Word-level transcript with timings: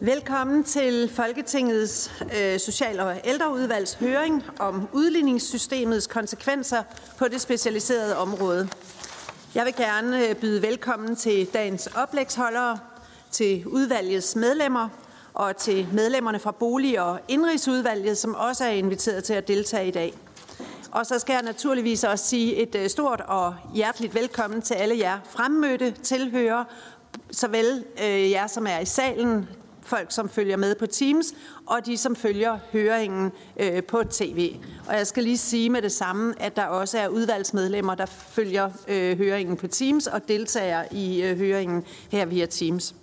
Velkommen 0.00 0.64
til 0.64 1.10
Folketingets 1.14 2.12
øh, 2.38 2.60
Social- 2.60 3.00
og 3.00 3.20
Ældreudvalgs 3.24 3.94
høring 3.94 4.44
om 4.58 4.88
udligningssystemets 4.92 6.06
konsekvenser 6.06 6.82
på 7.18 7.28
det 7.28 7.40
specialiserede 7.40 8.16
område. 8.16 8.68
Jeg 9.54 9.64
vil 9.64 9.74
gerne 9.74 10.28
øh, 10.28 10.34
byde 10.34 10.62
velkommen 10.62 11.16
til 11.16 11.46
dagens 11.46 11.86
oplægsholdere, 11.86 12.78
til 13.30 13.66
udvalgets 13.66 14.36
medlemmer 14.36 14.88
og 15.34 15.56
til 15.56 15.88
medlemmerne 15.92 16.38
fra 16.38 16.50
Bolig- 16.52 17.00
og 17.00 17.20
Indrigsudvalget, 17.28 18.18
som 18.18 18.34
også 18.34 18.64
er 18.64 18.70
inviteret 18.70 19.24
til 19.24 19.34
at 19.34 19.48
deltage 19.48 19.88
i 19.88 19.90
dag. 19.90 20.14
Og 20.90 21.06
så 21.06 21.18
skal 21.18 21.32
jeg 21.32 21.42
naturligvis 21.42 22.04
også 22.04 22.24
sige 22.24 22.56
et 22.56 22.74
øh, 22.74 22.88
stort 22.88 23.20
og 23.20 23.54
hjerteligt 23.74 24.14
velkommen 24.14 24.62
til 24.62 24.74
alle 24.74 24.98
jer 24.98 25.18
fremmødte 25.30 25.90
tilhører, 25.90 26.64
såvel 27.30 27.84
øh, 28.02 28.30
jer, 28.30 28.46
som 28.46 28.66
er 28.66 28.78
i 28.78 28.84
salen, 28.84 29.48
folk, 29.86 30.12
som 30.12 30.28
følger 30.28 30.56
med 30.56 30.74
på 30.74 30.86
Teams, 30.86 31.26
og 31.66 31.86
de, 31.86 31.96
som 31.96 32.16
følger 32.16 32.58
høringen 32.72 33.32
øh, 33.60 33.82
på 33.82 34.02
tv. 34.10 34.56
Og 34.88 34.94
jeg 34.94 35.06
skal 35.06 35.22
lige 35.22 35.38
sige 35.38 35.70
med 35.70 35.82
det 35.82 35.92
samme, 35.92 36.34
at 36.40 36.56
der 36.56 36.64
også 36.64 36.98
er 36.98 37.08
udvalgsmedlemmer, 37.08 37.94
der 37.94 38.06
følger 38.06 38.70
øh, 38.88 39.18
høringen 39.18 39.56
på 39.56 39.66
Teams 39.66 40.06
og 40.06 40.28
deltager 40.28 40.84
i 40.90 41.22
øh, 41.22 41.38
høringen 41.38 41.84
her 42.10 42.24
via 42.26 42.46
Teams. 42.46 42.94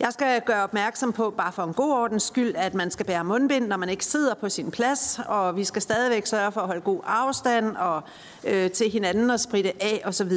Jeg 0.00 0.12
skal 0.12 0.42
gøre 0.46 0.62
opmærksom 0.62 1.12
på, 1.12 1.34
bare 1.36 1.52
for 1.52 1.62
en 1.62 1.74
god 1.74 1.92
ordens 1.92 2.22
skyld, 2.22 2.54
at 2.56 2.74
man 2.74 2.90
skal 2.90 3.06
bære 3.06 3.24
mundbind, 3.24 3.66
når 3.66 3.76
man 3.76 3.88
ikke 3.88 4.04
sidder 4.04 4.34
på 4.34 4.48
sin 4.48 4.70
plads, 4.70 5.20
og 5.26 5.56
vi 5.56 5.64
skal 5.64 5.82
stadigvæk 5.82 6.26
sørge 6.26 6.52
for 6.52 6.60
at 6.60 6.66
holde 6.66 6.80
god 6.80 7.00
afstand 7.06 7.76
og 7.76 8.02
øh, 8.44 8.70
til 8.70 8.90
hinanden 8.90 9.30
og 9.30 9.40
spritte 9.40 9.82
af 9.82 10.02
osv. 10.04 10.32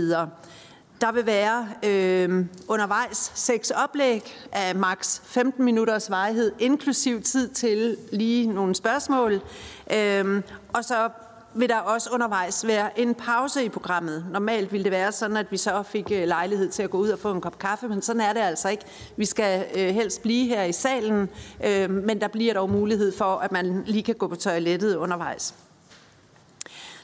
Der 1.02 1.11
vil 1.11 1.25
være 1.25 1.67
øh, 1.83 2.45
undervejs 2.67 3.31
seks 3.36 3.72
oplæg 3.72 4.33
af 4.52 4.75
maks 4.75 5.22
15 5.25 5.66
minutters 5.66 6.09
varighed, 6.09 6.52
inklusiv 6.59 7.22
tid 7.22 7.49
til 7.49 7.97
lige 8.11 8.47
nogle 8.47 8.75
spørgsmål. 8.75 9.41
Øh, 9.94 10.41
og 10.73 10.86
så 10.86 11.09
vil 11.55 11.69
der 11.69 11.80
også 11.80 12.09
undervejs 12.14 12.67
være 12.67 12.99
en 12.99 13.16
pause 13.16 13.66
i 13.66 13.69
programmet. 13.69 14.25
Normalt 14.31 14.71
ville 14.71 14.83
det 14.83 14.91
være 14.91 15.11
sådan, 15.11 15.38
at 15.38 15.52
vi 15.52 15.58
så 15.58 15.83
fik 15.83 16.11
øh, 16.11 16.27
lejlighed 16.27 16.69
til 16.69 16.83
at 16.83 16.89
gå 16.89 16.97
ud 16.97 17.09
og 17.09 17.19
få 17.19 17.31
en 17.31 17.41
kop 17.41 17.59
kaffe, 17.59 17.88
men 17.88 18.02
sådan 18.02 18.21
er 18.21 18.33
det 18.33 18.39
altså 18.39 18.69
ikke. 18.69 18.86
Vi 19.17 19.25
skal 19.25 19.66
øh, 19.75 19.89
helst 19.89 20.21
blive 20.21 20.47
her 20.47 20.64
i 20.64 20.71
salen, 20.71 21.30
øh, 21.66 21.89
men 21.89 22.21
der 22.21 22.27
bliver 22.27 22.53
dog 22.53 22.69
mulighed 22.69 23.17
for, 23.17 23.36
at 23.36 23.52
man 23.52 23.83
lige 23.86 24.03
kan 24.03 24.16
gå 24.16 24.27
på 24.27 24.36
toilettet 24.36 24.95
undervejs. 24.95 25.55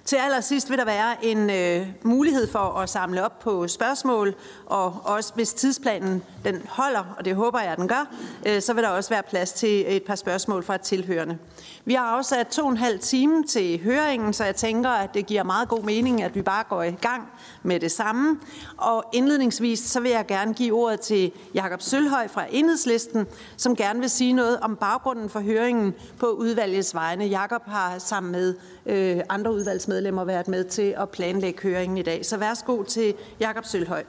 Til 0.09 0.15
allersidst 0.15 0.69
vil 0.69 0.77
der 0.77 0.85
være 0.85 1.25
en 1.25 1.49
øh, 1.49 1.87
mulighed 2.03 2.47
for 2.47 2.59
at 2.59 2.89
samle 2.89 3.25
op 3.25 3.39
på 3.39 3.67
spørgsmål, 3.67 4.35
og 4.65 5.01
også 5.03 5.33
hvis 5.35 5.53
tidsplanen 5.53 6.23
den 6.45 6.61
holder, 6.69 7.15
og 7.17 7.25
det 7.25 7.35
håber 7.35 7.59
jeg, 7.59 7.71
at 7.71 7.77
den 7.77 7.87
gør, 7.87 8.13
øh, 8.45 8.61
så 8.61 8.73
vil 8.73 8.83
der 8.83 8.89
også 8.89 9.09
være 9.09 9.23
plads 9.23 9.53
til 9.53 9.95
et 9.95 10.03
par 10.03 10.15
spørgsmål 10.15 10.63
fra 10.63 10.77
tilhørende. 10.77 11.37
Vi 11.85 11.93
har 11.93 12.05
afsat 12.05 12.47
to 12.47 12.63
og 12.65 12.71
en 12.71 12.77
halv 12.77 12.99
time 12.99 13.43
til 13.43 13.83
høringen, 13.83 14.33
så 14.33 14.45
jeg 14.45 14.55
tænker, 14.55 14.89
at 14.89 15.13
det 15.13 15.25
giver 15.25 15.43
meget 15.43 15.69
god 15.69 15.83
mening, 15.83 16.23
at 16.23 16.35
vi 16.35 16.41
bare 16.41 16.63
går 16.69 16.83
i 16.83 16.91
gang 16.91 17.27
med 17.63 17.79
det 17.79 17.91
samme. 17.91 18.39
Og 18.77 19.03
indledningsvis 19.13 19.79
så 19.79 19.99
vil 19.99 20.11
jeg 20.11 20.25
gerne 20.27 20.53
give 20.53 20.73
ordet 20.73 20.99
til 20.99 21.31
Jakob 21.53 21.81
Sølhøj 21.81 22.27
fra 22.27 22.45
Enhedslisten, 22.51 23.27
som 23.57 23.75
gerne 23.75 23.99
vil 23.99 24.09
sige 24.09 24.33
noget 24.33 24.59
om 24.59 24.75
baggrunden 24.75 25.29
for 25.29 25.39
høringen 25.39 25.93
på 26.19 26.25
udvalgets 26.25 26.95
vegne. 26.95 27.25
Jakob 27.25 27.61
har 27.65 27.99
sammen 27.99 28.31
med 28.31 28.55
øh, 28.89 29.21
andre 29.29 29.53
udvalgsmedlemmer 29.53 30.23
været 30.23 30.47
med 30.47 30.63
til 30.63 30.95
at 30.97 31.09
planlægge 31.09 31.61
høringen 31.61 31.97
i 31.97 32.01
dag. 32.01 32.25
Så 32.25 32.37
værsgo 32.37 32.83
til 32.83 33.13
Jakob 33.39 33.65
Sølhøj. 33.65 34.03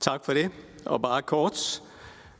Tak 0.00 0.24
for 0.24 0.32
det. 0.32 0.50
Og 0.84 1.02
bare 1.02 1.22
kort, 1.22 1.82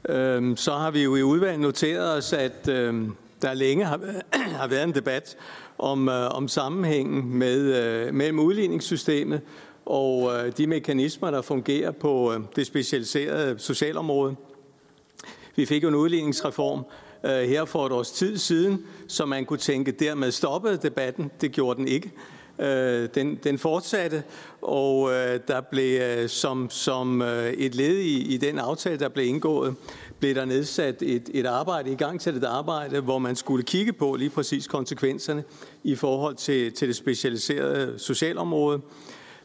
øh, 0.08 0.56
så 0.56 0.72
har 0.72 0.90
vi 0.90 1.02
jo 1.02 1.16
i 1.16 1.22
udvalget 1.22 1.60
noteret 1.60 2.16
os, 2.16 2.32
at 2.32 2.68
øh, 2.68 3.08
der 3.42 3.54
længe 3.54 3.84
har, 3.84 4.00
har 4.60 4.66
været 4.66 4.84
en 4.84 4.94
debat 4.94 5.36
om, 5.78 6.08
øh, 6.08 6.30
om 6.30 6.48
sammenhængen 6.48 7.38
med, 7.38 7.58
øh, 7.58 8.14
mellem 8.14 8.38
udligningssystemet 8.38 9.40
og 9.86 10.32
øh, 10.32 10.52
de 10.56 10.66
mekanismer, 10.66 11.30
der 11.30 11.42
fungerer 11.42 11.90
på 11.90 12.32
øh, 12.32 12.40
det 12.56 12.66
specialiserede 12.66 13.58
socialområde. 13.58 14.36
Vi 15.56 15.66
fik 15.66 15.82
jo 15.82 15.88
en 15.88 15.94
udligningsreform 15.94 16.84
Øh, 17.24 17.48
her 17.48 17.64
for 17.64 17.86
et 17.86 17.92
års 17.92 18.10
tid 18.10 18.38
siden, 18.38 18.86
så 19.08 19.26
man 19.26 19.44
kunne 19.44 19.58
tænke, 19.58 19.92
dermed 19.92 20.30
stoppede 20.30 20.76
debatten. 20.76 21.30
Det 21.40 21.52
gjorde 21.52 21.78
den 21.78 21.88
ikke. 21.88 22.12
Øh, 22.58 23.08
den, 23.14 23.38
den 23.44 23.58
fortsatte, 23.58 24.22
og 24.62 25.10
øh, 25.12 25.40
der 25.48 25.60
blev 25.60 26.00
øh, 26.00 26.28
som, 26.28 26.70
som 26.70 27.22
øh, 27.22 27.52
et 27.52 27.74
led 27.74 27.98
i, 27.98 28.34
i 28.34 28.36
den 28.36 28.58
aftale, 28.58 28.98
der 28.98 29.08
blev 29.08 29.26
indgået, 29.26 29.74
blev 30.18 30.34
der 30.34 30.44
nedsat 30.44 31.02
et, 31.02 31.30
et 31.34 31.46
arbejde, 31.46 31.90
i 31.92 31.94
gang 31.94 32.20
til 32.20 32.36
et 32.36 32.44
arbejde, 32.44 33.00
hvor 33.00 33.18
man 33.18 33.36
skulle 33.36 33.64
kigge 33.64 33.92
på 33.92 34.14
lige 34.14 34.30
præcis 34.30 34.66
konsekvenserne 34.66 35.44
i 35.84 35.94
forhold 35.94 36.34
til, 36.34 36.72
til 36.72 36.88
det 36.88 36.96
specialiserede 36.96 37.94
socialområde. 37.98 38.80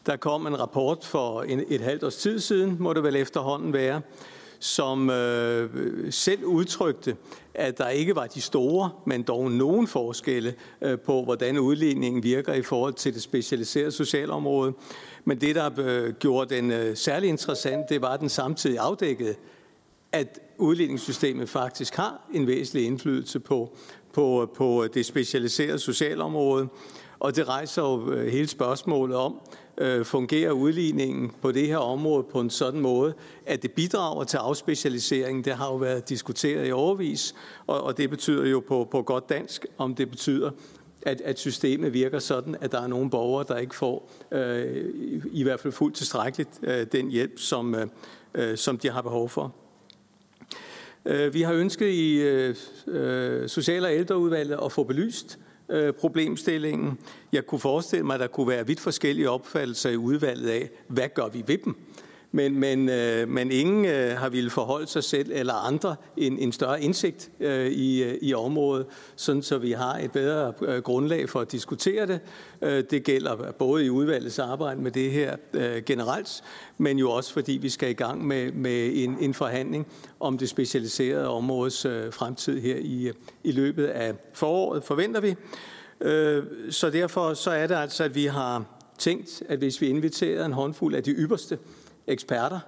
Der 0.06 0.16
kom 0.16 0.48
en 0.48 0.60
rapport 0.60 1.06
for 1.06 1.42
en, 1.42 1.64
et 1.68 1.82
halvt 1.82 2.04
års 2.04 2.16
tid 2.16 2.40
siden, 2.40 2.78
må 2.80 2.94
det 2.94 3.04
vel 3.04 3.16
efterhånden 3.16 3.74
være, 3.74 4.02
som 4.60 5.10
øh, 5.10 5.70
selv 6.12 6.46
udtrykte, 6.46 7.16
at 7.58 7.78
der 7.78 7.90
ikke 7.90 8.16
var 8.16 8.28
de 8.28 8.42
store, 8.42 8.90
men 9.06 9.24
dog 9.24 9.52
nogen 9.52 9.88
forskelle 9.88 10.54
øh, 10.82 11.00
på, 11.00 11.24
hvordan 11.24 11.60
udligningen 11.60 12.24
virker 12.24 12.54
i 12.54 12.62
forhold 12.62 12.94
til 12.94 13.14
det 13.14 13.22
specialiserede 13.22 13.92
socialområde. 13.92 14.74
Men 15.26 15.42
det, 15.42 15.56
der 15.56 15.70
øh, 15.78 16.14
gjorde 16.14 16.56
den 16.56 16.72
øh, 16.72 16.98
særlig 16.98 17.30
interessant, 17.30 17.90
det 17.90 18.02
var, 18.02 18.10
at 18.10 18.20
den 18.20 18.30
samtidig 18.30 18.80
afdækkede, 18.80 19.36
at 20.12 20.40
udligningssystemet 20.58 21.50
faktisk 21.50 21.96
har 21.96 22.30
en 22.34 22.48
væsentlig 22.48 22.86
indflydelse 22.86 23.40
på, 23.40 23.76
på, 24.14 24.50
på 24.56 24.88
det 24.94 25.06
specialiserede 25.06 25.80
socialområde. 25.80 26.68
Og 27.20 27.36
det 27.36 27.48
rejser 27.48 27.82
jo 27.82 28.22
hele 28.30 28.48
spørgsmålet 28.48 29.18
om, 29.18 29.40
øh, 29.78 30.06
fungerer 30.06 30.52
udligningen 30.52 31.32
på 31.42 31.52
det 31.52 31.68
her 31.68 31.78
område 31.78 32.24
på 32.24 32.40
en 32.40 32.50
sådan 32.50 32.80
måde, 32.80 33.14
at 33.46 33.62
det 33.62 33.72
bidrager 33.72 34.24
til 34.24 34.38
afspecialisering. 34.38 35.46
Det 35.46 35.54
har 35.54 35.68
jo 35.68 35.76
været 35.76 36.10
diskuteret 36.10 36.68
i 36.68 36.72
overvis, 36.72 37.36
og, 37.68 37.84
og 37.84 37.98
det 37.98 38.10
betyder 38.10 38.46
jo 38.46 38.60
på, 38.60 38.88
på 38.92 39.02
godt 39.02 39.30
dansk, 39.30 39.66
om 39.78 39.96
det 39.96 40.10
betyder, 40.10 40.52
at, 41.02 41.22
at 41.22 41.40
systemet 41.40 41.94
virker 41.94 42.20
sådan, 42.20 42.56
at 42.62 42.72
der 42.72 42.82
er 42.82 42.88
nogle 42.88 43.10
borgere, 43.10 43.46
der 43.48 43.58
ikke 43.58 43.76
får 43.76 44.12
øh, 44.32 44.86
i, 44.96 45.22
i 45.32 45.44
hvert 45.44 45.60
fald 45.60 45.74
fuldt 45.74 45.96
tilstrækkeligt 45.96 46.50
øh, 46.64 46.88
den 46.92 47.10
hjælp, 47.12 47.40
som, 47.40 47.76
øh, 47.76 47.88
øh 48.34 48.58
som 48.58 48.78
de 48.78 48.90
har 48.90 49.02
behov 49.02 49.30
for. 49.30 49.56
Øh, 51.06 51.34
vi 51.34 51.42
har 51.42 51.54
ønsket 51.54 51.90
i 51.90 52.22
øh, 52.22 52.56
øh, 52.88 53.50
Social- 53.50 53.86
og 53.86 53.94
ældreudvalget 53.94 54.60
at 54.66 54.72
få 54.72 54.84
belyst 54.84 55.40
øh, 55.70 55.94
problemstillingen. 55.94 57.00
Jeg 57.32 57.46
kunne 57.46 57.60
forestille 57.60 58.06
mig, 58.06 58.14
at 58.14 58.20
der 58.20 58.28
kunne 58.28 58.48
være 58.48 58.68
vidt 58.68 58.80
forskellige 58.80 59.30
opfattelser 59.30 59.90
i 59.90 59.98
udvalget 59.98 60.50
af, 60.50 60.70
hvad 60.88 61.10
gør 61.14 61.28
vi 61.28 61.44
ved 61.48 61.58
dem? 61.58 61.76
Men, 62.38 62.60
men, 62.60 62.90
øh, 62.90 63.30
men 63.30 63.52
ingen 63.52 63.86
øh, 63.86 64.18
har 64.18 64.30
ville 64.30 64.50
forholde 64.50 64.88
sig 64.88 65.04
selv 65.04 65.32
eller 65.34 65.54
andre 65.54 65.96
en, 66.18 66.40
en 66.40 66.52
større 66.52 66.82
indsigt 66.82 67.32
øh, 67.40 67.68
i, 67.68 68.04
øh, 68.04 68.18
i 68.22 68.34
området, 68.34 68.86
sådan 69.16 69.42
så 69.42 69.58
vi 69.58 69.72
har 69.72 69.98
et 69.98 70.12
bedre 70.12 70.54
øh, 70.62 70.82
grundlag 70.82 71.30
for 71.30 71.40
at 71.40 71.52
diskutere 71.52 72.08
det. 72.08 72.20
Øh, 72.62 72.84
det 72.92 73.04
gælder 73.04 73.52
både 73.52 73.86
i 73.86 73.90
udvalgets 73.90 74.40
arbejde 74.40 74.82
med 74.82 74.92
det 74.92 75.12
her 75.12 75.36
øh, 75.54 75.84
generelt, 75.84 76.44
men 76.78 77.00
jo 77.00 77.12
også 77.12 77.34
fordi 77.34 77.52
vi 77.52 77.70
skal 77.70 77.90
i 77.90 77.94
gang 77.94 78.28
med, 78.28 78.52
med 78.52 78.92
en, 78.94 79.18
en 79.20 79.34
forhandling 79.34 79.88
om 80.20 80.38
det 80.38 80.50
specialiserede 80.50 81.28
områdes 81.28 81.86
øh, 81.86 82.14
fremtid 82.14 82.62
her 82.62 82.76
i, 82.76 83.08
øh, 83.08 83.14
i 83.44 83.52
løbet 83.52 83.86
af 83.86 84.14
foråret, 84.34 84.84
forventer 84.84 85.22
vi. 85.22 85.36
Øh, 86.02 86.44
så 86.70 86.90
derfor 86.90 87.34
så 87.34 87.52
er 87.52 87.68
det 87.68 87.76
altså, 87.76 88.04
at 88.04 88.16
vi 88.16 88.26
har 88.26 88.66
tænkt, 88.98 89.44
at 89.50 89.60
hvis 89.60 89.82
vi 89.82 89.88
inviterer 89.88 90.46
en 90.46 90.54
håndfuld 90.54 90.96
af 90.96 91.04
de 91.04 91.12
ypperste 91.12 91.58
eksperter, 92.08 92.60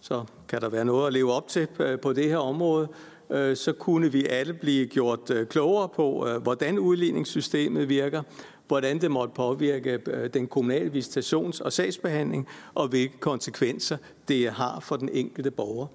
så 0.00 0.24
kan 0.48 0.60
der 0.60 0.68
være 0.68 0.84
noget 0.84 1.06
at 1.06 1.12
leve 1.12 1.32
op 1.32 1.48
til 1.48 1.68
øh, 1.78 2.00
på 2.00 2.12
det 2.12 2.28
her 2.28 2.36
område, 2.36 2.88
øh, 3.30 3.56
så 3.56 3.72
kunne 3.72 4.12
vi 4.12 4.26
alle 4.26 4.52
blive 4.52 4.86
gjort 4.86 5.30
øh, 5.30 5.46
klogere 5.46 5.88
på, 5.88 6.28
hvordan 6.42 6.78
udligningssystemet 6.78 7.88
virker, 7.88 8.22
hvordan 8.68 9.00
det 9.00 9.10
måtte 9.10 9.34
påvirke 9.34 9.98
den 10.34 10.46
kommunale 10.46 10.90
visitations- 10.90 11.60
og 11.60 11.72
sagsbehandling, 11.72 12.48
og 12.74 12.88
hvilke 12.88 13.18
konsekvenser 13.18 13.96
det 14.28 14.50
har 14.50 14.80
for 14.80 14.96
den 14.96 15.08
enkelte 15.12 15.50
borger. 15.50 15.86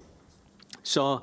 Så 0.82 1.18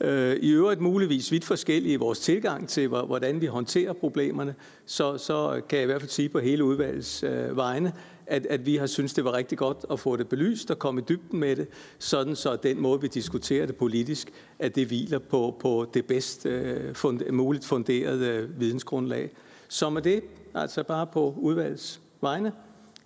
øh, 0.00 0.36
i 0.36 0.50
øvrigt 0.50 0.80
muligvis 0.80 1.32
vidt 1.32 1.44
forskellige 1.44 1.92
i 1.92 1.96
vores 1.96 2.18
tilgang 2.18 2.68
til, 2.68 2.88
hvordan 2.88 3.40
vi 3.40 3.46
håndterer 3.46 3.92
problemerne, 3.92 4.54
så, 4.86 5.18
så 5.18 5.60
kan 5.68 5.76
jeg 5.76 5.82
i 5.82 5.86
hvert 5.86 6.00
fald 6.00 6.10
sige 6.10 6.28
på 6.28 6.38
hele 6.38 6.64
udvalgets 6.64 7.22
øh, 7.22 7.56
vegne, 7.56 7.92
at, 8.26 8.46
at 8.46 8.66
vi 8.66 8.76
har 8.76 8.86
synes 8.86 9.14
det 9.14 9.24
var 9.24 9.32
rigtig 9.32 9.58
godt 9.58 9.86
at 9.90 10.00
få 10.00 10.16
det 10.16 10.28
belyst 10.28 10.70
og 10.70 10.78
komme 10.78 11.00
i 11.00 11.04
dybden 11.08 11.40
med 11.40 11.56
det, 11.56 11.68
sådan 11.98 12.36
så 12.36 12.56
den 12.56 12.80
måde, 12.80 13.00
vi 13.00 13.08
diskuterer 13.08 13.66
det 13.66 13.76
politisk, 13.76 14.32
at 14.58 14.74
det 14.74 14.86
hviler 14.86 15.18
på, 15.18 15.56
på 15.60 15.90
det 15.94 16.06
bedst 16.06 16.46
øh, 16.46 16.94
fund, 16.94 17.30
muligt 17.30 17.64
funderede 17.64 18.26
øh, 18.26 18.60
vidensgrundlag. 18.60 19.30
Så 19.68 19.90
med 19.90 20.02
det, 20.02 20.22
altså 20.54 20.82
bare 20.82 21.06
på 21.06 21.34
udvalgets 21.38 22.00
vegne, 22.20 22.52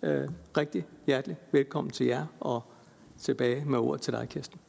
øh, 0.02 0.28
rigtig 0.56 0.86
hjertelig 1.06 1.36
velkommen 1.52 1.90
til 1.90 2.06
jer, 2.06 2.26
og 2.40 2.62
tilbage 3.18 3.64
med 3.64 3.78
ord 3.78 3.98
til 3.98 4.12
dig, 4.12 4.28
Kirsten. 4.28 4.60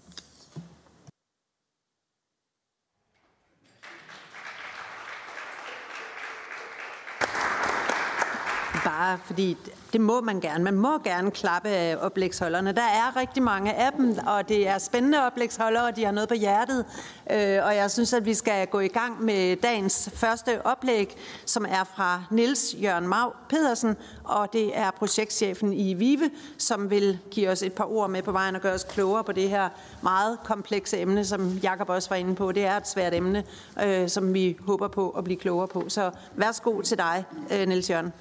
Bare, 9.01 9.19
fordi 9.25 9.57
det 9.93 10.01
må 10.01 10.21
man 10.21 10.39
gerne. 10.39 10.63
Man 10.63 10.75
må 10.75 10.97
gerne 11.03 11.31
klappe 11.31 11.69
af 11.69 11.97
oplægsholderne. 12.01 12.71
Der 12.71 12.81
er 12.81 13.15
rigtig 13.15 13.43
mange 13.43 13.73
af 13.73 13.91
dem, 13.97 14.17
og 14.27 14.49
det 14.49 14.67
er 14.67 14.77
spændende 14.77 15.25
oplægsholdere, 15.25 15.85
og 15.85 15.95
de 15.95 16.05
har 16.05 16.11
noget 16.11 16.29
på 16.29 16.35
hjertet. 16.35 16.85
Øh, 17.31 17.65
og 17.65 17.75
jeg 17.75 17.91
synes, 17.91 18.13
at 18.13 18.25
vi 18.25 18.33
skal 18.33 18.67
gå 18.67 18.79
i 18.79 18.87
gang 18.87 19.23
med 19.23 19.55
dagens 19.55 20.09
første 20.13 20.65
oplæg, 20.65 21.17
som 21.45 21.65
er 21.69 21.83
fra 21.95 22.23
Niels 22.31 22.75
Jørgen 22.83 23.07
Mau 23.07 23.29
Pedersen, 23.49 23.95
og 24.23 24.53
det 24.53 24.77
er 24.77 24.91
projektchefen 24.91 25.73
i 25.73 25.93
VIVE, 25.93 26.29
som 26.57 26.89
vil 26.89 27.19
give 27.31 27.49
os 27.49 27.63
et 27.63 27.73
par 27.73 27.91
ord 27.91 28.09
med 28.09 28.21
på 28.21 28.31
vejen 28.31 28.55
og 28.55 28.61
gøre 28.61 28.73
os 28.73 28.83
klogere 28.83 29.23
på 29.23 29.31
det 29.31 29.49
her 29.49 29.69
meget 30.01 30.37
komplekse 30.43 30.99
emne, 30.99 31.25
som 31.25 31.57
Jakob 31.63 31.89
også 31.89 32.09
var 32.09 32.15
inde 32.15 32.35
på. 32.35 32.51
Det 32.51 32.65
er 32.65 32.77
et 32.77 32.87
svært 32.87 33.13
emne, 33.13 33.43
øh, 33.83 34.09
som 34.09 34.33
vi 34.33 34.57
håber 34.65 34.87
på 34.87 35.09
at 35.09 35.23
blive 35.23 35.39
klogere 35.39 35.67
på. 35.67 35.83
Så 35.87 36.11
værsgo 36.35 36.81
til 36.81 36.97
dig, 36.97 37.25
øh, 37.51 37.67
Niels 37.67 37.89
Jørgen. 37.89 38.13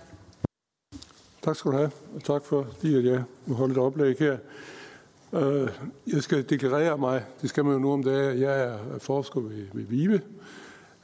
Tak 1.42 1.56
skal 1.56 1.72
du 1.72 1.76
have, 1.76 1.90
og 2.14 2.25
tak 2.25 2.44
for, 2.44 2.60
at 2.60 3.04
jeg 3.04 3.22
må 3.46 3.54
holde 3.54 3.72
et 3.72 3.78
oplæg 3.78 4.16
her. 4.19 4.38
Øh, 5.32 5.69
jeg 6.06 6.22
skal 6.22 6.50
deklarere 6.50 6.98
mig, 6.98 7.25
det 7.42 7.50
skal 7.50 7.64
man 7.64 7.72
jo 7.72 7.78
nu 7.78 7.92
om 7.92 8.02
dagen, 8.02 8.40
jeg 8.40 8.62
er 8.62 8.98
forsker 8.98 9.40
ved, 9.40 9.66
ved 9.72 9.84
VIVE, 9.84 10.20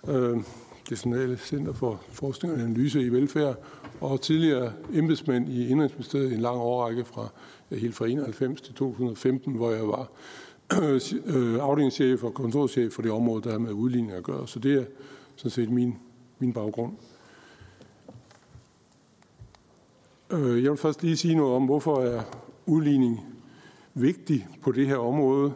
øh, 0.09 0.37
det 0.37 0.45
Nationale 0.91 1.37
Center 1.37 1.73
for 1.73 2.01
Forskning 2.09 2.55
og 2.55 2.61
Analyse 2.61 3.03
i 3.03 3.09
Velfærd, 3.09 3.57
og 4.01 4.21
tidligere 4.21 4.73
embedsmænd 4.93 5.49
i 5.49 5.69
Indrigsministeriet 5.69 6.31
i 6.31 6.35
en 6.35 6.41
lang 6.41 6.57
årrække 6.57 7.05
fra 7.05 7.29
helt 7.71 7.95
fra 7.95 8.07
91 8.07 8.61
til 8.61 8.75
2015, 8.75 9.55
hvor 9.55 9.71
jeg 9.71 9.89
var 9.89 10.09
øh, 11.27 11.59
afdelingschef 11.61 12.25
og 12.25 12.35
kontorchef 12.35 12.93
for 12.93 13.03
det 13.03 13.11
område, 13.11 13.43
der 13.43 13.51
har 13.51 13.59
med 13.59 13.73
udligning 13.73 14.13
at 14.13 14.25
gøre. 14.25 14.49
Så 14.49 14.59
det 14.59 14.75
er 14.75 14.85
sådan 15.37 15.51
set 15.51 15.71
min, 15.71 15.99
min 16.39 16.53
baggrund. 16.53 16.93
Øh, 16.93 17.17
Øh, 20.31 20.63
jeg 20.63 20.71
vil 20.71 20.79
først 20.79 21.03
lige 21.03 21.17
sige 21.17 21.35
noget 21.35 21.55
om, 21.55 21.65
hvorfor 21.65 22.01
er 22.01 22.23
udligning 22.67 23.21
vigtig 23.95 24.49
på 24.63 24.73
det 24.73 24.87
her 24.87 24.97
område, 24.97 25.53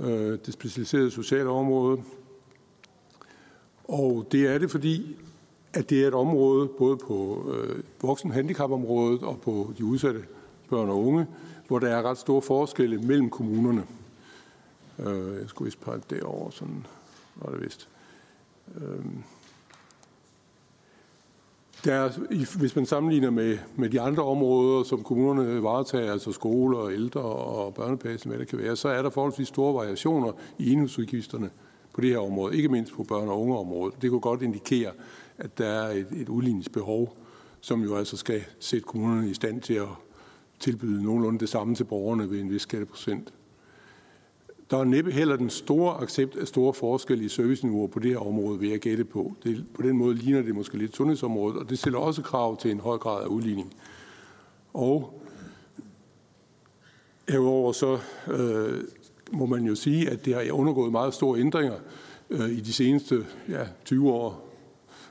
øh, 0.00 0.38
det 0.46 0.52
specialiserede 0.52 1.10
sociale 1.10 1.48
område. 1.48 2.02
Og 3.84 4.26
det 4.32 4.46
er 4.46 4.58
det, 4.58 4.70
fordi 4.70 5.16
at 5.72 5.90
det 5.90 6.02
er 6.02 6.08
et 6.08 6.14
område, 6.14 6.68
både 6.68 6.96
på 6.96 7.46
øh, 7.54 7.82
voksen 8.02 8.30
handicapområdet 8.30 9.22
og 9.22 9.40
på 9.40 9.72
de 9.78 9.84
udsatte 9.84 10.24
børn 10.70 10.88
og 10.88 11.04
unge, 11.06 11.26
hvor 11.68 11.78
der 11.78 11.88
er 11.88 12.02
ret 12.02 12.18
store 12.18 12.42
forskelle 12.42 12.98
mellem 12.98 13.30
kommunerne. 13.30 13.84
Øh, 14.98 15.40
jeg 15.40 15.48
skulle 15.48 15.66
vist 15.66 15.80
pege 15.80 16.00
derovre, 16.10 16.52
sådan 16.52 16.86
var 17.36 17.50
det 17.50 17.64
vist. 17.64 17.88
Øh, 18.76 19.04
der 21.86 22.02
altså, 22.02 22.20
hvis 22.58 22.76
man 22.76 22.86
sammenligner 22.86 23.30
med, 23.30 23.58
med 23.76 23.90
de 23.90 24.00
andre 24.00 24.22
områder, 24.22 24.82
som 24.82 25.02
kommunerne 25.02 25.62
varetager, 25.62 26.12
altså 26.12 26.32
skoler, 26.32 26.88
ældre 26.88 27.20
og 27.20 27.74
børnepasning, 27.74 28.36
hvad 28.36 28.38
det 28.38 28.48
kan 28.48 28.58
være, 28.58 28.76
så 28.76 28.88
er 28.88 29.02
der 29.02 29.10
forholdsvis 29.10 29.48
store 29.48 29.74
variationer 29.74 30.32
i 30.58 30.72
enhedsudgifterne 30.72 31.50
på 31.94 32.00
det 32.00 32.10
her 32.10 32.18
område, 32.18 32.56
ikke 32.56 32.68
mindst 32.68 32.92
på 32.92 33.02
børn- 33.02 33.28
og 33.28 33.40
ungeområdet. 33.40 34.02
Det 34.02 34.10
kunne 34.10 34.20
godt 34.20 34.42
indikere, 34.42 34.90
at 35.38 35.58
der 35.58 35.66
er 35.66 35.90
et, 35.90 36.06
et 36.16 36.28
udligningsbehov, 36.28 37.16
som 37.60 37.82
jo 37.82 37.96
altså 37.96 38.16
skal 38.16 38.44
sætte 38.60 38.84
kommunerne 38.86 39.30
i 39.30 39.34
stand 39.34 39.60
til 39.60 39.74
at 39.74 39.88
tilbyde 40.60 41.02
nogenlunde 41.02 41.38
det 41.38 41.48
samme 41.48 41.74
til 41.74 41.84
borgerne 41.84 42.30
ved 42.30 42.40
en 42.40 42.50
vis 42.50 42.62
skatteprocent. 42.62 43.32
Der 44.70 44.78
er 44.78 44.84
næppe 44.84 45.12
heller 45.12 45.36
den 45.36 45.50
store 45.50 46.02
accept 46.02 46.36
af 46.36 46.46
store 46.46 46.74
forskelle 46.74 47.24
i 47.24 47.28
serviceniveauer 47.28 47.86
på 47.86 47.98
det 47.98 48.10
her 48.10 48.18
område, 48.18 48.58
vil 48.58 48.68
jeg 48.68 48.78
gætte 48.78 49.04
på. 49.04 49.34
Det, 49.44 49.64
på 49.74 49.82
den 49.82 49.96
måde 49.96 50.14
ligner 50.14 50.42
det 50.42 50.54
måske 50.54 50.78
lidt 50.78 50.96
sundhedsområdet, 50.96 51.58
og 51.58 51.70
det 51.70 51.78
stiller 51.78 51.98
også 51.98 52.22
krav 52.22 52.56
til 52.56 52.70
en 52.70 52.80
høj 52.80 52.98
grad 52.98 53.22
af 53.22 53.26
udligning. 53.26 53.74
Og 54.74 55.22
herudover 57.28 57.72
så 57.72 57.98
øh, 58.32 58.84
må 59.32 59.46
man 59.46 59.64
jo 59.64 59.74
sige, 59.74 60.10
at 60.10 60.24
det 60.24 60.34
har 60.34 60.52
undergået 60.52 60.92
meget 60.92 61.14
store 61.14 61.40
ændringer 61.40 61.76
øh, 62.30 62.50
i 62.50 62.60
de 62.60 62.72
seneste 62.72 63.26
ja, 63.48 63.64
20 63.84 64.12
år, 64.12 64.48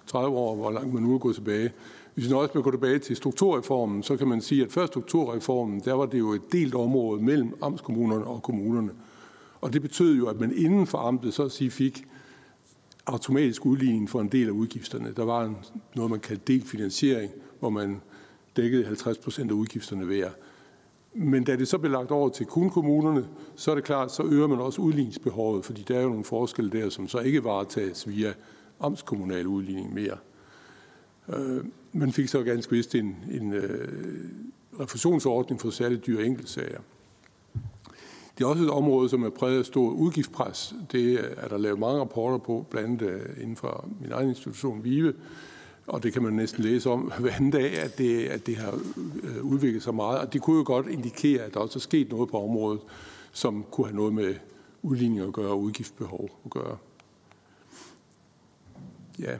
30 0.07 0.37
år, 0.37 0.55
hvor 0.55 0.71
langt 0.71 0.93
man 0.93 1.03
nu 1.03 1.13
er 1.13 1.19
gået 1.19 1.35
tilbage. 1.35 1.71
Hvis 2.13 2.29
man 2.29 2.37
også 2.39 2.53
vil 2.53 2.63
gå 2.63 2.71
tilbage 2.71 2.99
til 2.99 3.15
strukturreformen, 3.15 4.03
så 4.03 4.17
kan 4.17 4.27
man 4.27 4.41
sige, 4.41 4.63
at 4.63 4.71
før 4.71 4.85
strukturreformen, 4.85 5.79
der 5.79 5.93
var 5.93 6.05
det 6.05 6.19
jo 6.19 6.31
et 6.31 6.51
delt 6.51 6.75
område 6.75 7.21
mellem 7.21 7.53
amtskommunerne 7.61 8.25
og 8.25 8.43
kommunerne. 8.43 8.91
Og 9.65 9.73
det 9.73 9.81
betød 9.81 10.15
jo, 10.15 10.27
at 10.27 10.39
man 10.39 10.53
inden 10.57 10.87
for 10.87 10.97
amtet 10.97 11.33
så 11.33 11.43
at 11.43 11.51
sige 11.51 11.71
fik 11.71 12.05
automatisk 13.05 13.65
udligning 13.65 14.09
for 14.09 14.21
en 14.21 14.27
del 14.27 14.47
af 14.47 14.51
udgifterne. 14.51 15.13
Der 15.17 15.25
var 15.25 15.43
en, 15.43 15.57
noget, 15.95 16.11
man 16.11 16.19
kaldte 16.19 16.53
delfinansiering, 16.53 17.31
hvor 17.59 17.69
man 17.69 18.01
dækkede 18.55 18.85
50 18.85 19.17
procent 19.17 19.51
af 19.51 19.55
udgifterne 19.55 20.05
hver. 20.05 20.29
Men 21.13 21.43
da 21.43 21.55
det 21.55 21.67
så 21.67 21.77
blev 21.77 21.91
lagt 21.91 22.11
over 22.11 22.29
til 22.29 22.45
kun 22.45 22.69
kommunerne, 22.69 23.27
så 23.55 23.71
er 23.71 23.75
det 23.75 23.83
klart, 23.83 24.11
så 24.11 24.23
øger 24.23 24.47
man 24.47 24.59
også 24.59 24.81
udligningsbehovet, 24.81 25.65
fordi 25.65 25.85
der 25.87 25.97
er 25.97 26.01
jo 26.01 26.09
nogle 26.09 26.23
forskelle 26.23 26.71
der, 26.71 26.89
som 26.89 27.07
så 27.07 27.19
ikke 27.19 27.43
varetages 27.43 28.07
via 28.07 28.33
amtskommunal 28.79 29.47
udligning 29.47 29.93
mere. 29.93 30.17
Øh, 31.29 31.63
man 31.93 32.11
fik 32.11 32.27
så 32.27 32.43
ganske 32.43 32.71
vist 32.71 32.95
en, 32.95 33.17
en 33.31 33.53
øh, 33.53 34.29
refusionsordning 34.79 35.61
for 35.61 35.69
særligt 35.69 36.07
dyre 36.07 36.25
enkeltsager. 36.25 36.79
Det 38.37 38.43
er 38.43 38.47
også 38.47 38.63
et 38.63 38.69
område, 38.69 39.09
som 39.09 39.23
er 39.23 39.29
præget 39.29 39.59
af 39.59 39.65
stor 39.65 39.89
udgiftspres. 39.89 40.75
Det 40.91 41.13
er 41.37 41.47
der 41.47 41.57
lavet 41.57 41.79
mange 41.79 41.99
rapporter 41.99 42.37
på, 42.37 42.65
blandt 42.69 43.01
andet 43.01 43.13
øh, 43.13 43.41
inden 43.41 43.55
for 43.55 43.89
min 44.01 44.11
egen 44.11 44.29
institution, 44.29 44.83
VIVE, 44.83 45.13
og 45.87 46.03
det 46.03 46.13
kan 46.13 46.23
man 46.23 46.33
næsten 46.33 46.63
læse 46.63 46.89
om 46.89 46.99
hver 47.19 47.31
anden 47.35 47.51
dag, 47.51 47.79
at 47.79 47.97
det, 47.97 48.25
at 48.25 48.45
det 48.45 48.57
har 48.57 48.79
øh, 49.23 49.43
udviklet 49.43 49.83
sig 49.83 49.95
meget. 49.95 50.19
Og 50.19 50.33
det 50.33 50.41
kunne 50.41 50.57
jo 50.57 50.63
godt 50.65 50.87
indikere, 50.87 51.43
at 51.43 51.53
der 51.53 51.59
også 51.59 51.79
er 51.79 51.81
sket 51.81 52.09
noget 52.09 52.29
på 52.29 52.43
området, 52.43 52.81
som 53.31 53.65
kunne 53.71 53.87
have 53.87 53.95
noget 53.95 54.13
med 54.13 54.35
udligning 54.81 55.21
at 55.21 55.33
gøre 55.33 55.49
og 55.49 55.61
udgiftsbehov 55.61 56.29
at 56.45 56.51
gøre. 56.51 56.77
Ja. 59.19 59.37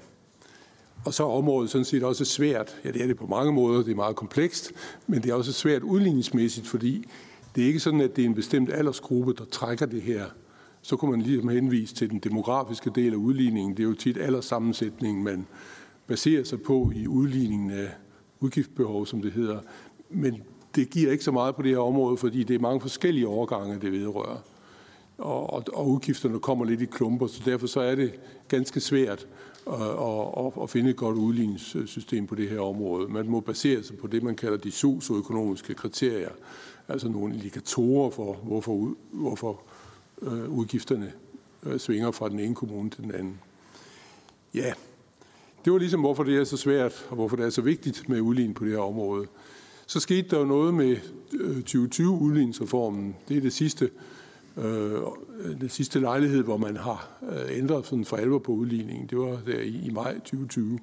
Og 1.05 1.13
så 1.13 1.23
er 1.23 1.37
området 1.37 1.69
sådan 1.69 1.85
set 1.85 2.03
også 2.03 2.25
svært. 2.25 2.77
Ja, 2.85 2.91
det 2.91 3.01
er 3.01 3.07
det 3.07 3.17
på 3.17 3.27
mange 3.27 3.53
måder. 3.53 3.83
Det 3.83 3.91
er 3.91 3.95
meget 3.95 4.15
komplekst, 4.15 4.71
men 5.07 5.23
det 5.23 5.29
er 5.29 5.33
også 5.33 5.53
svært 5.53 5.83
udligningsmæssigt, 5.83 6.67
fordi 6.67 7.05
det 7.55 7.63
er 7.63 7.67
ikke 7.67 7.79
sådan, 7.79 8.01
at 8.01 8.15
det 8.15 8.21
er 8.21 8.25
en 8.25 8.35
bestemt 8.35 8.73
aldersgruppe, 8.73 9.33
der 9.33 9.45
trækker 9.45 9.85
det 9.85 10.01
her. 10.01 10.25
Så 10.81 10.95
kunne 10.95 11.11
man 11.11 11.21
lige 11.21 11.51
henvise 11.51 11.95
til 11.95 12.09
den 12.09 12.19
demografiske 12.19 12.91
del 12.95 13.13
af 13.13 13.17
udligningen. 13.17 13.77
Det 13.77 13.83
er 13.83 13.87
jo 13.87 13.93
tit 13.93 14.17
alderssammensætningen, 14.17 15.23
man 15.23 15.47
baserer 16.07 16.43
sig 16.43 16.61
på 16.61 16.91
i 16.95 17.07
udligningen 17.07 17.71
af 17.71 17.89
udgiftsbehov, 18.39 19.05
som 19.05 19.21
det 19.21 19.31
hedder. 19.31 19.59
Men 20.09 20.41
det 20.75 20.89
giver 20.89 21.11
ikke 21.11 21.23
så 21.23 21.31
meget 21.31 21.55
på 21.55 21.61
det 21.61 21.71
her 21.71 21.77
område, 21.77 22.17
fordi 22.17 22.43
det 22.43 22.55
er 22.55 22.59
mange 22.59 22.81
forskellige 22.81 23.27
overgange, 23.27 23.79
det 23.81 23.91
vedrører. 23.91 24.37
Og, 25.17 25.53
og, 25.53 25.63
og 25.73 25.89
udgifterne 25.89 26.39
kommer 26.39 26.65
lidt 26.65 26.81
i 26.81 26.85
klumper, 26.85 27.27
så 27.27 27.41
derfor 27.45 27.67
så 27.67 27.79
er 27.79 27.95
det 27.95 28.13
ganske 28.47 28.79
svært 28.79 29.27
øh, 29.67 29.73
at, 29.73 30.45
at, 30.45 30.63
at 30.63 30.69
finde 30.69 30.89
et 30.89 30.95
godt 30.95 31.17
udligningssystem 31.17 32.27
på 32.27 32.35
det 32.35 32.49
her 32.49 32.59
område. 32.59 33.07
Man 33.07 33.27
må 33.27 33.39
basere 33.39 33.83
sig 33.83 33.97
på 33.97 34.07
det, 34.07 34.23
man 34.23 34.35
kalder 34.35 34.57
de 34.57 34.71
socioøkonomiske 34.71 35.73
kriterier 35.73 36.29
altså 36.87 37.09
nogle 37.09 37.33
indikatorer 37.33 38.09
for, 38.09 38.33
hvorfor, 38.33 38.95
hvorfor 39.11 39.61
øh, 40.21 40.49
udgifterne 40.49 41.13
øh, 41.63 41.79
svinger 41.79 42.11
fra 42.11 42.29
den 42.29 42.39
ene 42.39 42.55
kommune 42.55 42.89
til 42.89 43.03
den 43.03 43.11
anden. 43.11 43.39
Ja, 44.53 44.73
det 45.65 45.73
var 45.73 45.79
ligesom, 45.79 45.99
hvorfor 45.99 46.23
det 46.23 46.37
er 46.37 46.43
så 46.43 46.57
svært, 46.57 47.07
og 47.09 47.15
hvorfor 47.15 47.35
det 47.35 47.45
er 47.45 47.49
så 47.49 47.61
vigtigt 47.61 48.09
med 48.09 48.21
udligning 48.21 48.55
på 48.55 48.65
det 48.65 48.71
her 48.71 48.79
område. 48.79 49.27
Så 49.87 49.99
skete 49.99 50.29
der 50.29 50.39
jo 50.39 50.45
noget 50.45 50.73
med 50.73 50.97
øh, 51.33 51.57
2020-udligningsreformen. 51.57 53.15
Det 53.27 53.37
er 53.37 53.41
det 53.41 53.53
sidste, 53.53 53.89
øh, 54.57 55.01
den 55.61 55.69
sidste 55.69 55.99
lejlighed, 55.99 56.43
hvor 56.43 56.57
man 56.57 56.77
har 56.77 57.09
øh, 57.31 57.57
ændret 57.57 57.85
sådan 57.85 58.05
for 58.05 58.17
alvor 58.17 58.39
på 58.39 58.51
udligningen. 58.51 59.07
Det 59.07 59.17
var 59.17 59.39
der 59.45 59.59
i, 59.59 59.81
i 59.85 59.89
maj 59.89 60.13
2020. 60.13 60.79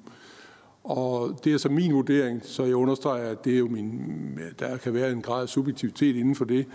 Og 0.83 1.39
det 1.43 1.53
er 1.53 1.57
så 1.57 1.69
min 1.69 1.93
vurdering, 1.93 2.41
så 2.43 2.63
jeg 2.63 2.75
understreger, 2.75 3.29
at 3.29 3.45
det 3.45 3.53
er 3.53 3.57
jo 3.57 3.67
min, 3.67 4.01
der 4.59 4.77
kan 4.77 4.93
være 4.93 5.11
en 5.11 5.21
grad 5.21 5.41
af 5.41 5.49
subjektivitet 5.49 6.15
inden 6.15 6.35
for 6.35 6.45
det. 6.45 6.65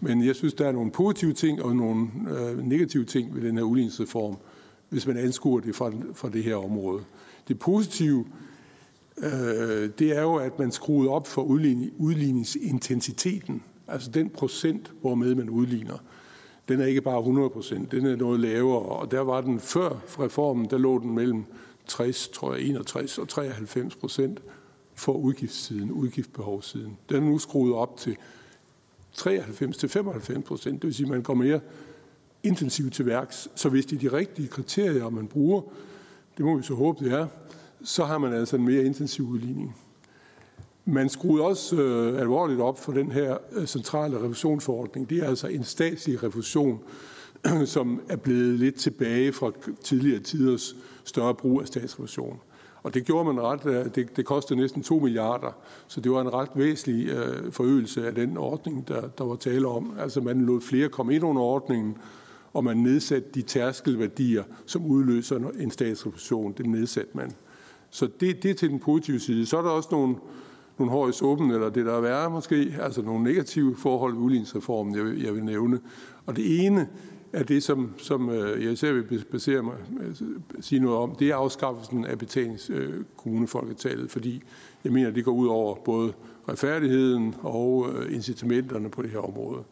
Men 0.00 0.24
jeg 0.24 0.36
synes, 0.36 0.54
der 0.54 0.68
er 0.68 0.72
nogle 0.72 0.90
positive 0.90 1.32
ting 1.32 1.62
og 1.62 1.76
nogle 1.76 2.08
øh, 2.30 2.58
negative 2.58 3.04
ting 3.04 3.34
ved 3.34 3.42
den 3.42 3.56
her 3.56 3.64
udligningsreform, 3.64 4.36
hvis 4.88 5.06
man 5.06 5.16
anskuer 5.16 5.60
det 5.60 5.76
fra, 5.76 5.92
fra 6.14 6.28
det 6.28 6.44
her 6.44 6.56
område. 6.56 7.02
Det 7.48 7.58
positive, 7.58 8.24
øh, 9.18 9.90
det 9.98 10.16
er 10.16 10.22
jo, 10.22 10.34
at 10.34 10.58
man 10.58 10.72
skruede 10.72 11.10
op 11.10 11.26
for 11.26 11.42
udligning, 11.42 11.92
udligningsintensiteten. 11.98 13.62
Altså 13.88 14.10
den 14.10 14.30
procent, 14.30 14.92
hvormed 15.00 15.34
man 15.34 15.50
udligner. 15.50 15.96
Den 16.68 16.80
er 16.80 16.86
ikke 16.86 17.00
bare 17.00 17.18
100 17.18 17.50
procent, 17.50 17.92
den 17.92 18.06
er 18.06 18.16
noget 18.16 18.40
lavere. 18.40 18.82
Og 18.82 19.10
der 19.10 19.20
var 19.20 19.40
den 19.40 19.60
før 19.60 19.88
reformen, 20.20 20.66
der 20.70 20.78
lå 20.78 20.98
den 20.98 21.14
mellem 21.14 21.44
60, 21.88 22.28
tror 22.28 22.54
jeg, 22.54 22.64
61 22.64 23.18
og 23.18 23.28
93 23.28 23.96
procent 23.96 24.42
for 24.94 25.12
udgiftssiden, 25.12 25.90
udgiftsbehovssiden. 25.90 26.98
Den 27.08 27.16
er 27.16 27.20
nu 27.20 27.38
skruet 27.38 27.74
op 27.74 27.96
til 27.96 28.16
93 29.12 29.76
til 29.76 29.88
95 29.88 30.44
procent. 30.44 30.82
Det 30.82 30.86
vil 30.86 30.94
sige, 30.94 31.06
at 31.06 31.10
man 31.10 31.22
går 31.22 31.34
mere 31.34 31.60
intensivt 32.42 32.92
til 32.92 33.06
værks. 33.06 33.48
Så 33.54 33.68
hvis 33.68 33.86
det 33.86 33.96
er 33.96 34.10
de 34.10 34.16
rigtige 34.16 34.48
kriterier, 34.48 35.08
man 35.08 35.26
bruger, 35.26 35.62
det 36.36 36.44
må 36.44 36.56
vi 36.56 36.62
så 36.62 36.74
håbe, 36.74 37.04
det 37.04 37.12
er, 37.12 37.26
så 37.84 38.04
har 38.04 38.18
man 38.18 38.32
altså 38.32 38.56
en 38.56 38.64
mere 38.64 38.84
intensiv 38.84 39.28
udligning. 39.28 39.76
Man 40.84 41.08
skruede 41.08 41.44
også 41.44 41.76
øh, 41.76 42.20
alvorligt 42.20 42.60
op 42.60 42.78
for 42.78 42.92
den 42.92 43.12
her 43.12 43.36
øh, 43.52 43.66
centrale 43.66 44.22
refusionsforordning. 44.24 45.10
Det 45.10 45.18
er 45.18 45.28
altså 45.28 45.46
en 45.46 45.64
statslig 45.64 46.22
refusion, 46.22 46.80
som 47.64 48.00
er 48.08 48.16
blevet 48.16 48.58
lidt 48.58 48.74
tilbage 48.74 49.32
fra 49.32 49.52
tidligere 49.84 50.20
tiders 50.20 50.76
større 51.08 51.34
brug 51.34 51.60
af 51.60 51.66
statsrevision. 51.66 52.40
Og 52.82 52.94
det 52.94 53.04
gjorde 53.04 53.34
man 53.34 53.42
ret, 53.44 53.66
øh, 53.66 53.84
det, 53.94 54.16
det 54.16 54.24
kostede 54.24 54.60
næsten 54.60 54.82
2 54.82 54.98
milliarder, 54.98 55.52
så 55.86 56.00
det 56.00 56.12
var 56.12 56.20
en 56.20 56.32
ret 56.32 56.50
væsentlig 56.54 57.08
øh, 57.08 57.52
forøgelse 57.52 58.06
af 58.06 58.14
den 58.14 58.36
ordning, 58.36 58.88
der, 58.88 59.08
der 59.08 59.24
var 59.24 59.36
tale 59.36 59.68
om. 59.68 59.92
Altså 59.98 60.20
man 60.20 60.40
lod 60.40 60.60
flere 60.60 60.88
komme 60.88 61.14
ind 61.14 61.24
under 61.24 61.42
ordningen, 61.42 61.96
og 62.52 62.64
man 62.64 62.76
nedsatte 62.76 63.28
de 63.34 63.42
tærskelværdier, 63.42 64.42
som 64.66 64.86
udløser 64.86 65.50
en 65.60 65.70
statsrevision. 65.70 66.54
Det 66.58 66.66
nedsatte 66.66 67.10
man. 67.14 67.32
Så 67.90 68.08
det, 68.20 68.42
det 68.42 68.50
er 68.50 68.54
til 68.54 68.70
den 68.70 68.78
positive 68.78 69.20
side. 69.20 69.46
Så 69.46 69.58
er 69.58 69.62
der 69.62 69.70
også 69.70 69.88
nogle, 69.92 70.16
nogle 70.78 70.92
hår 70.92 71.08
i 71.08 71.12
suppen, 71.12 71.50
eller 71.50 71.70
det 71.70 71.86
der 71.86 71.92
er 71.92 72.00
værre 72.00 72.30
måske, 72.30 72.74
altså 72.80 73.02
nogle 73.02 73.24
negative 73.24 73.76
forhold 73.76 74.14
ved 74.14 74.22
udligningsreformen, 74.22 74.96
jeg, 74.96 75.04
vil, 75.04 75.22
jeg 75.22 75.34
vil 75.34 75.44
nævne. 75.44 75.80
Og 76.26 76.36
det 76.36 76.66
ene 76.66 76.88
er 77.32 77.42
det, 77.42 77.62
som, 77.62 77.94
som 77.98 78.30
øh, 78.30 78.64
jeg 78.64 78.72
især 78.72 78.92
vil 78.92 79.24
basere 79.30 79.62
mig, 79.62 79.74
øh, 80.00 80.14
sige 80.60 80.80
noget 80.80 80.98
om, 80.98 81.14
det 81.14 81.30
er 81.30 81.36
afskaffelsen 81.36 82.04
af 82.04 82.18
betalingskommunefolketallet, 82.18 84.04
øh, 84.04 84.10
fordi 84.10 84.42
jeg 84.84 84.92
mener, 84.92 85.10
det 85.10 85.24
går 85.24 85.32
ud 85.32 85.46
over 85.46 85.74
både 85.74 86.12
retfærdigheden 86.48 87.34
og 87.42 87.88
øh, 87.92 88.14
incitamenterne 88.14 88.90
på 88.90 89.02
det 89.02 89.10
her 89.10 89.18
område. 89.18 89.62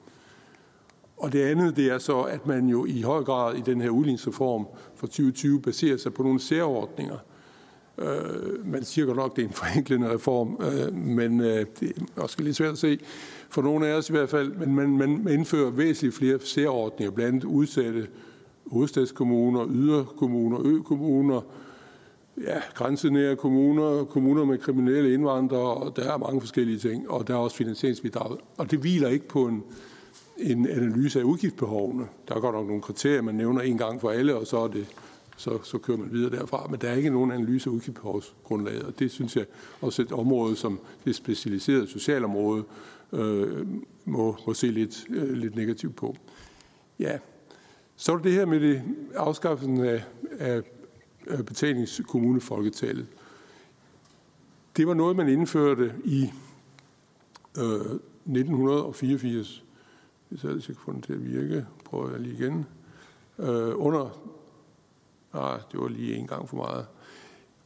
Og 1.17 1.33
det 1.33 1.43
andet, 1.43 1.77
det 1.77 1.87
er 1.87 1.99
så, 1.99 2.21
at 2.21 2.47
man 2.47 2.69
jo 2.69 2.87
i 2.87 3.03
høj 3.03 3.25
grad 3.25 3.57
i 3.57 3.61
den 3.61 3.81
her 3.81 3.91
udligningsreform 3.91 4.67
for 4.95 5.07
2020 5.07 5.61
baserer 5.61 5.97
sig 5.97 6.15
på 6.15 6.23
nogle 6.23 6.41
særordninger. 6.41 7.19
Øh, 7.99 8.67
man 8.67 8.85
siger 8.85 9.07
godt 9.07 9.17
nok, 9.17 9.37
det 9.37 9.43
er 9.43 9.49
en 9.49 9.53
forenklende 9.53 10.15
reform, 10.15 10.61
øh, 10.61 10.95
men 10.95 11.41
øh, 11.41 11.67
det 11.81 11.93
er 12.17 12.23
også 12.23 12.43
lidt 12.43 12.57
svært 12.57 12.73
at 12.73 12.79
se 12.79 12.99
for 13.49 13.63
nogle 13.63 13.87
af 13.87 13.95
os 13.95 14.09
i 14.09 14.13
hvert 14.13 14.29
fald. 14.29 14.53
Men 14.53 14.75
man, 14.75 14.99
man 14.99 15.29
indfører 15.33 15.71
væsentligt 15.71 16.15
flere 16.15 16.41
særordninger, 16.41 17.11
blandt 17.11 17.35
andet 17.35 17.45
udsatte 17.45 18.07
hovedstadskommuner, 18.67 19.67
yderkommuner, 19.71 20.59
økommuner, 20.65 21.41
ja, 22.45 22.61
grænsenære 22.75 23.37
kommuner, 23.37 24.05
kommuner 24.05 24.45
med 24.45 24.59
kriminelle 24.59 25.15
indvandrere, 25.15 25.75
og 25.75 25.97
der 25.97 26.13
er 26.13 26.19
mange 26.19 26.41
forskellige 26.41 26.79
ting, 26.79 27.11
og 27.11 27.29
der 27.29 27.35
er 27.35 27.39
også 27.39 27.57
finansieringsbidrag. 27.57 28.37
Og 28.57 28.71
det 28.71 28.79
hviler 28.79 29.09
ikke 29.09 29.29
på 29.29 29.47
en, 29.47 29.63
en 30.39 30.69
analyse 30.69 31.21
af 31.21 31.25
udgiftsbehovene. 31.25 32.07
Der 32.29 32.35
er 32.35 32.41
godt 32.41 32.55
nok 32.55 32.67
nogle 32.67 32.83
kriterier, 32.83 33.23
man 33.23 33.35
nævner 33.35 33.61
en 33.61 33.79
gang 33.79 34.01
for 34.01 34.11
alle, 34.11 34.37
og 34.37 34.47
så, 34.47 34.59
er 34.59 34.69
det, 34.69 34.87
så, 35.37 35.59
så 35.63 35.79
kører 35.79 35.99
man 35.99 36.13
videre 36.13 36.37
derfra. 36.37 36.67
Men 36.71 36.81
der 36.81 36.89
er 36.89 36.95
ikke 36.95 37.11
nogen 37.11 37.33
analyse 37.33 37.71
af 37.71 37.75
udgiftsbehovsgrundlaget, 37.75 38.83
og 38.83 38.99
det 38.99 39.11
synes 39.11 39.37
jeg 39.37 39.45
også 39.81 40.03
et 40.03 40.13
område, 40.13 40.57
som 40.57 40.81
det 41.05 41.15
specialiserede 41.15 41.87
socialområde, 41.87 42.65
øh, 43.13 43.67
må, 44.05 44.37
må 44.47 44.55
se 44.55 44.67
lidt, 44.67 45.07
øh, 45.11 45.33
lidt 45.33 45.55
negativt 45.55 45.97
på. 45.97 46.17
Ja, 46.99 47.19
så 47.97 48.13
er 48.13 48.19
det 48.19 48.33
her 48.33 48.47
med 48.47 48.61
det 48.61 48.83
afskaffelsen 49.15 49.85
af, 49.85 50.05
af, 50.39 50.63
betalingskommunefolketallet. 51.47 53.07
Det 54.77 54.87
var 54.87 54.95
noget, 54.95 55.17
man 55.17 55.29
indførte 55.29 55.95
i 56.05 56.23
øh, 57.59 57.99
1984 58.27 59.63
hvis 60.29 60.45
jeg 60.45 60.63
kan 60.63 60.75
få 60.75 60.93
den 60.93 61.03
til 61.03 61.13
at 61.13 61.25
virke, 61.25 61.67
prøver 61.85 62.11
jeg 62.11 62.21
lige 62.21 62.35
igen. 62.35 62.67
Øh, 63.39 63.73
under, 63.77 64.19
ah, 65.33 65.61
det 65.73 65.81
var 65.81 65.89
lige 65.89 66.17
en 66.17 66.27
gang 66.27 66.49
for 66.49 66.57
meget, 66.57 66.87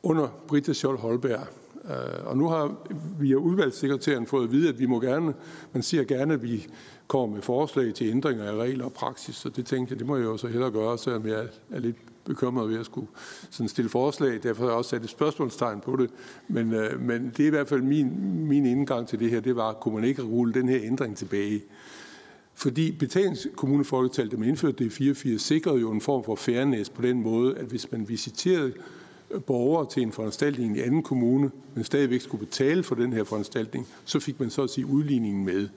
under 0.03 0.29
Britta 0.49 0.73
Scholl 0.73 0.99
Holberg. 0.99 1.47
Øh, 1.85 2.27
og 2.27 2.37
nu 2.37 2.49
har 2.49 2.77
vi 3.21 3.33
af 3.33 3.37
udvalgssekretæren 3.37 4.27
fået 4.27 4.45
at 4.45 4.53
vide, 4.53 4.69
at 4.69 4.79
vi 4.79 4.87
må 4.87 5.01
gerne, 5.01 5.35
man 5.73 5.83
siger 5.83 6.05
gerne, 6.05 6.35
at 6.35 6.43
vi 6.43 6.67
kommer 7.07 7.35
med 7.35 7.43
forslag 7.43 7.95
til 7.95 8.11
ændringer 8.11 8.45
af 8.45 8.57
regler 8.57 8.85
og 8.85 8.93
praksis, 8.93 9.35
så 9.35 9.49
det 9.49 9.67
tænkte 9.67 9.93
jeg, 9.93 9.99
det 9.99 10.07
må 10.07 10.17
jeg 10.17 10.25
jo 10.25 10.37
så 10.37 10.47
hellere 10.47 10.71
gøre, 10.71 10.99
selvom 10.99 11.27
jeg 11.27 11.49
er 11.71 11.81
lidt 11.81 11.97
bekymret 12.25 12.69
ved 12.69 12.79
at 12.79 12.87
skulle 12.87 13.07
sådan 13.51 13.69
stille 13.69 13.89
forslag. 13.89 14.43
Derfor 14.43 14.63
har 14.63 14.71
jeg 14.71 14.77
også 14.77 14.91
sat 14.91 15.03
et 15.03 15.11
spørgsmålstegn 15.11 15.81
på 15.81 15.97
det. 15.97 16.11
Men, 16.49 16.73
øh, 16.73 17.01
men 17.01 17.33
det 17.37 17.41
er 17.41 17.47
i 17.47 17.51
hvert 17.51 17.69
fald 17.69 17.83
min, 17.83 18.47
min 18.47 18.67
indgang 18.67 19.09
til 19.09 19.19
det 19.19 19.31
her, 19.31 19.41
det 19.41 19.57
var, 19.57 19.73
kunne 19.73 19.95
man 19.95 20.05
ikke 20.05 20.23
rulle 20.23 20.55
den 20.55 20.69
her 20.69 20.79
ændring 20.83 21.17
tilbage? 21.17 21.63
Fordi 22.55 22.93
betalingskommunefolketal, 22.93 24.29
da 24.29 24.37
man 24.37 24.49
indførte 24.49 24.77
det 24.79 24.85
i 24.85 24.91
84, 24.91 25.43
sikrede 25.43 25.81
jo 25.81 25.91
en 25.91 26.01
form 26.01 26.25
for 26.25 26.35
fairness 26.35 26.91
på 26.91 27.03
den 27.03 27.23
måde, 27.23 27.57
at 27.59 27.65
hvis 27.65 27.93
man 27.93 28.09
visiterede 28.09 28.73
borgere 29.47 29.87
til 29.91 30.03
en 30.03 30.13
foranstaltning 30.13 30.77
i 30.77 30.81
anden 30.81 31.03
kommune, 31.03 31.51
men 31.75 31.85
stadigvæk 31.85 32.21
skulle 32.21 32.47
betale 32.47 32.83
for 32.83 32.95
den 32.95 33.13
her 33.13 33.25
foranstaltning, 33.25 33.87
så 34.05 34.21
fik 34.21 34.41
man 34.41 34.51
så 34.51 34.63
at 34.63 34.71
sige 34.71 34.87
udligningen 34.87 35.45
med. 35.45 35.69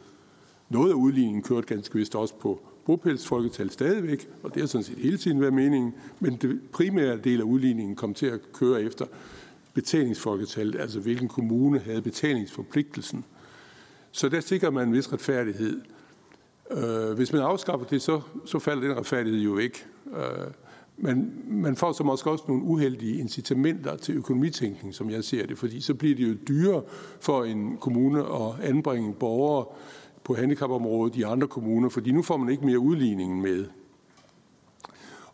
Noget 0.69 0.89
af 0.89 0.95
udligningen 0.95 1.43
kørte 1.43 1.67
ganske 1.67 1.95
vist 1.95 2.15
også 2.15 2.33
på 2.35 2.61
bopælsfolketal 2.85 3.69
stadigvæk, 3.69 4.29
og 4.43 4.53
det 4.53 4.61
har 4.61 4.67
sådan 4.67 4.83
set 4.83 4.97
hele 4.97 5.17
tiden 5.17 5.41
været 5.41 5.53
meningen, 5.53 5.93
men 6.19 6.35
det 6.35 6.61
primære 6.71 7.17
del 7.17 7.39
af 7.39 7.43
udligningen 7.43 7.95
kom 7.95 8.13
til 8.13 8.25
at 8.25 8.39
køre 8.53 8.81
efter 8.81 9.05
betalingsfolketal, 9.73 10.77
altså 10.77 10.99
hvilken 10.99 11.27
kommune 11.27 11.79
havde 11.79 12.01
betalingsforpligtelsen. 12.01 13.25
Så 14.11 14.29
der 14.29 14.39
sikrer 14.39 14.69
man 14.69 14.87
en 14.87 14.93
vis 14.93 15.13
retfærdighed. 15.13 15.81
Øh, 16.71 17.15
hvis 17.15 17.33
man 17.33 17.41
afskaffer 17.41 17.87
det, 17.87 18.01
så, 18.01 18.21
så 18.45 18.59
falder 18.59 18.87
den 18.87 18.97
retfærdighed 18.97 19.41
jo 19.41 19.57
ikke. 19.57 19.85
Men 20.97 21.43
man 21.47 21.75
får 21.75 21.91
så 21.91 22.03
måske 22.03 22.31
også 22.31 22.43
nogle 22.47 22.63
uheldige 22.63 23.19
incitamenter 23.19 23.95
til 23.95 24.15
økonomitænkning, 24.15 24.95
som 24.95 25.09
jeg 25.09 25.23
ser 25.23 25.45
det, 25.45 25.57
fordi 25.57 25.81
så 25.81 25.93
bliver 25.93 26.15
det 26.15 26.29
jo 26.29 26.35
dyrere 26.47 26.83
for 27.19 27.43
en 27.43 27.77
kommune 27.77 28.19
at 28.19 28.69
anbringe 28.69 29.13
borgere 29.13 29.65
på 30.23 30.33
handicapområdet 30.33 31.15
i 31.15 31.21
andre 31.21 31.47
kommuner, 31.47 31.89
fordi 31.89 32.11
nu 32.11 32.21
får 32.21 32.37
man 32.37 32.49
ikke 32.49 32.65
mere 32.65 32.79
udligningen 32.79 33.41
med. 33.41 33.65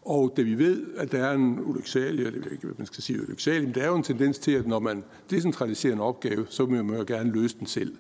Og 0.01 0.33
da 0.37 0.41
vi 0.41 0.57
ved, 0.57 0.85
at 0.97 1.11
der 1.11 1.25
er 1.25 1.33
en 1.33 1.59
ulyksalig, 1.65 2.25
jeg 2.25 2.33
ved 2.33 2.51
ikke, 2.51 2.65
hvad 2.65 2.75
man 2.77 2.87
skal 2.87 3.03
sige 3.03 3.21
ulyksalig, 3.21 3.63
men 3.63 3.75
der 3.75 3.81
er 3.81 3.87
jo 3.87 3.95
en 3.95 4.03
tendens 4.03 4.39
til, 4.39 4.51
at 4.51 4.67
når 4.67 4.79
man 4.79 5.03
decentraliserer 5.29 5.93
en 5.93 5.99
opgave, 5.99 6.45
så 6.49 6.65
vil 6.65 6.85
man 6.85 6.97
jo 6.97 7.05
gerne 7.07 7.31
løse 7.31 7.59
den 7.59 7.67
selv. 7.67 7.95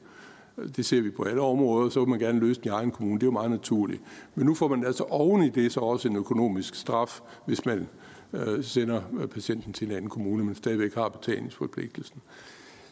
Det 0.75 0.85
ser 0.85 1.01
vi 1.01 1.09
på 1.09 1.23
alle 1.23 1.41
områder, 1.41 1.89
så 1.89 1.99
vil 1.99 2.09
man 2.09 2.19
gerne 2.19 2.39
løse 2.39 2.61
den 2.61 2.67
i 2.67 2.73
egen 2.73 2.91
kommune. 2.91 3.15
Det 3.15 3.23
er 3.23 3.27
jo 3.27 3.31
meget 3.31 3.51
naturligt. 3.51 4.01
Men 4.35 4.45
nu 4.45 4.53
får 4.53 4.67
man 4.67 4.85
altså 4.85 5.03
oven 5.03 5.43
i 5.43 5.49
det 5.49 5.71
så 5.71 5.79
også 5.79 6.07
en 6.07 6.15
økonomisk 6.15 6.75
straf, 6.75 7.19
hvis 7.45 7.65
man 7.65 7.87
øh, 8.33 8.63
sender 8.63 9.01
øh, 9.19 9.27
patienten 9.27 9.73
til 9.73 9.87
en 9.87 9.93
anden 9.93 10.09
kommune, 10.09 10.45
men 10.45 10.55
stadigvæk 10.55 10.95
har 10.95 11.09
betalingsforpligtelsen. 11.09 12.21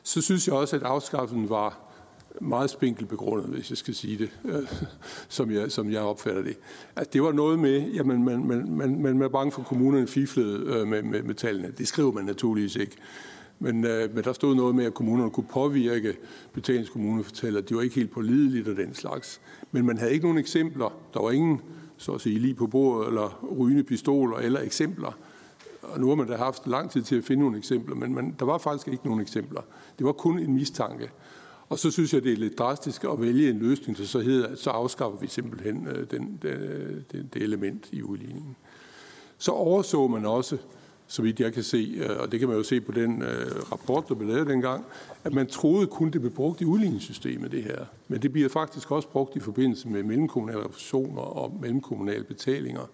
Så 0.04 0.22
synes 0.22 0.48
jeg 0.48 0.56
også, 0.56 0.76
at 0.76 0.84
afskaffelsen 0.84 1.50
var 1.50 1.88
meget 2.42 2.70
spinkel 2.70 3.06
begrundet, 3.06 3.46
hvis 3.46 3.70
jeg 3.70 3.78
skal 3.78 3.96
sige 3.96 4.18
det, 4.18 4.30
øh, 4.46 4.68
som, 5.28 5.52
jeg, 5.52 5.72
som 5.72 5.92
jeg 5.92 6.02
opfatter 6.02 6.42
det. 6.42 6.58
At 6.96 7.14
det 7.14 7.24
var 7.24 7.32
noget 7.32 7.60
med, 7.60 8.00
at 8.00 8.06
man, 8.06 8.24
man, 8.24 8.48
man, 8.48 8.70
man, 8.70 9.02
man 9.02 9.22
er 9.22 9.30
bange 9.30 9.52
for 9.52 9.64
kommunerne 9.64 10.08
fiflede 10.08 10.66
øh, 10.66 10.88
med, 10.88 11.04
med, 11.04 11.24
med 11.24 11.36
tallene. 11.36 11.72
Det 11.78 11.88
skriver 11.88 12.12
man 12.12 12.26
naturligvis 12.26 12.76
ikke. 12.76 12.98
Men, 13.60 13.86
øh, 13.86 14.16
men 14.16 14.24
der 14.24 14.34
stod 14.34 14.56
noget 14.56 14.76
med, 14.76 14.86
at 14.86 14.94
kommunerne 14.94 15.32
kunne 15.32 15.48
påvirke 15.50 16.18
betalingskommunefortæller. 16.54 17.62
De 17.62 17.76
var 17.76 17.82
ikke 17.82 17.96
helt 17.96 18.12
pålideligt 18.12 18.68
og 18.68 18.76
den 18.76 18.94
slags. 18.94 19.42
Men 19.72 19.86
man 19.86 19.98
havde 19.98 20.14
ikke 20.14 20.26
nogen 20.26 20.38
eksempler. 20.38 20.98
Der 21.14 21.22
var 21.22 21.32
ingen, 21.32 21.62
så 21.98 22.12
at 22.12 22.22
sige, 22.22 22.40
lige 22.40 22.54
på 22.54 22.68
bordet, 22.68 23.08
eller 23.08 23.48
rygende 23.58 23.84
pistoler, 23.84 24.38
eller 24.38 24.62
eksempler. 24.62 25.18
Og 25.82 26.00
nu 26.00 26.08
har 26.08 26.16
man 26.16 26.28
da 26.28 26.36
haft 26.36 26.68
lang 26.68 26.92
tid 26.92 27.02
til 27.02 27.16
at 27.16 27.24
finde 27.24 27.44
nogle 27.44 27.58
eksempler, 27.58 27.96
men 27.96 28.16
man, 28.16 28.36
der 28.40 28.46
var 28.46 28.58
faktisk 28.58 28.88
ikke 28.88 29.06
nogen 29.06 29.22
eksempler. 29.22 29.62
Det 29.98 30.06
var 30.06 30.12
kun 30.12 30.40
en 30.40 30.54
mistanke. 30.54 31.10
Og 31.70 31.80
så 31.80 31.92
synes 31.92 32.14
jeg, 32.14 32.24
det 32.24 32.34
er 32.34 32.38
lidt 32.38 32.58
drastisk 32.58 33.04
at 33.04 33.22
vælge 33.22 33.50
en 33.50 33.60
løsning, 33.60 33.98
der 33.98 34.04
så 34.04 34.20
hedder, 34.20 34.48
at 34.48 34.60
så 34.60 34.70
afskaffer 34.70 35.20
vi 35.20 35.28
simpelthen 35.28 35.88
øh, 35.88 36.12
den, 36.12 36.40
den, 36.42 36.52
øh, 36.52 37.02
den, 37.12 37.30
det 37.34 37.44
element 37.44 37.90
i 37.92 38.04
udligningen. 38.04 38.56
Så 39.38 39.52
overså 39.52 40.08
man 40.08 40.26
også 40.26 40.58
så 41.08 41.22
vidt 41.22 41.40
jeg 41.40 41.54
kan 41.54 41.64
se, 41.64 41.94
øh, 41.98 42.20
og 42.20 42.32
det 42.32 42.40
kan 42.40 42.50
man 42.50 42.58
jo 42.58 42.64
se 42.64 42.82
på 42.82 42.92
den 42.92 43.22
øh, 43.22 43.72
rapport, 43.72 44.10
der 44.10 44.16
blev 44.16 44.30
lavet 44.30 44.48
dengang, 44.48 44.86
at 45.24 45.34
man 45.34 45.48
troede 45.48 45.88
kun 45.88 46.12
det 46.12 46.22
blev 46.22 46.34
brugt 46.34 46.62
i 46.62 46.66
udligningssystemet, 46.66 47.52
det 47.52 47.64
her. 47.64 47.86
Men 48.08 48.22
det 48.22 48.32
bliver 48.32 48.50
faktisk 48.50 48.92
også 48.92 49.08
brugt 49.08 49.36
i 49.36 49.40
forbindelse 49.40 49.88
med 49.88 50.04
mellemkommunale 50.04 50.66
refusioner 50.66 51.22
og 51.22 51.58
mellemkommunale 51.62 52.24
betalinger. 52.24 52.90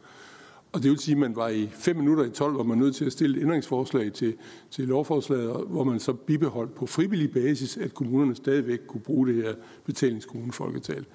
Og 0.74 0.84
det 0.84 0.92
vil 0.92 1.00
sige, 1.00 1.16
at 1.16 1.20
man 1.20 1.36
var 1.36 1.50
i 1.50 1.70
5 1.74 1.96
minutter 1.96 2.24
i 2.24 2.30
12, 2.30 2.54
hvor 2.54 2.64
man 2.64 2.78
nødt 2.78 2.96
til 2.96 3.06
at 3.06 3.12
stille 3.12 3.38
et 3.38 3.42
ændringsforslag 3.42 4.14
til, 4.14 4.34
til 4.72 4.88
lovforslaget, 4.88 5.66
hvor 5.68 5.84
man 5.84 6.00
så 6.00 6.14
bibeholdt 6.14 6.76
på 6.76 6.86
frivillig 6.86 7.32
basis, 7.32 7.78
at 7.78 7.94
kommunerne 7.94 8.36
stadigvæk 8.36 8.80
kunne 8.88 9.02
bruge 9.02 9.28
det 9.28 9.36
her 9.36 9.54
betalingskommunefolketal 9.86 11.06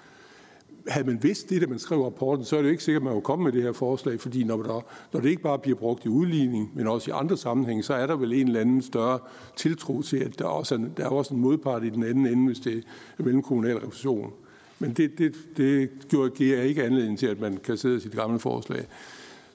havde 0.89 1.07
man 1.07 1.23
vidst 1.23 1.51
det, 1.51 1.63
da 1.63 1.67
man 1.67 1.79
skrev 1.79 2.05
rapporten, 2.05 2.45
så 2.45 2.57
er 2.57 2.61
det 2.61 2.69
jo 2.69 2.71
ikke 2.71 2.85
sikkert, 2.85 3.01
at 3.01 3.05
man 3.05 3.15
vil 3.15 3.23
komme 3.23 3.45
med 3.45 3.53
det 3.53 3.63
her 3.63 3.73
forslag, 3.73 4.21
fordi 4.21 4.45
når, 4.45 4.63
der, 4.63 4.85
når 5.13 5.21
det 5.21 5.29
ikke 5.29 5.43
bare 5.43 5.59
bliver 5.59 5.79
brugt 5.79 6.05
i 6.05 6.09
udligning, 6.09 6.71
men 6.75 6.87
også 6.87 7.11
i 7.11 7.15
andre 7.17 7.37
sammenhænge, 7.37 7.83
så 7.83 7.95
er 7.95 8.07
der 8.07 8.17
vel 8.17 8.33
en 8.33 8.47
eller 8.47 8.61
anden 8.61 8.83
større 8.83 9.19
tiltro 9.57 10.03
til, 10.03 10.17
at 10.17 10.39
der 10.39 10.45
også 10.45 10.75
er, 10.75 10.79
der 10.97 11.05
er 11.05 11.09
også 11.09 11.35
en 11.35 11.41
modpart 11.41 11.85
i 11.85 11.91
den 11.91 12.03
anden 12.03 12.27
ende, 12.27 12.47
hvis 12.47 12.59
det 12.59 12.85
er 13.19 13.23
mellemkommunal 13.23 13.77
refusion. 13.77 14.33
Men 14.79 14.93
det, 14.93 15.19
det, 15.19 15.35
det 15.57 15.91
giver 16.35 16.63
ikke 16.63 16.85
anledning 16.85 17.19
til, 17.19 17.27
at 17.27 17.41
man 17.41 17.57
kan 17.57 17.77
sidde 17.77 18.01
sit 18.01 18.13
gamle 18.13 18.39
forslag. 18.39 18.87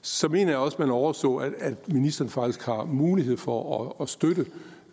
Så 0.02 0.28
mener 0.28 0.50
jeg 0.50 0.58
også, 0.58 0.74
at 0.74 0.78
man 0.78 0.90
overså, 0.90 1.36
at, 1.36 1.52
at 1.58 1.92
ministeren 1.92 2.30
faktisk 2.30 2.62
har 2.62 2.84
mulighed 2.84 3.36
for 3.36 3.84
at, 3.84 3.92
at 4.00 4.08
støtte 4.08 4.46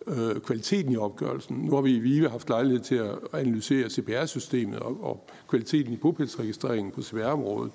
øh, 0.06 0.40
kvaliteten 0.40 0.92
i 0.92 0.96
opgørelsen. 0.96 1.56
Nu 1.56 1.74
har 1.74 1.82
vi 1.82 1.96
i 1.96 1.98
VIVE 1.98 2.28
haft 2.28 2.48
lejlighed 2.48 2.80
til 2.80 2.94
at 2.94 3.18
analysere 3.32 3.90
CPR-systemet 3.90 4.78
og, 4.78 5.04
og 5.04 5.26
kvaliteten 5.48 5.92
i 5.92 5.96
bopælsregistreringen 5.96 6.92
på 6.92 7.02
CPR-området. 7.02 7.72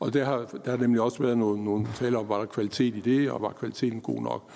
Og 0.00 0.14
der 0.14 0.24
har, 0.24 0.38
der 0.64 0.70
har 0.70 0.78
nemlig 0.78 1.00
også 1.00 1.22
været 1.22 1.38
nogle, 1.38 1.64
nogle 1.64 1.86
taler 1.94 2.18
om, 2.18 2.28
var 2.28 2.38
der 2.38 2.46
kvalitet 2.46 2.96
i 2.96 3.00
det, 3.00 3.30
og 3.30 3.42
var 3.42 3.52
kvaliteten 3.52 4.00
god 4.00 4.22
nok. 4.22 4.50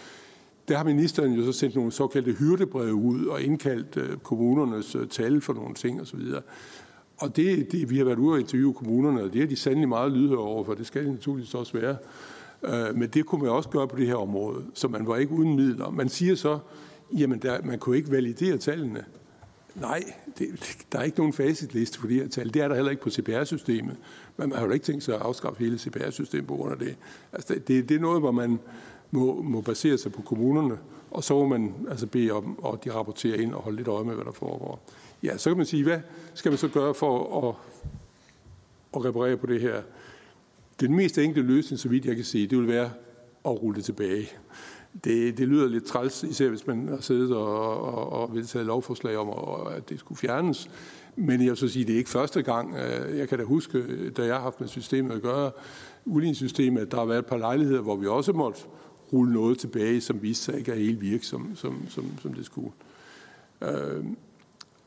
Der 0.68 0.76
har 0.76 0.84
ministeren 0.84 1.32
jo 1.32 1.44
så 1.44 1.58
sendt 1.58 1.76
nogle 1.76 1.92
såkaldte 1.92 2.32
hyrdebreve 2.32 2.94
ud 2.94 3.26
og 3.26 3.42
indkaldt 3.42 3.96
øh, 3.96 4.16
kommunernes 4.16 4.94
øh, 4.94 5.08
tal 5.08 5.40
for 5.40 5.52
nogle 5.52 5.74
ting 5.74 6.00
osv. 6.00 6.20
Og 7.18 7.36
det, 7.36 7.72
det, 7.72 7.90
vi 7.90 7.98
har 7.98 8.04
været 8.04 8.18
ude 8.18 8.34
og 8.34 8.40
interviewe 8.40 8.74
kommunerne, 8.74 9.22
og 9.22 9.32
det 9.32 9.42
er 9.42 9.46
de 9.46 9.56
sandelig 9.56 9.88
meget 9.88 10.12
lydhøre 10.12 10.38
over, 10.38 10.64
for 10.64 10.74
det 10.74 10.86
skal 10.86 11.04
de 11.04 11.12
naturligvis 11.12 11.54
også 11.54 11.72
være. 11.72 11.96
Øh, 12.64 12.96
men 12.96 13.08
det 13.08 13.26
kunne 13.26 13.42
man 13.42 13.50
også 13.50 13.68
gøre 13.68 13.88
på 13.88 13.96
det 13.96 14.06
her 14.06 14.14
område, 14.14 14.64
så 14.74 14.88
man 14.88 15.06
var 15.06 15.16
ikke 15.16 15.32
uden 15.32 15.56
midler. 15.56 15.90
Man 15.90 16.08
siger 16.08 16.34
så, 16.34 16.58
jamen 17.18 17.38
der, 17.38 17.62
man 17.62 17.78
kunne 17.78 17.96
ikke 17.96 18.10
validere 18.10 18.58
tallene. 18.58 19.04
Nej, 19.74 20.02
det, 20.38 20.48
der 20.92 20.98
er 20.98 21.02
ikke 21.02 21.18
nogen 21.18 21.32
facitliste 21.32 21.98
for 21.98 22.06
de 22.06 22.14
her 22.14 22.28
tal. 22.28 22.54
Det 22.54 22.62
er 22.62 22.68
der 22.68 22.74
heller 22.74 22.90
ikke 22.90 23.02
på 23.02 23.10
CPR-systemet. 23.10 23.96
Men 24.36 24.48
man 24.48 24.58
har 24.58 24.66
jo 24.66 24.72
ikke 24.72 24.84
tænkt 24.86 25.02
sig 25.04 25.14
at 25.14 25.20
afskaffe 25.20 25.64
hele 25.64 25.78
CPR-systemet 25.78 26.46
på 26.46 26.56
grund 26.56 26.72
af 26.72 26.78
det. 26.78 26.96
Altså, 27.32 27.54
det, 27.54 27.88
det 27.88 27.94
er 27.94 28.00
noget, 28.00 28.20
hvor 28.20 28.30
man 28.30 28.58
må, 29.10 29.42
må 29.42 29.60
basere 29.60 29.98
sig 29.98 30.12
på 30.12 30.22
kommunerne, 30.22 30.78
og 31.10 31.24
så 31.24 31.34
må 31.34 31.46
man 31.46 31.74
altså 31.90 32.06
bede 32.06 32.30
om, 32.30 32.58
at 32.72 32.84
de 32.84 32.92
rapporterer 32.92 33.40
ind 33.40 33.54
og 33.54 33.62
holde 33.62 33.76
lidt 33.76 33.88
øje 33.88 34.04
med, 34.04 34.14
hvad 34.14 34.24
der 34.24 34.32
foregår. 34.32 34.82
Ja, 35.22 35.36
så 35.36 35.50
kan 35.50 35.56
man 35.56 35.66
sige, 35.66 35.82
hvad 35.82 36.00
skal 36.34 36.50
man 36.50 36.58
så 36.58 36.68
gøre 36.68 36.94
for 36.94 37.48
at, 37.48 37.54
at 38.96 39.04
reparere 39.04 39.36
på 39.36 39.46
det 39.46 39.60
her? 39.60 39.82
Den 40.80 40.96
mest 40.96 41.18
enkle 41.18 41.42
løsning, 41.42 41.78
så 41.78 41.88
vidt 41.88 42.04
jeg 42.04 42.16
kan 42.16 42.24
se, 42.24 42.46
det 42.46 42.58
vil 42.58 42.68
være 42.68 42.90
at 43.44 43.62
rulle 43.62 43.76
det 43.76 43.84
tilbage. 43.84 44.28
Det, 45.04 45.38
det 45.38 45.48
lyder 45.48 45.68
lidt 45.68 45.84
træls, 45.84 46.22
især 46.22 46.48
hvis 46.48 46.66
man 46.66 46.88
har 46.88 47.00
siddet 47.00 47.36
og, 47.36 47.80
og, 47.80 48.12
og 48.12 48.34
vedtaget 48.34 48.66
lovforslag 48.66 49.16
om, 49.16 49.30
at 49.76 49.88
det 49.88 49.98
skulle 49.98 50.18
fjernes. 50.18 50.70
Men 51.16 51.40
jeg 51.40 51.48
vil 51.48 51.56
så 51.56 51.68
sige, 51.68 51.82
at 51.82 51.86
det 51.86 51.94
er 51.94 51.98
ikke 51.98 52.10
første 52.10 52.42
gang. 52.42 52.76
Øh, 52.76 53.18
jeg 53.18 53.28
kan 53.28 53.38
da 53.38 53.44
huske, 53.44 54.10
da 54.10 54.24
jeg 54.24 54.34
har 54.34 54.42
haft 54.42 54.60
med 54.60 54.68
systemet 54.68 55.12
at 55.12 55.22
gøre, 55.22 55.50
udligningssystemet, 56.04 56.80
at 56.80 56.90
der 56.90 56.96
har 56.96 57.04
været 57.04 57.18
et 57.18 57.26
par 57.26 57.36
lejligheder, 57.36 57.80
hvor 57.80 57.96
vi 57.96 58.06
også 58.06 58.32
måtte 58.32 58.60
rulle 59.12 59.32
noget 59.32 59.58
tilbage, 59.58 60.00
som 60.00 60.22
viste 60.22 60.44
sig 60.44 60.58
ikke 60.58 60.72
er 60.72 60.76
helt 60.76 61.00
virksom, 61.00 61.56
som, 61.56 61.82
som, 61.88 62.04
som 62.22 62.34
det 62.34 62.46
skulle. 62.46 62.70
Øh, 63.62 64.04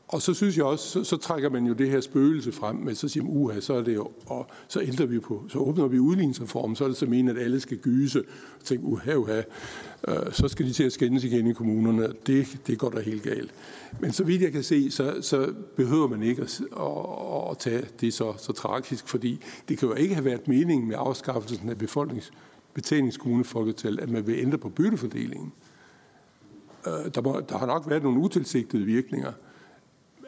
og 0.08 0.22
så 0.22 0.34
synes 0.34 0.56
jeg 0.56 0.64
også, 0.64 0.88
så, 0.88 1.04
så 1.04 1.16
trækker 1.16 1.50
man 1.50 1.66
jo 1.66 1.74
det 1.74 1.90
her 1.90 2.00
spøgelse 2.00 2.52
frem, 2.52 2.76
men 2.76 2.94
så 2.94 3.08
siger 3.08 3.24
man, 3.24 3.32
uha, 3.36 3.60
så 3.60 3.74
er 3.74 3.82
det 3.82 3.94
jo, 3.94 4.10
og 4.26 4.46
så 4.68 4.80
ændrer 4.80 5.06
vi 5.06 5.18
på, 5.18 5.44
så 5.48 5.58
åbner 5.58 5.86
vi 5.86 5.98
udligningsreformen, 5.98 6.76
så 6.76 6.84
er 6.84 6.88
det 6.88 6.96
så 6.96 7.06
meningen, 7.06 7.36
at 7.36 7.42
alle 7.42 7.60
skal 7.60 7.78
gyse, 7.78 8.18
og 8.60 8.64
tænke, 8.64 8.84
uha, 8.84 9.14
uha, 9.14 9.42
øh, 10.08 10.32
så 10.32 10.48
skal 10.48 10.66
de 10.66 10.72
til 10.72 10.84
at 10.84 10.92
skændes 10.92 11.24
igen 11.24 11.46
i 11.46 11.52
kommunerne, 11.52 12.12
det, 12.26 12.58
det 12.66 12.78
går 12.78 12.90
da 12.90 13.00
helt 13.00 13.22
galt. 13.22 13.54
Men 14.00 14.12
så 14.12 14.24
vidt 14.24 14.42
jeg 14.42 14.52
kan 14.52 14.62
se, 14.62 14.90
så, 14.90 15.14
så 15.20 15.52
behøver 15.76 16.08
man 16.08 16.22
ikke 16.22 16.42
at, 16.42 16.60
at, 16.80 17.50
at 17.50 17.58
tage 17.58 17.84
det 18.00 18.14
så, 18.14 18.34
så 18.38 18.52
tragisk, 18.52 19.08
fordi 19.08 19.40
det 19.68 19.78
kan 19.78 19.88
jo 19.88 19.94
ikke 19.94 20.14
have 20.14 20.24
været 20.24 20.48
meningen 20.48 20.88
med 20.88 20.96
afskaffelsen 20.98 21.68
af 21.68 21.78
befolkningsbetalingskommunefolketal, 21.78 24.00
at 24.00 24.10
man 24.10 24.26
vil 24.26 24.38
ændre 24.38 24.58
på 24.58 24.68
byttefordelingen. 24.68 25.52
Øh, 26.86 26.92
der, 27.14 27.22
må, 27.22 27.40
der 27.48 27.58
har 27.58 27.66
nok 27.66 27.88
været 27.88 28.02
nogle 28.02 28.20
utilsigtede 28.20 28.84
virkninger, 28.84 29.32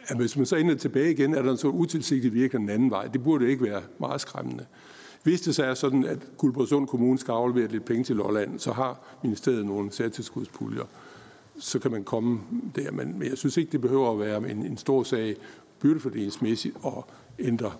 at 0.08 0.16
hvis 0.16 0.36
man 0.36 0.46
så 0.46 0.56
ender 0.56 0.74
tilbage 0.74 1.10
igen, 1.10 1.34
er 1.34 1.42
der 1.42 1.50
en 1.50 1.56
så 1.56 1.68
utilsigtet 1.68 2.34
virkning 2.34 2.68
den 2.68 2.74
anden 2.74 2.90
vej. 2.90 3.06
Det 3.06 3.22
burde 3.24 3.50
ikke 3.50 3.64
være 3.64 3.82
meget 3.98 4.20
skræmmende. 4.20 4.66
Hvis 5.22 5.40
det 5.40 5.54
så 5.54 5.64
er 5.64 5.74
sådan, 5.74 6.04
at 6.04 6.18
Guldborgsund 6.36 6.86
Kommune 6.86 7.18
skal 7.18 7.32
aflevere 7.32 7.68
lidt 7.72 7.84
penge 7.84 8.04
til 8.04 8.16
Lolland, 8.16 8.58
så 8.58 8.72
har 8.72 9.00
ministeriet 9.22 9.66
nogle 9.66 9.92
særtilskudspuljer. 9.92 10.84
Så 11.58 11.78
kan 11.78 11.90
man 11.90 12.04
komme 12.04 12.40
der. 12.76 12.90
Men 12.90 13.22
jeg 13.22 13.38
synes 13.38 13.56
ikke, 13.56 13.72
det 13.72 13.80
behøver 13.80 14.12
at 14.12 14.18
være 14.18 14.50
en, 14.50 14.66
en 14.66 14.76
stor 14.76 15.02
sag 15.02 15.36
byrdefordelingsmæssigt 15.80 16.76
og 16.82 17.06
ændre 17.38 17.72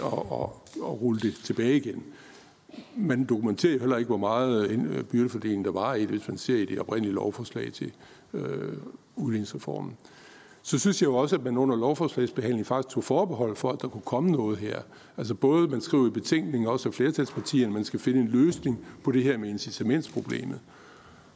og, 0.00 0.32
og, 0.32 0.62
og 0.80 1.02
rulle 1.02 1.20
det 1.20 1.34
tilbage 1.44 1.76
igen. 1.76 2.02
Man 2.96 3.24
dokumenterer 3.24 3.78
heller 3.78 3.96
ikke, 3.96 4.08
hvor 4.08 4.16
meget 4.16 4.70
øh, 4.70 5.04
byrdefordeling 5.04 5.64
der 5.64 5.72
var 5.72 5.94
i 5.94 6.00
det, 6.00 6.08
hvis 6.08 6.28
man 6.28 6.38
ser 6.38 6.56
i 6.56 6.64
det 6.64 6.78
oprindelige 6.78 7.14
lovforslag 7.14 7.72
til 7.72 7.92
øh, 8.34 8.72
udligningsreformen 9.16 9.96
så 10.66 10.78
synes 10.78 11.02
jeg 11.02 11.08
jo 11.08 11.14
også, 11.16 11.36
at 11.36 11.44
man 11.44 11.56
under 11.56 11.76
lovforslagsbehandlingen 11.76 12.64
faktisk 12.64 12.94
tog 12.94 13.04
forbehold 13.04 13.56
for, 13.56 13.70
at 13.70 13.82
der 13.82 13.88
kunne 13.88 14.02
komme 14.04 14.30
noget 14.30 14.58
her. 14.58 14.80
Altså 15.16 15.34
både, 15.34 15.68
man 15.68 15.80
skriver 15.80 16.06
i 16.06 16.10
betænkningen, 16.10 16.68
også 16.68 16.88
af 16.88 16.94
flertalspartierne, 16.94 17.66
at 17.66 17.72
man 17.72 17.84
skal 17.84 18.00
finde 18.00 18.20
en 18.20 18.28
løsning 18.28 18.86
på 19.04 19.12
det 19.12 19.22
her 19.22 19.38
med 19.38 19.48
incitamentsproblemet. 19.48 20.60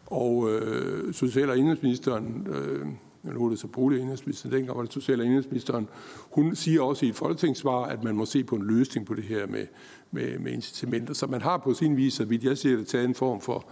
Og 0.06 0.50
øh, 0.50 1.14
social- 1.14 1.50
og 1.50 1.58
indrigsministeren, 1.58 2.46
øh, 2.50 2.86
nu 3.34 3.46
er 3.46 3.50
det 3.50 3.58
så 3.58 3.66
bolig- 3.66 3.98
og 3.98 4.02
indrigsministeren, 4.02 4.54
dengang 4.54 4.76
var 4.76 4.84
det 4.84 4.92
social- 4.92 5.20
og 5.20 5.26
indrigsministeren, 5.26 5.88
hun 6.30 6.54
siger 6.54 6.82
også 6.82 7.06
i 7.06 7.08
et 7.08 7.16
folketingssvar, 7.16 7.84
at 7.84 8.04
man 8.04 8.16
må 8.16 8.26
se 8.26 8.44
på 8.44 8.56
en 8.56 8.62
løsning 8.66 9.06
på 9.06 9.14
det 9.14 9.24
her 9.24 9.46
med, 9.46 9.66
med, 10.10 10.38
med 10.38 10.52
incitamenter. 10.52 11.14
Så 11.14 11.26
man 11.26 11.40
har 11.40 11.56
på 11.56 11.74
sin 11.74 11.96
vis, 11.96 12.14
så 12.14 12.24
vidt 12.24 12.44
jeg 12.44 12.58
ser 12.58 12.76
det, 12.76 12.86
taget 12.86 13.04
en 13.04 13.14
form 13.14 13.40
for, 13.40 13.66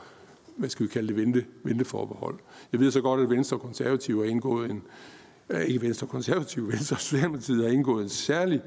hvad 0.57 0.69
skal 0.69 0.87
vi 0.87 0.91
kalde 0.91 1.09
det, 1.09 1.17
vente, 1.17 1.45
venteforbehold. 1.65 2.39
Jeg 2.73 2.81
ved 2.81 2.91
så 2.91 3.01
godt, 3.01 3.21
at 3.21 3.31
Venstre 3.31 3.57
og 3.57 3.61
Konservative 3.61 4.25
har 4.25 4.31
indgået 4.31 4.71
en, 4.71 4.83
Øh, 5.51 5.63
ikke 5.63 5.83
Venstre 5.83 6.07
Konservative, 6.07 6.69
Venstre 6.69 6.97
og 6.97 7.01
Socialdemokratiet 7.01 7.65
har 7.65 7.71
indgået 7.71 8.03
en 8.03 8.09
særlig 8.09 8.61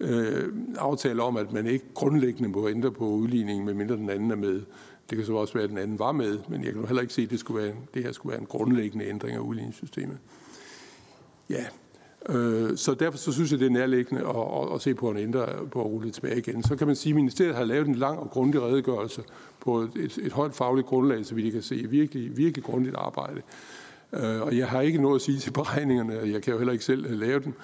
øh, 0.00 0.52
aftale 0.78 1.22
om, 1.22 1.36
at 1.36 1.52
man 1.52 1.66
ikke 1.66 1.84
grundlæggende 1.94 2.48
må 2.48 2.68
ændre 2.68 2.92
på 2.92 3.04
udligningen, 3.04 3.66
medmindre 3.66 3.96
den 3.96 4.10
anden 4.10 4.30
er 4.30 4.36
med. 4.36 4.62
Det 5.10 5.18
kan 5.18 5.26
så 5.26 5.34
også 5.34 5.54
være, 5.54 5.64
at 5.64 5.70
den 5.70 5.78
anden 5.78 5.98
var 5.98 6.12
med, 6.12 6.38
men 6.48 6.64
jeg 6.64 6.72
kan 6.72 6.84
heller 6.84 7.02
ikke 7.02 7.14
se, 7.14 7.22
at 7.22 7.30
det, 7.30 7.40
skulle 7.40 7.62
være, 7.62 7.74
det 7.94 8.02
her 8.04 8.12
skulle 8.12 8.30
være 8.30 8.40
en 8.40 8.46
grundlæggende 8.46 9.06
ændring 9.06 9.36
af 9.36 9.40
udligningssystemet. 9.40 10.18
Ja, 11.50 11.64
øh, 12.28 12.76
så 12.76 12.94
derfor 12.94 13.18
så 13.18 13.32
synes 13.32 13.52
jeg, 13.52 13.60
det 13.60 13.66
er 13.66 13.70
nærliggende 13.70 14.22
at, 14.22 14.36
at, 14.36 14.74
at 14.74 14.80
se 14.80 14.94
på 14.94 15.10
at 15.10 15.16
ændre 15.16 15.46
på 15.70 15.80
at 15.80 15.86
rulle 15.86 16.10
tilbage 16.10 16.38
igen. 16.38 16.62
Så 16.62 16.76
kan 16.76 16.86
man 16.86 16.96
sige, 16.96 17.10
at 17.10 17.16
ministeriet 17.16 17.54
har 17.54 17.64
lavet 17.64 17.88
en 17.88 17.94
lang 17.94 18.18
og 18.18 18.30
grundig 18.30 18.62
redegørelse 18.62 19.22
på 19.60 19.80
et, 19.80 19.90
et, 19.96 20.18
et 20.22 20.32
højt 20.32 20.54
fagligt 20.54 20.86
grundlag, 20.86 21.26
så 21.26 21.34
vi 21.34 21.50
kan 21.50 21.62
se 21.62 21.86
virkelig, 21.88 22.36
virkelig 22.36 22.64
grundigt 22.64 22.94
arbejde. 22.96 23.42
Øh, 24.12 24.40
og 24.42 24.56
jeg 24.56 24.68
har 24.68 24.80
ikke 24.80 25.02
noget 25.02 25.14
at 25.14 25.22
sige 25.22 25.38
til 25.38 25.50
beregningerne, 25.50 26.12
jeg 26.12 26.42
kan 26.42 26.52
jo 26.52 26.58
heller 26.58 26.72
ikke 26.72 26.84
selv 26.84 27.06
øh, 27.06 27.20
lave 27.20 27.40
dem. 27.40 27.54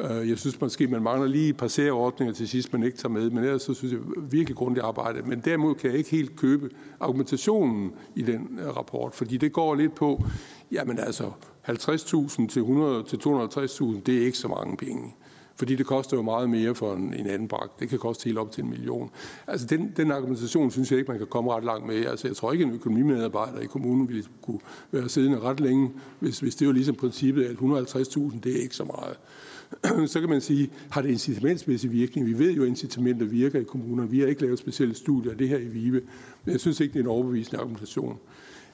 Øh, 0.00 0.28
jeg 0.28 0.38
synes 0.38 0.60
måske, 0.60 0.86
man 0.86 1.02
mangler 1.02 1.28
lige 1.28 1.52
passerordninger 1.52 2.34
til 2.34 2.48
sidst, 2.48 2.72
man 2.72 2.82
ikke 2.82 2.98
tager 2.98 3.12
med, 3.12 3.30
men 3.30 3.44
ellers 3.44 3.62
så 3.62 3.74
synes 3.74 3.92
jeg 3.92 4.00
virkelig 4.30 4.56
grundigt 4.56 4.86
arbejde. 4.86 5.22
Men 5.22 5.40
derimod 5.40 5.74
kan 5.74 5.90
jeg 5.90 5.98
ikke 5.98 6.10
helt 6.10 6.36
købe 6.36 6.70
argumentationen 7.00 7.92
i 8.14 8.22
den 8.22 8.58
øh, 8.62 8.76
rapport, 8.76 9.14
fordi 9.14 9.36
det 9.36 9.52
går 9.52 9.74
lidt 9.74 9.94
på, 9.94 10.24
jamen 10.72 10.98
altså 10.98 11.30
50.000 11.68 12.48
til 12.48 12.60
100 12.60 13.02
til 13.02 13.16
250.000, 13.16 14.00
det 14.06 14.18
er 14.18 14.24
ikke 14.24 14.38
så 14.38 14.48
mange 14.48 14.76
penge 14.76 15.14
fordi 15.56 15.76
det 15.76 15.86
koster 15.86 16.16
jo 16.16 16.22
meget 16.22 16.50
mere 16.50 16.74
for 16.74 16.94
en, 16.94 17.14
en 17.14 17.26
anden 17.26 17.48
bragt. 17.48 17.80
Det 17.80 17.88
kan 17.88 17.98
koste 17.98 18.24
helt 18.24 18.38
op 18.38 18.52
til 18.52 18.64
en 18.64 18.70
million. 18.70 19.10
Altså 19.46 19.66
den, 19.66 19.92
den 19.96 20.12
argumentation 20.12 20.70
synes 20.70 20.90
jeg 20.90 20.98
ikke, 20.98 21.10
man 21.10 21.18
kan 21.18 21.26
komme 21.26 21.52
ret 21.52 21.64
langt 21.64 21.86
med. 21.86 22.06
Altså 22.06 22.28
jeg 22.28 22.36
tror 22.36 22.52
ikke, 22.52 22.64
en 22.64 22.74
økonomimedarbejder 22.74 23.60
i 23.60 23.66
kommunen 23.66 24.08
ville 24.08 24.24
kunne 24.42 24.60
være 24.90 25.08
siddende 25.08 25.40
ret 25.40 25.60
længe, 25.60 25.90
hvis, 26.20 26.40
hvis 26.40 26.54
det 26.54 26.66
var 26.66 26.72
ligesom 26.72 26.94
princippet, 26.94 27.44
at 27.44 27.56
150.000, 27.56 28.40
det 28.40 28.56
er 28.56 28.62
ikke 28.62 28.76
så 28.76 28.84
meget. 28.84 29.16
så 30.12 30.20
kan 30.20 30.28
man 30.28 30.40
sige, 30.40 30.70
har 30.90 31.02
det 31.02 31.10
incitamentsmæssig 31.10 31.92
virkning? 31.92 32.26
Vi 32.26 32.38
ved 32.38 32.52
jo, 32.52 32.62
at 32.62 32.68
incitamenter 32.68 33.26
virker 33.26 33.60
i 33.60 33.64
kommunerne. 33.64 34.10
Vi 34.10 34.20
har 34.20 34.26
ikke 34.26 34.42
lavet 34.42 34.58
specielle 34.58 34.94
studier 34.94 35.32
af 35.32 35.38
det 35.38 35.48
her 35.48 35.58
i 35.58 35.66
VIVE, 35.66 36.00
men 36.44 36.52
jeg 36.52 36.60
synes 36.60 36.80
ikke, 36.80 36.92
det 36.92 36.98
er 36.98 37.04
en 37.04 37.10
overbevisende 37.10 37.60
argumentation. 37.60 38.18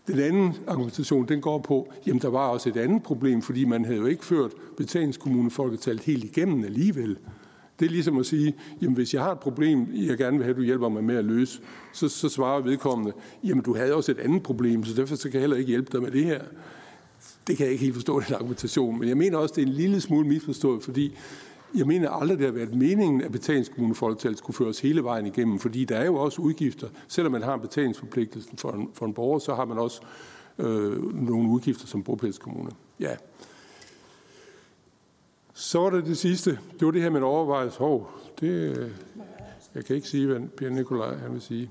Den 0.09 0.19
anden 0.19 0.55
argumentation, 0.67 1.29
den 1.29 1.41
går 1.41 1.59
på, 1.59 1.93
jamen 2.07 2.23
der 2.23 2.29
var 2.29 2.49
også 2.49 2.69
et 2.69 2.77
andet 2.77 3.03
problem, 3.03 3.43
fordi 3.43 3.65
man 3.65 3.85
havde 3.85 3.99
jo 3.99 4.07
ikke 4.07 4.25
ført 4.25 4.53
betalingskommunefolketallet 4.77 6.05
helt 6.05 6.25
igennem 6.25 6.65
alligevel. 6.65 7.19
Det 7.81 7.87
er 7.87 7.91
ligesom 7.91 8.19
at 8.19 8.27
sige, 8.27 8.55
jamen 8.83 8.95
hvis 8.95 9.15
jeg 9.15 9.23
har 9.23 9.33
et 9.33 9.39
problem, 9.39 9.87
jeg 9.93 10.19
gerne 10.19 10.37
vil 10.37 10.45
have, 10.45 10.51
at 10.51 10.57
du 10.57 10.63
hjælper 10.63 10.89
mig 10.89 11.05
med 11.05 11.17
at 11.17 11.25
løse, 11.25 11.61
så, 11.93 12.09
så 12.09 12.29
svarer 12.29 12.61
vedkommende, 12.61 13.13
jamen 13.45 13.65
du 13.65 13.75
havde 13.75 13.95
også 13.95 14.13
et 14.13 14.19
andet 14.19 14.43
problem, 14.43 14.85
så 14.85 14.95
derfor 14.95 15.17
så 15.17 15.23
kan 15.23 15.33
jeg 15.33 15.41
heller 15.41 15.57
ikke 15.57 15.69
hjælpe 15.69 15.89
dig 15.93 16.03
med 16.03 16.11
det 16.11 16.25
her. 16.25 16.41
Det 17.47 17.57
kan 17.57 17.65
jeg 17.65 17.73
ikke 17.73 17.85
helt 17.85 17.95
forstå, 17.95 18.21
den 18.21 18.35
argumentation, 18.35 18.99
men 18.99 19.09
jeg 19.09 19.17
mener 19.17 19.39
også, 19.39 19.55
det 19.57 19.63
er 19.63 19.67
en 19.67 19.73
lille 19.73 20.01
smule 20.01 20.29
misforstået, 20.29 20.83
fordi 20.83 21.15
jeg 21.75 21.87
mener 21.87 22.11
aldrig, 22.11 22.39
det 22.39 22.47
har 22.47 22.53
været 22.53 22.75
meningen, 22.75 23.23
at 23.23 23.33
betalingskommunefolketallet 23.33 24.39
skulle 24.39 24.57
føres 24.57 24.81
hele 24.81 25.05
vejen 25.05 25.27
igennem, 25.27 25.59
fordi 25.59 25.85
der 25.85 25.97
er 25.97 26.05
jo 26.05 26.15
også 26.15 26.43
udgifter. 26.43 26.89
Selvom 27.09 27.33
man 27.33 27.43
har 27.43 27.55
en 27.55 27.61
betalingsforpligtelse 27.61 28.49
for 28.57 28.71
en, 28.71 28.91
for 28.95 29.07
en 29.07 29.15
borger, 29.15 29.39
så 29.39 29.55
har 29.55 29.65
man 29.65 29.79
også 29.79 30.01
øh, 30.59 31.15
nogle 31.15 31.51
udgifter 31.51 31.87
som 31.87 32.03
bopælskommune. 32.03 32.71
Ja. 33.01 33.17
Så 35.55 35.81
var 35.81 35.91
det 35.91 36.07
det 36.07 36.19
sidste. 36.19 36.51
Det 36.51 36.87
var 36.87 36.91
det 36.91 37.03
her 37.03 37.11
med 37.11 37.19
en 37.19 37.25
overvejelse. 37.25 37.79
Hov, 37.79 38.11
det, 38.41 38.49
øh, 38.49 38.91
jeg 39.75 39.85
kan 39.85 39.97
ikke 39.97 40.09
sige, 40.09 40.27
hvad 40.27 40.41
Per 40.41 40.71
Nikolaj 40.71 41.17
han 41.17 41.33
vil 41.33 41.41
sige. 41.41 41.71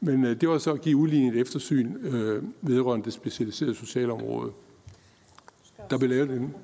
Men 0.00 0.24
øh, 0.24 0.40
det 0.40 0.48
var 0.48 0.58
så 0.58 0.72
at 0.72 0.80
give 0.80 0.96
udlignet 0.96 1.36
eftersyn 1.40 1.96
øh, 2.00 2.42
vedrørende 2.60 3.04
det 3.04 3.12
specialiserede 3.12 3.74
socialområde. 3.74 4.52
Der 5.90 5.98
blev 5.98 6.10
lavet 6.10 6.30
en... 6.30 6.54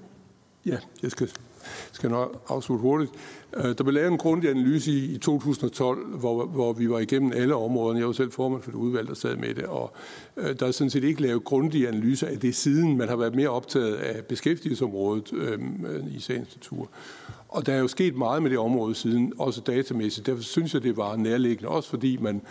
Ja, 0.66 0.78
jeg 1.02 1.10
skal 1.10 1.30
skal 1.92 2.10
nok 2.10 2.44
afslutte 2.48 2.82
hurtigt. 2.82 3.12
Øh, 3.56 3.64
der 3.64 3.84
blev 3.84 3.92
lavet 3.92 4.12
en 4.12 4.18
grundig 4.18 4.50
analyse 4.50 4.92
i 4.92 5.18
2012, 5.18 6.06
hvor, 6.06 6.46
hvor 6.46 6.72
vi 6.72 6.90
var 6.90 6.98
igennem 6.98 7.32
alle 7.34 7.54
områderne. 7.54 7.98
Jeg 7.98 8.06
var 8.06 8.12
selv 8.12 8.32
formand 8.32 8.62
for 8.62 8.70
det 8.70 8.78
udvalg, 8.78 9.08
der 9.08 9.14
sad 9.14 9.36
med 9.36 9.54
det, 9.54 9.64
og 9.64 9.92
øh, 10.36 10.58
der 10.60 10.66
er 10.66 10.70
sådan 10.70 10.90
set 10.90 11.04
ikke 11.04 11.22
lavet 11.22 11.44
grundige 11.44 11.88
analyser 11.88 12.26
af 12.26 12.38
det 12.38 12.54
siden. 12.54 12.96
Man 12.96 13.08
har 13.08 13.16
været 13.16 13.34
mere 13.34 13.48
optaget 13.48 13.94
af 13.94 14.24
beskæftigelsesområdet 14.24 15.32
øh, 15.32 15.58
øh, 15.88 16.14
i 16.16 16.20
sagens 16.20 16.56
natur. 16.56 16.88
Og 17.48 17.66
der 17.66 17.72
er 17.72 17.78
jo 17.78 17.88
sket 17.88 18.16
meget 18.16 18.42
med 18.42 18.50
det 18.50 18.58
område 18.58 18.94
siden, 18.94 19.32
også 19.38 19.60
datamæssigt. 19.60 20.26
Derfor 20.26 20.42
synes 20.42 20.74
jeg, 20.74 20.82
det 20.82 20.96
var 20.96 21.16
nærliggende, 21.16 21.68
også 21.68 21.90
fordi 21.90 22.16
man 22.16 22.42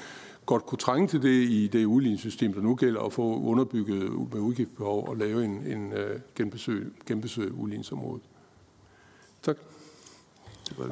godt 0.48 0.66
kunne 0.66 0.80
trænge 0.80 1.08
til 1.08 1.22
det 1.22 1.50
i 1.50 1.68
det 1.68 1.86
udligningssystem, 1.86 2.54
der 2.54 2.62
nu 2.62 2.76
gælder, 2.76 3.02
at 3.02 3.14
få 3.14 3.42
underbygget 3.42 4.00
med 4.34 4.42
udgiftsbehov 4.42 5.10
og 5.10 5.18
lave 5.18 5.46
en, 5.46 5.64
en 5.68 5.92
uh, 5.94 6.22
genbesøg, 6.36 6.94
genbesøg 7.06 7.52
udligningsområdet. 7.54 8.22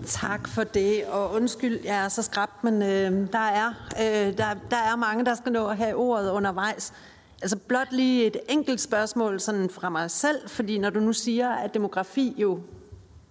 Tak. 0.06 0.48
For 0.48 0.64
det, 0.64 1.06
og 1.06 1.32
undskyld, 1.32 1.80
jeg 1.84 2.06
er 2.06 2.10
så 2.10 2.22
skrabt, 2.22 2.64
men 2.64 2.82
øh, 2.82 3.32
der, 3.34 3.40
er, 3.40 3.68
øh, 4.00 4.38
der, 4.38 4.46
der 4.72 4.78
er 4.78 4.96
mange, 4.96 5.26
der 5.26 5.36
skal 5.36 5.52
nå 5.52 5.68
at 5.68 5.78
have 5.78 5.96
ordet 5.96 6.32
undervejs. 6.32 6.94
Altså 7.42 7.58
blot 7.58 7.92
lige 7.92 8.26
et 8.26 8.38
enkelt 8.50 8.82
spørgsmål 8.82 9.40
sådan 9.40 9.70
fra 9.70 9.90
mig 9.90 10.12
selv, 10.12 10.50
fordi 10.50 10.78
når 10.78 10.90
du 10.90 11.00
nu 11.00 11.14
siger, 11.14 11.50
at 11.50 11.74
demografi 11.74 12.36
jo 12.38 12.60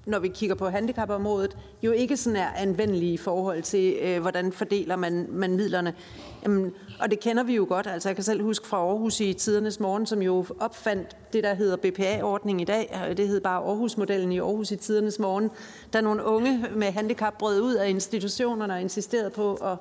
når 0.07 0.19
vi 0.19 0.29
kigger 0.29 0.57
på 0.57 0.69
handicapområdet, 0.69 1.57
jo 1.83 1.93
ikke 1.93 2.17
sådan 2.17 2.37
er 2.37 2.49
anvendelige 2.57 3.13
i 3.13 3.17
forhold 3.17 3.63
til, 3.63 3.97
øh, 4.03 4.21
hvordan 4.21 4.53
fordeler 4.53 4.97
man, 4.97 5.27
man 5.31 5.57
midlerne. 5.57 5.95
Jamen, 6.43 6.73
og 7.01 7.11
det 7.11 7.21
kender 7.21 7.43
vi 7.43 7.55
jo 7.55 7.67
godt. 7.69 7.87
Altså, 7.87 8.09
jeg 8.09 8.17
kan 8.17 8.25
selv 8.25 8.43
huske 8.43 8.67
fra 8.67 8.77
Aarhus 8.77 9.21
i 9.21 9.33
tidernes 9.33 9.81
morgen, 9.81 10.07
som 10.07 10.23
jo 10.23 10.47
opfandt 10.61 11.17
det, 11.33 11.45
der 11.45 11.55
hedder 11.55 11.77
BPA-ordning 11.77 12.61
i 12.61 12.65
dag. 12.65 13.01
Øh, 13.11 13.17
det 13.17 13.29
hed 13.29 13.41
bare 13.41 13.63
Aarhus-modellen 13.63 14.33
i 14.33 14.39
Aarhus 14.39 14.71
i 14.71 14.77
tidernes 14.77 15.19
morgen. 15.19 15.51
Der 15.93 15.99
er 15.99 16.03
nogle 16.03 16.25
unge 16.25 16.67
med 16.75 16.93
handicap 16.93 17.39
brød 17.39 17.61
ud 17.61 17.75
af 17.75 17.89
institutionerne 17.89 18.75
og 18.75 18.81
insisterede 18.81 19.31
på 19.31 19.55
at, 19.55 19.77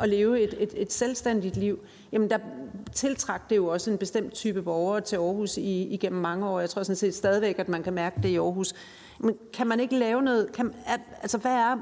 at 0.00 0.08
leve 0.08 0.40
et, 0.40 0.54
et, 0.58 0.70
et 0.76 0.92
selvstændigt 0.92 1.56
liv. 1.56 1.78
Jamen, 2.12 2.30
der 2.30 2.38
tiltrak 2.92 3.50
det 3.50 3.56
jo 3.56 3.66
også 3.66 3.90
en 3.90 3.98
bestemt 3.98 4.32
type 4.32 4.62
borgere 4.62 5.00
til 5.00 5.16
Aarhus 5.16 5.56
i, 5.56 5.82
igennem 5.82 6.20
mange 6.20 6.48
år. 6.48 6.60
Jeg 6.60 6.70
tror 6.70 6.82
sådan 6.82 6.96
set 6.96 7.14
stadigvæk, 7.14 7.58
at 7.58 7.68
man 7.68 7.82
kan 7.82 7.92
mærke 7.92 8.16
det 8.22 8.28
i 8.28 8.36
Aarhus. 8.36 8.74
Men 9.20 9.36
kan 9.52 9.66
man 9.66 9.80
ikke 9.80 9.98
lave 9.98 10.22
noget, 10.22 10.52
kan, 10.52 10.72
altså 11.22 11.38
hvad 11.38 11.52
er 11.52 11.76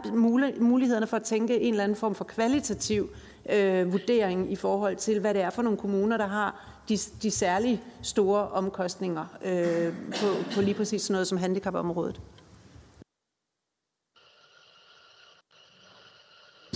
mulighederne 0.61 1.07
for 1.07 1.17
at 1.17 1.23
tænke 1.23 1.61
en 1.61 1.75
eller 1.75 1.85
anden 1.85 1.97
form 1.97 2.15
for 2.15 2.25
kvalitativ 2.25 3.09
øh, 3.53 3.93
vurdering 3.93 4.53
i 4.53 4.57
forhold 4.57 4.97
til, 4.97 5.21
hvad 5.21 5.35
det 5.35 5.43
er 5.43 5.51
for 5.51 5.63
nogle 5.63 5.79
kommuner, 5.79 6.17
der 6.17 6.27
har 6.27 6.75
de, 6.89 6.99
de 7.23 7.31
særlige 7.31 7.81
store 8.03 8.49
omkostninger 8.49 9.25
øh, 9.45 9.95
på, 10.11 10.55
på 10.55 10.61
lige 10.61 10.75
præcis 10.75 11.03
sådan 11.03 11.13
noget 11.13 11.27
som 11.27 11.39
handicapområdet? 11.39 12.21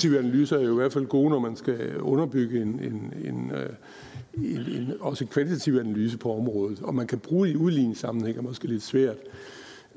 analyser 0.05 0.57
er 0.59 0.62
jo 0.62 0.73
i 0.73 0.75
hvert 0.75 0.92
fald 0.92 1.07
gode, 1.07 1.31
når 1.31 1.38
man 1.38 1.57
skal 1.57 2.01
underbygge 2.01 2.62
en, 2.62 2.81
en, 2.81 3.12
en, 3.25 3.51
øh, 3.51 3.71
en, 4.35 4.61
en, 4.61 4.92
også 5.01 5.25
en 5.25 5.29
kvalitativ 5.29 5.75
analyse 5.75 6.18
på 6.18 6.35
området. 6.35 6.83
Og 6.83 6.94
man 6.94 7.07
kan 7.07 7.18
bruge 7.18 7.47
det 7.47 7.53
i 7.53 7.57
udligningssammenhæng, 7.57 8.38
er 8.38 8.42
måske 8.42 8.66
lidt 8.66 8.83
svært 8.83 9.16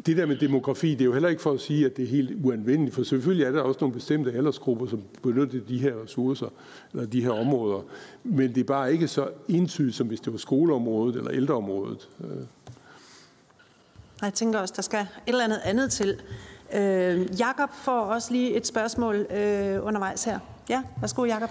det 0.06 0.18
der 0.18 0.26
med 0.26 0.36
demografi, 0.36 0.92
det 0.92 1.02
er 1.02 1.06
jo 1.06 1.14
heller 1.14 1.30
ikke 1.30 1.42
for 1.42 1.52
at 1.52 1.62
sige, 1.62 1.86
at 1.86 1.98
det 1.98 2.04
er 2.04 2.08
helt 2.08 2.46
uanvendeligt, 2.46 2.96
for 2.96 3.04
selvfølgelig 3.04 3.46
er 3.46 3.52
der 3.52 3.62
også 3.62 3.78
nogle 3.82 3.94
bestemte 3.94 4.32
aldersgrupper, 4.32 4.88
som 4.88 5.02
benytter 5.22 5.60
de 5.68 5.78
her 5.78 6.04
ressourcer, 6.04 6.48
eller 6.94 7.06
de 7.06 7.24
her 7.24 7.32
områder. 7.32 7.82
Men 8.24 8.56
det 8.56 8.58
er 8.58 8.64
bare 8.64 8.94
ikke 8.94 9.08
så 9.08 9.30
entydigt, 9.48 9.96
som 9.96 10.08
hvis 10.08 10.20
det 10.20 10.34
var 10.34 10.40
skoleområdet 10.40 11.16
eller 11.16 11.32
ældreområdet. 11.32 12.10
Jeg 14.22 14.34
tænker 14.34 14.60
også, 14.60 14.74
der 14.76 14.82
skal 14.82 15.00
et 15.00 15.08
eller 15.28 15.44
andet 15.44 15.60
andet 15.64 15.92
til. 15.92 16.22
Øh, 16.74 17.40
Jakob 17.40 17.70
får 17.84 18.00
også 18.02 18.34
lige 18.34 18.56
et 18.56 18.68
spørgsmål 18.68 19.16
øh, 19.16 19.86
undervejs 19.86 20.24
her. 20.24 20.40
Ja, 20.70 20.84
værsgo 21.02 21.26
Jakob. 21.26 21.50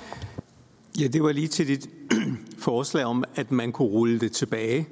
Ja, 1.00 1.06
det 1.06 1.22
var 1.22 1.32
lige 1.32 1.48
til 1.48 1.68
dit 1.68 1.90
forslag 2.58 3.04
om, 3.04 3.24
at 3.34 3.50
man 3.50 3.72
kunne 3.72 3.88
rulle 3.88 4.20
det 4.20 4.32
tilbage. 4.32 4.88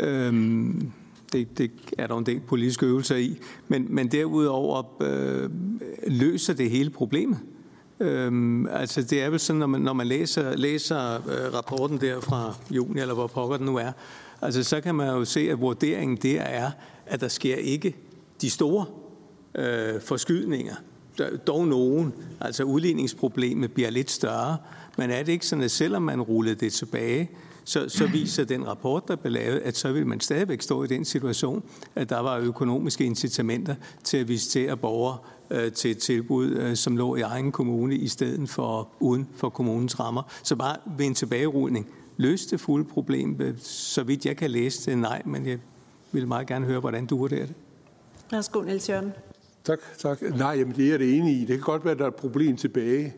Øhm 0.00 0.92
det, 1.34 1.58
det 1.58 1.70
er 1.98 2.06
der 2.06 2.18
en 2.18 2.26
del 2.26 2.40
politiske 2.40 2.86
øvelser 2.86 3.16
i. 3.16 3.38
Men, 3.68 3.86
men 3.88 4.08
derudover 4.08 5.02
øh, 5.02 5.50
løser 6.06 6.54
det 6.54 6.70
hele 6.70 6.90
problemet. 6.90 7.38
Øhm, 8.00 8.66
altså 8.66 9.02
det 9.02 9.22
er 9.22 9.30
vel 9.30 9.40
sådan, 9.40 9.60
når 9.60 9.66
man, 9.66 9.80
når 9.80 9.92
man 9.92 10.06
læser, 10.06 10.56
læser 10.56 11.14
øh, 11.14 11.54
rapporten 11.54 12.00
der 12.00 12.20
fra 12.20 12.54
juni, 12.70 13.00
eller 13.00 13.14
hvor 13.14 13.26
pokker 13.26 13.56
den 13.56 13.66
nu 13.66 13.76
er, 13.76 13.92
altså 14.42 14.62
så 14.62 14.80
kan 14.80 14.94
man 14.94 15.08
jo 15.08 15.24
se, 15.24 15.40
at 15.40 15.60
vurderingen 15.60 16.16
der 16.16 16.40
er, 16.40 16.70
at 17.06 17.20
der 17.20 17.28
sker 17.28 17.56
ikke 17.56 17.96
de 18.40 18.50
store 18.50 18.86
øh, 19.54 20.00
forskydninger. 20.00 20.74
Der 21.18 21.36
dog 21.36 21.68
nogen, 21.68 22.12
altså 22.40 22.62
udligningsproblemet 22.62 23.72
bliver 23.72 23.90
lidt 23.90 24.10
større, 24.10 24.56
men 24.98 25.10
er 25.10 25.22
det 25.22 25.32
ikke 25.32 25.46
sådan, 25.46 25.64
at 25.64 25.70
selvom 25.70 26.02
man 26.02 26.22
rullede 26.22 26.54
det 26.54 26.72
tilbage, 26.72 27.30
så, 27.64 27.88
så 27.88 28.06
viser 28.06 28.44
den 28.44 28.66
rapport, 28.66 29.08
der 29.08 29.16
blev 29.16 29.32
lavet, 29.32 29.58
at 29.58 29.76
så 29.76 29.92
vil 29.92 30.06
man 30.06 30.20
stadigvæk 30.20 30.62
stå 30.62 30.84
i 30.84 30.86
den 30.86 31.04
situation, 31.04 31.62
at 31.94 32.10
der 32.10 32.18
var 32.18 32.38
økonomiske 32.38 33.04
incitamenter 33.04 33.74
til 34.04 34.16
at 34.16 34.28
visitere 34.28 34.76
borgere 34.76 35.18
øh, 35.50 35.72
til 35.72 35.90
et 35.90 35.98
tilbud, 35.98 36.50
øh, 36.50 36.76
som 36.76 36.96
lå 36.96 37.16
i 37.16 37.20
egen 37.20 37.52
kommune, 37.52 37.96
i 37.96 38.08
stedet 38.08 38.48
for 38.48 38.88
uden 39.00 39.28
for 39.36 39.48
kommunens 39.48 40.00
rammer. 40.00 40.22
Så 40.42 40.56
bare 40.56 40.76
ved 40.98 41.06
en 41.06 41.14
tilbagerulning 41.14 41.88
løste 42.16 42.50
det 42.50 42.60
fulde 42.60 42.84
problem. 42.84 43.56
Så 43.58 44.02
vidt 44.02 44.26
jeg 44.26 44.36
kan 44.36 44.50
læse 44.50 44.90
det, 44.90 44.98
nej, 44.98 45.22
men 45.24 45.46
jeg 45.46 45.58
vil 46.12 46.28
meget 46.28 46.46
gerne 46.46 46.66
høre, 46.66 46.80
hvordan 46.80 47.06
du 47.06 47.18
vurderer 47.18 47.46
det. 47.46 47.54
Værsgo, 48.30 48.62
Niels 48.62 48.88
Jørgen. 48.88 49.12
Tak, 49.64 49.78
tak. 49.98 50.22
Nej, 50.22 50.50
jamen 50.58 50.76
det 50.76 50.92
er 50.94 50.98
det 50.98 51.16
enige 51.18 51.36
i. 51.36 51.40
Det 51.40 51.48
kan 51.48 51.60
godt 51.60 51.84
være, 51.84 51.92
at 51.92 51.98
der 51.98 52.04
er 52.04 52.08
et 52.08 52.14
problem 52.14 52.56
tilbage. 52.56 53.14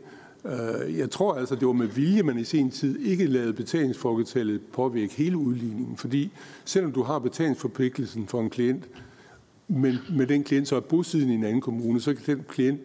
Øh, 0.47 0.99
jeg 0.99 1.11
tror 1.11 1.35
altså, 1.35 1.55
det 1.55 1.67
var 1.67 1.73
med 1.73 1.87
vilje, 1.87 2.23
man 2.23 2.39
i 2.39 2.45
sin 2.45 2.71
tid 2.71 2.99
ikke 2.99 3.27
lavede 3.27 3.53
betalingsforbetallet 3.53 4.61
påvirke 4.73 5.15
hele 5.15 5.37
udligningen, 5.37 5.97
fordi 5.97 6.33
selvom 6.65 6.93
du 6.93 7.03
har 7.03 7.19
betalingsforpligtelsen 7.19 8.27
for 8.27 8.41
en 8.41 8.51
klient, 8.51 8.85
men 9.69 9.99
med 10.11 10.27
den 10.27 10.45
klient 10.45 10.69
så 10.69 10.77
er 10.77 10.81
bosiddende 10.81 11.35
i 11.35 11.37
en 11.37 11.45
anden 11.45 11.61
kommune, 11.61 12.01
så 12.01 12.15
kan 12.15 12.37
den 12.37 12.45
klient 12.49 12.81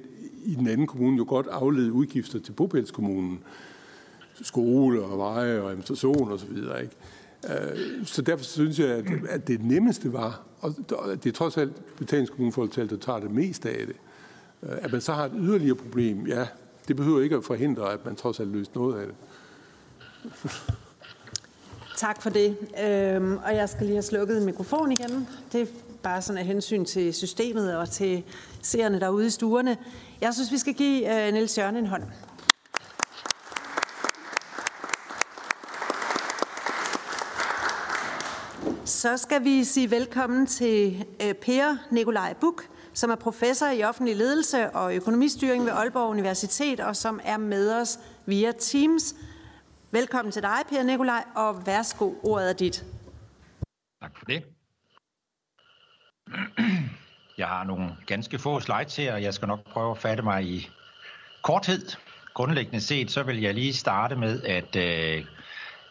i 0.45 0.56
den 0.56 0.67
anden 0.67 0.88
kommune 0.88 1.17
jo 1.17 1.26
godt 1.28 1.47
aflede 1.47 1.91
udgifter 1.91 2.39
til 2.39 2.52
bopælskommunen. 2.52 3.39
Skole 4.41 5.02
og 5.02 5.17
veje 5.17 5.62
og 5.62 5.69
administration 5.69 6.32
osv. 6.32 6.58
Ikke? 6.58 6.95
Øh, 7.50 8.06
så 8.06 8.21
derfor 8.21 8.43
synes 8.43 8.80
jeg, 8.80 9.04
at 9.30 9.47
det 9.47 9.63
nemmeste 9.63 10.13
var, 10.13 10.41
og 10.60 10.76
det 11.24 11.26
er 11.26 11.32
trods 11.32 11.58
alt 11.58 11.97
betalingskommuneforholdet, 11.97 12.89
der 12.89 12.97
tager 12.97 13.19
det 13.19 13.32
mest 13.32 13.65
af 13.65 13.88
det, 13.88 13.95
øh, 14.63 14.78
at 14.82 14.91
man 14.91 15.02
så 15.02 15.13
har 15.13 15.26
et 15.26 15.32
yderligere 15.36 15.76
problem, 15.76 16.28
ja, 16.28 16.47
det 16.88 16.96
behøver 16.96 17.22
ikke 17.22 17.36
at 17.36 17.44
forhindre, 17.44 17.94
at 17.94 18.06
man 18.06 18.15
trods 18.15 18.39
alt 18.39 18.50
løser 18.50 18.72
noget 18.76 19.02
af 19.02 19.08
det. 19.08 19.15
Tak 21.98 22.22
for 22.22 22.30
det. 22.30 22.58
Øhm, 22.84 23.38
og 23.38 23.56
jeg 23.56 23.70
skal 23.70 23.86
lige 23.86 23.96
have 23.96 24.04
slukket 24.04 24.41
mikrofon 24.41 24.91
igen. 24.91 25.28
Det 25.52 25.62
er 25.62 25.65
bare 26.04 26.22
sådan 26.22 26.39
af 26.39 26.46
hensyn 26.46 26.86
til 26.86 27.13
systemet 27.13 27.78
og 27.78 27.89
til 27.89 28.24
seerne 28.62 29.00
derude 29.00 29.28
i 29.28 29.30
stuerne. 29.30 29.78
Jeg 30.22 30.34
synes, 30.34 30.52
vi 30.52 30.58
skal 30.58 30.74
give 30.74 31.28
øh, 31.28 31.34
Niels 31.34 31.58
Jørgen 31.58 31.76
en 31.76 31.88
hånd. 31.88 32.04
Så 38.86 39.17
skal 39.17 39.44
vi 39.44 39.63
sige 39.63 39.91
velkommen 39.91 40.46
til 40.46 41.06
øh, 41.24 41.34
Per 41.34 41.78
Nikolaj 41.91 42.34
Buk, 42.41 42.63
som 43.02 43.10
er 43.10 43.16
professor 43.16 43.68
i 43.68 43.84
offentlig 43.84 44.16
ledelse 44.16 44.70
og 44.70 44.96
økonomistyring 44.96 45.66
ved 45.66 45.72
Aalborg 45.72 46.10
Universitet, 46.10 46.80
og 46.80 46.96
som 46.96 47.20
er 47.24 47.38
med 47.38 47.82
os 47.82 48.00
via 48.26 48.52
Teams. 48.60 49.16
Velkommen 49.92 50.32
til 50.32 50.42
dig, 50.42 50.58
Per 50.70 50.84
Nikolaj, 50.84 51.24
og 51.36 51.66
værsgo, 51.66 52.14
ordet 52.24 52.50
er 52.50 52.54
dit. 52.54 52.86
Tak 54.02 54.12
for 54.18 54.26
det. 54.26 54.44
Jeg 57.38 57.48
har 57.48 57.64
nogle 57.64 57.90
ganske 58.08 58.40
få 58.40 58.60
slides 58.60 58.96
her, 58.96 59.14
og 59.14 59.24
jeg 59.24 59.34
skal 59.34 59.48
nok 59.48 59.60
prøve 59.74 59.92
at 59.92 59.98
fatte 59.98 60.24
mig 60.24 60.44
i 60.44 60.70
korthed. 61.44 61.86
Grundlæggende 62.34 62.82
set, 62.82 63.12
så 63.12 63.24
vil 63.24 63.42
jeg 63.42 63.54
lige 63.54 63.74
starte 63.74 64.16
med 64.16 64.44
at 64.44 64.76
øh, 64.76 65.26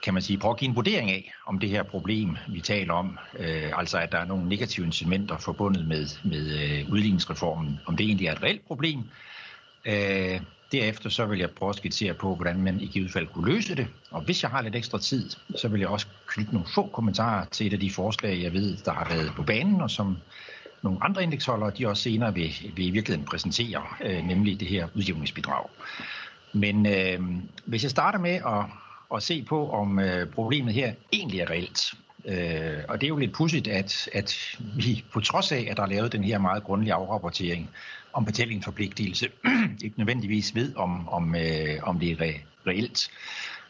kan 0.02 0.14
man 0.14 0.22
sige, 0.22 0.38
prøve 0.38 0.52
at 0.52 0.58
give 0.58 0.68
en 0.68 0.76
vurdering 0.76 1.10
af, 1.10 1.32
om 1.46 1.58
det 1.58 1.68
her 1.68 1.82
problem, 1.82 2.36
vi 2.48 2.60
taler 2.60 2.94
om, 2.94 3.18
øh, 3.38 3.78
altså 3.78 3.98
at 3.98 4.12
der 4.12 4.18
er 4.18 4.24
nogle 4.24 4.48
negative 4.48 4.86
incitamenter 4.86 5.38
forbundet 5.38 5.88
med, 5.88 6.06
med 6.24 6.58
øh, 6.62 6.92
udligningsreformen, 6.92 7.80
om 7.86 7.96
det 7.96 8.06
egentlig 8.06 8.26
er 8.26 8.32
et 8.32 8.42
reelt 8.42 8.66
problem. 8.66 9.02
Øh, 9.84 10.40
derefter 10.72 11.10
så 11.10 11.26
vil 11.26 11.38
jeg 11.38 11.50
prøve 11.50 11.70
at 11.70 11.76
skitsere 11.76 12.14
på, 12.14 12.34
hvordan 12.34 12.62
man 12.62 12.80
i 12.80 12.86
givet 12.86 13.12
fald 13.12 13.26
kunne 13.26 13.54
løse 13.54 13.74
det. 13.74 13.86
Og 14.10 14.22
hvis 14.22 14.42
jeg 14.42 14.50
har 14.50 14.62
lidt 14.62 14.76
ekstra 14.76 14.98
tid, 14.98 15.30
så 15.56 15.68
vil 15.68 15.80
jeg 15.80 15.88
også 15.88 16.06
knytte 16.26 16.52
nogle 16.52 16.68
få 16.74 16.86
kommentarer 16.86 17.44
til 17.44 17.66
et 17.66 17.72
af 17.72 17.80
de 17.80 17.90
forslag, 17.90 18.42
jeg 18.42 18.52
ved, 18.52 18.76
der 18.76 18.92
har 18.92 19.08
været 19.08 19.32
på 19.36 19.42
banen, 19.42 19.80
og 19.80 19.90
som 19.90 20.16
nogle 20.82 20.98
andre 21.04 21.22
indeksholdere, 21.22 21.70
de 21.78 21.88
også 21.88 22.02
senere 22.02 22.34
vil, 22.34 22.72
vil 22.76 22.86
i 22.86 22.90
virkeligheden 22.90 23.26
præsentere, 23.26 23.82
øh, 24.04 24.26
nemlig 24.26 24.60
det 24.60 24.68
her 24.68 24.88
udjævningsbidrag. 24.94 25.66
Men 26.52 26.86
øh, 26.86 27.20
hvis 27.64 27.82
jeg 27.82 27.90
starter 27.90 28.18
med 28.18 28.34
at 28.34 28.64
at 29.14 29.22
se 29.22 29.42
på, 29.42 29.70
om 29.70 29.98
øh, 29.98 30.26
problemet 30.26 30.74
her 30.74 30.92
egentlig 31.12 31.40
er 31.40 31.50
reelt, 31.50 31.94
Øh, 32.24 32.78
og 32.88 33.00
det 33.00 33.06
er 33.06 33.08
jo 33.08 33.16
lidt 33.16 33.32
pudsigt, 33.32 33.68
at, 33.68 34.08
at 34.12 34.58
vi 34.76 35.04
på 35.12 35.20
trods 35.20 35.52
af, 35.52 35.66
at 35.70 35.76
der 35.76 35.82
er 35.82 35.86
lavet 35.86 36.12
den 36.12 36.24
her 36.24 36.38
meget 36.38 36.64
grundlige 36.64 36.94
afrapportering 36.94 37.70
om 38.12 38.24
betalingsforpligtelse, 38.24 39.28
ikke 39.84 39.98
nødvendigvis 39.98 40.54
ved, 40.54 40.76
om, 40.76 41.08
om, 41.08 41.34
øh, 41.34 41.78
om 41.82 41.98
det 41.98 42.10
er 42.10 42.16
re- 42.16 42.40
reelt. 42.66 43.10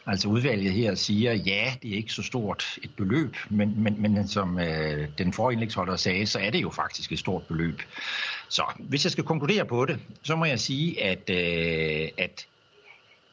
Altså 0.05 0.27
udvalget 0.27 0.71
her 0.71 0.95
siger, 0.95 1.33
ja, 1.33 1.73
det 1.83 1.91
er 1.91 1.95
ikke 1.95 2.13
så 2.13 2.23
stort 2.23 2.65
et 2.83 2.91
beløb, 2.97 3.35
men, 3.49 3.83
men, 3.83 4.01
men 4.01 4.27
som 4.27 4.59
øh, 4.59 5.07
den 5.17 5.33
forindlægsholder 5.33 5.95
sagde, 5.95 6.27
så 6.27 6.39
er 6.39 6.49
det 6.49 6.61
jo 6.61 6.69
faktisk 6.69 7.11
et 7.11 7.19
stort 7.19 7.43
beløb. 7.47 7.81
Så 8.49 8.63
hvis 8.79 9.05
jeg 9.05 9.11
skal 9.11 9.23
konkludere 9.23 9.65
på 9.65 9.85
det, 9.85 9.99
så 10.23 10.35
må 10.35 10.45
jeg 10.45 10.59
sige, 10.59 11.03
at, 11.03 11.29
øh, 11.29 12.09
at 12.17 12.47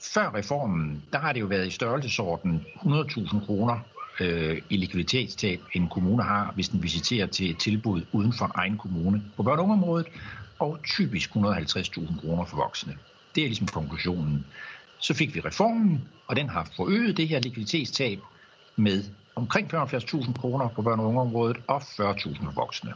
før 0.02 0.34
reformen, 0.34 1.02
der 1.12 1.18
har 1.18 1.32
det 1.32 1.40
jo 1.40 1.46
været 1.46 1.66
i 1.66 1.70
størrelsesorden 1.70 2.66
100.000 2.76 3.46
kroner 3.46 3.78
øh, 4.20 4.62
i 4.70 4.76
likviditetstab, 4.76 5.60
en 5.74 5.88
kommune 5.88 6.22
har, 6.22 6.52
hvis 6.54 6.68
den 6.68 6.82
visiterer 6.82 7.26
til 7.26 7.50
et 7.50 7.58
tilbud 7.58 8.02
uden 8.12 8.32
for 8.32 8.52
egen 8.54 8.78
kommune 8.78 9.22
på 9.36 9.42
børn- 9.42 9.58
og 9.58 9.70
området, 9.70 10.06
og 10.58 10.78
typisk 10.84 11.30
150.000 11.30 12.20
kroner 12.20 12.44
for 12.44 12.56
voksne. 12.56 12.98
Det 13.34 13.42
er 13.42 13.46
ligesom 13.48 13.66
konklusionen. 13.66 14.46
Så 15.00 15.14
fik 15.14 15.34
vi 15.34 15.40
reformen, 15.40 16.08
og 16.28 16.36
den 16.36 16.48
har 16.48 16.68
forøget 16.76 17.16
det 17.16 17.28
her 17.28 17.40
likviditetstab 17.40 18.18
med 18.76 19.04
omkring 19.36 19.74
75.000 19.74 20.32
kroner 20.32 20.68
på 20.68 20.82
børne- 20.82 21.00
og 21.00 21.08
ungeområdet 21.08 21.56
og 21.68 21.76
40.000 21.82 22.44
for 22.44 22.52
voksne. 22.54 22.92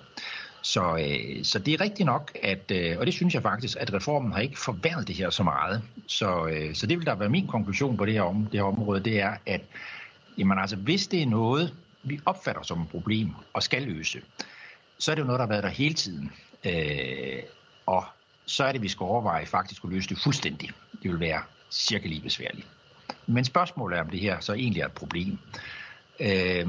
Så, 0.62 0.96
øh, 0.96 1.44
så 1.44 1.59
det 1.59 1.75
er 1.75 1.81
rigtigt 1.81 2.07
nok, 2.07 2.38
at, 2.42 2.70
øh, 2.70 2.98
og 2.98 3.07
det 3.07 3.14
synes 3.14 3.35
jeg 3.35 3.42
faktisk, 3.42 3.77
at 3.81 3.94
reformen 3.94 4.33
har 4.33 4.40
ikke 4.40 4.59
forværret 4.59 5.09
det 5.09 5.16
her 5.16 5.31
så 5.31 5.42
meget. 5.42 5.83
Så, 6.07 6.46
øh, 6.46 6.75
så 6.75 6.87
det 6.87 6.98
vil 6.98 7.07
da 7.07 7.14
være 7.14 7.29
min 7.29 7.46
konklusion 7.46 7.96
på 7.96 8.07
det 8.07 8.14
her, 8.14 8.22
om, 8.22 8.46
det 8.46 8.61
her 8.61 8.64
område, 8.64 9.01
det 9.01 9.20
er, 9.20 9.35
at 9.46 9.61
jamen 10.38 10.59
altså, 10.59 10.77
hvis 10.77 11.07
det 11.07 11.22
er 11.22 11.27
noget, 11.27 11.75
vi 12.03 12.20
opfatter 12.27 12.62
som 12.62 12.81
et 12.81 12.88
problem 12.88 13.29
og 13.53 13.62
skal 13.62 13.83
løse, 13.83 14.20
så 14.98 15.11
er 15.11 15.14
det 15.14 15.22
jo 15.22 15.27
noget, 15.27 15.38
der 15.38 15.46
har 15.46 15.53
været 15.53 15.64
der 15.64 15.70
hele 15.70 15.94
tiden. 15.94 16.33
Øh, 16.64 17.42
og 17.87 18.05
så 18.46 18.64
er 18.64 18.72
det, 18.72 18.83
vi 18.83 18.88
skal 18.88 19.05
overveje 19.05 19.46
faktisk 19.46 19.85
at 19.85 19.90
løse 19.90 20.09
det 20.09 20.18
fuldstændig. 20.18 20.70
Det 21.03 21.11
vil 21.11 21.20
være 21.20 21.42
cirka 21.70 22.09
lige 22.09 22.20
besværligt. 22.20 22.66
Men 23.27 23.44
spørgsmålet 23.44 23.98
er, 23.98 24.03
om 24.03 24.11
det 24.11 24.20
her 24.20 24.40
så 24.40 24.53
egentlig 24.53 24.81
er 24.81 24.87
et 24.87 24.92
problem. 24.92 25.38
Øh, 26.20 26.66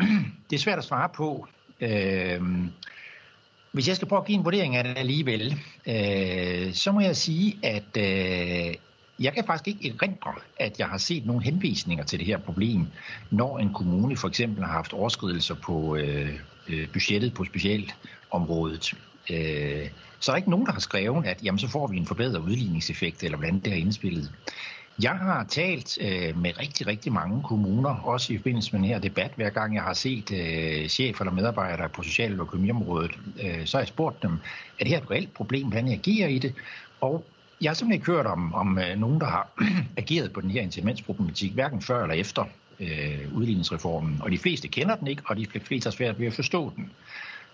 det 0.50 0.56
er 0.56 0.58
svært 0.58 0.78
at 0.78 0.84
svare 0.84 1.08
på. 1.08 1.48
Øh, 1.80 2.42
hvis 3.76 3.88
jeg 3.88 3.96
skal 3.96 4.08
prøve 4.08 4.20
at 4.20 4.26
give 4.26 4.38
en 4.38 4.44
vurdering 4.44 4.76
af 4.76 4.84
det 4.84 4.98
alligevel, 4.98 5.60
øh, 5.86 6.74
så 6.74 6.92
må 6.92 7.00
jeg 7.00 7.16
sige, 7.16 7.58
at 7.62 7.96
øh, 7.96 8.74
jeg 9.20 9.32
kan 9.32 9.44
faktisk 9.46 9.68
ikke 9.68 9.88
erindre, 9.88 10.34
at 10.60 10.78
jeg 10.78 10.86
har 10.86 10.98
set 10.98 11.26
nogle 11.26 11.42
henvisninger 11.42 12.04
til 12.04 12.18
det 12.18 12.26
her 12.26 12.38
problem, 12.38 12.86
når 13.30 13.58
en 13.58 13.74
kommune 13.74 14.16
for 14.16 14.28
eksempel 14.28 14.64
har 14.64 14.72
haft 14.72 14.92
overskridelser 14.92 15.54
på 15.54 15.96
øh, 15.96 16.34
øh, 16.68 16.88
budgettet 16.92 17.34
på 17.34 17.44
specialområdet. 17.44 18.94
Øh, 19.30 19.88
så 20.20 20.30
er 20.30 20.34
der 20.34 20.36
ikke 20.36 20.50
nogen, 20.50 20.66
der 20.66 20.72
har 20.72 20.80
skrevet, 20.80 21.26
at 21.26 21.44
jamen, 21.44 21.58
så 21.58 21.68
får 21.68 21.86
vi 21.86 21.96
en 21.96 22.06
forbedret 22.06 22.38
udligningseffekt, 22.38 23.22
eller 23.22 23.38
hvordan 23.38 23.60
det 23.60 23.72
har 23.72 23.78
indspillet. 23.78 24.32
Jeg 25.02 25.12
har 25.12 25.44
talt 25.44 25.98
øh, 26.00 26.38
med 26.38 26.58
rigtig, 26.60 26.86
rigtig 26.86 27.12
mange 27.12 27.42
kommuner, 27.42 27.90
også 27.90 28.32
i 28.32 28.36
forbindelse 28.36 28.72
med 28.72 28.80
den 28.80 28.88
her 28.88 28.98
debat, 28.98 29.30
hver 29.36 29.50
gang 29.50 29.74
jeg 29.74 29.82
har 29.82 29.94
set 29.94 30.32
øh, 30.32 30.88
chefer 30.88 31.20
eller 31.20 31.32
medarbejdere 31.32 31.88
på 31.88 32.02
social- 32.02 32.40
og 32.40 32.46
økonomiområdet, 32.46 33.18
øh, 33.42 33.66
så 33.66 33.76
har 33.76 33.82
jeg 33.82 33.88
spurgt 33.88 34.22
dem, 34.22 34.32
er 34.80 34.84
det 34.84 34.88
her 34.88 35.00
et 35.00 35.10
reelt 35.10 35.34
problem, 35.34 35.66
hvordan 35.66 35.88
jeg 35.88 35.98
agerer 35.98 36.28
i 36.28 36.38
det? 36.38 36.54
Og 37.00 37.24
jeg 37.60 37.70
har 37.70 37.74
simpelthen 37.74 38.00
ikke 38.00 38.12
hørt 38.12 38.26
om, 38.26 38.54
om 38.54 38.78
øh, 38.78 38.98
nogen, 38.98 39.20
der 39.20 39.26
har 39.26 39.48
ageret 40.02 40.32
på 40.32 40.40
den 40.40 40.50
her 40.50 40.62
incitamentsproblematik, 40.62 41.52
hverken 41.52 41.82
før 41.82 42.02
eller 42.02 42.14
efter 42.14 42.44
øh, 42.80 43.34
udligningsreformen. 43.34 44.20
Og 44.22 44.30
de 44.30 44.38
fleste 44.38 44.68
kender 44.68 44.96
den 44.96 45.06
ikke, 45.06 45.22
og 45.26 45.36
de 45.36 45.46
fleste 45.60 45.86
har 45.86 45.92
svært 45.92 46.20
ved 46.20 46.26
at 46.26 46.32
forstå 46.32 46.72
den. 46.76 46.90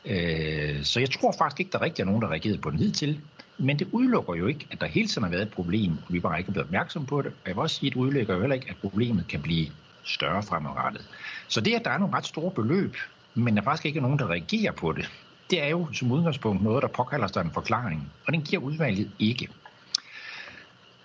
Øh, 0.04 0.84
så 0.84 1.00
jeg 1.00 1.10
tror 1.10 1.34
faktisk 1.38 1.60
ikke, 1.60 1.72
der 1.72 1.82
rigtig 1.82 2.02
er 2.02 2.06
nogen, 2.06 2.20
der 2.22 2.26
har 2.26 2.32
reageret 2.32 2.60
på 2.60 2.70
den 2.70 2.78
hidtil. 2.78 3.20
Men 3.58 3.78
det 3.78 3.88
udelukker 3.92 4.34
jo 4.34 4.46
ikke, 4.46 4.66
at 4.70 4.80
der 4.80 4.86
hele 4.86 5.08
tiden 5.08 5.22
har 5.22 5.30
været 5.30 5.42
et 5.42 5.50
problem, 5.50 5.92
og 5.92 6.12
vi 6.12 6.20
bare 6.20 6.38
ikke 6.38 6.48
er 6.48 6.52
blevet 6.52 6.66
opmærksom 6.66 7.06
på 7.06 7.22
det. 7.22 7.32
Og 7.32 7.48
jeg 7.48 7.56
vil 7.56 7.62
også 7.62 7.76
sige, 7.76 7.90
at 7.90 7.94
det 7.94 8.00
udelukker 8.00 8.34
jo 8.34 8.40
heller 8.40 8.54
ikke, 8.54 8.70
at 8.70 8.76
problemet 8.76 9.28
kan 9.28 9.42
blive 9.42 9.66
større 10.04 10.42
fremadrettet. 10.42 11.08
Så 11.48 11.60
det, 11.60 11.74
at 11.74 11.84
der 11.84 11.90
er 11.90 11.98
nogle 11.98 12.16
ret 12.16 12.26
store 12.26 12.50
beløb, 12.50 12.96
men 13.34 13.56
der 13.56 13.62
faktisk 13.62 13.86
ikke 13.86 13.98
er 13.98 14.02
nogen, 14.02 14.18
der 14.18 14.30
reagerer 14.30 14.72
på 14.72 14.92
det, 14.92 15.10
det 15.50 15.62
er 15.62 15.68
jo 15.68 15.92
som 15.92 16.12
udgangspunkt 16.12 16.62
noget, 16.62 16.82
der 16.82 16.88
påkalder 16.88 17.26
sig 17.26 17.40
en 17.40 17.50
forklaring, 17.50 18.12
og 18.26 18.32
den 18.32 18.42
giver 18.42 18.62
udvalget 18.62 19.10
ikke. 19.18 19.48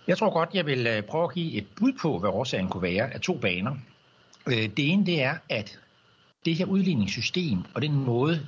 Jeg 0.07 0.17
tror 0.17 0.29
godt, 0.29 0.49
jeg 0.53 0.65
vil 0.65 0.87
øh, 0.87 1.03
prøve 1.03 1.23
at 1.23 1.33
give 1.33 1.53
et 1.53 1.67
bud 1.75 1.93
på, 2.01 2.19
hvad 2.19 2.29
årsagen 2.29 2.69
kunne 2.69 2.83
være 2.83 3.13
af 3.13 3.21
to 3.21 3.37
baner. 3.37 3.75
Øh, 4.47 4.53
det 4.53 4.91
ene 4.91 5.05
det 5.05 5.23
er, 5.23 5.37
at 5.49 5.79
det 6.45 6.55
her 6.55 6.65
udligningssystem 6.65 7.59
og 7.73 7.81
den 7.81 7.93
måde, 7.93 8.47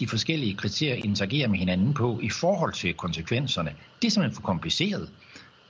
de 0.00 0.06
forskellige 0.06 0.54
kriterier 0.54 1.04
interagerer 1.04 1.48
med 1.48 1.58
hinanden 1.58 1.94
på 1.94 2.20
i 2.22 2.30
forhold 2.30 2.72
til 2.72 2.94
konsekvenserne, 2.94 3.74
det 4.02 4.08
er 4.08 4.10
simpelthen 4.10 4.36
for 4.36 4.42
kompliceret. 4.42 5.10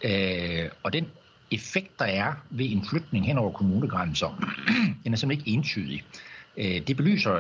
Øh, 0.05 0.69
og 0.83 0.93
den 0.93 1.07
effekt, 1.51 1.99
der 1.99 2.05
er 2.05 2.33
ved 2.51 2.73
en 2.73 2.87
flytning 2.91 3.27
hen 3.27 3.39
over 3.39 3.53
kommunegrænser, 3.53 4.55
den 5.05 5.13
er 5.13 5.17
simpelthen 5.17 5.31
ikke 5.31 5.51
entydig. 5.51 6.05
Øh, 6.57 6.87
det 6.87 6.97
belyser 6.97 7.35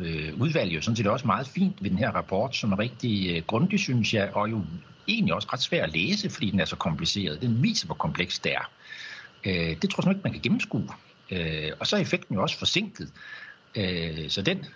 øh, 0.00 0.40
udvalget 0.40 0.74
jo 0.74 0.80
sådan 0.80 0.96
set 0.96 1.06
også 1.06 1.26
meget 1.26 1.46
fint 1.46 1.82
ved 1.82 1.90
den 1.90 1.98
her 1.98 2.10
rapport, 2.10 2.56
som 2.56 2.72
er 2.72 2.78
rigtig 2.78 3.36
øh, 3.36 3.42
grundig, 3.46 3.80
synes 3.80 4.14
jeg, 4.14 4.30
og 4.34 4.50
jo 4.50 4.64
egentlig 5.08 5.34
også 5.34 5.48
ret 5.52 5.62
svær 5.62 5.82
at 5.82 5.92
læse, 5.92 6.30
fordi 6.30 6.50
den 6.50 6.60
er 6.60 6.64
så 6.64 6.76
kompliceret. 6.76 7.42
Den 7.42 7.62
viser, 7.62 7.86
hvor 7.86 7.94
komplekst 7.94 8.44
det 8.44 8.52
er. 8.52 8.70
Øh, 9.44 9.76
det 9.82 9.90
tror 9.90 10.02
jeg 10.04 10.10
ikke, 10.10 10.24
man 10.24 10.32
kan 10.32 10.42
gennemskue. 10.42 10.88
Øh, 11.30 11.72
og 11.80 11.86
så 11.86 11.96
er 11.96 12.00
effekten 12.00 12.34
jo 12.34 12.42
også 12.42 12.58
forsinket. 12.58 13.12
Øh, 13.74 14.28
så 14.28 14.42
den 14.42 14.66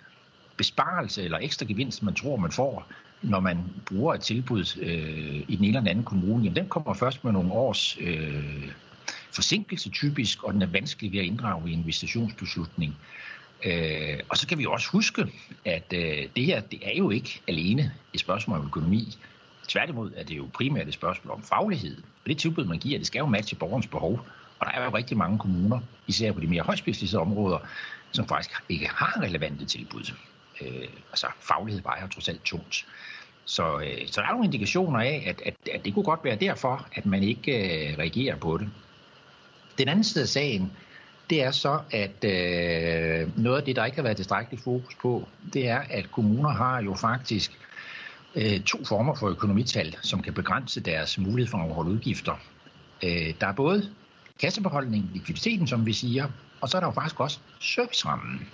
besparelse 0.61 1.23
eller 1.23 1.37
ekstra 1.41 1.65
gevinst, 1.65 2.03
man 2.03 2.13
tror, 2.13 2.37
man 2.37 2.51
får, 2.51 2.87
når 3.21 3.39
man 3.39 3.57
bruger 3.85 4.13
et 4.13 4.21
tilbud 4.21 4.65
øh, 4.81 5.43
i 5.47 5.55
den 5.55 5.63
ene 5.63 5.67
eller 5.67 5.79
den 5.79 5.87
anden 5.87 6.03
kommune, 6.03 6.43
jamen 6.43 6.55
den 6.55 6.69
kommer 6.69 6.93
først 6.93 7.23
med 7.23 7.31
nogle 7.31 7.51
års 7.51 7.97
øh, 8.01 8.67
forsinkelse 9.31 9.89
typisk, 9.89 10.43
og 10.43 10.53
den 10.53 10.61
er 10.61 10.67
vanskelig 10.67 11.11
ved 11.11 11.19
at 11.19 11.25
inddrage 11.25 11.69
i 11.69 11.73
en 11.73 11.85
visitationsbeslutning. 11.85 12.97
Øh, 13.65 14.19
og 14.29 14.37
så 14.37 14.47
kan 14.47 14.57
vi 14.57 14.65
også 14.65 14.91
huske, 14.91 15.21
at 15.65 15.93
øh, 15.93 16.27
det 16.35 16.45
her 16.45 16.59
det 16.61 16.79
er 16.83 16.97
jo 16.97 17.09
ikke 17.09 17.41
alene 17.47 17.91
et 18.13 18.19
spørgsmål 18.19 18.59
om 18.59 18.65
økonomi. 18.65 19.17
Tværtimod 19.67 20.11
er 20.15 20.23
det 20.23 20.37
jo 20.37 20.49
primært 20.53 20.87
et 20.87 20.93
spørgsmål 20.93 21.33
om 21.33 21.43
faglighed. 21.43 21.97
Og 21.97 22.29
det 22.29 22.37
tilbud, 22.37 22.65
man 22.65 22.79
giver, 22.79 22.97
det 22.97 23.07
skal 23.07 23.19
jo 23.19 23.25
matche 23.25 23.57
borgerens 23.57 23.87
behov. 23.87 24.25
Og 24.59 24.65
der 24.65 24.71
er 24.71 24.85
jo 24.85 24.97
rigtig 24.97 25.17
mange 25.17 25.39
kommuner, 25.39 25.79
især 26.07 26.31
på 26.31 26.39
de 26.39 26.47
mere 26.47 26.63
højspecialiserede 26.63 27.21
områder, 27.21 27.59
som 28.11 28.27
faktisk 28.27 28.63
ikke 28.69 28.87
har 28.87 29.21
relevante 29.21 29.65
tilbud. 29.65 30.13
Øh, 30.61 30.87
altså 31.11 31.27
faglighed 31.39 31.81
vejer 31.83 32.07
trods 32.07 32.29
alt 32.29 32.43
tungt. 32.43 32.85
Så, 33.45 33.79
øh, 33.79 34.07
så 34.07 34.21
der 34.21 34.27
er 34.27 34.31
nogle 34.31 34.45
indikationer 34.45 34.99
af, 34.99 35.23
at, 35.27 35.41
at, 35.45 35.73
at 35.73 35.85
det 35.85 35.93
kunne 35.93 36.05
godt 36.05 36.23
være 36.23 36.35
derfor, 36.35 36.87
at 36.93 37.05
man 37.05 37.23
ikke 37.23 37.51
øh, 37.51 37.97
reagerer 37.97 38.35
på 38.35 38.57
det. 38.57 38.69
Den 39.77 39.87
anden 39.87 40.03
side 40.03 40.21
af 40.21 40.27
sagen, 40.27 40.71
det 41.29 41.43
er 41.43 41.51
så, 41.51 41.79
at 41.91 42.23
øh, 42.23 43.43
noget 43.43 43.57
af 43.57 43.63
det, 43.63 43.75
der 43.75 43.85
ikke 43.85 43.97
har 43.97 44.03
været 44.03 44.17
tilstrækkeligt 44.17 44.63
fokus 44.63 44.95
på, 44.95 45.27
det 45.53 45.67
er, 45.67 45.81
at 45.89 46.11
kommuner 46.11 46.49
har 46.49 46.81
jo 46.81 46.93
faktisk 46.93 47.51
øh, 48.35 48.61
to 48.61 48.85
former 48.85 49.15
for 49.15 49.29
økonomital, 49.29 49.97
som 50.01 50.21
kan 50.21 50.33
begrænse 50.33 50.81
deres 50.81 51.17
mulighed 51.17 51.51
for 51.51 51.57
at 51.57 51.65
overholde 51.65 51.91
udgifter. 51.91 52.35
Øh, 53.03 53.33
der 53.41 53.47
er 53.47 53.53
både 53.53 53.89
kassebeholdning, 54.41 55.09
likviditeten, 55.13 55.67
som 55.67 55.85
vi 55.85 55.93
siger, 55.93 56.27
og 56.61 56.69
så 56.69 56.77
er 56.77 56.81
der 56.81 56.87
jo 56.87 56.93
faktisk 56.93 57.19
også 57.19 57.39
servicerammen. 57.59 58.47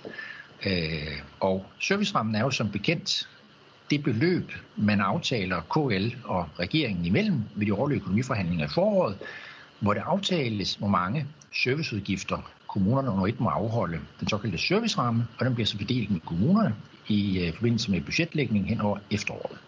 Øh, 0.66 1.20
og 1.40 1.66
servicerammen 1.80 2.34
er 2.34 2.40
jo 2.40 2.50
som 2.50 2.70
bekendt 2.70 3.28
det 3.90 4.02
beløb, 4.02 4.52
man 4.76 5.00
aftaler 5.00 5.60
KL 5.60 6.16
og 6.24 6.48
regeringen 6.58 7.04
imellem 7.04 7.42
ved 7.54 7.66
de 7.66 7.74
årlige 7.74 7.98
økonomiforhandlinger 7.98 8.64
i 8.64 8.68
foråret, 8.68 9.18
hvor 9.80 9.94
det 9.94 10.02
aftales, 10.06 10.74
hvor 10.74 10.88
mange 10.88 11.26
serviceudgifter 11.52 12.50
kommunerne 12.68 13.10
under 13.10 13.26
et 13.26 13.40
må 13.40 13.48
afholde. 13.48 14.00
Den 14.20 14.28
såkaldte 14.28 14.58
serviceramme, 14.58 15.26
og 15.38 15.44
den 15.44 15.54
bliver 15.54 15.66
så 15.66 15.78
fordelt 15.78 16.10
med 16.10 16.20
kommunerne 16.20 16.74
i 17.08 17.38
øh, 17.38 17.54
forbindelse 17.54 17.90
med 17.90 18.00
budgetlægning 18.00 18.68
hen 18.68 18.80
over 18.80 18.98
efteråret. 19.10 19.58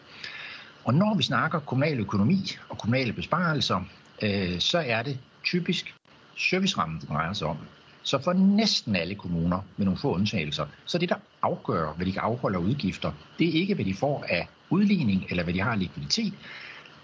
Og 0.85 0.95
når 0.95 1.15
vi 1.17 1.23
snakker 1.23 1.59
kommunal 1.59 2.01
økonomi 2.01 2.57
og 2.69 2.79
kommunale 2.79 3.13
besparelser, 3.13 3.85
øh, 4.23 4.61
så 4.61 4.79
er 4.79 5.03
det 5.03 5.19
typisk 5.45 5.95
servicerammen, 6.37 7.01
det 7.01 7.09
drejer 7.09 7.33
sig 7.33 7.47
om. 7.49 7.57
Så 8.03 8.19
for 8.19 8.33
næsten 8.33 8.97
alle 8.97 9.15
kommuner, 9.15 9.61
med 9.77 9.85
nogle 9.87 10.01
få 10.01 10.15
undtagelser, 10.15 10.67
så 10.85 10.99
det, 10.99 11.09
der 11.09 11.15
afgør, 11.43 11.93
hvad 11.93 12.07
de 12.07 12.13
kan 12.13 12.23
afholde 12.23 12.59
af 12.59 12.63
udgifter, 12.63 13.13
det 13.39 13.49
er 13.49 13.53
ikke, 13.53 13.75
hvad 13.75 13.85
de 13.85 13.95
får 13.95 14.25
af 14.29 14.49
udligning 14.71 15.27
eller 15.31 15.43
hvad 15.43 15.55
de 15.55 15.61
har 15.61 15.73
af 15.73 15.79
likviditet, 15.79 16.35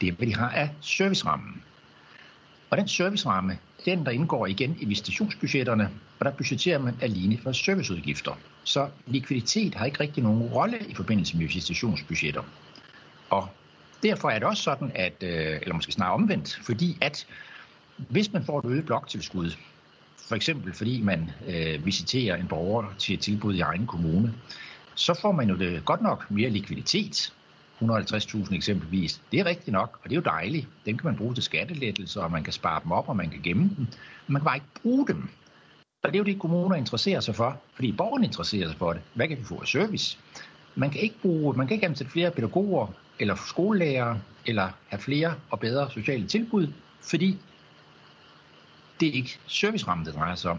det 0.01 0.09
er, 0.09 0.13
hvad 0.13 0.27
de 0.27 0.35
har 0.35 0.51
af 0.51 0.71
servicerammen. 0.81 1.63
Og 2.71 2.79
den 2.79 2.89
serviceramme, 2.89 3.59
den 3.85 4.07
der 4.07 4.11
indgår 4.11 4.47
igen 4.47 4.77
i 4.81 4.85
visitationsbudgetterne, 4.85 5.91
og 6.19 6.25
der 6.25 6.31
budgetterer 6.33 6.79
man 6.79 6.95
alene 7.01 7.39
for 7.39 7.53
serviceudgifter. 7.53 8.39
Så 8.65 8.89
likviditet 9.07 9.75
har 9.75 9.87
ikke 9.87 10.01
rigtig 10.01 10.23
nogen 10.23 10.43
rolle 10.43 10.79
i 10.89 10.95
forbindelse 10.95 11.37
med 11.37 11.47
visitationsbudgetter. 11.47 12.43
Og 13.31 13.49
derfor 14.03 14.31
er 14.31 14.39
det 14.39 14.49
også 14.49 14.63
sådan, 14.63 14.93
at, 14.95 15.23
øh, 15.23 15.59
eller 15.63 15.75
måske 15.75 15.93
snarere 15.93 16.15
omvendt, 16.15 16.61
fordi 16.63 16.99
at 17.01 17.27
hvis 17.97 18.33
man 18.33 18.45
får 18.45 18.59
et 18.59 18.65
øget 18.65 18.87
bloktilskud 18.87 19.51
for 20.29 20.35
eksempel 20.35 20.73
fordi 20.73 21.03
man 21.03 21.31
øh, 21.47 21.87
visiterer 21.87 22.37
en 22.37 22.49
borger 22.49 22.95
til 22.99 23.15
et 23.15 23.21
tilbud 23.21 23.55
i 23.55 23.61
egen 23.61 23.87
kommune, 23.87 24.35
så 24.95 25.19
får 25.21 25.33
man 25.33 25.49
jo 25.49 25.57
det 25.57 25.85
godt 25.85 26.03
nok 26.03 26.31
mere 26.31 26.51
likviditet. 26.51 27.33
150.000 27.83 28.55
eksempelvis. 28.55 29.21
Det 29.33 29.41
er 29.41 29.47
rigtigt 29.47 29.73
nok, 29.73 29.99
og 30.03 30.11
det 30.11 30.17
er 30.17 30.17
jo 30.17 30.23
dejligt. 30.23 30.67
Dem 30.87 30.99
kan 30.99 31.07
man 31.07 31.17
bruge 31.17 31.35
til 31.35 31.43
skattelettelser, 31.43 32.23
og 32.23 32.31
man 32.31 32.45
kan 32.45 32.53
spare 32.53 32.81
dem 32.83 32.93
op, 32.93 33.09
og 33.09 33.17
man 33.17 33.31
kan 33.31 33.41
gemme 33.43 33.63
dem. 33.63 33.87
Men 34.27 34.33
man 34.33 34.41
kan 34.41 34.45
bare 34.45 34.57
ikke 34.57 34.81
bruge 34.83 35.07
dem. 35.07 35.29
Og 36.03 36.13
det 36.13 36.15
er 36.15 36.19
jo 36.19 36.25
det, 36.25 36.39
kommuner 36.39 36.77
interesserer 36.77 37.21
sig 37.21 37.35
for, 37.35 37.61
fordi 37.75 37.93
borgerne 37.93 38.25
interesserer 38.27 38.69
sig 38.69 38.79
for 38.79 38.93
det. 38.93 39.03
Hvad 39.15 39.29
kan 39.29 39.39
vi 39.39 39.45
få 39.45 39.61
af 39.61 39.67
service? 39.67 40.19
Man 40.75 40.91
kan 40.91 41.01
ikke 41.01 41.17
bruge, 41.23 41.57
man 41.57 41.67
kan 41.67 41.75
ikke 41.75 41.87
ansætte 41.87 42.13
flere 42.13 42.31
pædagoger, 42.31 42.87
eller 43.19 43.35
skolelærere, 43.49 44.21
eller 44.47 44.69
have 44.89 45.01
flere 45.01 45.35
og 45.51 45.61
bedre 45.61 45.91
sociale 45.91 46.27
tilbud, 46.27 46.69
fordi 47.01 47.39
det 49.01 49.09
er 49.09 49.13
ikke 49.13 49.39
servicerammen, 49.47 50.07
det 50.07 50.15
drejer 50.15 50.35
sig 50.35 50.51
om. 50.51 50.59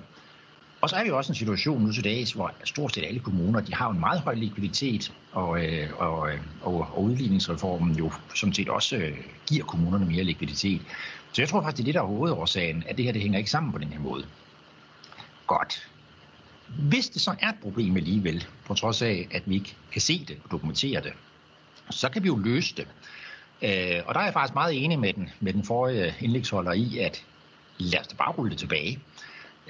Og 0.81 0.89
så 0.89 0.95
er 0.95 1.03
vi 1.03 1.09
også 1.09 1.31
en 1.31 1.35
situation 1.35 1.81
nu 1.81 1.91
til 1.91 2.03
dags, 2.03 2.31
hvor 2.31 2.53
stort 2.63 2.93
set 2.93 3.03
alle 3.03 3.19
kommuner, 3.19 3.59
de 3.59 3.73
har 3.73 3.89
en 3.89 3.99
meget 3.99 4.21
høj 4.21 4.33
likviditet, 4.33 5.13
og, 5.31 5.65
øh, 5.65 5.89
og, 5.97 6.29
øh, 6.29 6.39
og, 6.61 6.73
og 6.73 7.03
udligningsreformen 7.03 7.95
jo 7.95 8.11
som 8.35 8.53
set 8.53 8.69
også 8.69 8.95
øh, 8.95 9.17
giver 9.47 9.65
kommunerne 9.65 10.05
mere 10.05 10.23
likviditet. 10.23 10.81
Så 11.31 11.41
jeg 11.41 11.49
tror 11.49 11.61
faktisk, 11.61 11.77
det 11.77 11.83
er 11.83 11.85
det, 11.85 11.93
der 11.93 12.01
er 12.01 12.05
hovedårsagen, 12.05 12.83
at 12.87 12.97
det 12.97 13.05
her 13.05 13.11
det 13.11 13.21
hænger 13.21 13.37
ikke 13.37 13.51
sammen 13.51 13.71
på 13.71 13.77
den 13.77 13.87
her 13.87 13.99
måde. 13.99 14.25
Godt. 15.47 15.89
Hvis 16.67 17.09
det 17.09 17.21
så 17.21 17.35
er 17.39 17.49
et 17.49 17.59
problem 17.61 17.97
alligevel, 17.97 18.47
på 18.65 18.73
trods 18.73 19.01
af, 19.01 19.27
at 19.31 19.43
vi 19.45 19.55
ikke 19.55 19.75
kan 19.91 20.01
se 20.01 20.25
det 20.27 20.37
og 20.43 20.51
dokumentere 20.51 21.01
det, 21.01 21.13
så 21.89 22.09
kan 22.09 22.23
vi 22.23 22.27
jo 22.27 22.35
løse 22.35 22.75
det. 22.75 22.87
Øh, 23.61 24.01
og 24.05 24.13
der 24.13 24.19
er 24.19 24.23
jeg 24.23 24.33
faktisk 24.33 24.53
meget 24.53 24.83
enig 24.83 24.99
med 24.99 25.13
den, 25.13 25.29
med 25.39 25.53
den 25.53 25.63
forrige 25.63 26.15
indlægsholder 26.21 26.71
i, 26.71 26.97
at 26.97 27.23
lad 27.77 27.99
os 27.99 28.07
da 28.07 28.15
bare 28.15 28.31
rulle 28.31 28.49
det 28.51 28.59
tilbage. 28.59 28.99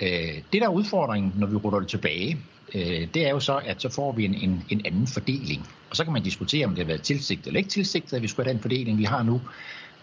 Øh, 0.01 0.35
det 0.53 0.61
der 0.61 0.63
er 0.63 0.71
udfordringen, 0.71 1.33
når 1.35 1.47
vi 1.47 1.55
ruller 1.55 1.79
det 1.79 1.87
tilbage, 1.87 2.37
øh, 2.75 3.07
det 3.13 3.27
er 3.27 3.29
jo 3.29 3.39
så, 3.39 3.61
at 3.65 3.81
så 3.81 3.89
får 3.89 4.11
vi 4.11 4.25
en, 4.25 4.33
en, 4.33 4.63
en 4.69 4.81
anden 4.85 5.07
fordeling. 5.07 5.67
Og 5.89 5.95
så 5.95 6.03
kan 6.03 6.13
man 6.13 6.23
diskutere, 6.23 6.65
om 6.65 6.71
det 6.71 6.79
har 6.79 6.87
været 6.87 7.01
tilsigtet 7.01 7.47
eller 7.47 7.57
ikke 7.57 7.69
tilsigtet, 7.69 8.17
at 8.17 8.21
vi 8.21 8.27
skulle 8.27 8.45
have 8.45 8.53
den 8.53 8.61
fordeling, 8.61 8.97
vi 8.97 9.03
har 9.03 9.23
nu. 9.23 9.41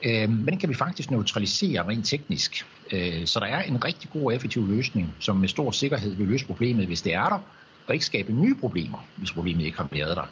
Øh, 0.05 0.31
men 0.31 0.49
den 0.49 0.59
kan 0.59 0.69
vi 0.69 0.75
faktisk 0.75 1.11
neutralisere 1.11 1.89
rent 1.89 2.07
teknisk. 2.07 2.67
Øh, 2.93 3.27
så 3.27 3.41
der 3.41 3.47
er 3.47 3.63
en 3.63 3.85
rigtig 3.85 4.11
god 4.11 4.23
og 4.23 4.35
effektiv 4.35 4.69
løsning, 4.69 5.15
som 5.21 5.37
med 5.37 5.49
stor 5.49 5.71
sikkerhed 5.71 6.15
vil 6.15 6.27
løse 6.27 6.47
problemet, 6.47 6.87
hvis 6.87 7.03
det 7.03 7.15
er 7.15 7.29
der, 7.29 7.39
og 7.87 7.95
ikke 7.95 8.07
skabe 8.07 8.33
nye 8.33 8.55
problemer, 8.55 9.07
hvis 9.17 9.33
problemet 9.33 9.65
ikke 9.65 9.77
har 9.77 9.89
været 9.93 10.17
der. 10.17 10.27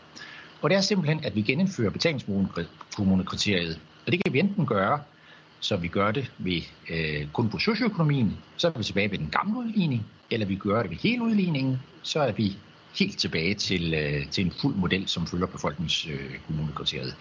Og 0.63 0.71
det 0.71 0.77
er 0.77 0.81
simpelthen, 0.81 1.25
at 1.25 1.37
vi 1.37 1.43
genindfører 1.43 1.91
betalingskommunekriteriet. 1.91 3.81
Og 4.07 4.13
det 4.13 4.25
kan 4.25 4.33
vi 4.33 4.39
enten 4.39 4.67
gøre, 4.67 5.01
så 5.63 5.77
vi 5.77 5.89
gør 5.89 6.11
det 6.11 6.33
ved, 6.39 6.63
øh, 6.91 7.27
kun 7.33 7.49
på 7.49 7.59
socioøkonomien, 7.59 8.39
så 8.57 8.69
er 8.69 8.73
vi 8.77 8.85
tilbage 8.85 9.11
ved 9.11 9.19
den 9.19 9.31
gamle 9.31 9.59
udligning, 9.59 10.07
eller 10.31 10.47
vi 10.47 10.57
gør 10.57 10.83
det 10.83 10.91
ved 10.91 10.99
hele 10.99 11.23
udligningen, 11.23 11.79
så 12.03 12.21
er 12.21 12.33
vi 12.33 12.57
helt 12.99 13.19
tilbage 13.19 13.55
til, 13.55 13.95
øh, 13.95 14.31
til 14.31 14.45
en 14.45 14.53
fuld 14.61 14.75
model, 14.75 15.09
som 15.09 15.27
følger 15.27 15.47
befolkningskommunekriteriet. 15.47 17.17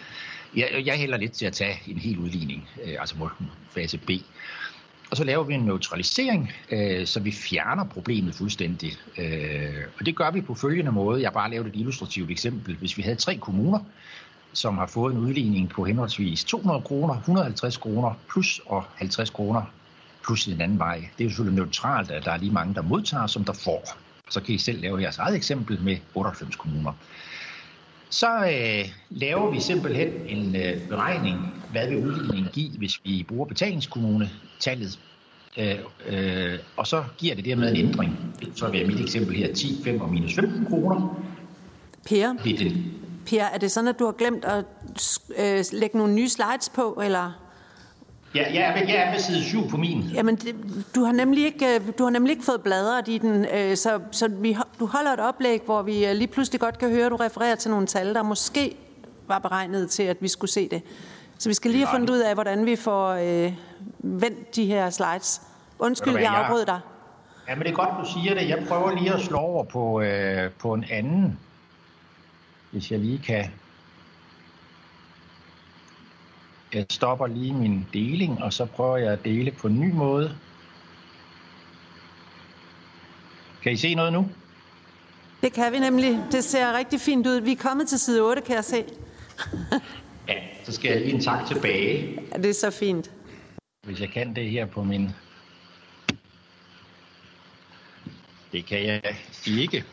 Øh, 0.53 0.59
jeg, 0.59 0.83
jeg 0.85 0.97
hælder 0.97 1.17
lidt 1.17 1.31
til 1.31 1.45
at 1.45 1.53
tage 1.53 1.81
en 1.87 1.97
hel 1.97 2.17
udligning, 2.17 2.69
øh, 2.85 2.95
altså 2.99 3.29
fase 3.69 3.97
B. 3.97 4.09
Og 5.11 5.17
så 5.17 5.23
laver 5.23 5.43
vi 5.43 5.53
en 5.53 5.61
neutralisering, 5.61 6.51
øh, 6.71 7.07
så 7.07 7.19
vi 7.19 7.31
fjerner 7.31 7.85
problemet 7.85 8.35
fuldstændig. 8.35 8.93
Øh, 9.17 9.83
og 9.99 10.05
det 10.05 10.15
gør 10.15 10.31
vi 10.31 10.41
på 10.41 10.55
følgende 10.55 10.91
måde. 10.91 11.21
Jeg 11.21 11.33
bare 11.33 11.51
lavet 11.51 11.67
et 11.67 11.75
illustrativt 11.75 12.31
eksempel. 12.31 12.75
Hvis 12.75 12.97
vi 12.97 13.01
havde 13.01 13.15
tre 13.15 13.37
kommuner, 13.37 13.79
som 14.53 14.77
har 14.77 14.87
fået 14.87 15.13
en 15.13 15.19
udligning 15.19 15.69
på 15.69 15.83
henholdsvis 15.85 16.43
200 16.43 16.81
kroner, 16.81 17.17
150 17.17 17.77
kroner 17.77 18.13
plus 18.29 18.61
og 18.65 18.83
50 18.95 19.29
kroner 19.29 19.61
plus 20.25 20.45
den 20.45 20.61
anden 20.61 20.79
vej. 20.79 20.95
Det 20.95 21.23
er 21.23 21.23
jo 21.23 21.29
selvfølgelig 21.29 21.63
neutralt, 21.63 22.11
at 22.11 22.25
der 22.25 22.31
er 22.31 22.37
lige 22.37 22.51
mange, 22.51 22.73
der 22.73 22.81
modtager, 22.81 23.27
som 23.27 23.43
der 23.43 23.53
får. 23.53 23.83
Så 24.29 24.41
kan 24.41 24.55
I 24.55 24.57
selv 24.57 24.81
lave 24.81 25.01
jeres 25.01 25.17
eget 25.17 25.35
eksempel 25.35 25.81
med 25.81 25.97
98 26.15 26.55
kommuner. 26.55 26.93
Så 28.09 28.27
øh, 28.27 28.89
laver 29.09 29.51
vi 29.51 29.59
simpelthen 29.59 30.09
en 30.27 30.55
øh, 30.55 30.87
beregning, 30.89 31.37
hvad 31.71 31.87
vil 31.87 31.97
udligningen 31.97 32.51
give, 32.53 32.77
hvis 32.77 33.01
vi 33.03 33.25
bruger 33.27 33.45
betalingskommune-tallet. 33.45 34.99
Øh, 35.57 35.75
øh, 36.07 36.59
og 36.77 36.87
så 36.87 37.03
giver 37.17 37.35
det 37.35 37.45
dermed 37.45 37.71
en 37.71 37.77
ændring. 37.77 38.35
Så 38.55 38.69
vil 38.69 38.87
mit 38.87 39.01
eksempel 39.01 39.35
her 39.35 39.53
10, 39.53 39.83
5 39.83 40.01
og 40.01 40.09
minus 40.09 40.35
15 40.35 40.65
kroner. 40.65 41.23
Per, 42.07 42.33
Per, 43.25 43.43
er 43.43 43.57
det 43.57 43.71
sådan, 43.71 43.87
at 43.87 43.99
du 43.99 44.05
har 44.05 44.11
glemt 44.11 44.45
at 44.45 44.65
øh, 45.37 45.65
lægge 45.71 45.97
nogle 45.97 46.13
nye 46.13 46.29
slides 46.29 46.69
på, 46.69 47.01
eller? 47.03 47.31
Ja, 48.35 48.53
jeg 48.53 48.61
er, 48.61 48.87
jeg 48.87 48.95
er 48.95 49.11
ved 49.11 49.19
side 49.19 49.43
7 49.43 49.69
på 49.69 49.77
min. 49.77 50.01
Jamen, 50.01 50.35
det, 50.35 50.55
du, 50.95 51.03
har 51.03 51.11
nemlig 51.11 51.45
ikke, 51.45 51.75
øh, 51.75 51.81
du 51.97 52.03
har 52.03 52.09
nemlig 52.11 52.31
ikke 52.31 52.45
fået 52.45 52.61
bladret 52.61 53.07
i 53.07 53.17
den, 53.17 53.45
øh, 53.45 53.77
så, 53.77 53.99
så 54.11 54.27
vi, 54.27 54.57
du 54.79 54.85
holder 54.85 55.11
et 55.11 55.19
oplæg, 55.19 55.61
hvor 55.65 55.81
vi 55.81 56.05
øh, 56.05 56.15
lige 56.15 56.27
pludselig 56.27 56.61
godt 56.61 56.77
kan 56.77 56.89
høre, 56.89 57.05
at 57.05 57.11
du 57.11 57.15
refererer 57.15 57.55
til 57.55 57.71
nogle 57.71 57.87
tal, 57.87 58.13
der 58.13 58.23
måske 58.23 58.75
var 59.27 59.39
beregnet 59.39 59.89
til, 59.89 60.03
at 60.03 60.17
vi 60.19 60.27
skulle 60.27 60.51
se 60.51 60.69
det. 60.69 60.81
Så 61.37 61.49
vi 61.49 61.53
skal 61.53 61.71
lige 61.71 61.85
have 61.85 61.95
fundet 61.95 62.09
ud 62.09 62.19
af, 62.19 62.33
hvordan 62.33 62.65
vi 62.65 62.75
får 62.75 63.09
øh, 63.09 63.53
vendt 63.99 64.55
de 64.55 64.65
her 64.65 64.89
slides. 64.89 65.41
Undskyld, 65.79 66.17
jeg 66.17 66.33
afbrød 66.33 66.65
dig. 66.65 66.79
Ja, 67.49 67.55
men 67.55 67.63
det 67.63 67.71
er 67.71 67.75
godt, 67.75 67.89
du 68.05 68.11
siger 68.13 68.33
det. 68.33 68.49
Jeg 68.49 68.65
prøver 68.67 68.91
lige 68.91 69.13
at 69.13 69.21
slå 69.21 69.37
over 69.37 69.63
på, 69.63 70.01
øh, 70.01 70.51
på 70.51 70.73
en 70.73 70.85
anden, 70.91 71.39
hvis 72.71 72.91
jeg 72.91 72.99
lige 72.99 73.17
kan 73.17 73.51
Jeg 76.73 76.85
stopper 76.89 77.27
lige 77.27 77.53
min 77.53 77.87
deling, 77.93 78.43
og 78.43 78.53
så 78.53 78.65
prøver 78.65 78.97
jeg 78.97 79.13
at 79.13 79.25
dele 79.25 79.51
på 79.51 79.67
en 79.67 79.79
ny 79.79 79.91
måde. 79.91 80.37
Kan 83.63 83.71
I 83.71 83.75
se 83.75 83.95
noget 83.95 84.13
nu? 84.13 84.29
Det 85.41 85.53
kan 85.53 85.73
vi 85.73 85.79
nemlig. 85.79 86.19
Det 86.31 86.43
ser 86.43 86.77
rigtig 86.77 87.01
fint 87.01 87.27
ud. 87.27 87.41
Vi 87.41 87.51
er 87.51 87.55
kommet 87.55 87.87
til 87.87 87.99
side 87.99 88.21
8, 88.21 88.41
kan 88.41 88.55
jeg 88.55 88.65
se. 88.65 88.85
ja, 90.27 90.35
så 90.63 90.71
skal 90.71 90.91
jeg 90.91 91.01
lige 91.01 91.13
en 91.13 91.21
tak 91.21 91.47
tilbage. 91.47 92.21
Ja, 92.31 92.37
det 92.37 92.49
er 92.49 92.53
så 92.53 92.71
fint. 92.71 93.11
Hvis 93.83 93.99
jeg 93.99 94.09
kan 94.09 94.35
det 94.35 94.49
her 94.49 94.65
på 94.65 94.83
min... 94.83 95.09
Det 98.51 98.65
kan 98.65 98.85
jeg 98.85 99.15
ikke. 99.47 99.85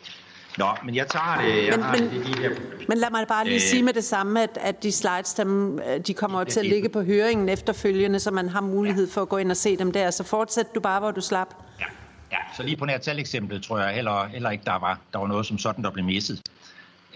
Nå, 0.59 0.69
men 0.85 0.95
jeg 0.95 1.07
tager 1.07 1.41
det. 1.41 1.67
Jeg 1.67 1.71
men, 1.71 1.83
har 1.83 1.93
men, 1.93 2.03
det 2.03 2.27
lige 2.27 2.39
her. 2.39 2.51
men 2.89 2.99
lad 2.99 3.11
mig 3.11 3.27
bare 3.29 3.45
lige 3.45 3.55
øh, 3.55 3.61
sige 3.61 3.83
med 3.83 3.93
det 3.93 4.05
samme, 4.05 4.43
at, 4.43 4.59
at 4.61 4.83
de 4.83 4.93
slides, 4.93 5.35
dem, 5.35 5.79
øh, 5.79 6.01
de 6.07 6.15
kommer 6.15 6.45
til 6.45 6.61
at 6.61 6.67
ligge 6.67 6.89
på 6.89 7.03
høringen 7.03 7.49
efterfølgende, 7.49 8.21
så 8.21 8.31
man 8.31 8.49
har 8.49 8.61
mulighed 8.61 9.11
for 9.11 9.23
at 9.23 9.29
gå 9.29 9.37
ind 9.37 9.51
og 9.51 9.57
se 9.57 9.77
dem 9.77 9.93
der. 9.93 10.11
Så 10.11 10.25
fortsæt 10.25 10.75
du 10.75 10.81
bare, 10.81 11.01
hvor 11.01 11.11
du 11.11 11.21
slap. 11.21 11.55
Ja, 11.81 11.85
ja. 12.33 12.37
så 12.57 12.63
lige 12.63 12.77
på 12.77 12.85
nær 12.85 12.99
taleksemplet 12.99 13.63
tror 13.63 13.79
jeg 13.79 13.95
heller, 13.95 14.27
heller 14.27 14.51
ikke, 14.51 14.65
der 14.65 14.79
var, 14.79 15.01
der 15.13 15.19
var 15.19 15.27
noget 15.27 15.47
som 15.47 15.59
sådan, 15.59 15.85
der 15.85 15.91
blev 15.91 16.05
misset. 16.05 16.43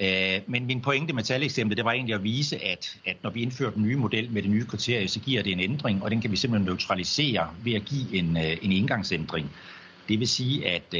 Øh, 0.00 0.40
men 0.46 0.66
min 0.66 0.80
pointe 0.80 1.12
med 1.12 1.22
taleksemplet, 1.22 1.76
det 1.76 1.84
var 1.84 1.92
egentlig 1.92 2.14
at 2.14 2.22
vise, 2.22 2.64
at, 2.64 2.96
at 3.06 3.16
når 3.22 3.30
vi 3.30 3.42
indfører 3.42 3.70
den 3.70 3.82
nye 3.82 3.96
model 3.96 4.30
med 4.30 4.42
det 4.42 4.50
nye 4.50 4.64
kriterie, 4.64 5.08
så 5.08 5.20
giver 5.20 5.42
det 5.42 5.52
en 5.52 5.60
ændring, 5.60 6.02
og 6.02 6.10
den 6.10 6.20
kan 6.20 6.30
vi 6.30 6.36
simpelthen 6.36 6.66
neutralisere 6.66 7.48
ved 7.64 7.72
at 7.72 7.84
give 7.84 8.16
en, 8.16 8.36
en 8.36 8.72
indgangsændring. 8.72 9.50
Det 10.08 10.20
vil 10.20 10.28
sige, 10.28 10.68
at, 10.68 10.94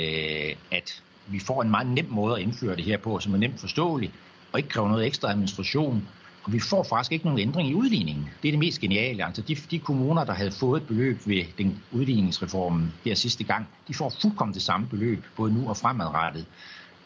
at 0.70 1.02
vi 1.32 1.38
får 1.38 1.62
en 1.62 1.70
meget 1.70 1.86
nem 1.86 2.06
måde 2.10 2.36
at 2.36 2.42
indføre 2.42 2.76
det 2.76 2.84
her 2.84 2.98
på, 2.98 3.20
som 3.20 3.34
er 3.34 3.38
nemt 3.38 3.60
forståelig, 3.60 4.12
og 4.52 4.58
ikke 4.58 4.68
kræver 4.68 4.88
noget 4.88 5.06
ekstra 5.06 5.30
administration. 5.30 6.08
Og 6.44 6.52
vi 6.52 6.60
får 6.60 6.82
faktisk 6.82 7.12
ikke 7.12 7.24
nogen 7.24 7.40
ændring 7.40 7.68
i 7.70 7.74
udligningen. 7.74 8.30
Det 8.42 8.48
er 8.48 8.52
det 8.52 8.58
mest 8.58 8.80
geniale. 8.80 9.24
Altså 9.24 9.42
de, 9.42 9.54
de 9.54 9.78
kommuner, 9.78 10.24
der 10.24 10.32
havde 10.32 10.52
fået 10.52 10.80
et 10.80 10.86
beløb 10.86 11.20
ved 11.26 11.44
den 11.58 11.82
udligningsreformen 11.92 12.92
her 13.04 13.14
sidste 13.14 13.44
gang, 13.44 13.68
de 13.88 13.94
får 13.94 14.12
fuldkommen 14.22 14.54
det 14.54 14.62
samme 14.62 14.86
beløb, 14.86 15.24
både 15.36 15.54
nu 15.54 15.68
og 15.68 15.76
fremadrettet. 15.76 16.46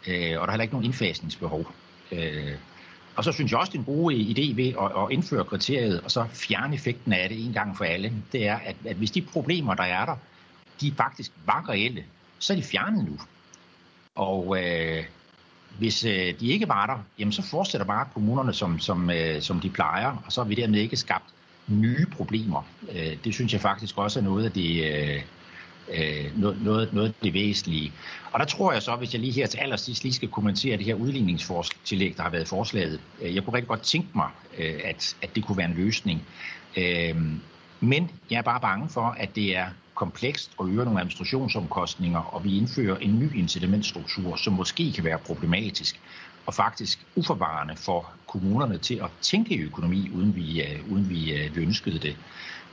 Øh, 0.08 0.14
og 0.14 0.16
der 0.16 0.46
er 0.46 0.50
heller 0.50 0.62
ikke 0.62 0.74
nogen 0.74 0.84
indfasningsbehov. 0.84 1.72
Øh, 2.12 2.54
og 3.16 3.24
så 3.24 3.32
synes 3.32 3.52
jeg 3.52 3.60
også, 3.60 3.72
det 3.72 3.78
er 3.78 3.82
en 3.82 3.94
god 3.96 4.12
idé 4.12 4.56
ved 4.56 4.68
at, 4.68 5.02
at 5.02 5.10
indføre 5.10 5.44
kriteriet, 5.44 6.00
og 6.00 6.10
så 6.10 6.26
fjerne 6.32 6.74
effekten 6.74 7.12
af 7.12 7.28
det 7.28 7.46
en 7.46 7.52
gang 7.52 7.76
for 7.76 7.84
alle. 7.84 8.12
Det 8.32 8.48
er, 8.48 8.56
at, 8.56 8.76
at 8.84 8.96
hvis 8.96 9.10
de 9.10 9.22
problemer, 9.22 9.74
der 9.74 9.82
er 9.82 10.04
der, 10.04 10.16
de 10.80 10.92
faktisk 10.96 11.32
var 11.46 11.68
reelle, 11.68 12.04
så 12.38 12.52
er 12.52 12.56
de 12.56 12.62
fjernet 12.62 13.04
nu. 13.04 13.18
Og 14.16 14.64
øh, 14.64 15.04
hvis 15.78 16.04
øh, 16.04 16.40
de 16.40 16.46
ikke 16.46 16.68
var 16.68 16.86
der, 16.86 17.04
jamen 17.18 17.32
så 17.32 17.42
fortsætter 17.42 17.86
bare 17.86 18.08
kommunerne, 18.14 18.52
som, 18.52 18.78
som, 18.78 19.10
øh, 19.10 19.42
som 19.42 19.60
de 19.60 19.70
plejer, 19.70 20.22
og 20.26 20.32
så 20.32 20.42
har 20.42 20.48
vi 20.48 20.54
dermed 20.54 20.80
ikke 20.80 20.96
skabt 20.96 21.24
nye 21.66 22.06
problemer. 22.06 22.62
Øh, 22.92 23.16
det 23.24 23.34
synes 23.34 23.52
jeg 23.52 23.60
faktisk 23.60 23.98
også 23.98 24.18
er 24.18 24.24
noget 24.24 24.44
af 24.44 24.52
det, 24.52 24.84
øh, 24.84 25.22
øh, 25.88 26.40
noget, 26.40 26.62
noget, 26.62 26.92
noget 26.92 27.08
af 27.08 27.14
det 27.22 27.34
væsentlige. 27.34 27.92
Og 28.32 28.40
der 28.40 28.46
tror 28.46 28.72
jeg 28.72 28.82
så, 28.82 28.96
hvis 28.96 29.12
jeg 29.12 29.20
lige 29.20 29.32
her 29.32 29.46
til 29.46 29.58
allersidst 29.58 30.02
lige 30.02 30.12
skal 30.12 30.28
kommentere 30.28 30.76
det 30.76 30.84
her 30.84 30.94
udligningstillæg, 30.94 32.16
der 32.16 32.22
har 32.22 32.30
været 32.30 32.48
foreslaget. 32.48 33.00
Øh, 33.22 33.34
jeg 33.34 33.44
kunne 33.44 33.54
rigtig 33.54 33.68
godt 33.68 33.82
tænke 33.82 34.08
mig, 34.14 34.28
øh, 34.58 34.80
at, 34.84 35.16
at 35.22 35.34
det 35.34 35.44
kunne 35.44 35.58
være 35.58 35.68
en 35.70 35.76
løsning. 35.76 36.22
Øh, 36.76 37.16
men 37.80 38.10
jeg 38.30 38.38
er 38.38 38.42
bare 38.42 38.60
bange 38.60 38.88
for, 38.88 39.16
at 39.18 39.36
det 39.36 39.56
er 39.56 39.66
komplekst 39.96 40.50
og 40.58 40.68
øger 40.68 40.84
nogle 40.84 41.00
administrationsomkostninger, 41.00 42.20
og 42.20 42.44
vi 42.44 42.58
indfører 42.58 42.96
en 42.96 43.18
ny 43.18 43.34
incitamentstruktur, 43.34 44.36
som 44.36 44.52
måske 44.52 44.92
kan 44.92 45.04
være 45.04 45.18
problematisk. 45.18 46.00
og 46.46 46.54
faktisk 46.54 47.06
uforvarende 47.16 47.76
for 47.76 48.12
kommunerne 48.26 48.78
til 48.78 48.94
at 48.94 49.10
tænke 49.22 49.54
i 49.54 49.58
økonomi, 49.58 50.10
uden 50.14 50.36
vi, 50.36 50.62
uh, 50.62 50.92
uden 50.92 51.10
vi 51.10 51.32
øh, 51.32 51.50
uh, 51.50 51.62
ønskede 51.62 51.98
det. 51.98 52.16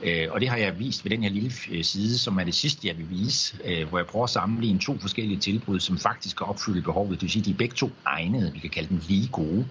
Uh, 0.00 0.32
og 0.32 0.40
det 0.40 0.48
har 0.48 0.56
jeg 0.56 0.78
vist 0.78 1.04
ved 1.04 1.10
den 1.10 1.22
her 1.22 1.30
lille 1.30 1.52
side, 1.84 2.18
som 2.18 2.38
er 2.38 2.44
det 2.44 2.54
sidste, 2.54 2.88
jeg 2.88 2.98
vil 2.98 3.10
vise, 3.10 3.56
uh, 3.64 3.88
hvor 3.88 3.98
jeg 3.98 4.06
prøver 4.06 4.24
at 4.24 4.30
sammenligne 4.30 4.78
to 4.78 4.98
forskellige 4.98 5.40
tilbud, 5.40 5.80
som 5.80 5.98
faktisk 5.98 6.36
kan 6.36 6.46
opfylde 6.46 6.82
behovet. 6.82 7.10
Det 7.10 7.22
vil 7.22 7.30
sige, 7.30 7.40
at 7.40 7.46
de 7.46 7.50
er 7.50 7.56
begge 7.56 7.74
to 7.74 7.90
egnede. 8.06 8.52
Vi 8.52 8.58
kan 8.58 8.70
kalde 8.70 8.88
dem 8.88 9.00
lige 9.08 9.28
gode. 9.28 9.66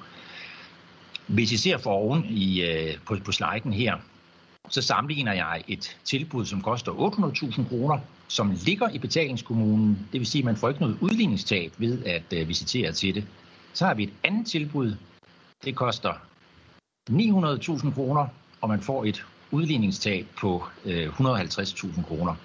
Hvis 1.27 1.51
I 1.51 1.57
ser 1.57 1.77
for 1.77 1.91
oven 1.91 2.25
i, 2.29 2.63
uh, 2.63 2.99
på, 3.05 3.17
på 3.25 3.31
sliden 3.31 3.73
her, 3.73 3.97
så 4.69 4.81
sammenligner 4.81 5.33
jeg 5.33 5.63
et 5.67 5.97
tilbud, 6.03 6.45
som 6.45 6.61
koster 6.61 6.91
800.000 6.91 7.69
kroner, 7.69 7.99
som 8.27 8.53
ligger 8.65 8.89
i 8.89 8.97
betalingskommunen. 8.97 10.07
Det 10.11 10.19
vil 10.19 10.27
sige, 10.27 10.39
at 10.39 10.45
man 10.45 10.55
får 10.55 10.69
ikke 10.69 10.81
noget 10.81 10.97
udligningstab 11.01 11.73
ved 11.77 12.03
at 12.05 12.33
øh, 12.33 12.47
visitere 12.47 12.91
til 12.91 13.15
det. 13.15 13.27
Så 13.73 13.85
har 13.85 13.93
vi 13.93 14.03
et 14.03 14.13
andet 14.23 14.47
tilbud. 14.47 14.95
Det 15.63 15.75
koster 15.75 16.13
900.000 17.09 17.93
kroner, 17.93 18.27
og 18.61 18.69
man 18.69 18.81
får 18.81 19.05
et 19.05 19.25
udligningstab 19.51 20.25
på 20.39 20.63
øh, 20.85 21.07
150.000 21.07 22.03
kroner. 22.03 22.35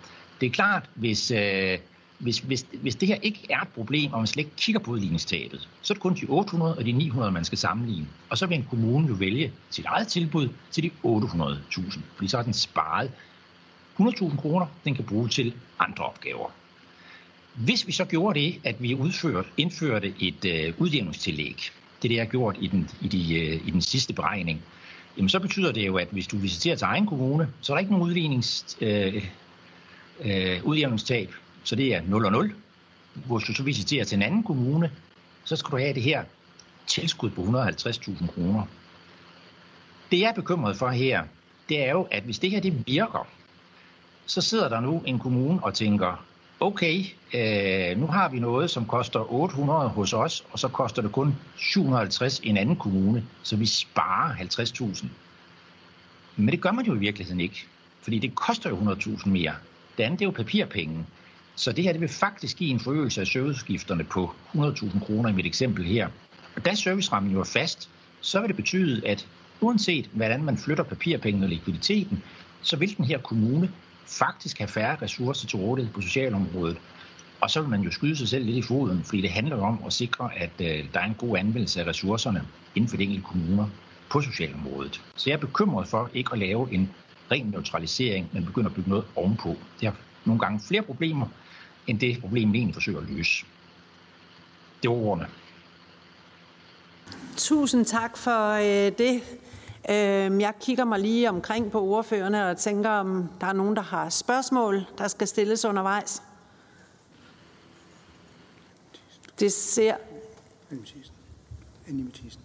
Det 0.40 0.46
er 0.46 0.50
klart, 0.50 0.90
hvis, 0.94 1.30
øh, 1.30 1.78
hvis, 2.18 2.38
hvis, 2.38 2.66
hvis 2.72 2.96
det 2.96 3.08
her 3.08 3.16
ikke 3.22 3.46
er 3.50 3.60
et 3.60 3.68
problem, 3.68 4.12
og 4.12 4.18
man 4.20 4.26
slet 4.26 4.44
ikke 4.44 4.56
kigger 4.56 4.80
på 4.80 4.90
udligningstabet, 4.90 5.68
så 5.82 5.92
er 5.92 5.94
det 5.94 6.02
kun 6.02 6.14
de 6.14 6.26
800 6.28 6.76
og 6.76 6.84
de 6.84 6.92
900, 6.92 7.32
man 7.32 7.44
skal 7.44 7.58
sammenligne. 7.58 8.06
Og 8.30 8.38
så 8.38 8.46
vil 8.46 8.58
en 8.58 8.66
kommune 8.70 9.08
jo 9.08 9.14
vælge 9.14 9.52
sit 9.70 9.84
eget 9.84 10.08
tilbud 10.08 10.48
til 10.70 10.82
de 10.82 10.90
800.000, 11.04 12.00
fordi 12.16 12.28
så 12.28 12.36
har 12.36 12.44
den 12.44 12.52
sparet 12.52 13.12
100.000 14.00 14.36
kroner, 14.36 14.66
den 14.84 14.94
kan 14.94 15.04
bruge 15.04 15.28
til 15.28 15.54
andre 15.78 16.04
opgaver. 16.04 16.50
Hvis 17.54 17.86
vi 17.86 17.92
så 17.92 18.04
gjorde 18.04 18.40
det, 18.40 18.60
at 18.64 18.82
vi 18.82 18.94
udført, 18.94 19.46
indførte 19.56 20.14
et 20.20 20.44
øh, 20.44 20.74
udjævningstillæg, 20.78 21.56
det 22.02 22.04
er 22.04 22.08
det, 22.08 22.14
jeg 22.14 22.24
har 22.24 22.30
gjort 22.30 22.56
i 22.60 22.66
den, 22.66 22.90
i, 23.00 23.08
de, 23.08 23.34
øh, 23.34 23.68
i 23.68 23.70
den 23.70 23.82
sidste 23.82 24.12
beregning, 24.12 24.62
jamen 25.16 25.28
så 25.28 25.40
betyder 25.40 25.72
det 25.72 25.86
jo, 25.86 25.96
at 25.96 26.08
hvis 26.10 26.26
du 26.26 26.36
visiterer 26.36 26.76
til 26.76 26.84
egen 26.84 27.06
kommune, 27.06 27.48
så 27.60 27.72
er 27.72 27.74
der 27.74 27.78
ikke 27.78 27.92
nogen 27.92 28.08
udlignings, 28.08 28.76
øh, 28.80 29.28
øh, 30.24 30.64
udjævningstab, 30.64 31.34
så 31.64 31.76
det 31.76 31.94
er 31.94 32.02
0 32.06 32.24
og 32.24 32.32
0. 32.32 32.54
Hvis 33.14 33.46
du 33.46 33.54
så 33.54 33.62
visiterer 33.62 34.04
til 34.04 34.16
en 34.16 34.22
anden 34.22 34.42
kommune, 34.42 34.92
så 35.44 35.56
skal 35.56 35.70
du 35.70 35.76
have 35.76 35.94
det 35.94 36.02
her 36.02 36.24
tilskud 36.86 37.30
på 37.30 37.42
150.000 37.42 38.26
kroner. 38.34 38.62
Det 40.11 40.20
jeg 40.20 40.28
er 40.28 40.34
bekymret 40.34 40.76
for 40.76 40.88
her, 40.88 41.24
det 41.68 41.84
er 41.84 41.90
jo, 41.90 42.09
at 42.11 42.22
hvis 42.22 42.38
det 42.38 42.50
her 42.50 42.61
det 42.61 42.86
virker, 42.86 43.26
så 44.26 44.40
sidder 44.40 44.68
der 44.68 44.80
nu 44.80 45.02
en 45.06 45.18
kommune 45.18 45.64
og 45.64 45.74
tænker, 45.74 46.24
okay, 46.61 47.04
øh, 47.34 47.98
nu 48.00 48.06
har 48.06 48.28
vi 48.28 48.38
noget, 48.38 48.70
som 48.70 48.86
koster 48.86 49.32
800 49.32 49.88
hos 49.88 50.12
os, 50.12 50.44
og 50.50 50.59
så 50.59 50.68
koster 50.68 51.02
det 51.02 51.12
kun 51.12 51.36
750 51.56 52.40
i 52.40 52.48
en 52.48 52.56
anden 52.56 52.76
kommune, 52.76 53.26
så 53.42 53.56
vi 53.56 53.66
sparer 53.66 54.34
50.000. 54.34 55.06
Men 56.36 56.48
det 56.48 56.61
gør 56.61 56.72
man 56.72 56.86
jo 56.86 56.94
i 56.94 56.98
virkeligheden 56.98 57.40
ikke, 57.40 57.66
fordi 58.02 58.18
det 58.18 58.34
koster 58.34 58.70
jo 58.70 58.76
100.000 58.76 59.28
mere. 59.28 59.54
Det 59.98 60.04
andet 60.04 60.18
det 60.18 60.24
er 60.24 60.28
jo 60.28 60.32
papirpenge. 60.32 61.06
Så 61.59 61.72
det 61.72 61.84
her 61.84 61.92
det 61.92 62.00
vil 62.00 62.09
faktisk 62.09 62.56
give 62.56 62.70
en 62.70 62.80
forøgelse 62.80 63.20
af 63.20 63.26
serviceudgifterne 63.26 64.04
på 64.04 64.34
100.000 64.54 65.04
kroner 65.04 65.30
i 65.30 65.32
mit 65.32 65.46
eksempel 65.46 65.84
her. 65.84 66.09
Og 66.56 66.64
da 66.64 66.74
servicerammen 66.74 67.32
jo 67.32 67.40
er 67.40 67.44
fast, 67.44 67.90
så 68.20 68.40
vil 68.40 68.48
det 68.48 68.56
betyde, 68.56 69.06
at 69.06 69.26
uanset 69.61 70.11
hvordan 70.12 70.44
man 70.44 70.59
flytter 70.59 70.84
papirpengene 70.84 71.46
og 71.46 71.50
likviditeten, 71.50 72.22
så 72.62 72.76
vil 72.76 72.96
den 72.96 73.04
her 73.04 73.18
kommune 73.18 73.70
faktisk 74.06 74.59
have 74.59 74.68
færre 74.68 74.96
ressourcer 75.02 75.48
til 75.48 75.59
rådighed 75.59 75.92
på 75.92 76.00
socialområdet. 76.00 76.76
Og 77.40 77.50
så 77.50 77.61
vil 77.61 77.70
man 77.70 77.80
jo 77.80 77.90
skyde 77.90 78.16
sig 78.16 78.28
selv 78.28 78.44
lidt 78.44 78.56
i 78.56 78.62
foden, 78.62 79.04
fordi 79.04 79.20
det 79.20 79.30
handler 79.30 79.56
om 79.56 79.82
at 79.86 79.92
sikre, 79.92 80.30
at 80.36 80.52
øh, 80.61 80.84
der 80.94 81.00
er 81.00 81.04
en 81.04 81.14
god 81.18 81.38
anvendelse 81.38 81.80
af 81.80 81.86
ressourcerne 81.86 82.42
inden 82.74 82.88
for 82.88 82.96
de 82.96 83.02
enkelte 83.02 83.24
kommuner 83.24 83.66
på 84.11 84.20
socialområdet. 84.20 85.02
Så 85.16 85.30
jeg 85.30 85.36
er 85.36 85.40
bekymret 85.40 85.88
for 85.88 86.11
ikke 86.14 86.30
at 86.32 86.38
lave 86.38 86.72
en 86.72 86.90
ren 87.30 87.46
neutralisering, 87.46 88.28
men 88.32 88.44
begynde 88.44 88.66
at 88.66 88.74
bygge 88.74 88.90
noget 88.90 89.04
ovenpå. 89.16 89.56
Det 89.80 89.88
har 89.88 89.96
nogle 90.24 90.40
gange 90.40 90.61
flere 90.68 90.82
problemer, 90.82 91.26
end 91.89 92.01
det 92.01 92.20
problem, 92.20 92.53
vi 92.53 92.59
egentlig 92.59 92.74
forsøger 92.74 93.01
at 93.01 93.11
løse. 93.11 93.47
Det 94.82 94.91
var 94.91 94.97
ordene. 94.97 95.28
Tusind 97.36 97.84
tak 97.84 98.16
for 98.16 98.53
øh, 98.53 98.93
det. 98.99 99.22
Øh, 99.91 100.41
jeg 100.41 100.53
kigger 100.61 100.84
mig 100.84 101.01
lige 101.01 101.30
omkring 101.30 101.70
på 101.70 101.82
ordførerne 101.82 102.51
og 102.51 102.57
tænker, 102.57 102.91
om 102.91 103.28
der 103.41 103.47
er 103.47 103.53
nogen, 103.53 103.76
der 103.76 103.82
har 103.82 104.09
spørgsmål, 104.09 104.86
der 104.99 105.09
skal 105.09 105.26
stilles 105.26 105.64
undervejs. 105.64 106.22
Det 109.41 109.53
ser... 109.53 109.95
Anne 111.89 112.05
Mathisen. 112.05 112.41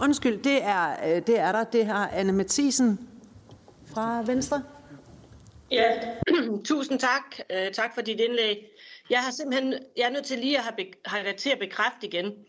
Undskyld, 0.00 0.42
det 0.42 0.64
er, 0.64 0.90
øh, 0.90 1.26
det 1.26 1.38
er 1.38 1.52
der. 1.52 1.64
Det 1.64 1.86
har 1.86 2.08
Anne 2.08 2.32
Mathisen 2.32 3.08
fra 3.86 4.22
Venstre. 4.22 4.62
Ja, 5.70 5.92
tusind 6.64 6.98
tak. 7.00 7.40
Uh, 7.52 7.72
tak 7.72 7.94
for 7.94 8.00
dit 8.00 8.20
indlæg. 8.20 8.68
Jeg 9.10 9.24
har 9.24 9.30
simpelthen, 9.30 9.74
jeg 9.96 10.04
er 10.04 10.10
nødt 10.10 10.24
til 10.24 10.38
lige 10.38 10.58
at 10.58 10.64
have, 10.64 10.74
have 11.06 11.36
til 11.36 11.50
at 11.50 11.58
bekræfte 11.58 12.06
igen. 12.06 12.46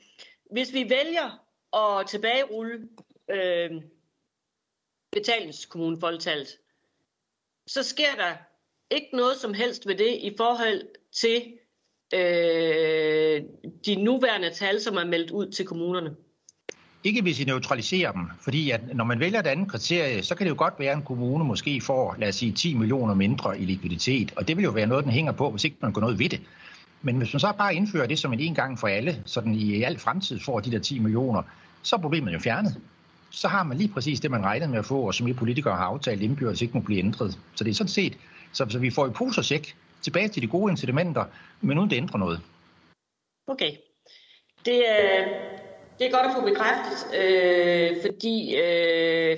Hvis 0.52 0.74
vi 0.74 0.90
vælger 0.90 1.44
at 1.76 2.08
tilbagerulle 2.08 2.90
øh, 3.30 3.72
betalingskommunefoldtallet, 5.12 6.58
så 7.68 7.84
sker 7.84 8.16
der 8.16 8.36
ikke 8.90 9.10
noget 9.14 9.38
som 9.38 9.54
helst 9.54 9.88
ved 9.88 9.96
det 9.96 10.18
i 10.22 10.34
forhold 10.38 10.88
til 11.12 11.60
øh, 12.14 13.44
de 13.86 13.96
nuværende 13.96 14.50
tal, 14.50 14.82
som 14.82 14.96
er 14.96 15.06
meldt 15.06 15.32
ud 15.32 15.52
til 15.52 15.66
kommunerne. 15.66 16.16
Ikke 17.04 17.22
hvis 17.22 17.40
I 17.40 17.44
neutraliserer 17.44 18.12
dem, 18.12 18.22
fordi 18.42 18.72
at 18.72 18.96
når 18.96 19.04
man 19.04 19.20
vælger 19.20 19.40
et 19.40 19.48
andet 19.48 19.72
kriterie, 19.72 20.24
så 20.24 20.36
kan 20.36 20.46
det 20.46 20.50
jo 20.50 20.56
godt 20.58 20.74
være, 20.80 20.92
at 20.92 20.98
en 20.98 21.04
kommune 21.04 21.44
måske 21.44 21.82
får, 21.82 22.16
lad 22.20 22.30
os 22.30 22.36
sige, 22.36 22.52
10 22.52 22.74
millioner 22.74 23.14
mindre 23.14 23.60
i 23.60 23.66
likviditet, 23.66 24.34
og 24.36 24.48
det 24.48 24.58
vil 24.58 24.64
jo 24.64 24.72
være 24.72 24.88
noget, 24.88 25.04
den 25.04 25.14
hænger 25.14 25.32
på, 25.32 25.52
hvis 25.52 25.64
ikke 25.64 25.78
man 25.82 25.92
går 25.92 26.02
noget 26.02 26.20
ved 26.20 26.30
det. 26.30 26.42
Men 27.02 27.18
hvis 27.18 27.34
man 27.34 27.40
så 27.40 27.54
bare 27.58 27.76
indfører 27.76 28.08
det 28.08 28.20
som 28.20 28.34
en 28.34 28.40
en 28.40 28.56
gang 28.56 28.80
for 28.80 28.88
alle, 28.88 29.22
så 29.26 29.42
den 29.42 29.56
i 29.56 29.84
al 29.84 30.00
fremtid 30.00 30.40
får 30.40 30.60
de 30.60 30.72
der 30.72 30.80
10 30.80 31.00
millioner, 31.00 31.42
så 31.82 31.96
er 31.96 32.00
problemet 32.00 32.34
jo 32.34 32.40
fjernet. 32.40 32.82
Så 33.30 33.48
har 33.48 33.64
man 33.64 33.78
lige 33.78 33.94
præcis 33.94 34.20
det, 34.20 34.32
man 34.32 34.44
regnede 34.44 34.72
med 34.72 34.80
at 34.80 34.86
få, 34.86 35.02
og 35.02 35.14
som 35.14 35.28
vi 35.28 35.34
politikere 35.34 35.76
har 35.76 35.86
aftalt 35.86 36.22
indbyrdes 36.22 36.62
ikke 36.62 36.74
må 36.74 36.80
blive 36.80 37.00
ændret. 37.00 37.40
Så 37.56 37.64
det 37.64 37.70
er 37.70 37.76
sådan 37.76 37.90
set, 37.90 38.18
så, 38.54 38.66
så 38.70 38.80
vi 38.80 38.90
får 38.90 39.08
i 39.08 39.10
pose 39.10 39.42
og 39.42 39.46
sæk 39.46 39.76
tilbage 40.02 40.28
til 40.28 40.42
de 40.42 40.48
gode 40.48 40.72
incitamenter, 40.72 41.26
men 41.62 41.78
uden 41.78 41.90
det 41.90 41.96
ændrer 41.96 42.18
noget. 42.20 42.42
Okay. 43.48 43.72
Det 44.66 44.90
er, 44.90 45.26
det 46.00 46.08
er 46.08 46.12
godt 46.12 46.26
at 46.26 46.34
få 46.36 46.42
bekræftet, 46.42 47.20
øh, 47.20 48.02
fordi 48.02 48.56
øh, 48.56 49.38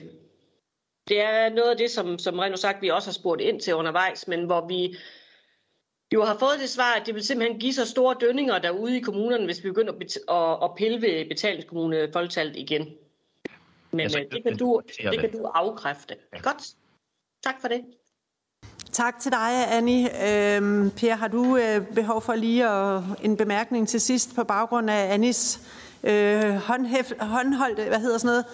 det 1.07 1.21
er 1.21 1.49
noget 1.49 1.69
af 1.69 1.77
det, 1.77 1.91
som, 1.91 2.19
som 2.19 2.39
rent 2.39 2.59
sagt, 2.59 2.81
vi 2.81 2.89
også 2.89 3.07
har 3.07 3.13
spurgt 3.13 3.41
ind 3.41 3.61
til 3.61 3.75
undervejs, 3.75 4.27
men 4.27 4.45
hvor 4.45 4.67
vi 4.67 4.95
jo 6.13 6.23
har 6.23 6.37
fået 6.37 6.59
det 6.61 6.69
svar, 6.69 6.93
at 6.93 7.05
det 7.05 7.15
vil 7.15 7.23
simpelthen 7.23 7.59
give 7.59 7.73
så 7.73 7.85
store 7.85 8.15
dønninger 8.21 8.59
derude 8.59 8.97
i 8.97 8.99
kommunerne, 8.99 9.45
hvis 9.45 9.63
vi 9.63 9.69
begynder 9.69 9.93
at, 9.93 10.17
at, 10.29 10.63
at 10.63 10.75
pille 10.75 11.01
ved 11.01 11.29
betalingskommune 11.29 12.09
folketallet 12.13 12.55
igen. 12.55 12.89
Men 13.91 13.99
altså, 13.99 14.25
det, 14.31 14.43
kan 14.43 14.57
du, 14.57 14.81
det 15.11 15.19
kan 15.19 15.31
du 15.31 15.45
afkræfte. 15.45 16.15
Ja. 16.33 16.41
Godt. 16.41 16.63
Tak 17.43 17.55
for 17.61 17.67
det. 17.67 17.85
Tak 18.91 19.19
til 19.19 19.31
dig, 19.31 19.71
Annie. 19.71 20.09
Øhm, 20.55 20.91
per, 20.91 21.15
har 21.15 21.27
du 21.27 21.57
øh, 21.57 21.87
behov 21.95 22.21
for 22.21 22.35
lige 22.35 22.67
at, 22.67 23.01
en 23.23 23.37
bemærkning 23.37 23.87
til 23.87 24.01
sidst 24.01 24.35
på 24.35 24.43
baggrund 24.43 24.89
af 24.89 25.13
Annis 25.13 25.59
øh, 26.03 26.55
håndhæf, 26.55 27.11
håndholdte, 27.19 27.83
hvad 27.83 27.99
hedder 27.99 28.17
sådan 28.17 28.27
noget, 28.27 28.45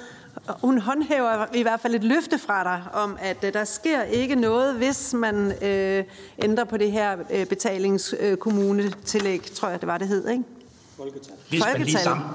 hun 0.62 0.78
håndhæver 0.78 1.46
i 1.56 1.62
hvert 1.62 1.80
fald 1.80 1.96
et 1.96 2.04
løfte 2.04 2.40
fra 2.40 2.64
dig 2.64 2.84
om, 2.94 3.18
at 3.22 3.38
øh, 3.44 3.54
der 3.54 3.64
sker 3.64 4.04
ikke 4.04 4.36
noget, 4.36 4.76
hvis 4.76 5.14
man 5.14 5.64
øh, 5.64 6.04
ændrer 6.44 6.64
på 6.64 6.78
det 6.78 6.92
her 6.92 7.18
øh, 7.32 7.46
betalingskommunetillæg, 7.46 9.42
tror 9.42 9.70
jeg, 9.70 9.82
det 9.82 9.88
var, 9.88 9.98
det 9.98 10.08
hed, 10.08 10.30
ikke? 10.30 10.44
Folketal. 10.98 11.34
Hvis 11.50 11.64
man 11.74 11.82
lige, 11.82 11.98
sammen, 11.98 12.26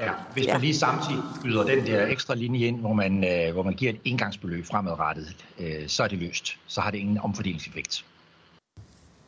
ja, 0.00 0.10
hvis 0.32 0.46
ja. 0.46 0.52
man 0.52 0.60
lige 0.60 0.76
samtidig 0.76 1.22
yder 1.44 1.64
den 1.64 1.86
der 1.86 2.06
ekstra 2.06 2.34
linje 2.34 2.66
ind, 2.66 2.80
hvor 2.80 2.92
man, 2.92 3.24
øh, 3.24 3.52
hvor 3.52 3.62
man 3.62 3.74
giver 3.74 3.92
et 3.92 4.00
indgangsbeløb 4.04 4.66
fremadrettet, 4.66 5.36
øh, 5.58 5.88
så 5.88 6.02
er 6.02 6.08
det 6.08 6.18
løst. 6.18 6.58
Så 6.66 6.80
har 6.80 6.90
det 6.90 6.98
ingen 6.98 7.18
omfordelingseffekt. 7.18 8.04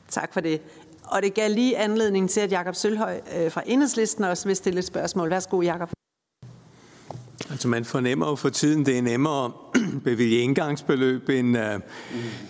Tak 0.09 0.33
for 0.33 0.41
det. 0.41 0.61
Og 1.11 1.23
det 1.23 1.35
gav 1.35 1.51
lige 1.51 1.79
anledning 1.79 2.31
til, 2.31 2.41
at 2.41 2.53
Jakob 2.53 2.75
Sølhøj 2.75 3.21
øh, 3.37 3.51
fra 3.51 3.63
Enhedslisten 3.67 4.25
også 4.25 4.49
vil 4.49 4.57
stille 4.57 4.79
et 4.79 4.85
spørgsmål. 4.85 5.31
Værsgo, 5.31 5.61
Jakob. 5.61 5.91
Altså 7.51 7.69
man 7.69 7.85
fornemmer 7.85 8.29
jo 8.29 8.35
for 8.35 8.49
tiden, 8.49 8.87
det 8.87 8.99
er 8.99 9.03
nemmere 9.03 9.45
at 9.45 9.53
bevilge 10.05 10.39
indgangsbeløb 10.39 11.29
end, 11.29 11.59
uh, 11.59 11.63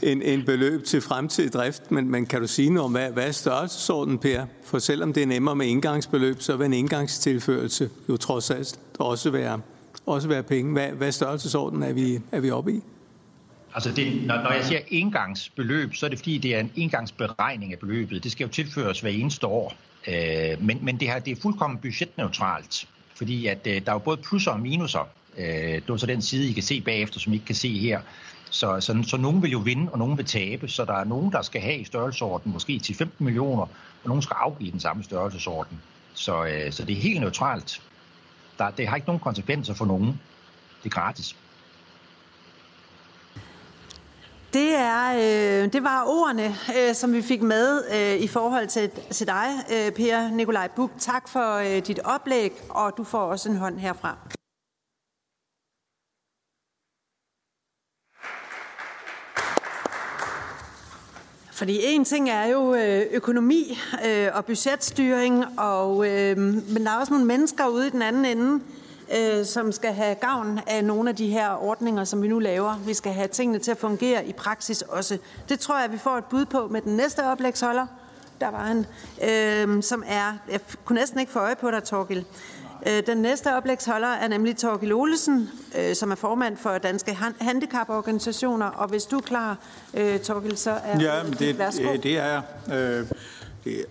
end, 0.03 0.23
end 0.25 0.47
beløb 0.47 0.85
til 0.85 1.01
fremtidig 1.01 1.53
drift. 1.53 1.91
Men, 1.91 2.11
men 2.11 2.27
kan 2.27 2.41
du 2.41 2.47
sige 2.47 2.71
noget 2.71 2.85
om, 2.85 2.93
hvad, 2.93 3.11
hvad 3.11 3.27
er 3.29 3.33
størrelsesorden, 3.33 4.19
Per? 4.19 4.47
For 4.65 4.79
selvom 4.79 5.13
det 5.13 5.23
er 5.23 5.27
nemmere 5.27 5.57
med 5.57 5.67
indgangsbeløb, 5.67 6.43
så 6.43 6.57
vil 6.57 6.65
en 6.65 6.73
indgangstilførelse 6.73 7.91
jo 8.09 8.17
trods 8.17 8.51
alt 8.51 8.81
også 8.99 9.31
være, 9.31 9.61
også 10.07 10.29
være 10.29 10.43
penge. 10.43 10.73
Hvad, 10.73 10.89
hvad 10.89 11.13
størrelsesorden 11.13 11.83
er 11.83 11.93
vi, 11.93 12.21
er 12.33 12.41
vi 12.41 12.51
oppe 12.51 12.73
i? 12.73 12.83
Altså, 13.75 13.93
det, 13.93 14.27
når, 14.27 14.43
når 14.43 14.53
jeg 14.53 14.65
siger 14.65 14.81
engangsbeløb, 14.89 15.95
så 15.95 16.07
er 16.07 16.11
det 16.11 16.19
fordi, 16.19 16.39
det 16.39 16.55
er 16.55 16.61
en 16.61 16.73
engangsberegning 16.77 17.73
af 17.73 17.79
beløbet. 17.79 18.25
Det 18.25 18.33
skal 18.33 18.45
jo 18.45 18.51
tilføres 18.51 19.01
hver 19.01 19.11
eneste 19.11 19.47
år. 19.47 19.75
Øh, 20.09 20.63
men 20.63 20.79
men 20.83 21.01
det, 21.01 21.09
her, 21.09 21.19
det 21.19 21.31
er 21.39 21.41
fuldkommen 21.43 21.79
budgetneutralt, 21.79 22.89
fordi 23.17 23.47
at, 23.47 23.67
øh, 23.67 23.75
der 23.75 23.91
er 23.91 23.93
jo 23.93 23.99
både 23.99 24.17
plusser 24.17 24.51
og 24.51 24.61
minuser. 24.61 25.09
Øh, 25.39 25.45
det 25.47 25.91
er 25.91 25.97
så 25.97 26.07
den 26.07 26.23
side, 26.23 26.51
I 26.51 26.53
kan 26.53 26.63
se 26.63 26.81
bagefter, 26.81 27.21
som 27.21 27.33
I 27.33 27.37
ikke 27.37 27.47
kan 27.47 27.55
se 27.55 27.79
her. 27.79 28.01
Så, 28.51 28.81
så, 28.81 29.03
så 29.07 29.17
nogen 29.17 29.43
vil 29.43 29.51
jo 29.51 29.59
vinde, 29.59 29.93
og 29.93 29.99
nogen 29.99 30.19
vil 30.19 30.27
tabe. 30.27 30.69
Så 30.69 30.85
der 30.85 30.95
er 30.95 31.05
nogen, 31.05 31.33
der 31.33 31.43
skal 31.43 31.61
have 31.61 31.77
i 31.77 31.85
størrelsesorden 31.85 32.53
måske 32.53 32.79
til 32.79 32.95
15 32.95 33.25
millioner, 33.25 33.63
og 34.03 34.09
nogen 34.09 34.23
skal 34.23 34.37
afgive 34.41 34.71
den 34.71 34.81
samme 34.81 35.05
størrelsesorden. 35.05 35.81
Så, 36.15 36.47
øh, 36.47 36.73
så 36.73 36.85
det 36.85 36.97
er 36.97 37.01
helt 37.01 37.21
neutralt. 37.21 37.83
Der, 38.59 38.71
det 38.71 38.89
har 38.89 38.97
ikke 38.97 39.09
nogen 39.09 39.21
konsekvenser 39.21 39.75
for 39.75 39.85
nogen. 39.85 40.21
Det 40.83 40.85
er 40.85 40.91
gratis. 40.91 41.37
Det, 44.53 44.75
er, 44.75 45.13
øh, 45.15 45.73
det 45.73 45.83
var 45.83 46.05
ordene, 46.07 46.55
øh, 46.79 46.95
som 46.95 47.13
vi 47.13 47.23
fik 47.23 47.43
med 47.43 47.85
øh, 47.95 48.23
i 48.23 48.29
forhold 48.29 48.69
til, 48.69 48.91
til 48.91 49.27
dig, 49.27 49.49
øh, 49.73 49.93
Per 49.93 50.31
Nikolaj 50.31 50.69
Buk. 50.77 50.91
Tak 50.99 51.29
for 51.29 51.55
øh, 51.55 51.87
dit 51.87 51.99
oplæg, 52.05 52.53
og 52.69 52.97
du 52.97 53.05
får 53.05 53.19
også 53.19 53.49
en 53.49 53.57
hånd 53.57 53.79
herfra. 53.79 54.17
Fordi 61.53 61.79
en 61.83 62.05
ting 62.05 62.31
er 62.31 62.47
jo 62.47 62.75
øh, 62.75 63.07
økonomi 63.11 63.79
øh, 64.07 64.29
og 64.35 64.45
budgetstyring, 64.45 65.59
og, 65.59 66.11
øh, 66.11 66.39
men 66.39 66.85
der 66.85 66.91
er 66.91 67.01
også 67.01 67.13
nogle 67.13 67.27
mennesker 67.27 67.67
ude 67.69 67.87
i 67.87 67.91
den 67.91 68.03
anden 68.03 68.25
ende, 68.25 68.65
øh, 69.17 69.45
som 69.45 69.73
skal 69.73 69.93
have 69.93 70.15
gavn 70.15 70.61
af 70.67 70.85
nogle 70.85 71.11
af 71.11 71.17
de 71.17 71.27
her 71.27 71.65
ordninger, 71.65 72.05
som 72.05 72.23
vi 72.23 72.29
nu 72.29 72.39
laver. 72.39 72.79
Vi 72.87 72.95
skal 72.95 73.13
have 73.13 73.29
tingene 73.29 73.59
til 73.59 73.71
at 73.71 73.79
fungere 73.79 74.27
i 74.27 74.33
praksis 74.33 74.83
også. 74.83 75.19
Det 75.49 75.61
tror 75.61 75.81
jeg, 75.81 75.93
vi 75.93 75.99
får 75.99 76.19
et 76.19 76.25
bud 76.25 76.45
på 76.45 76.69
med 76.69 76.81
den 76.81 76.97
næste 76.97 77.25
oplægsholder. 77.25 77.87
Der 78.41 78.49
var 78.49 78.65
han, 78.65 78.87
øh, 79.29 79.83
som 79.83 80.05
er, 80.07 80.33
jeg 80.51 80.61
kunne 80.85 80.99
næsten 80.99 81.21
ikke 81.21 81.33
få 81.33 81.39
øje 81.39 81.57
på 81.57 81.71
dig, 81.71 81.85
Torgild. 81.85 82.25
Øh, 82.87 83.07
den 83.07 83.19
næste 83.19 83.57
oplægsholder 83.57 84.09
er 84.09 84.29
nemlig 84.29 84.57
Torgild 84.57 84.93
Olesen, 84.93 85.51
øh, 85.79 85.95
som 85.95 86.11
er 86.11 86.15
formand 86.15 86.57
for 86.57 86.79
Danske 86.79 87.19
Handicaporganisationer. 87.41 88.67
Og 88.67 88.89
hvis 88.89 89.05
du 89.05 89.17
er 89.17 89.21
klar, 89.21 89.57
øh, 89.95 90.21
Torgild, 90.21 90.57
så 90.57 90.71
er 90.71 91.01
ja, 91.01 91.21
det, 91.39 91.59
værsgo. 91.59 91.97
det 92.03 92.19
er 92.19 92.27
jeg. 92.27 92.43
Det, 93.65 93.87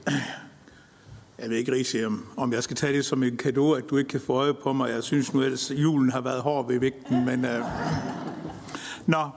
jeg 1.41 1.49
ved 1.49 1.57
ikke 1.57 1.71
rigtig, 1.71 2.05
om, 2.05 2.25
om 2.37 2.53
jeg 2.53 2.63
skal 2.63 2.75
tage 2.75 2.93
det 2.93 3.05
som 3.05 3.23
en 3.23 3.37
gave, 3.37 3.77
at 3.77 3.89
du 3.89 3.97
ikke 3.97 4.07
kan 4.07 4.21
få 4.21 4.33
øje 4.33 4.53
på 4.53 4.73
mig. 4.73 4.89
Jeg 4.89 5.03
synes 5.03 5.33
nu 5.33 5.41
ellers, 5.41 5.71
at 5.71 5.77
julen 5.77 6.11
har 6.11 6.21
været 6.21 6.41
hård 6.41 6.67
ved 6.67 6.79
vægten. 6.79 7.25
Men, 7.25 7.45
øh... 7.45 7.61
Nå, 9.05 9.29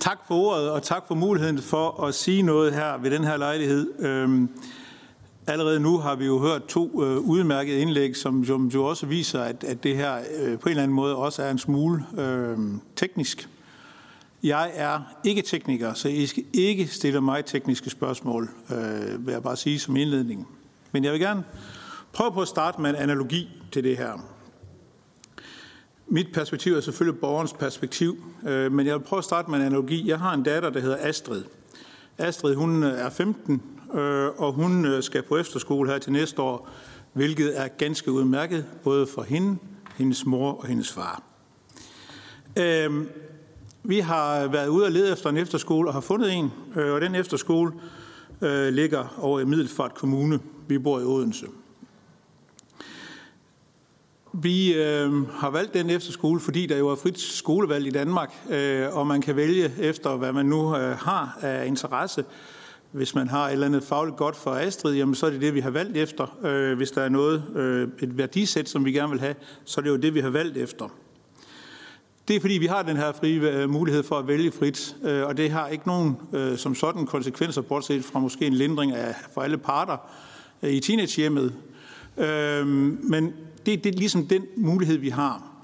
tak 0.00 0.18
for 0.28 0.34
ordet, 0.34 0.70
og 0.70 0.82
tak 0.82 1.04
for 1.08 1.14
muligheden 1.14 1.58
for 1.58 2.04
at 2.04 2.14
sige 2.14 2.42
noget 2.42 2.74
her 2.74 2.98
ved 2.98 3.10
den 3.10 3.24
her 3.24 3.36
lejlighed. 3.36 4.00
Øhm, 4.00 4.48
allerede 5.46 5.80
nu 5.80 5.98
har 5.98 6.14
vi 6.14 6.26
jo 6.26 6.38
hørt 6.38 6.66
to 6.66 7.04
øh, 7.04 7.18
udmærkede 7.18 7.78
indlæg, 7.78 8.16
som, 8.16 8.44
som 8.44 8.66
jo 8.66 8.84
også 8.84 9.06
viser, 9.06 9.40
at, 9.40 9.64
at 9.64 9.82
det 9.82 9.96
her 9.96 10.18
øh, 10.40 10.58
på 10.58 10.68
en 10.68 10.70
eller 10.70 10.82
anden 10.82 10.94
måde 10.94 11.16
også 11.16 11.42
er 11.42 11.50
en 11.50 11.58
smule 11.58 12.04
øh, 12.18 12.58
teknisk. 12.96 13.48
Jeg 14.42 14.70
er 14.74 15.00
ikke 15.24 15.42
tekniker, 15.42 15.94
så 15.94 16.08
I 16.08 16.26
skal 16.26 16.44
ikke 16.52 16.86
stille 16.86 17.20
mig 17.20 17.44
tekniske 17.44 17.90
spørgsmål, 17.90 18.50
øh, 18.70 19.26
vil 19.26 19.32
jeg 19.32 19.42
bare 19.42 19.56
sige 19.56 19.78
som 19.78 19.96
indledning. 19.96 20.48
Men 20.94 21.04
jeg 21.04 21.12
vil 21.12 21.20
gerne 21.20 21.44
prøve 22.12 22.32
på 22.32 22.42
at 22.42 22.48
starte 22.48 22.80
med 22.80 22.90
en 22.90 22.96
analogi 22.96 23.62
til 23.72 23.84
det 23.84 23.96
her. 23.96 24.12
Mit 26.06 26.26
perspektiv 26.34 26.74
er 26.74 26.80
selvfølgelig 26.80 27.20
borgerens 27.20 27.52
perspektiv, 27.52 28.16
øh, 28.48 28.72
men 28.72 28.86
jeg 28.86 28.94
vil 28.94 29.04
prøve 29.04 29.18
at 29.18 29.24
starte 29.24 29.50
med 29.50 29.58
en 29.58 29.64
analogi. 29.64 30.08
Jeg 30.08 30.18
har 30.18 30.34
en 30.34 30.42
datter, 30.42 30.70
der 30.70 30.80
hedder 30.80 30.96
Astrid. 31.00 31.44
Astrid, 32.18 32.54
hun 32.54 32.82
øh, 32.82 32.92
er 32.92 33.10
15, 33.10 33.62
øh, 33.94 34.28
og 34.36 34.52
hun 34.52 34.86
øh, 34.86 35.02
skal 35.02 35.22
på 35.22 35.36
efterskole 35.36 35.90
her 35.90 35.98
til 35.98 36.12
næste 36.12 36.42
år, 36.42 36.68
hvilket 37.12 37.60
er 37.60 37.68
ganske 37.68 38.12
udmærket, 38.12 38.66
både 38.84 39.06
for 39.06 39.22
hende, 39.22 39.58
hendes 39.96 40.26
mor 40.26 40.52
og 40.52 40.66
hendes 40.66 40.92
far. 40.92 41.22
Øhm, 42.58 43.08
vi 43.82 44.00
har 44.00 44.46
været 44.46 44.68
ude 44.68 44.84
og 44.84 44.92
lede 44.92 45.12
efter 45.12 45.30
en 45.30 45.36
efterskole 45.36 45.88
og 45.88 45.94
har 45.94 46.00
fundet 46.00 46.32
en, 46.32 46.52
øh, 46.76 46.92
og 46.92 47.00
den 47.00 47.14
efterskole 47.14 47.72
ligger 48.70 49.14
over 49.18 49.40
i 49.40 49.44
Middelfart 49.44 49.94
Kommune. 49.94 50.40
Vi 50.68 50.78
bor 50.78 51.00
i 51.00 51.02
Odense. 51.02 51.46
Vi 54.32 54.74
øh, 54.74 55.28
har 55.28 55.50
valgt 55.50 55.74
den 55.74 55.90
efterskole, 55.90 56.40
fordi 56.40 56.66
der 56.66 56.78
jo 56.78 56.88
er 56.88 56.94
frit 56.94 57.20
skolevalg 57.20 57.86
i 57.86 57.90
Danmark, 57.90 58.32
øh, 58.50 58.96
og 58.96 59.06
man 59.06 59.20
kan 59.20 59.36
vælge 59.36 59.72
efter, 59.78 60.16
hvad 60.16 60.32
man 60.32 60.46
nu 60.46 60.76
øh, 60.76 60.96
har 60.96 61.38
af 61.40 61.66
interesse. 61.66 62.24
Hvis 62.92 63.14
man 63.14 63.28
har 63.28 63.46
et 63.46 63.52
eller 63.52 63.66
andet 63.66 63.84
fagligt 63.84 64.16
godt 64.16 64.36
for 64.36 64.50
Astrid, 64.50 64.94
jamen, 64.94 65.14
så 65.14 65.26
er 65.26 65.30
det 65.30 65.40
det, 65.40 65.54
vi 65.54 65.60
har 65.60 65.70
valgt 65.70 65.96
efter. 65.96 66.38
Øh, 66.44 66.76
hvis 66.76 66.90
der 66.90 67.02
er 67.02 67.08
noget, 67.08 67.44
øh, 67.54 67.88
et 68.02 68.18
værdisæt, 68.18 68.68
som 68.68 68.84
vi 68.84 68.92
gerne 68.92 69.10
vil 69.10 69.20
have, 69.20 69.34
så 69.64 69.80
er 69.80 69.82
det 69.82 69.90
jo 69.90 69.96
det, 69.96 70.14
vi 70.14 70.20
har 70.20 70.30
valgt 70.30 70.56
efter. 70.56 70.88
Det 72.28 72.36
er 72.36 72.40
fordi, 72.40 72.54
vi 72.54 72.66
har 72.66 72.82
den 72.82 72.96
her 72.96 73.12
frie 73.12 73.50
øh, 73.50 73.70
mulighed 73.70 74.02
for 74.02 74.18
at 74.18 74.28
vælge 74.28 74.52
frit, 74.52 74.96
øh, 75.04 75.26
og 75.26 75.36
det 75.36 75.50
har 75.50 75.68
ikke 75.68 75.86
nogen 75.86 76.16
øh, 76.32 76.58
som 76.58 76.74
sådan 76.74 77.06
konsekvenser, 77.06 77.62
bortset 77.62 78.04
fra 78.04 78.18
måske 78.18 78.46
en 78.46 78.54
lindring 78.54 78.92
af, 78.92 79.14
for 79.34 79.40
alle 79.40 79.58
parter 79.58 79.96
i 80.70 80.80
teenagehjemmet. 80.80 81.54
Øh, 82.18 82.66
men 82.66 83.32
det, 83.66 83.84
det 83.84 83.94
er 83.94 83.98
ligesom 83.98 84.26
den 84.26 84.42
mulighed, 84.56 84.96
vi 84.96 85.08
har. 85.08 85.54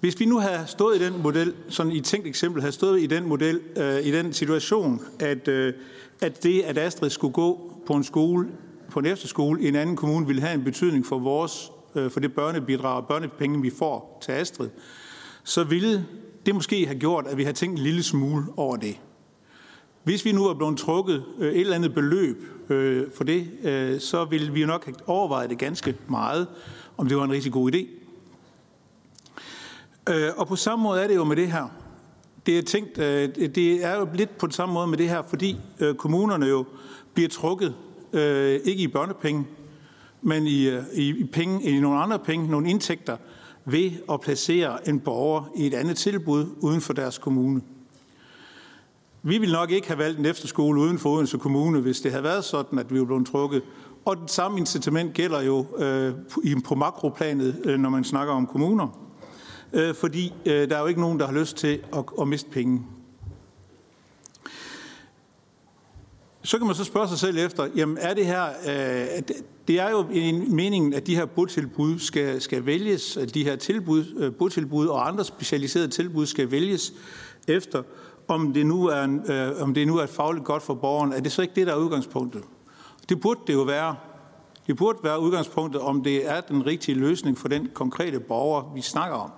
Hvis 0.00 0.20
vi 0.20 0.24
nu 0.24 0.38
havde 0.38 0.66
stået 0.66 1.00
i 1.00 1.04
den 1.04 1.22
model, 1.22 1.54
sådan 1.68 1.92
i 1.92 1.98
et 1.98 2.04
tænkt 2.04 2.26
eksempel, 2.26 2.62
havde 2.62 2.72
stået 2.72 3.02
i 3.02 3.06
den 3.06 3.28
model, 3.28 3.60
øh, 3.76 4.06
i 4.06 4.12
den 4.12 4.32
situation, 4.32 5.00
at, 5.18 5.48
øh, 5.48 5.74
at 6.20 6.42
det, 6.42 6.62
at 6.62 6.78
Astrid 6.78 7.10
skulle 7.10 7.32
gå 7.32 7.72
på 7.86 7.92
en 7.92 8.04
skole, 8.04 8.48
på 8.90 8.98
en 8.98 9.06
efterskole 9.06 9.62
i 9.62 9.68
en 9.68 9.76
anden 9.76 9.96
kommune, 9.96 10.26
ville 10.26 10.42
have 10.42 10.54
en 10.54 10.64
betydning 10.64 11.06
for 11.06 11.18
vores, 11.18 11.70
øh, 11.94 12.10
for 12.10 12.20
det 12.20 12.34
børnebidrag 12.34 12.96
og 12.96 13.06
børnepenge, 13.06 13.62
vi 13.62 13.70
får 13.70 14.18
til 14.22 14.32
Astrid, 14.32 14.68
så 15.44 15.64
ville 15.64 16.06
det 16.46 16.54
måske 16.54 16.86
have 16.86 16.98
gjort, 16.98 17.26
at 17.26 17.36
vi 17.36 17.42
havde 17.42 17.56
tænkt 17.56 17.78
en 17.78 17.84
lille 17.84 18.02
smule 18.02 18.44
over 18.56 18.76
det. 18.76 18.96
Hvis 20.04 20.24
vi 20.24 20.32
nu 20.32 20.44
var 20.44 20.54
blevet 20.54 20.78
trukket 20.78 21.24
øh, 21.38 21.52
et 21.52 21.60
eller 21.60 21.76
andet 21.76 21.94
beløb 21.94 22.42
øh, 22.68 23.06
for 23.14 23.24
det, 23.24 23.48
øh, 23.62 24.00
så 24.00 24.24
vil 24.24 24.54
vi 24.54 24.60
jo 24.60 24.66
nok 24.66 24.84
have 24.84 24.96
overvejet 25.06 25.50
det 25.50 25.58
ganske 25.58 25.96
meget, 26.08 26.46
om 26.96 27.08
det 27.08 27.16
var 27.16 27.24
en 27.24 27.32
rigtig 27.32 27.52
god 27.52 27.72
idé. 27.72 27.86
Øh, 30.10 30.30
Og 30.36 30.48
på 30.48 30.56
samme 30.56 30.82
måde 30.82 31.02
er 31.02 31.06
det 31.08 31.14
jo 31.14 31.24
med 31.24 31.36
det 31.36 31.52
her. 31.52 31.68
Det 32.46 32.58
er, 32.58 32.62
tænkt, 32.62 32.98
øh, 32.98 33.34
det 33.34 33.84
er 33.84 33.96
jo 33.96 34.08
lidt 34.14 34.38
på 34.38 34.46
den 34.46 34.52
samme 34.52 34.72
måde 34.72 34.86
med 34.86 34.98
det 34.98 35.08
her, 35.08 35.22
fordi 35.22 35.56
øh, 35.80 35.94
kommunerne 35.94 36.46
jo 36.46 36.64
bliver 37.14 37.28
trukket, 37.28 37.74
øh, 38.12 38.60
ikke 38.64 38.82
i 38.82 38.88
børnepenge, 38.88 39.46
men 40.22 40.46
i, 40.46 40.68
øh, 40.68 40.82
i, 40.94 41.08
i, 41.08 41.24
penge, 41.24 41.62
i 41.62 41.80
nogle 41.80 41.98
andre 41.98 42.18
penge, 42.18 42.48
nogle 42.48 42.70
indtægter, 42.70 43.16
ved 43.64 43.90
at 44.12 44.20
placere 44.20 44.88
en 44.88 45.00
borger 45.00 45.52
i 45.56 45.66
et 45.66 45.74
andet 45.74 45.96
tilbud 45.96 46.46
uden 46.60 46.80
for 46.80 46.92
deres 46.92 47.18
kommune. 47.18 47.62
Vi 49.28 49.38
ville 49.38 49.52
nok 49.52 49.70
ikke 49.70 49.86
have 49.86 49.98
valgt 49.98 50.18
en 50.18 50.26
efterskole 50.26 50.80
uden 50.80 50.98
for 50.98 51.10
Odense 51.10 51.38
Kommune, 51.38 51.80
hvis 51.80 52.00
det 52.00 52.10
havde 52.10 52.24
været 52.24 52.44
sådan, 52.44 52.78
at 52.78 52.94
vi 52.94 52.98
var 52.98 53.04
blevet 53.04 53.26
trukket. 53.26 53.62
Og 54.04 54.16
det 54.16 54.30
samme 54.30 54.58
incitament 54.58 55.14
gælder 55.14 55.42
jo 55.42 55.66
øh, 55.78 56.14
på 56.64 56.74
makroplanet, 56.74 57.60
øh, 57.64 57.78
når 57.78 57.90
man 57.90 58.04
snakker 58.04 58.34
om 58.34 58.46
kommuner. 58.46 58.88
Øh, 59.72 59.94
fordi 59.94 60.32
øh, 60.46 60.70
der 60.70 60.76
er 60.76 60.80
jo 60.80 60.86
ikke 60.86 61.00
nogen, 61.00 61.20
der 61.20 61.26
har 61.26 61.32
lyst 61.32 61.56
til 61.56 61.80
at, 61.96 62.04
at 62.20 62.28
miste 62.28 62.50
penge. 62.50 62.82
Så 66.42 66.58
kan 66.58 66.66
man 66.66 66.76
så 66.76 66.84
spørge 66.84 67.08
sig 67.08 67.18
selv 67.18 67.38
efter, 67.38 67.68
jamen 67.76 67.98
er 68.00 68.14
det 68.14 68.26
her, 68.26 68.44
øh, 68.44 69.22
det 69.68 69.80
er 69.80 69.90
jo 69.90 70.06
en 70.12 70.56
meningen, 70.56 70.94
at 70.94 71.06
de 71.06 71.16
her 71.16 71.26
botilbud 71.26 71.98
skal, 71.98 72.40
skal 72.40 72.66
vælges, 72.66 73.16
at 73.16 73.34
de 73.34 73.44
her 73.44 73.56
tilbud, 73.56 74.04
øh, 74.16 74.34
botilbud 74.34 74.86
og 74.86 75.08
andre 75.08 75.24
specialiserede 75.24 75.88
tilbud 75.88 76.26
skal 76.26 76.50
vælges 76.50 76.92
efter, 77.48 77.82
om 78.28 78.52
det, 78.52 78.66
nu 78.66 78.86
er, 78.86 79.04
en, 79.04 79.30
øh, 79.30 79.62
om 79.62 79.74
det 79.74 79.86
nu 79.86 79.96
er 79.96 80.06
fagligt 80.06 80.44
godt 80.44 80.62
for 80.62 80.74
borgeren, 80.74 81.12
er 81.12 81.20
det 81.20 81.32
så 81.32 81.42
ikke 81.42 81.54
det, 81.54 81.66
der 81.66 81.72
er 81.72 81.76
udgangspunktet? 81.76 82.42
Det 83.08 83.20
burde 83.20 83.40
det 83.46 83.52
jo 83.52 83.62
være. 83.62 83.96
Det 84.66 84.76
burde 84.76 84.98
være 85.02 85.20
udgangspunktet, 85.20 85.80
om 85.80 86.02
det 86.02 86.30
er 86.30 86.40
den 86.40 86.66
rigtige 86.66 86.98
løsning 86.98 87.38
for 87.38 87.48
den 87.48 87.68
konkrete 87.74 88.20
borger, 88.20 88.72
vi 88.74 88.80
snakker 88.80 89.16
om. 89.16 89.30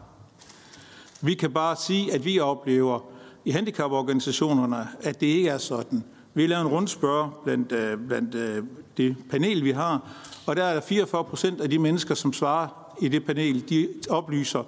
Vi 1.21 1.35
kan 1.35 1.53
bare 1.53 1.77
sige, 1.77 2.15
at 2.15 2.25
vi 2.25 2.41
oplever 2.41 3.01
i 3.45 3.51
handicaporganisationerne, 3.51 4.89
at 5.01 5.21
det 5.21 5.27
ikke 5.27 5.49
er 5.49 5.59
sådan. 5.59 6.05
Vi 6.35 6.47
lavet 6.47 6.63
en 6.63 6.69
rundspørg 6.69 7.31
blandt, 7.45 7.73
øh, 7.73 7.99
blandt 8.09 8.35
øh, 8.35 8.65
det 8.97 9.17
panel, 9.31 9.65
vi 9.65 9.71
har, 9.71 10.11
og 10.47 10.57
der 10.57 10.65
er 10.65 10.75
der 10.75 10.81
44 10.81 11.25
procent 11.25 11.61
af 11.61 11.71
de 11.71 11.79
mennesker, 11.79 12.15
som 12.15 12.33
svarer 12.33 12.69
i 13.01 13.09
det 13.09 13.25
panel, 13.25 13.69
de 13.69 13.89
oplyser, 14.11 14.63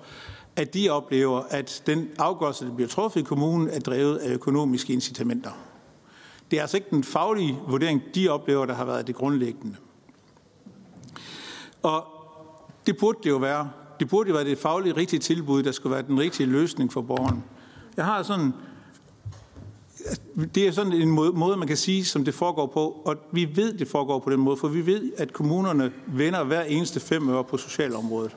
at 0.60 0.74
de 0.74 0.88
oplever, 0.88 1.42
at 1.50 1.82
den 1.86 2.08
afgørelse, 2.18 2.66
der 2.66 2.74
bliver 2.74 2.88
truffet 2.88 3.20
i 3.20 3.22
kommunen, 3.22 3.68
er 3.68 3.80
drevet 3.80 4.16
af 4.16 4.32
økonomiske 4.32 4.92
incitamenter. 4.92 5.50
Det 6.50 6.56
er 6.56 6.60
altså 6.60 6.76
ikke 6.76 6.90
den 6.90 7.04
faglige 7.04 7.58
vurdering, 7.68 8.02
de 8.14 8.28
oplever, 8.28 8.66
der 8.66 8.74
har 8.74 8.84
været 8.84 9.06
det 9.06 9.14
grundlæggende. 9.14 9.76
Og 11.82 12.06
det 12.86 12.96
burde 12.96 13.18
det 13.22 13.30
jo 13.30 13.36
være. 13.36 13.70
Det 14.00 14.08
burde 14.08 14.28
jo 14.28 14.34
være 14.34 14.44
det 14.44 14.58
faglige 14.58 14.96
rigtige 14.96 15.20
tilbud, 15.20 15.62
der 15.62 15.72
skulle 15.72 15.94
være 15.94 16.02
den 16.02 16.20
rigtige 16.20 16.46
løsning 16.46 16.92
for 16.92 17.00
borgeren. 17.00 17.44
jeg 17.96 18.04
har 18.04 18.22
sådan, 18.22 18.52
det 20.54 20.68
er 20.68 20.72
sådan 20.72 20.92
en 20.92 21.10
måde, 21.10 21.56
man 21.56 21.68
kan 21.68 21.76
sige, 21.76 22.04
som 22.04 22.24
det 22.24 22.34
foregår 22.34 22.66
på, 22.66 23.02
og 23.04 23.16
vi 23.32 23.56
ved, 23.56 23.72
det 23.72 23.88
foregår 23.88 24.18
på 24.18 24.30
den 24.30 24.40
måde, 24.40 24.56
for 24.56 24.68
vi 24.68 24.86
ved, 24.86 25.12
at 25.16 25.32
kommunerne 25.32 25.92
vender 26.06 26.44
hver 26.44 26.62
eneste 26.62 27.00
fem 27.00 27.28
øre 27.28 27.44
på 27.44 27.56
socialområdet. 27.56 28.36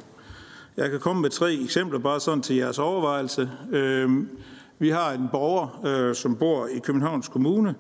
Jeg 0.77 0.91
kan 0.91 0.99
komme 0.99 1.21
med 1.21 1.29
tre 1.29 1.53
eksempler 1.53 1.99
bare 1.99 2.19
sådan 2.19 2.41
til 2.41 2.55
jeres 2.55 2.79
overvejelse. 2.79 3.49
Øhm, 3.71 4.29
vi 4.79 4.89
har 4.89 5.11
en 5.11 5.27
borger, 5.31 5.85
øh, 5.85 6.15
som 6.15 6.35
bor 6.35 6.67
i 6.67 6.79
Københavns 6.79 7.27
Kommune, 7.27 7.75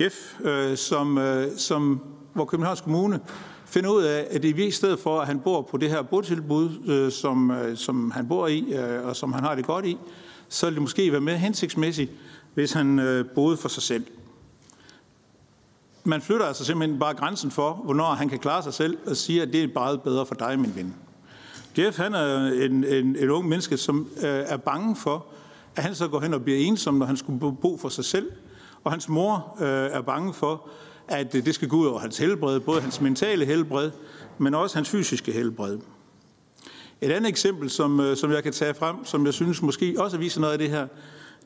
Jeff, 0.00 0.40
øh, 0.40 0.76
som, 0.76 1.18
øh, 1.18 1.56
som, 1.56 2.02
hvor 2.34 2.44
Københavns 2.44 2.80
Kommune 2.80 3.20
finder 3.66 3.90
ud 3.90 4.02
af, 4.02 4.26
at 4.30 4.42
det 4.42 4.60
er 4.60 4.66
i 4.66 4.70
stedet 4.70 4.98
for, 4.98 5.20
at 5.20 5.26
han 5.26 5.40
bor 5.40 5.62
på 5.62 5.76
det 5.76 5.90
her 5.90 6.02
botilbud, 6.02 7.10
som, 7.10 7.52
som 7.74 8.10
han 8.10 8.28
bor 8.28 8.46
i, 8.46 8.72
og 9.04 9.16
som 9.16 9.32
han 9.32 9.44
har 9.44 9.54
det 9.54 9.66
godt 9.66 9.86
i, 9.86 9.98
så 10.48 10.66
ville 10.66 10.74
det 10.74 10.82
måske 10.82 11.12
være 11.12 11.20
mere 11.20 11.38
hensigtsmæssigt, 11.38 12.10
hvis 12.54 12.72
han 12.72 13.00
boede 13.34 13.56
for 13.56 13.68
sig 13.68 13.82
selv. 13.82 14.06
Man 16.04 16.20
flytter 16.20 16.46
altså 16.46 16.64
simpelthen 16.64 16.98
bare 16.98 17.14
grænsen 17.14 17.50
for, 17.50 17.72
hvornår 17.72 18.14
han 18.14 18.28
kan 18.28 18.38
klare 18.38 18.62
sig 18.62 18.74
selv, 18.74 18.98
og 19.06 19.16
siger, 19.16 19.42
at 19.42 19.52
det 19.52 19.62
er 19.62 19.68
bare 19.74 19.98
bedre 19.98 20.26
for 20.26 20.34
dig, 20.34 20.58
min 20.58 20.72
ven. 20.76 20.94
Jeff 21.78 21.98
han 21.98 22.14
er 22.14 22.46
en, 22.46 22.84
en, 22.84 23.16
en 23.16 23.30
ung 23.30 23.48
menneske, 23.48 23.76
som 23.76 24.08
øh, 24.16 24.22
er 24.24 24.56
bange 24.56 24.96
for, 24.96 25.26
at 25.76 25.82
han 25.82 25.94
så 25.94 26.08
går 26.08 26.20
hen 26.20 26.34
og 26.34 26.42
bliver 26.42 26.58
ensom, 26.58 26.94
når 26.94 27.06
han 27.06 27.16
skulle 27.16 27.56
bo 27.62 27.76
for 27.76 27.88
sig 27.88 28.04
selv. 28.04 28.30
Og 28.84 28.92
hans 28.92 29.08
mor 29.08 29.56
øh, 29.60 29.66
er 29.66 30.00
bange 30.00 30.34
for, 30.34 30.68
at 31.08 31.34
øh, 31.34 31.44
det 31.44 31.54
skal 31.54 31.68
gå 31.68 31.76
ud 31.76 31.86
over 31.86 31.98
hans 31.98 32.18
helbred, 32.18 32.60
både 32.60 32.80
hans 32.80 33.00
mentale 33.00 33.44
helbred, 33.44 33.90
men 34.38 34.54
også 34.54 34.76
hans 34.76 34.88
fysiske 34.88 35.32
helbred. 35.32 35.78
Et 37.00 37.10
andet 37.10 37.28
eksempel, 37.28 37.70
som, 37.70 38.00
øh, 38.00 38.16
som 38.16 38.32
jeg 38.32 38.42
kan 38.42 38.52
tage 38.52 38.74
frem, 38.74 39.04
som 39.04 39.26
jeg 39.26 39.34
synes 39.34 39.62
måske 39.62 39.94
også 39.98 40.18
viser 40.18 40.40
noget 40.40 40.52
af 40.52 40.58
det 40.58 40.70
her, 40.70 40.86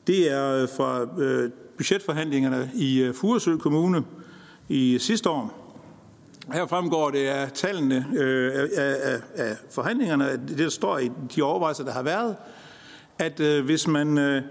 det 0.07 0.31
er 0.31 0.61
øh, 0.61 0.67
fra 0.77 1.21
øh, 1.21 1.51
budgetforhandlingerne 1.77 2.71
i 2.75 2.99
øh, 3.01 3.13
Furesø 3.13 3.57
Kommune 3.57 4.03
i 4.69 4.97
sidste 4.99 5.29
år. 5.29 5.66
Her 6.53 6.67
fremgår 6.67 7.09
det 7.09 7.27
af 7.27 7.51
tallene 7.51 8.05
øh, 8.15 8.69
af, 8.77 8.95
af, 9.03 9.19
af 9.35 9.57
forhandlingerne, 9.71 10.31
det 10.47 10.57
der 10.57 10.69
står 10.69 10.97
i 10.97 11.11
de 11.35 11.41
overvejelser, 11.41 11.83
der 11.83 11.91
har 11.91 12.03
været, 12.03 12.35
at 13.19 13.39
øh, 13.39 13.65
hvis, 13.65 13.87
man, 13.87 14.17
øh, 14.17 14.41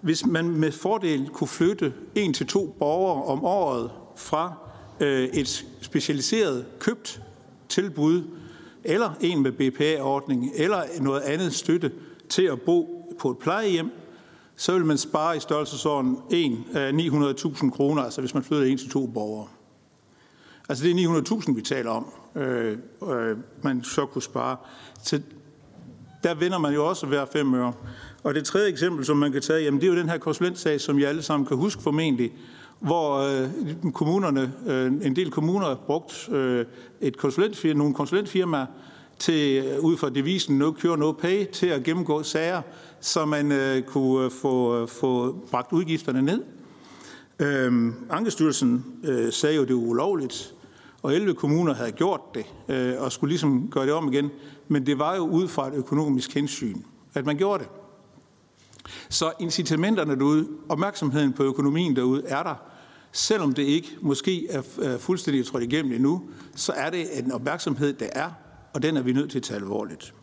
hvis 0.00 0.26
man 0.26 0.50
med 0.50 0.72
fordel 0.72 1.28
kunne 1.28 1.48
flytte 1.48 1.92
en 2.14 2.32
til 2.34 2.46
to 2.46 2.76
borgere 2.78 3.24
om 3.24 3.44
året 3.44 3.90
fra 4.16 4.54
øh, 5.00 5.24
et 5.24 5.66
specialiseret 5.80 6.64
købt 6.78 7.22
tilbud, 7.68 8.22
eller 8.84 9.10
en 9.20 9.42
med 9.42 9.52
BPA-ordning, 9.52 10.50
eller 10.54 10.82
noget 11.00 11.20
andet 11.20 11.54
støtte 11.54 11.92
til 12.28 12.42
at 12.42 12.60
bo 12.60 13.08
på 13.18 13.30
et 13.30 13.38
plejehjem, 13.38 13.90
så 14.56 14.72
vil 14.72 14.84
man 14.84 14.98
spare 14.98 15.36
i 15.36 15.40
størrelsesorden 15.40 16.16
900.000 16.30 17.70
kroner, 17.70 18.02
altså 18.02 18.20
hvis 18.20 18.34
man 18.34 18.42
flytter 18.42 18.66
en 18.66 18.78
til 18.78 18.90
to 18.90 19.06
borgere. 19.06 19.46
Altså 20.68 20.84
det 20.84 21.04
er 21.04 21.22
900.000, 21.40 21.54
vi 21.54 21.62
taler 21.62 21.90
om, 21.90 22.06
øh, 22.36 22.78
øh, 23.12 23.36
man 23.62 23.84
så 23.84 24.06
kunne 24.06 24.22
spare. 24.22 24.56
Så 25.02 25.20
der 26.22 26.34
vinder 26.34 26.58
man 26.58 26.74
jo 26.74 26.88
også 26.88 27.06
hver 27.06 27.24
fem 27.32 27.54
øre. 27.54 27.72
Og 28.22 28.34
det 28.34 28.44
tredje 28.44 28.68
eksempel, 28.68 29.04
som 29.04 29.16
man 29.16 29.32
kan 29.32 29.42
tage, 29.42 29.64
jamen 29.64 29.80
det 29.80 29.86
er 29.86 29.92
jo 29.92 29.98
den 29.98 30.08
her 30.08 30.18
konsulentsag, 30.18 30.80
som 30.80 30.98
jeg 30.98 31.08
alle 31.08 31.22
sammen 31.22 31.46
kan 31.46 31.56
huske 31.56 31.82
formentlig, 31.82 32.32
hvor 32.80 33.16
øh, 33.16 33.48
kommunerne, 33.92 34.52
øh, 34.66 34.86
en 34.86 35.16
del 35.16 35.30
kommuner 35.30 35.66
har 35.66 35.74
brugt 35.74 36.28
øh, 36.32 36.66
et 37.00 37.16
konsulentfirma, 37.16 37.78
nogle 37.78 37.94
konsulentfirmaer 37.94 38.66
til, 39.18 39.64
øh, 39.64 39.80
ud 39.80 39.96
fra 39.96 40.10
devisen 40.10 40.58
no 40.58 40.72
cure, 40.80 40.98
no 40.98 41.12
pay, 41.12 41.46
til 41.46 41.66
at 41.66 41.82
gennemgå 41.82 42.22
sager, 42.22 42.62
så 43.00 43.24
man 43.24 43.52
øh, 43.52 43.82
kunne 43.82 44.24
øh, 44.24 44.30
få, 44.30 44.82
øh, 44.82 44.88
få 44.88 45.32
bragt 45.50 45.72
udgifterne 45.72 46.22
ned. 46.22 46.42
Øhm, 47.42 47.94
Ankestyrelsen 48.10 48.84
øh, 49.04 49.32
sagde 49.32 49.56
jo, 49.56 49.64
det 49.64 49.76
var 49.76 49.82
ulovligt, 49.82 50.54
og 51.02 51.14
11 51.14 51.34
kommuner 51.34 51.74
havde 51.74 51.92
gjort 51.92 52.20
det, 52.34 52.46
øh, 52.68 53.02
og 53.02 53.12
skulle 53.12 53.28
ligesom 53.28 53.68
gøre 53.70 53.86
det 53.86 53.92
om 53.92 54.12
igen. 54.12 54.30
Men 54.68 54.86
det 54.86 54.98
var 54.98 55.16
jo 55.16 55.22
ud 55.22 55.48
fra 55.48 55.68
et 55.68 55.74
økonomisk 55.74 56.34
hensyn, 56.34 56.76
at 57.14 57.26
man 57.26 57.36
gjorde 57.36 57.64
det. 57.64 57.70
Så 59.08 59.32
incitamenterne 59.40 60.18
derude, 60.18 60.48
opmærksomheden 60.68 61.32
på 61.32 61.42
økonomien 61.42 61.96
derude, 61.96 62.22
er 62.26 62.42
der. 62.42 62.54
Selvom 63.12 63.52
det 63.52 63.62
ikke 63.62 63.88
måske 64.00 64.48
er 64.50 64.98
fuldstændig 64.98 65.46
trådt 65.46 65.62
igennem 65.62 65.92
endnu, 65.92 66.22
så 66.54 66.72
er 66.72 66.90
det 66.90 67.18
en 67.18 67.32
opmærksomhed, 67.32 67.92
der 67.92 68.08
er, 68.12 68.30
og 68.72 68.82
den 68.82 68.96
er 68.96 69.02
vi 69.02 69.12
nødt 69.12 69.30
til 69.30 69.38
at 69.38 69.42
tage 69.42 69.60
alvorligt. 69.60 70.14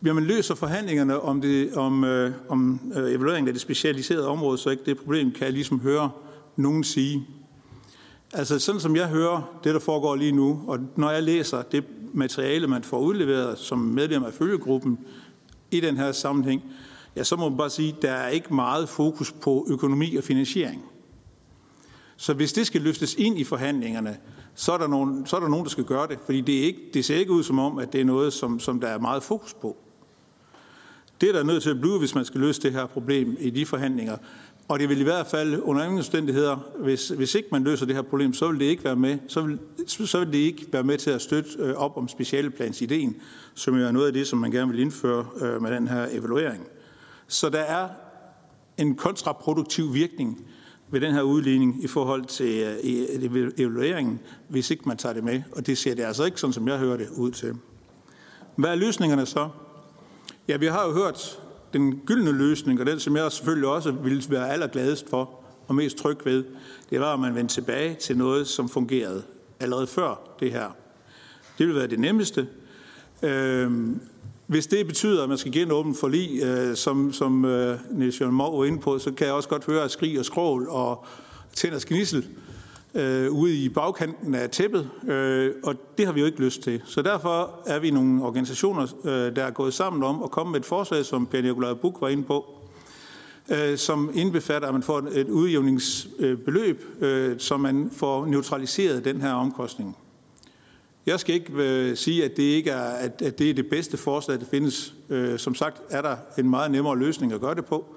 Hvis 0.00 0.12
man 0.12 0.24
løser 0.24 0.54
forhandlingerne 0.54 1.20
om, 1.20 1.40
det, 1.40 1.74
om, 1.74 2.04
øh, 2.04 2.32
om 2.48 2.80
øh, 2.96 3.12
evalueringen 3.12 3.48
af 3.48 3.54
det 3.54 3.62
specialiserede 3.62 4.28
område, 4.28 4.58
så 4.58 4.70
ikke 4.70 4.82
det 4.86 4.98
problem, 4.98 5.32
kan 5.32 5.44
jeg 5.44 5.52
ligesom 5.52 5.80
høre 5.80 6.10
nogen 6.56 6.84
sige. 6.84 7.26
Altså 8.32 8.58
sådan 8.58 8.80
som 8.80 8.96
jeg 8.96 9.08
hører 9.08 9.60
det, 9.64 9.74
der 9.74 9.80
foregår 9.80 10.16
lige 10.16 10.32
nu, 10.32 10.64
og 10.66 10.78
når 10.96 11.10
jeg 11.10 11.22
læser 11.22 11.62
det 11.62 11.84
materiale, 12.12 12.66
man 12.66 12.82
får 12.82 12.98
udleveret 12.98 13.58
som 13.58 13.78
medlem 13.78 14.24
af 14.24 14.32
følgegruppen 14.32 14.98
i 15.70 15.80
den 15.80 15.96
her 15.96 16.12
sammenhæng, 16.12 16.62
ja, 17.16 17.24
så 17.24 17.36
må 17.36 17.48
man 17.48 17.58
bare 17.58 17.70
sige, 17.70 17.94
at 17.96 18.02
der 18.02 18.12
er 18.12 18.28
ikke 18.28 18.54
meget 18.54 18.88
fokus 18.88 19.32
på 19.32 19.66
økonomi 19.70 20.16
og 20.16 20.24
finansiering. 20.24 20.84
Så 22.16 22.34
hvis 22.34 22.52
det 22.52 22.66
skal 22.66 22.80
løftes 22.80 23.14
ind 23.14 23.38
i 23.38 23.44
forhandlingerne, 23.44 24.16
så 24.54 24.72
er 24.72 24.78
der 24.78 24.86
nogen, 24.86 25.26
så 25.26 25.36
er 25.36 25.40
der, 25.40 25.48
nogen 25.48 25.64
der 25.64 25.70
skal 25.70 25.84
gøre 25.84 26.08
det, 26.08 26.18
fordi 26.24 26.40
det, 26.40 26.58
er 26.58 26.62
ikke, 26.62 26.80
det 26.94 27.04
ser 27.04 27.16
ikke 27.16 27.32
ud 27.32 27.42
som 27.42 27.58
om, 27.58 27.78
at 27.78 27.92
det 27.92 28.00
er 28.00 28.04
noget, 28.04 28.32
som, 28.32 28.60
som 28.60 28.80
der 28.80 28.88
er 28.88 28.98
meget 28.98 29.22
fokus 29.22 29.54
på. 29.54 29.76
Det 31.20 31.28
er 31.28 31.32
der 31.32 31.42
nødt 31.42 31.62
til 31.62 31.70
at 31.70 31.80
blive, 31.80 31.98
hvis 31.98 32.14
man 32.14 32.24
skal 32.24 32.40
løse 32.40 32.62
det 32.62 32.72
her 32.72 32.86
problem 32.86 33.36
i 33.40 33.50
de 33.50 33.66
forhandlinger. 33.66 34.16
Og 34.68 34.78
det 34.78 34.88
vil 34.88 35.00
i 35.00 35.02
hvert 35.02 35.26
fald 35.26 35.60
under 35.62 35.84
ingen 35.84 35.98
omstændigheder, 35.98 36.56
hvis, 36.78 37.08
hvis 37.08 37.34
ikke 37.34 37.48
man 37.52 37.64
løser 37.64 37.86
det 37.86 37.94
her 37.94 38.02
problem, 38.02 38.34
så 38.34 38.50
vil 38.50 38.60
det 38.60 38.64
ikke 38.64 38.84
være 38.84 38.96
med, 38.96 39.18
så 39.28 39.40
vil, 39.40 39.58
så 39.86 40.18
vil 40.18 40.32
det 40.32 40.38
ikke 40.38 40.66
være 40.72 40.82
med 40.82 40.98
til 40.98 41.10
at 41.10 41.22
støtte 41.22 41.50
øh, 41.58 41.74
op 41.74 41.96
om 41.96 42.08
specialeplansideen, 42.08 43.16
som 43.54 43.78
jo 43.78 43.86
er 43.86 43.90
noget 43.90 44.06
af 44.06 44.12
det, 44.12 44.26
som 44.26 44.38
man 44.38 44.50
gerne 44.50 44.70
vil 44.70 44.80
indføre 44.80 45.26
øh, 45.40 45.62
med 45.62 45.70
den 45.70 45.88
her 45.88 46.06
evaluering. 46.10 46.66
Så 47.28 47.48
der 47.48 47.58
er 47.58 47.88
en 48.78 48.94
kontraproduktiv 48.94 49.94
virkning 49.94 50.44
ved 50.90 51.00
den 51.00 51.14
her 51.14 51.22
udligning 51.22 51.84
i 51.84 51.86
forhold 51.86 52.24
til 52.24 52.62
øh, 52.62 53.54
evalueringen, 53.58 54.20
hvis 54.48 54.70
ikke 54.70 54.82
man 54.86 54.96
tager 54.96 55.12
det 55.12 55.24
med. 55.24 55.42
Og 55.52 55.66
det 55.66 55.78
ser 55.78 55.94
det 55.94 56.02
altså 56.02 56.24
ikke, 56.24 56.40
sådan 56.40 56.54
som 56.54 56.68
jeg 56.68 56.78
hører 56.78 56.96
det, 56.96 57.08
ud 57.16 57.30
til. 57.30 57.54
Hvad 58.56 58.70
er 58.70 58.74
løsningerne 58.74 59.26
så? 59.26 59.48
Ja, 60.50 60.56
vi 60.56 60.66
har 60.66 60.86
jo 60.86 60.92
hørt 60.92 61.40
den 61.72 62.00
gyldne 62.06 62.32
løsning, 62.32 62.80
og 62.80 62.86
den, 62.86 63.00
som 63.00 63.16
jeg 63.16 63.32
selvfølgelig 63.32 63.68
også 63.68 63.90
ville 63.90 64.22
være 64.28 64.52
allergladest 64.52 65.10
for 65.10 65.30
og 65.68 65.74
mest 65.74 65.96
tryg 65.96 66.16
ved, 66.24 66.44
det 66.90 67.00
var, 67.00 67.14
at 67.14 67.20
man 67.20 67.34
vendte 67.34 67.54
tilbage 67.54 67.94
til 67.94 68.16
noget, 68.16 68.46
som 68.46 68.68
fungerede 68.68 69.22
allerede 69.60 69.86
før 69.86 70.36
det 70.40 70.52
her. 70.52 70.76
Det 71.58 71.66
ville 71.66 71.78
være 71.78 71.86
det 71.86 71.98
nemmeste. 71.98 72.48
Øhm, 73.22 74.00
hvis 74.46 74.66
det 74.66 74.86
betyder, 74.86 75.22
at 75.22 75.28
man 75.28 75.38
skal 75.38 75.52
genåbne 75.52 75.94
forlig, 75.94 76.42
øh, 76.42 76.76
som, 76.76 77.12
som 77.12 77.44
øh, 77.44 77.78
Niels 77.90 78.20
Jørgen 78.20 78.34
Mov 78.34 78.58
var 78.58 78.64
inde 78.64 78.80
på, 78.80 78.98
så 78.98 79.12
kan 79.12 79.26
jeg 79.26 79.34
også 79.34 79.48
godt 79.48 79.66
høre 79.66 79.88
skrig 79.88 80.18
og 80.18 80.24
skrål 80.24 80.68
og 80.68 81.04
tænd 81.54 81.86
gnissel 81.86 82.28
øh, 82.94 83.32
ude 83.32 83.56
i 83.56 83.68
bagkanten 83.68 84.34
af 84.34 84.50
tæppet, 84.50 84.90
øh, 85.08 85.54
og 85.62 85.74
det 85.98 86.06
har 86.06 86.12
vi 86.12 86.20
jo 86.20 86.26
ikke 86.26 86.40
lyst 86.40 86.62
til. 86.62 86.82
Så 86.84 87.02
derfor 87.02 87.60
er 87.66 87.78
vi 87.78 87.90
nogle 87.90 88.24
organisationer, 88.24 88.86
øh, 89.04 89.36
der 89.36 89.44
er 89.44 89.50
gået 89.50 89.74
sammen 89.74 90.02
om 90.02 90.22
at 90.22 90.30
komme 90.30 90.52
med 90.52 90.60
et 90.60 90.66
forslag, 90.66 91.04
som 91.04 91.26
Per 91.26 91.42
Nikolaj 91.42 91.74
Buk 91.74 92.00
var 92.00 92.08
inde 92.08 92.22
på, 92.22 92.44
øh, 93.48 93.78
som 93.78 94.10
indbefatter, 94.14 94.68
at 94.68 94.74
man 94.74 94.82
får 94.82 95.08
et 95.12 95.28
udjævningsbeløb, 95.28 96.84
øh, 97.00 97.38
så 97.38 97.56
man 97.56 97.90
får 97.92 98.26
neutraliseret 98.26 99.04
den 99.04 99.20
her 99.20 99.32
omkostning. 99.32 99.96
Jeg 101.06 101.20
skal 101.20 101.34
ikke 101.34 101.52
øh, 101.52 101.96
sige, 101.96 102.24
at 102.24 102.36
det 102.36 102.42
ikke 102.42 102.70
er, 102.70 102.90
at, 102.90 103.22
at 103.22 103.38
det 103.38 103.50
er 103.50 103.54
det 103.54 103.70
bedste 103.70 103.96
forslag, 103.96 104.40
der 104.40 104.46
findes. 104.50 104.94
Øh, 105.10 105.38
som 105.38 105.54
sagt 105.54 105.82
er 105.90 106.02
der 106.02 106.16
en 106.38 106.50
meget 106.50 106.70
nemmere 106.70 106.98
løsning 106.98 107.32
at 107.32 107.40
gøre 107.40 107.54
det 107.54 107.64
på. 107.64 107.94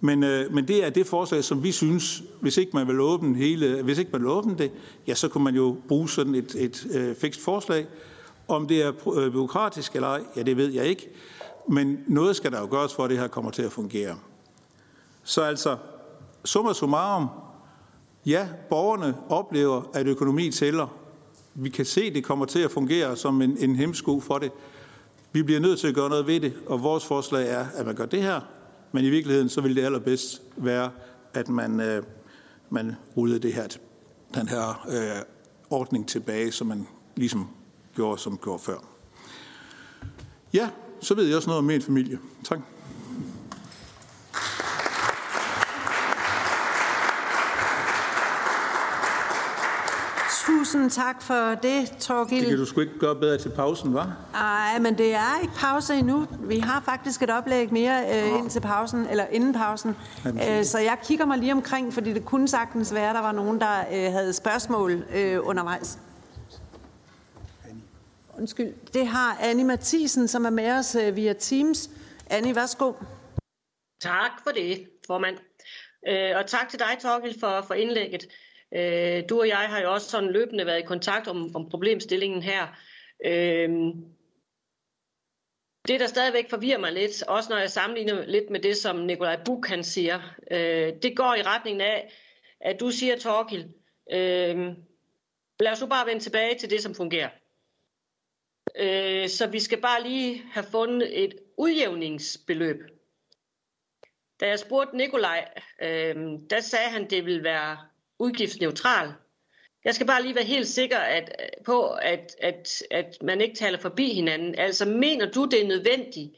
Men, 0.00 0.22
øh, 0.22 0.54
men 0.54 0.68
det 0.68 0.84
er 0.84 0.90
det 0.90 1.06
forslag, 1.06 1.44
som 1.44 1.62
vi 1.62 1.72
synes, 1.72 2.22
hvis 2.40 2.56
ikke 2.56 2.70
man 2.74 2.88
vil 2.88 3.00
åbne, 3.00 3.36
hele, 3.36 3.82
hvis 3.82 3.98
ikke 3.98 4.10
man 4.12 4.20
vil 4.20 4.30
åbne 4.30 4.58
det, 4.58 4.70
ja, 5.06 5.14
så 5.14 5.28
kunne 5.28 5.44
man 5.44 5.54
jo 5.54 5.76
bruge 5.88 6.08
sådan 6.08 6.34
et, 6.34 6.54
et 6.54 6.86
øh, 6.90 7.16
fikst 7.16 7.40
forslag. 7.40 7.86
Om 8.48 8.68
det 8.68 8.82
er 8.82 8.92
øh, 9.18 9.32
byråkratisk 9.32 9.94
eller 9.94 10.08
ej, 10.08 10.20
ja, 10.36 10.42
det 10.42 10.56
ved 10.56 10.72
jeg 10.72 10.86
ikke. 10.86 11.08
Men 11.68 11.98
noget 12.06 12.36
skal 12.36 12.52
der 12.52 12.60
jo 12.60 12.68
gøres 12.70 12.94
for, 12.94 13.04
at 13.04 13.10
det 13.10 13.18
her 13.18 13.28
kommer 13.28 13.50
til 13.50 13.62
at 13.62 13.72
fungere. 13.72 14.16
Så 15.24 15.42
altså, 15.42 15.76
summa 16.44 16.72
summarum, 16.72 17.26
ja, 18.26 18.48
borgerne 18.70 19.14
oplever, 19.28 19.82
at 19.94 20.06
økonomi 20.06 20.50
tæller. 20.50 20.86
Vi 21.54 21.68
kan 21.68 21.84
se, 21.84 22.02
at 22.02 22.14
det 22.14 22.24
kommer 22.24 22.44
til 22.44 22.58
at 22.58 22.70
fungere 22.70 23.16
som 23.16 23.42
en, 23.42 23.56
en 23.58 23.76
hemsko 23.76 24.20
for 24.20 24.38
det. 24.38 24.52
Vi 25.32 25.42
bliver 25.42 25.60
nødt 25.60 25.78
til 25.78 25.88
at 25.88 25.94
gøre 25.94 26.08
noget 26.08 26.26
ved 26.26 26.40
det, 26.40 26.52
og 26.66 26.82
vores 26.82 27.04
forslag 27.04 27.50
er, 27.50 27.66
at 27.74 27.86
man 27.86 27.94
gør 27.94 28.06
det 28.06 28.22
her, 28.22 28.40
men 28.96 29.04
i 29.04 29.10
virkeligheden 29.10 29.48
så 29.48 29.60
ville 29.60 29.80
det 29.80 29.86
allerbedst 29.86 30.42
være, 30.56 30.90
at 31.34 31.48
man, 31.48 31.80
øh, 31.80 32.02
man 32.70 32.92
rullede 33.16 33.38
det 33.38 33.52
her, 33.52 33.66
den 34.34 34.48
her 34.48 34.86
øh, 34.88 35.22
ordning 35.70 36.08
tilbage, 36.08 36.52
som 36.52 36.66
man 36.66 36.86
ligesom 37.16 37.48
gjorde, 37.94 38.20
som 38.20 38.38
gjorde 38.42 38.62
før. 38.62 38.76
Ja, 40.52 40.70
så 41.00 41.14
ved 41.14 41.26
jeg 41.26 41.36
også 41.36 41.48
noget 41.48 41.58
om 41.58 41.64
min 41.64 41.82
familie. 41.82 42.18
Tak. 42.44 42.58
Tusind 50.76 50.90
tak 50.90 51.22
for 51.22 51.54
det, 51.54 51.90
Torgild. 52.00 52.40
Det 52.40 52.48
kan 52.48 52.58
du 52.58 52.66
sgu 52.66 52.80
ikke 52.80 52.98
gøre 52.98 53.16
bedre 53.16 53.38
til 53.38 53.48
pausen, 53.48 53.94
var? 53.94 54.16
Nej, 54.32 54.78
men 54.78 54.98
det 54.98 55.14
er 55.14 55.40
ikke 55.42 55.54
pause 55.54 55.94
endnu. 55.94 56.26
Vi 56.40 56.58
har 56.58 56.80
faktisk 56.80 57.22
et 57.22 57.30
oplæg 57.30 57.72
mere 57.72 58.04
øh, 58.14 58.38
ind 58.38 58.50
til 58.50 58.60
pausen, 58.60 59.06
eller 59.10 59.26
inden 59.26 59.52
pausen. 59.52 59.96
Øh, 60.26 60.64
så 60.64 60.78
jeg 60.78 60.98
kigger 61.04 61.24
mig 61.26 61.38
lige 61.38 61.52
omkring, 61.52 61.94
fordi 61.94 62.12
det 62.12 62.24
kunne 62.24 62.48
sagtens 62.48 62.94
være, 62.94 63.08
at 63.08 63.14
der 63.14 63.20
var 63.20 63.32
nogen, 63.32 63.60
der 63.60 63.80
øh, 63.92 64.12
havde 64.12 64.32
spørgsmål 64.32 65.04
øh, 65.14 65.38
undervejs. 65.42 65.98
Undskyld. 68.38 68.72
Det 68.94 69.06
har 69.06 69.38
Annie 69.40 69.64
Mathisen, 69.64 70.28
som 70.28 70.44
er 70.44 70.50
med 70.50 70.70
os 70.72 70.94
øh, 70.94 71.16
via 71.16 71.32
Teams. 71.32 71.90
Annie, 72.30 72.56
værsgo. 72.56 72.92
Tak 74.00 74.30
for 74.42 74.50
det, 74.50 74.86
formand. 75.06 75.36
Øh, 76.08 76.36
og 76.36 76.46
tak 76.46 76.68
til 76.68 76.78
dig, 76.78 76.98
Torgild, 77.02 77.40
for, 77.40 77.64
for 77.66 77.74
indlægget. 77.74 78.26
Øh, 78.76 79.22
du 79.28 79.40
og 79.40 79.48
jeg 79.48 79.68
har 79.68 79.80
jo 79.80 79.92
også 79.92 80.10
sådan 80.10 80.32
løbende 80.32 80.66
været 80.66 80.78
i 80.78 80.86
kontakt 80.86 81.28
om, 81.28 81.56
om 81.56 81.70
problemstillingen 81.70 82.42
her. 82.42 82.66
Øh, 83.26 83.70
det, 85.88 86.00
der 86.00 86.06
stadigvæk 86.06 86.50
forvirrer 86.50 86.78
mig 86.78 86.92
lidt, 86.92 87.22
også 87.22 87.50
når 87.50 87.58
jeg 87.58 87.70
sammenligner 87.70 88.26
lidt 88.26 88.50
med 88.50 88.60
det, 88.60 88.76
som 88.76 88.96
Nikolaj 88.96 89.40
Buk 89.44 89.66
han 89.66 89.84
siger, 89.84 90.20
øh, 90.50 90.92
det 91.02 91.16
går 91.16 91.34
i 91.34 91.42
retningen 91.42 91.80
af, 91.80 92.12
at 92.60 92.80
du 92.80 92.90
siger, 92.90 93.18
Torkil, 93.18 93.72
øh, 94.12 94.74
lad 95.60 95.72
os 95.72 95.80
nu 95.80 95.86
bare 95.86 96.06
vende 96.06 96.22
tilbage 96.22 96.58
til 96.58 96.70
det, 96.70 96.82
som 96.82 96.94
fungerer. 96.94 97.30
Øh, 98.76 99.28
så 99.28 99.46
vi 99.46 99.60
skal 99.60 99.80
bare 99.80 100.02
lige 100.02 100.42
have 100.52 100.66
fundet 100.70 101.24
et 101.24 101.34
udjævningsbeløb. 101.58 102.82
Da 104.40 104.48
jeg 104.48 104.58
spurgte 104.58 104.96
Nikolaj, 104.96 105.48
øh, 105.82 106.16
der 106.50 106.60
sagde 106.60 106.88
han, 106.88 107.10
det 107.10 107.24
ville 107.24 107.44
være 107.44 107.78
udgiftsneutral. 108.18 109.12
Jeg 109.84 109.94
skal 109.94 110.06
bare 110.06 110.22
lige 110.22 110.34
være 110.34 110.44
helt 110.44 110.68
sikker 110.68 110.98
at, 110.98 111.32
på, 111.64 111.86
at, 111.88 112.36
at, 112.42 112.82
at 112.90 113.16
man 113.22 113.40
ikke 113.40 113.56
taler 113.56 113.78
forbi 113.78 114.14
hinanden. 114.14 114.54
Altså 114.58 114.84
mener 114.84 115.30
du, 115.30 115.44
det 115.44 115.62
er 115.62 115.68
nødvendigt, 115.68 116.30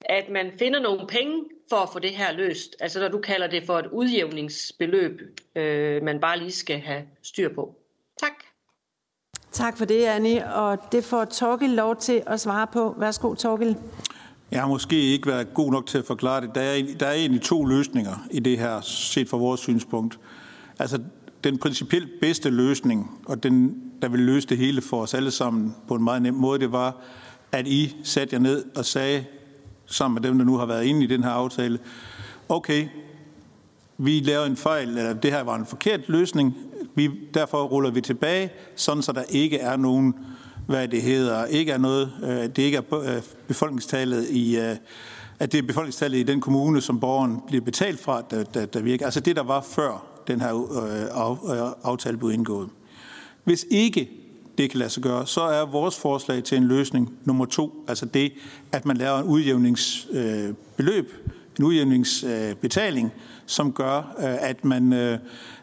at 0.00 0.28
man 0.30 0.52
finder 0.58 0.80
nogle 0.80 1.06
penge 1.06 1.44
for 1.68 1.76
at 1.76 1.88
få 1.92 1.98
det 1.98 2.10
her 2.10 2.32
løst? 2.32 2.76
Altså 2.80 3.00
når 3.00 3.08
du 3.08 3.18
kalder 3.20 3.46
det 3.46 3.66
for 3.66 3.78
et 3.78 3.86
udjævningsbeløb, 3.86 5.20
øh, 5.56 6.02
man 6.02 6.20
bare 6.20 6.38
lige 6.38 6.52
skal 6.52 6.80
have 6.80 7.02
styr 7.22 7.54
på. 7.54 7.74
Tak. 8.20 8.32
Tak 9.52 9.78
for 9.78 9.84
det, 9.84 10.04
Annie. 10.04 10.54
Og 10.54 10.78
det 10.92 11.04
får 11.04 11.24
Torgild 11.24 11.72
lov 11.72 11.96
til 11.96 12.22
at 12.26 12.40
svare 12.40 12.66
på. 12.66 12.94
Værsgo, 12.98 13.34
Torgild. 13.34 13.74
Jeg 14.50 14.60
har 14.60 14.68
måske 14.68 14.96
ikke 15.00 15.28
været 15.28 15.54
god 15.54 15.72
nok 15.72 15.86
til 15.86 15.98
at 15.98 16.04
forklare 16.04 16.40
det. 16.40 16.50
Der 16.54 16.60
er, 16.60 16.82
der 17.00 17.06
er 17.06 17.12
egentlig 17.12 17.42
to 17.42 17.64
løsninger 17.64 18.26
i 18.30 18.40
det 18.40 18.58
her, 18.58 18.80
set 18.80 19.28
fra 19.28 19.36
vores 19.36 19.60
synspunkt. 19.60 20.18
Altså, 20.78 21.00
den 21.44 21.58
principielt 21.58 22.20
bedste 22.20 22.50
løsning, 22.50 23.20
og 23.26 23.42
den, 23.42 23.82
der 24.02 24.08
vil 24.08 24.20
løse 24.20 24.48
det 24.48 24.58
hele 24.58 24.82
for 24.82 25.02
os 25.02 25.14
alle 25.14 25.30
sammen 25.30 25.74
på 25.88 25.94
en 25.94 26.04
meget 26.04 26.22
nem 26.22 26.34
måde, 26.34 26.60
det 26.60 26.72
var, 26.72 26.96
at 27.52 27.66
I 27.66 27.96
satte 28.02 28.34
jer 28.34 28.40
ned 28.40 28.64
og 28.76 28.84
sagde, 28.84 29.24
sammen 29.86 30.14
med 30.14 30.30
dem, 30.30 30.38
der 30.38 30.44
nu 30.44 30.56
har 30.56 30.66
været 30.66 30.84
inde 30.84 31.04
i 31.04 31.06
den 31.06 31.22
her 31.22 31.30
aftale, 31.30 31.78
okay, 32.48 32.88
vi 33.98 34.20
lavede 34.20 34.46
en 34.46 34.56
fejl, 34.56 34.88
eller 34.88 35.12
det 35.12 35.32
her 35.32 35.42
var 35.42 35.56
en 35.56 35.66
forkert 35.66 36.08
løsning, 36.08 36.56
vi, 36.94 37.10
derfor 37.34 37.62
ruller 37.62 37.90
vi 37.90 38.00
tilbage, 38.00 38.50
sådan 38.76 39.02
så 39.02 39.12
der 39.12 39.22
ikke 39.28 39.58
er 39.58 39.76
nogen, 39.76 40.14
hvad 40.66 40.88
det 40.88 41.02
hedder, 41.02 41.44
ikke 41.44 41.72
er 41.72 41.78
noget, 41.78 42.12
øh, 42.22 42.28
det 42.28 42.58
ikke 42.58 42.76
er 42.76 42.94
øh, 42.94 43.22
befolkningstallet 43.48 44.28
i, 44.30 44.58
øh, 44.58 44.76
at 45.38 45.52
det 45.52 45.58
er 45.58 45.62
befolkningstallet 45.62 46.18
i 46.18 46.22
den 46.22 46.40
kommune, 46.40 46.80
som 46.80 47.00
borgeren 47.00 47.40
bliver 47.46 47.64
betalt 47.64 48.00
fra, 48.00 48.22
der, 48.30 48.44
der, 48.44 48.66
der 48.66 48.80
virker. 48.80 49.04
Altså 49.04 49.20
det, 49.20 49.36
der 49.36 49.42
var 49.42 49.60
før 49.60 50.11
den 50.28 50.40
her 50.40 50.54
øh, 50.82 51.56
øh, 51.56 51.72
aftale 51.82 52.16
blev 52.16 52.30
indgået. 52.30 52.68
Hvis 53.44 53.66
ikke 53.70 54.10
det 54.58 54.70
kan 54.70 54.78
lade 54.78 54.90
sig 54.90 55.02
gøre, 55.02 55.26
så 55.26 55.40
er 55.40 55.66
vores 55.66 55.98
forslag 55.98 56.44
til 56.44 56.58
en 56.58 56.64
løsning 56.64 57.18
nummer 57.24 57.44
to, 57.44 57.84
altså 57.88 58.06
det, 58.06 58.32
at 58.72 58.86
man 58.86 58.96
laver 58.96 59.18
en 59.18 59.24
udjævningsbeløb, 59.24 61.12
øh, 61.26 61.32
en 61.58 61.64
udjævningsbetaling, 61.64 63.06
øh, 63.06 63.20
som 63.46 63.72
gør, 63.72 63.96
øh, 63.98 64.48
at 64.48 64.64
man, 64.64 64.92
øh, 64.92 65.18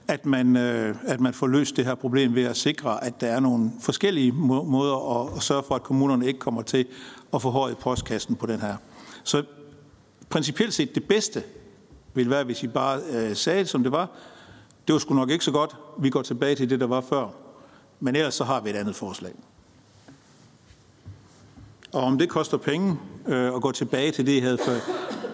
at, 0.07 0.26
man, 0.26 0.55
øh, 0.55 0.95
at 1.05 1.20
man 1.20 1.34
får 1.34 1.47
løst 1.47 1.78
det 1.78 1.86
her 1.86 1.95
problem 1.95 2.36
ved 2.36 2.43
at 2.43 2.57
sikre, 2.57 3.03
at 3.03 3.22
der 3.22 3.28
er 3.28 3.39
nogle 3.39 3.72
forskellige 3.82 4.32
må- 4.32 4.64
måder 4.64 5.22
at, 5.22 5.38
at 5.38 5.43
sørge 5.43 5.64
for, 5.68 5.76
at 5.76 5.84
kommunerne 5.84 6.28
ikke 6.28 6.39
kommer 6.39 6.62
til 6.62 6.86
at 7.34 7.41
få 7.41 7.70
i 7.70 7.74
postkassen 7.74 8.36
på 8.36 8.45
den 8.45 8.60
her. 8.60 8.76
Så 9.24 9.43
principielt 10.30 10.74
set 10.74 10.95
det 10.95 11.03
bedste 11.03 11.43
vil 12.14 12.30
være, 12.30 12.43
hvis 12.43 12.64
I 12.64 12.68
bare 12.68 12.99
øh, 13.12 13.36
sagde 13.36 13.60
det, 13.60 13.70
som 13.70 13.84
det 13.84 13.91
var, 13.91 14.10
det 14.89 14.93
var 14.93 14.99
sgu 14.99 15.13
nok 15.13 15.29
ikke 15.29 15.45
så 15.45 15.51
godt. 15.51 15.75
Vi 15.99 16.09
går 16.09 16.21
tilbage 16.21 16.55
til 16.55 16.69
det, 16.69 16.79
der 16.79 16.87
var 16.87 17.01
før. 17.01 17.27
Men 17.99 18.15
ellers 18.15 18.33
så 18.33 18.43
har 18.43 18.61
vi 18.61 18.69
et 18.69 18.75
andet 18.75 18.95
forslag. 18.95 19.31
Og 21.91 22.01
om 22.03 22.17
det 22.17 22.29
koster 22.29 22.57
penge 22.57 22.97
øh, 23.27 23.55
at 23.55 23.61
gå 23.61 23.71
tilbage 23.71 24.11
til 24.11 24.25
det, 24.25 24.35
jeg 24.35 24.43
havde 24.43 24.57
før, 24.65 24.79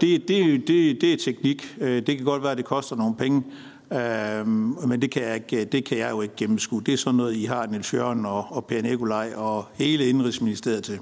det, 0.01 0.27
det, 0.27 0.67
det, 0.67 1.01
det 1.01 1.13
er 1.13 1.17
teknik. 1.17 1.77
Øh, 1.81 2.07
det 2.07 2.17
kan 2.17 2.25
godt 2.25 2.43
være, 2.43 2.51
at 2.51 2.57
det 2.57 2.65
koster 2.65 2.95
nogle 2.95 3.15
penge, 3.15 3.43
øh, 3.91 4.47
men 4.87 5.01
det 5.01 5.11
kan, 5.11 5.23
jeg 5.23 5.35
ikke, 5.35 5.65
det 5.65 5.85
kan 5.85 5.97
jeg 5.97 6.11
jo 6.11 6.21
ikke 6.21 6.35
gennemskue. 6.35 6.81
Det 6.85 6.93
er 6.93 6.97
sådan 6.97 7.15
noget, 7.15 7.35
I 7.35 7.45
har 7.45 7.65
Niels 7.65 7.93
Jørgen 7.93 8.25
og, 8.25 8.47
og 8.49 8.65
Per 8.65 8.81
Nikolaj 8.81 9.33
og 9.35 9.65
hele 9.73 10.09
Indrigsministeriet 10.09 10.83
til. 10.83 10.99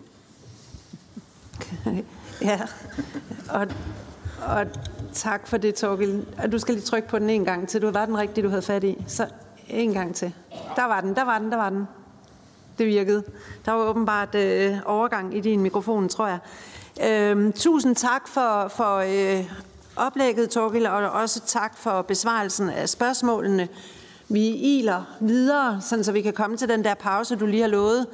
Okay. 1.86 2.04
Ja, 2.42 2.62
og, 3.50 3.68
og 4.48 4.66
Tak 5.14 5.48
for 5.48 5.58
det, 5.58 5.76
Torgild. 5.76 6.50
Du 6.52 6.60
skal 6.60 6.74
lige 6.74 6.86
trykke 6.86 7.08
på 7.08 7.20
den 7.20 7.30
en 7.30 7.46
gang 7.46 7.68
til. 7.68 7.82
Du 7.82 7.92
var 7.92 8.06
den 8.06 8.18
rigtige, 8.18 8.44
du 8.44 8.50
havde 8.50 8.62
fat 8.62 8.84
i. 8.84 9.04
Så 9.08 9.28
en 9.70 9.94
gang 9.94 10.16
til. 10.16 10.34
Der 10.76 10.86
var 10.86 11.02
den, 11.02 11.16
der 11.16 11.24
var 11.24 11.40
den, 11.40 11.52
der 11.52 11.58
var 11.58 11.70
den. 11.70 11.88
Det 12.78 12.88
virkede. 12.88 13.24
Der 13.66 13.72
var 13.72 13.84
åbenbart 13.84 14.36
øh, 14.36 14.78
overgang 14.86 15.38
i 15.38 15.40
din 15.40 15.62
mikrofon, 15.62 16.10
tror 16.10 16.28
jeg. 16.28 16.40
Øh, 17.10 17.54
tusind 17.54 17.96
tak 17.96 18.28
for, 18.28 18.68
for 18.68 18.98
øh, 18.98 19.46
oplægget, 19.96 20.50
Torgild, 20.50 20.86
og 20.86 21.12
også 21.12 21.42
tak 21.46 21.78
for 21.78 22.02
besvarelsen 22.02 22.70
af 22.70 22.90
spørgsmålene 22.90 23.68
vi 24.30 24.48
iler 24.48 25.04
videre, 25.20 25.82
sådan 25.82 26.04
så 26.04 26.12
vi 26.12 26.22
kan 26.22 26.34
komme 26.34 26.58
til 26.58 26.70
den 26.70 26.84
der 26.84 26.94
pause, 26.94 27.36
du 27.36 27.46
lige 27.46 27.62
har 27.62 27.70
lovet. 27.70 28.08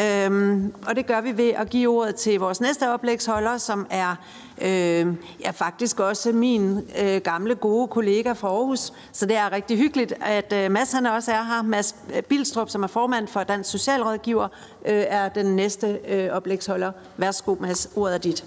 Øhm, 0.00 0.74
og 0.86 0.96
det 0.96 1.06
gør 1.06 1.20
vi 1.20 1.36
ved 1.36 1.48
at 1.48 1.70
give 1.70 1.90
ordet 1.90 2.14
til 2.14 2.40
vores 2.40 2.60
næste 2.60 2.90
oplægsholder, 2.90 3.58
som 3.58 3.86
er 3.90 4.16
øh, 4.62 5.14
ja, 5.40 5.50
faktisk 5.50 6.00
også 6.00 6.32
min 6.32 6.80
øh, 7.02 7.20
gamle 7.20 7.54
gode 7.54 7.88
kollega 7.88 8.32
fra 8.32 8.48
Aarhus. 8.48 8.92
Så 9.12 9.26
det 9.26 9.36
er 9.36 9.52
rigtig 9.52 9.78
hyggeligt, 9.78 10.14
at 10.20 10.52
øh, 10.52 10.70
Mads 10.70 10.92
han 10.92 11.06
også 11.06 11.32
er 11.32 11.42
her. 11.42 11.62
Mads 11.62 11.96
øh, 12.16 12.22
Bilstrup, 12.22 12.70
som 12.70 12.82
er 12.82 12.86
formand 12.86 13.28
for 13.28 13.42
Dansk 13.42 13.70
Socialrådgiver, 13.70 14.48
øh, 14.84 15.04
er 15.08 15.28
den 15.28 15.46
næste 15.46 15.98
øh, 16.08 16.30
oplægsholder. 16.30 16.92
Værsgo, 17.16 17.56
Mads. 17.60 17.88
Ordet 17.96 18.14
er 18.14 18.18
dit. 18.18 18.44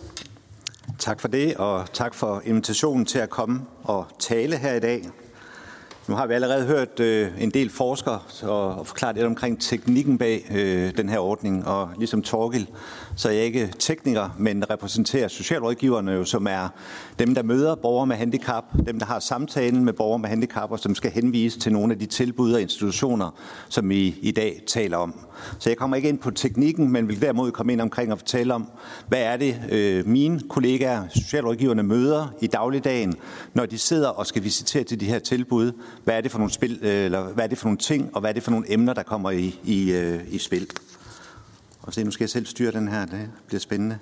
Tak 0.99 1.19
for 1.19 1.27
det, 1.27 1.55
og 1.55 1.93
tak 1.93 2.13
for 2.13 2.41
invitationen 2.45 3.05
til 3.05 3.19
at 3.19 3.29
komme 3.29 3.61
og 3.83 4.05
tale 4.19 4.57
her 4.57 4.73
i 4.73 4.79
dag. 4.79 5.09
Nu 6.07 6.15
har 6.15 6.27
vi 6.27 6.33
allerede 6.33 6.65
hørt 6.65 6.99
øh, 6.99 7.31
en 7.39 7.49
del 7.49 7.69
forskere 7.69 8.19
og, 8.43 8.75
og 8.75 8.87
forklare 8.87 9.13
lidt 9.13 9.25
omkring 9.25 9.61
teknikken 9.61 10.17
bag 10.17 10.47
øh, 10.51 10.97
den 10.97 11.09
her 11.09 11.19
ordning, 11.19 11.67
og 11.67 11.89
ligesom 11.97 12.21
Torgil, 12.21 12.67
så 13.17 13.29
jeg 13.29 13.39
er 13.39 13.43
ikke 13.43 13.73
tekniker, 13.79 14.29
men 14.39 14.69
repræsenterer 14.69 15.27
socialrådgiverne, 15.27 16.11
jo, 16.11 16.25
som 16.25 16.47
er 16.47 16.69
dem, 17.19 17.35
der 17.35 17.43
møder 17.43 17.75
borgere 17.75 18.07
med 18.07 18.15
handicap, 18.15 18.63
dem, 18.85 18.99
der 18.99 19.05
har 19.05 19.19
samtalen 19.19 19.85
med 19.85 19.93
borgere 19.93 20.19
med 20.19 20.29
handicap, 20.29 20.71
og 20.71 20.79
som 20.79 20.95
skal 20.95 21.11
henvise 21.11 21.59
til 21.59 21.71
nogle 21.73 21.93
af 21.93 21.99
de 21.99 22.05
tilbud 22.05 22.53
og 22.53 22.61
institutioner, 22.61 23.31
som 23.69 23.89
vi 23.89 24.15
i 24.21 24.31
dag 24.31 24.61
taler 24.67 24.97
om. 24.97 25.19
Så 25.59 25.69
jeg 25.69 25.77
kommer 25.77 25.95
ikke 25.97 26.09
ind 26.09 26.19
på 26.19 26.31
teknikken, 26.31 26.91
men 26.91 27.07
vil 27.07 27.21
derimod 27.21 27.51
komme 27.51 27.73
ind 27.73 27.81
omkring 27.81 28.11
og 28.11 28.17
fortælle 28.17 28.53
om, 28.53 28.67
hvad 29.07 29.21
er 29.21 29.37
det, 29.37 29.61
øh, 29.71 30.07
mine 30.07 30.39
kollegaer, 30.49 31.03
socialrådgiverne, 31.15 31.83
møder 31.83 32.27
i 32.41 32.47
dagligdagen, 32.47 33.15
når 33.53 33.65
de 33.65 33.77
sidder 33.77 34.09
og 34.09 34.27
skal 34.27 34.43
visitere 34.43 34.83
til 34.83 34.99
de 34.99 35.05
her 35.05 35.19
tilbud. 35.19 35.71
Hvad 36.03 36.17
er 36.17 36.21
det 36.21 36.31
for 36.31 36.37
nogle, 36.37 36.53
spil, 36.53 36.79
øh, 36.81 37.05
eller 37.05 37.21
hvad 37.21 37.43
er 37.43 37.47
det 37.47 37.57
for 37.57 37.65
nogle 37.65 37.77
ting, 37.77 38.09
og 38.13 38.21
hvad 38.21 38.29
er 38.29 38.33
det 38.33 38.43
for 38.43 38.51
nogle 38.51 38.73
emner, 38.73 38.93
der 38.93 39.03
kommer 39.03 39.31
i, 39.31 39.59
i, 39.63 39.91
øh, 39.91 40.19
i 40.31 40.37
spil. 40.37 40.67
Og 41.87 41.93
se, 41.93 42.03
nu 42.03 42.11
skal 42.11 42.23
jeg 42.23 42.29
selv 42.29 42.45
styre 42.45 42.71
den 42.71 42.87
her, 42.87 43.05
det 43.05 43.29
bliver 43.47 43.59
spændende. 43.59 43.99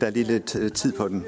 Der 0.00 0.06
er 0.06 0.10
lige 0.10 0.24
lidt 0.24 0.56
øh, 0.56 0.72
tid 0.72 0.92
på 0.92 1.08
den. 1.08 1.24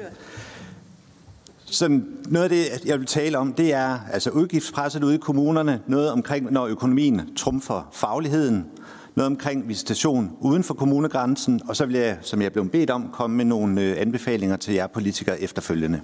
Så 1.65 2.01
noget 2.25 2.43
af 2.43 2.49
det, 2.49 2.85
jeg 2.85 2.99
vil 2.99 3.07
tale 3.07 3.37
om, 3.37 3.53
det 3.53 3.73
er 3.73 3.99
altså 4.11 4.29
udgiftspresset 4.29 5.03
ude 5.03 5.15
i 5.15 5.17
kommunerne, 5.17 5.81
noget 5.87 6.11
omkring, 6.11 6.51
når 6.51 6.67
økonomien 6.67 7.35
trumfer 7.35 7.89
fagligheden, 7.93 8.65
noget 9.15 9.27
omkring 9.27 9.67
visitation 9.67 10.37
uden 10.39 10.63
for 10.63 10.73
kommunegrænsen, 10.73 11.61
og 11.67 11.75
så 11.75 11.85
vil 11.85 11.95
jeg, 11.95 12.17
som 12.21 12.41
jeg 12.41 12.53
blev 12.53 12.69
bedt 12.69 12.89
om, 12.89 13.09
komme 13.13 13.37
med 13.37 13.45
nogle 13.45 13.81
øh, 13.81 14.01
anbefalinger 14.01 14.57
til 14.57 14.73
jer 14.73 14.87
politikere 14.87 15.41
efterfølgende. 15.41 16.01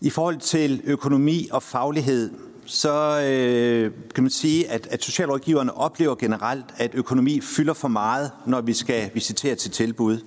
I 0.00 0.10
forhold 0.10 0.38
til 0.38 0.80
økonomi 0.84 1.48
og 1.52 1.62
faglighed, 1.62 2.30
så 2.66 3.20
øh, 3.20 3.92
kan 4.14 4.24
man 4.24 4.30
sige, 4.30 4.70
at, 4.70 4.86
at 4.90 5.02
socialrådgiverne 5.02 5.76
oplever 5.76 6.14
generelt, 6.14 6.64
at 6.76 6.90
økonomi 6.94 7.40
fylder 7.40 7.74
for 7.74 7.88
meget, 7.88 8.30
når 8.46 8.60
vi 8.60 8.72
skal 8.72 9.10
visitere 9.14 9.54
til 9.54 9.70
tilbud. 9.70 10.18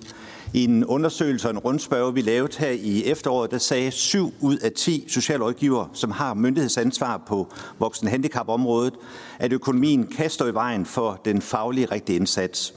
I 0.54 0.64
en 0.64 0.84
undersøgelse 0.84 1.48
og 1.48 1.52
en 1.52 1.58
rundspørge, 1.58 2.14
vi 2.14 2.20
lavede 2.20 2.58
her 2.58 2.70
i 2.70 3.04
efteråret, 3.04 3.50
der 3.50 3.58
sagde 3.58 3.90
7 3.90 4.34
ud 4.40 4.56
af 4.56 4.72
10 4.72 5.04
socialrådgiver, 5.08 5.86
som 5.92 6.10
har 6.10 6.34
myndighedsansvar 6.34 7.22
på 7.26 7.52
voksenhandicapområdet, 7.78 8.94
at 9.38 9.52
økonomien 9.52 10.06
kan 10.06 10.30
stå 10.30 10.46
i 10.46 10.54
vejen 10.54 10.86
for 10.86 11.20
den 11.24 11.42
faglige 11.42 11.86
rigtige 11.86 12.16
indsats. 12.16 12.74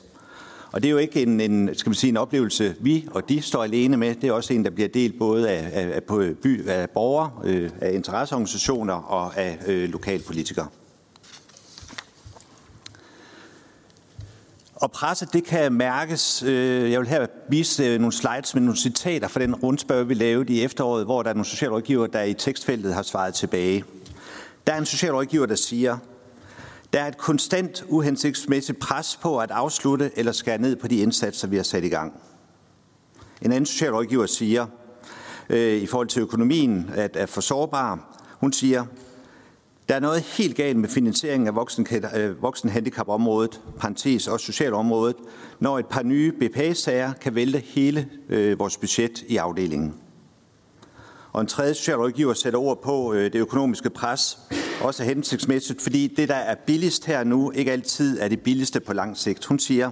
Og 0.71 0.81
det 0.81 0.87
er 0.87 0.91
jo 0.91 0.97
ikke 0.97 1.21
en, 1.21 1.41
en, 1.41 1.69
skal 1.73 1.89
man 1.89 1.95
sige, 1.95 2.09
en 2.09 2.17
oplevelse, 2.17 2.75
vi 2.79 3.07
og 3.11 3.29
de 3.29 3.41
står 3.41 3.63
alene 3.63 3.97
med. 3.97 4.15
Det 4.15 4.27
er 4.29 4.31
også 4.31 4.53
en, 4.53 4.65
der 4.65 4.71
bliver 4.71 4.89
delt 4.89 5.19
både 5.19 5.49
af, 5.49 5.69
af, 5.73 5.95
af, 5.95 6.03
by, 6.43 6.67
af 6.67 6.89
borgere, 6.89 7.31
øh, 7.43 7.69
af 7.81 7.93
interesseorganisationer 7.93 8.93
og 8.93 9.37
af 9.37 9.57
øh, 9.67 9.89
lokalpolitikere. 9.89 10.67
Og 14.81 14.91
presset, 14.91 15.33
det 15.33 15.43
kan 15.43 15.73
mærkes. 15.73 16.43
Øh, 16.43 16.91
jeg 16.91 16.99
vil 16.99 17.07
her 17.07 17.27
vise 17.49 17.83
øh, 17.83 17.99
nogle 17.99 18.13
slides 18.13 18.53
med 18.53 18.61
nogle 18.61 18.77
citater 18.77 19.27
fra 19.27 19.39
den 19.39 19.55
rundspørg, 19.55 20.09
vi 20.09 20.13
lavede 20.13 20.53
i 20.53 20.63
efteråret, 20.63 21.05
hvor 21.05 21.23
der 21.23 21.29
er 21.29 21.33
nogle 21.33 21.45
socialrådgiver, 21.45 22.07
der 22.07 22.23
i 22.23 22.33
tekstfeltet 22.33 22.93
har 22.93 23.01
svaret 23.01 23.33
tilbage. 23.33 23.83
Der 24.67 24.73
er 24.73 24.77
en 24.77 24.85
socialrådgiver, 24.85 25.45
der 25.45 25.55
siger, 25.55 25.97
der 26.93 27.01
er 27.01 27.07
et 27.07 27.17
konstant 27.17 27.83
uhensigtsmæssigt 27.87 28.79
pres 28.79 29.19
på 29.21 29.39
at 29.39 29.51
afslutte 29.51 30.11
eller 30.15 30.31
skære 30.31 30.57
ned 30.57 30.75
på 30.75 30.87
de 30.87 30.97
indsatser, 30.97 31.47
vi 31.47 31.55
har 31.55 31.63
sat 31.63 31.83
i 31.83 31.89
gang. 31.89 32.13
En 33.41 33.51
anden 33.51 33.65
socialrådgiver 33.65 34.25
siger, 34.25 34.67
øh, 35.49 35.81
i 35.81 35.85
forhold 35.85 36.07
til 36.07 36.21
økonomien, 36.21 36.89
at 36.95 37.11
er 37.15 37.25
for 37.25 37.41
sårbar, 37.41 38.17
hun 38.39 38.53
siger, 38.53 38.85
der 39.91 39.97
er 39.97 40.01
noget 40.01 40.21
helt 40.21 40.55
galt 40.55 40.77
med 40.77 40.89
finansieringen 40.89 41.47
af 41.47 41.55
voksen, 41.55 41.87
øh, 42.15 42.41
voksenhandicapområdet, 42.41 43.61
parentes 43.79 44.27
og 44.27 44.39
socialområdet, 44.39 45.15
når 45.59 45.79
et 45.79 45.85
par 45.85 46.03
nye 46.03 46.31
BPA-sager 46.31 47.13
kan 47.13 47.35
vælte 47.35 47.59
hele 47.59 48.07
øh, 48.29 48.59
vores 48.59 48.77
budget 48.77 49.23
i 49.27 49.37
afdelingen. 49.37 49.93
Og 51.31 51.41
en 51.41 51.47
tredje 51.47 51.73
socialrådgiver 51.73 52.33
sætter 52.33 52.59
ord 52.59 52.83
på 52.83 53.13
øh, 53.13 53.23
det 53.33 53.39
økonomiske 53.39 53.89
pres, 53.89 54.37
også 54.81 55.03
hensigtsmæssigt, 55.03 55.81
fordi 55.81 56.07
det, 56.07 56.29
der 56.29 56.35
er 56.35 56.55
billigst 56.67 57.05
her 57.05 57.23
nu, 57.23 57.51
ikke 57.51 57.71
altid 57.71 58.19
er 58.19 58.27
det 58.27 58.39
billigste 58.39 58.79
på 58.79 58.93
lang 58.93 59.17
sigt. 59.17 59.45
Hun 59.45 59.59
siger, 59.59 59.91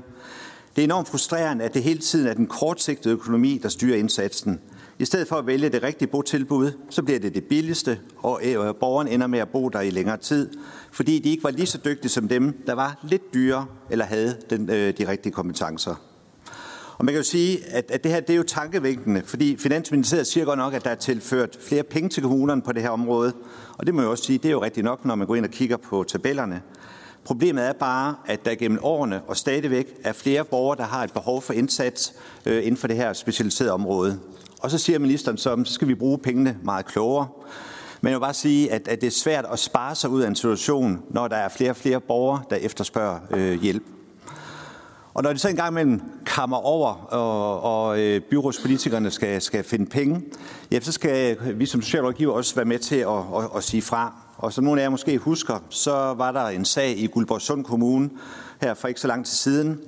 det 0.75 0.81
er 0.81 0.85
enormt 0.85 1.07
frustrerende, 1.07 1.65
at 1.65 1.73
det 1.73 1.83
hele 1.83 1.99
tiden 1.99 2.27
er 2.27 2.33
den 2.33 2.47
kortsigtede 2.47 3.13
økonomi, 3.13 3.59
der 3.63 3.69
styrer 3.69 3.97
indsatsen. 3.97 4.61
I 5.01 5.05
stedet 5.05 5.27
for 5.27 5.35
at 5.35 5.47
vælge 5.47 5.69
det 5.69 5.83
rigtige 5.83 6.07
botilbud, 6.07 6.71
så 6.89 7.03
bliver 7.03 7.19
det 7.19 7.35
det 7.35 7.43
billigste, 7.43 7.99
øh, 8.43 8.59
og 8.59 8.75
borgeren 8.75 9.07
ender 9.07 9.27
med 9.27 9.39
at 9.39 9.49
bo 9.49 9.69
der 9.69 9.81
i 9.81 9.89
længere 9.89 10.17
tid, 10.17 10.49
fordi 10.91 11.19
de 11.19 11.29
ikke 11.29 11.43
var 11.43 11.51
lige 11.51 11.65
så 11.65 11.79
dygtige 11.85 12.09
som 12.09 12.27
dem, 12.27 12.63
der 12.67 12.73
var 12.73 12.99
lidt 13.03 13.33
dyre 13.33 13.65
eller 13.89 14.05
havde 14.05 14.37
den, 14.49 14.69
øh, 14.69 14.93
de 14.97 15.07
rigtige 15.07 15.33
kompetencer. 15.33 15.95
Og 16.97 17.05
man 17.05 17.13
kan 17.13 17.19
jo 17.19 17.23
sige, 17.23 17.65
at, 17.65 17.91
at 17.91 18.03
det 18.03 18.11
her 18.11 18.19
det 18.19 18.29
er 18.29 18.37
jo 18.37 18.43
tankevækkende, 18.43 19.21
fordi 19.25 19.57
Finansministeriet 19.57 20.27
siger 20.27 20.45
godt 20.45 20.57
nok, 20.57 20.73
at 20.73 20.83
der 20.83 20.89
er 20.89 20.95
tilført 20.95 21.57
flere 21.61 21.83
penge 21.83 22.09
til 22.09 22.23
kommunerne 22.23 22.61
på 22.61 22.71
det 22.71 22.81
her 22.81 22.89
område. 22.89 23.33
Og 23.77 23.85
det 23.85 23.95
må 23.95 24.01
jeg 24.01 24.09
også 24.09 24.23
sige, 24.23 24.37
det 24.37 24.45
er 24.45 24.51
jo 24.51 24.63
rigtigt 24.63 24.83
nok, 24.83 25.05
når 25.05 25.15
man 25.15 25.27
går 25.27 25.35
ind 25.35 25.45
og 25.45 25.51
kigger 25.51 25.77
på 25.77 26.03
tabellerne. 26.03 26.61
Problemet 27.25 27.67
er 27.67 27.73
bare, 27.73 28.15
at 28.25 28.45
der 28.45 28.55
gennem 28.55 28.79
årene 28.81 29.21
og 29.21 29.37
stadigvæk 29.37 29.95
er 30.03 30.13
flere 30.13 30.45
borgere, 30.45 30.77
der 30.77 30.83
har 30.83 31.03
et 31.03 31.13
behov 31.13 31.41
for 31.41 31.53
indsats 31.53 32.13
øh, 32.45 32.57
inden 32.57 32.77
for 32.77 32.87
det 32.87 32.95
her 32.95 33.13
specialiserede 33.13 33.73
område. 33.73 34.19
Og 34.59 34.71
så 34.71 34.77
siger 34.77 34.99
ministeren 34.99 35.37
så, 35.37 35.63
så 35.65 35.73
skal 35.73 35.87
vi 35.87 35.95
bruge 35.95 36.17
pengene 36.17 36.57
meget 36.63 36.85
klogere. 36.85 37.27
Men 38.01 38.09
jeg 38.09 38.19
vil 38.19 38.23
bare 38.23 38.33
sige, 38.33 38.71
at, 38.71 38.87
at 38.87 39.01
det 39.01 39.07
er 39.07 39.11
svært 39.11 39.45
at 39.51 39.59
spare 39.59 39.95
sig 39.95 40.09
ud 40.09 40.21
af 40.21 40.27
en 40.27 40.35
situation, 40.35 41.01
når 41.09 41.27
der 41.27 41.35
er 41.35 41.49
flere 41.49 41.69
og 41.69 41.75
flere 41.75 42.01
borgere, 42.01 42.41
der 42.49 42.55
efterspørger 42.55 43.19
øh, 43.31 43.61
hjælp. 43.61 43.83
Og 45.13 45.23
når 45.23 45.31
det 45.31 45.41
så 45.41 45.49
engang 45.49 45.71
imellem 45.71 46.01
kammer 46.25 46.57
over, 46.57 46.93
og, 46.93 47.61
og 47.61 47.99
øh, 47.99 48.21
byrådspolitikerne 48.21 49.11
skal, 49.11 49.41
skal 49.41 49.63
finde 49.63 49.85
penge, 49.85 50.21
ja, 50.71 50.79
så 50.79 50.91
skal 50.91 51.37
vi 51.59 51.65
som 51.65 51.81
socialrådgiver 51.81 52.33
også 52.33 52.55
være 52.55 52.65
med 52.65 52.79
til 52.79 52.95
at, 52.95 53.07
at, 53.09 53.49
at 53.55 53.63
sige 53.63 53.81
fra. 53.81 54.13
Og 54.37 54.53
som 54.53 54.63
nogle 54.63 54.81
af 54.81 54.85
jer 54.85 54.89
måske 54.89 55.17
husker, 55.17 55.63
så 55.69 55.91
var 55.91 56.31
der 56.31 56.45
en 56.45 56.65
sag 56.65 56.97
i 56.97 57.07
Guldborgsund 57.07 57.63
Kommune 57.63 58.09
her 58.61 58.73
for 58.73 58.87
ikke 58.87 59.01
så 59.01 59.07
lang 59.07 59.25
tid 59.25 59.35
siden. 59.35 59.79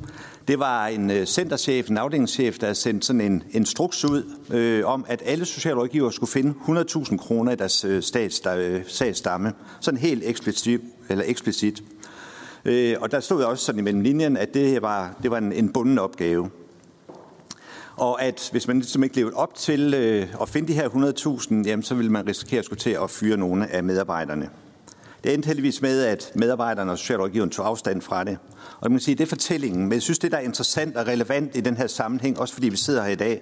Det 0.48 0.60
var 0.60 0.88
en 0.88 1.12
øh, 1.12 1.26
centerchef, 1.26 1.90
en 1.90 1.98
afdelingschef, 1.98 2.58
der 2.60 2.74
sendte 2.74 3.08
sådan 3.08 3.22
en 3.22 3.44
instruks 3.52 4.06
ud 4.06 4.24
øh, 4.50 4.86
om, 4.86 5.06
at 5.08 5.22
alle 5.26 5.46
socialrådgivere 5.46 6.14
skulle 6.14 6.32
finde 6.32 6.54
100.000 6.68 7.18
kroner 7.18 7.52
i 7.52 7.56
deres 7.56 7.86
øh, 7.86 8.04
stats, 8.04 8.42
øh, 8.58 8.82
sagsstamme. 8.88 9.54
Sådan 9.80 10.00
helt 10.00 10.24
eksplicit. 10.26 10.82
Eller 11.10 11.24
eksplicit. 11.28 11.84
Øh, 12.66 12.96
og 13.02 13.12
der 13.12 13.20
stod 13.20 13.44
også 13.44 13.66
sådan 13.66 13.80
imellem 13.80 14.02
linjen, 14.02 14.38
at 14.38 14.54
det 14.54 14.82
var, 14.82 15.16
det 15.24 15.32
var 15.32 15.38
en, 15.38 15.54
en 15.54 15.74
bunden 15.74 16.00
opgave. 16.00 16.50
Og 17.96 18.24
at 18.24 18.50
hvis 18.52 18.68
man 18.68 18.78
ligesom 18.78 19.04
ikke 19.04 19.16
levede 19.16 19.36
op 19.36 19.56
til 19.56 19.94
øh, 19.94 20.28
at 20.42 20.50
finde 20.50 20.68
de 20.68 20.74
her 20.74 20.90
100.000, 20.90 21.54
jamen, 21.70 21.84
så 21.84 21.96
ville 21.96 22.12
man 22.12 22.28
risikere 22.28 22.60
at 22.60 22.66
skulle 22.66 22.80
til 22.80 22.98
at 23.04 23.10
fyre 23.10 23.38
nogle 23.38 23.68
af 23.68 23.84
medarbejderne. 23.84 24.50
Det 25.24 25.34
endte 25.34 25.48
heldigvis 25.48 25.82
med, 25.82 26.04
at 26.04 26.32
medarbejderne 26.36 26.92
og 26.92 26.98
socialrådgiveren 26.98 27.50
tog 27.50 27.68
afstand 27.68 28.02
fra 28.02 28.24
det. 28.24 28.38
Og 28.82 28.92
man 28.92 28.98
kan 28.98 29.04
sige, 29.04 29.16
det 29.16 29.24
er 29.24 29.28
fortællingen. 29.28 29.84
Men 29.84 29.94
jeg 29.94 30.02
synes, 30.02 30.20
det 30.20 30.32
der 30.32 30.38
er 30.38 30.42
interessant 30.42 30.98
og 30.98 31.08
relevant 31.08 31.56
i 31.58 31.62
den 31.62 31.78
her 31.78 31.88
sammenhæng, 31.88 32.40
også 32.40 32.54
fordi 32.54 32.70
vi 32.70 32.78
sidder 32.78 33.04
her 33.04 33.12
i 33.12 33.16
dag, 33.16 33.42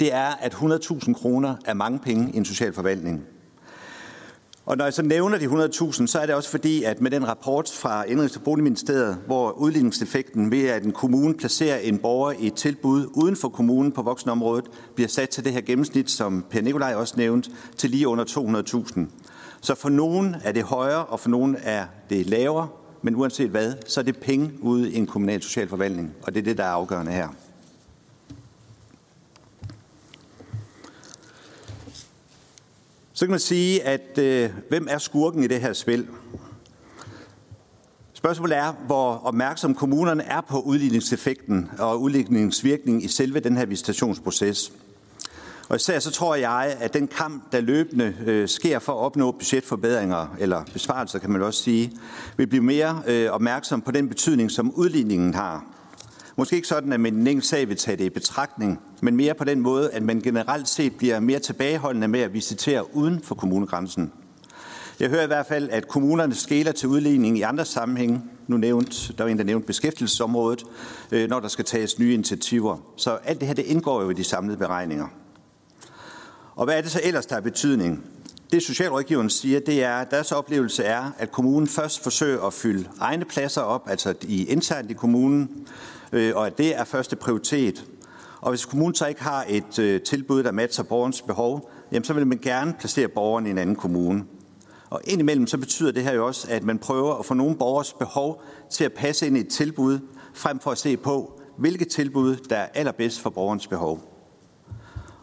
det 0.00 0.14
er, 0.14 0.28
at 0.40 0.54
100.000 0.54 1.12
kroner 1.12 1.56
er 1.64 1.74
mange 1.74 1.98
penge 1.98 2.32
i 2.32 2.36
en 2.36 2.44
social 2.44 2.72
forvaltning. 2.72 3.22
Og 4.66 4.76
når 4.76 4.84
jeg 4.84 4.92
så 4.92 5.02
nævner 5.02 5.38
de 5.38 5.44
100.000, 5.44 6.06
så 6.06 6.18
er 6.22 6.26
det 6.26 6.34
også 6.34 6.50
fordi, 6.50 6.82
at 6.82 7.00
med 7.00 7.10
den 7.10 7.28
rapport 7.28 7.70
fra 7.74 8.04
Indrigs- 8.04 8.36
og 8.36 8.42
Boligministeriet, 8.42 9.18
hvor 9.26 9.50
udligningseffekten 9.50 10.50
ved, 10.50 10.68
at 10.68 10.84
en 10.84 10.92
kommune 10.92 11.34
placerer 11.34 11.78
en 11.78 11.98
borger 11.98 12.32
i 12.32 12.46
et 12.46 12.54
tilbud 12.54 13.06
uden 13.14 13.36
for 13.36 13.48
kommunen 13.48 13.92
på 13.92 14.02
voksenområdet, 14.02 14.64
bliver 14.94 15.08
sat 15.08 15.28
til 15.28 15.44
det 15.44 15.52
her 15.52 15.60
gennemsnit, 15.60 16.10
som 16.10 16.44
Per 16.50 16.62
Nikolaj 16.62 16.94
også 16.94 17.14
nævnte, 17.16 17.50
til 17.76 17.90
lige 17.90 18.08
under 18.08 18.24
200.000. 18.24 19.00
Så 19.60 19.74
for 19.74 19.88
nogen 19.88 20.36
er 20.44 20.52
det 20.52 20.62
højere, 20.62 21.04
og 21.04 21.20
for 21.20 21.28
nogen 21.28 21.56
er 21.62 21.86
det 22.10 22.26
lavere, 22.26 22.68
men 23.02 23.16
uanset 23.16 23.50
hvad, 23.50 23.74
så 23.86 24.00
er 24.00 24.04
det 24.04 24.16
penge 24.16 24.52
ude 24.60 24.92
i 24.92 24.96
en 24.96 25.06
kommunal 25.06 25.42
socialforvaltning, 25.42 26.14
og 26.22 26.34
det 26.34 26.40
er 26.40 26.44
det, 26.44 26.58
der 26.58 26.64
er 26.64 26.70
afgørende 26.70 27.12
her. 27.12 27.28
Så 33.12 33.26
kan 33.26 33.30
man 33.30 33.40
sige, 33.40 33.82
at 33.82 34.18
øh, 34.18 34.50
hvem 34.68 34.86
er 34.90 34.98
skurken 34.98 35.44
i 35.44 35.46
det 35.46 35.60
her 35.60 35.72
spil? 35.72 36.06
Spørgsmålet 38.12 38.56
er, 38.56 38.72
hvor 38.72 39.14
opmærksom 39.14 39.74
kommunerne 39.74 40.22
er 40.22 40.40
på 40.40 40.60
udligningseffekten 40.60 41.70
og 41.78 42.02
udligningsvirkningen 42.02 43.02
i 43.02 43.08
selve 43.08 43.40
den 43.40 43.56
her 43.56 43.66
visitationsproces. 43.66 44.72
Og 45.68 45.76
især 45.76 45.98
så 45.98 46.10
tror 46.10 46.34
jeg, 46.34 46.76
at 46.80 46.94
den 46.94 47.06
kamp, 47.06 47.52
der 47.52 47.60
løbende 47.60 48.14
øh, 48.26 48.48
sker 48.48 48.78
for 48.78 48.92
at 48.92 48.98
opnå 48.98 49.30
budgetforbedringer, 49.32 50.36
eller 50.38 50.64
besparelser 50.72 51.18
kan 51.18 51.30
man 51.30 51.42
også 51.42 51.62
sige, 51.62 51.92
vil 52.36 52.46
blive 52.46 52.62
mere 52.62 53.02
øh, 53.06 53.30
opmærksom 53.30 53.80
på 53.80 53.90
den 53.90 54.08
betydning, 54.08 54.50
som 54.50 54.72
udligningen 54.74 55.34
har. 55.34 55.64
Måske 56.36 56.56
ikke 56.56 56.68
sådan, 56.68 56.92
at 56.92 57.00
man 57.00 57.14
en 57.14 57.26
enkelt 57.26 57.46
sag 57.46 57.68
vil 57.68 57.76
tage 57.76 57.96
det 57.96 58.04
i 58.04 58.10
betragtning, 58.10 58.80
men 59.02 59.16
mere 59.16 59.34
på 59.34 59.44
den 59.44 59.60
måde, 59.60 59.90
at 59.90 60.02
man 60.02 60.20
generelt 60.20 60.68
set 60.68 60.96
bliver 60.96 61.20
mere 61.20 61.38
tilbageholdende 61.38 62.08
med 62.08 62.20
at 62.20 62.32
visitere 62.32 62.96
uden 62.96 63.20
for 63.22 63.34
kommunegrænsen. 63.34 64.12
Jeg 65.00 65.08
hører 65.08 65.22
i 65.22 65.26
hvert 65.26 65.46
fald, 65.46 65.70
at 65.70 65.88
kommunerne 65.88 66.34
skæler 66.34 66.72
til 66.72 66.88
udligning 66.88 67.38
i 67.38 67.42
andre 67.42 67.64
sammenhænge. 67.64 68.22
Nu 68.46 68.56
nævnt, 68.56 69.10
der 69.18 69.24
var 69.24 69.30
en, 69.30 69.38
der 69.38 69.44
nævnte 69.44 69.66
beskæftigelsesområdet, 69.66 70.64
øh, 71.12 71.28
når 71.28 71.40
der 71.40 71.48
skal 71.48 71.64
tages 71.64 71.98
nye 71.98 72.14
initiativer. 72.14 72.76
Så 72.96 73.10
alt 73.10 73.40
det 73.40 73.48
her, 73.48 73.54
det 73.54 73.64
indgår 73.64 74.02
jo 74.02 74.10
i 74.10 74.14
de 74.14 74.24
samlede 74.24 74.56
beregninger. 74.56 75.06
Og 76.58 76.64
hvad 76.64 76.78
er 76.78 76.80
det 76.80 76.90
så 76.90 77.00
ellers, 77.04 77.26
der 77.26 77.34
har 77.34 77.40
betydning? 77.40 78.04
Det 78.52 78.62
socialrådgiveren 78.62 79.30
siger, 79.30 79.60
det 79.60 79.84
er, 79.84 79.94
at 79.94 80.10
deres 80.10 80.32
oplevelse 80.32 80.84
er, 80.84 81.10
at 81.18 81.32
kommunen 81.32 81.68
først 81.68 82.02
forsøger 82.02 82.42
at 82.42 82.52
fylde 82.52 82.88
egne 83.00 83.24
pladser 83.24 83.60
op, 83.60 83.88
altså 83.88 84.14
i 84.22 84.44
internt 84.44 84.90
i 84.90 84.94
kommunen, 84.94 85.66
øh, 86.12 86.36
og 86.36 86.46
at 86.46 86.58
det 86.58 86.76
er 86.76 86.84
første 86.84 87.16
prioritet. 87.16 87.84
Og 88.40 88.50
hvis 88.50 88.64
kommunen 88.64 88.94
så 88.94 89.06
ikke 89.06 89.22
har 89.22 89.44
et 89.48 89.78
øh, 89.78 90.00
tilbud, 90.00 90.42
der 90.42 90.52
matcher 90.52 90.84
borgerens 90.84 91.22
behov, 91.22 91.70
jamen 91.92 92.04
så 92.04 92.12
vil 92.12 92.26
man 92.26 92.38
gerne 92.38 92.74
placere 92.78 93.08
borgeren 93.08 93.46
i 93.46 93.50
en 93.50 93.58
anden 93.58 93.76
kommune. 93.76 94.24
Og 94.90 95.00
indimellem 95.04 95.46
så 95.46 95.58
betyder 95.58 95.92
det 95.92 96.02
her 96.02 96.12
jo 96.12 96.26
også, 96.26 96.46
at 96.50 96.64
man 96.64 96.78
prøver 96.78 97.14
at 97.14 97.26
få 97.26 97.34
nogle 97.34 97.56
borgers 97.56 97.92
behov 97.92 98.42
til 98.70 98.84
at 98.84 98.92
passe 98.92 99.26
ind 99.26 99.36
i 99.36 99.40
et 99.40 99.48
tilbud, 99.48 99.98
frem 100.34 100.58
for 100.58 100.70
at 100.70 100.78
se 100.78 100.96
på, 100.96 101.40
hvilket 101.58 101.88
tilbud, 101.88 102.36
der 102.36 102.56
er 102.56 102.68
allerbedst 102.74 103.20
for 103.20 103.30
borgerens 103.30 103.66
behov. 103.66 104.07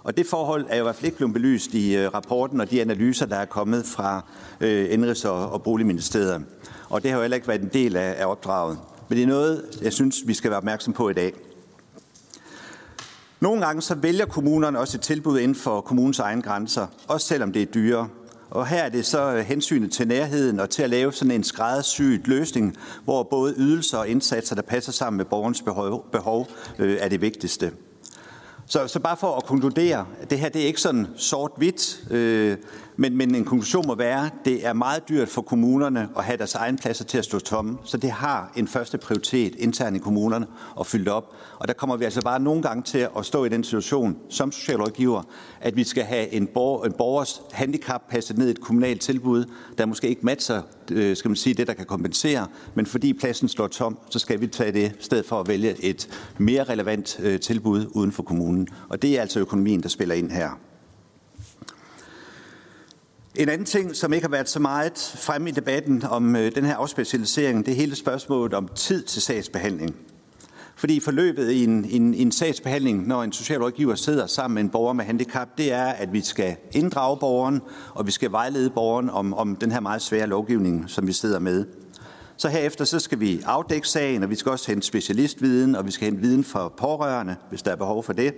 Og 0.05 0.17
det 0.17 0.27
forhold 0.27 0.65
er 0.69 0.75
jo 0.75 0.81
i 0.81 0.83
hvert 0.83 0.95
fald 0.95 1.05
ikke 1.05 1.17
blevet 1.17 1.33
belyst 1.33 1.73
i 1.73 1.95
øh, 1.95 2.13
rapporten 2.13 2.61
og 2.61 2.71
de 2.71 2.81
analyser, 2.81 3.25
der 3.25 3.35
er 3.35 3.45
kommet 3.45 3.85
fra 3.85 4.25
øh, 4.61 4.93
Indrigs- 4.93 5.27
og, 5.27 5.51
og 5.51 5.63
Boligministeriet. 5.63 6.45
Og 6.89 7.03
det 7.03 7.11
har 7.11 7.17
jo 7.17 7.21
heller 7.21 7.35
ikke 7.35 7.47
været 7.47 7.61
en 7.61 7.69
del 7.73 7.95
af, 7.95 8.15
af 8.17 8.25
opdraget. 8.25 8.77
Men 9.09 9.17
det 9.17 9.23
er 9.23 9.27
noget, 9.27 9.63
jeg 9.81 9.93
synes, 9.93 10.23
vi 10.25 10.33
skal 10.33 10.49
være 10.51 10.57
opmærksom 10.57 10.93
på 10.93 11.09
i 11.09 11.13
dag. 11.13 11.33
Nogle 13.39 13.65
gange 13.65 13.81
så 13.81 13.95
vælger 13.95 14.25
kommunerne 14.25 14.79
også 14.79 14.97
et 14.97 15.01
tilbud 15.01 15.39
inden 15.39 15.55
for 15.55 15.81
kommunens 15.81 16.19
egen 16.19 16.41
grænser, 16.41 16.87
også 17.07 17.27
selvom 17.27 17.53
det 17.53 17.61
er 17.61 17.65
dyrere. 17.65 18.07
Og 18.49 18.67
her 18.67 18.83
er 18.83 18.89
det 18.89 19.05
så 19.05 19.33
øh, 19.33 19.39
hensynet 19.39 19.91
til 19.91 20.07
nærheden 20.07 20.59
og 20.59 20.69
til 20.69 20.83
at 20.83 20.89
lave 20.89 21.13
sådan 21.13 21.31
en 21.31 21.43
skræddersyet 21.43 22.27
løsning, 22.27 22.77
hvor 23.03 23.23
både 23.23 23.53
ydelser 23.57 23.97
og 23.97 24.07
indsatser, 24.07 24.55
der 24.55 24.61
passer 24.61 24.91
sammen 24.91 25.17
med 25.17 25.25
borgernes 25.25 25.61
behov, 25.61 26.05
behov 26.11 26.47
øh, 26.79 26.97
er 26.99 27.09
det 27.09 27.21
vigtigste. 27.21 27.71
Så, 28.67 28.87
så 28.87 28.99
bare 28.99 29.17
for 29.17 29.37
at 29.37 29.45
konkludere, 29.45 30.05
det 30.29 30.39
her 30.39 30.49
det 30.49 30.61
er 30.61 30.65
ikke 30.65 30.81
sådan 30.81 31.07
sort-hvidt, 31.17 32.11
øh, 32.11 32.57
men, 32.97 33.17
men 33.17 33.35
en 33.35 33.45
konklusion 33.45 33.87
må 33.87 33.95
være, 33.95 34.29
det 34.45 34.65
er 34.65 34.73
meget 34.73 35.09
dyrt 35.09 35.29
for 35.29 35.41
kommunerne 35.41 36.09
at 36.17 36.23
have 36.23 36.37
deres 36.37 36.55
egen 36.55 36.77
pladser 36.77 37.05
til 37.05 37.17
at 37.17 37.25
stå 37.25 37.39
tomme, 37.39 37.77
så 37.83 37.97
det 37.97 38.11
har 38.11 38.51
en 38.55 38.67
første 38.67 38.97
prioritet 38.97 39.55
internt 39.55 39.95
i 39.95 39.99
kommunerne 39.99 40.47
at 40.79 40.87
fylde 40.87 41.11
op. 41.11 41.33
Og 41.59 41.67
der 41.67 41.73
kommer 41.73 41.97
vi 41.97 42.05
altså 42.05 42.21
bare 42.21 42.39
nogle 42.39 42.61
gange 42.61 42.83
til 42.83 43.07
at 43.17 43.25
stå 43.25 43.45
i 43.45 43.49
den 43.49 43.63
situation 43.63 44.17
som 44.29 44.51
socialrådgiver, 44.51 45.23
at 45.61 45.75
vi 45.75 45.83
skal 45.83 46.03
have 46.03 46.33
en, 46.33 46.47
borger, 46.47 46.85
en 46.85 46.93
borgers 46.93 47.41
handicap 47.51 48.01
passet 48.09 48.37
ned 48.37 48.47
i 48.47 48.51
et 48.51 48.61
kommunalt 48.61 49.01
tilbud, 49.01 49.45
der 49.77 49.85
måske 49.85 50.07
ikke 50.07 50.25
matcher 50.25 50.61
øh, 50.91 51.15
skal 51.15 51.29
man 51.29 51.35
sige, 51.35 51.53
det, 51.53 51.67
der 51.67 51.73
kan 51.73 51.85
kompensere, 51.85 52.47
men 52.75 52.85
fordi 52.85 53.13
pladsen 53.13 53.47
står 53.47 53.67
tom, 53.67 53.97
så 54.09 54.19
skal 54.19 54.41
vi 54.41 54.47
tage 54.47 54.71
det 54.71 54.91
i 54.99 55.03
stedet 55.03 55.25
for 55.25 55.39
at 55.39 55.47
vælge 55.47 55.83
et 55.83 56.09
mere 56.37 56.63
relevant 56.63 57.19
øh, 57.19 57.39
tilbud 57.39 57.85
uden 57.91 58.11
for 58.11 58.23
kommunen. 58.23 58.67
Og 58.89 59.01
det 59.01 59.17
er 59.17 59.21
altså 59.21 59.39
økonomien, 59.39 59.83
der 59.83 59.89
spiller 59.89 60.15
ind 60.15 60.31
her. 60.31 60.49
En 63.37 63.49
anden 63.49 63.65
ting, 63.65 63.95
som 63.95 64.13
ikke 64.13 64.23
har 64.23 64.31
været 64.31 64.49
så 64.49 64.59
meget 64.59 65.15
fremme 65.15 65.49
i 65.49 65.51
debatten 65.51 66.03
om 66.03 66.35
øh, 66.35 66.55
den 66.55 66.65
her 66.65 66.75
afspecialisering, 66.75 67.65
det 67.65 67.71
er 67.71 67.75
hele 67.75 67.95
spørgsmålet 67.95 68.53
om 68.53 68.69
tid 68.75 69.03
til 69.03 69.21
sagsbehandling. 69.21 69.95
Fordi 70.75 70.99
forløbet 70.99 71.51
i 71.51 71.63
en, 71.63 71.85
en, 71.85 72.13
en 72.13 72.31
sagsbehandling, 72.31 73.07
når 73.07 73.23
en 73.23 73.31
socialrådgiver 73.31 73.95
sidder 73.95 74.27
sammen 74.27 74.55
med 74.55 74.63
en 74.63 74.69
borger 74.69 74.93
med 74.93 75.05
handicap, 75.05 75.57
det 75.57 75.71
er, 75.71 75.85
at 75.85 76.13
vi 76.13 76.21
skal 76.21 76.55
inddrage 76.71 77.17
borgeren, 77.17 77.61
og 77.93 78.05
vi 78.05 78.11
skal 78.11 78.31
vejlede 78.31 78.69
borgeren 78.69 79.09
om, 79.09 79.33
om 79.33 79.55
den 79.55 79.71
her 79.71 79.79
meget 79.79 80.01
svære 80.01 80.27
lovgivning, 80.27 80.83
som 80.87 81.07
vi 81.07 81.13
sidder 81.13 81.39
med. 81.39 81.65
Så 82.37 82.49
herefter 82.49 82.85
så 82.85 82.99
skal 82.99 83.19
vi 83.19 83.41
afdække 83.45 83.87
sagen, 83.87 84.23
og 84.23 84.29
vi 84.29 84.35
skal 84.35 84.51
også 84.51 84.71
hente 84.71 84.87
specialistviden, 84.87 85.75
og 85.75 85.85
vi 85.85 85.91
skal 85.91 86.05
hente 86.05 86.21
viden 86.21 86.43
fra 86.43 86.69
pårørende, 86.69 87.35
hvis 87.49 87.61
der 87.61 87.71
er 87.71 87.75
behov 87.75 88.03
for 88.03 88.13
det. 88.13 88.33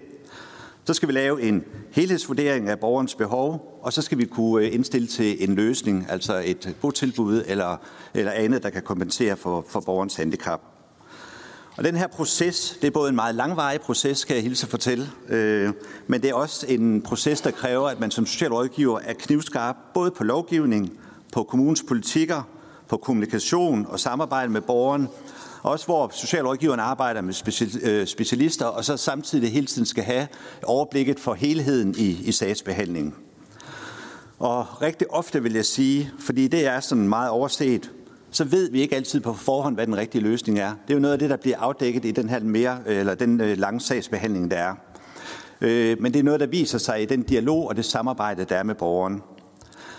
Så 0.88 0.94
skal 0.94 1.08
vi 1.08 1.14
lave 1.14 1.42
en 1.42 1.64
helhedsvurdering 1.92 2.70
af 2.70 2.80
borgerens 2.80 3.16
behov, 3.16 3.80
og 3.84 3.94
så 3.94 4.02
skal 4.02 4.18
vi 4.18 4.26
kunne 4.26 4.66
øh, 4.66 4.74
indstille 4.74 5.08
til 5.08 5.50
en 5.50 5.56
løsning, 5.56 6.06
altså 6.10 6.42
et 6.46 6.76
botilbud 6.82 7.44
eller, 7.48 7.78
eller 8.14 8.32
andet, 8.32 8.64
der 8.64 8.70
kan 8.70 8.82
kompensere 8.82 9.38
for, 9.38 9.66
for 9.70 9.80
borgerens 9.80 10.16
handicap. 10.16 10.62
Og 11.78 11.84
den 11.84 11.96
her 11.96 12.08
proces, 12.08 12.78
det 12.82 12.88
er 12.88 12.92
både 12.92 13.10
en 13.10 13.16
meget 13.16 13.36
langvarig 13.36 13.82
proces, 13.82 14.26
kan 14.26 14.36
jeg 14.36 14.44
hilse 14.44 14.66
at 14.66 14.70
fortælle, 14.70 15.10
øh, 15.30 15.74
men 16.08 16.22
det 16.22 16.30
er 16.30 16.34
også 16.34 16.66
en 16.70 17.02
proces, 17.02 17.42
der 17.42 17.52
kræver, 17.52 17.88
at 17.88 18.00
man 18.00 18.12
som 18.12 18.26
socialrådgiver 18.26 19.00
er 19.00 19.14
knivskarp, 19.14 19.76
både 19.94 20.12
på 20.12 20.24
lovgivning, 20.24 20.92
på 21.34 21.44
kommunens 21.44 21.84
politikker, 21.88 22.42
på 22.88 22.98
kommunikation 22.98 23.86
og 23.90 24.00
samarbejde 24.00 24.52
med 24.52 24.62
borgeren, 24.62 25.08
også 25.64 25.86
hvor 25.86 26.10
socialrådgiverne 26.14 26.82
arbejder 26.82 27.22
med 27.22 27.34
øh, 27.84 28.08
specialister, 28.08 28.66
og 28.66 28.86
så 28.86 28.98
samtidig 28.98 29.52
hele 29.52 29.68
tiden 29.68 29.86
skal 29.86 30.04
have 30.04 30.28
overblikket 30.64 31.20
for 31.20 31.34
helheden 31.34 31.96
i, 31.98 32.22
i 32.24 32.32
sagsbehandlingen. 32.32 33.14
Og 34.40 34.82
rigtig 34.82 35.14
ofte 35.14 35.44
vil 35.44 35.54
jeg 35.54 35.66
sige, 35.66 36.12
fordi 36.20 36.48
det 36.48 36.66
er 36.66 36.80
sådan 36.80 37.10
meget 37.10 37.30
overset, 37.30 37.92
så 38.32 38.44
ved 38.44 38.72
vi 38.72 38.82
ikke 38.82 38.96
altid 38.96 39.20
på 39.20 39.34
forhånd, 39.34 39.76
hvad 39.76 39.86
den 39.86 39.98
rigtige 39.98 40.22
løsning 40.22 40.60
er. 40.60 40.70
Det 40.70 40.90
er 40.90 40.94
jo 40.94 41.00
noget 41.00 41.14
af 41.14 41.20
det, 41.20 41.30
der 41.30 41.38
bliver 41.38 41.58
afdækket 41.60 42.06
i 42.06 42.12
den 42.12 42.30
her 42.30 42.40
mere, 42.40 42.80
eller 42.86 43.16
den 43.16 43.42
øh, 43.42 43.58
lange 43.58 43.82
sagsbehandling, 43.82 44.52
der 44.52 44.58
er. 44.58 44.76
Øh, 45.62 46.02
men 46.02 46.14
det 46.14 46.20
er 46.20 46.24
noget, 46.24 46.40
der 46.40 46.48
viser 46.48 46.78
sig 46.78 47.02
i 47.02 47.06
den 47.06 47.22
dialog 47.22 47.68
og 47.68 47.76
det 47.76 47.86
samarbejde, 47.86 48.46
der 48.46 48.56
er 48.56 48.64
med 48.64 48.76
borgeren. 48.76 49.22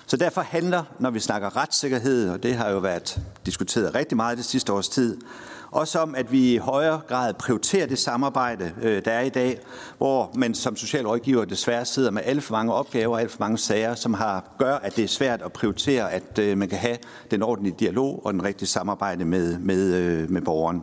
Så 0.09 0.17
derfor 0.17 0.41
handler, 0.41 0.83
når 0.99 1.11
vi 1.11 1.21
snakker 1.21 1.57
retssikkerhed, 1.57 2.31
og 2.31 2.43
det 2.43 2.55
har 2.55 2.71
jo 2.71 2.79
været 2.79 3.21
diskuteret 3.47 3.95
rigtig 3.95 4.17
meget 4.17 4.39
det 4.39 4.45
sidste 4.45 4.73
års 4.73 4.89
tid, 4.89 5.17
også 5.71 5.99
om, 5.99 6.15
at 6.15 6.33
vi 6.33 6.55
i 6.55 6.57
højere 6.57 7.01
grad 7.09 7.35
prioriterer 7.35 7.87
det 7.87 7.99
samarbejde, 7.99 8.73
øh, 8.83 9.05
der 9.05 9.11
er 9.11 9.21
i 9.21 9.29
dag, 9.29 9.59
hvor 9.99 10.31
man 10.35 10.55
som 10.55 10.77
socialrådgiver 10.77 11.45
desværre 11.45 11.85
sidder 11.85 12.11
med 12.11 12.23
alt 12.25 12.43
for 12.43 12.53
mange 12.55 12.73
opgaver 12.73 13.15
og 13.15 13.21
alt 13.21 13.31
for 13.31 13.41
mange 13.41 13.59
sager, 13.59 13.95
som 13.95 14.15
har, 14.15 14.55
gør, 14.59 14.75
at 14.75 14.97
det 14.97 15.05
er 15.05 15.09
svært 15.09 15.43
at 15.43 15.53
prioritere, 15.53 16.13
at 16.13 16.39
øh, 16.39 16.59
man 16.59 16.69
kan 16.69 16.79
have 16.79 16.97
den 17.31 17.43
ordentlige 17.43 17.77
dialog 17.81 18.27
og 18.27 18.33
den 18.33 18.45
rigtige 18.45 18.69
samarbejde 18.69 19.25
med, 19.25 19.59
med, 19.59 19.95
øh, 19.95 20.31
med 20.31 20.43
borgeren. 20.43 20.83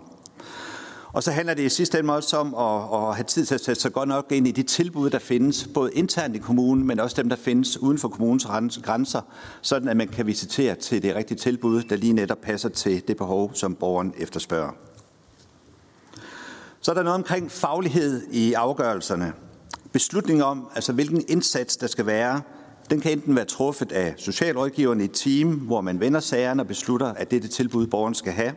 Og 1.16 1.24
så 1.24 1.32
handler 1.32 1.54
det 1.54 1.64
i 1.64 1.70
sidste 1.70 2.00
ende 2.00 2.14
også 2.14 2.38
om 2.38 2.56
at, 2.56 3.08
at 3.10 3.16
have 3.16 3.24
tid 3.24 3.46
til 3.46 3.56
at 3.56 3.62
sætte 3.62 3.82
sig 3.82 3.94
godt 3.94 4.10
nok 4.10 4.32
ind 4.32 4.48
i 4.48 4.52
de 4.52 4.64
tilbud, 4.64 5.10
der 5.10 5.20
findes, 5.20 5.68
både 5.74 5.94
internt 5.94 6.36
i 6.36 6.40
kommunen, 6.40 6.88
men 6.88 7.00
også 7.00 7.22
dem, 7.22 7.30
der 7.30 7.36
findes 7.36 7.78
uden 7.78 7.98
for 7.98 8.08
kommunens 8.08 8.48
grænser, 8.84 9.22
sådan 9.62 9.90
at 9.90 9.98
man 9.98 10.08
kan 10.08 10.28
visitere 10.28 10.76
til 10.76 11.04
det 11.04 11.16
rigtige 11.16 11.38
tilbud, 11.38 11.84
der 11.84 11.96
lige 11.96 12.14
netop 12.14 12.42
passer 12.42 12.70
til 12.70 13.08
det 13.08 13.18
behov, 13.18 13.52
som 13.54 13.76
borgeren 13.76 14.14
efterspørger. 14.18 14.72
Så 16.82 16.92
er 16.92 16.96
der 16.96 17.04
noget 17.04 17.16
omkring 17.16 17.52
faglighed 17.52 18.22
i 18.32 18.54
afgørelserne. 18.54 19.34
Beslutningen 19.92 20.44
om, 20.44 20.68
altså 20.76 20.94
hvilken 20.94 21.24
indsats 21.28 21.78
der 21.78 21.88
skal 21.88 22.06
være, 22.06 22.42
den 22.90 23.02
kan 23.02 23.12
enten 23.12 23.36
være 23.36 23.46
truffet 23.46 23.92
af 23.92 24.14
socialrådgiverne 24.18 25.04
i 25.04 25.06
et 25.06 25.12
team, 25.14 25.54
hvor 25.54 25.82
man 25.82 26.00
vender 26.00 26.20
sagerne 26.20 26.62
og 26.62 26.68
beslutter, 26.68 27.08
at 27.08 27.32
det 27.32 27.38
er 27.38 27.42
det 27.42 27.52
tilbud, 27.52 27.88
borgeren 27.88 28.14
skal 28.14 28.34
have, 28.34 28.52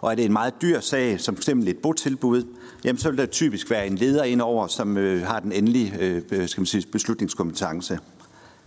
og 0.00 0.10
er 0.10 0.14
det 0.14 0.24
en 0.24 0.32
meget 0.32 0.54
dyr 0.62 0.80
sag, 0.80 1.20
som 1.20 1.36
f.eks. 1.36 1.48
et 1.48 1.78
botilbud, 1.82 2.42
jamen 2.84 2.98
så 2.98 3.10
vil 3.10 3.18
der 3.18 3.26
typisk 3.26 3.70
være 3.70 3.86
en 3.86 3.96
leder 3.96 4.24
indover, 4.24 4.66
som 4.66 4.96
øh, 4.96 5.26
har 5.26 5.40
den 5.40 5.52
endelige 5.52 6.22
øh, 6.30 6.48
skal 6.48 6.60
man 6.60 6.66
sige, 6.66 6.86
beslutningskompetence. 6.92 7.98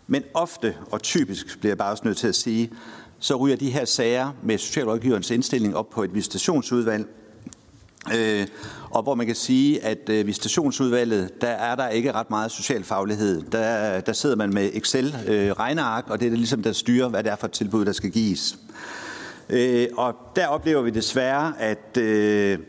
Men 0.07 0.23
ofte 0.33 0.75
og 0.91 1.01
typisk 1.01 1.59
bliver 1.59 1.71
jeg 1.71 1.77
bare 1.77 1.91
også 1.91 2.03
nødt 2.05 2.17
til 2.17 2.27
at 2.27 2.35
sige, 2.35 2.71
så 3.19 3.35
ryger 3.35 3.55
de 3.55 3.69
her 3.69 3.85
sager 3.85 4.31
med 4.43 4.57
socialrådgiverens 4.57 5.31
indstilling 5.31 5.75
op 5.75 5.89
på 5.89 6.03
et 6.03 6.15
visitationsudvalg, 6.15 7.07
Øh, 8.15 8.47
og 8.89 9.03
hvor 9.03 9.15
man 9.15 9.25
kan 9.25 9.35
sige, 9.35 9.83
at 9.83 10.09
øh, 10.09 10.27
visitationsudvalget, 10.27 11.41
der 11.41 11.47
er 11.47 11.75
der 11.75 11.87
ikke 11.87 12.11
ret 12.11 12.29
meget 12.29 12.51
social 12.51 12.83
faglighed. 12.83 13.41
Der, 13.41 13.99
der 13.99 14.13
sidder 14.13 14.35
man 14.35 14.53
med 14.53 14.69
Excel-regneark, 14.73 16.03
øh, 16.07 16.11
og 16.11 16.19
det 16.19 16.25
er 16.25 16.29
det 16.29 16.39
ligesom, 16.39 16.63
der 16.63 16.71
styrer, 16.71 17.09
hvad 17.09 17.23
det 17.23 17.31
er 17.31 17.35
for 17.35 17.47
et 17.47 17.53
tilbud, 17.53 17.85
der 17.85 17.91
skal 17.91 18.11
gives. 18.11 18.57
Øh, 19.49 19.87
og 19.97 20.15
der 20.35 20.47
oplever 20.47 20.81
vi 20.81 20.89
desværre, 20.89 21.53
at, 21.59 21.97
øh, 21.97 22.59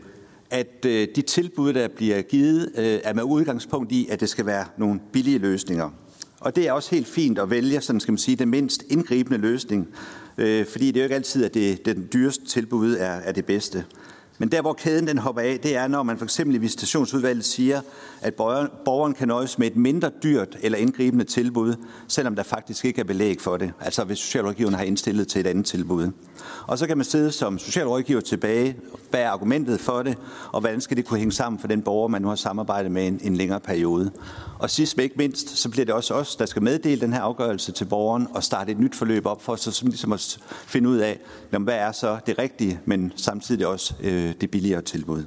at 0.51 0.87
øh, 0.87 1.09
de 1.17 1.23
tilbud, 1.23 1.73
der 1.73 1.89
bliver 1.89 2.23
givet, 2.23 2.73
øh, 2.77 3.01
er 3.05 3.15
med 3.15 3.23
udgangspunkt 3.23 3.93
i, 3.93 4.09
at 4.11 4.21
det 4.21 4.29
skal 4.29 4.47
være 4.47 4.65
nogle 4.77 5.01
billige 5.13 5.39
løsninger. 5.39 5.91
Og 6.41 6.57
det 6.57 6.69
er 6.69 6.73
også 6.73 6.91
helt 6.91 7.07
fint 7.07 7.39
at 7.39 7.51
vælge, 7.51 7.81
sådan 7.81 8.01
skal 8.01 8.13
man 8.13 8.19
sige, 8.19 8.37
den 8.37 8.49
mindst 8.49 8.85
indgribende 8.89 9.39
løsning, 9.39 9.89
øh, 10.39 10.67
fordi 10.67 10.87
det 10.87 10.97
er 10.97 11.01
jo 11.01 11.05
ikke 11.05 11.15
altid, 11.15 11.45
at 11.45 11.55
det, 11.55 11.87
den 11.87 12.09
dyreste 12.13 12.45
tilbud 12.47 12.97
er, 12.97 13.11
er 13.11 13.33
det 13.33 13.45
bedste. 13.45 13.85
Men 14.39 14.49
der, 14.49 14.61
hvor 14.61 14.73
kæden 14.73 15.07
den 15.07 15.19
hopper 15.19 15.43
af, 15.43 15.61
det 15.63 15.77
er, 15.77 15.89
når 15.89 16.03
man 16.03 16.19
for 16.19 16.25
eksempel 16.25 16.57
i 16.57 16.59
visitationsudvalget 16.59 17.45
siger, 17.45 17.81
at 18.21 18.35
borgeren 18.35 19.15
kan 19.15 19.29
nøjes 19.29 19.59
med 19.59 19.67
et 19.67 19.77
mindre 19.77 20.11
dyrt 20.23 20.57
eller 20.63 20.79
indgribende 20.79 21.25
tilbud, 21.25 21.75
selvom 22.09 22.37
der 22.37 22.43
faktisk 22.43 22.85
ikke 22.85 23.01
er 23.01 23.05
belæg 23.05 23.41
for 23.41 23.57
det. 23.57 23.73
Altså 23.81 24.05
hvis 24.05 24.19
socialrådgiveren 24.19 24.75
har 24.75 24.83
indstillet 24.83 25.29
til 25.29 25.41
et 25.41 25.47
andet 25.47 25.67
tilbud. 25.67 26.11
Og 26.67 26.79
så 26.79 26.87
kan 26.87 26.97
man 26.97 27.05
sidde 27.05 27.33
som 27.33 27.59
socialrådgiver 27.59 28.21
tilbage, 28.21 28.77
hvad 29.11 29.21
er 29.21 29.31
argumentet 29.31 29.81
for 29.81 30.03
det, 30.03 30.19
og 30.53 30.61
hvordan 30.61 30.81
skal 30.81 30.97
det 30.97 31.05
kunne 31.05 31.19
hænge 31.19 31.33
sammen 31.33 31.59
for 31.59 31.69
den 31.69 31.83
borger, 31.83 32.09
man 32.09 32.23
nu 32.23 32.29
har 32.29 32.35
samarbejdet 32.35 32.93
med 32.93 33.07
en, 33.07 33.21
en 33.23 33.37
længere 33.37 33.61
periode. 33.61 34.11
Og 34.59 34.71
sidst 34.71 34.97
men 34.97 35.05
ikke 35.05 35.17
mindst, 35.19 35.59
så 35.59 35.71
bliver 35.71 35.85
det 35.85 35.95
også 35.95 36.15
os, 36.15 36.37
der 36.37 36.47
skal 36.47 36.63
meddele 36.63 37.01
den 37.01 37.13
her 37.13 37.21
afgørelse 37.21 37.73
til 37.73 37.85
borgeren 37.85 38.29
og 38.35 38.45
starte 38.45 38.73
et 38.73 38.79
nyt 38.79 38.95
forløb 38.95 39.27
op 39.27 39.43
for 39.43 39.57
så 39.57 39.81
ligesom 39.85 40.13
at 40.13 40.39
finde 40.67 40.89
ud 40.89 40.99
af, 40.99 41.21
hvad 41.51 41.75
er 41.75 41.93
så 41.93 42.19
det 42.27 42.39
rigtige, 42.39 42.81
men 42.85 43.13
samtidig 43.17 43.67
også 43.67 43.95
øh, 44.03 44.35
det 44.41 44.51
billigere 44.51 44.83
tilbud. 44.83 45.25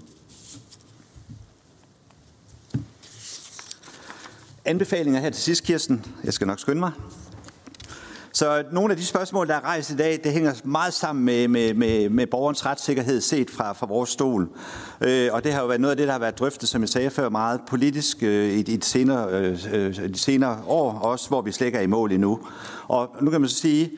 Anbefalinger 4.65 5.19
her 5.19 5.29
til 5.29 5.41
sidst, 5.41 5.63
Kirsten. 5.63 6.05
Jeg 6.23 6.33
skal 6.33 6.47
nok 6.47 6.59
skynde 6.59 6.79
mig. 6.79 6.91
Så 8.31 8.63
nogle 8.71 8.91
af 8.91 8.97
de 8.97 9.05
spørgsmål, 9.05 9.47
der 9.47 9.55
er 9.55 9.63
rejst 9.63 9.91
i 9.91 9.95
dag, 9.95 10.19
det 10.23 10.31
hænger 10.31 10.53
meget 10.63 10.93
sammen 10.93 11.25
med, 11.25 11.47
med, 11.47 11.73
med, 11.73 12.09
med 12.09 12.27
borgerens 12.27 12.65
retssikkerhed 12.65 13.21
set 13.21 13.49
fra, 13.49 13.73
fra 13.73 13.85
vores 13.85 14.09
stol. 14.09 14.49
Øh, 15.01 15.29
og 15.31 15.43
det 15.43 15.53
har 15.53 15.61
jo 15.61 15.67
været 15.67 15.81
noget 15.81 15.91
af 15.91 15.97
det, 15.97 16.07
der 16.07 16.11
har 16.11 16.19
været 16.19 16.39
drøftet, 16.39 16.69
som 16.69 16.81
jeg 16.81 16.89
sagde 16.89 17.09
før, 17.09 17.29
meget 17.29 17.61
politisk 17.67 18.23
øh, 18.23 18.49
i, 18.49 18.59
i 18.59 18.61
de, 18.61 18.85
senere, 18.85 19.29
øh, 19.31 19.59
øh 19.73 19.95
de 19.95 20.19
senere 20.19 20.63
år, 20.67 20.91
også 20.91 21.27
hvor 21.27 21.41
vi 21.41 21.51
slet 21.51 21.67
ikke 21.67 21.77
er 21.77 21.81
i 21.81 21.87
mål 21.87 22.11
endnu. 22.11 22.39
Og 22.87 23.15
nu 23.21 23.31
kan 23.31 23.41
man 23.41 23.49
så 23.49 23.55
sige, 23.55 23.91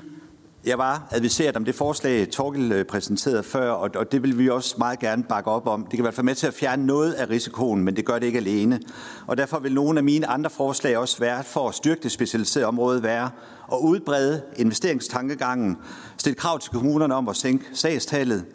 jeg 0.66 0.78
var 0.78 1.08
adviseret 1.12 1.58
om 1.58 1.66
det 1.66 1.76
forslag, 1.76 2.30
Torgel 2.30 2.72
øh, 2.72 2.86
præsenterede 2.86 3.44
før, 3.44 3.72
og, 3.72 3.90
og 3.96 4.12
det 4.12 4.24
vil 4.24 4.38
vi 4.38 4.50
også 4.50 4.76
meget 4.78 5.00
gerne 5.00 5.24
bakke 5.24 5.52
op 5.52 5.68
om. 5.68 5.82
Det 5.82 5.90
kan 5.90 6.00
i 6.00 6.02
hvert 6.02 6.14
fald 6.14 6.26
med 6.26 6.36
til 6.36 6.48
at 6.48 6.54
fjerne 6.54 6.86
noget 6.86 7.14
af 7.14 7.30
risikoen, 7.30 7.84
men 7.84 7.96
det 7.96 8.06
gør 8.06 8.20
det 8.20 8.26
ikke 8.26 8.40
alene. 8.40 8.80
Og 9.28 9.38
derfor 9.38 9.60
vil 9.60 9.74
nogle 9.74 10.00
af 10.00 10.04
mine 10.04 10.28
andre 10.28 10.50
forslag 10.50 10.98
også 10.98 11.20
være, 11.20 11.44
for 11.44 11.70
at 11.70 11.76
styrke 11.76 12.04
det 12.04 12.12
specialiserede 12.12 12.68
område, 12.68 13.04
være 13.04 13.30
at 13.74 13.78
udbrede 13.82 14.42
investeringstankegangen, 14.56 15.78
stille 16.18 16.36
krav 16.36 16.60
til 16.60 16.72
kommunerne 16.72 17.16
om 17.16 17.30
at 17.30 17.36
sænke 17.36 17.66
sagstallet, 17.74 18.46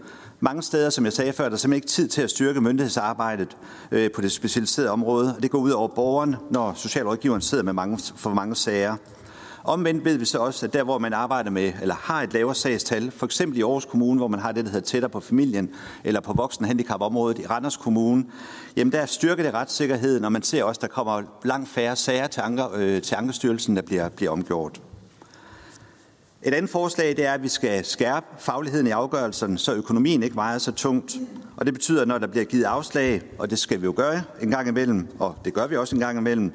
mange 0.42 0.62
steder, 0.62 0.90
som 0.90 1.04
jeg 1.04 1.12
sagde 1.12 1.32
før, 1.32 1.44
er 1.44 1.48
der 1.48 1.56
simpelthen 1.56 1.76
ikke 1.76 1.88
tid 1.88 2.08
til 2.08 2.22
at 2.22 2.30
styrke 2.30 2.60
myndighedsarbejdet 2.60 3.56
øh, 3.90 4.10
på 4.10 4.20
det 4.20 4.32
specialiserede 4.32 4.90
område, 4.90 5.34
og 5.36 5.42
det 5.42 5.50
går 5.50 5.58
ud 5.58 5.70
over 5.70 5.88
borgeren, 5.88 6.36
når 6.50 6.74
socialrådgiveren 6.76 7.40
sidder 7.40 7.64
med 7.64 7.72
mange, 7.72 7.98
for 8.16 8.34
mange 8.34 8.56
sager. 8.56 8.96
Omvendt 9.70 10.04
ved 10.04 10.16
vi 10.16 10.24
så 10.24 10.38
også, 10.38 10.66
at 10.66 10.72
der 10.72 10.82
hvor 10.82 10.98
man 10.98 11.12
arbejder 11.12 11.50
med, 11.50 11.72
eller 11.82 11.94
har 11.94 12.22
et 12.22 12.32
lavere 12.32 12.54
sagstal, 12.54 13.10
for 13.10 13.26
eksempel 13.26 13.58
i 13.58 13.62
Aarhus 13.62 13.84
Kommune, 13.84 14.18
hvor 14.18 14.28
man 14.28 14.40
har 14.40 14.52
det, 14.52 14.64
der 14.64 14.70
hedder 14.70 14.86
tættere 14.86 15.10
på 15.10 15.20
familien, 15.20 15.70
eller 16.04 16.20
på 16.20 16.32
voksenhandicapområdet 16.32 17.38
i 17.38 17.46
Randers 17.46 17.76
Kommune, 17.76 18.24
jamen 18.76 18.92
der 18.92 19.06
styrker 19.06 19.42
det 19.42 19.54
retssikkerheden, 19.54 20.24
og 20.24 20.32
man 20.32 20.42
ser 20.42 20.64
også, 20.64 20.78
at 20.78 20.82
der 20.82 20.88
kommer 20.88 21.22
langt 21.44 21.68
færre 21.68 21.96
sager 21.96 22.26
til, 22.26 22.40
anker, 22.40 22.68
øh, 22.74 23.02
til 23.02 23.14
Ankerstyrelsen, 23.14 23.76
der 23.76 23.82
bliver, 23.82 24.08
bliver 24.08 24.32
omgjort. 24.32 24.80
Et 26.42 26.54
andet 26.54 26.70
forslag 26.70 27.16
det 27.16 27.26
er, 27.26 27.32
at 27.32 27.42
vi 27.42 27.48
skal 27.48 27.84
skærpe 27.84 28.26
fagligheden 28.38 28.86
i 28.86 28.90
afgørelsen, 28.90 29.58
så 29.58 29.74
økonomien 29.74 30.22
ikke 30.22 30.36
vejer 30.36 30.58
så 30.58 30.72
tungt. 30.72 31.16
Og 31.56 31.66
det 31.66 31.74
betyder, 31.74 32.02
at 32.02 32.08
når 32.08 32.18
der 32.18 32.26
bliver 32.26 32.44
givet 32.44 32.64
afslag, 32.64 33.22
og 33.38 33.50
det 33.50 33.58
skal 33.58 33.80
vi 33.80 33.86
jo 33.86 33.92
gøre 33.96 34.22
en 34.42 34.50
gang 34.50 34.68
imellem, 34.68 35.08
og 35.18 35.36
det 35.44 35.54
gør 35.54 35.66
vi 35.66 35.76
også 35.76 35.96
en 35.96 36.00
gang 36.00 36.18
imellem, 36.18 36.52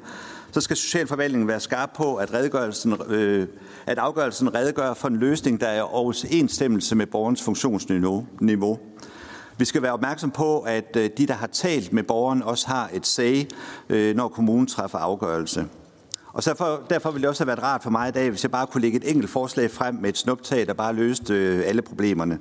så 0.52 0.60
skal 0.60 0.76
Socialforvaltningen 0.76 1.48
være 1.48 1.60
skarp 1.60 1.90
på, 1.96 2.14
at, 2.16 2.34
redegørelsen, 2.34 2.94
øh, 3.08 3.46
at 3.86 3.98
afgørelsen 3.98 4.54
redegør 4.54 4.94
for 4.94 5.08
en 5.08 5.16
løsning, 5.16 5.60
der 5.60 5.66
er 5.66 5.82
overensstemmelse 5.82 6.94
med 6.94 7.06
borgerens 7.06 7.42
funktionsniveau. 7.42 8.26
Vi 9.58 9.64
skal 9.64 9.82
være 9.82 9.92
opmærksom 9.92 10.30
på, 10.30 10.60
at 10.60 10.96
øh, 10.96 11.10
de, 11.18 11.26
der 11.26 11.34
har 11.34 11.46
talt 11.46 11.92
med 11.92 12.02
borgeren, 12.02 12.42
også 12.42 12.66
har 12.66 12.90
et 12.92 13.06
sag, 13.06 13.48
øh, 13.88 14.16
når 14.16 14.28
kommunen 14.28 14.66
træffer 14.66 14.98
afgørelse. 14.98 15.66
Og 16.32 16.44
derfor, 16.44 16.82
derfor 16.90 17.10
ville 17.10 17.22
det 17.22 17.28
også 17.28 17.44
have 17.44 17.48
været 17.48 17.62
rart 17.62 17.82
for 17.82 17.90
mig 17.90 18.08
i 18.08 18.12
dag, 18.12 18.30
hvis 18.30 18.42
jeg 18.42 18.50
bare 18.50 18.66
kunne 18.66 18.80
lægge 18.80 18.96
et 18.96 19.10
enkelt 19.10 19.30
forslag 19.30 19.70
frem 19.70 19.94
med 19.94 20.08
et 20.08 20.18
snuptag, 20.18 20.66
der 20.66 20.72
bare 20.72 20.92
løste 20.92 21.34
øh, 21.34 21.62
alle 21.66 21.82
problemerne. 21.82 22.38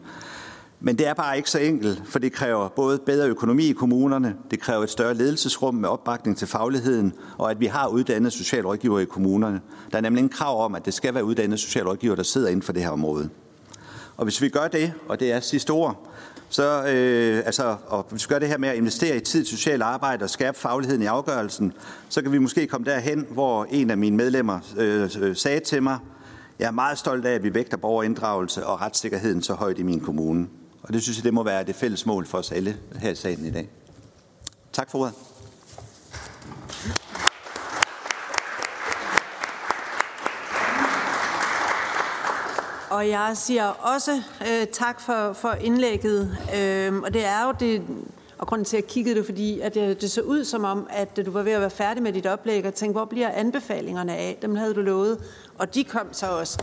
Men 0.85 0.97
det 0.97 1.07
er 1.07 1.13
bare 1.13 1.37
ikke 1.37 1.49
så 1.49 1.59
enkelt, 1.59 2.01
for 2.05 2.19
det 2.19 2.33
kræver 2.33 2.67
både 2.69 2.99
bedre 3.05 3.27
økonomi 3.27 3.69
i 3.69 3.73
kommunerne, 3.73 4.35
det 4.51 4.59
kræver 4.59 4.83
et 4.83 4.89
større 4.89 5.13
ledelsesrum 5.13 5.75
med 5.75 5.89
opbakning 5.89 6.37
til 6.37 6.47
fagligheden, 6.47 7.13
og 7.37 7.51
at 7.51 7.59
vi 7.59 7.65
har 7.65 7.87
uddannet 7.87 8.33
socialrådgiver 8.33 8.99
i 8.99 9.05
kommunerne. 9.05 9.61
Der 9.91 9.97
er 9.97 10.01
nemlig 10.01 10.21
en 10.21 10.29
krav 10.29 10.65
om, 10.65 10.75
at 10.75 10.85
det 10.85 10.93
skal 10.93 11.13
være 11.13 11.23
uddannet 11.23 11.59
socialrådgiver, 11.59 12.15
der 12.15 12.23
sidder 12.23 12.47
inden 12.47 12.61
for 12.61 12.73
det 12.73 12.81
her 12.81 12.89
område. 12.89 13.29
Og 14.17 14.23
hvis 14.23 14.41
vi 14.41 14.49
gør 14.49 14.67
det, 14.67 14.93
og 15.07 15.19
det 15.19 15.31
er 15.31 15.39
sidste 15.39 15.71
ord, 15.71 16.07
så 16.49 16.87
øh, 16.87 17.37
altså, 17.45 17.75
og 17.87 18.05
hvis 18.09 18.29
vi 18.29 18.33
gør 18.33 18.39
det 18.39 18.47
her 18.47 18.57
med 18.57 18.69
at 18.69 18.75
investere 18.75 19.15
i 19.15 19.19
tid 19.19 19.43
til 19.43 19.57
socialt 19.57 19.81
arbejde 19.81 20.23
og 20.23 20.29
skærpe 20.29 20.57
fagligheden 20.59 21.01
i 21.01 21.05
afgørelsen, 21.05 21.73
så 22.09 22.21
kan 22.21 22.31
vi 22.31 22.37
måske 22.37 22.67
komme 22.67 22.85
derhen, 22.85 23.27
hvor 23.29 23.67
en 23.69 23.89
af 23.89 23.97
mine 23.97 24.17
medlemmer 24.17 24.59
øh, 24.77 25.09
øh, 25.21 25.35
sagde 25.35 25.59
til 25.59 25.83
mig, 25.83 25.97
jeg 26.59 26.67
er 26.67 26.71
meget 26.71 26.97
stolt 26.97 27.25
af, 27.25 27.33
at 27.33 27.43
vi 27.43 27.53
vægter 27.53 27.77
borgerinddragelse 27.77 28.65
og 28.65 28.81
retssikkerheden 28.81 29.41
så 29.41 29.53
højt 29.53 29.79
i 29.79 29.83
min 29.83 29.99
kommune. 29.99 30.47
Og 30.87 30.93
det 30.93 31.03
synes 31.03 31.17
jeg, 31.17 31.23
det 31.23 31.33
må 31.33 31.43
være 31.43 31.63
det 31.63 31.75
fælles 31.75 32.05
mål 32.05 32.25
for 32.25 32.37
os 32.37 32.51
alle 32.51 32.77
her 32.99 33.11
i 33.11 33.15
salen 33.15 33.45
i 33.45 33.51
dag. 33.51 33.69
Tak 34.73 34.91
for 34.91 34.99
ordet. 34.99 35.13
Og 42.89 43.09
jeg 43.09 43.31
siger 43.37 43.65
også 43.65 44.21
øh, 44.41 44.67
tak 44.67 45.01
for, 45.01 45.33
for 45.33 45.51
indlægget. 45.51 46.37
Øh, 46.55 46.95
og 46.95 47.13
det 47.13 47.25
er 47.25 47.45
jo 47.45 47.53
det, 47.59 47.81
og 48.37 48.47
grunden 48.47 48.65
til, 48.65 48.77
at 48.77 48.83
jeg 48.83 48.89
kiggede 48.89 49.15
det, 49.15 49.25
fordi 49.25 49.59
at 49.59 49.73
det, 49.73 50.01
det 50.01 50.11
så 50.11 50.21
ud 50.21 50.43
som 50.43 50.63
om, 50.63 50.87
at 50.89 51.25
du 51.25 51.31
var 51.31 51.43
ved 51.43 51.51
at 51.51 51.61
være 51.61 51.69
færdig 51.69 52.03
med 52.03 52.13
dit 52.13 52.25
oplæg, 52.25 52.65
og 52.65 52.73
tænkte, 52.73 52.97
hvor 52.97 53.05
bliver 53.05 53.29
anbefalingerne 53.29 54.15
af? 54.15 54.37
Dem 54.41 54.55
havde 54.55 54.73
du 54.73 54.81
lovet, 54.81 55.17
og 55.57 55.75
de 55.75 55.83
kom 55.83 56.07
så 56.11 56.27
også. 56.27 56.59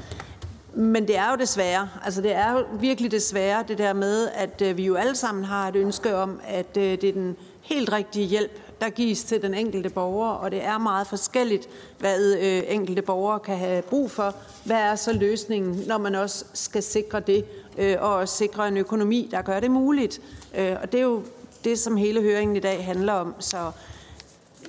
Men 0.74 1.08
det 1.08 1.16
er 1.16 1.30
jo 1.30 1.36
desværre, 1.36 1.88
altså 2.04 2.22
det 2.22 2.34
er 2.34 2.52
jo 2.52 2.64
virkelig 2.80 3.10
desværre 3.10 3.64
det 3.68 3.78
der 3.78 3.92
med, 3.92 4.28
at 4.34 4.62
øh, 4.62 4.76
vi 4.76 4.86
jo 4.86 4.94
alle 4.94 5.16
sammen 5.16 5.44
har 5.44 5.68
et 5.68 5.76
ønske 5.76 6.16
om, 6.16 6.40
at 6.48 6.76
øh, 6.76 6.82
det 6.82 7.04
er 7.04 7.12
den 7.12 7.36
helt 7.60 7.92
rigtige 7.92 8.26
hjælp, 8.26 8.80
der 8.80 8.90
gives 8.90 9.24
til 9.24 9.42
den 9.42 9.54
enkelte 9.54 9.90
borger, 9.90 10.28
og 10.28 10.50
det 10.50 10.64
er 10.64 10.78
meget 10.78 11.06
forskelligt, 11.06 11.68
hvad 11.98 12.34
øh, 12.34 12.62
enkelte 12.68 13.02
borgere 13.02 13.40
kan 13.40 13.58
have 13.58 13.82
brug 13.82 14.10
for. 14.10 14.34
Hvad 14.64 14.76
er 14.76 14.94
så 14.94 15.12
løsningen, 15.12 15.84
når 15.86 15.98
man 15.98 16.14
også 16.14 16.44
skal 16.52 16.82
sikre 16.82 17.20
det, 17.20 17.44
og 17.98 18.14
også 18.14 18.36
sikre 18.36 18.68
en 18.68 18.76
økonomi, 18.76 19.28
der 19.30 19.42
gør 19.42 19.60
det 19.60 19.70
muligt? 19.70 20.20
Og 20.52 20.92
det 20.92 20.94
er 20.94 21.04
jo 21.04 21.22
det, 21.64 21.78
som 21.78 21.96
hele 21.96 22.22
høringen 22.22 22.56
i 22.56 22.60
dag 22.60 22.84
handler 22.84 23.12
om. 23.12 23.34
Så 23.38 23.70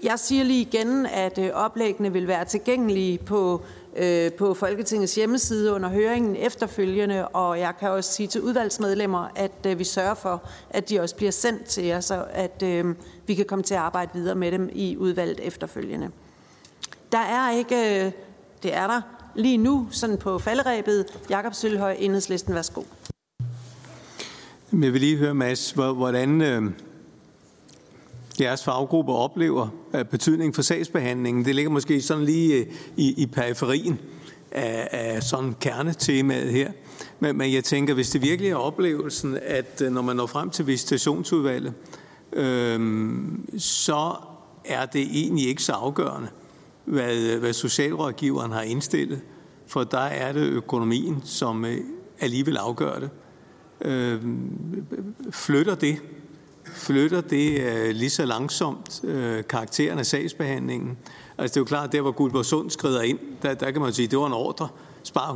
jeg 0.04 0.20
siger 0.20 0.44
lige 0.44 0.62
igen, 0.62 1.06
at 1.06 1.40
oplæggene 1.54 2.14
vil 2.14 2.28
være 2.28 2.46
tilgængelige 2.46 3.18
på 3.18 3.62
øh, 3.96 4.32
på 4.32 4.54
Folketingets 4.54 5.16
hjemmeside 5.16 5.74
under 5.74 5.90
høringen 5.90 6.36
efterfølgende, 6.36 7.28
og 7.28 7.60
jeg 7.60 7.74
kan 7.80 7.90
også 7.90 8.12
sige 8.14 8.28
til 8.28 8.42
udvalgsmedlemmer, 8.42 9.28
at 9.36 9.52
øh, 9.68 9.80
vi 9.80 9.84
sørger 9.84 10.14
for, 10.14 10.50
at 10.70 10.90
de 10.90 11.00
også 11.00 11.16
bliver 11.16 11.32
sendt 11.32 11.66
til 11.66 11.84
jer, 11.84 12.00
så 12.00 12.26
at 12.32 12.64
øh, 12.64 12.96
vi 13.28 13.34
kan 13.34 13.46
komme 13.46 13.64
til 13.64 13.74
at 13.74 13.80
arbejde 13.80 14.12
videre 14.14 14.36
med 14.36 14.52
dem 14.52 14.70
i 14.74 14.98
udvalget 14.98 15.40
efterfølgende. 15.44 16.10
Der 17.12 17.20
er 17.20 17.52
ikke, 17.52 18.06
øh, 18.06 18.12
det 18.64 18.76
er 18.76 18.88
der 18.88 19.02
lige 19.36 19.58
nu, 19.58 19.88
sådan 19.92 20.18
på 20.18 20.40
falderæbet. 20.40 21.06
Jakob 21.30 21.54
Sølhøj, 21.54 21.96
Enhedslisten, 22.00 22.56
værsgo. 22.56 22.84
Jeg 24.72 24.94
vil 24.94 25.02
lige 25.02 25.18
høre, 25.18 25.34
Mads, 25.34 25.72
hvordan 25.72 26.42
øh, 26.42 26.72
jeres 28.42 28.64
faggruppe 28.64 29.14
oplever 29.14 29.68
øh, 29.96 30.06
betydning 30.06 30.56
for 30.56 30.62
sagsbehandlingen. 30.62 31.46
Det 31.46 31.56
ligger 31.56 31.72
måske 31.72 32.02
sådan 32.02 32.26
lige 32.26 32.56
øh, 32.56 32.66
i, 32.98 33.22
i 33.22 33.26
periferien 33.26 34.00
af, 34.52 34.88
af 34.92 35.24
sådan 35.24 35.56
kernetemaet 35.60 36.52
her. 36.52 36.72
Men, 37.20 37.38
men 37.38 37.54
jeg 37.54 37.64
tænker, 37.64 37.94
hvis 37.94 38.10
det 38.10 38.22
virkelig 38.22 38.52
er 38.52 38.56
oplevelsen, 38.56 39.38
at 39.42 39.82
øh, 39.86 39.92
når 39.92 40.02
man 40.02 40.16
når 40.16 40.26
frem 40.26 40.50
til 40.50 40.68
visitationsudvalget, 40.68 41.74
øhm, 42.34 43.50
så 43.58 44.16
er 44.66 44.86
det 44.86 45.02
egentlig 45.02 45.48
ikke 45.48 45.64
så 45.64 45.72
afgørende, 45.72 46.28
hvad, 46.86 47.38
hvad 47.38 47.54
socialrådgiveren 47.54 48.52
har 48.52 48.62
indstillet, 48.62 49.22
for 49.68 49.84
der 49.84 49.98
er 49.98 50.32
det 50.32 50.42
økonomien, 50.42 51.22
som 51.24 51.66
alligevel 52.20 52.58
afgør 52.58 53.00
det. 53.00 53.10
Øh, 53.82 54.22
flytter 55.32 55.76
det 55.76 55.98
flytter 56.66 57.22
det 57.22 57.60
øh, 57.62 57.90
lige 57.90 58.10
så 58.10 58.26
langsomt 58.26 59.04
øh, 59.04 59.44
karakteren 59.44 60.00
af 60.00 60.06
sagsbehandlingen. 60.06 60.98
Altså 61.38 61.54
det 61.54 61.58
er 61.58 61.62
jo 61.62 61.66
klart, 61.66 61.88
at 61.88 61.92
der 61.92 62.02
hvor 62.02 62.12
Guldborgsund 62.12 62.70
skrider 62.70 63.02
ind, 63.02 63.20
der, 63.42 63.54
der 63.54 63.72
kan 63.72 63.82
man 63.82 63.94
sige, 63.94 64.06
at 64.06 64.12
det 64.12 64.20
var 64.20 64.28
en 64.28 64.34
ordre, 64.34 64.68
spar 65.04 65.34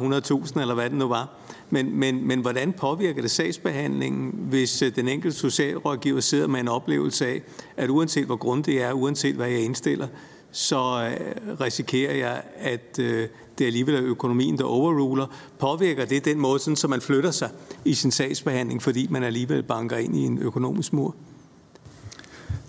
100.000 0.55 0.61
eller 0.61 0.73
hvad 0.73 0.89
det 0.89 0.97
nu 0.97 1.07
var. 1.07 1.29
Men, 1.69 1.99
men, 1.99 2.27
men 2.27 2.39
hvordan 2.39 2.73
påvirker 2.73 3.21
det 3.21 3.31
sagsbehandlingen, 3.31 4.31
hvis 4.49 4.81
øh, 4.81 4.95
den 4.95 5.07
enkelte 5.07 5.37
socialrådgiver 5.37 6.19
sidder 6.19 6.47
med 6.47 6.59
en 6.59 6.67
oplevelse 6.67 7.27
af, 7.27 7.41
at 7.77 7.89
uanset 7.89 8.25
hvor 8.25 8.35
grund 8.35 8.63
det 8.63 8.83
er, 8.83 8.93
uanset 8.93 9.35
hvad 9.35 9.47
jeg 9.47 9.61
indstiller, 9.61 10.07
så 10.51 11.09
øh, 11.09 11.59
risikerer 11.61 12.15
jeg, 12.15 12.41
at 12.57 12.99
øh, 12.99 13.27
det 13.57 13.65
alligevel 13.65 13.95
er 13.95 14.01
økonomien, 14.03 14.57
der 14.57 14.63
overruler. 14.63 15.27
Påvirker 15.59 16.05
det 16.05 16.25
den 16.25 16.39
måde, 16.39 16.59
sådan, 16.59 16.75
så 16.75 16.87
man 16.87 17.01
flytter 17.01 17.31
sig 17.31 17.49
i 17.85 17.93
sin 17.93 18.11
sagsbehandling, 18.11 18.81
fordi 18.81 19.07
man 19.09 19.23
alligevel 19.23 19.63
banker 19.63 19.97
ind 19.97 20.15
i 20.15 20.19
en 20.19 20.37
økonomisk 20.37 20.93
mur? 20.93 21.15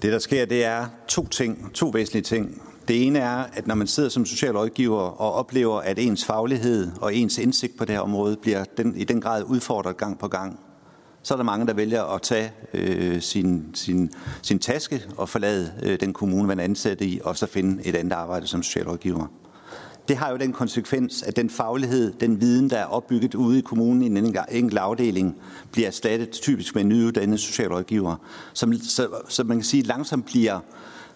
Det, 0.03 0.13
der 0.13 0.19
sker, 0.19 0.45
det 0.45 0.65
er 0.65 0.87
to 1.09 1.27
ting, 1.27 1.75
to 1.75 1.89
væsentlige 1.89 2.23
ting. 2.23 2.63
Det 2.89 3.07
ene 3.07 3.19
er, 3.19 3.45
at 3.53 3.67
når 3.67 3.75
man 3.75 3.87
sidder 3.87 4.09
som 4.09 4.27
socialrådgiver 4.27 5.01
og 5.01 5.33
oplever, 5.33 5.81
at 5.81 5.99
ens 5.99 6.25
faglighed 6.25 6.91
og 7.01 7.15
ens 7.15 7.39
indsigt 7.39 7.79
på 7.79 7.85
det 7.85 7.95
her 7.95 8.01
område 8.01 8.37
bliver 8.37 8.65
den, 8.65 8.97
i 8.97 9.05
den 9.05 9.21
grad 9.21 9.43
udfordret 9.43 9.97
gang 9.97 10.19
på 10.19 10.29
gang, 10.29 10.61
så 11.29 11.35
er 11.35 11.37
der 11.37 11.45
mange, 11.45 11.67
der 11.67 11.73
vælger 11.73 12.03
at 12.03 12.23
tage 12.23 12.53
øh, 12.75 13.21
sin, 13.21 13.71
sin, 13.75 14.11
sin 14.43 14.59
taske 14.59 15.05
og 15.17 15.29
forlade 15.29 15.73
øh, 15.83 16.01
den 16.01 16.13
kommune, 16.13 16.49
man 16.49 16.61
er 16.61 16.65
ansat 16.65 17.01
i, 17.01 17.21
og 17.25 17.37
så 17.37 17.47
finde 17.47 17.87
et 17.87 17.97
andet 17.97 18.13
arbejde 18.13 18.47
som 18.47 18.63
socialrådgiver. 18.63 19.27
Det 20.09 20.17
har 20.17 20.31
jo 20.31 20.37
den 20.37 20.53
konsekvens, 20.53 21.23
at 21.23 21.37
den 21.37 21.51
faglighed, 21.51 22.13
den 22.13 22.41
viden, 22.41 22.71
der 22.71 22.77
er 22.77 22.85
opbygget 22.85 23.35
ude 23.35 23.59
i 23.59 23.61
kommunen 23.61 24.03
i 24.03 24.07
en 24.07 24.37
enkelt 24.51 24.79
afdeling, 24.79 25.37
bliver 25.73 25.87
erstattet 25.87 26.31
typisk 26.31 26.75
med 26.75 26.83
en 26.83 26.89
nyuddannet 26.89 27.41
socialrådgiver, 27.41 28.17
som, 28.53 28.75
så, 28.75 29.09
så 29.29 29.45
man 29.45 29.57
kan 29.57 29.65
sige 29.65 29.83
langsomt 29.83 30.27
bliver 30.27 30.61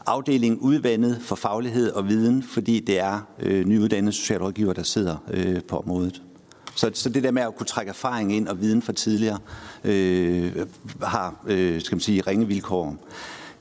afdelingen 0.07 0.61
udvandet 0.61 1.19
for 1.21 1.37
faglighed 1.37 1.93
og 1.93 2.09
viden, 2.09 2.43
fordi 2.43 2.81
det 2.81 3.01
er 3.01 3.21
øh, 3.41 3.65
nyuddannede 3.65 4.13
socialrådgiver, 4.13 4.73
der 4.73 4.83
sidder 4.83 5.17
øh, 5.31 5.63
på 5.69 5.79
området. 5.79 6.23
Så, 6.75 6.91
så 6.95 7.09
det 7.09 7.23
der 7.23 7.31
med 7.31 7.43
at 7.43 7.57
kunne 7.57 7.67
trække 7.67 7.91
erfaring 7.91 8.37
ind 8.37 8.49
og 8.49 8.61
viden 8.61 8.83
fra 8.83 8.93
tidligere 8.93 9.39
øh, 9.85 10.67
har 11.03 11.45
øh, 11.47 11.81
skal 11.81 11.97
man 11.97 12.01
sige, 12.01 12.21
ringe 12.21 12.47
vilkår. 12.47 12.97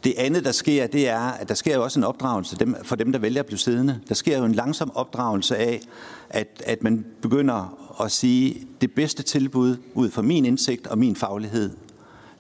Det 0.04 0.14
andet, 0.18 0.46
der 0.46 0.52
sker, 0.52 0.88
det 0.88 1.10
er, 1.10 1.20
at 1.20 1.50
der 1.50 1.56
sker 1.56 1.76
jo 1.76 1.84
også 1.84 2.00
en 2.00 2.04
opdragelse 2.04 2.58
for 2.84 2.96
dem, 2.96 3.12
der 3.12 3.20
vælger 3.20 3.40
at 3.40 3.46
blive 3.46 3.60
siddende. 3.60 4.00
Der 4.10 4.16
sker 4.16 4.38
jo 4.38 4.46
en 4.46 4.56
langsom 4.56 4.92
opdragelse 4.96 5.58
af, 5.58 5.82
at, 6.30 6.64
at 6.66 6.84
man 6.84 7.06
begynder 7.22 7.78
at 8.04 8.12
sige, 8.12 8.68
det 8.82 8.92
bedste 8.92 9.24
tilbud 9.24 9.78
ud 9.94 10.10
fra 10.12 10.22
min 10.22 10.46
indsigt 10.46 10.88
og 10.88 10.98
min 10.98 11.16
faglighed, 11.16 11.70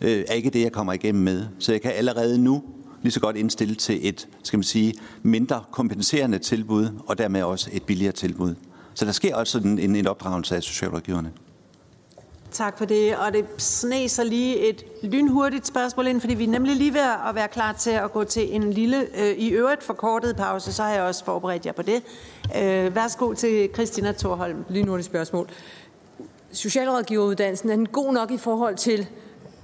øh, 0.01 0.23
er 0.27 0.33
ikke 0.33 0.49
det, 0.49 0.61
jeg 0.61 0.71
kommer 0.71 0.93
igennem 0.93 1.23
med. 1.23 1.45
Så 1.59 1.71
jeg 1.71 1.81
kan 1.81 1.91
allerede 1.91 2.37
nu 2.37 2.63
lige 3.01 3.11
så 3.11 3.19
godt 3.19 3.35
indstille 3.35 3.75
til 3.75 4.07
et, 4.07 4.27
skal 4.43 4.57
man 4.57 4.63
sige, 4.63 4.93
mindre 5.23 5.63
kompenserende 5.71 6.39
tilbud, 6.39 6.87
og 7.05 7.17
dermed 7.17 7.43
også 7.43 7.69
et 7.73 7.83
billigere 7.83 8.13
tilbud. 8.13 8.55
Så 9.01 9.05
der 9.05 9.11
sker 9.11 9.35
også 9.35 9.57
en, 9.57 9.79
en, 9.79 9.95
en 9.95 10.07
opdragelse 10.07 10.55
af 10.55 10.63
socialrådgiverne. 10.63 11.31
Tak 12.51 12.77
for 12.77 12.85
det. 12.85 13.17
Og 13.17 13.33
det 13.33 13.45
sne 13.57 14.09
sig 14.09 14.25
lige 14.25 14.69
et 14.69 14.85
lynhurtigt 15.03 15.67
spørgsmål 15.67 16.07
ind, 16.07 16.21
fordi 16.21 16.33
vi 16.33 16.43
er 16.43 16.47
nemlig 16.47 16.75
lige 16.75 16.93
ved 16.93 17.01
at 17.29 17.35
være 17.35 17.47
klar 17.47 17.73
til 17.73 17.89
at 17.89 18.11
gå 18.11 18.23
til 18.23 18.55
en 18.55 18.73
lille, 18.73 19.07
øh, 19.21 19.37
i 19.37 19.49
øvrigt 19.49 19.83
forkortet 19.83 20.35
pause, 20.35 20.73
så 20.73 20.83
har 20.83 20.91
jeg 20.91 21.01
også 21.01 21.25
forberedt 21.25 21.65
jer 21.65 21.71
på 21.71 21.81
det. 21.81 22.03
Øh, 22.57 22.95
værsgo 22.95 23.33
til 23.33 23.69
Christina 23.73 24.11
Thorholm. 24.11 24.65
Lynhurtigt 24.69 25.05
spørgsmål. 25.05 25.49
Socialrådgiveruddannelsen, 26.51 27.69
er 27.69 27.75
den 27.75 27.87
god 27.87 28.13
nok 28.13 28.31
i 28.31 28.37
forhold 28.37 28.75
til 28.75 29.07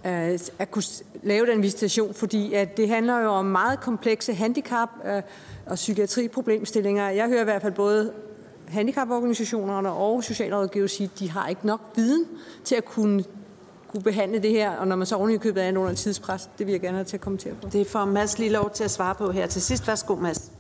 øh, 0.05 0.39
at 0.59 0.71
kunne 0.71 0.83
lave 1.23 1.45
den 1.45 1.61
visitation? 1.61 2.13
Fordi 2.13 2.53
at 2.53 2.77
det 2.77 2.89
handler 2.89 3.19
jo 3.19 3.29
om 3.29 3.45
meget 3.45 3.79
komplekse 3.79 4.33
handicap 4.33 4.89
øh, 5.05 5.21
og 5.65 5.75
psykiatriproblemstillinger. 5.75 7.09
Jeg 7.09 7.27
hører 7.27 7.41
i 7.41 7.43
hvert 7.43 7.61
fald 7.61 7.73
både 7.73 8.13
handicaporganisationerne 8.67 9.91
og 9.91 10.23
socialrådgiver 10.23 10.87
sige, 10.87 11.09
at 11.13 11.19
de 11.19 11.29
har 11.29 11.47
ikke 11.47 11.67
nok 11.67 11.81
viden 11.95 12.25
til 12.63 12.75
at 12.75 12.85
kunne 12.85 13.23
kunne 13.87 14.03
behandle 14.03 14.41
det 14.41 14.51
her, 14.51 14.71
og 14.71 14.87
når 14.87 14.95
man 14.95 15.07
så 15.07 15.15
oven 15.15 15.31
i 15.31 15.37
købet 15.37 15.63
er 15.63 15.77
under 15.77 15.93
tidspres, 15.93 16.49
det 16.57 16.65
vil 16.67 16.71
jeg 16.71 16.81
gerne 16.81 16.97
have 16.97 17.05
til 17.05 17.17
at 17.17 17.21
kommentere 17.21 17.53
på. 17.61 17.69
Det 17.69 17.87
får 17.87 18.05
Mads 18.05 18.39
lige 18.39 18.51
lov 18.51 18.71
til 18.73 18.83
at 18.83 18.91
svare 18.91 19.15
på 19.15 19.31
her 19.31 19.47
til 19.47 19.61
sidst. 19.61 19.87
Værsgo, 19.87 20.15
Mads. 20.15 20.51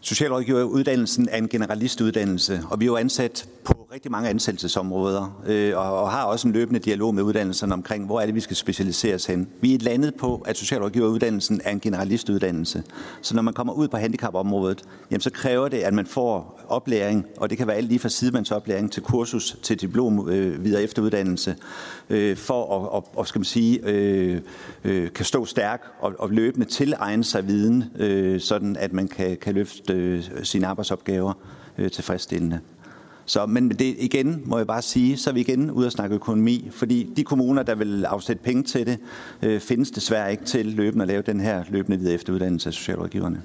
Socialrådgiveruddannelsen 0.00 1.28
er 1.28 1.36
en 1.36 1.48
generalistuddannelse, 1.48 2.62
og 2.70 2.80
vi 2.80 2.84
er 2.84 2.86
jo 2.86 2.96
ansat 2.96 3.48
på 3.64 3.75
rigtig 3.94 4.10
mange 4.10 4.28
ansættelsesområder, 4.28 5.42
øh, 5.46 5.76
og, 5.76 6.00
og 6.02 6.10
har 6.10 6.24
også 6.24 6.48
en 6.48 6.54
løbende 6.54 6.80
dialog 6.80 7.14
med 7.14 7.22
uddannelserne 7.22 7.74
omkring, 7.74 8.06
hvor 8.06 8.20
er 8.20 8.26
det, 8.26 8.34
vi 8.34 8.40
skal 8.40 8.56
specialiseres 8.56 9.26
hen. 9.26 9.48
Vi 9.60 9.74
er 9.74 9.78
landet 9.78 10.14
på, 10.14 10.42
at 10.46 10.56
socialrådgiveruddannelsen 10.56 11.60
er 11.64 11.70
en 11.70 11.80
generalistuddannelse. 11.80 12.82
Så 13.22 13.34
når 13.34 13.42
man 13.42 13.54
kommer 13.54 13.72
ud 13.72 13.88
på 13.88 13.96
handicapområdet, 13.96 14.82
jamen, 15.10 15.20
så 15.20 15.30
kræver 15.30 15.68
det, 15.68 15.78
at 15.78 15.94
man 15.94 16.06
får 16.06 16.60
oplæring, 16.68 17.26
og 17.36 17.50
det 17.50 17.58
kan 17.58 17.66
være 17.66 17.76
alt 17.76 17.88
lige 17.88 17.98
fra 17.98 18.08
sidemandsoplæring 18.08 18.92
til 18.92 19.02
kursus 19.02 19.56
til 19.62 19.80
diplom 19.80 20.28
øh, 20.28 20.64
videre 20.64 20.82
efteruddannelse, 20.82 21.56
øh, 22.10 22.36
for 22.36 22.62
at 22.62 22.88
og, 22.92 23.08
og, 23.16 23.28
skal 23.28 23.38
man 23.38 23.44
sige, 23.44 23.80
øh, 23.84 24.40
øh, 24.84 25.12
kan 25.12 25.24
stå 25.24 25.44
stærk 25.44 25.82
og, 26.00 26.14
og 26.18 26.30
løbende 26.30 26.66
tilegne 26.66 27.24
sig 27.24 27.48
viden, 27.48 27.84
øh, 27.96 28.40
sådan 28.40 28.76
at 28.76 28.92
man 28.92 29.08
kan, 29.08 29.36
kan 29.36 29.54
løfte 29.54 29.92
øh, 29.92 30.24
sine 30.42 30.66
arbejdsopgaver 30.66 31.32
øh, 31.78 31.90
tilfredsstillende. 31.90 32.60
Så, 33.26 33.46
men 33.46 33.70
det 33.70 33.96
igen 33.98 34.42
må 34.44 34.56
jeg 34.58 34.66
bare 34.66 34.82
sige, 34.82 35.16
så 35.16 35.30
er 35.30 35.34
vi 35.34 35.40
igen 35.40 35.70
ude 35.70 35.86
at 35.86 35.92
snakke 35.92 36.14
økonomi, 36.14 36.68
fordi 36.72 37.12
de 37.16 37.24
kommuner, 37.24 37.62
der 37.62 37.74
vil 37.74 38.04
afsætte 38.04 38.42
penge 38.42 38.62
til 38.62 38.86
det, 38.86 38.98
øh, 39.42 39.60
findes 39.60 39.90
desværre 39.90 40.30
ikke 40.30 40.44
til 40.44 40.66
løbende 40.66 41.02
at 41.02 41.08
lave 41.08 41.22
den 41.22 41.40
her 41.40 41.64
løbende 41.68 41.98
videre 41.98 42.14
efteruddannelse 42.14 42.68
af 42.68 42.72
socialrådgiverne. 42.72 43.42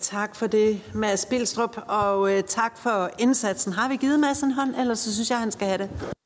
Tak 0.00 0.36
for 0.36 0.46
det, 0.46 0.80
Mads 0.94 1.26
Bilstrup, 1.26 1.76
og 1.88 2.32
øh, 2.32 2.42
tak 2.42 2.78
for 2.78 3.10
indsatsen. 3.18 3.72
Har 3.72 3.88
vi 3.88 3.96
givet 3.96 4.20
Mads 4.20 4.42
en 4.42 4.52
hånd, 4.52 4.74
eller 4.78 4.94
så 4.94 5.14
synes 5.14 5.30
jeg, 5.30 5.38
han 5.38 5.50
skal 5.50 5.66
have 5.66 5.78
det. 5.78 6.17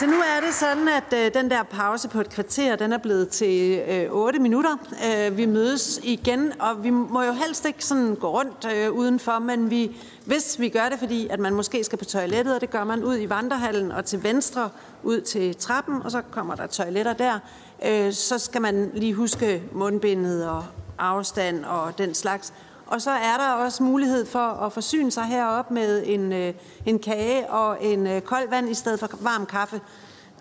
Så 0.00 0.06
nu 0.06 0.12
er 0.12 0.40
det 0.46 0.54
sådan, 0.54 0.88
at 0.88 1.12
øh, 1.12 1.34
den 1.34 1.50
der 1.50 1.62
pause 1.62 2.08
på 2.08 2.20
et 2.20 2.30
kvarter, 2.30 2.76
den 2.76 2.92
er 2.92 2.98
blevet 2.98 3.28
til 3.28 3.78
øh, 3.88 4.06
8 4.10 4.38
minutter. 4.38 4.76
Øh, 5.06 5.36
vi 5.36 5.46
mødes 5.46 6.00
igen, 6.02 6.52
og 6.60 6.84
vi 6.84 6.90
må 6.90 7.22
jo 7.22 7.32
helst 7.32 7.66
ikke 7.66 7.84
sådan 7.84 8.14
gå 8.14 8.30
rundt 8.30 8.66
øh, 8.74 8.92
udenfor, 8.92 9.38
men 9.38 9.70
vi, 9.70 9.96
hvis 10.24 10.60
vi 10.60 10.68
gør 10.68 10.88
det, 10.90 10.98
fordi 10.98 11.28
at 11.28 11.40
man 11.40 11.54
måske 11.54 11.84
skal 11.84 11.98
på 11.98 12.04
toilettet, 12.04 12.54
og 12.54 12.60
det 12.60 12.70
gør 12.70 12.84
man 12.84 13.04
ud 13.04 13.18
i 13.18 13.28
vandrehallen 13.28 13.92
og 13.92 14.04
til 14.04 14.22
venstre 14.22 14.70
ud 15.02 15.20
til 15.20 15.56
trappen, 15.56 16.02
og 16.02 16.10
så 16.10 16.22
kommer 16.30 16.54
der 16.54 16.66
toiletter 16.66 17.12
der, 17.12 17.38
øh, 17.86 18.12
så 18.12 18.38
skal 18.38 18.62
man 18.62 18.90
lige 18.94 19.14
huske 19.14 19.62
mundbindet 19.72 20.48
og 20.48 20.64
afstand 20.98 21.64
og 21.64 21.98
den 21.98 22.14
slags. 22.14 22.52
Og 22.90 23.02
så 23.02 23.10
er 23.10 23.36
der 23.36 23.52
også 23.52 23.82
mulighed 23.82 24.26
for 24.26 24.38
at 24.38 24.72
forsyne 24.72 25.10
sig 25.10 25.24
herop 25.24 25.70
med 25.70 26.02
en, 26.06 26.32
øh, 26.32 26.54
en 26.86 26.98
kage 26.98 27.50
og 27.50 27.84
en 27.84 28.06
øh, 28.06 28.20
kold 28.22 28.48
vand 28.48 28.70
i 28.70 28.74
stedet 28.74 29.00
for 29.00 29.08
varm 29.20 29.46
kaffe. 29.46 29.80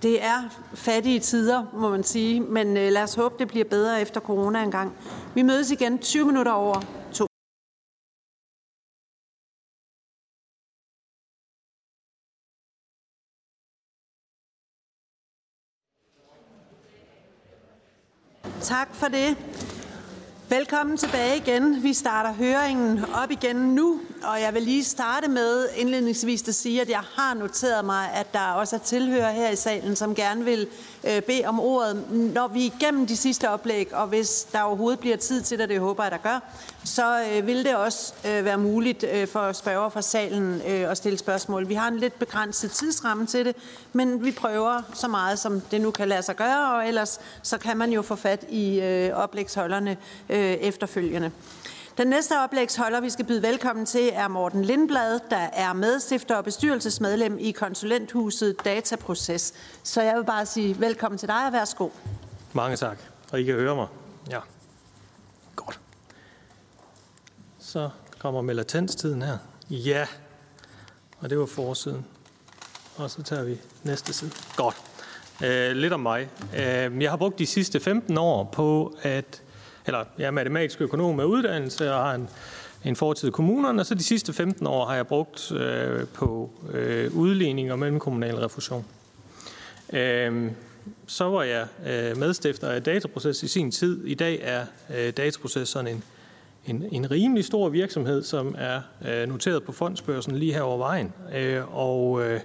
Det 0.01 0.23
er 0.23 0.65
fattige 0.73 1.19
tider, 1.19 1.63
må 1.73 1.89
man 1.89 2.03
sige, 2.03 2.39
men 2.39 2.77
øh, 2.77 2.91
lad 2.91 3.03
os 3.03 3.15
håbe, 3.15 3.35
det 3.39 3.47
bliver 3.47 3.65
bedre 3.65 4.01
efter 4.01 4.21
corona 4.21 4.63
engang. 4.63 4.93
Vi 5.35 5.41
mødes 5.41 5.71
igen 5.71 5.99
20 5.99 6.26
minutter 6.26 6.51
over 6.51 6.81
to. 7.13 7.26
Tak 18.61 18.95
for 18.95 19.07
det. 19.07 19.38
Velkommen 20.49 20.97
tilbage 20.97 21.38
igen. 21.38 21.84
Vi 21.84 21.93
starter 21.93 22.34
høringen 22.34 23.05
op 23.23 23.31
igen 23.31 23.55
nu, 23.55 23.99
og 24.23 24.41
jeg 24.41 24.53
vil 24.53 24.61
lige 24.61 24.84
starte 24.84 25.27
med 25.27 25.69
indledningsvis 25.76 26.47
at 26.47 26.55
sige, 26.55 26.81
at 26.81 26.89
jeg 26.89 27.01
har 27.15 27.34
noteret 27.34 27.85
mig, 27.85 28.11
at 28.13 28.34
der 28.34 28.39
også 28.39 28.76
er 28.76 28.80
tilhører 28.80 29.31
her 29.31 29.49
i 29.49 29.55
salen, 29.55 29.95
som 29.95 30.15
gerne 30.15 30.45
vil 30.45 30.67
øh, 31.03 31.21
bede 31.21 31.45
om 31.45 31.59
ordet, 31.59 32.11
når 32.11 32.47
vi 32.47 32.67
er 32.67 32.71
igennem 32.76 33.07
de 33.07 33.17
sidste 33.17 33.49
oplæg, 33.49 33.93
og 33.93 34.07
hvis 34.07 34.47
der 34.51 34.61
overhovedet 34.61 34.99
bliver 34.99 35.17
tid 35.17 35.41
til 35.41 35.59
det, 35.59 35.69
det 35.69 35.80
håber 35.80 36.03
jeg, 36.03 36.11
der 36.11 36.17
gør, 36.17 36.39
så 36.84 37.23
øh, 37.34 37.47
vil 37.47 37.65
det 37.65 37.76
også 37.76 38.13
øh, 38.27 38.45
være 38.45 38.57
muligt 38.57 39.05
øh, 39.13 39.27
for 39.27 39.51
spørger 39.51 39.89
fra 39.89 40.01
salen 40.01 40.61
øh, 40.67 40.91
at 40.91 40.97
stille 40.97 41.17
spørgsmål. 41.17 41.69
Vi 41.69 41.73
har 41.73 41.88
en 41.88 41.97
lidt 41.97 42.19
begrænset 42.19 42.71
tidsramme 42.71 43.26
til 43.26 43.45
det, 43.45 43.55
men 43.93 44.26
vi 44.26 44.31
prøver 44.31 44.81
så 44.93 45.07
meget, 45.07 45.39
som 45.39 45.61
det 45.61 45.81
nu 45.81 45.91
kan 45.91 46.07
lade 46.07 46.21
sig 46.21 46.35
gøre, 46.35 46.76
og 46.76 46.88
ellers 46.88 47.19
så 47.43 47.57
kan 47.57 47.77
man 47.77 47.91
jo 47.91 48.01
få 48.01 48.15
fat 48.15 48.45
i 48.49 48.80
øh, 48.80 49.13
oplægsholderne 49.13 49.97
øh, 50.30 50.39
efterfølgende. 50.39 51.31
Den 51.99 52.07
næste 52.07 52.39
oplægsholder, 52.43 53.01
vi 53.01 53.09
skal 53.09 53.26
byde 53.26 53.41
velkommen 53.41 53.85
til, 53.85 54.09
er 54.13 54.27
Morten 54.27 54.65
Lindblad, 54.65 55.19
der 55.30 55.38
er 55.38 55.73
medstifter 55.73 56.35
og 56.35 56.43
bestyrelsesmedlem 56.43 57.38
i 57.39 57.51
konsulenthuset 57.51 58.55
Dataproces. 58.65 59.53
Så 59.84 60.01
jeg 60.01 60.15
vil 60.15 60.23
bare 60.23 60.45
sige 60.45 60.80
velkommen 60.80 61.17
til 61.17 61.27
dig 61.27 61.45
og 61.45 61.53
værsgo. 61.53 61.89
Mange 62.53 62.77
tak, 62.77 62.97
og 63.31 63.39
I 63.39 63.43
kan 63.43 63.55
høre 63.55 63.76
mig. 63.76 63.88
Ja, 64.31 64.39
godt. 65.55 65.80
Så 67.59 67.89
kommer 68.19 68.41
melatenstiden 68.41 69.21
her. 69.21 69.38
Ja, 69.69 70.07
og 71.19 71.30
det 71.30 71.39
var 71.39 71.45
forsiden. 71.45 72.05
Og 72.97 73.11
så 73.11 73.23
tager 73.23 73.43
vi 73.43 73.57
næste 73.84 74.13
side. 74.13 74.31
Godt. 74.55 74.76
Uh, 75.41 75.77
lidt 75.77 75.93
om 75.93 75.99
mig. 75.99 76.30
Uh, 76.53 77.03
jeg 77.03 77.09
har 77.09 77.17
brugt 77.17 77.39
de 77.39 77.45
sidste 77.45 77.80
15 77.80 78.17
år 78.17 78.43
på 78.43 78.95
at 79.01 79.41
eller 79.90 80.06
jeg 80.18 80.28
er 80.28 80.32
matematisk 80.32 80.82
økonom 80.82 81.16
med 81.16 81.26
uddannelse 81.26 81.94
og 81.94 82.03
har 82.03 82.16
en, 82.16 82.30
en 82.86 82.95
fortid 82.95 83.28
i 83.28 83.32
kommunerne, 83.32 83.82
og 83.82 83.86
så 83.86 83.95
de 83.95 84.03
sidste 84.03 84.34
15 84.34 84.68
år 84.68 84.86
har 84.86 84.95
jeg 84.95 85.07
brugt 85.07 85.52
øh, 85.52 86.07
på 86.07 86.49
øh, 86.74 87.16
udligning 87.16 87.72
og 87.72 87.80
mellemkommunal 87.80 88.36
refusion. 88.36 88.86
Øh, 89.94 90.52
så 91.07 91.30
var 91.30 91.44
jeg 91.44 91.68
øh, 91.88 92.18
medstifter 92.18 92.70
af 92.70 92.84
Dataproces 92.84 93.44
i 93.44 93.48
sin 93.48 93.72
tid. 93.72 94.06
I 94.06 94.14
dag 94.14 94.40
er 94.41 94.66
øh, 94.98 95.14
Dataproces 95.14 95.70
sådan 95.70 95.88
en, 95.88 96.03
en, 96.66 96.86
en 96.91 97.11
rimelig 97.11 97.45
stor 97.45 97.70
virksomhed, 97.70 98.24
som 98.24 98.56
er 98.57 98.82
øh, 99.07 99.30
noteret 99.30 99.64
på 99.64 99.72
fondsbørsen 99.72 100.36
lige 100.36 100.53
her 100.53 100.61
over 100.61 100.78
vejen, 100.78 101.14
øh, 101.36 101.78
og, 101.78 102.22
øh, 102.26 102.40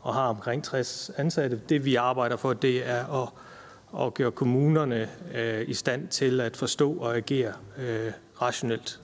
og 0.00 0.14
har 0.14 0.28
omkring 0.28 0.64
60 0.64 1.10
ansatte. 1.16 1.60
Det 1.68 1.84
vi 1.84 1.94
arbejder 1.94 2.36
for, 2.36 2.52
det 2.52 2.88
er 2.88 3.22
at 3.22 3.28
og 3.94 4.14
gøre 4.14 4.30
kommunerne 4.30 5.08
øh, 5.34 5.68
i 5.68 5.74
stand 5.74 6.08
til 6.08 6.40
at 6.40 6.56
forstå 6.56 6.92
og 6.92 7.16
agere 7.16 7.52
øh, 7.78 8.12
rationelt 8.42 9.00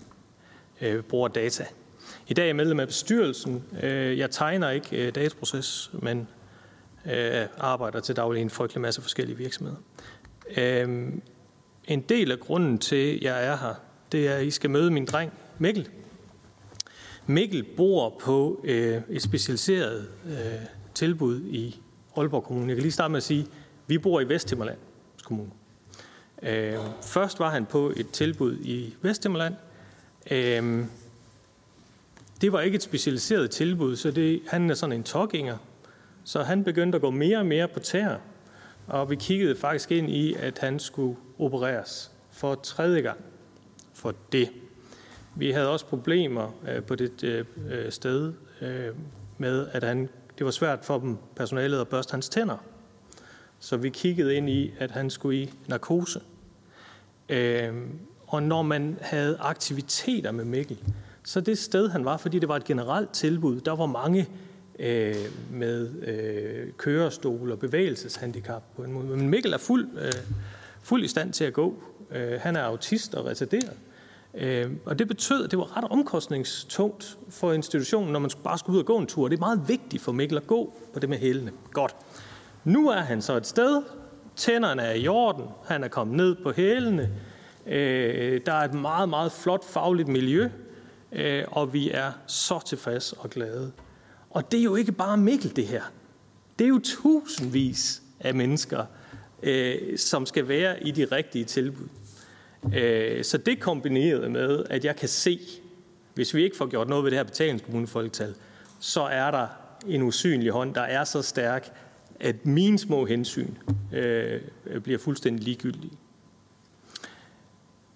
øh, 0.81 1.03
bruger 1.03 1.29
data. 1.29 1.65
I 2.29 2.35
dag 2.35 2.43
er 2.43 2.47
jeg 2.47 2.57
medlem 2.57 2.81
af 2.81 2.87
bestyrelsen. 2.87 3.65
Øh, 3.83 4.19
jeg 4.19 4.31
tegner 4.31 4.71
ikke 4.71 5.07
øh, 5.07 5.15
dataproces, 5.15 5.91
men 5.93 6.29
øh, 7.07 7.47
arbejder 7.59 8.01
til 8.01 8.17
daglig 8.17 8.39
i 8.39 8.43
en 8.43 8.51
frygtelig 8.51 8.81
masse 8.81 9.03
forskellige 9.03 9.37
virksomheder. 9.37 9.79
Øh, 10.57 11.13
en 11.85 12.01
del 12.01 12.33
af 12.33 12.41
grunden 12.41 12.79
til, 12.79 13.17
at 13.17 13.23
jeg 13.23 13.47
er 13.47 13.57
her, 13.57 13.75
det 14.13 14.29
er, 14.29 14.35
at 14.35 14.45
I 14.45 14.51
skal 14.51 14.71
møde 14.71 14.91
min 14.91 15.05
dreng 15.05 15.33
Mikkel. 15.59 15.89
Mikkel 17.27 17.67
bor 17.77 18.19
på 18.21 18.65
øh, 18.65 19.03
et 19.09 19.23
specialiseret 19.23 20.09
øh, 20.27 20.67
tilbud 20.95 21.41
i 21.41 21.81
Aalborg 22.17 22.45
Kommune. 22.45 22.69
Jeg 22.69 22.77
kan 22.77 22.83
lige 22.83 22.93
starte 22.93 23.13
med 23.13 23.17
at 23.17 23.23
sige, 23.23 23.47
vi 23.91 23.99
bor 23.99 24.21
i 24.21 24.29
Vesthimmerland 24.29 24.79
Kommune. 25.25 25.51
Øh, 26.43 26.79
først 27.03 27.39
var 27.39 27.51
han 27.51 27.67
på 27.67 27.93
et 27.97 28.11
tilbud 28.11 28.57
i 28.61 28.95
Vesthimmerland. 29.03 29.55
Øh, 30.31 30.85
det 32.41 32.53
var 32.53 32.61
ikke 32.61 32.77
et 32.77 32.83
specialiseret 32.83 33.51
tilbud, 33.51 33.97
så 33.97 34.11
det, 34.11 34.43
han 34.49 34.71
er 34.71 34.75
sådan 34.75 34.93
en 34.93 35.03
toginger. 35.03 35.57
Så 36.25 36.43
han 36.43 36.65
begyndte 36.65 36.97
at 36.97 37.03
gå 37.03 37.11
mere 37.11 37.39
og 37.39 37.47
mere 37.47 37.69
på 37.69 37.81
tæer. 37.81 38.17
Og 38.87 39.11
vi 39.11 39.17
kiggede 39.17 39.57
faktisk 39.57 39.93
ind 39.93 40.11
i, 40.11 40.35
at 40.35 40.59
han 40.59 40.79
skulle 40.79 41.17
opereres 41.39 42.11
for 42.31 42.55
tredje 42.55 43.01
gang 43.01 43.19
for 43.95 44.15
det. 44.33 44.51
Vi 45.37 45.51
havde 45.51 45.69
også 45.69 45.87
problemer 45.87 46.55
øh, 46.69 46.83
på 46.83 46.95
det 46.95 47.25
øh, 47.25 47.45
øh 47.71 47.93
sted 47.93 48.33
øh, 48.61 48.95
med, 49.39 49.69
at 49.73 49.85
han, 49.85 50.09
det 50.39 50.45
var 50.45 50.51
svært 50.51 50.85
for 50.85 50.99
dem 50.99 51.17
personalet 51.37 51.81
at 51.81 51.89
børste 51.89 52.13
hans 52.13 52.29
tænder. 52.29 52.70
Så 53.61 53.77
vi 53.77 53.89
kiggede 53.89 54.35
ind 54.35 54.51
i, 54.51 54.73
at 54.79 54.91
han 54.91 55.11
skulle 55.11 55.43
i 55.43 55.51
narkose. 55.69 56.21
Øh, 57.29 57.75
og 58.27 58.43
når 58.43 58.63
man 58.63 58.99
havde 59.01 59.37
aktiviteter 59.41 60.33
med 60.33 60.45
Mikkel, 60.45 60.79
så 61.25 61.41
det 61.41 61.59
sted, 61.59 61.89
han 61.89 62.05
var, 62.05 62.17
fordi 62.17 62.39
det 62.39 62.49
var 62.49 62.57
et 62.57 62.65
generelt 62.65 63.11
tilbud, 63.11 63.61
der 63.61 63.77
var 63.77 63.87
mange 63.87 64.29
øh, 64.79 65.15
med 65.51 65.91
øh, 66.07 66.73
kørestol 66.77 67.53
og 67.53 67.59
bevægelseshandicap 67.59 68.63
på 68.77 68.83
en 68.83 68.93
måde. 68.93 69.07
Men 69.07 69.29
Mikkel 69.29 69.53
er 69.53 69.59
fuld, 69.59 69.89
øh, 70.01 70.13
fuld 70.83 71.05
i 71.05 71.09
stand 71.09 71.33
til 71.33 71.45
at 71.45 71.53
gå. 71.53 71.83
Øh, 72.11 72.41
han 72.41 72.57
er 72.57 72.63
autist 72.63 73.15
og 73.15 73.25
retarderet. 73.25 73.77
Øh, 74.35 74.71
og 74.85 74.99
det 74.99 75.09
betød, 75.09 75.45
at 75.45 75.51
det 75.51 75.59
var 75.59 75.77
ret 75.77 75.85
omkostningstungt 75.85 77.19
for 77.29 77.53
institutionen, 77.53 78.13
når 78.13 78.19
man 78.19 78.31
bare 78.45 78.59
skulle 78.59 78.75
ud 78.75 78.81
og 78.81 78.87
gå 78.87 78.99
en 78.99 79.07
tur. 79.07 79.29
Det 79.29 79.37
er 79.37 79.41
meget 79.41 79.69
vigtigt 79.69 80.03
for 80.03 80.13
Mikkel 80.13 80.37
at 80.37 80.47
gå 80.47 80.75
på 80.95 81.01
det 81.01 81.09
med 81.09 81.19
hælene. 81.19 81.53
Godt. 81.73 81.97
Nu 82.65 82.89
er 82.89 83.01
han 83.01 83.23
så 83.23 83.37
et 83.37 83.47
sted. 83.47 83.83
Tænderne 84.37 84.83
er 84.83 84.95
i 84.95 85.09
orden. 85.09 85.45
Han 85.67 85.85
er 85.85 85.89
kommet 85.89 86.17
ned 86.17 86.37
på 86.43 86.53
hælene. 86.53 87.11
Øh, 87.67 88.41
der 88.47 88.53
er 88.53 88.65
et 88.65 88.75
meget, 88.75 89.09
meget 89.09 89.33
flot 89.33 89.65
fagligt 89.65 90.09
miljø. 90.09 90.49
Øh, 91.13 91.45
og 91.47 91.73
vi 91.73 91.91
er 91.91 92.13
så 92.27 92.61
tilfredse 92.67 93.17
og 93.19 93.31
glade. 93.31 93.73
Og 94.31 94.53
det 94.53 94.61
er 94.61 94.65
jo 94.65 94.77
ikke 94.77 94.93
bare 94.93 95.17
Mikkel, 95.17 95.57
det 95.57 95.67
her. 95.67 95.83
Det 96.59 96.65
er 96.65 96.69
jo 96.69 96.81
tusindvis 96.85 98.03
af 98.21 98.35
mennesker, 98.35 98.85
øh, 99.43 99.99
som 99.99 100.27
skal 100.27 100.49
være 100.49 100.83
i 100.83 100.91
de 100.91 101.05
rigtige 101.05 101.45
tilbud. 101.45 101.89
Øh, 102.75 103.25
så 103.25 103.39
det 103.39 103.61
kombineret 103.61 104.31
med, 104.31 104.65
at 104.71 104.85
jeg 104.85 104.97
kan 104.97 105.09
se, 105.09 105.41
hvis 106.15 106.35
vi 106.35 106.45
ikke 106.45 106.57
får 106.57 106.67
gjort 106.67 106.89
noget 106.89 107.05
ved 107.05 107.11
det 107.11 107.19
her 107.19 107.25
betalingskommunefolketal, 107.25 108.35
så 108.81 109.03
er 109.03 109.31
der 109.31 109.47
en 109.87 110.03
usynlig 110.03 110.51
hånd, 110.51 110.75
der 110.75 110.81
er 110.81 111.05
så 111.05 111.23
stærk, 111.23 111.73
at 112.21 112.47
mine 112.47 112.79
små 112.79 113.07
hensyn 113.07 113.55
øh, 113.93 114.41
bliver 114.83 114.99
fuldstændig 114.99 115.45
ligegyldige. 115.45 115.93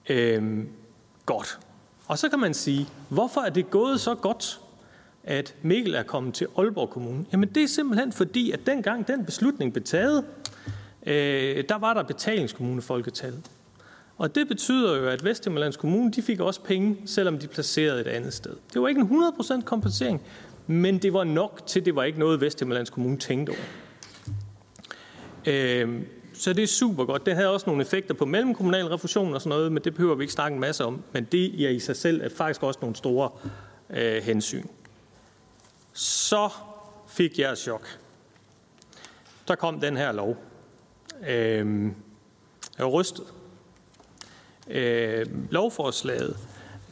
Øh, 0.08 0.64
godt. 1.26 1.58
Og 2.06 2.18
så 2.18 2.28
kan 2.28 2.38
man 2.38 2.54
sige, 2.54 2.88
hvorfor 3.08 3.40
er 3.40 3.50
det 3.50 3.70
gået 3.70 4.00
så 4.00 4.14
godt, 4.14 4.60
at 5.24 5.54
Mikkel 5.62 5.94
er 5.94 6.02
kommet 6.02 6.34
til 6.34 6.46
Aalborg 6.58 6.90
Kommune? 6.90 7.24
Jamen 7.32 7.48
det 7.48 7.62
er 7.62 7.68
simpelthen 7.68 8.12
fordi, 8.12 8.50
at 8.50 8.60
dengang 8.66 9.08
den 9.08 9.24
beslutning 9.24 9.72
blev 9.72 9.84
taget, 9.84 10.24
øh, 11.06 11.64
der 11.68 11.78
var 11.78 11.94
der 11.94 12.02
betalingskommunefolketal. 12.02 13.34
Og 14.18 14.34
det 14.34 14.48
betyder 14.48 14.96
jo, 14.96 15.08
at 15.08 15.24
Vestjyllands 15.24 15.76
Kommune 15.76 16.12
de 16.12 16.22
fik 16.22 16.40
også 16.40 16.62
penge, 16.62 16.96
selvom 17.06 17.38
de 17.38 17.48
placerede 17.48 18.00
et 18.00 18.06
andet 18.06 18.34
sted. 18.34 18.56
Det 18.74 18.82
var 18.82 18.88
ikke 18.88 19.00
en 19.00 19.06
100% 19.60 19.62
kompensering, 19.62 20.22
men 20.66 20.98
det 20.98 21.12
var 21.12 21.24
nok 21.24 21.62
til, 21.66 21.84
det 21.84 21.96
var 21.96 22.04
ikke 22.04 22.18
noget, 22.18 22.40
Vestjyllands 22.40 22.90
Kommune 22.90 23.16
tænkte 23.16 23.50
over. 23.50 23.83
Øh, 25.46 26.02
så 26.34 26.52
det 26.52 26.62
er 26.62 26.66
super 26.66 27.04
godt. 27.04 27.26
Det 27.26 27.34
havde 27.34 27.50
også 27.50 27.66
nogle 27.66 27.82
effekter 27.82 28.14
på 28.14 28.24
mellemkommunal 28.24 28.86
refusion 28.86 29.34
og 29.34 29.40
sådan 29.40 29.48
noget, 29.48 29.72
men 29.72 29.84
det 29.84 29.94
behøver 29.94 30.14
vi 30.14 30.24
ikke 30.24 30.32
snakke 30.32 30.54
en 30.54 30.60
masse 30.60 30.84
om. 30.84 31.02
Men 31.12 31.24
det 31.24 31.64
er 31.64 31.70
i 31.70 31.78
sig 31.78 31.96
selv 31.96 32.20
er 32.20 32.28
faktisk 32.28 32.62
også 32.62 32.78
nogle 32.82 32.96
store 32.96 33.30
øh, 33.90 34.22
hensyn. 34.22 34.64
Så 35.92 36.48
fik 37.08 37.38
jeg 37.38 37.52
et 37.52 37.58
chok. 37.58 37.98
Der 39.48 39.54
kom 39.54 39.80
den 39.80 39.96
her 39.96 40.12
lov. 40.12 40.36
Øh, 41.28 41.84
jeg 42.78 42.86
var 42.86 42.90
rystet. 42.90 43.24
Øh, 44.70 45.26
lovforslaget, 45.50 46.36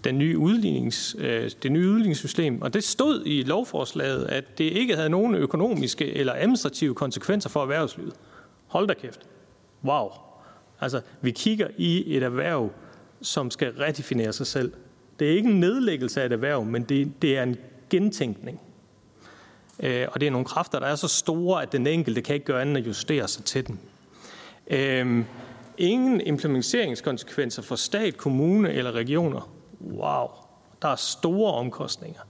den 0.04 0.18
nye 0.18 0.38
udlignings, 0.38 1.16
øh, 1.18 1.50
det 1.62 1.72
nye 1.72 1.90
udligningssystem, 1.90 2.62
og 2.62 2.74
det 2.74 2.84
stod 2.84 3.22
i 3.26 3.42
lovforslaget, 3.42 4.24
at 4.24 4.58
det 4.58 4.64
ikke 4.64 4.96
havde 4.96 5.10
nogen 5.10 5.34
økonomiske 5.34 6.12
eller 6.14 6.32
administrative 6.32 6.94
konsekvenser 6.94 7.50
for 7.50 7.62
erhvervslivet. 7.62 8.14
Hold 8.72 8.88
da 8.88 8.94
kæft. 8.94 9.20
Wow. 9.84 10.08
Altså, 10.80 11.00
vi 11.20 11.30
kigger 11.30 11.68
i 11.76 12.16
et 12.16 12.22
erhverv, 12.22 12.70
som 13.22 13.50
skal 13.50 13.72
redefinere 13.72 14.32
sig 14.32 14.46
selv. 14.46 14.72
Det 15.18 15.30
er 15.30 15.36
ikke 15.36 15.50
en 15.50 15.60
nedlæggelse 15.60 16.22
af 16.22 16.26
et 16.26 16.32
erhverv, 16.32 16.64
men 16.64 16.82
det, 16.82 17.22
det 17.22 17.38
er 17.38 17.42
en 17.42 17.56
gentænkning. 17.90 18.60
Øh, 19.80 20.06
og 20.12 20.20
det 20.20 20.26
er 20.26 20.30
nogle 20.30 20.44
kræfter, 20.44 20.78
der 20.78 20.86
er 20.86 20.94
så 20.94 21.08
store, 21.08 21.62
at 21.62 21.72
den 21.72 21.86
enkelte 21.86 22.22
kan 22.22 22.34
ikke 22.34 22.46
gøre 22.46 22.60
andet 22.60 22.76
end 22.76 22.84
at 22.84 22.86
justere 22.86 23.28
sig 23.28 23.44
til 23.44 23.66
den. 23.66 23.80
Øh, 24.66 25.24
ingen 25.78 26.20
implementeringskonsekvenser 26.20 27.62
for 27.62 27.76
stat, 27.76 28.16
kommune 28.16 28.72
eller 28.72 28.92
regioner. 28.92 29.52
Wow, 29.80 30.28
der 30.82 30.88
er 30.88 30.96
store 30.96 31.52
omkostninger. 31.54 32.20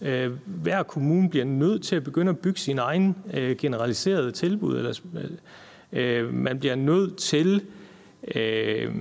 Øh, 0.00 0.32
hver 0.46 0.82
kommune 0.82 1.30
bliver 1.30 1.44
nødt 1.44 1.82
til 1.82 1.96
at 1.96 2.04
begynde 2.04 2.30
at 2.30 2.38
bygge 2.38 2.60
sin 2.60 2.78
egen 2.78 3.16
øh, 3.34 3.56
generaliserede 3.56 4.32
tilbud, 4.32 4.76
eller 4.76 5.00
øh, 5.14 5.30
Øh, 5.94 6.34
man 6.34 6.58
bliver 6.58 6.74
nødt 6.74 7.16
til 7.16 7.62
øh, 8.34 8.94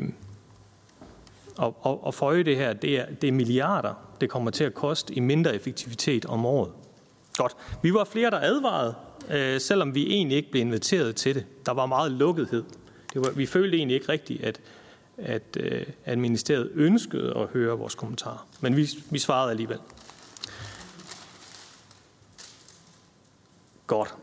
at, 1.61 1.73
at, 1.85 1.97
at 2.07 2.13
føje 2.13 2.43
det 2.43 2.57
her. 2.57 2.73
Det 2.73 2.99
er, 2.99 3.05
det 3.21 3.27
er 3.27 3.31
milliarder, 3.31 3.93
det 4.21 4.29
kommer 4.29 4.51
til 4.51 4.63
at 4.63 4.73
koste 4.73 5.13
i 5.13 5.19
mindre 5.19 5.55
effektivitet 5.55 6.25
om 6.25 6.45
året. 6.45 6.71
Godt. 7.37 7.55
Vi 7.81 7.93
var 7.93 8.03
flere, 8.03 8.31
der 8.31 8.39
advarede, 8.39 8.95
øh, 9.31 9.61
selvom 9.61 9.95
vi 9.95 10.13
egentlig 10.13 10.37
ikke 10.37 10.51
blev 10.51 10.61
inviteret 10.61 11.15
til 11.15 11.35
det. 11.35 11.45
Der 11.65 11.71
var 11.71 11.85
meget 11.85 12.11
lukkethed. 12.11 12.63
Det 13.13 13.21
var, 13.21 13.31
vi 13.31 13.45
følte 13.45 13.77
egentlig 13.77 13.95
ikke 13.95 14.09
rigtigt, 14.09 14.43
at, 14.43 14.59
at, 15.17 15.57
øh, 15.59 15.85
at 16.05 16.17
ministeriet 16.17 16.71
ønskede 16.73 17.33
at 17.37 17.47
høre 17.47 17.77
vores 17.77 17.95
kommentarer. 17.95 18.47
Men 18.61 18.77
vi, 18.77 18.89
vi 19.09 19.19
svarede 19.19 19.51
alligevel. 19.51 19.79
Godt. 23.87 24.15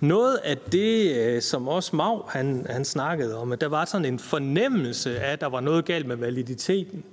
Noget 0.00 0.36
af 0.36 0.58
det, 0.58 1.16
øh, 1.16 1.42
som 1.42 1.68
også 1.68 1.96
Mag 1.96 2.20
han, 2.28 2.66
han 2.70 2.84
snakkede 2.84 3.36
om, 3.36 3.52
at 3.52 3.60
der 3.60 3.68
var 3.68 3.84
sådan 3.84 4.04
en 4.04 4.18
fornemmelse 4.18 5.20
af, 5.20 5.32
at 5.32 5.40
der 5.40 5.46
var 5.46 5.60
noget 5.60 5.84
galt 5.84 6.06
med 6.06 6.16
validiteten. 6.16 7.04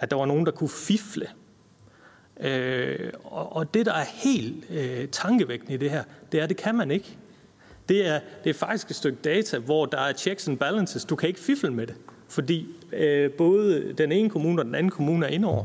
At 0.00 0.10
der 0.10 0.16
var 0.16 0.26
nogen, 0.26 0.46
der 0.46 0.52
kunne 0.52 0.68
fifle. 0.68 1.26
Øh, 2.40 3.12
og, 3.24 3.56
og 3.56 3.74
det, 3.74 3.86
der 3.86 3.92
er 3.92 4.04
helt 4.14 4.64
øh, 4.70 5.08
tankevækkende 5.08 5.74
i 5.74 5.76
det 5.76 5.90
her, 5.90 6.02
det 6.32 6.40
er, 6.40 6.44
at 6.44 6.48
det 6.48 6.56
kan 6.56 6.74
man 6.74 6.90
ikke. 6.90 7.16
Det 7.88 8.06
er, 8.06 8.20
det 8.44 8.50
er 8.50 8.54
faktisk 8.54 8.90
et 8.90 8.96
stykke 8.96 9.18
data, 9.24 9.58
hvor 9.58 9.86
der 9.86 9.98
er 9.98 10.12
checks 10.12 10.48
and 10.48 10.58
balances. 10.58 11.04
Du 11.04 11.16
kan 11.16 11.28
ikke 11.28 11.40
fifle 11.40 11.70
med 11.70 11.86
det, 11.86 11.94
fordi 12.28 12.66
øh, 12.92 13.30
både 13.30 13.94
den 13.98 14.12
ene 14.12 14.30
kommune 14.30 14.60
og 14.60 14.64
den 14.64 14.74
anden 14.74 14.90
kommune 14.90 15.26
er 15.26 15.30
indover. 15.30 15.64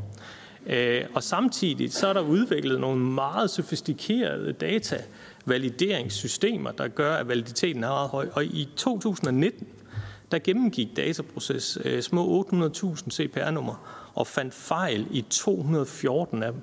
Øh, 0.67 1.01
og 1.13 1.23
samtidig 1.23 1.93
så 1.93 2.07
er 2.07 2.13
der 2.13 2.21
udviklet 2.21 2.79
nogle 2.79 3.01
meget 3.01 3.49
sofistikerede 3.49 4.53
data, 4.53 4.97
valideringssystemer, 5.45 6.71
der 6.71 6.87
gør, 6.87 7.15
at 7.15 7.27
validiteten 7.27 7.83
er 7.83 7.87
meget 7.87 8.09
høj. 8.09 8.29
Og 8.33 8.45
i 8.45 8.69
2019, 8.75 9.67
der 10.31 10.39
gennemgik 10.39 10.87
dataproces 10.95 11.77
øh, 11.85 12.01
små 12.01 12.45
800.000 12.51 13.09
CPR-numre 13.11 13.75
og 14.13 14.27
fandt 14.27 14.53
fejl 14.53 15.07
i 15.11 15.25
214 15.29 16.43
af 16.43 16.51
dem. 16.51 16.61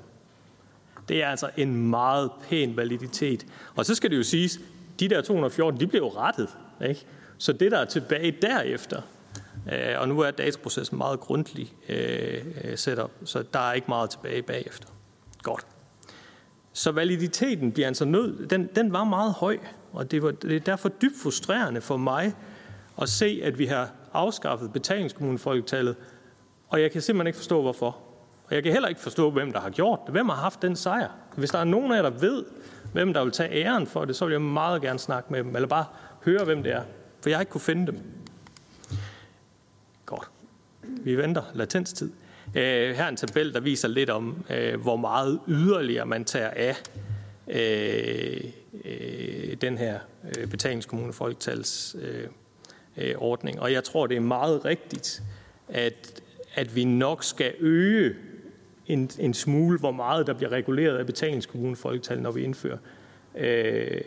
Det 1.08 1.22
er 1.22 1.28
altså 1.28 1.50
en 1.56 1.90
meget 1.90 2.30
pæn 2.48 2.76
validitet. 2.76 3.46
Og 3.76 3.86
så 3.86 3.94
skal 3.94 4.10
det 4.10 4.16
jo 4.16 4.22
siges, 4.22 4.60
de 5.00 5.08
der 5.08 5.20
214, 5.20 5.80
de 5.80 5.86
blev 5.86 6.00
jo 6.00 6.08
rettet. 6.08 6.48
Ikke? 6.88 7.06
Så 7.38 7.52
det, 7.52 7.72
der 7.72 7.78
er 7.78 7.84
tilbage 7.84 8.36
derefter, 8.42 9.02
øh, 9.72 10.00
og 10.00 10.08
nu 10.08 10.20
er 10.20 10.30
dataprocessen 10.30 10.98
meget 10.98 11.20
grundig 11.20 11.74
øh, 11.88 12.44
øh, 12.64 12.78
setup, 12.78 13.10
så 13.24 13.44
der 13.52 13.58
er 13.58 13.72
ikke 13.72 13.88
meget 13.88 14.10
tilbage 14.10 14.42
bagefter. 14.42 14.88
Godt. 15.42 15.66
Så 16.72 16.92
validiteten 16.92 17.72
bliver 17.72 17.86
altså 17.86 18.04
nød, 18.04 18.46
den, 18.46 18.68
den 18.74 18.92
var 18.92 19.04
meget 19.04 19.32
høj, 19.32 19.58
og 19.92 20.10
det, 20.10 20.22
var, 20.22 20.30
det 20.30 20.56
er 20.56 20.60
derfor 20.60 20.88
dybt 20.88 21.14
frustrerende 21.22 21.80
for 21.80 21.96
mig 21.96 22.34
at 23.02 23.08
se, 23.08 23.40
at 23.44 23.58
vi 23.58 23.66
har 23.66 23.90
afskaffet 24.12 24.72
betalingskommunefolketallet, 24.72 25.96
og 26.68 26.82
jeg 26.82 26.90
kan 26.90 27.02
simpelthen 27.02 27.26
ikke 27.26 27.36
forstå, 27.36 27.62
hvorfor. 27.62 27.98
Og 28.46 28.54
jeg 28.54 28.62
kan 28.62 28.72
heller 28.72 28.88
ikke 28.88 29.00
forstå, 29.00 29.30
hvem 29.30 29.52
der 29.52 29.60
har 29.60 29.70
gjort 29.70 30.00
det. 30.06 30.12
Hvem 30.12 30.28
har 30.28 30.36
haft 30.36 30.62
den 30.62 30.76
sejr? 30.76 31.08
Hvis 31.36 31.50
der 31.50 31.58
er 31.58 31.64
nogen 31.64 31.92
af 31.92 31.96
jer, 31.96 32.02
der 32.02 32.10
ved, 32.10 32.44
hvem 32.92 33.12
der 33.12 33.22
vil 33.24 33.32
tage 33.32 33.64
æren 33.64 33.86
for 33.86 34.04
det, 34.04 34.16
så 34.16 34.24
vil 34.24 34.32
jeg 34.32 34.42
meget 34.42 34.82
gerne 34.82 34.98
snakke 34.98 35.32
med 35.32 35.44
dem, 35.44 35.56
eller 35.56 35.68
bare 35.68 35.84
høre, 36.24 36.44
hvem 36.44 36.62
det 36.62 36.72
er. 36.72 36.82
For 37.20 37.30
jeg 37.30 37.36
har 37.38 37.40
ikke 37.40 37.50
kunne 37.50 37.60
finde 37.60 37.86
dem. 37.86 38.00
Godt. 40.06 40.30
Vi 40.82 41.16
venter 41.16 41.42
latenstid. 41.54 42.10
Øh, 42.54 42.96
her 42.96 43.04
er 43.04 43.08
en 43.08 43.16
tabel, 43.16 43.54
der 43.54 43.60
viser 43.60 43.88
lidt 43.88 44.10
om, 44.10 44.44
øh, 44.50 44.80
hvor 44.80 44.96
meget 44.96 45.40
yderligere 45.48 46.06
man 46.06 46.24
tager 46.24 46.50
af 46.50 46.76
øh, 47.48 48.44
øh 48.84 49.56
den 49.60 49.78
her 49.78 49.98
øh, 50.38 50.46
betalingskommune 50.46 51.12
øh, 51.94 52.28
øh, 52.96 53.14
ordning. 53.18 53.60
Og 53.60 53.72
jeg 53.72 53.84
tror, 53.84 54.06
det 54.06 54.16
er 54.16 54.20
meget 54.20 54.64
rigtigt, 54.64 55.22
at, 55.68 56.22
at 56.54 56.76
vi 56.76 56.84
nok 56.84 57.24
skal 57.24 57.52
øge 57.58 58.14
en, 58.86 59.10
en 59.18 59.34
smule, 59.34 59.78
hvor 59.78 59.90
meget 59.90 60.26
der 60.26 60.32
bliver 60.32 60.52
reguleret 60.52 60.98
af 60.98 61.06
betalingskommune 61.06 61.76
folketal, 61.76 62.22
når 62.22 62.30
vi 62.30 62.42
indfører. 62.42 62.78
Øh, 63.34 64.00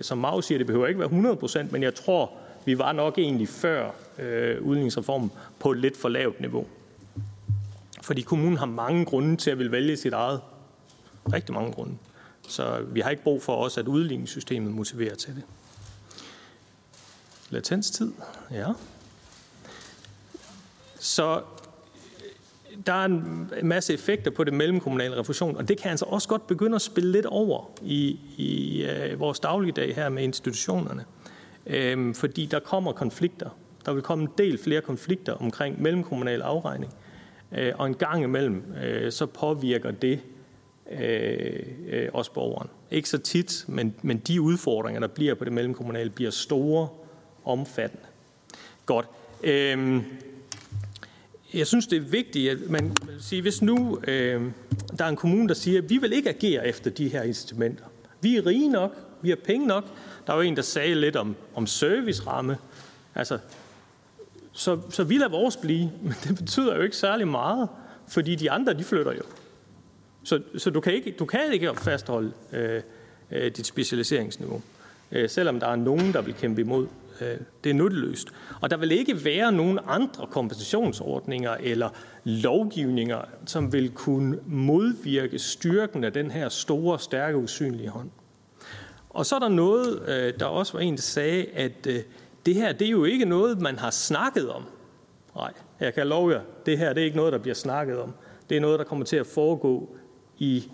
som 0.00 0.18
Mau 0.18 0.40
siger, 0.40 0.58
det 0.58 0.66
behøver 0.66 0.86
ikke 0.86 1.00
være 1.00 1.06
100 1.06 1.36
procent, 1.36 1.72
men 1.72 1.82
jeg 1.82 1.94
tror, 1.94 2.32
vi 2.64 2.78
var 2.78 2.92
nok 2.92 3.18
egentlig 3.18 3.48
før 3.48 3.90
øh, 4.18 4.62
udligningsreformen 4.62 5.32
på 5.58 5.70
et 5.70 5.78
lidt 5.78 5.96
for 5.96 6.08
lavt 6.08 6.40
niveau. 6.40 6.66
Fordi 8.06 8.22
kommunen 8.22 8.56
har 8.56 8.66
mange 8.66 9.04
grunde 9.04 9.36
til 9.36 9.50
at 9.50 9.58
vil 9.58 9.72
vælge 9.72 9.96
sit 9.96 10.12
eget. 10.12 10.40
Rigtig 11.32 11.54
mange 11.54 11.72
grunde. 11.72 11.96
Så 12.48 12.84
vi 12.88 13.00
har 13.00 13.10
ikke 13.10 13.22
brug 13.22 13.42
for 13.42 13.54
også, 13.54 13.80
at 13.80 13.88
udligningssystemet 13.88 14.72
motiverer 14.72 15.14
til 15.14 15.34
det. 15.34 15.42
Latenstid, 17.50 18.12
ja. 18.52 18.66
Så 20.98 21.42
der 22.86 22.92
er 22.92 23.04
en 23.04 23.50
masse 23.62 23.94
effekter 23.94 24.30
på 24.30 24.44
det 24.44 24.52
mellemkommunale 24.52 25.20
refusion, 25.20 25.56
og 25.56 25.68
det 25.68 25.78
kan 25.78 25.90
altså 25.90 26.04
også 26.04 26.28
godt 26.28 26.46
begynde 26.46 26.74
at 26.74 26.82
spille 26.82 27.12
lidt 27.12 27.26
over 27.26 27.70
i, 27.82 28.20
i 28.36 28.82
øh, 28.82 29.20
vores 29.20 29.40
dagligdag 29.40 29.94
her 29.94 30.08
med 30.08 30.22
institutionerne. 30.22 31.04
Uh, 31.66 32.14
fordi 32.14 32.46
der 32.46 32.60
kommer 32.60 32.92
konflikter. 32.92 33.50
Der 33.86 33.92
vil 33.92 34.02
komme 34.02 34.24
en 34.24 34.30
del 34.38 34.58
flere 34.58 34.80
konflikter 34.80 35.32
omkring 35.32 35.82
mellemkommunal 35.82 36.42
afregning. 36.42 36.92
Øh, 37.52 37.72
og 37.78 37.86
en 37.86 37.94
gang 37.94 38.22
imellem, 38.22 38.64
øh, 38.84 39.12
så 39.12 39.26
påvirker 39.26 39.90
det 39.90 40.20
uh, 40.86 40.98
os 40.98 42.10
også 42.12 42.32
borgeren. 42.32 42.68
Ikke 42.90 43.08
så 43.08 43.18
tit, 43.18 43.64
men, 43.68 43.94
men 44.02 44.18
de 44.18 44.40
udfordringer, 44.40 45.00
der 45.00 45.06
bliver 45.06 45.34
på 45.34 45.44
det 45.44 45.52
mellemkommunale, 45.52 46.10
bliver 46.10 46.30
store, 46.30 46.88
omfattende. 47.44 48.06
Godt. 48.86 49.06
Uh, 49.42 50.02
jeg 51.54 51.66
synes, 51.66 51.86
det 51.86 51.96
er 51.96 52.00
vigtigt, 52.00 52.50
at 52.50 52.70
man 52.70 52.96
siger, 53.20 53.42
hvis 53.42 53.62
nu 53.62 54.00
øh, 54.08 54.42
der 54.98 55.04
er 55.04 55.08
en 55.08 55.16
kommune, 55.16 55.48
der 55.48 55.54
siger, 55.54 55.82
at 55.82 55.90
vi 55.90 55.98
vil 55.98 56.12
ikke 56.12 56.28
agere 56.28 56.68
efter 56.68 56.90
de 56.90 57.08
her 57.08 57.22
incitamenter. 57.22 57.84
Vi 58.20 58.36
er 58.36 58.46
rige 58.46 58.68
nok, 58.68 58.92
vi 59.22 59.28
har 59.28 59.36
penge 59.36 59.66
nok. 59.66 59.84
Der 60.26 60.32
var 60.32 60.42
en, 60.42 60.56
der 60.56 60.62
sagde 60.62 60.94
lidt 60.94 61.16
om, 61.16 61.36
om 61.54 61.66
serviceramme. 61.66 62.56
Altså, 63.14 63.38
så, 64.56 64.80
så 64.90 65.04
vi 65.04 65.18
lader 65.18 65.30
vores 65.30 65.56
blive, 65.56 65.92
men 66.02 66.14
det 66.24 66.36
betyder 66.36 66.76
jo 66.76 66.82
ikke 66.82 66.96
særlig 66.96 67.28
meget, 67.28 67.68
fordi 68.08 68.34
de 68.34 68.50
andre, 68.50 68.74
de 68.74 68.84
flytter 68.84 69.12
jo. 69.12 69.22
Så, 70.24 70.40
så 70.56 70.70
du, 70.70 70.80
kan 70.80 70.92
ikke, 70.92 71.14
du 71.18 71.24
kan 71.24 71.52
ikke 71.52 71.74
fastholde 71.76 72.32
øh, 72.52 72.82
øh, 73.30 73.50
dit 73.56 73.66
specialiseringsniveau, 73.66 74.62
øh, 75.12 75.30
selvom 75.30 75.60
der 75.60 75.66
er 75.66 75.76
nogen, 75.76 76.12
der 76.12 76.22
vil 76.22 76.34
kæmpe 76.34 76.60
imod 76.60 76.86
Øh, 77.20 77.38
det 77.64 77.70
er 77.70 77.74
nytteløst. 77.74 78.28
Og 78.60 78.70
der 78.70 78.76
vil 78.76 78.92
ikke 78.92 79.24
være 79.24 79.52
nogen 79.52 79.78
andre 79.86 80.26
kompensationsordninger 80.30 81.56
eller 81.60 81.88
lovgivninger, 82.24 83.20
som 83.46 83.72
vil 83.72 83.90
kunne 83.90 84.38
modvirke 84.46 85.38
styrken 85.38 86.04
af 86.04 86.12
den 86.12 86.30
her 86.30 86.48
store, 86.48 86.98
stærke, 86.98 87.36
usynlige 87.36 87.88
hånd. 87.88 88.10
Og 89.10 89.26
så 89.26 89.34
er 89.34 89.38
der 89.38 89.48
noget, 89.48 90.08
øh, 90.08 90.40
der 90.40 90.46
også 90.46 90.72
var 90.72 90.80
en, 90.80 90.96
der 90.96 91.02
sagde, 91.02 91.46
at 91.54 91.86
øh, 91.86 92.00
det 92.46 92.54
her, 92.54 92.72
det 92.72 92.86
er 92.86 92.90
jo 92.90 93.04
ikke 93.04 93.24
noget, 93.24 93.60
man 93.60 93.78
har 93.78 93.90
snakket 93.90 94.50
om. 94.50 94.64
Nej, 95.36 95.52
jeg 95.80 95.94
kan 95.94 96.06
love 96.06 96.32
jer, 96.32 96.40
det 96.66 96.78
her 96.78 96.92
det 96.92 97.00
er 97.00 97.04
ikke 97.04 97.16
noget, 97.16 97.32
der 97.32 97.38
bliver 97.38 97.54
snakket 97.54 98.00
om. 98.00 98.14
Det 98.48 98.56
er 98.56 98.60
noget, 98.60 98.78
der 98.78 98.84
kommer 98.84 99.04
til 99.04 99.16
at 99.16 99.26
foregå 99.26 99.96
i, 100.38 100.70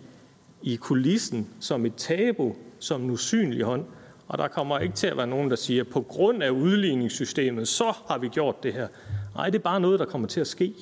i 0.63 0.77
kulissen 0.77 1.51
som 1.61 1.87
et 1.87 1.95
tabu, 1.97 2.57
som 2.79 3.03
en 3.03 3.11
usynlig 3.11 3.65
hånd, 3.65 3.85
og 4.29 4.39
der 4.39 4.49
kommer 4.49 4.79
ikke 4.79 4.95
til 4.95 5.07
at 5.07 5.17
være 5.17 5.27
nogen, 5.27 5.51
der 5.51 5.57
siger, 5.57 5.85
på 5.85 6.01
grund 6.01 6.43
af 6.43 6.51
udligningssystemet, 6.51 7.69
så 7.69 7.93
har 8.09 8.19
vi 8.19 8.29
gjort 8.29 8.63
det 8.63 8.73
her. 8.73 8.89
Nej, 9.35 9.51
det 9.51 9.59
er 9.59 9.63
bare 9.63 9.81
noget, 9.81 10.01
der 10.01 10.07
kommer 10.07 10.29
til 10.29 10.41
at 10.41 10.47
ske. 10.47 10.75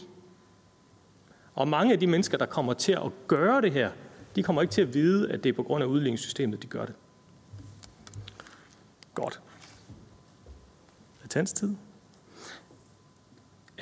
Og 1.54 1.68
mange 1.68 1.92
af 1.92 2.00
de 2.00 2.06
mennesker, 2.06 2.38
der 2.38 2.46
kommer 2.46 2.72
til 2.72 2.92
at 2.92 3.12
gøre 3.26 3.60
det 3.60 3.72
her, 3.72 3.90
de 4.36 4.42
kommer 4.42 4.62
ikke 4.62 4.72
til 4.72 4.82
at 4.82 4.94
vide, 4.94 5.30
at 5.30 5.44
det 5.44 5.48
er 5.48 5.52
på 5.52 5.62
grund 5.62 5.84
af 5.84 5.88
udligningssystemet, 5.88 6.62
de 6.62 6.66
gør 6.66 6.84
det. 6.84 6.94
Godt. 9.14 9.40
Latens-tid. 11.34 11.74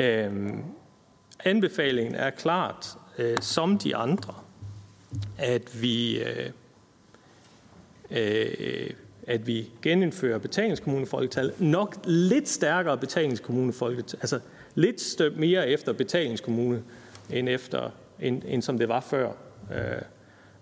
Øhm, 0.01 0.63
anbefalingen 1.45 2.15
er 2.15 2.31
klart, 2.31 2.87
øh, 3.19 3.37
som 3.41 3.79
de 3.79 3.97
andre, 3.97 4.35
at 5.39 5.83
vi 5.83 6.23
øh, 6.23 6.51
øh, 8.11 8.91
at 9.27 9.47
vi 9.47 9.71
genindfører 9.83 10.39
betalingskommunefolketal, 10.39 11.53
nok 11.59 11.97
lidt 12.05 12.49
stærkere 12.49 12.99
betalingskommunefolketal, 12.99 14.19
altså 14.23 14.41
lidt 14.75 15.21
mere 15.37 15.69
efter 15.69 15.93
betalingskommune, 15.93 16.83
end, 17.31 17.49
efter, 17.49 17.91
end, 18.21 18.43
end 18.47 18.63
som 18.63 18.79
det 18.79 18.89
var 18.89 19.01
før. 19.01 19.33
Øh, 19.75 20.03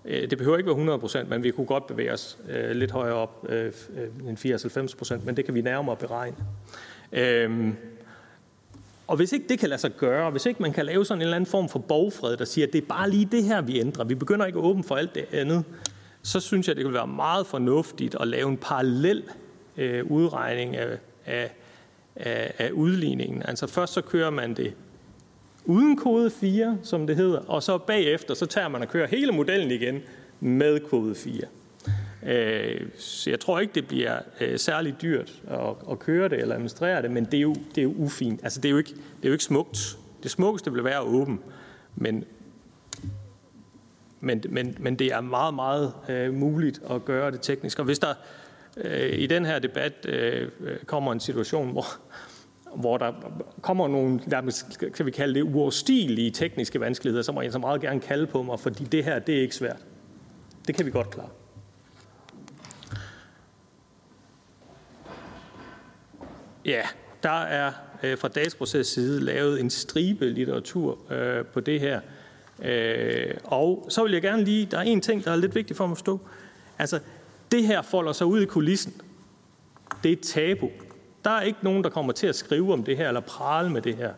Øh, 0.07 0.31
det 0.31 0.39
behøver 0.39 0.57
ikke 0.57 0.71
være 0.77 0.99
100%, 0.99 1.25
men 1.25 1.43
vi 1.43 1.51
kunne 1.51 1.67
godt 1.67 1.87
bevæge 1.87 2.13
os 2.13 2.39
øh, 2.49 2.71
lidt 2.71 2.91
højere 2.91 3.15
op 3.15 3.47
øh, 3.49 3.73
øh 3.97 4.29
end 4.29 4.37
94 4.37 4.95
procent, 4.95 5.27
men 5.27 5.37
det 5.37 5.45
kan 5.45 5.55
vi 5.55 5.61
nærmere 5.61 5.97
beregne. 5.97 6.37
Øhm, 7.13 7.77
og 9.07 9.17
hvis 9.17 9.33
ikke 9.33 9.49
det 9.49 9.59
kan 9.59 9.69
lade 9.69 9.81
sig 9.81 9.91
gøre, 9.97 10.31
hvis 10.31 10.47
ikke 10.47 10.63
man 10.63 10.73
kan 10.73 10.87
lave 10.87 11.05
sådan 11.05 11.19
en 11.19 11.23
eller 11.23 11.37
anden 11.37 11.51
form 11.51 11.69
for 11.69 11.79
borgfred, 11.79 12.37
der 12.37 12.45
siger, 12.45 12.67
at 12.67 12.73
det 12.73 12.83
er 12.83 12.87
bare 12.87 13.11
lige 13.11 13.29
det 13.33 13.45
her, 13.45 13.61
vi 13.61 13.81
ændrer, 13.81 14.05
vi 14.05 14.15
begynder 14.15 14.47
ikke 14.47 14.59
at 14.59 14.65
åbne 14.65 14.85
for 14.85 14.97
alt 14.97 15.15
det 15.15 15.25
andet, 15.33 15.65
så 16.23 16.41
synes 16.41 16.69
jeg, 16.69 16.77
det 16.77 16.85
vil 16.85 16.95
være 16.95 17.07
meget 17.07 17.47
fornuftigt 17.47 18.17
at 18.21 18.29
lave 18.29 18.49
en 18.49 18.57
parallel 18.57 19.23
øh, 19.77 20.05
udregning 20.05 20.77
af, 20.77 20.99
af, 21.27 21.51
af, 22.17 22.55
af 22.59 22.71
udligningen. 22.71 23.43
Altså 23.45 23.67
først 23.67 23.93
så 23.93 24.01
kører 24.01 24.31
man 24.31 24.55
det 24.55 24.75
uden 25.67 25.97
kode 25.97 26.31
4, 26.31 26.79
som 26.83 27.07
det 27.07 27.17
hedder, 27.17 27.39
og 27.39 27.63
så 27.63 27.79
bagefter 27.79 28.35
så 28.35 28.47
tager 28.47 28.69
man 28.69 28.83
og 28.83 28.89
kører 28.89 29.07
hele 29.07 29.33
modellen 29.33 29.71
igen 29.71 30.01
med 30.41 30.81
kode 30.81 31.15
4. 31.15 31.43
Øh, 32.27 32.81
så 32.99 33.31
jeg 33.31 33.41
tror 33.41 33.61
ikke, 33.61 33.75
det 33.75 33.89
bliver 33.89 34.19
øh, 34.41 34.59
særlig 34.59 34.95
dyrt 35.03 35.43
at, 35.51 35.91
at 35.91 35.99
køre 35.99 36.29
det 36.29 36.39
eller 36.39 36.55
administrere 36.55 37.03
det, 37.03 37.11
men 37.11 37.25
det 37.25 37.35
er 37.35 37.43
jo, 37.43 37.55
det 37.55 37.79
er 37.79 37.83
jo 37.83 37.95
ufint. 37.97 38.41
Altså, 38.43 38.61
det 38.61 38.69
er 38.69 38.71
jo, 38.71 38.79
ikke, 38.79 38.91
det 38.91 39.25
er 39.25 39.29
jo 39.29 39.33
ikke 39.33 39.45
smukt. 39.45 39.99
Det 40.23 40.31
smukkeste 40.31 40.73
vil 40.73 40.85
være 40.85 41.01
åben, 41.01 41.41
men 41.97 42.25
men, 44.21 44.43
men, 44.49 44.77
men 44.81 44.97
det 44.97 45.07
er 45.07 45.21
meget, 45.21 45.55
meget 45.55 45.93
øh, 46.09 46.35
muligt 46.35 46.81
at 46.91 47.05
gøre 47.05 47.31
det 47.31 47.41
teknisk. 47.41 47.79
Og 47.79 47.85
hvis 47.85 47.99
der 47.99 48.15
øh, 48.77 49.19
i 49.19 49.27
den 49.27 49.45
her 49.45 49.59
debat 49.59 50.07
øh, 50.09 50.49
øh 50.61 50.79
kommer 50.87 51.13
en 51.13 51.21
situation, 51.21 51.73
hvor, 51.73 51.87
hvor 52.77 52.99
der 52.99 53.13
kommer 53.63 53.89
nogle, 53.89 54.21
der 54.31 54.63
kan 54.95 55.07
vi 55.07 55.11
kalde 55.11 55.35
det, 55.35 55.43
uoverstigelige 55.43 56.31
tekniske 56.31 56.81
vanskeligheder, 56.81 57.23
så 57.23 57.33
må 57.33 57.41
jeg 57.41 57.53
så 57.53 57.59
meget 57.59 57.81
gerne 57.81 58.01
kalde 58.01 58.27
på 58.27 58.43
mig, 58.43 58.61
fordi 58.61 58.85
det 58.85 59.05
her, 59.05 59.19
det 59.19 59.37
er 59.37 59.41
ikke 59.41 59.55
svært. 59.55 59.85
Det 60.67 60.75
kan 60.75 60.87
vi 60.87 60.91
godt 60.91 61.11
klare. 61.11 61.29
Ja, 66.65 66.83
der 67.23 67.43
er 67.43 67.73
øh, 68.03 68.19
fra 68.19 68.29
dagsproces 68.29 68.87
side 68.87 69.21
lavet 69.21 69.61
en 69.61 69.71
stribe 69.71 70.29
litteratur 70.29 70.99
øh, 71.13 71.45
på 71.45 71.61
det 71.61 71.81
her. 71.81 72.01
Øh, 72.63 73.35
og 73.45 73.87
så 73.89 74.03
vil 74.03 74.13
jeg 74.13 74.23
gerne 74.23 74.45
lige, 74.45 74.67
der 74.71 74.79
er 74.79 74.83
en 74.83 75.01
ting, 75.01 75.25
der 75.25 75.31
er 75.31 75.37
lidt 75.37 75.55
vigtig 75.55 75.77
for 75.77 75.87
mig 75.87 75.93
at 75.93 75.99
forstå. 75.99 76.21
Altså, 76.79 77.01
det 77.53 77.67
her 77.67 77.83
folder 77.83 78.13
sig 78.13 78.27
ud 78.27 78.41
i 78.41 78.45
kulissen. 78.45 78.95
Det 80.03 80.09
er 80.09 80.13
et 80.13 80.21
tabu. 80.21 80.71
Der 81.27 81.33
er 81.33 81.43
ikke 81.43 81.59
nogen, 81.63 81.85
der 81.85 81.91
kommer 81.91 82.13
til 82.13 82.27
at 82.27 82.35
skrive 82.35 82.73
om 82.73 82.85
det 82.85 82.97
her, 82.97 83.09
eller 83.09 83.21
prale 83.21 83.71
med 83.71 83.83
det 83.83 83.97
her. 83.97 84.13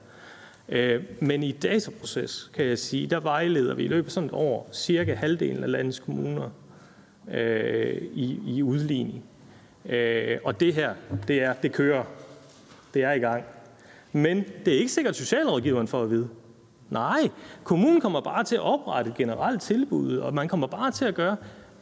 Øh, 0.69 1.03
men 1.21 1.43
i 1.43 1.53
dataproces, 1.53 2.51
kan 2.55 2.67
jeg 2.67 2.79
sige, 2.79 3.07
der 3.07 3.21
vejleder 3.21 3.75
vi 3.75 3.85
i 3.85 3.89
løbet 3.89 4.07
af 4.07 4.13
sådan 4.13 4.27
et 4.27 4.33
år 4.33 4.69
cirka 4.73 5.15
halvdelen 5.15 5.65
af 5.65 5.71
landets 5.71 5.99
kommuner 5.99 6.51
øh, 7.31 8.03
i, 8.13 8.41
i 8.47 8.63
udligning. 8.63 9.25
Øh, 9.87 10.39
og 10.45 10.61
det 10.61 10.75
her, 10.75 10.95
det 11.29 11.43
er, 11.43 11.53
det 11.53 11.73
kører. 11.73 12.05
Det 12.95 13.05
er 13.05 13.13
i 13.13 13.19
gang. 13.19 13.45
Men 14.13 14.45
det 14.65 14.75
er 14.75 14.79
ikke 14.79 14.93
sikkert, 14.93 15.13
at 15.13 15.17
socialrådgiveren 15.17 15.89
får 15.89 16.03
at 16.03 16.11
vide. 16.11 16.29
Nej, 16.91 17.31
kommunen 17.65 18.01
kommer 18.01 18.21
bare 18.21 18.45
til 18.45 18.57
at 18.57 18.63
oprette 18.63 19.11
et 19.11 19.17
generelt 19.17 19.63
tilbud, 19.63 20.17
og 20.17 20.35
man 20.35 20.49
kommer 20.49 20.67
bare 20.67 20.91
til 20.91 21.05
at 21.05 21.15
gøre, 21.15 21.37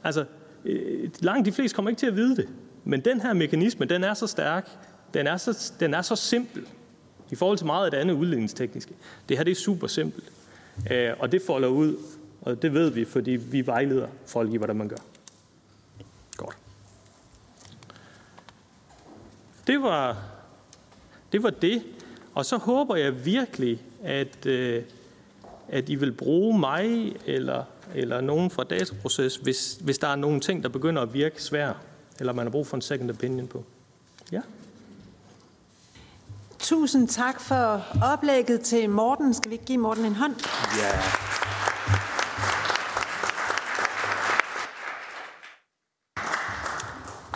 altså 0.05 0.25
øh, 0.65 1.11
langt 1.21 1.47
de 1.47 1.53
fleste 1.53 1.75
kommer 1.75 1.89
ikke 1.89 2.01
til 2.01 2.07
at 2.07 2.17
vide 2.17 2.37
det, 2.37 2.49
men 2.85 3.01
den 3.01 3.21
her 3.21 3.33
mekanisme, 3.33 3.87
den 3.87 4.05
er 4.05 4.15
så 4.15 4.27
stærk, 4.27 4.69
den 5.15 5.27
er 5.27 5.37
så, 5.37 5.73
den 5.81 5.95
er 5.95 6.03
så 6.03 6.17
simpel 6.17 6.67
i 7.31 7.35
forhold 7.35 7.59
til 7.59 7.67
meget 7.67 7.85
af 7.85 7.91
det 7.91 7.99
andet 7.99 8.15
udledningstekniske. 8.15 8.95
Det 9.29 9.37
her 9.37 9.45
det 9.45 9.51
er 9.51 9.55
super 9.55 9.87
simpelt, 9.87 10.33
øh, 10.91 11.13
og 11.19 11.33
det 11.33 11.43
folder 11.43 11.69
ud, 11.69 11.97
og 12.43 12.63
det 12.63 12.75
ved 12.75 12.91
vi, 12.91 13.05
fordi 13.05 13.31
vi 13.31 13.67
vejleder 13.67 14.09
folk 14.27 14.53
i, 14.53 14.57
hvordan 14.57 14.77
man 14.77 14.89
gør. 14.89 14.97
Godt. 16.37 16.57
Det 19.67 19.83
var 19.83 20.23
det. 21.33 21.43
Var 21.43 21.51
det. 21.51 21.83
Og 22.35 22.47
så 22.47 22.57
håber 22.57 22.97
jeg 22.97 23.25
virkelig, 23.25 23.83
at, 24.03 24.47
øh, 24.47 24.83
at 25.69 25.89
I 25.89 25.95
vil 25.95 26.13
bruge 26.13 26.59
mig 26.59 27.17
eller, 27.27 27.65
eller 27.95 28.21
nogen 28.21 28.51
fra 28.51 28.65
dataproces, 28.65 29.37
hvis, 29.37 29.79
hvis 29.81 29.99
der 29.99 30.09
er 30.09 30.17
nogle 30.17 30.41
ting, 30.41 30.63
der 30.63 30.69
begynder 30.69 31.03
at 31.03 31.15
virke 31.15 31.43
svært, 31.43 31.77
eller 32.21 32.33
man 32.33 32.47
har 32.47 32.51
brug 32.51 32.67
for 32.67 32.77
en 32.77 32.83
second 32.83 33.11
opinion 33.11 33.47
på. 33.47 33.65
Ja. 34.33 34.41
Tusind 36.59 37.09
tak 37.09 37.41
for 37.41 37.83
oplægget 38.13 38.61
til 38.61 38.91
Morten. 38.91 39.35
Skal 39.35 39.51
vi 39.51 39.55
ikke 39.55 39.65
give 39.65 39.79
Morten 39.79 40.05
en 40.05 40.15
hånd? 40.15 40.35
Ja. 40.79 41.01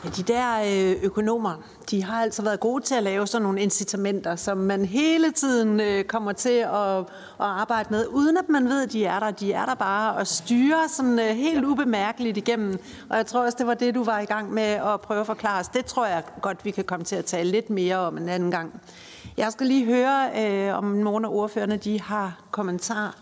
Ja, 0.05 0.09
de 0.09 0.23
der 0.23 0.61
øh, 0.61 1.03
økonomer, 1.03 1.63
de 1.91 2.05
har 2.05 2.23
altså 2.23 2.43
været 2.43 2.61
gode 2.61 2.85
til 2.85 2.95
at 2.95 3.03
lave 3.03 3.27
sådan 3.27 3.43
nogle 3.43 3.61
incitamenter, 3.61 4.37
som 4.37 4.59
man 4.59 4.85
hele 4.85 5.33
tiden 5.33 5.81
øh, 5.81 6.05
kommer 6.05 6.33
til 6.33 6.59
at, 6.59 6.99
at 6.99 7.07
arbejde 7.39 7.89
med, 7.91 8.07
uden 8.07 8.37
at 8.37 8.49
man 8.49 8.69
ved, 8.69 8.83
at 8.83 8.93
de 8.93 9.05
er 9.05 9.21
der. 9.21 9.31
De 9.31 9.53
er 9.53 9.67
der 9.67 9.75
bare 9.75 10.15
og 10.15 10.27
styrer 10.27 10.89
sådan 10.89 11.19
øh, 11.19 11.27
helt 11.27 11.65
ubemærkeligt 11.65 12.37
igennem. 12.37 12.79
Og 13.11 13.17
jeg 13.17 13.27
tror 13.27 13.45
også, 13.45 13.57
det 13.59 13.67
var 13.67 13.75
det, 13.75 13.95
du 13.95 14.05
var 14.05 14.21
i 14.21 14.25
gang 14.25 14.53
med 14.53 14.63
at 14.63 15.01
prøve 15.01 15.21
at 15.21 15.27
forklare 15.27 15.61
os. 15.61 15.69
Det 15.69 15.85
tror 15.85 16.07
jeg 16.07 16.23
godt, 16.43 16.65
vi 16.65 16.71
kan 16.71 16.85
komme 16.85 17.05
til 17.05 17.17
at 17.17 17.25
tale 17.25 17.51
lidt 17.51 17.71
mere 17.71 17.97
om 17.97 18.17
en 18.19 18.29
anden 18.29 18.51
gang. 18.51 18.81
Jeg 19.41 19.53
skal 19.53 19.67
lige 19.67 19.85
høre, 19.85 20.31
øh, 20.37 20.79
om 20.79 20.85
nogle 20.85 21.27
af 21.27 21.31
ordførerne 21.33 21.77
de 21.77 22.01
har 22.01 22.41
kommentar 22.51 23.17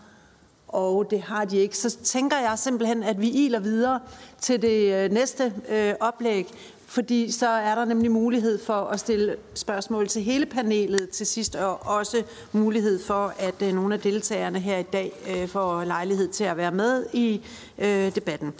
og 0.67 1.07
det 1.11 1.21
har 1.21 1.45
de 1.45 1.57
ikke. 1.57 1.77
Så 1.77 1.97
tænker 2.03 2.37
jeg 2.37 2.59
simpelthen, 2.59 3.03
at 3.03 3.21
vi 3.21 3.29
iler 3.29 3.59
videre 3.59 3.99
til 4.41 4.61
det 4.61 4.93
øh, 4.93 5.11
næste 5.11 5.53
øh, 5.69 5.93
oplæg, 5.99 6.47
fordi 6.85 7.31
så 7.31 7.47
er 7.47 7.75
der 7.75 7.85
nemlig 7.85 8.11
mulighed 8.11 8.59
for 8.65 8.73
at 8.73 8.99
stille 8.99 9.35
spørgsmål 9.53 10.07
til 10.07 10.21
hele 10.21 10.45
panelet 10.45 11.09
til 11.09 11.25
sidst, 11.25 11.55
og 11.55 11.87
også 11.87 12.23
mulighed 12.51 12.99
for, 13.03 13.33
at 13.39 13.61
øh, 13.61 13.73
nogle 13.73 13.93
af 13.93 13.99
deltagerne 13.99 14.59
her 14.59 14.77
i 14.77 14.83
dag 14.83 15.11
øh, 15.29 15.47
får 15.47 15.83
lejlighed 15.83 16.27
til 16.27 16.43
at 16.43 16.57
være 16.57 16.71
med 16.71 17.05
i 17.13 17.41
øh, 17.77 18.15
debatten. 18.15 18.53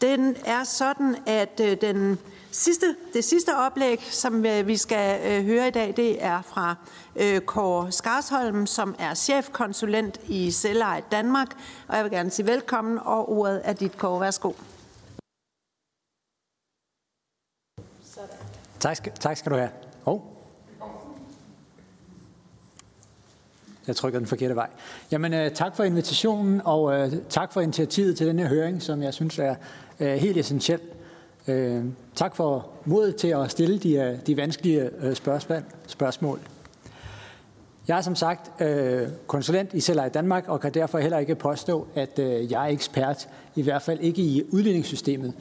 Den 0.00 0.36
er 0.44 0.64
sådan, 0.64 1.16
at 1.26 1.60
øh, 1.64 1.76
den 1.80 2.18
sidste, 2.58 2.96
det 3.12 3.24
sidste 3.24 3.56
oplæg, 3.56 4.02
som 4.10 4.46
øh, 4.46 4.66
vi 4.66 4.76
skal 4.76 5.20
øh, 5.26 5.44
høre 5.44 5.68
i 5.68 5.70
dag, 5.70 5.94
det 5.96 6.24
er 6.24 6.42
fra 6.42 6.74
øh, 7.16 7.40
Kåre 7.40 7.92
Skarsholm, 7.92 8.66
som 8.66 8.94
er 8.98 9.14
chefkonsulent 9.14 10.20
i 10.28 10.50
Selleje 10.50 11.02
Danmark. 11.12 11.48
Og 11.88 11.96
jeg 11.96 12.04
vil 12.04 12.12
gerne 12.12 12.30
sige 12.30 12.46
velkommen, 12.46 12.98
og 12.98 13.32
ordet 13.32 13.60
er 13.64 13.72
dit, 13.72 13.98
Kåre. 13.98 14.20
Værsgo. 14.20 14.52
Tak 18.80 18.96
skal, 18.96 19.12
tak 19.12 19.36
skal 19.36 19.52
du 19.52 19.56
have. 19.56 19.70
Oh. 20.06 20.20
Jeg 23.86 23.96
trykker 23.96 24.18
den 24.18 24.26
forkerte 24.28 24.56
vej. 24.56 24.70
Jamen, 25.10 25.34
øh, 25.34 25.50
tak 25.54 25.76
for 25.76 25.84
invitationen, 25.84 26.62
og 26.64 26.94
øh, 26.94 27.12
tak 27.28 27.52
for 27.52 27.60
initiativet 27.60 28.16
til 28.16 28.26
denne 28.26 28.46
høring, 28.46 28.82
som 28.82 29.02
jeg 29.02 29.14
synes 29.14 29.38
er 29.38 29.54
øh, 30.00 30.14
helt 30.14 30.36
essentiel. 30.36 30.80
Øh, 31.48 31.84
tak 32.14 32.36
for 32.36 32.66
modet 32.84 33.16
til 33.16 33.28
at 33.28 33.50
stille 33.50 33.78
de, 33.78 33.94
øh, 33.94 34.16
de 34.26 34.36
vanskelige 34.36 34.90
øh, 35.00 35.14
spørgsmål. 35.14 35.62
spørgsmål. 35.86 36.40
Jeg 37.88 37.98
er 37.98 38.02
som 38.02 38.14
sagt 38.14 38.50
uh, 38.60 39.08
konsulent 39.26 39.74
i 39.74 39.80
Selleje 39.80 40.08
Danmark, 40.08 40.48
og 40.48 40.60
kan 40.60 40.74
derfor 40.74 40.98
heller 40.98 41.18
ikke 41.18 41.34
påstå, 41.34 41.86
at 41.94 42.18
jeg 42.50 42.64
er 42.64 42.72
ekspert, 42.72 43.28
i 43.54 43.62
hvert 43.62 43.82
fald 43.82 44.00
ikke 44.00 44.22
i 44.22 44.42
udligningssystemet. 44.52 45.32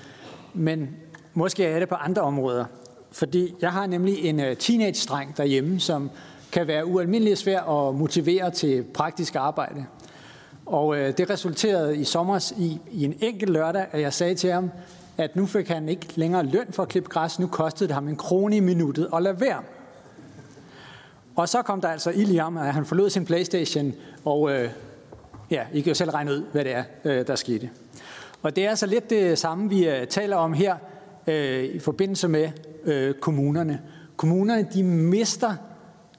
Men 0.53 0.89
måske 1.33 1.65
er 1.65 1.79
det 1.79 1.89
på 1.89 1.95
andre 1.95 2.21
områder. 2.21 2.65
Fordi 3.11 3.55
jeg 3.61 3.71
har 3.71 3.87
nemlig 3.87 4.25
en 4.25 4.39
uh, 4.39 4.53
teenage-dreng 4.59 5.37
derhjemme, 5.37 5.79
som 5.79 6.09
kan 6.51 6.67
være 6.67 6.85
ualmindeligt 6.85 7.39
svær 7.39 7.61
at 7.61 7.95
motivere 7.95 8.51
til 8.51 8.83
praktisk 8.83 9.35
arbejde. 9.35 9.85
Og 10.65 10.95
det 10.97 11.29
resulterede 11.29 11.97
i 11.97 12.03
sommer 12.03 12.53
i, 12.57 12.79
i 12.91 13.05
en 13.05 13.13
enkelt 13.21 13.51
lørdag, 13.51 13.85
at 13.91 14.01
jeg 14.01 14.13
sagde 14.13 14.35
til 14.35 14.51
ham, 14.51 14.71
at 15.17 15.35
nu 15.35 15.45
fik 15.45 15.67
han 15.67 15.89
ikke 15.89 16.07
længere 16.15 16.45
løn 16.45 16.67
for 16.71 16.83
at 16.83 16.89
klippe 16.89 17.09
græs, 17.09 17.39
nu 17.39 17.47
kostede 17.47 17.87
det 17.87 17.93
ham 17.93 18.07
en 18.07 18.15
krone 18.15 18.57
i 18.57 18.59
minuttet 18.59 19.09
at 19.13 19.23
lade 19.23 19.41
være. 19.41 19.61
Og 21.35 21.49
så 21.49 21.61
kom 21.61 21.81
der 21.81 21.87
altså 21.87 22.09
ild 22.09 22.31
i 22.31 22.35
ham, 22.35 22.57
at 22.57 22.73
han 22.73 22.85
forlod 22.85 23.09
sin 23.09 23.25
Playstation, 23.25 23.93
og 24.25 24.51
øh, 24.51 24.69
ja, 25.51 25.65
I 25.73 25.81
kan 25.81 25.89
jo 25.89 25.95
selv 25.95 26.11
regne 26.11 26.31
ud, 26.31 26.43
hvad 26.51 26.63
det 26.63 26.73
er, 26.73 26.83
øh, 27.03 27.27
der 27.27 27.35
skete. 27.35 27.69
Og 28.41 28.55
det 28.55 28.65
er 28.65 28.69
altså 28.69 28.85
lidt 28.85 29.09
det 29.09 29.37
samme, 29.37 29.69
vi 29.69 29.89
øh, 29.89 30.07
taler 30.07 30.35
om 30.35 30.53
her 30.53 30.75
øh, 31.27 31.63
i 31.63 31.79
forbindelse 31.79 32.27
med 32.27 32.49
øh, 32.83 33.13
kommunerne. 33.13 33.81
Kommunerne 34.15 34.67
de 34.73 34.83
mister 34.83 35.55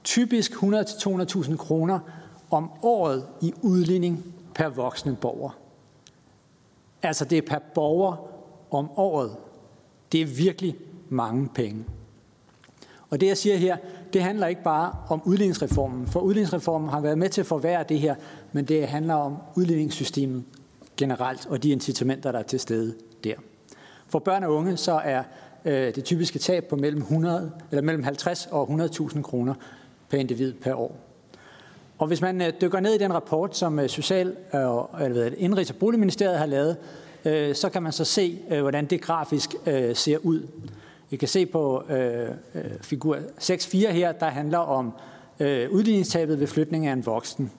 typisk 0.05 0.53
100-200.000 0.53 1.57
kroner 1.57 1.99
om 2.51 2.71
året 2.83 3.27
i 3.43 3.53
udligning 3.63 4.25
per 4.55 4.69
voksne 4.69 5.17
borger. 5.17 5.59
Altså 7.03 7.25
det 7.25 7.39
er 7.39 7.43
per 7.43 7.59
borger 7.75 8.38
om 8.71 8.91
året. 8.97 9.37
Det 10.13 10.23
er 10.23 10.27
virkelig 10.27 10.77
mange 11.09 11.49
penge. 11.55 11.85
Og 13.11 13.21
det 13.21 13.27
jeg 13.27 13.37
siger 13.37 13.57
her, 13.57 13.77
det 14.13 14.23
handler 14.23 14.47
ikke 14.47 14.63
bare 14.63 14.93
om 15.09 15.23
udligningsreformen, 15.25 16.07
for 16.07 16.21
udligningsreformen 16.21 16.89
har 16.89 17.01
været 17.01 17.19
med 17.19 17.29
til 17.29 17.41
at 17.41 17.47
forværre 17.47 17.85
det 17.89 18.01
her, 18.01 18.15
men 18.53 18.65
det 18.65 18.89
handler 18.89 19.15
om 19.15 19.37
udligningssystemet 19.57 20.45
generelt 20.97 21.47
og 21.47 21.63
de 21.63 21.71
incitamenter, 21.71 22.33
der 22.33 22.39
er 22.39 22.43
til 22.43 22.61
stede 22.61 22.95
der. 23.25 23.35
For 24.09 24.19
børn 24.19 24.45
og 24.45 24.55
unge 24.55 24.77
så 24.77 24.93
er 24.93 25.23
øh, 25.65 25.95
det 25.95 26.05
typiske 26.05 26.39
tab 26.39 26.65
på 26.65 26.77
mellem, 26.77 27.01
100, 27.01 27.53
eller 27.71 27.83
mellem 27.83 28.03
50 28.03 28.49
og 28.51 28.69
100.000 28.69 29.23
kroner 29.23 29.55
per 30.09 30.19
individ 30.19 30.53
per 30.53 30.75
år. 30.75 30.97
Og 31.99 32.07
hvis 32.07 32.21
man 32.21 32.43
øh, 32.43 32.53
dykker 32.61 32.81
ned 32.81 32.95
i 32.95 32.99
den 32.99 33.15
rapport, 33.15 33.57
som 33.57 33.79
øh, 33.79 33.89
Social- 33.89 34.37
og 34.53 34.91
øh, 35.01 35.33
Indrigs- 35.39 35.71
og 35.71 35.77
Boligministeriet 35.77 36.39
har 36.39 36.47
lavet, 36.47 36.77
øh, 37.25 37.55
så 37.55 37.69
kan 37.69 37.83
man 37.83 37.93
så 37.93 38.05
se, 38.05 38.39
øh, 38.51 38.61
hvordan 38.61 38.87
det 38.87 39.01
grafisk 39.01 39.55
øh, 39.67 39.97
ser 39.97 40.19
ud. 40.19 40.47
I 41.11 41.17
kan 41.17 41.29
se 41.29 41.47
på 41.47 41.85
øh, 41.89 42.29
øh 42.55 42.65
figur 42.81 43.17
6.4 43.17 43.91
her, 43.91 44.13
der 44.13 44.27
handler 44.27 44.59
om 44.59 44.93
øh, 45.41 45.71
udligningstabet 45.71 46.41
ved 46.41 46.47
flytning 46.47 46.87
af 46.87 46.93
en 46.93 47.07
voksen. 47.07 47.53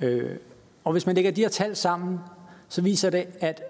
Øh, 0.00 0.36
og 0.84 0.92
hvis 0.92 1.06
man 1.06 1.14
lægger 1.14 1.30
de 1.30 1.40
her 1.40 1.48
tal 1.48 1.76
sammen, 1.76 2.18
så 2.68 2.82
viser 2.82 3.10
det, 3.10 3.26
at 3.40 3.62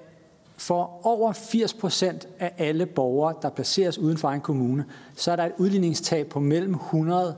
for 0.57 1.01
over 1.07 1.33
80 1.33 1.75
procent 1.75 2.29
af 2.39 2.53
alle 2.59 2.87
borgere, 2.87 3.35
der 3.43 3.51
placeres 3.51 3.99
uden 3.99 4.19
for 4.19 4.31
en 4.31 4.41
kommune, 4.41 4.85
så 5.17 5.33
er 5.33 5.37
der 5.37 5.45
et 5.45 5.53
udligningstab 5.59 6.27
på 6.27 6.41
mellem 6.41 6.75
100 6.75 7.37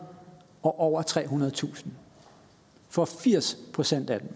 og 0.63 0.81
over 0.81 1.03
300.000. 1.03 1.87
For 2.89 3.05
80 3.05 3.59
procent 3.73 4.11
af 4.11 4.21
dem. 4.21 4.29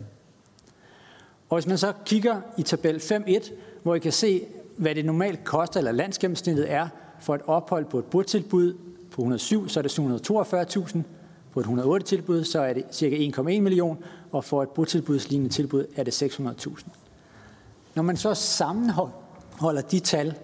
Og 1.48 1.56
hvis 1.56 1.66
man 1.66 1.78
så 1.78 1.93
kigger 2.05 2.40
i 2.59 2.62
tabel 2.62 2.97
5.1, 2.97 3.52
hvor 3.82 3.94
I 3.94 3.98
kan 3.98 4.12
se, 4.12 4.47
hvad 4.77 4.94
det 4.94 5.05
normalt 5.05 5.44
koster, 5.44 5.81
eller 5.81 5.93
landsgennemsnittet 5.93 6.73
er, 6.73 6.89
for 7.20 7.35
et 7.35 7.40
ophold 7.47 7.85
på 7.85 7.98
et 7.98 8.05
botilbud 8.05 8.74
på 9.10 9.23
107, 9.23 9.68
så 9.68 9.81
er 9.81 9.82
det 9.82 9.98
742.000. 9.98 10.98
På 11.52 11.60
et 11.60 11.66
108-tilbud, 11.66 12.44
så 12.44 12.60
er 12.60 12.73
det 12.73 12.85
ca. 12.94 13.40
1,1 13.40 13.43
million, 13.43 13.98
og 14.32 14.44
for 14.44 14.62
et 14.62 14.68
bordtilbudslignende 14.68 15.55
tilbud 15.55 15.86
er 15.97 16.02
det 16.05 16.23
600.000. 16.23 16.85
Når 17.94 18.02
man 18.02 18.16
så 18.16 18.35
sammenholder 18.35 19.82
de 19.90 20.01
tal, 20.01 20.35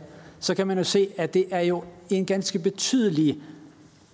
så 0.40 0.54
kan 0.54 0.66
man 0.66 0.78
jo 0.78 0.84
se, 0.84 1.08
at 1.16 1.34
det 1.34 1.46
er 1.50 1.60
jo 1.60 1.84
en 2.10 2.26
ganske 2.26 2.58
betydelig 2.58 3.42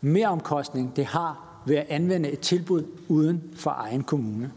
meromkostning, 0.01 0.97
det 0.97 1.05
har 1.05 1.63
ved 1.67 1.77
at 1.77 1.87
anvende 1.89 2.31
et 2.31 2.41
tilbud 2.41 2.83
uden 3.09 3.43
for 3.57 3.71
egen 3.71 4.03
kommune. 4.03 4.51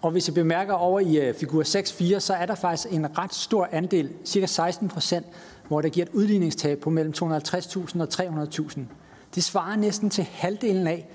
Og 0.00 0.10
hvis 0.10 0.28
I 0.28 0.32
bemærker 0.32 0.74
over 0.74 1.00
i 1.00 1.28
øh, 1.28 1.34
figur 1.34 1.62
6.4, 1.62 2.18
så 2.18 2.34
er 2.34 2.46
der 2.46 2.54
faktisk 2.54 2.94
en 2.94 3.18
ret 3.18 3.34
stor 3.34 3.68
andel, 3.72 4.12
cirka 4.24 4.46
16 4.46 4.88
procent, 4.88 5.26
hvor 5.68 5.80
der 5.80 5.88
giver 5.88 6.06
et 6.06 6.12
udligningstab 6.12 6.78
på 6.78 6.90
mellem 6.90 7.12
250.000 7.16 8.00
og 8.00 8.08
300.000. 8.12 8.80
Det 9.34 9.44
svarer 9.44 9.76
næsten 9.76 10.10
til 10.10 10.24
halvdelen 10.24 10.86
af, 10.86 11.08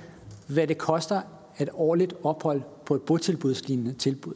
hvad 0.48 0.68
det 0.68 0.78
koster 0.78 1.22
et 1.60 1.70
årligt 1.74 2.14
ophold 2.24 2.62
på 2.86 2.96
et 2.96 3.02
botilbudslignende 3.02 3.94
tilbud. 3.94 4.34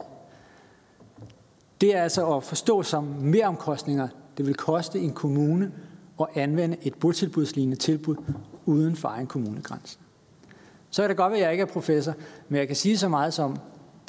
Det 1.80 1.96
er 1.96 2.02
altså 2.02 2.36
at 2.36 2.44
forstå 2.44 2.82
som 2.82 3.04
meromkostninger, 3.04 4.08
det 4.36 4.46
vil 4.46 4.54
koste 4.54 4.98
en 4.98 5.12
kommune 5.12 5.72
at 6.20 6.26
anvende 6.34 6.76
et 6.82 6.94
botilbudslignende 6.94 7.76
tilbud 7.76 8.16
uden 8.66 8.96
for 8.96 9.08
egen 9.08 9.26
kommunegrænse. 9.26 9.98
Så 10.90 11.02
kan 11.02 11.08
det 11.08 11.16
godt 11.16 11.30
være, 11.30 11.40
at 11.40 11.44
jeg 11.44 11.52
ikke 11.52 11.62
er 11.62 11.66
professor, 11.66 12.14
men 12.48 12.58
jeg 12.58 12.66
kan 12.66 12.76
sige 12.76 12.98
så 12.98 13.08
meget 13.08 13.34
som, 13.34 13.56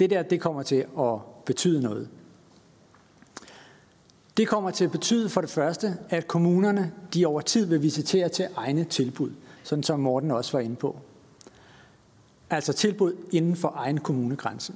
det 0.01 0.09
der, 0.09 0.23
det 0.23 0.41
kommer 0.41 0.63
til 0.63 0.85
at 0.99 1.19
betyde 1.45 1.81
noget. 1.81 2.09
Det 4.37 4.47
kommer 4.47 4.71
til 4.71 4.85
at 4.85 4.91
betyde 4.91 5.29
for 5.29 5.41
det 5.41 5.49
første, 5.49 5.97
at 6.09 6.27
kommunerne 6.27 6.91
de 7.13 7.25
over 7.25 7.41
tid 7.41 7.65
vil 7.65 7.81
visitere 7.81 8.29
til 8.29 8.47
egne 8.55 8.83
tilbud, 8.83 9.31
sådan 9.63 9.83
som 9.83 9.99
Morten 9.99 10.31
også 10.31 10.51
var 10.51 10.59
inde 10.59 10.75
på. 10.75 10.99
Altså 12.49 12.73
tilbud 12.73 13.13
inden 13.31 13.55
for 13.55 13.73
egen 13.75 13.97
kommunegrænse. 13.97 14.73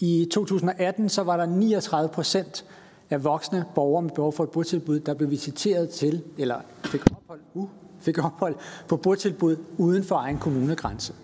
I 0.00 0.28
2018 0.32 1.08
så 1.08 1.22
var 1.22 1.36
der 1.36 1.46
39 1.46 2.08
procent 2.08 2.64
af 3.10 3.24
voksne 3.24 3.64
borgere 3.74 4.02
med 4.02 4.10
behov 4.10 4.32
for 4.32 4.44
et 4.44 4.50
botilbud, 4.50 5.00
der 5.00 5.14
blev 5.14 5.30
visiteret 5.30 5.90
til, 5.90 6.22
eller 6.38 6.60
fik 6.84 7.02
ophold, 7.10 7.40
uh, 7.54 7.68
fik 8.00 8.24
ophold 8.24 8.54
på 8.88 8.96
botilbud 8.96 9.56
uden 9.78 10.04
for 10.04 10.16
egen 10.16 10.38
kommunegrænse. 10.38 11.14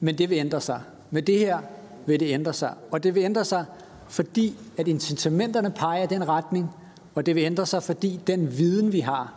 Men 0.00 0.18
det 0.18 0.30
vil 0.30 0.38
ændre 0.38 0.60
sig. 0.60 0.80
Med 1.10 1.22
det 1.22 1.38
her 1.38 1.58
vil 2.06 2.20
det 2.20 2.32
ændre 2.32 2.52
sig. 2.52 2.74
Og 2.90 3.02
det 3.02 3.14
vil 3.14 3.22
ændre 3.22 3.44
sig, 3.44 3.64
fordi 4.08 4.56
at 4.76 4.88
incitamenterne 4.88 5.70
peger 5.70 6.06
den 6.06 6.28
retning, 6.28 6.70
og 7.14 7.26
det 7.26 7.34
vil 7.34 7.44
ændre 7.44 7.66
sig, 7.66 7.82
fordi 7.82 8.20
den 8.26 8.58
viden, 8.58 8.92
vi 8.92 9.00
har, 9.00 9.34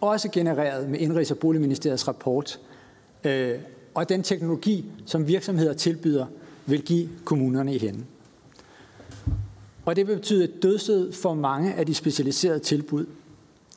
også 0.00 0.28
genereret 0.32 0.88
med 0.88 1.00
Indrigs- 1.00 1.30
og 1.30 1.38
Boligministeriets 1.38 2.08
rapport, 2.08 2.60
øh, 3.24 3.58
og 3.94 4.08
den 4.08 4.22
teknologi, 4.22 4.84
som 5.06 5.28
virksomheder 5.28 5.72
tilbyder, 5.72 6.26
vil 6.66 6.82
give 6.82 7.08
kommunerne 7.24 7.74
i 7.74 7.78
hende. 7.78 8.04
Og 9.84 9.96
det 9.96 10.06
vil 10.06 10.14
betyde 10.14 10.44
et 10.44 10.62
dødsød 10.62 11.12
for 11.12 11.34
mange 11.34 11.74
af 11.74 11.86
de 11.86 11.94
specialiserede 11.94 12.58
tilbud, 12.58 13.06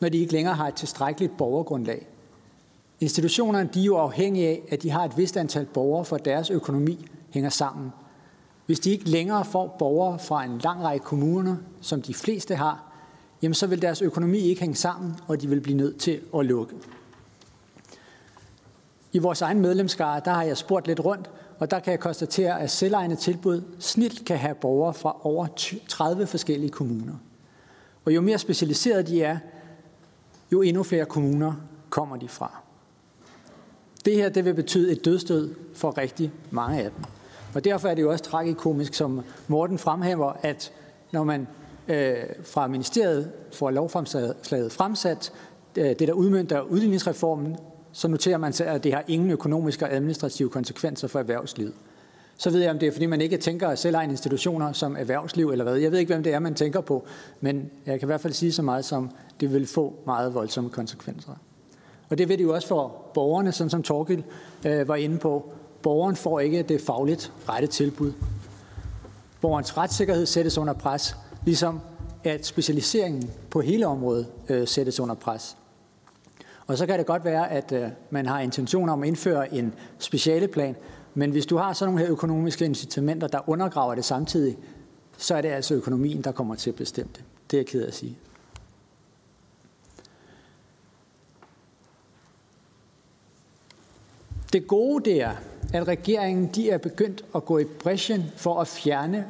når 0.01 0.09
de 0.09 0.17
ikke 0.17 0.33
længere 0.33 0.55
har 0.55 0.67
et 0.67 0.73
tilstrækkeligt 0.73 1.37
borgergrundlag. 1.37 2.07
Institutionerne 2.99 3.69
de 3.73 3.81
er 3.81 3.85
jo 3.85 3.97
afhængige 3.97 4.47
af, 4.47 4.61
at 4.69 4.83
de 4.83 4.89
har 4.89 5.05
et 5.05 5.17
vist 5.17 5.37
antal 5.37 5.65
borgere, 5.65 6.05
for 6.05 6.17
deres 6.17 6.49
økonomi 6.49 7.05
hænger 7.31 7.49
sammen. 7.49 7.91
Hvis 8.65 8.79
de 8.79 8.91
ikke 8.91 9.09
længere 9.09 9.45
får 9.45 9.75
borgere 9.79 10.19
fra 10.19 10.43
en 10.43 10.57
lang 10.57 10.83
række 10.83 11.05
kommuner, 11.05 11.55
som 11.81 12.01
de 12.01 12.13
fleste 12.13 12.55
har, 12.55 12.83
jamen 13.41 13.53
så 13.53 13.67
vil 13.67 13.81
deres 13.81 14.01
økonomi 14.01 14.37
ikke 14.37 14.61
hænge 14.61 14.75
sammen, 14.75 15.15
og 15.27 15.41
de 15.41 15.49
vil 15.49 15.61
blive 15.61 15.77
nødt 15.77 15.97
til 15.97 16.21
at 16.35 16.45
lukke. 16.45 16.75
I 19.11 19.17
vores 19.17 19.41
egen 19.41 19.61
medlemskare, 19.61 20.21
der 20.25 20.31
har 20.31 20.43
jeg 20.43 20.57
spurgt 20.57 20.87
lidt 20.87 20.99
rundt, 20.99 21.29
og 21.59 21.71
der 21.71 21.79
kan 21.79 21.91
jeg 21.91 21.99
konstatere, 21.99 22.61
at 22.61 22.71
selvejende 22.71 23.15
tilbud 23.15 23.61
snilt 23.79 24.25
kan 24.25 24.37
have 24.37 24.55
borgere 24.55 24.93
fra 24.93 25.17
over 25.23 25.47
30 25.87 26.27
forskellige 26.27 26.69
kommuner. 26.69 27.13
Og 28.05 28.15
jo 28.15 28.21
mere 28.21 28.37
specialiseret 28.37 29.07
de 29.07 29.23
er, 29.23 29.37
jo 30.51 30.61
endnu 30.61 30.83
flere 30.83 31.05
kommuner 31.05 31.53
kommer 31.89 32.17
de 32.17 32.27
fra. 32.27 32.61
Det 34.05 34.15
her 34.15 34.29
det 34.29 34.45
vil 34.45 34.53
betyde 34.53 34.91
et 34.91 35.05
dødstød 35.05 35.55
for 35.75 35.97
rigtig 35.97 36.31
mange 36.51 36.83
af 36.83 36.91
dem. 36.91 37.18
Og 37.55 37.63
derfor 37.63 37.87
er 37.87 37.95
det 37.95 38.01
jo 38.01 38.11
også 38.11 38.23
tragikomisk, 38.23 38.93
som 38.93 39.21
Morten 39.47 39.77
fremhæver, 39.77 40.33
at 40.41 40.71
når 41.11 41.23
man 41.23 41.47
øh, 41.87 42.15
fra 42.43 42.67
ministeriet 42.67 43.31
får 43.53 43.71
lovforslaget 43.71 44.71
fremsat, 44.71 45.33
øh, 45.75 45.85
det 45.85 45.99
der 45.99 46.13
udmyndter 46.13 46.61
udligningsreformen, 46.61 47.57
så 47.91 48.07
noterer 48.07 48.37
man 48.37 48.53
sig, 48.53 48.67
at 48.67 48.83
det 48.83 48.93
har 48.93 49.03
ingen 49.07 49.31
økonomiske 49.31 49.85
og 49.85 49.93
administrative 49.93 50.49
konsekvenser 50.49 51.07
for 51.07 51.19
erhvervslivet. 51.19 51.73
Så 52.37 52.49
ved 52.49 52.61
jeg, 52.61 52.71
om 52.71 52.79
det 52.79 52.87
er, 52.87 52.91
fordi 52.91 53.05
man 53.05 53.21
ikke 53.21 53.37
tænker 53.37 53.75
selvejende 53.75 54.13
institutioner 54.13 54.71
som 54.71 54.97
erhvervsliv 54.97 55.49
eller 55.49 55.63
hvad. 55.63 55.75
Jeg 55.75 55.91
ved 55.91 55.99
ikke, 55.99 56.13
hvem 56.13 56.23
det 56.23 56.33
er, 56.33 56.39
man 56.39 56.53
tænker 56.53 56.81
på, 56.81 57.05
men 57.41 57.71
jeg 57.85 57.99
kan 57.99 58.05
i 58.05 58.09
hvert 58.09 58.21
fald 58.21 58.33
sige 58.33 58.51
så 58.51 58.61
meget 58.61 58.85
som, 58.85 59.11
det 59.39 59.53
vil 59.53 59.67
få 59.67 59.93
meget 60.05 60.33
voldsomme 60.33 60.69
konsekvenser. 60.69 61.31
Og 62.09 62.17
det 62.17 62.29
vil 62.29 62.37
det 62.37 62.43
jo 62.43 62.53
også 62.53 62.67
for 62.67 63.11
borgerne, 63.13 63.51
sådan 63.51 63.69
som 63.69 63.83
Torgild 63.83 64.23
øh, 64.65 64.87
var 64.87 64.95
inde 64.95 65.17
på. 65.17 65.51
Borgeren 65.81 66.15
får 66.15 66.39
ikke 66.39 66.63
det 66.63 66.81
fagligt 66.81 67.33
rette 67.49 67.67
tilbud. 67.67 68.13
Borgerens 69.41 69.77
retssikkerhed 69.77 70.25
sættes 70.25 70.57
under 70.57 70.73
pres, 70.73 71.15
ligesom 71.45 71.79
at 72.23 72.45
specialiseringen 72.45 73.31
på 73.49 73.61
hele 73.61 73.87
området 73.87 74.27
øh, 74.49 74.67
sættes 74.67 74.99
under 74.99 75.15
pres. 75.15 75.57
Og 76.67 76.77
så 76.77 76.85
kan 76.85 76.99
det 76.99 77.05
godt 77.05 77.25
være, 77.25 77.51
at 77.51 77.71
øh, 77.71 77.89
man 78.09 78.25
har 78.25 78.39
intentioner 78.39 78.93
om 78.93 79.03
at 79.03 79.07
indføre 79.07 79.53
en 79.53 79.73
specialeplan, 79.99 80.75
men 81.13 81.31
hvis 81.31 81.45
du 81.45 81.57
har 81.57 81.73
sådan 81.73 81.93
nogle 81.93 82.05
her 82.05 82.11
økonomiske 82.11 82.65
incitamenter, 82.65 83.27
der 83.27 83.49
undergraver 83.49 83.95
det 83.95 84.05
samtidig, 84.05 84.57
så 85.17 85.35
er 85.35 85.41
det 85.41 85.49
altså 85.49 85.73
økonomien, 85.73 86.21
der 86.21 86.31
kommer 86.31 86.55
til 86.55 86.69
at 86.69 86.75
bestemme 86.75 87.11
det. 87.15 87.23
Det 87.51 87.57
er 87.57 87.61
jeg 87.61 87.67
ked 87.67 87.83
af 87.83 87.87
at 87.87 87.93
sige. 87.93 88.17
Det 94.53 94.67
gode 94.67 95.05
det 95.05 95.21
er, 95.21 95.35
at 95.73 95.87
regeringen 95.87 96.49
de 96.55 96.69
er 96.69 96.77
begyndt 96.77 97.25
at 97.35 97.45
gå 97.45 97.57
i 97.57 97.63
bræschen 97.63 98.23
for 98.37 98.61
at 98.61 98.67
fjerne 98.67 99.25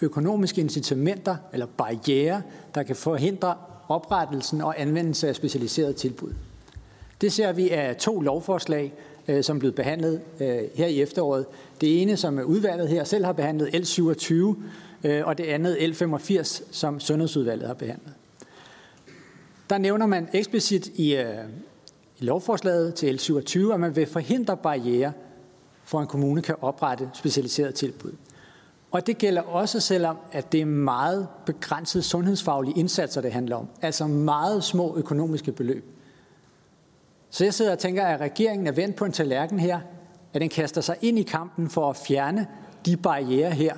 økonomiske 0.00 0.60
incitamenter 0.60 1.36
eller 1.52 1.66
barriere, 1.66 2.42
der 2.74 2.82
kan 2.82 2.96
forhindre 2.96 3.54
oprettelsen 3.88 4.60
og 4.60 4.80
anvendelse 4.80 5.28
af 5.28 5.36
specialiserede 5.36 5.92
tilbud. 5.92 6.32
Det 7.20 7.32
ser 7.32 7.52
vi 7.52 7.70
af 7.70 7.96
to 7.96 8.20
lovforslag, 8.20 8.92
øh, 9.28 9.44
som 9.44 9.56
er 9.56 9.58
blevet 9.58 9.74
behandlet 9.74 10.20
øh, 10.40 10.58
her 10.74 10.86
i 10.86 11.02
efteråret. 11.02 11.46
Det 11.80 12.02
ene, 12.02 12.16
som 12.16 12.38
er 12.38 12.42
udvalget 12.42 12.88
her 12.88 13.04
selv 13.04 13.24
har 13.24 13.32
behandlet, 13.32 13.68
L27, 13.68 14.34
øh, 15.04 15.26
og 15.26 15.38
det 15.38 15.44
andet, 15.44 15.76
L85, 15.76 16.62
som 16.70 17.00
Sundhedsudvalget 17.00 17.66
har 17.66 17.74
behandlet. 17.74 18.12
Der 19.70 19.78
nævner 19.78 20.06
man 20.06 20.28
eksplicit 20.32 20.86
i, 20.86 21.14
i 22.18 22.24
lovforslaget 22.24 22.94
til 22.94 23.18
L27, 23.18 23.72
at 23.72 23.80
man 23.80 23.96
vil 23.96 24.06
forhindre 24.06 24.56
barriere 24.56 25.12
for 25.84 26.00
en 26.00 26.06
kommune 26.06 26.42
kan 26.42 26.54
oprette 26.60 27.10
specialiseret 27.14 27.74
tilbud. 27.74 28.12
Og 28.90 29.06
det 29.06 29.18
gælder 29.18 29.42
også 29.42 29.80
selvom, 29.80 30.16
at 30.32 30.52
det 30.52 30.60
er 30.60 30.66
meget 30.66 31.28
begrænsede 31.46 32.02
sundhedsfaglige 32.02 32.78
indsatser, 32.78 33.20
det 33.20 33.32
handler 33.32 33.56
om. 33.56 33.68
Altså 33.82 34.06
meget 34.06 34.64
små 34.64 34.96
økonomiske 34.96 35.52
beløb. 35.52 35.84
Så 37.30 37.44
jeg 37.44 37.54
sidder 37.54 37.72
og 37.72 37.78
tænker, 37.78 38.06
at 38.06 38.20
regeringen 38.20 38.66
er 38.66 38.72
vendt 38.72 38.96
på 38.96 39.04
en 39.04 39.12
tallerken 39.12 39.58
her, 39.58 39.80
at 40.32 40.40
den 40.40 40.48
kaster 40.48 40.80
sig 40.80 40.96
ind 41.02 41.18
i 41.18 41.22
kampen 41.22 41.70
for 41.70 41.90
at 41.90 41.96
fjerne 41.96 42.46
de 42.86 42.96
barriere 42.96 43.50
her. 43.50 43.74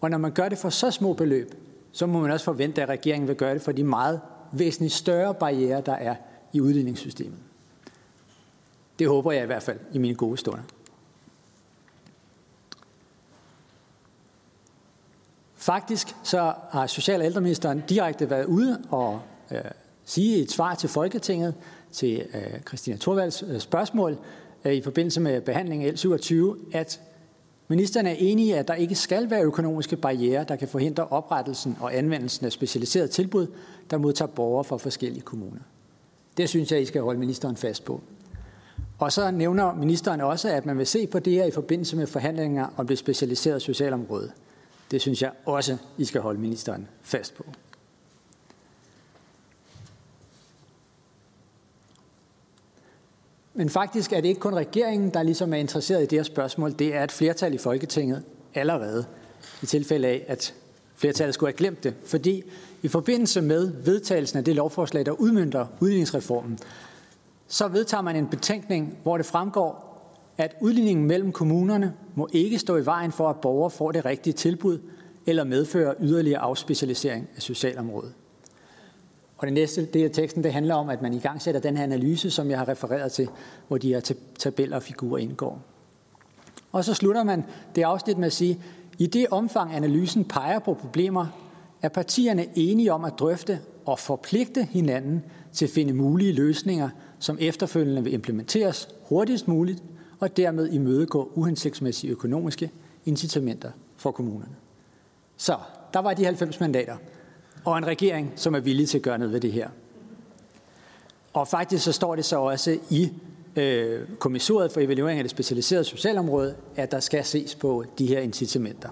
Og 0.00 0.10
når 0.10 0.18
man 0.18 0.32
gør 0.32 0.48
det 0.48 0.58
for 0.58 0.70
så 0.70 0.90
små 0.90 1.12
beløb, 1.12 1.54
så 1.92 2.06
må 2.06 2.20
man 2.20 2.30
også 2.30 2.44
forvente, 2.44 2.82
at 2.82 2.88
regeringen 2.88 3.28
vil 3.28 3.36
gøre 3.36 3.54
det 3.54 3.62
for 3.62 3.72
de 3.72 3.84
meget 3.84 4.20
væsentligt 4.52 4.92
større 4.94 5.34
barriere, 5.34 5.80
der 5.80 5.92
er 5.92 6.14
i 6.52 6.60
udligningssystemet. 6.60 7.38
Det 8.98 9.08
håber 9.08 9.32
jeg 9.32 9.42
i 9.42 9.46
hvert 9.46 9.62
fald 9.62 9.78
i 9.92 9.98
mine 9.98 10.14
gode 10.14 10.36
stunder. 10.36 10.62
Faktisk 15.60 16.16
så 16.22 16.52
har 16.70 16.86
Social- 16.86 17.20
og 17.20 17.26
ældreministeren 17.26 17.82
direkte 17.88 18.30
været 18.30 18.44
ude 18.44 18.82
og 18.90 19.20
øh, 19.50 19.58
sige 20.04 20.42
et 20.42 20.50
svar 20.50 20.74
til 20.74 20.88
Folketinget 20.88 21.54
til 21.92 22.26
øh, 22.34 22.60
Christina 22.68 22.96
Thorvalds 22.96 23.42
øh, 23.42 23.60
spørgsmål 23.60 24.18
øh, 24.64 24.72
i 24.72 24.82
forbindelse 24.82 25.20
med 25.20 25.40
behandlingen 25.40 25.88
af 25.88 25.92
L27, 25.92 26.34
at 26.72 27.00
ministeren 27.68 28.06
er 28.06 28.14
enig 28.18 28.46
i, 28.46 28.52
at 28.52 28.68
der 28.68 28.74
ikke 28.74 28.94
skal 28.94 29.30
være 29.30 29.42
økonomiske 29.42 29.96
barriere, 29.96 30.44
der 30.44 30.56
kan 30.56 30.68
forhindre 30.68 31.06
oprettelsen 31.06 31.76
og 31.80 31.96
anvendelsen 31.96 32.46
af 32.46 32.52
specialiserede 32.52 33.08
tilbud, 33.08 33.46
der 33.90 33.98
modtager 33.98 34.30
borgere 34.30 34.64
fra 34.64 34.76
forskellige 34.76 35.22
kommuner. 35.22 35.60
Det 36.36 36.48
synes 36.48 36.72
jeg, 36.72 36.82
I 36.82 36.84
skal 36.84 37.02
holde 37.02 37.20
ministeren 37.20 37.56
fast 37.56 37.84
på. 37.84 38.00
Og 38.98 39.12
så 39.12 39.30
nævner 39.30 39.74
ministeren 39.74 40.20
også, 40.20 40.48
at 40.48 40.66
man 40.66 40.78
vil 40.78 40.86
se 40.86 41.06
på 41.06 41.18
det 41.18 41.32
her 41.32 41.44
i 41.44 41.50
forbindelse 41.50 41.96
med 41.96 42.06
forhandlinger 42.06 42.66
om 42.76 42.86
det 42.86 42.98
specialiserede 42.98 43.60
socialområde. 43.60 44.30
Det 44.90 45.00
synes 45.00 45.22
jeg 45.22 45.32
også, 45.46 45.76
I 45.98 46.04
skal 46.04 46.20
holde 46.20 46.40
ministeren 46.40 46.88
fast 47.02 47.34
på. 47.34 47.44
Men 53.54 53.70
faktisk 53.70 54.12
er 54.12 54.20
det 54.20 54.28
ikke 54.28 54.40
kun 54.40 54.54
regeringen, 54.54 55.10
der 55.14 55.22
ligesom 55.22 55.52
er 55.52 55.58
interesseret 55.58 56.02
i 56.02 56.06
det 56.06 56.18
her 56.18 56.22
spørgsmål. 56.22 56.78
Det 56.78 56.94
er 56.94 57.04
et 57.04 57.12
flertal 57.12 57.54
i 57.54 57.58
Folketinget 57.58 58.24
allerede, 58.54 59.06
i 59.62 59.66
tilfælde 59.66 60.08
af, 60.08 60.24
at 60.28 60.54
flertallet 60.96 61.34
skulle 61.34 61.52
have 61.52 61.56
glemt 61.56 61.84
det. 61.84 61.94
Fordi 62.04 62.42
i 62.82 62.88
forbindelse 62.88 63.40
med 63.40 63.72
vedtagelsen 63.84 64.38
af 64.38 64.44
det 64.44 64.54
lovforslag, 64.54 65.06
der 65.06 65.12
udmyndter 65.12 65.66
udligningsreformen, 65.80 66.58
så 67.48 67.68
vedtager 67.68 68.02
man 68.02 68.16
en 68.16 68.28
betænkning, 68.28 68.98
hvor 69.02 69.16
det 69.16 69.26
fremgår, 69.26 69.89
at 70.38 70.56
udligningen 70.60 71.06
mellem 71.06 71.32
kommunerne 71.32 71.94
må 72.14 72.28
ikke 72.32 72.58
stå 72.58 72.76
i 72.76 72.86
vejen 72.86 73.12
for, 73.12 73.28
at 73.28 73.40
borgere 73.40 73.70
får 73.70 73.92
det 73.92 74.04
rigtige 74.04 74.34
tilbud 74.34 74.78
eller 75.26 75.44
medføre 75.44 75.94
yderligere 76.00 76.40
afspecialisering 76.40 77.28
af 77.36 77.42
socialområdet. 77.42 78.12
Og 79.38 79.46
det 79.46 79.54
næste 79.54 79.86
del 79.86 80.04
af 80.04 80.10
teksten, 80.10 80.44
det 80.44 80.52
handler 80.52 80.74
om, 80.74 80.88
at 80.88 81.02
man 81.02 81.14
i 81.14 81.18
gang 81.18 81.42
sætter 81.42 81.60
den 81.60 81.76
her 81.76 81.84
analyse, 81.84 82.30
som 82.30 82.50
jeg 82.50 82.58
har 82.58 82.68
refereret 82.68 83.12
til, 83.12 83.28
hvor 83.68 83.78
de 83.78 83.88
her 83.88 84.12
tabeller 84.38 84.76
og 84.76 84.82
figurer 84.82 85.18
indgår. 85.18 85.62
Og 86.72 86.84
så 86.84 86.94
slutter 86.94 87.24
man 87.24 87.44
det 87.74 87.82
afsnit 87.82 88.18
med 88.18 88.26
at 88.26 88.32
sige, 88.32 88.60
i 88.98 89.06
det 89.06 89.26
omfang 89.30 89.74
analysen 89.74 90.24
peger 90.24 90.58
på 90.58 90.74
problemer, 90.74 91.26
er 91.82 91.88
partierne 91.88 92.46
enige 92.54 92.92
om 92.92 93.04
at 93.04 93.12
drøfte 93.18 93.58
og 93.86 93.98
forpligte 93.98 94.64
hinanden 94.64 95.24
til 95.52 95.64
at 95.64 95.70
finde 95.70 95.92
mulige 95.92 96.32
løsninger, 96.32 96.88
som 97.18 97.38
efterfølgende 97.40 98.04
vil 98.04 98.12
implementeres 98.12 98.88
hurtigst 99.02 99.48
muligt, 99.48 99.82
og 100.20 100.36
dermed 100.36 100.68
imødegå 100.68 101.32
uhensigtsmæssige 101.34 102.10
økonomiske 102.10 102.70
incitamenter 103.04 103.70
for 103.96 104.10
kommunerne. 104.10 104.56
Så 105.36 105.58
der 105.94 106.00
var 106.00 106.14
de 106.14 106.24
90 106.24 106.60
mandater 106.60 106.96
og 107.64 107.78
en 107.78 107.86
regering, 107.86 108.32
som 108.36 108.54
er 108.54 108.60
villig 108.60 108.88
til 108.88 108.98
at 108.98 109.02
gøre 109.02 109.18
noget 109.18 109.32
ved 109.32 109.40
det 109.40 109.52
her. 109.52 109.68
Og 111.32 111.48
faktisk 111.48 111.84
så 111.84 111.92
står 111.92 112.16
det 112.16 112.24
så 112.24 112.40
også 112.40 112.78
i 112.90 113.12
øh, 113.56 114.08
kommissoriet 114.18 114.72
for 114.72 114.80
evaluering 114.80 115.18
af 115.18 115.24
det 115.24 115.30
specialiserede 115.30 115.84
socialområde, 115.84 116.56
at 116.76 116.90
der 116.90 117.00
skal 117.00 117.24
ses 117.24 117.54
på 117.54 117.84
de 117.98 118.06
her 118.06 118.20
incitamenter. 118.20 118.88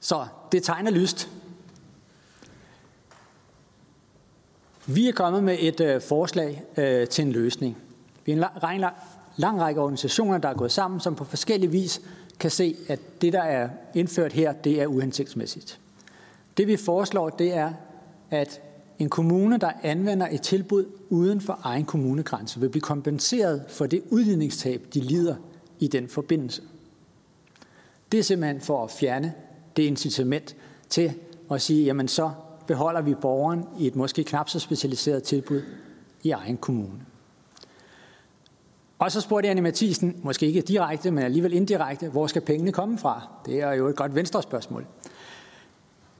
Så 0.00 0.26
det 0.52 0.62
tegner 0.62 0.90
lyst. 0.90 1.28
Vi 4.86 5.08
er 5.08 5.12
kommet 5.12 5.44
med 5.44 5.56
et 5.60 5.80
øh, 5.80 6.00
forslag 6.00 6.62
øh, 6.76 7.08
til 7.08 7.24
en 7.24 7.32
løsning. 7.32 7.76
Vi 8.26 8.32
er 8.32 8.36
en 8.36 8.40
lang, 8.40 8.80
lang, 8.80 8.94
lang 9.36 9.60
række 9.60 9.80
organisationer, 9.80 10.38
der 10.38 10.48
er 10.48 10.54
gået 10.54 10.72
sammen, 10.72 11.00
som 11.00 11.14
på 11.14 11.24
forskellige 11.24 11.70
vis 11.70 12.00
kan 12.40 12.50
se, 12.50 12.76
at 12.88 13.00
det, 13.22 13.32
der 13.32 13.42
er 13.42 13.68
indført 13.94 14.32
her, 14.32 14.52
det 14.52 14.82
er 14.82 14.86
uhensigtsmæssigt. 14.86 15.80
Det 16.56 16.66
vi 16.66 16.76
foreslår, 16.76 17.30
det 17.30 17.56
er, 17.56 17.72
at 18.30 18.60
en 18.98 19.08
kommune, 19.08 19.58
der 19.58 19.70
anvender 19.82 20.28
et 20.30 20.42
tilbud 20.42 20.84
uden 21.10 21.40
for 21.40 21.60
egen 21.62 21.84
kommunegrænse, 21.84 22.60
vil 22.60 22.68
blive 22.68 22.82
kompenseret 22.82 23.64
for 23.68 23.86
det 23.86 24.02
udligningstab, 24.10 24.82
de 24.94 25.00
lider 25.00 25.36
i 25.78 25.88
den 25.88 26.08
forbindelse. 26.08 26.62
Det 28.12 28.20
er 28.20 28.24
simpelthen 28.24 28.60
for 28.60 28.84
at 28.84 28.90
fjerne 28.90 29.34
det 29.76 29.82
incitament 29.82 30.56
til 30.88 31.14
at 31.50 31.62
sige, 31.62 31.84
jamen 31.84 32.08
så 32.08 32.30
beholder 32.66 33.00
vi 33.00 33.14
borgeren 33.14 33.64
i 33.78 33.86
et 33.86 33.96
måske 33.96 34.24
knap 34.24 34.48
så 34.48 34.58
specialiseret 34.58 35.22
tilbud 35.22 35.62
i 36.22 36.30
egen 36.30 36.56
kommune. 36.56 37.05
Og 38.98 39.12
så 39.12 39.20
spurgte 39.20 39.48
Anne 39.48 39.62
Mathisen, 39.62 40.20
måske 40.22 40.46
ikke 40.46 40.60
direkte, 40.60 41.10
men 41.10 41.24
alligevel 41.24 41.52
indirekte, 41.52 42.08
hvor 42.08 42.26
skal 42.26 42.42
pengene 42.42 42.72
komme 42.72 42.98
fra? 42.98 43.28
Det 43.46 43.60
er 43.60 43.72
jo 43.72 43.88
et 43.88 43.96
godt 43.96 44.14
venstrespørgsmål. 44.14 44.86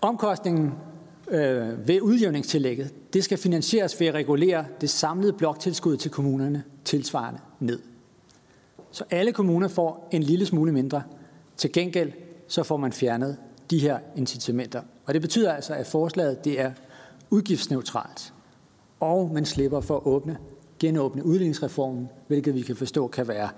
Omkostningen 0.01 0.73
øh, 1.29 1.89
ved 1.89 2.01
udjævningstillægget, 2.01 2.95
det 3.13 3.25
skal 3.25 3.39
finansieres 3.39 4.01
ved 4.01 4.07
at 4.07 4.15
regulere 4.15 4.65
det 4.81 4.91
samlede 4.91 5.33
bloktilskud 5.33 5.97
til 5.97 6.11
kommunerne 6.11 6.65
tilsvarende 6.85 7.41
ned. 7.61 7.81
så 8.91 9.05
alle 9.11 9.33
kommuner 9.33 9.69
får 9.69 10.09
en 10.13 10.23
lille 10.23 10.47
smule 10.47 10.73
mindre. 10.73 11.03
Til 11.57 11.73
gengæld 11.73 12.13
så 12.49 12.63
får 12.63 12.77
man 12.77 12.93
fjernet 12.93 13.37
de 13.71 13.79
her 13.79 13.99
incitamenter. 14.17 14.83
Og 15.07 15.15
det 15.15 15.23
betyder 15.23 15.53
altså, 15.53 15.75
at 15.75 15.87
forslaget 15.87 16.45
det 16.45 16.61
er 16.61 16.73
udgiftsneutralt. 17.31 18.33
Og 19.01 19.31
man 19.35 19.45
slipper 19.45 19.81
for 19.81 19.97
at 19.97 20.03
åbne, 20.07 20.39
genåbne 20.79 21.25
udligningsreformen, 21.25 22.09
hvilket 22.27 22.55
vi 22.55 22.63
kan 22.63 22.77
forstå 22.77 23.09
kan 23.09 23.29
være 23.29 23.49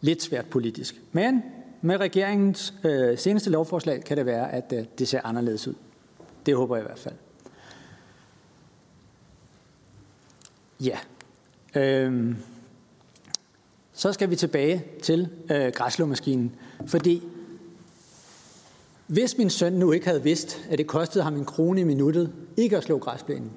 lidt 0.00 0.22
svært 0.22 0.46
politisk. 0.46 1.00
Men 1.12 1.42
med 1.82 1.96
regeringens 1.96 2.74
øh, 2.84 3.18
seneste 3.18 3.50
lovforslag 3.50 4.04
kan 4.04 4.16
det 4.16 4.26
være, 4.26 4.52
at 4.52 4.72
øh, 4.72 4.84
det 4.98 5.08
ser 5.08 5.20
anderledes 5.24 5.68
ud. 5.68 5.74
Det 6.46 6.56
håber 6.56 6.76
jeg 6.76 6.84
i 6.84 6.86
hvert 6.86 6.98
fald. 6.98 7.14
Ja. 10.80 10.98
Øhm. 11.76 12.36
Så 13.92 14.12
skal 14.12 14.30
vi 14.30 14.36
tilbage 14.36 14.84
til 15.02 15.28
øh, 15.50 15.72
græslåmaskinen, 15.72 16.54
fordi 16.86 17.22
hvis 19.06 19.38
min 19.38 19.50
søn 19.50 19.72
nu 19.72 19.92
ikke 19.92 20.06
havde 20.06 20.22
vidst, 20.22 20.66
at 20.70 20.78
det 20.78 20.86
kostede 20.86 21.24
ham 21.24 21.36
en 21.36 21.44
krone 21.44 21.80
i 21.80 21.84
minuttet 21.84 22.32
ikke 22.56 22.76
at 22.76 22.84
slå 22.84 22.98
græsplænen, 22.98 23.52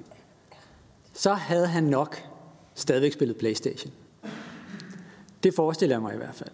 så 1.14 1.34
havde 1.34 1.66
han 1.66 1.84
nok 1.84 2.27
stadigvæk 2.78 3.12
spillet 3.12 3.36
Playstation. 3.36 3.92
Det 5.42 5.54
forestiller 5.54 5.96
jeg 5.96 6.02
mig 6.02 6.14
i 6.14 6.16
hvert 6.16 6.34
fald. 6.34 6.50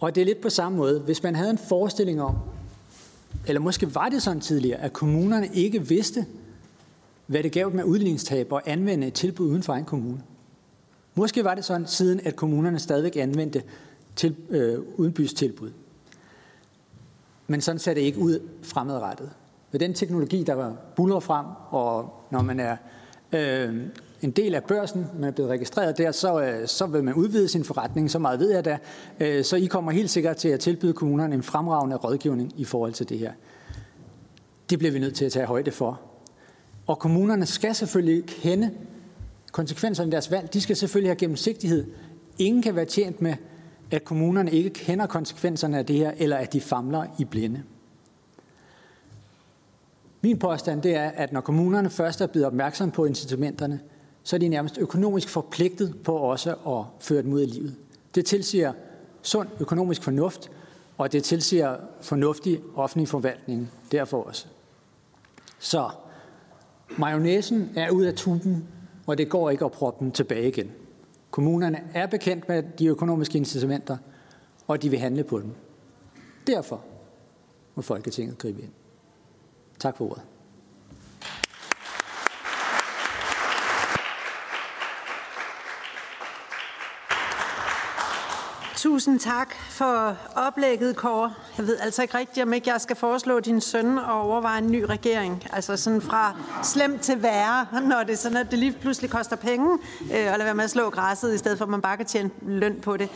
Og 0.00 0.14
det 0.14 0.20
er 0.20 0.24
lidt 0.24 0.40
på 0.40 0.50
samme 0.50 0.78
måde. 0.78 1.00
Hvis 1.00 1.22
man 1.22 1.34
havde 1.34 1.50
en 1.50 1.58
forestilling 1.58 2.22
om, 2.22 2.36
eller 3.46 3.60
måske 3.60 3.94
var 3.94 4.08
det 4.08 4.22
sådan 4.22 4.40
tidligere, 4.40 4.80
at 4.80 4.92
kommunerne 4.92 5.48
ikke 5.54 5.88
vidste, 5.88 6.26
hvad 7.26 7.42
det 7.42 7.52
gav 7.52 7.74
med 7.74 7.84
udligningstab 7.84 8.52
og 8.52 8.62
anvende 8.66 9.06
et 9.06 9.14
tilbud 9.14 9.46
uden 9.46 9.62
for 9.62 9.72
egen 9.72 9.84
kommune. 9.84 10.22
Måske 11.14 11.44
var 11.44 11.54
det 11.54 11.64
sådan, 11.64 11.86
siden 11.86 12.20
at 12.24 12.36
kommunerne 12.36 12.78
stadigvæk 12.78 13.16
anvendte 13.16 13.62
til, 14.16 14.36
øh, 14.50 14.78
udenbystilbud. 14.96 15.70
Men 17.46 17.60
sådan 17.60 17.78
ser 17.78 17.94
det 17.94 18.00
ikke 18.00 18.18
ud 18.18 18.48
fremadrettet. 18.62 19.30
Med 19.72 19.80
den 19.80 19.94
teknologi, 19.94 20.42
der 20.42 20.54
var 20.54 20.76
buller 20.96 21.20
frem, 21.20 21.46
og 21.70 22.22
når 22.30 22.42
man 22.42 22.60
er 22.60 22.76
øh, 23.32 23.86
en 24.26 24.32
del 24.32 24.54
af 24.54 24.64
børsen, 24.64 25.06
man 25.14 25.24
er 25.24 25.30
blevet 25.30 25.50
registreret 25.50 25.98
der, 25.98 26.12
så, 26.12 26.40
øh, 26.40 26.68
så 26.68 26.86
vil 26.86 27.04
man 27.04 27.14
udvide 27.14 27.48
sin 27.48 27.64
forretning, 27.64 28.10
så 28.10 28.18
meget 28.18 28.40
ved 28.40 28.50
jeg 28.50 28.64
da. 28.64 28.78
Øh, 29.20 29.44
så 29.44 29.56
I 29.56 29.66
kommer 29.66 29.92
helt 29.92 30.10
sikkert 30.10 30.36
til 30.36 30.48
at 30.48 30.60
tilbyde 30.60 30.92
kommunerne 30.92 31.34
en 31.34 31.42
fremragende 31.42 31.96
rådgivning 31.96 32.52
i 32.56 32.64
forhold 32.64 32.92
til 32.92 33.08
det 33.08 33.18
her. 33.18 33.32
Det 34.70 34.78
bliver 34.78 34.92
vi 34.92 34.98
nødt 34.98 35.14
til 35.14 35.24
at 35.24 35.32
tage 35.32 35.46
højde 35.46 35.70
for. 35.70 36.00
Og 36.86 36.98
kommunerne 36.98 37.46
skal 37.46 37.74
selvfølgelig 37.74 38.24
kende 38.26 38.70
konsekvenserne 39.52 40.06
af 40.06 40.10
deres 40.10 40.30
valg. 40.30 40.54
De 40.54 40.60
skal 40.60 40.76
selvfølgelig 40.76 41.10
have 41.10 41.16
gennemsigtighed. 41.16 41.86
Ingen 42.38 42.62
kan 42.62 42.76
være 42.76 42.84
tjent 42.84 43.22
med, 43.22 43.34
at 43.90 44.04
kommunerne 44.04 44.50
ikke 44.50 44.70
kender 44.70 45.06
konsekvenserne 45.06 45.78
af 45.78 45.86
det 45.86 45.96
her, 45.96 46.12
eller 46.16 46.36
at 46.36 46.52
de 46.52 46.60
famler 46.60 47.04
i 47.18 47.24
blinde. 47.24 47.62
Min 50.20 50.38
påstand 50.38 50.82
det 50.82 50.96
er, 50.96 51.08
at 51.08 51.32
når 51.32 51.40
kommunerne 51.40 51.90
først 51.90 52.20
er 52.20 52.26
blevet 52.26 52.46
opmærksom 52.46 52.90
på 52.90 53.04
incitamenterne, 53.04 53.80
så 54.26 54.36
er 54.36 54.40
de 54.40 54.48
nærmest 54.48 54.78
økonomisk 54.78 55.28
forpligtet 55.28 56.02
på 56.04 56.16
også 56.16 56.50
at 56.50 57.04
føre 57.04 57.22
dem 57.22 57.32
ud 57.32 57.42
i 57.42 57.46
livet. 57.46 57.76
Det 58.14 58.26
tilsiger 58.26 58.72
sund 59.22 59.48
økonomisk 59.60 60.02
fornuft, 60.02 60.50
og 60.98 61.12
det 61.12 61.24
tilsiger 61.24 61.76
fornuftig 62.00 62.60
offentlig 62.74 63.08
forvaltning 63.08 63.70
derfor 63.92 64.22
også. 64.22 64.46
Så 65.58 65.90
majonæsen 66.98 67.70
er 67.76 67.90
ud 67.90 68.04
af 68.04 68.14
tuben, 68.14 68.68
og 69.06 69.18
det 69.18 69.28
går 69.28 69.50
ikke 69.50 69.64
at 69.64 69.72
proppe 69.72 70.04
den 70.04 70.12
tilbage 70.12 70.48
igen. 70.48 70.70
Kommunerne 71.30 71.80
er 71.94 72.06
bekendt 72.06 72.48
med 72.48 72.62
de 72.78 72.86
økonomiske 72.86 73.38
incitamenter, 73.38 73.96
og 74.66 74.82
de 74.82 74.90
vil 74.90 74.98
handle 74.98 75.24
på 75.24 75.40
dem. 75.40 75.50
Derfor 76.46 76.80
må 77.74 77.82
Folketinget 77.82 78.38
gribe 78.38 78.62
ind. 78.62 78.72
Tak 79.78 79.96
for 79.96 80.10
ordet. 80.10 80.22
Tusind 88.86 89.20
tak 89.20 89.54
for 89.54 90.16
oplægget, 90.34 90.96
Kåre. 90.96 91.34
Jeg 91.58 91.66
ved 91.66 91.78
altså 91.78 92.02
ikke 92.02 92.18
rigtigt, 92.18 92.46
om 92.46 92.52
ikke 92.52 92.70
jeg 92.70 92.80
skal 92.80 92.96
foreslå 92.96 93.40
din 93.40 93.60
søn 93.60 93.98
at 93.98 94.10
overveje 94.10 94.58
en 94.58 94.70
ny 94.70 94.82
regering. 94.82 95.44
Altså 95.52 95.76
sådan 95.76 96.00
fra 96.00 96.36
slem 96.62 96.98
til 96.98 97.22
værre, 97.22 97.66
når 97.82 98.02
det 98.02 98.12
er 98.12 98.16
sådan, 98.16 98.36
at 98.36 98.50
det 98.50 98.58
lige 98.58 98.72
pludselig 98.72 99.10
koster 99.10 99.36
penge, 99.36 99.78
øh, 100.00 100.32
og 100.32 100.38
lade 100.38 100.44
være 100.44 100.54
med 100.54 100.64
at 100.64 100.70
slå 100.70 100.90
græsset, 100.90 101.34
i 101.34 101.38
stedet 101.38 101.58
for 101.58 101.64
at 101.64 101.70
man 101.70 101.82
bare 101.82 101.96
kan 101.96 102.06
tjene 102.06 102.30
løn 102.42 102.80
på 102.82 102.96
det. 102.96 103.08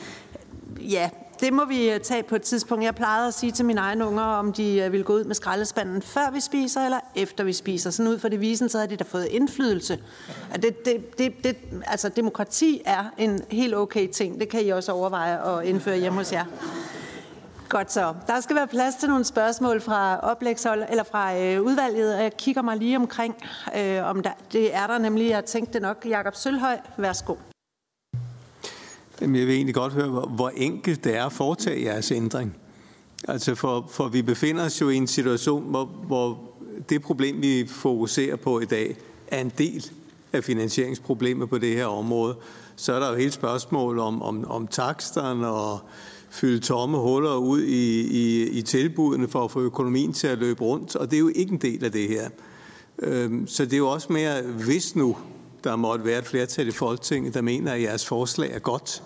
Ja, 0.81 1.11
det 1.41 1.53
må 1.53 1.65
vi 1.65 1.91
øh, 1.91 2.01
tage 2.01 2.23
på 2.23 2.35
et 2.37 2.43
tidspunkt. 2.43 2.85
Jeg 2.85 2.95
plejede 2.95 3.29
at 3.29 3.35
sige 3.35 3.53
til 3.53 3.65
mine 3.65 3.81
egne 3.81 4.07
unger, 4.07 4.23
om 4.23 4.53
de 4.53 4.77
øh, 4.79 4.93
ville 4.93 5.01
vil 5.01 5.05
gå 5.07 5.13
ud 5.13 5.25
med 5.25 5.35
skraldespanden, 5.35 6.03
før 6.03 6.31
vi 6.33 6.41
spiser 6.41 6.85
eller 6.85 7.01
efter 7.15 7.45
vi 7.45 7.53
spiser. 7.53 7.91
Sådan 7.91 8.13
ud 8.13 8.19
fra 8.19 8.29
det 8.29 8.41
visen, 8.41 8.69
så 8.69 8.79
har 8.79 8.87
de 8.87 8.97
da 8.97 9.05
fået 9.05 9.27
indflydelse. 9.31 9.99
Det, 10.55 10.85
det, 10.85 11.19
det, 11.19 11.45
det, 11.45 11.57
altså, 11.87 12.09
demokrati 12.09 12.83
er 12.85 13.05
en 13.19 13.41
helt 13.51 13.75
okay 13.75 14.09
ting. 14.09 14.41
Det 14.41 14.49
kan 14.49 14.63
I 14.63 14.69
også 14.69 14.93
overveje 14.93 15.59
at 15.59 15.67
indføre 15.67 15.99
hjemme 15.99 16.19
hos 16.19 16.33
jer. 16.33 16.45
Godt 17.69 17.93
så. 17.93 18.15
Der 18.27 18.41
skal 18.41 18.57
være 18.57 18.67
plads 18.67 18.95
til 18.95 19.09
nogle 19.09 19.25
spørgsmål 19.25 19.81
fra 19.81 20.19
oplægshold, 20.19 20.85
eller 20.91 21.05
fra 21.05 21.39
øh, 21.39 21.63
udvalget, 21.63 22.15
og 22.15 22.23
jeg 22.23 22.37
kigger 22.37 22.63
mig 22.63 22.77
lige 22.77 22.97
omkring, 22.97 23.37
øh, 23.77 24.05
om 24.05 24.23
der, 24.23 24.31
det 24.53 24.75
er 24.75 24.87
der 24.87 24.99
nemlig, 24.99 25.31
jeg 25.31 25.45
tænkte 25.45 25.73
det 25.73 25.83
nok. 25.83 26.07
Jakob 26.09 26.35
Sølhøj, 26.35 26.79
værsgo. 26.97 27.35
Jamen, 29.21 29.37
jeg 29.37 29.47
vil 29.47 29.55
egentlig 29.55 29.75
godt 29.75 29.93
høre, 29.93 30.09
hvor, 30.09 30.27
hvor 30.27 30.53
enkelt 30.57 31.05
det 31.05 31.17
er 31.17 31.27
at 31.27 31.33
foretage 31.33 31.85
jeres 31.85 32.13
ændring. 32.13 32.57
Altså 33.29 33.55
for, 33.55 33.89
for 33.91 34.09
vi 34.09 34.23
befinder 34.23 34.65
os 34.65 34.81
jo 34.81 34.89
i 34.89 34.97
en 34.97 35.07
situation, 35.07 35.71
hvor, 35.71 35.85
hvor 35.85 36.39
det 36.89 37.03
problem, 37.03 37.43
vi 37.43 37.67
fokuserer 37.69 38.37
på 38.37 38.61
i 38.61 38.65
dag, 38.65 38.97
er 39.29 39.41
en 39.41 39.53
del 39.59 39.91
af 40.33 40.45
finansieringsproblemet 40.45 41.49
på 41.49 41.59
det 41.59 41.77
her 41.77 41.87
område. 41.87 42.37
Så 42.77 42.93
er 42.93 43.01
der 43.01 43.11
jo 43.11 43.17
hele 43.17 43.31
spørgsmål 43.31 43.99
om, 43.99 44.23
om, 44.23 44.45
om 44.45 44.67
taksterne 44.67 45.49
og 45.49 45.79
fylde 46.31 46.59
tomme 46.59 46.99
huller 46.99 47.35
ud 47.35 47.63
i, 47.63 48.01
i, 48.01 48.49
i 48.49 48.63
tilbudene 48.63 49.29
for 49.29 49.45
at 49.45 49.51
få 49.51 49.61
økonomien 49.61 50.13
til 50.13 50.27
at 50.27 50.39
løbe 50.39 50.63
rundt, 50.65 50.97
og 50.97 51.11
det 51.11 51.17
er 51.17 51.21
jo 51.21 51.31
ikke 51.35 51.53
en 51.53 51.59
del 51.59 51.85
af 51.85 51.93
det 51.93 52.09
her. 52.09 52.29
Øhm, 52.99 53.47
så 53.47 53.65
det 53.65 53.73
er 53.73 53.79
jo 53.79 53.89
også 53.89 54.13
mere, 54.13 54.43
hvis 54.43 54.97
nu 54.97 55.17
der 55.65 55.77
måtte 55.77 56.05
være 56.05 56.19
et 56.19 56.27
flertal 56.27 56.69
i 56.69 56.71
Folketinget, 56.71 57.35
der 57.35 57.41
mener, 57.41 57.73
at 57.73 57.83
jeres 57.83 58.07
forslag 58.07 58.53
er 58.53 58.59
godt, 58.59 59.03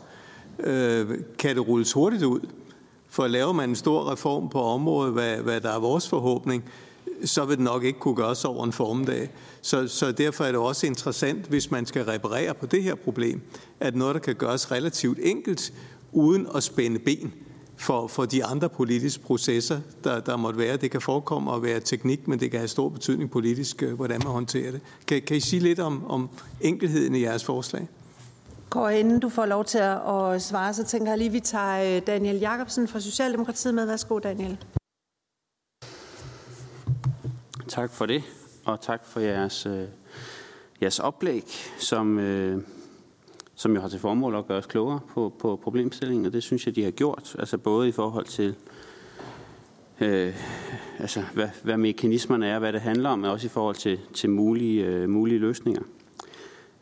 øh, 0.59 1.19
kan 1.39 1.57
det 1.57 1.69
rulles 1.69 1.93
hurtigt 1.93 2.23
ud. 2.23 2.41
For 3.09 3.27
laver 3.27 3.53
man 3.53 3.69
en 3.69 3.77
stor 3.77 4.13
reform 4.13 4.49
på 4.49 4.63
området, 4.63 5.13
hvad, 5.13 5.37
hvad 5.37 5.61
der 5.61 5.71
er 5.71 5.79
vores 5.79 6.09
forhåbning, 6.09 6.65
så 7.25 7.45
vil 7.45 7.57
det 7.57 7.65
nok 7.65 7.85
ikke 7.85 7.99
kunne 7.99 8.17
gøres 8.17 8.45
over 8.45 8.65
en 8.65 8.73
formdag. 8.73 9.31
Så, 9.63 9.89
så 9.89 10.13
derfor 10.13 10.45
er 10.45 10.53
det 10.53 10.61
også 10.61 10.87
interessant, 10.87 11.47
hvis 11.47 11.71
man 11.71 11.87
skal 11.87 12.05
reparere 12.05 12.55
på 12.55 12.67
det 12.67 12.83
her 12.83 12.95
problem, 12.95 13.41
at 13.81 13.97
noget, 13.97 14.15
der 14.15 14.21
kan 14.21 14.35
gøres 14.35 14.73
relativt 14.73 15.19
enkelt, 15.23 15.73
uden 16.13 16.47
at 16.55 16.63
spænde 16.63 16.99
ben 16.99 17.35
for, 17.77 18.07
for 18.07 18.25
de 18.25 18.45
andre 18.45 18.69
politiske 18.69 19.23
processer, 19.23 19.81
der, 20.05 20.21
der 20.21 20.37
måtte 20.37 20.59
være. 20.59 20.77
Det 20.77 20.91
kan 20.91 21.01
forekomme 21.01 21.53
at 21.55 21.63
være 21.63 21.81
teknik, 21.81 22.29
men 22.29 22.41
det 22.41 22.51
kan 22.51 22.61
have 22.61 22.69
stor 22.69 22.89
betydning 22.89 23.31
politisk, 23.31 23.83
øh, 23.83 23.95
hvordan 23.95 24.21
man 24.25 24.33
håndterer 24.33 24.71
det. 24.71 24.81
Kan, 25.07 25.23
kan 25.23 25.37
I 25.37 25.41
sige 25.41 25.61
lidt 25.61 25.81
om, 25.81 26.11
om 26.11 26.29
enkelheden 26.61 27.15
i 27.15 27.23
jeres 27.23 27.45
forslag? 27.45 27.89
Går 28.71 28.89
inden 28.89 29.21
du 29.21 29.29
får 29.29 29.47
lov 29.47 29.65
til 29.65 29.79
at 29.79 30.43
svare, 30.43 30.75
så 30.75 30.85
tænker 30.85 31.11
jeg 31.11 31.19
lige, 31.19 31.29
at 31.29 31.33
vi 31.33 31.41
tager 31.41 31.97
øh, 31.97 32.03
Daniel 32.07 32.37
Jacobsen 32.37 32.89
fra 32.89 33.01
Socialdemokratiet 33.01 33.75
med. 33.75 33.87
Værsgo, 33.87 34.19
Daniel. 34.19 34.59
Tak 37.69 37.91
for 37.91 38.07
det, 38.07 38.23
og 38.65 38.81
tak 38.81 39.07
for 39.07 39.21
jeres, 39.21 39.67
øh, 39.67 39.89
jeres 40.83 40.99
oplæg, 40.99 41.45
som, 41.79 42.19
øh, 42.19 42.63
som 43.55 43.75
jo 43.75 43.81
har 43.81 43.89
til 43.89 44.01
formål 44.01 44.35
at 44.35 44.47
gøre 44.47 44.59
os 44.59 44.67
klogere 44.67 45.01
på, 45.15 45.33
på 45.39 45.61
problemstillingen, 45.63 46.27
og 46.27 46.33
det 46.33 46.43
synes 46.43 46.67
jeg, 46.67 46.77
de 46.77 46.85
har 46.85 46.91
gjort. 46.91 47.37
Altså 47.39 47.59
både 47.59 47.89
i 47.89 47.93
forhold 47.93 48.27
til, 48.27 48.55
øh, 50.01 50.35
altså 50.99 51.23
hvad, 51.35 51.49
hvad 51.63 51.77
mekanismerne 51.77 52.47
er, 52.47 52.59
hvad 52.59 52.73
det 52.73 52.81
handler 52.81 53.11
om, 53.11 53.19
men 53.19 53.31
også 53.31 53.47
i 53.47 53.51
forhold 53.51 53.77
til, 53.77 54.01
til 54.13 54.31
mulige, 54.31 54.85
øh, 54.85 55.09
mulige 55.09 55.39
løsninger. 55.39 55.83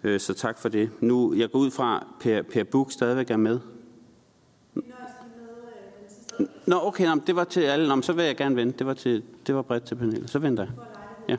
Øh, 0.04 0.20
så 0.20 0.34
tak 0.34 0.58
for 0.58 0.68
det. 0.68 0.90
Nu, 1.00 1.34
jeg 1.34 1.50
går 1.50 1.58
ud 1.58 1.70
fra, 1.70 2.06
Per, 2.20 2.42
per 2.42 2.64
Buk 2.64 2.92
stadigvæk 2.92 3.30
er 3.30 3.36
med. 3.36 3.60
Nå, 6.66 6.76
okay, 6.82 7.06
nå, 7.06 7.20
det 7.26 7.36
var 7.36 7.44
til 7.44 7.60
alle. 7.60 7.88
Nå, 7.88 8.02
så 8.02 8.12
vil 8.12 8.24
jeg 8.24 8.36
gerne 8.36 8.56
vente. 8.56 8.78
Det 8.78 8.86
var, 8.86 8.94
til, 8.94 9.22
det 9.46 9.54
var 9.54 9.62
bredt 9.62 9.84
til 9.84 9.94
Pernille. 9.94 10.28
Så 10.28 10.38
venter 10.38 10.64
jeg. 10.64 10.72
Ja. 11.28 11.36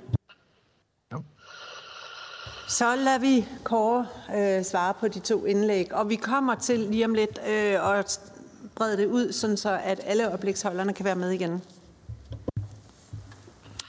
Så 2.68 2.96
lader 2.96 3.20
vi 3.20 3.46
Kåre 3.64 4.08
øh, 4.36 4.64
svare 4.64 4.94
på 5.00 5.08
de 5.08 5.20
to 5.20 5.46
indlæg, 5.46 5.94
og 5.94 6.10
vi 6.10 6.16
kommer 6.16 6.56
til 6.56 6.80
lige 6.80 7.06
om 7.06 7.14
lidt 7.14 7.40
øh, 7.50 8.00
at 8.00 8.20
brede 8.76 8.98
det 8.98 9.06
ud, 9.06 9.32
sådan 9.32 9.58
så 9.58 9.80
at 9.84 10.02
alle 10.04 10.34
oplægsholderne 10.34 10.94
kan 10.94 11.06
være 11.06 11.16
med 11.16 11.32
igen. 11.32 11.62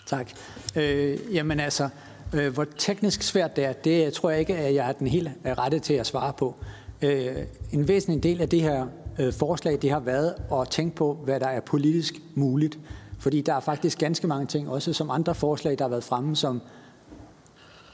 Tak. 0.06 0.30
Øh, 0.76 1.34
jamen 1.34 1.60
altså, 1.60 1.88
øh, 2.32 2.54
hvor 2.54 2.66
teknisk 2.78 3.22
svært 3.22 3.56
det 3.56 3.64
er, 3.64 3.72
det 3.72 4.06
øh, 4.06 4.12
tror 4.12 4.30
jeg 4.30 4.40
ikke, 4.40 4.56
at 4.56 4.74
jeg 4.74 4.88
er 4.88 4.92
den 4.92 5.06
helt 5.06 5.28
øh, 5.44 5.52
rette 5.52 5.78
til 5.78 5.94
at 5.94 6.06
svare 6.06 6.32
på. 6.32 6.54
øh, 7.02 7.36
en 7.72 7.88
væsentlig 7.88 8.22
del 8.22 8.40
af 8.40 8.48
det 8.48 8.62
her 8.62 8.86
øh, 9.18 9.32
forslag, 9.32 9.78
det 9.82 9.90
har 9.90 10.00
været 10.00 10.34
at 10.52 10.68
tænke 10.68 10.96
på, 10.96 11.18
hvad 11.24 11.40
der 11.40 11.46
er 11.46 11.60
politisk 11.60 12.14
muligt. 12.34 12.78
Fordi 13.18 13.40
der 13.40 13.54
er 13.54 13.60
faktisk 13.60 13.98
ganske 13.98 14.26
mange 14.26 14.46
ting, 14.46 14.68
også 14.68 14.92
som 14.92 15.10
andre 15.10 15.34
forslag, 15.34 15.78
der 15.78 15.84
har 15.84 15.88
været 15.88 16.04
fremme, 16.04 16.36
som 16.36 16.62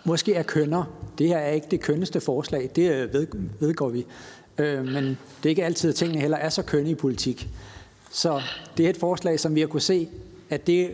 måske 0.04 0.34
er 0.34 0.42
kønner. 0.42 0.84
Det 1.18 1.28
her 1.28 1.38
er 1.38 1.50
ikke 1.50 1.66
det 1.70 1.80
kønneste 1.80 2.20
forslag, 2.20 2.70
det 2.76 2.92
øh, 2.92 3.12
ved, 3.12 3.26
vedgår 3.60 3.88
vi. 3.88 4.06
Øh, 4.58 4.84
men 4.84 5.04
det 5.04 5.44
er 5.44 5.48
ikke 5.48 5.64
altid, 5.64 5.90
at 5.90 5.96
tingene 5.96 6.20
heller 6.20 6.36
er 6.36 6.48
så 6.48 6.62
kønne 6.62 6.90
i 6.90 6.94
politik. 6.94 7.48
Så 8.10 8.40
det 8.76 8.86
er 8.86 8.90
et 8.90 8.96
forslag, 8.96 9.40
som 9.40 9.54
vi 9.54 9.60
har 9.60 9.66
kunne 9.66 9.80
se, 9.80 10.08
at 10.50 10.66
det 10.66 10.90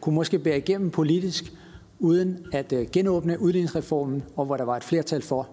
kunne 0.00 0.14
måske 0.14 0.38
bære 0.38 0.58
igennem 0.58 0.90
politisk, 0.90 1.52
uden 1.98 2.46
at 2.52 2.72
øh, 2.72 2.86
genåbne 2.92 3.40
udligningsreformen, 3.40 4.22
og 4.36 4.46
hvor 4.46 4.56
der 4.56 4.64
var 4.64 4.76
et 4.76 4.84
flertal 4.84 5.22
for. 5.22 5.48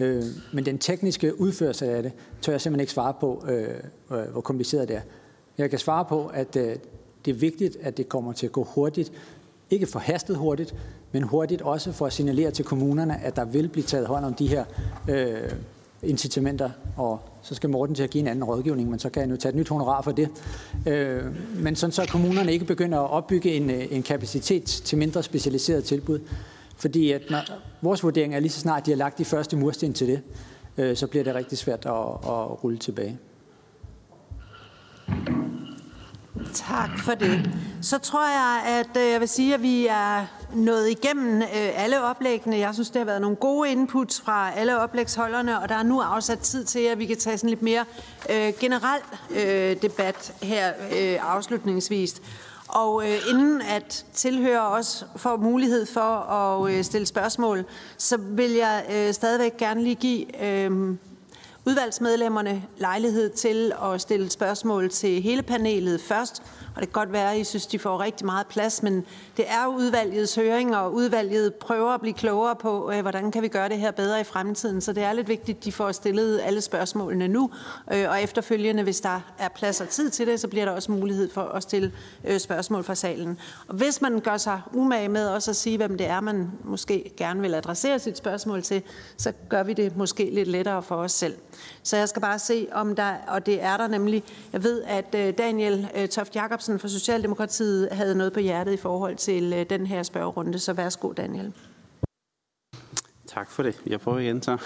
Øh, 0.00 0.22
men 0.52 0.66
den 0.66 0.78
tekniske 0.78 1.40
udførelse 1.40 1.90
af 1.90 2.02
det, 2.02 2.12
tør 2.42 2.52
jeg 2.52 2.60
simpelthen 2.60 2.80
ikke 2.80 2.92
svare 2.92 3.14
på, 3.20 3.44
øh, 3.48 3.68
øh 4.12 4.32
hvor 4.32 4.40
kompliceret 4.40 4.88
det 4.88 4.96
er. 4.96 5.00
Jeg 5.58 5.70
kan 5.70 5.78
svare 5.78 6.04
på, 6.04 6.26
at 6.26 6.56
øh, 6.56 6.76
det 7.24 7.30
er 7.30 7.34
vigtigt, 7.34 7.76
at 7.80 7.96
det 7.96 8.08
kommer 8.08 8.32
til 8.32 8.46
at 8.46 8.52
gå 8.52 8.64
hurtigt. 8.64 9.12
Ikke 9.70 9.86
forhastet 9.86 10.36
hurtigt, 10.36 10.74
men 11.12 11.22
hurtigt 11.22 11.62
også 11.62 11.92
for 11.92 12.06
at 12.06 12.12
signalere 12.12 12.50
til 12.50 12.64
kommunerne, 12.64 13.20
at 13.22 13.36
der 13.36 13.44
vil 13.44 13.68
blive 13.68 13.84
taget 13.84 14.06
hånd 14.06 14.24
om 14.24 14.34
de 14.34 14.48
her 14.48 14.64
øh, 15.08 15.50
incitamenter, 16.02 16.70
og 16.96 17.20
så 17.42 17.54
skal 17.54 17.70
Morten 17.70 17.94
til 17.94 18.02
at 18.02 18.10
give 18.10 18.20
en 18.20 18.28
anden 18.28 18.44
rådgivning, 18.44 18.90
men 18.90 18.98
så 18.98 19.10
kan 19.10 19.20
jeg 19.20 19.28
nu 19.28 19.36
tage 19.36 19.50
et 19.50 19.56
nyt 19.56 19.68
honorar 19.68 20.02
for 20.02 20.12
det. 20.12 20.28
Øh, 20.86 21.24
men 21.56 21.76
sådan 21.76 21.92
så 21.92 22.06
kommunerne 22.10 22.52
ikke 22.52 22.64
begynder 22.64 22.98
at 22.98 23.10
opbygge 23.10 23.54
en, 23.54 23.70
øh, 23.70 23.86
en 23.90 24.02
kapacitet 24.02 24.64
til 24.64 24.98
mindre 24.98 25.22
specialiseret 25.22 25.84
tilbud. 25.84 26.20
Fordi 26.76 27.12
at 27.12 27.22
når, 27.30 27.40
vores 27.82 28.02
vurdering 28.02 28.34
er 28.34 28.40
lige 28.40 28.52
så 28.52 28.60
snart 28.60 28.86
de 28.86 28.90
har 28.90 28.98
lagt 28.98 29.18
de 29.18 29.24
første 29.24 29.56
mursten 29.56 29.92
til 29.92 30.06
det, 30.06 30.20
øh, 30.78 30.96
så 30.96 31.06
bliver 31.06 31.24
det 31.24 31.34
rigtig 31.34 31.58
svært 31.58 31.86
at, 31.86 31.92
at 32.24 32.64
rulle 32.64 32.78
tilbage. 32.78 33.18
Tak 36.54 36.98
for 36.98 37.14
det. 37.14 37.50
Så 37.82 37.98
tror 37.98 38.28
jeg, 38.28 38.78
at 38.78 39.02
øh, 39.02 39.10
jeg 39.12 39.20
vil 39.20 39.28
sige, 39.28 39.54
at 39.54 39.62
vi 39.62 39.86
er 39.86 40.26
nået 40.54 40.90
igennem 40.90 41.42
øh, 41.42 41.48
alle 41.84 42.02
oplæggene. 42.02 42.56
Jeg 42.56 42.74
synes, 42.74 42.90
det 42.90 42.98
har 42.98 43.04
været 43.06 43.20
nogle 43.20 43.36
gode 43.36 43.70
inputs 43.70 44.20
fra 44.20 44.52
alle 44.54 44.78
oplægsholderne, 44.78 45.60
og 45.60 45.68
der 45.68 45.74
er 45.74 45.82
nu 45.82 46.00
afsat 46.00 46.38
tid 46.38 46.64
til, 46.64 46.80
at 46.80 46.98
vi 46.98 47.06
kan 47.06 47.16
tage 47.16 47.38
sådan 47.38 47.50
lidt 47.50 47.62
mere 47.62 47.84
øh, 48.30 48.52
generel 48.60 49.00
øh, 49.30 49.82
debat 49.82 50.34
her 50.42 50.72
øh, 50.98 51.34
afslutningsvis. 51.34 52.22
Og 52.68 53.02
øh, 53.04 53.18
inden 53.30 53.62
at 53.62 54.06
tilhører 54.14 54.60
også 54.60 55.04
får 55.16 55.36
mulighed 55.36 55.86
for 55.86 56.30
at 56.32 56.72
øh, 56.72 56.84
stille 56.84 57.06
spørgsmål, 57.06 57.64
så 57.98 58.16
vil 58.16 58.50
jeg 58.50 58.84
øh, 58.92 59.14
stadigvæk 59.14 59.56
gerne 59.56 59.82
lige 59.82 59.94
give 59.94 60.44
øh, 60.44 60.96
udvalgsmedlemmerne 61.70 62.62
lejlighed 62.78 63.30
til 63.30 63.72
at 63.82 64.00
stille 64.00 64.30
spørgsmål 64.30 64.90
til 64.90 65.22
hele 65.22 65.42
panelet 65.42 66.00
først, 66.00 66.42
og 66.74 66.80
det 66.80 66.92
kan 66.92 67.00
godt 67.00 67.12
være, 67.12 67.32
at 67.32 67.40
I 67.40 67.44
synes, 67.44 67.66
de 67.66 67.78
får 67.78 68.00
rigtig 68.00 68.26
meget 68.26 68.46
plads, 68.46 68.82
men 68.82 69.06
det 69.36 69.44
er 69.48 69.66
udvalgets 69.66 70.34
høring, 70.34 70.76
og 70.76 70.94
udvalget 70.94 71.54
prøver 71.54 71.90
at 71.90 72.00
blive 72.00 72.14
klogere 72.14 72.56
på, 72.56 72.92
øh, 72.92 73.00
hvordan 73.00 73.30
kan 73.30 73.42
vi 73.42 73.48
gøre 73.48 73.68
det 73.68 73.78
her 73.78 73.90
bedre 73.90 74.20
i 74.20 74.24
fremtiden. 74.24 74.80
Så 74.80 74.92
det 74.92 75.02
er 75.02 75.12
lidt 75.12 75.28
vigtigt, 75.28 75.58
at 75.58 75.64
de 75.64 75.72
får 75.72 75.92
stillet 75.92 76.40
alle 76.42 76.60
spørgsmålene 76.60 77.28
nu, 77.28 77.50
øh, 77.92 78.10
og 78.10 78.22
efterfølgende, 78.22 78.82
hvis 78.82 79.00
der 79.00 79.20
er 79.38 79.48
plads 79.48 79.80
og 79.80 79.88
tid 79.88 80.10
til 80.10 80.26
det, 80.26 80.40
så 80.40 80.48
bliver 80.48 80.64
der 80.64 80.72
også 80.72 80.92
mulighed 80.92 81.30
for 81.30 81.42
at 81.42 81.62
stille 81.62 81.92
øh, 82.24 82.40
spørgsmål 82.40 82.84
fra 82.84 82.94
salen. 82.94 83.38
Og 83.68 83.74
hvis 83.74 84.00
man 84.00 84.20
gør 84.20 84.36
sig 84.36 84.60
umage 84.72 85.08
med 85.08 85.28
også 85.28 85.50
at 85.50 85.56
sige, 85.56 85.76
hvem 85.76 85.96
det 85.96 86.06
er, 86.06 86.20
man 86.20 86.50
måske 86.64 87.12
gerne 87.16 87.40
vil 87.40 87.54
adressere 87.54 87.98
sit 87.98 88.16
spørgsmål 88.16 88.62
til, 88.62 88.82
så 89.16 89.32
gør 89.48 89.62
vi 89.62 89.72
det 89.72 89.96
måske 89.96 90.30
lidt 90.32 90.48
lettere 90.48 90.82
for 90.82 90.96
os 90.96 91.12
selv. 91.12 91.34
Så 91.82 91.96
jeg 91.96 92.08
skal 92.08 92.22
bare 92.22 92.38
se, 92.38 92.68
om 92.72 92.96
der, 92.96 93.14
og 93.28 93.46
det 93.46 93.62
er 93.62 93.76
der 93.76 93.88
nemlig, 93.88 94.24
jeg 94.52 94.62
ved, 94.62 94.82
at 94.82 95.14
øh, 95.14 95.38
Daniel 95.38 95.88
øh, 95.94 96.08
Toft 96.08 96.36
Jacobsen 96.36 96.78
fra 96.78 96.88
Socialdemokratiet 96.88 97.88
havde 97.92 98.14
noget 98.14 98.32
på 98.32 98.40
hjertet 98.40 98.72
i 98.72 98.76
forhold 98.76 99.16
til 99.16 99.52
øh, 99.52 99.66
den 99.70 99.86
her 99.86 100.02
spørgerunde. 100.02 100.58
Så 100.58 100.72
værsgo, 100.72 101.12
Daniel. 101.12 101.52
Tak 103.26 103.50
for 103.50 103.62
det. 103.62 103.80
Jeg 103.86 104.00
prøver 104.00 104.18
igen 104.18 104.42
så. 104.42 104.56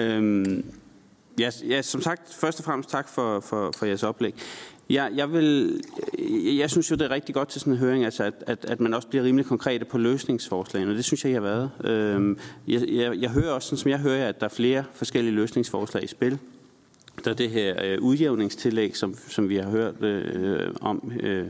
øhm, 0.00 0.72
ja, 1.38 1.50
ja, 1.68 1.82
som 1.82 2.02
sagt, 2.02 2.34
først 2.34 2.58
og 2.58 2.64
fremmest 2.64 2.90
tak 2.90 3.08
for, 3.08 3.40
for, 3.40 3.72
for 3.76 3.86
jeres 3.86 4.02
oplæg. 4.02 4.34
Jeg, 4.90 5.10
jeg, 5.14 5.32
vil, 5.32 5.80
jeg 6.58 6.70
synes 6.70 6.90
jo, 6.90 6.96
det 6.96 7.04
er 7.04 7.10
rigtig 7.10 7.34
godt 7.34 7.48
til 7.48 7.60
sådan 7.60 7.72
en 7.72 7.78
høring, 7.78 8.04
altså 8.04 8.24
at, 8.24 8.34
at, 8.46 8.64
at 8.64 8.80
man 8.80 8.94
også 8.94 9.08
bliver 9.08 9.24
rimelig 9.24 9.46
konkrete 9.46 9.84
på 9.84 9.98
løsningsforslagene, 9.98 10.92
og 10.92 10.96
det 10.96 11.04
synes 11.04 11.24
jeg, 11.24 11.30
I 11.30 11.34
har 11.34 11.40
været. 11.40 11.70
Øhm, 11.84 12.38
jeg, 12.68 12.88
jeg, 12.88 13.16
jeg 13.16 13.30
hører 13.30 13.50
også, 13.50 13.68
sådan 13.68 13.78
som 13.78 13.90
jeg 13.90 13.98
hører, 13.98 14.28
at 14.28 14.40
der 14.40 14.46
er 14.46 14.50
flere 14.50 14.84
forskellige 14.92 15.34
løsningsforslag 15.34 16.04
i 16.04 16.06
spil. 16.06 16.38
Der 17.24 17.30
er 17.30 17.34
det 17.34 17.50
her 17.50 17.84
øh, 17.84 18.00
udjævningstillæg, 18.00 18.96
som, 18.96 19.16
som 19.28 19.48
vi 19.48 19.56
har 19.56 19.70
hørt 19.70 20.02
øh, 20.02 20.74
om 20.80 21.12
øh, 21.20 21.46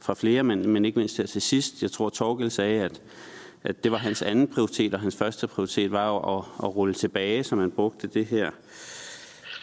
fra 0.00 0.14
flere, 0.14 0.42
men, 0.42 0.70
men 0.70 0.84
ikke 0.84 0.98
mindst 0.98 1.16
her 1.16 1.26
til 1.26 1.42
sidst. 1.42 1.82
Jeg 1.82 1.92
tror, 1.92 2.08
Torgel 2.08 2.50
sagde, 2.50 2.82
at, 2.82 3.00
at 3.62 3.84
det 3.84 3.92
var 3.92 3.98
hans 3.98 4.22
anden 4.22 4.48
prioritet, 4.48 4.94
og 4.94 5.00
hans 5.00 5.16
første 5.16 5.46
prioritet 5.46 5.92
var 5.92 6.08
jo 6.08 6.38
at, 6.38 6.44
at 6.62 6.76
rulle 6.76 6.94
tilbage, 6.94 7.44
så 7.44 7.56
man 7.56 7.70
brugte 7.70 8.06
det 8.06 8.26
her 8.26 8.50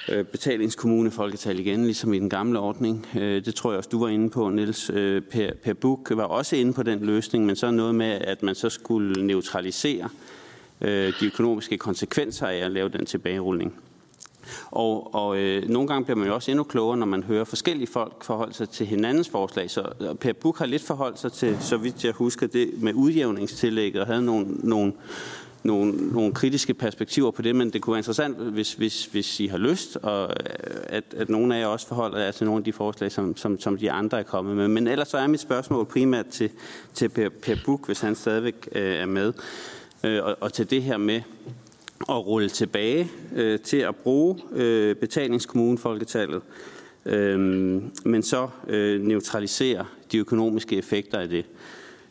Øh, 0.10 0.26
betalingskommune 0.26 1.12
folketal 1.12 1.60
igen, 1.60 1.86
ligesom 1.86 2.14
i 2.14 2.20
den 2.20 2.30
gamle 2.30 2.60
ordning. 2.60 3.08
Øh, 3.16 3.46
det 3.46 3.56
tror 3.56 3.72
jeg 3.72 3.78
også, 3.78 3.90
du 3.90 4.00
var 4.00 4.08
inde 4.08 4.30
på, 4.30 4.50
Niels. 4.50 4.90
Øh, 4.90 5.22
per, 5.22 5.50
per 5.64 5.74
Buk 5.74 6.12
var 6.12 6.24
også 6.24 6.56
inde 6.56 6.74
på 6.74 6.84
den 6.84 7.00
løsning, 7.00 7.46
men 7.46 7.56
så 7.56 7.72
noget 7.72 7.96
med, 7.96 8.12
at 8.12 8.44
man 8.44 8.56
så 8.56 8.70
skulle 8.70 9.28
neutralisere 9.28 10.10
de 10.82 11.26
økonomiske 11.26 11.78
konsekvenser 11.78 12.48
af 12.48 12.58
at 12.58 12.72
lave 12.72 12.90
den 12.90 13.06
tilbagerulning. 13.06 13.74
Og, 14.72 15.16
og 15.16 15.38
øh, 15.38 15.70
nogle 15.70 15.88
gange 15.88 16.06
bliver 16.06 16.18
man 16.18 16.28
jo 16.28 16.36
også 16.36 16.52
endnu 16.52 16.64
klogere, 16.64 16.98
når 16.98 17.06
man 17.06 17.24
hører 17.24 17.44
forskellige 17.44 17.88
folk 17.88 18.24
forholde 18.24 18.54
sig 18.54 18.70
til 18.70 18.86
hinandens 18.86 19.30
forslag. 19.30 19.70
Så 19.70 20.16
Per 20.20 20.34
Buk 20.34 20.58
har 20.58 20.66
lidt 20.66 20.84
forholdt 20.84 21.20
sig 21.20 21.32
til, 21.32 21.58
så 21.60 21.78
vidt 21.78 22.06
jeg 22.06 22.14
husker, 22.14 22.48
det 22.48 22.70
med 22.78 22.94
udjævningstillægget 22.94 24.02
og 24.02 24.08
havde 24.08 24.26
nogle, 24.26 24.48
nogle, 24.64 24.94
nogle, 25.66 25.92
nogle 26.14 26.34
kritiske 26.34 26.74
perspektiver 26.74 27.32
på 27.32 27.42
det, 27.42 27.56
men 27.56 27.70
det 27.70 27.82
kunne 27.82 27.92
være 27.92 28.00
interessant, 28.00 28.38
hvis, 28.38 28.74
hvis, 28.74 29.06
hvis 29.06 29.40
I 29.40 29.48
har 29.48 29.58
lyst, 29.58 29.98
og 30.02 30.24
øh, 30.24 30.80
at, 30.84 31.04
at 31.18 31.30
nogle 31.30 31.56
af 31.56 31.60
jer 31.60 31.68
også 31.68 31.88
forholder 31.88 32.20
jer 32.20 32.32
til 32.32 32.46
nogle 32.46 32.60
af 32.60 32.64
de 32.64 32.74
forslag, 32.74 33.12
som, 33.12 33.38
som, 33.38 33.60
som 33.60 33.78
de 33.78 33.92
andre 33.92 34.20
er 34.20 34.24
kommet 34.24 34.56
med. 34.56 34.68
Men 34.68 34.88
ellers 34.88 35.08
så 35.08 35.18
er 35.18 35.28
mit 35.28 35.40
spørgsmål 35.40 35.86
primært 35.86 36.26
til, 36.26 36.50
til 36.94 37.10
Per, 37.10 37.30
per 37.42 37.56
Buk, 37.66 37.86
hvis 37.86 38.02
han 38.02 38.16
stadigvæk 38.16 38.70
øh, 38.72 38.96
er 38.96 39.06
med, 39.06 39.34
øh, 40.04 40.24
og, 40.24 40.38
og 40.42 40.54
til 40.54 40.70
det 40.70 40.84
her 40.84 40.98
med, 40.98 41.22
at 42.10 42.26
rulle 42.26 42.50
tilbage 42.50 43.12
øh, 43.36 43.60
til 43.60 43.78
at 43.78 43.96
bruge 43.96 44.40
øh, 44.52 44.96
betalingskommunefolketallet, 44.96 46.42
øh, 47.06 47.40
men 48.06 48.24
så 48.24 48.48
øh, 48.68 49.02
neutralisere 49.02 49.86
de 50.12 50.18
økonomiske 50.18 50.78
effekter 50.78 51.20
af 51.20 51.30
det. 51.30 51.46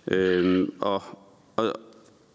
Øh, 0.06 0.68
og, 0.80 1.02
og, 1.56 1.72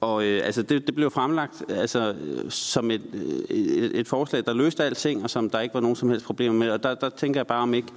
og 0.01 0.25
øh, 0.25 0.45
altså 0.45 0.61
det, 0.61 0.87
det 0.87 0.95
blev 0.95 1.11
fremlagt 1.11 1.63
altså, 1.69 2.15
som 2.49 2.91
et, 2.91 3.01
et, 3.49 3.99
et 3.99 4.07
forslag, 4.07 4.45
der 4.45 4.53
løste 4.53 4.83
alting, 4.83 5.23
og 5.23 5.29
som 5.29 5.49
der 5.49 5.59
ikke 5.59 5.73
var 5.73 5.81
nogen 5.81 5.95
som 5.95 6.09
helst 6.09 6.25
problemer 6.25 6.55
med. 6.55 6.69
Og 6.69 6.83
der, 6.83 6.95
der 6.95 7.09
tænker 7.09 7.39
jeg 7.39 7.47
bare, 7.47 7.61
om 7.61 7.73
ikke, 7.73 7.87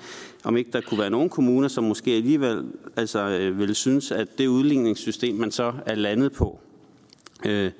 om 0.45 0.57
ikke 0.57 0.70
der 0.73 0.81
kunne 0.81 1.01
være 1.01 1.11
nogen 1.11 1.29
kommuner, 1.29 1.69
som 1.69 1.85
måske 1.85 2.11
alligevel 2.11 2.65
altså, 2.97 3.29
øh, 3.29 3.59
ville 3.59 3.74
synes, 3.74 4.11
at 4.11 4.39
det 4.39 4.47
udligningssystem, 4.47 5.35
man 5.35 5.51
så 5.51 5.73
er 5.87 5.95
landet 5.95 6.33
på, 6.33 6.61
øh, 7.47 7.70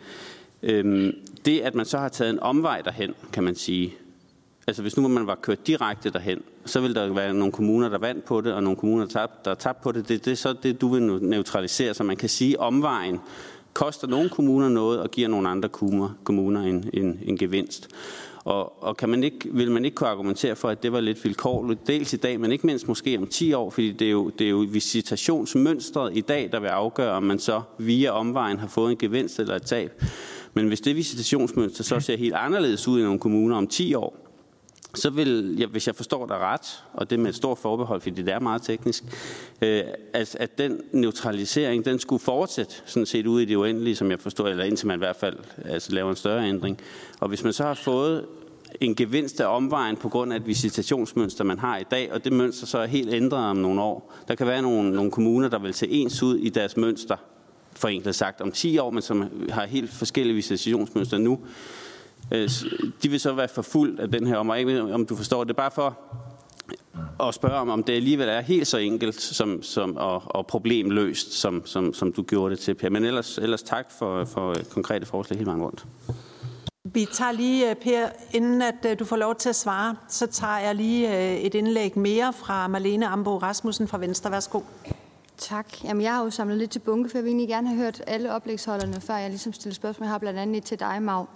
øh, 0.63 1.13
det, 1.45 1.61
at 1.61 1.75
man 1.75 1.87
så 1.87 1.99
har 1.99 2.09
taget 2.09 2.31
en 2.31 2.41
omvej 2.41 2.81
derhen, 2.81 3.15
kan 3.33 3.45
man 3.45 3.55
sige, 3.55 3.95
altså 4.67 4.83
hvis 4.83 4.97
nu 4.97 5.09
man 5.09 5.27
var 5.27 5.35
kørt 5.35 5.67
direkte 5.67 6.11
derhen, 6.11 6.43
så 6.65 6.81
vil 6.81 6.95
der 6.95 7.13
være 7.13 7.35
nogle 7.35 7.53
kommuner, 7.53 7.89
der 7.89 7.99
vandt 7.99 8.25
på 8.25 8.41
det, 8.41 8.53
og 8.53 8.63
nogle 8.63 8.77
kommuner, 8.77 9.05
der 9.05 9.13
tabte, 9.13 9.51
der 9.51 9.55
tabte 9.55 9.83
på 9.83 9.93
det. 9.93 10.09
Det, 10.09 10.25
det 10.25 10.31
er 10.31 10.37
så 10.37 10.55
det, 10.63 10.81
du 10.81 10.89
vil 10.89 11.03
neutralisere, 11.03 11.95
så 11.95 12.05
man 12.05 12.17
kan 12.17 12.29
sige, 12.29 12.61
omvejen 12.61 13.21
koster 13.73 14.07
nogle 14.07 14.29
kommuner 14.29 14.69
noget, 14.69 15.01
og 15.01 15.11
giver 15.11 15.29
nogle 15.29 15.49
andre 15.49 15.69
kommuner 16.25 16.61
en, 16.61 16.91
en, 16.93 17.21
en 17.25 17.39
gevinst. 17.39 17.89
Og, 18.45 18.83
og 18.83 18.97
kan 18.97 19.09
man 19.09 19.25
ikke, 19.25 19.49
vil 19.53 19.71
man 19.71 19.85
ikke 19.85 19.95
kunne 19.95 20.09
argumentere 20.09 20.57
for, 20.57 20.69
at 20.69 20.83
det 20.83 20.93
var 20.93 21.01
lidt 21.01 21.25
vilkårligt, 21.25 21.87
dels 21.87 22.13
i 22.13 22.17
dag, 22.17 22.41
men 22.41 22.53
ikke 22.53 22.67
mindst 22.67 22.89
måske 22.89 23.19
om 23.19 23.27
10 23.27 23.53
år, 23.53 23.71
fordi 23.71 23.93
det 23.93 24.07
er 24.07 24.11
jo, 24.11 24.31
det 24.31 24.47
er 24.47 24.51
jo 24.51 24.67
visitationsmønstret 24.69 26.17
i 26.17 26.21
dag, 26.21 26.49
der 26.53 26.61
vil 26.61 26.69
afgøre, 26.69 27.13
om 27.13 27.23
man 27.23 27.39
så 27.39 27.63
via 27.79 28.11
omvejen 28.11 28.59
har 28.59 28.69
fået 28.69 28.91
en 28.91 28.97
gevinst 28.97 29.39
eller 29.39 29.57
et 29.57 29.63
tab. 29.63 30.03
Men 30.55 30.69
hvis 30.69 30.81
det 30.81 30.97
visitationsmønster 30.97 31.85
så 31.85 32.01
ser 32.01 32.17
helt 32.17 32.35
anderledes 32.35 32.89
ud 32.89 33.01
i 33.01 33.03
nogle 33.03 33.19
kommuner 33.19 33.57
om 33.57 33.67
10 33.67 33.95
år, 33.95 34.32
så 34.95 35.11
vil, 35.11 35.57
ja, 35.59 35.67
hvis 35.67 35.87
jeg 35.87 35.95
forstår 35.95 36.27
dig 36.27 36.37
ret, 36.37 36.85
og 36.93 37.11
det 37.11 37.19
med 37.19 37.29
et 37.29 37.35
stort 37.35 37.59
forbehold, 37.59 38.01
fordi 38.01 38.23
det 38.23 38.35
er 38.35 38.39
meget 38.39 38.63
teknisk, 38.63 39.05
øh, 39.63 39.83
at, 40.13 40.37
at 40.41 40.59
den 40.59 40.81
neutralisering, 40.93 41.85
den 41.85 41.99
skulle 41.99 42.21
fortsætte 42.21 42.75
sådan 42.87 43.07
set 43.07 43.27
ud 43.27 43.41
i 43.41 43.45
det 43.45 43.57
uendelige, 43.57 43.97
som 43.97 44.11
jeg 44.11 44.21
forstår, 44.21 44.49
eller 44.49 44.65
indtil 44.65 44.87
man 44.87 44.97
i 44.97 44.99
hvert 44.99 45.17
fald 45.17 45.37
altså, 45.65 45.93
laver 45.93 46.11
en 46.11 46.17
større 46.17 46.49
ændring. 46.49 46.79
Og 47.21 47.29
hvis 47.29 47.45
man 47.45 47.53
så 47.53 47.65
har 47.65 47.75
fået 47.75 48.27
en 48.81 48.95
gevinst 48.95 49.41
af 49.41 49.57
omvejen 49.57 49.97
på 49.97 50.09
grund 50.09 50.33
af 50.33 50.37
et 50.37 50.47
visitationsmønster, 50.47 51.45
man 51.45 51.59
har 51.59 51.79
i 51.79 51.85
dag, 51.91 52.13
og 52.13 52.25
det 52.25 52.33
mønster 52.33 52.67
så 52.67 52.79
er 52.79 52.87
helt 52.87 53.15
ændret 53.15 53.45
om 53.45 53.57
nogle 53.57 53.83
år. 53.83 54.15
Der 54.29 54.35
kan 54.35 54.47
være 54.47 54.63
nogle, 54.63 54.91
nogle 54.91 55.11
kommuner, 55.11 55.49
der 55.49 55.59
vil 55.59 55.75
se 55.75 55.89
ens 55.89 56.23
ud 56.23 56.37
i 56.37 56.49
deres 56.49 56.77
mønster, 56.77 57.17
forenklet 57.77 58.15
sagt, 58.15 58.41
om 58.41 58.53
10 58.53 58.79
år, 58.79 58.91
men 58.91 59.03
som 59.03 59.47
har 59.51 59.67
helt 59.67 59.91
forskellige 59.91 60.35
visitationsmønster 60.35 61.19
nu. 61.19 61.39
Øh, 62.35 62.51
de 63.03 63.09
vil 63.09 63.21
så 63.21 63.33
være 63.33 63.49
forfulgt 63.49 64.01
af 64.01 64.11
den 64.11 64.27
her 64.27 64.37
om, 64.37 64.51
om 64.93 65.07
du 65.07 65.17
forstår 65.17 65.45
det. 65.45 65.57
Bare 65.57 65.71
for 65.71 65.99
at 67.29 67.35
spørge 67.35 67.55
om, 67.55 67.69
om 67.69 67.83
det 67.83 67.93
alligevel 67.93 68.29
er 68.29 68.41
helt 68.41 68.67
så 68.67 68.79
enkelt 68.79 69.21
som, 69.21 69.63
som, 69.63 69.97
og, 69.97 70.23
og 70.25 70.47
problemløst, 70.47 71.33
som, 71.33 71.67
som, 71.67 71.95
som 71.95 72.13
du 72.13 72.23
gjorde 72.23 72.51
det 72.51 72.59
til, 72.59 72.75
Per. 72.75 72.91
Men 72.91 73.05
ellers, 73.05 73.39
ellers 73.39 73.63
tak 73.63 73.91
for, 73.91 74.25
for 74.25 74.55
konkrete 74.71 75.07
forslag 75.07 75.39
hele 75.39 75.47
vejen 75.47 75.63
rundt. 75.63 75.87
Vi 76.85 77.07
tager 77.13 77.33
lige, 77.33 77.71
øh, 77.71 77.77
Per, 77.77 78.07
inden 78.33 78.63
at 78.63 78.87
øh, 78.87 78.99
du 78.99 79.05
får 79.05 79.17
lov 79.17 79.35
til 79.35 79.49
at 79.49 79.57
svare, 79.57 79.97
så 80.09 80.27
tager 80.27 80.59
jeg 80.59 80.75
lige 80.75 81.17
øh, 81.17 81.37
et 81.37 81.55
indlæg 81.55 81.99
mere 81.99 82.33
fra 82.33 82.69
Marlene 82.69 83.07
Ambo 83.07 83.39
Rasmussen 83.39 83.89
fra 83.89 83.99
Venstre. 83.99 84.31
Værsgo. 84.31 84.61
Tak. 85.39 85.85
Jamen, 85.85 86.03
jeg 86.03 86.15
har 86.15 86.25
jo 86.25 86.31
samlet 86.31 86.59
lidt 86.59 86.71
til 86.71 86.79
bunke, 86.79 87.11
for 87.11 87.19
jeg 87.19 87.25
vil 87.25 87.31
egentlig 87.31 87.49
gerne 87.49 87.69
have 87.69 87.79
hørt 87.79 88.03
alle 88.07 88.33
oplægsholderne, 88.33 89.01
før 89.01 89.17
jeg 89.17 89.31
ligesom 89.31 89.53
stiller 89.53 89.75
spørgsmål. 89.75 90.05
Jeg 90.05 90.13
har 90.13 90.19
blandt 90.19 90.39
andet 90.39 90.57
et 90.57 90.65
til 90.65 90.81
dig, 90.81 91.03
Mav. 91.03 91.29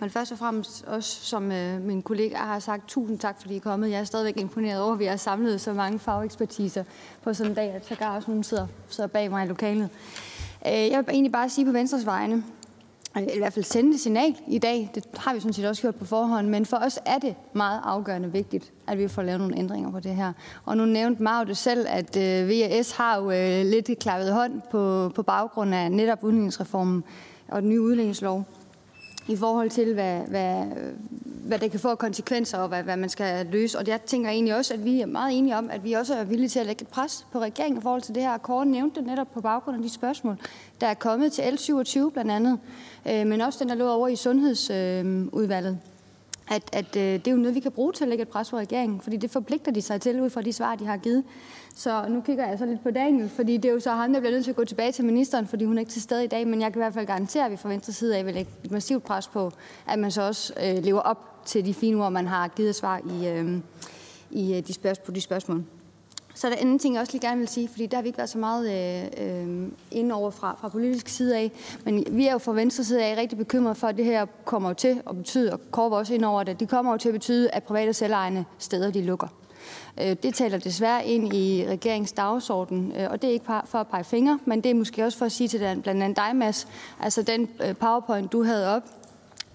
Men 0.00 0.10
først 0.10 0.32
og 0.32 0.38
fremmest 0.38 0.84
også, 0.86 1.24
som 1.24 1.52
øh, 1.52 1.82
min 1.82 2.02
kollega 2.02 2.36
har 2.36 2.58
sagt, 2.58 2.88
tusind 2.88 3.18
tak, 3.18 3.40
fordi 3.40 3.54
I 3.54 3.56
er 3.56 3.60
kommet. 3.60 3.90
Jeg 3.90 4.00
er 4.00 4.04
stadigvæk 4.04 4.36
imponeret 4.36 4.82
over, 4.82 4.92
at 4.92 4.98
vi 4.98 5.04
har 5.04 5.16
samlet 5.16 5.60
så 5.60 5.72
mange 5.72 5.98
fagekspertiser 5.98 6.84
på 7.22 7.34
sådan 7.34 7.52
en 7.52 7.56
dag, 7.56 7.70
at 7.70 7.86
så 7.86 7.96
også 8.00 8.30
nogen 8.30 8.44
sidder, 8.44 8.66
sidder 8.88 9.08
bag 9.08 9.30
mig 9.30 9.44
i 9.44 9.48
lokalet. 9.48 9.88
Øh, 10.66 10.72
jeg 10.72 10.98
vil 11.06 11.12
egentlig 11.12 11.32
bare 11.32 11.48
sige 11.48 11.64
på 11.64 11.72
Venstres 11.72 12.06
vegne, 12.06 12.44
i 13.16 13.38
hvert 13.38 13.52
fald 13.52 13.64
sende 13.64 13.94
et 13.94 14.00
signal 14.00 14.36
i 14.48 14.58
dag. 14.58 14.90
Det 14.94 15.04
har 15.16 15.34
vi 15.34 15.40
sådan 15.40 15.52
set 15.52 15.64
også 15.64 15.82
gjort 15.82 15.94
på 15.94 16.04
forhånd, 16.04 16.48
men 16.48 16.66
for 16.66 16.76
os 16.76 16.98
er 17.06 17.18
det 17.18 17.34
meget 17.52 17.80
afgørende 17.84 18.32
vigtigt, 18.32 18.72
at 18.86 18.98
vi 18.98 19.08
får 19.08 19.22
lavet 19.22 19.40
nogle 19.40 19.58
ændringer 19.58 19.90
på 19.90 20.00
det 20.00 20.14
her. 20.14 20.32
Og 20.64 20.76
nu 20.76 20.84
nævnte 20.84 21.22
Mau 21.22 21.44
det 21.44 21.56
selv, 21.56 21.86
at 21.88 22.16
øh, 22.16 22.48
VAS 22.48 22.90
har 22.90 23.20
jo 23.20 23.30
øh, 23.30 23.66
lidt 23.66 23.98
klappet 23.98 24.32
hånd 24.32 24.62
på, 24.70 25.12
på 25.14 25.22
baggrund 25.22 25.74
af 25.74 25.92
netop 25.92 26.24
udligningsreformen 26.24 27.04
og 27.48 27.62
den 27.62 27.70
nye 27.70 27.80
udligningslov 27.80 28.44
i 29.28 29.36
forhold 29.36 29.70
til, 29.70 29.94
hvad, 29.94 30.20
hvad, 30.20 30.64
hvad 31.46 31.58
det 31.58 31.70
kan 31.70 31.80
få 31.80 31.94
konsekvenser, 31.94 32.58
og 32.58 32.68
hvad, 32.68 32.82
hvad 32.82 32.96
man 32.96 33.08
skal 33.08 33.46
løse. 33.46 33.78
Og 33.78 33.86
jeg 33.86 34.00
tænker 34.02 34.30
egentlig 34.30 34.56
også, 34.56 34.74
at 34.74 34.84
vi 34.84 35.00
er 35.00 35.06
meget 35.06 35.38
enige 35.38 35.56
om, 35.56 35.70
at 35.70 35.84
vi 35.84 35.92
også 35.92 36.14
er 36.14 36.24
villige 36.24 36.48
til 36.48 36.58
at 36.58 36.66
lægge 36.66 36.84
pres 36.84 37.26
på 37.32 37.38
regeringen 37.40 37.78
i 37.78 37.82
forhold 37.82 38.02
til 38.02 38.14
det 38.14 38.22
her. 38.22 38.38
Kåre 38.38 38.66
nævnte 38.66 39.00
det 39.00 39.06
netop 39.06 39.32
på 39.34 39.40
baggrund 39.40 39.76
af 39.76 39.82
de 39.82 39.88
spørgsmål, 39.88 40.36
der 40.80 40.86
er 40.86 40.94
kommet 40.94 41.32
til 41.32 41.42
L27 41.42 42.10
blandt 42.10 42.30
andet, 42.30 42.58
øh, 43.06 43.26
men 43.26 43.40
også 43.40 43.58
den, 43.58 43.68
der 43.68 43.74
lå 43.74 43.88
over 43.88 44.08
i 44.08 44.16
Sundhedsudvalget. 44.16 45.72
Øh, 45.72 45.96
at, 46.50 46.62
at 46.72 46.96
øh, 46.96 47.02
det 47.02 47.28
er 47.28 47.30
jo 47.30 47.36
noget, 47.36 47.54
vi 47.54 47.60
kan 47.60 47.72
bruge 47.72 47.92
til 47.92 48.04
at 48.04 48.08
lægge 48.08 48.22
et 48.22 48.28
pres 48.28 48.50
på 48.50 48.58
regeringen, 48.58 49.00
fordi 49.00 49.16
det 49.16 49.30
forpligter 49.30 49.72
de 49.72 49.82
sig 49.82 50.00
til 50.00 50.20
ud 50.20 50.30
fra 50.30 50.42
de 50.42 50.52
svar, 50.52 50.74
de 50.74 50.86
har 50.86 50.96
givet. 50.96 51.24
Så 51.78 52.04
nu 52.08 52.20
kigger 52.20 52.48
jeg 52.48 52.58
så 52.58 52.66
lidt 52.66 52.82
på 52.82 52.90
Daniel, 52.90 53.28
fordi 53.28 53.56
det 53.56 53.68
er 53.68 53.72
jo 53.72 53.80
så 53.80 53.90
ham, 53.90 54.12
der 54.12 54.20
bliver 54.20 54.32
nødt 54.32 54.44
til 54.44 54.50
at 54.50 54.56
gå 54.56 54.64
tilbage 54.64 54.92
til 54.92 55.04
ministeren, 55.04 55.46
fordi 55.46 55.64
hun 55.64 55.76
er 55.78 55.80
ikke 55.80 55.92
til 55.92 56.02
stede 56.02 56.24
i 56.24 56.26
dag, 56.26 56.46
men 56.48 56.60
jeg 56.60 56.72
kan 56.72 56.80
i 56.80 56.82
hvert 56.82 56.94
fald 56.94 57.06
garantere, 57.06 57.44
at 57.44 57.50
vi 57.50 57.56
fra 57.56 57.68
venstre 57.68 57.92
side 57.92 58.16
af 58.16 58.26
vil 58.26 58.34
lægge 58.34 58.50
et 58.64 58.70
massivt 58.70 59.04
pres 59.04 59.28
på, 59.28 59.52
at 59.86 59.98
man 59.98 60.10
så 60.10 60.22
også 60.22 60.52
øh, 60.62 60.84
lever 60.84 61.00
op 61.00 61.42
til 61.44 61.64
de 61.64 61.74
fine 61.74 62.04
ord, 62.04 62.12
man 62.12 62.26
har 62.26 62.48
givet 62.48 62.74
svar 62.74 63.00
i, 63.10 63.28
øh, 63.28 63.58
i 64.30 64.56
øh, 64.56 64.66
de 64.66 64.72
spørgsmål, 64.72 65.04
på 65.04 65.12
de 65.12 65.20
spørgsmål. 65.20 65.64
Så 66.34 66.46
er 66.46 66.50
der 66.50 66.58
anden 66.60 66.78
ting, 66.78 66.94
jeg 66.94 67.00
også 67.00 67.12
lige 67.12 67.28
gerne 67.28 67.38
vil 67.38 67.48
sige, 67.48 67.68
fordi 67.68 67.86
der 67.86 67.96
har 67.96 68.02
vi 68.02 68.08
ikke 68.08 68.18
været 68.18 68.30
så 68.30 68.38
meget 68.38 68.70
øh, 68.70 69.26
øh, 69.26 69.68
inde 69.90 70.14
over 70.14 70.30
fra, 70.30 70.56
fra 70.60 70.68
politisk 70.68 71.08
side 71.08 71.36
af. 71.36 71.52
Men 71.84 72.04
vi 72.10 72.26
er 72.26 72.32
jo 72.32 72.38
fra 72.38 72.52
venstre 72.52 72.84
side 72.84 73.04
af 73.04 73.16
rigtig 73.16 73.38
bekymrede 73.38 73.74
for, 73.74 73.86
at 73.86 73.96
det 73.96 74.04
her 74.04 74.26
kommer 74.44 74.72
til 74.72 75.02
at 75.10 75.16
betyde, 75.16 75.52
og 75.52 75.60
Korv 75.70 75.92
også 75.92 76.14
ind 76.14 76.24
over 76.24 76.42
det, 76.42 76.60
det 76.60 76.68
kommer 76.68 76.92
jo 76.92 76.98
til 76.98 77.08
at 77.08 77.12
betyde, 77.12 77.50
at 77.50 77.62
private 77.62 77.92
selvejende 77.92 78.44
steder 78.58 78.90
de 78.90 79.02
lukker. 79.02 79.28
Øh, 80.00 80.16
det 80.22 80.34
taler 80.34 80.58
desværre 80.58 81.06
ind 81.06 81.34
i 81.34 81.64
regeringens 81.68 82.12
dagsorden, 82.12 82.92
øh, 82.96 83.10
og 83.10 83.22
det 83.22 83.28
er 83.28 83.32
ikke 83.32 83.46
for 83.64 83.78
at 83.78 83.86
pege 83.86 84.04
fingre, 84.04 84.38
men 84.44 84.60
det 84.60 84.70
er 84.70 84.74
måske 84.74 85.04
også 85.04 85.18
for 85.18 85.26
at 85.26 85.32
sige 85.32 85.48
til 85.48 85.60
den, 85.60 85.82
blandt 85.82 86.02
andet 86.02 86.16
dig, 86.16 86.36
Mads, 86.36 86.68
altså 87.00 87.22
den 87.22 87.48
øh, 87.64 87.76
powerpoint, 87.76 88.32
du 88.32 88.42
havde 88.42 88.76
op, 88.76 88.82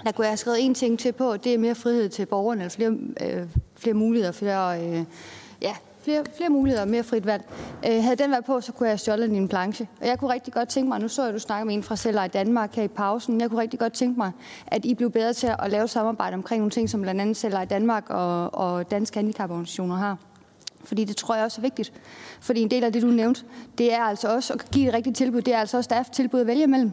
der 0.04 0.12
kunne 0.12 0.26
jeg 0.26 0.32
have 0.32 0.38
skrevet 0.38 0.66
en 0.66 0.74
ting 0.74 1.00
til 1.00 1.12
på, 1.12 1.38
det 1.38 1.54
er 1.54 1.58
mere 1.58 1.76
frihed 1.76 2.10
til 2.10 2.26
borgerne, 2.26 2.62
eller 2.62 2.70
flere, 2.70 2.98
øh, 3.22 3.48
flere 3.76 3.94
muligheder, 3.94 4.32
flere, 4.32 4.86
øh, 4.86 5.04
ja, 5.62 5.76
flere, 6.04 6.24
flere 6.38 6.50
muligheder 6.50 6.84
og 6.84 6.90
mere 6.90 7.04
frit 7.04 7.26
valg. 7.26 7.44
Øh, 7.88 8.04
havde 8.04 8.16
den 8.16 8.32
været 8.32 8.46
på, 8.46 8.62
så 8.62 8.72
kunne 8.72 8.88
jeg 8.88 8.92
have 8.92 8.98
stjålet 8.98 9.30
din 9.30 9.48
planche. 9.48 9.88
Og 10.02 10.08
jeg 10.08 10.20
kunne 10.20 10.34
rigtig 10.34 10.54
godt 10.54 10.70
tænke 10.70 10.90
mig, 10.90 11.00
nu 11.00 11.08
så 11.08 11.22
jeg, 11.22 11.30
at 11.30 11.34
du 11.34 11.40
snakker 11.40 11.66
med 11.66 11.74
en 11.74 11.84
fra 11.84 11.96
Celler 11.96 12.24
i 12.24 12.28
Danmark 12.28 12.76
her 12.76 12.84
i 12.84 12.88
pausen, 12.88 13.42
jeg 13.42 13.50
kunne 13.50 13.62
rigtig 13.62 13.80
godt 13.80 13.94
tænke 13.94 14.18
mig, 14.18 14.32
at 14.68 14.86
I 14.86 14.94
blev 14.94 15.12
bedre 15.12 15.34
til 15.34 15.52
at 15.60 15.72
lave 15.72 15.88
samarbejde 15.88 16.34
omkring 16.34 16.60
nogle 16.60 16.72
ting, 16.72 16.90
som 16.90 17.02
blandt 17.02 17.22
andet 17.22 17.38
Celler 17.38 17.62
i 17.62 17.66
Danmark 17.66 18.10
og, 18.10 18.54
og 18.54 18.92
Danske 18.92 19.16
Handicaporganisationer 19.16 19.96
har. 19.96 20.18
Fordi 20.84 21.04
det 21.04 21.18
tror 21.18 21.36
jeg 21.36 21.44
også 21.44 21.62
er 21.62 21.64
vigtigt. 21.64 21.94
Fordi 22.42 22.62
en 22.62 22.72
del 22.72 22.84
af 22.84 22.94
det, 22.94 23.02
du 23.02 23.08
nævnte, 23.08 23.44
det 23.78 23.94
er 23.94 24.04
altså 24.04 24.36
også 24.36 24.54
at 24.54 24.72
give 24.72 24.88
et 24.88 24.94
rigtigt 24.94 25.18
tilbud. 25.18 25.42
Det 25.42 25.54
er 25.54 25.58
altså 25.58 25.78
også, 25.78 25.88
der 25.88 25.96
er 25.96 26.04
tilbud 26.04 26.40
at 26.40 26.48
vælge 26.48 26.64
imellem. 26.64 26.92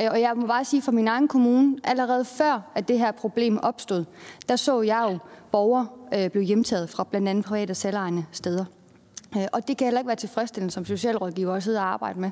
Øh, 0.00 0.06
og 0.10 0.20
jeg 0.20 0.32
må 0.36 0.46
bare 0.46 0.64
sige 0.64 0.82
for 0.82 0.92
min 0.92 1.08
egen 1.08 1.28
kommune, 1.28 1.76
allerede 1.84 2.24
før 2.24 2.72
at 2.74 2.88
det 2.88 2.98
her 2.98 3.12
problem 3.12 3.58
opstod, 3.58 4.04
der 4.48 4.56
så 4.56 4.82
jeg 4.82 5.08
jo 5.12 5.18
borgere 5.52 5.86
øh, 6.14 6.30
blive 6.30 6.44
hjemtaget 6.44 6.90
fra 6.90 7.04
blandt 7.04 7.28
andet 7.28 7.44
private 7.44 7.70
og 7.70 7.76
selvejende 7.76 8.24
steder. 8.32 8.64
Øh, 9.36 9.46
og 9.52 9.68
det 9.68 9.76
kan 9.76 9.86
heller 9.86 10.00
ikke 10.00 10.08
være 10.08 10.16
tilfredsstillende 10.16 10.72
som 10.72 10.84
socialrådgiver 10.84 11.54
at 11.54 11.62
sidde 11.62 11.78
og 11.78 11.84
arbejde 11.84 12.20
med. 12.20 12.30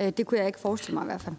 Øh, 0.00 0.12
det 0.16 0.26
kunne 0.26 0.38
jeg 0.38 0.46
ikke 0.46 0.60
forestille 0.60 0.94
mig 0.94 1.02
i 1.02 1.06
hvert 1.06 1.20
fald. 1.20 1.34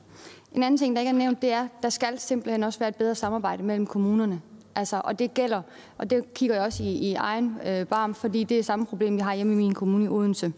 En 0.51 0.63
anden 0.63 0.77
ting, 0.77 0.95
der 0.95 1.01
ikke 1.01 1.09
er 1.09 1.15
nævnt, 1.15 1.41
det 1.41 1.53
er, 1.53 1.67
der 1.83 1.89
skal 1.89 2.19
simpelthen 2.19 2.63
også 2.63 2.79
være 2.79 2.89
et 2.89 2.95
bedre 2.95 3.15
samarbejde 3.15 3.63
mellem 3.63 3.85
kommunerne. 3.85 4.41
Altså, 4.75 5.01
og 5.03 5.19
det 5.19 5.33
gælder, 5.33 5.61
og 5.97 6.09
det 6.09 6.33
kigger 6.33 6.55
jeg 6.55 6.65
også 6.65 6.83
i, 6.83 6.87
i 6.87 7.13
egen 7.13 7.57
øh, 7.65 7.85
barm, 7.85 8.15
fordi 8.15 8.43
det 8.43 8.59
er 8.59 8.63
samme 8.63 8.85
problem, 8.85 9.15
vi 9.15 9.21
har 9.21 9.33
hjemme 9.33 9.53
i 9.53 9.55
min 9.55 9.73
kommune 9.73 10.05
i 10.05 10.07
Odense. 10.07 10.53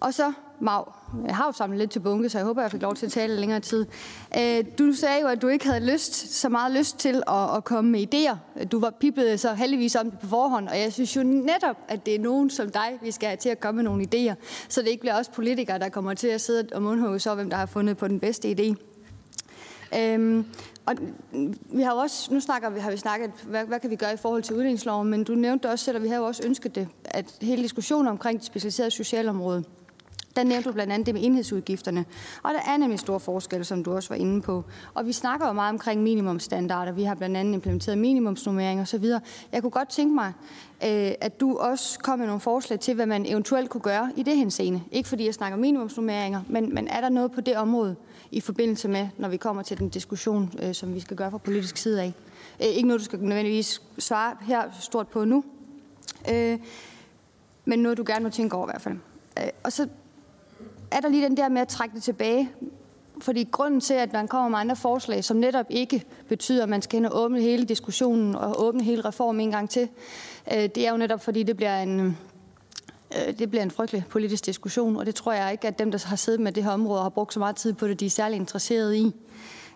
Og 0.00 0.14
så, 0.14 0.32
Mav, 0.60 0.94
jeg 1.26 1.36
har 1.36 1.46
jo 1.46 1.52
samlet 1.52 1.78
lidt 1.78 1.90
til 1.90 2.00
bunke, 2.00 2.28
så 2.28 2.38
jeg 2.38 2.44
håber, 2.46 2.62
jeg 2.62 2.70
fik 2.70 2.82
lov 2.82 2.94
til 2.94 3.06
at 3.06 3.12
tale 3.12 3.36
længere 3.36 3.60
tid. 3.60 3.86
Øh, 4.38 4.64
du 4.78 4.92
sagde 4.92 5.20
jo, 5.20 5.26
at 5.26 5.42
du 5.42 5.48
ikke 5.48 5.66
havde 5.66 5.92
lyst, 5.92 6.40
så 6.40 6.48
meget 6.48 6.72
lyst 6.72 6.98
til 6.98 7.22
at, 7.28 7.56
at 7.56 7.64
komme 7.64 7.90
med 7.90 8.14
idéer. 8.14 8.64
Du 8.64 8.80
var 8.80 8.90
pippet 9.00 9.40
så 9.40 9.54
heldigvis 9.54 9.96
om 9.96 10.10
det 10.10 10.20
på 10.20 10.26
forhånd, 10.26 10.68
og 10.68 10.78
jeg 10.78 10.92
synes 10.92 11.16
jo 11.16 11.22
netop, 11.22 11.76
at 11.88 12.06
det 12.06 12.14
er 12.14 12.18
nogen 12.18 12.50
som 12.50 12.70
dig, 12.70 12.98
vi 13.02 13.10
skal 13.10 13.28
have 13.28 13.36
til 13.36 13.48
at 13.48 13.60
komme 13.60 13.82
med 13.82 13.84
nogle 13.84 14.06
idéer, 14.14 14.34
så 14.68 14.82
det 14.82 14.88
ikke 14.88 15.00
bliver 15.00 15.18
os 15.18 15.28
politikere, 15.28 15.78
der 15.78 15.88
kommer 15.88 16.14
til 16.14 16.28
at 16.28 16.40
sidde 16.40 16.68
og 16.72 16.82
mundhugge 16.82 17.18
så, 17.18 17.34
hvem 17.34 17.50
der 17.50 17.56
har 17.56 17.66
fundet 17.66 17.96
på 17.96 18.08
den 18.08 18.20
bedste 18.20 18.50
idé. 18.50 18.74
Øhm, 19.98 20.46
og 20.86 20.94
vi 21.72 21.82
har 21.82 21.92
også, 21.92 22.34
nu 22.34 22.40
snakker 22.40 22.70
vi, 22.70 22.80
har 22.80 22.90
vi 22.90 22.96
snakket, 22.96 23.30
hvad, 23.46 23.64
hvad 23.64 23.80
kan 23.80 23.90
vi 23.90 23.96
gøre 23.96 24.12
i 24.12 24.16
forhold 24.16 24.42
til 24.42 24.54
udlændingsloven, 24.54 25.08
men 25.08 25.24
du 25.24 25.34
nævnte 25.34 25.70
også 25.70 25.84
selv, 25.84 25.96
at 25.96 26.02
vi 26.02 26.08
har 26.08 26.16
jo 26.16 26.24
også 26.24 26.42
ønsket 26.46 26.74
det, 26.74 26.88
at 27.04 27.38
hele 27.40 27.62
diskussionen 27.62 28.08
omkring 28.08 28.38
det 28.38 28.46
specialiserede 28.46 28.90
socialområde, 28.90 29.64
der 30.36 30.44
nævnte 30.44 30.68
du 30.68 30.72
blandt 30.72 30.92
andet 30.92 31.06
det 31.06 31.14
med 31.14 31.24
enhedsudgifterne. 31.24 32.04
Og 32.42 32.50
der 32.54 32.72
er 32.72 32.76
nemlig 32.76 32.98
stor 32.98 33.18
forskel, 33.18 33.64
som 33.64 33.84
du 33.84 33.94
også 33.94 34.08
var 34.08 34.16
inde 34.16 34.42
på. 34.42 34.64
Og 34.94 35.06
vi 35.06 35.12
snakker 35.12 35.46
jo 35.46 35.52
meget 35.52 35.72
omkring 35.72 36.02
minimumstandarder. 36.02 36.92
Vi 36.92 37.02
har 37.02 37.14
blandt 37.14 37.36
andet 37.36 37.54
implementeret 37.54 37.98
minimumsnummering 37.98 38.80
osv. 38.80 39.04
Jeg 39.52 39.62
kunne 39.62 39.70
godt 39.70 39.88
tænke 39.88 40.14
mig, 40.14 40.32
øh, 40.84 41.12
at 41.20 41.40
du 41.40 41.56
også 41.56 41.98
kom 41.98 42.18
med 42.18 42.26
nogle 42.26 42.40
forslag 42.40 42.80
til, 42.80 42.94
hvad 42.94 43.06
man 43.06 43.26
eventuelt 43.26 43.70
kunne 43.70 43.80
gøre 43.80 44.12
i 44.16 44.22
det 44.22 44.36
henseende. 44.36 44.82
Ikke 44.92 45.08
fordi 45.08 45.26
jeg 45.26 45.34
snakker 45.34 45.58
minimumsnummeringer, 45.58 46.40
men, 46.48 46.74
men 46.74 46.88
er 46.88 47.00
der 47.00 47.08
noget 47.08 47.32
på 47.32 47.40
det 47.40 47.56
område 47.56 47.96
i 48.30 48.40
forbindelse 48.40 48.88
med, 48.88 49.08
når 49.18 49.28
vi 49.28 49.36
kommer 49.36 49.62
til 49.62 49.78
den 49.78 49.88
diskussion, 49.88 50.52
øh, 50.62 50.74
som 50.74 50.94
vi 50.94 51.00
skal 51.00 51.16
gøre 51.16 51.30
fra 51.30 51.38
politisk 51.38 51.76
side 51.76 52.02
af? 52.02 52.12
Øh, 52.62 52.66
ikke 52.66 52.88
noget, 52.88 53.00
du 53.00 53.04
skal 53.04 53.18
nødvendigvis 53.18 53.82
svare 53.98 54.36
her 54.40 54.62
stort 54.80 55.08
på 55.08 55.24
nu, 55.24 55.44
øh, 56.32 56.58
men 57.64 57.78
noget, 57.78 57.98
du 57.98 58.04
gerne 58.06 58.22
må 58.22 58.30
tænke 58.30 58.56
over 58.56 58.66
i 58.66 58.70
hvert 58.70 58.82
fald. 58.82 58.96
Øh, 59.38 59.48
og 59.62 59.72
så 59.72 59.88
er 60.90 61.00
der 61.00 61.08
lige 61.08 61.24
den 61.24 61.36
der 61.36 61.48
med 61.48 61.60
at 61.60 61.68
trække 61.68 61.94
det 61.94 62.02
tilbage. 62.02 62.50
Fordi 63.20 63.48
grunden 63.52 63.80
til, 63.80 63.94
at 63.94 64.12
man 64.12 64.28
kommer 64.28 64.48
med 64.48 64.58
andre 64.58 64.76
forslag, 64.76 65.24
som 65.24 65.36
netop 65.36 65.66
ikke 65.70 66.04
betyder, 66.28 66.62
at 66.62 66.68
man 66.68 66.82
skal 66.82 66.96
ind 66.96 67.06
og 67.06 67.22
åbne 67.22 67.40
hele 67.40 67.64
diskussionen 67.64 68.34
og 68.34 68.64
åbne 68.64 68.82
hele 68.82 69.04
reformen 69.04 69.40
en 69.40 69.50
gang 69.50 69.70
til, 69.70 69.88
øh, 70.52 70.58
det 70.58 70.78
er 70.78 70.90
jo 70.90 70.96
netop, 70.96 71.24
fordi 71.24 71.42
det 71.42 71.56
bliver 71.56 71.82
en, 71.82 72.18
Øh, 73.14 73.38
det 73.38 73.50
bliver 73.50 73.62
en 73.62 73.70
frygtelig 73.70 74.04
politisk 74.10 74.46
diskussion, 74.46 74.96
og 74.96 75.06
det 75.06 75.14
tror 75.14 75.32
jeg 75.32 75.52
ikke, 75.52 75.68
at 75.68 75.78
dem, 75.78 75.90
der 75.90 76.06
har 76.06 76.16
siddet 76.16 76.40
med 76.40 76.52
det 76.52 76.64
her 76.64 76.70
område 76.70 76.98
og 76.98 77.04
har 77.04 77.10
brugt 77.10 77.32
så 77.32 77.38
meget 77.38 77.56
tid 77.56 77.72
på 77.72 77.88
det, 77.88 78.00
de 78.00 78.06
er 78.06 78.10
særlig 78.10 78.36
interesserede 78.36 78.98
i. 78.98 79.14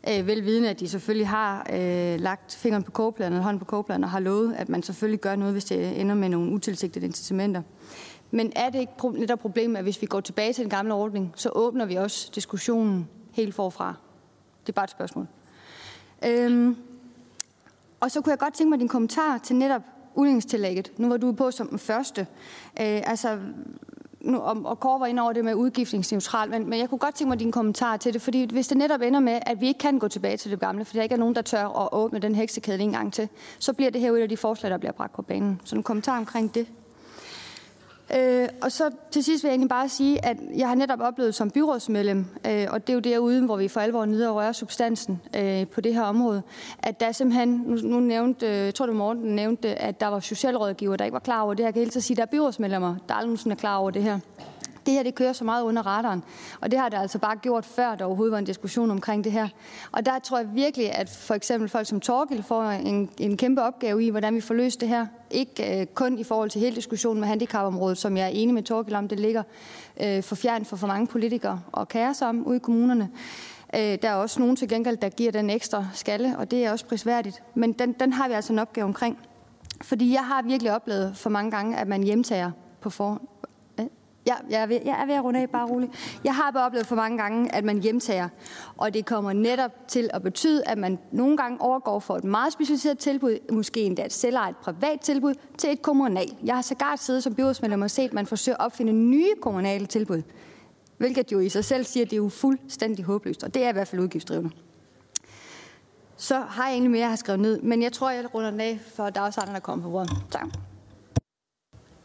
Øh, 0.08 0.26
velvidende, 0.26 0.70
at 0.70 0.80
de 0.80 0.88
selvfølgelig 0.88 1.28
har 1.28 1.66
øh, 1.72 2.20
lagt 2.20 2.54
fingeren 2.54 2.82
på 2.82 2.90
kogepladen 2.90 3.32
eller 3.32 3.42
hånden 3.42 3.58
på 3.58 3.64
kogepladen 3.64 4.04
og 4.04 4.10
har 4.10 4.20
lovet, 4.20 4.54
at 4.54 4.68
man 4.68 4.82
selvfølgelig 4.82 5.20
gør 5.20 5.36
noget, 5.36 5.54
hvis 5.54 5.64
det 5.64 6.00
ender 6.00 6.14
med 6.14 6.28
nogle 6.28 6.52
utilsigtede 6.52 7.06
incitamenter. 7.06 7.62
Men 8.30 8.52
er 8.56 8.70
det 8.70 8.78
ikke 8.78 8.92
netop 9.12 9.38
problemet, 9.38 9.76
at 9.76 9.82
hvis 9.82 10.02
vi 10.02 10.06
går 10.06 10.20
tilbage 10.20 10.52
til 10.52 10.62
den 10.62 10.70
gamle 10.70 10.94
ordning, 10.94 11.32
så 11.36 11.50
åbner 11.52 11.84
vi 11.84 11.94
også 11.94 12.30
diskussionen 12.34 13.08
helt 13.32 13.54
forfra? 13.54 13.94
Det 14.66 14.68
er 14.68 14.74
bare 14.74 14.84
et 14.84 14.90
spørgsmål. 14.90 15.26
Øhm, 16.26 16.76
og 18.00 18.10
så 18.10 18.20
kunne 18.20 18.30
jeg 18.30 18.38
godt 18.38 18.54
tænke 18.54 18.70
mig 18.70 18.78
din 18.78 18.88
kommentar 18.88 19.38
til 19.38 19.56
netop 19.56 19.82
udligningstillægget. 20.14 20.92
Nu 20.96 21.08
var 21.08 21.16
du 21.16 21.32
på 21.32 21.50
som 21.50 21.68
den 21.68 21.78
første. 21.78 22.20
Øh, 22.80 23.02
altså, 23.04 23.38
nu, 24.20 24.38
og, 24.38 24.56
og 24.64 24.80
Kåre 24.80 25.00
var 25.00 25.06
ind 25.06 25.18
over 25.18 25.32
det 25.32 25.44
med 25.44 25.54
udgiftningsneutral, 25.54 26.50
men, 26.50 26.70
men 26.70 26.78
jeg 26.78 26.88
kunne 26.88 26.98
godt 26.98 27.14
tænke 27.14 27.28
mig 27.28 27.40
din 27.40 27.52
kommentar 27.52 27.96
til 27.96 28.12
det, 28.12 28.22
fordi 28.22 28.48
hvis 28.52 28.68
det 28.68 28.76
netop 28.76 29.00
ender 29.00 29.20
med, 29.20 29.38
at 29.46 29.60
vi 29.60 29.66
ikke 29.66 29.78
kan 29.78 29.98
gå 29.98 30.08
tilbage 30.08 30.36
til 30.36 30.50
det 30.50 30.60
gamle, 30.60 30.84
fordi 30.84 30.96
der 30.96 31.02
ikke 31.02 31.14
er 31.14 31.18
nogen, 31.18 31.34
der 31.34 31.42
tør 31.42 31.66
at 31.66 31.88
åbne 31.92 32.18
den 32.18 32.34
heksekæde 32.34 32.78
en 32.78 32.92
gang 32.92 33.12
til, 33.12 33.28
så 33.58 33.72
bliver 33.72 33.90
det 33.90 34.00
her 34.00 34.12
et 34.12 34.22
af 34.22 34.28
de 34.28 34.36
forslag, 34.36 34.72
der 34.72 34.78
bliver 34.78 34.92
bragt 34.92 35.12
på 35.12 35.22
banen. 35.22 35.60
Så 35.64 35.76
en 35.76 35.82
kommentar 35.82 36.18
omkring 36.18 36.54
det. 36.54 36.66
Øh, 38.16 38.48
og 38.62 38.72
så 38.72 38.90
til 39.10 39.24
sidst 39.24 39.44
vil 39.44 39.48
jeg 39.48 39.52
egentlig 39.52 39.68
bare 39.68 39.88
sige, 39.88 40.24
at 40.24 40.36
jeg 40.56 40.68
har 40.68 40.74
netop 40.74 41.00
oplevet 41.00 41.34
som 41.34 41.50
byrådsmedlem, 41.50 42.26
øh, 42.46 42.66
og 42.70 42.86
det 42.86 42.92
er 42.92 42.94
jo 42.94 43.00
derude, 43.00 43.44
hvor 43.44 43.56
vi 43.56 43.68
for 43.68 43.80
alvor 43.80 44.04
nede 44.04 44.28
og 44.28 44.36
rører 44.36 44.52
substansen 44.52 45.20
øh, 45.36 45.66
på 45.66 45.80
det 45.80 45.94
her 45.94 46.02
område, 46.02 46.42
at 46.78 47.00
der 47.00 47.12
simpelthen, 47.12 47.48
nu, 47.48 47.76
nu 47.82 48.00
nævnte, 48.00 48.46
øh, 48.46 48.52
jeg 48.52 48.74
tror 48.74 48.86
du 48.86 48.92
Morten 48.92 49.36
nævnte, 49.36 49.68
at 49.68 50.00
der 50.00 50.06
var 50.06 50.20
socialrådgiver, 50.20 50.96
der 50.96 51.04
ikke 51.04 51.12
var 51.12 51.18
klar 51.18 51.42
over 51.42 51.54
det 51.54 51.62
her. 51.62 51.66
Jeg 51.66 51.74
kan 51.74 51.82
helt 51.82 52.02
sige, 52.02 52.14
at 52.14 52.16
der 52.16 52.22
er 52.22 52.30
byrådsmedlemmer, 52.30 52.96
der 53.08 53.14
aldrig 53.14 53.52
er 53.52 53.56
klar 53.56 53.76
over 53.76 53.90
det 53.90 54.02
her. 54.02 54.18
Det 54.86 54.94
her 54.94 55.02
det 55.02 55.14
kører 55.14 55.32
så 55.32 55.44
meget 55.44 55.62
under 55.62 55.86
radaren, 55.86 56.22
og 56.60 56.70
det 56.70 56.78
har 56.78 56.88
det 56.88 56.96
altså 56.96 57.18
bare 57.18 57.36
gjort 57.36 57.64
før, 57.64 57.94
der 57.94 58.04
overhovedet 58.04 58.32
var 58.32 58.38
en 58.38 58.44
diskussion 58.44 58.90
omkring 58.90 59.24
det 59.24 59.32
her. 59.32 59.48
Og 59.92 60.06
der 60.06 60.18
tror 60.18 60.38
jeg 60.38 60.48
virkelig, 60.54 60.94
at 60.94 61.08
for 61.08 61.34
eksempel 61.34 61.68
folk 61.68 61.86
som 61.86 62.00
Torgild 62.00 62.42
får 62.42 62.62
en, 62.62 63.10
en 63.18 63.36
kæmpe 63.36 63.62
opgave 63.62 64.04
i, 64.04 64.10
hvordan 64.10 64.34
vi 64.34 64.40
får 64.40 64.54
løst 64.54 64.80
det 64.80 64.88
her. 64.88 65.06
Ikke 65.30 65.80
øh, 65.80 65.86
kun 65.86 66.18
i 66.18 66.24
forhold 66.24 66.50
til 66.50 66.60
hele 66.60 66.76
diskussionen 66.76 67.20
med 67.20 67.28
handicapområdet, 67.28 67.98
som 67.98 68.16
jeg 68.16 68.24
er 68.24 68.28
enig 68.28 68.54
med 68.54 68.62
Torgild 68.62 68.96
om, 68.96 69.08
det 69.08 69.20
ligger 69.20 69.42
øh, 70.00 70.22
for 70.22 70.34
fjern 70.34 70.64
for 70.64 70.76
for 70.76 70.86
mange 70.86 71.06
politikere 71.06 71.60
og 71.72 71.88
kære 71.88 72.14
sig 72.14 72.28
om 72.28 72.46
ude 72.46 72.56
i 72.56 72.60
kommunerne. 72.60 73.10
Øh, 73.74 73.98
der 74.02 74.08
er 74.08 74.14
også 74.14 74.40
nogen 74.40 74.56
til 74.56 74.68
gengæld, 74.68 74.96
der 74.96 75.08
giver 75.08 75.32
den 75.32 75.50
ekstra 75.50 75.86
skalle, 75.94 76.38
og 76.38 76.50
det 76.50 76.64
er 76.64 76.72
også 76.72 76.86
prisværdigt. 76.86 77.42
Men 77.54 77.72
den, 77.72 77.92
den 77.92 78.12
har 78.12 78.28
vi 78.28 78.34
altså 78.34 78.52
en 78.52 78.58
opgave 78.58 78.84
omkring. 78.84 79.18
Fordi 79.82 80.12
jeg 80.12 80.26
har 80.26 80.42
virkelig 80.42 80.72
oplevet 80.72 81.16
for 81.16 81.30
mange 81.30 81.50
gange, 81.50 81.76
at 81.76 81.88
man 81.88 82.02
hjemtager 82.02 82.50
på 82.80 82.90
forhånd. 82.90 83.20
Ja, 84.26 84.34
jeg 84.50 84.62
er, 84.62 84.66
ved, 84.66 84.80
jeg 84.84 85.02
er 85.02 85.06
ved 85.06 85.14
at 85.14 85.24
runde 85.24 85.40
af, 85.40 85.50
bare 85.50 85.68
roligt. 85.68 86.20
Jeg 86.24 86.34
har 86.34 86.50
bare 86.50 86.66
oplevet 86.66 86.86
for 86.86 86.96
mange 86.96 87.18
gange, 87.18 87.54
at 87.54 87.64
man 87.64 87.78
hjemtager, 87.78 88.28
og 88.76 88.94
det 88.94 89.06
kommer 89.06 89.32
netop 89.32 89.70
til 89.88 90.10
at 90.12 90.22
betyde, 90.22 90.62
at 90.66 90.78
man 90.78 90.98
nogle 91.12 91.36
gange 91.36 91.60
overgår 91.60 91.98
for 91.98 92.16
et 92.16 92.24
meget 92.24 92.52
specialiseret 92.52 92.98
tilbud, 92.98 93.38
måske 93.52 93.80
endda 93.80 94.04
et 94.04 94.12
selvejet 94.12 94.56
privat 94.56 95.00
tilbud, 95.00 95.34
til 95.58 95.72
et 95.72 95.82
kommunalt. 95.82 96.34
Jeg 96.44 96.54
har 96.54 96.62
sågar 96.62 96.96
siddet 96.96 97.22
som 97.22 97.34
byrådsmedlem 97.34 97.82
og 97.82 97.90
set, 97.90 98.04
at 98.04 98.12
man 98.12 98.26
forsøger 98.26 98.58
at 98.58 98.64
opfinde 98.64 98.92
nye 98.92 99.34
kommunale 99.42 99.86
tilbud, 99.86 100.22
hvilket 100.98 101.32
jo 101.32 101.38
i 101.38 101.48
sig 101.48 101.64
selv 101.64 101.84
siger, 101.84 102.04
at 102.04 102.10
det 102.10 102.16
er 102.16 102.22
jo 102.22 102.28
fuldstændig 102.28 103.04
håbløst, 103.04 103.44
og 103.44 103.54
det 103.54 103.64
er 103.64 103.68
i 103.68 103.72
hvert 103.72 103.88
fald 103.88 104.02
udgiftsdrivende. 104.02 104.50
Så 106.16 106.40
har 106.40 106.64
jeg 106.64 106.72
egentlig 106.72 106.90
mere, 106.90 107.00
jeg 107.00 107.08
har 107.08 107.16
skrevet 107.16 107.40
ned, 107.40 107.60
men 107.60 107.82
jeg 107.82 107.92
tror, 107.92 108.10
jeg 108.10 108.34
runder 108.34 108.50
den 108.50 108.60
af, 108.60 108.80
for 108.94 109.10
der 109.10 109.20
er 109.20 109.24
også 109.24 109.40
andre, 109.40 109.54
der 109.54 109.60
kommer 109.60 109.84
på 109.84 109.90
bordet. 109.90 110.10
Tak. 110.30 110.46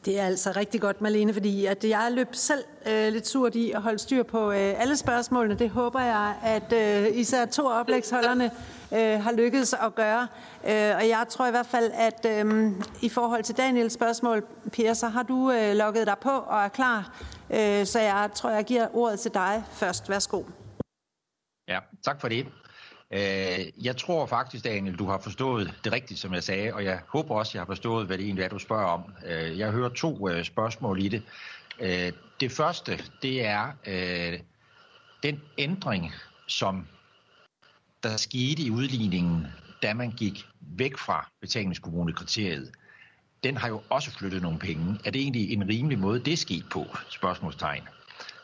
Det 0.05 0.19
er 0.19 0.25
altså 0.25 0.51
rigtig 0.55 0.81
godt, 0.81 1.01
Malene, 1.01 1.33
fordi 1.33 1.65
at 1.65 1.83
jeg 1.83 2.11
løb 2.11 2.27
selv 2.31 2.63
øh, 2.87 3.13
lidt 3.13 3.27
surt 3.27 3.55
i 3.55 3.71
at 3.71 3.81
holde 3.81 3.99
styr 3.99 4.23
på 4.23 4.51
øh, 4.51 4.81
alle 4.81 4.97
spørgsmålene. 4.97 5.59
Det 5.59 5.69
håber 5.69 6.01
jeg, 6.01 6.35
at 6.43 6.73
øh, 6.73 7.17
især 7.17 7.45
to 7.45 7.65
oplægsholderne 7.65 8.51
øh, 8.93 9.23
har 9.23 9.31
lykkedes 9.31 9.73
at 9.73 9.95
gøre. 9.95 10.27
Øh, 10.65 10.95
og 10.95 11.07
jeg 11.07 11.25
tror 11.29 11.47
i 11.47 11.51
hvert 11.51 11.65
fald, 11.65 11.91
at 11.93 12.25
øh, 12.29 12.71
i 13.01 13.09
forhold 13.09 13.43
til 13.43 13.57
Daniels 13.57 13.93
spørgsmål, 13.93 14.45
Per, 14.73 14.93
så 14.93 15.07
har 15.07 15.23
du 15.23 15.51
øh, 15.51 15.75
logget 15.75 16.07
dig 16.07 16.17
på 16.21 16.29
og 16.29 16.63
er 16.63 16.67
klar. 16.67 17.23
Øh, 17.49 17.85
så 17.85 17.99
jeg 17.99 18.29
tror, 18.35 18.49
jeg 18.49 18.63
giver 18.65 18.87
ordet 18.93 19.19
til 19.19 19.33
dig 19.33 19.63
først. 19.71 20.09
Værsgo. 20.09 20.43
Ja, 21.67 21.79
tak 22.03 22.21
for 22.21 22.27
det. 22.27 22.47
Øh, 23.15 23.85
jeg 23.85 23.97
tror 23.97 24.25
faktisk, 24.25 24.63
Daniel, 24.63 24.95
du 24.95 25.05
har 25.05 25.19
forstået 25.19 25.73
det 25.83 25.91
rigtigt, 25.91 26.19
som 26.19 26.33
jeg 26.33 26.43
sagde, 26.43 26.73
og 26.73 26.83
jeg 26.83 26.99
håber 27.07 27.35
også, 27.35 27.51
jeg 27.53 27.61
har 27.61 27.65
forstået, 27.65 28.07
hvad 28.07 28.17
det 28.17 28.25
egentlig 28.25 28.43
er, 28.43 28.49
du 28.49 28.59
spørger 28.59 28.85
om. 28.85 29.03
Øh, 29.25 29.59
jeg 29.59 29.71
hører 29.71 29.89
to 29.89 30.29
øh, 30.29 30.45
spørgsmål 30.45 31.01
i 31.01 31.07
det. 31.07 31.23
Øh, 31.79 32.11
det 32.39 32.51
første, 32.51 32.99
det 33.21 33.45
er 33.45 33.71
øh, 33.87 34.39
den 35.23 35.41
ændring, 35.57 36.11
som 36.47 36.87
der 38.03 38.17
skete 38.17 38.61
i 38.61 38.71
udligningen, 38.71 39.47
da 39.83 39.93
man 39.93 40.11
gik 40.11 40.45
væk 40.61 40.97
fra 40.97 41.31
betalingskommunekriteriet. 41.41 42.71
Den 43.43 43.57
har 43.57 43.67
jo 43.67 43.81
også 43.89 44.11
flyttet 44.11 44.41
nogle 44.41 44.59
penge. 44.59 44.99
Er 45.05 45.11
det 45.11 45.21
egentlig 45.21 45.53
en 45.53 45.69
rimelig 45.69 45.99
måde, 45.99 46.19
det 46.19 46.33
er 46.33 46.37
sket 46.37 46.65
på? 46.71 46.85
Spørgsmålstegn. 47.09 47.83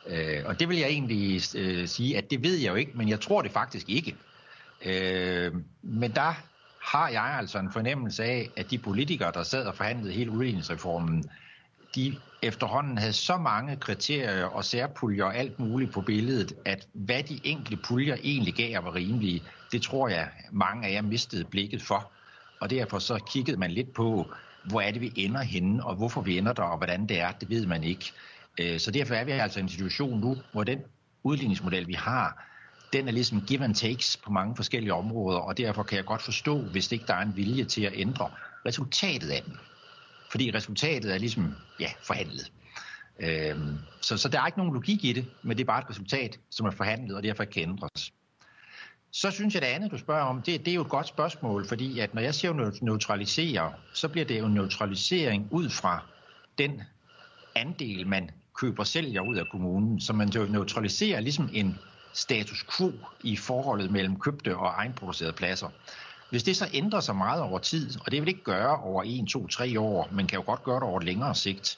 Øh, 0.07 0.41
og 0.45 0.60
det 0.60 0.69
vil 0.69 0.77
jeg 0.77 0.89
egentlig 0.89 1.41
sige, 1.89 2.18
at 2.18 2.31
det 2.31 2.43
ved 2.43 2.57
jeg 2.57 2.69
jo 2.69 2.76
ikke, 2.76 2.91
men 2.95 3.10
jeg 3.10 3.22
tror 3.22 3.41
det 3.41 3.52
faktisk 3.52 3.89
ikke. 3.89 4.15
Øh, 4.85 5.53
men 5.81 6.11
der 6.11 6.33
har 6.91 7.09
jeg 7.09 7.23
altså 7.23 7.59
en 7.59 7.71
fornemmelse 7.71 8.23
af, 8.23 8.49
at 8.57 8.71
de 8.71 8.77
politikere, 8.77 9.31
der 9.31 9.43
sad 9.43 9.65
og 9.65 9.75
forhandlede 9.75 10.13
hele 10.13 10.31
udligningsreformen, 10.31 11.23
de 11.95 12.15
efterhånden 12.41 12.97
havde 12.97 13.13
så 13.13 13.37
mange 13.37 13.75
kriterier 13.75 14.45
og 14.45 14.65
særpuljer 14.65 15.23
og 15.25 15.35
alt 15.35 15.59
muligt 15.59 15.91
på 15.91 16.01
billedet, 16.01 16.53
at 16.65 16.87
hvad 16.93 17.23
de 17.23 17.39
enkelte 17.43 17.83
puljer 17.83 18.17
egentlig 18.23 18.53
gav 18.53 18.83
var 18.83 18.95
rimelige, 18.95 19.43
det 19.71 19.81
tror 19.81 20.07
jeg, 20.07 20.29
mange 20.51 20.87
af 20.87 20.93
jer 20.93 21.01
mistede 21.01 21.45
blikket 21.45 21.81
for. 21.81 22.11
Og 22.59 22.69
derfor 22.69 22.99
så 22.99 23.19
kiggede 23.31 23.57
man 23.57 23.71
lidt 23.71 23.93
på, 23.93 24.31
hvor 24.63 24.81
er 24.81 24.91
det, 24.91 25.01
vi 25.01 25.13
ender 25.15 25.41
henne, 25.41 25.85
og 25.85 25.95
hvorfor 25.95 26.21
vi 26.21 26.37
ender 26.37 26.53
der, 26.53 26.63
og 26.63 26.77
hvordan 26.77 27.07
det 27.07 27.19
er, 27.19 27.31
det 27.31 27.49
ved 27.49 27.65
man 27.65 27.83
ikke. 27.83 28.11
Øh, 28.59 28.79
så 28.79 28.91
derfor 28.91 29.15
er 29.15 29.23
vi 29.23 29.31
altså 29.31 29.59
i 29.59 29.63
en 29.63 29.69
situation 29.69 30.19
nu, 30.19 30.37
hvor 30.51 30.63
den 30.63 30.79
udligningsmodel, 31.23 31.87
vi 31.87 31.93
har, 31.93 32.50
den 32.93 33.07
er 33.07 33.11
ligesom 33.11 33.41
give 33.41 33.63
and 33.63 33.76
takes 33.76 34.18
på 34.18 34.31
mange 34.31 34.55
forskellige 34.55 34.93
områder, 34.93 35.39
og 35.39 35.57
derfor 35.57 35.84
kan 35.84 35.97
jeg 35.97 36.05
godt 36.05 36.22
forstå, 36.22 36.61
hvis 36.61 36.91
ikke 36.91 37.05
der 37.07 37.13
er 37.13 37.22
en 37.22 37.35
vilje 37.35 37.63
til 37.63 37.81
at 37.81 37.93
ændre 37.95 38.31
resultatet 38.65 39.30
af 39.30 39.43
den. 39.43 39.57
Fordi 40.31 40.51
resultatet 40.53 41.13
er 41.13 41.18
ligesom, 41.18 41.55
ja, 41.80 41.91
forhandlet. 42.03 42.51
Øhm, 43.19 43.77
så, 44.01 44.18
så 44.18 44.30
der 44.30 44.41
er 44.41 44.45
ikke 44.45 44.57
nogen 44.57 44.73
logik 44.73 45.05
i 45.05 45.13
det, 45.13 45.26
men 45.43 45.57
det 45.57 45.63
er 45.63 45.68
bare 45.68 45.81
et 45.81 45.89
resultat, 45.89 46.39
som 46.49 46.65
er 46.65 46.72
forhandlet, 46.72 47.15
og 47.15 47.23
derfor 47.23 47.43
kan 47.45 47.61
ændres. 47.61 48.13
Så 49.11 49.31
synes 49.31 49.53
jeg, 49.53 49.61
det 49.61 49.68
andet, 49.68 49.91
du 49.91 49.97
spørger 49.97 50.23
om, 50.23 50.41
det, 50.41 50.65
det 50.65 50.72
er 50.72 50.76
jo 50.76 50.81
et 50.81 50.89
godt 50.89 51.07
spørgsmål, 51.07 51.68
fordi 51.68 51.99
at 51.99 52.13
når 52.13 52.22
jeg 52.22 52.35
siger 52.35 52.72
neutralisere, 52.81 53.73
så 53.93 54.07
bliver 54.07 54.26
det 54.26 54.39
jo 54.39 54.45
en 54.45 54.53
neutralisering 54.53 55.47
ud 55.51 55.69
fra 55.69 56.05
den 56.57 56.81
andel, 57.55 58.07
man 58.07 58.30
køber 58.53 58.84
sælger 58.84 59.22
ud 59.22 59.35
af 59.35 59.45
kommunen, 59.51 60.01
så 60.01 60.13
man 60.13 60.31
neutraliserer 60.49 61.19
ligesom 61.19 61.49
en 61.53 61.77
status 62.13 62.65
quo 62.77 62.91
i 63.23 63.38
forholdet 63.38 63.91
mellem 63.91 64.19
købte 64.19 64.57
og 64.57 64.67
egenproducerede 64.67 65.33
pladser. 65.33 65.69
Hvis 66.29 66.43
det 66.43 66.57
så 66.57 66.69
ændrer 66.73 66.99
sig 66.99 67.15
meget 67.15 67.41
over 67.41 67.59
tid, 67.59 67.89
og 68.05 68.11
det 68.11 68.21
vil 68.21 68.27
ikke 68.27 68.43
gøre 68.43 68.77
over 68.77 69.03
1, 69.05 69.27
2, 69.27 69.47
3 69.47 69.79
år, 69.79 70.09
men 70.11 70.27
kan 70.27 70.39
jo 70.39 70.43
godt 70.45 70.63
gøre 70.63 70.75
det 70.75 70.83
over 70.83 70.99
et 70.99 71.05
længere 71.05 71.35
sigt, 71.35 71.77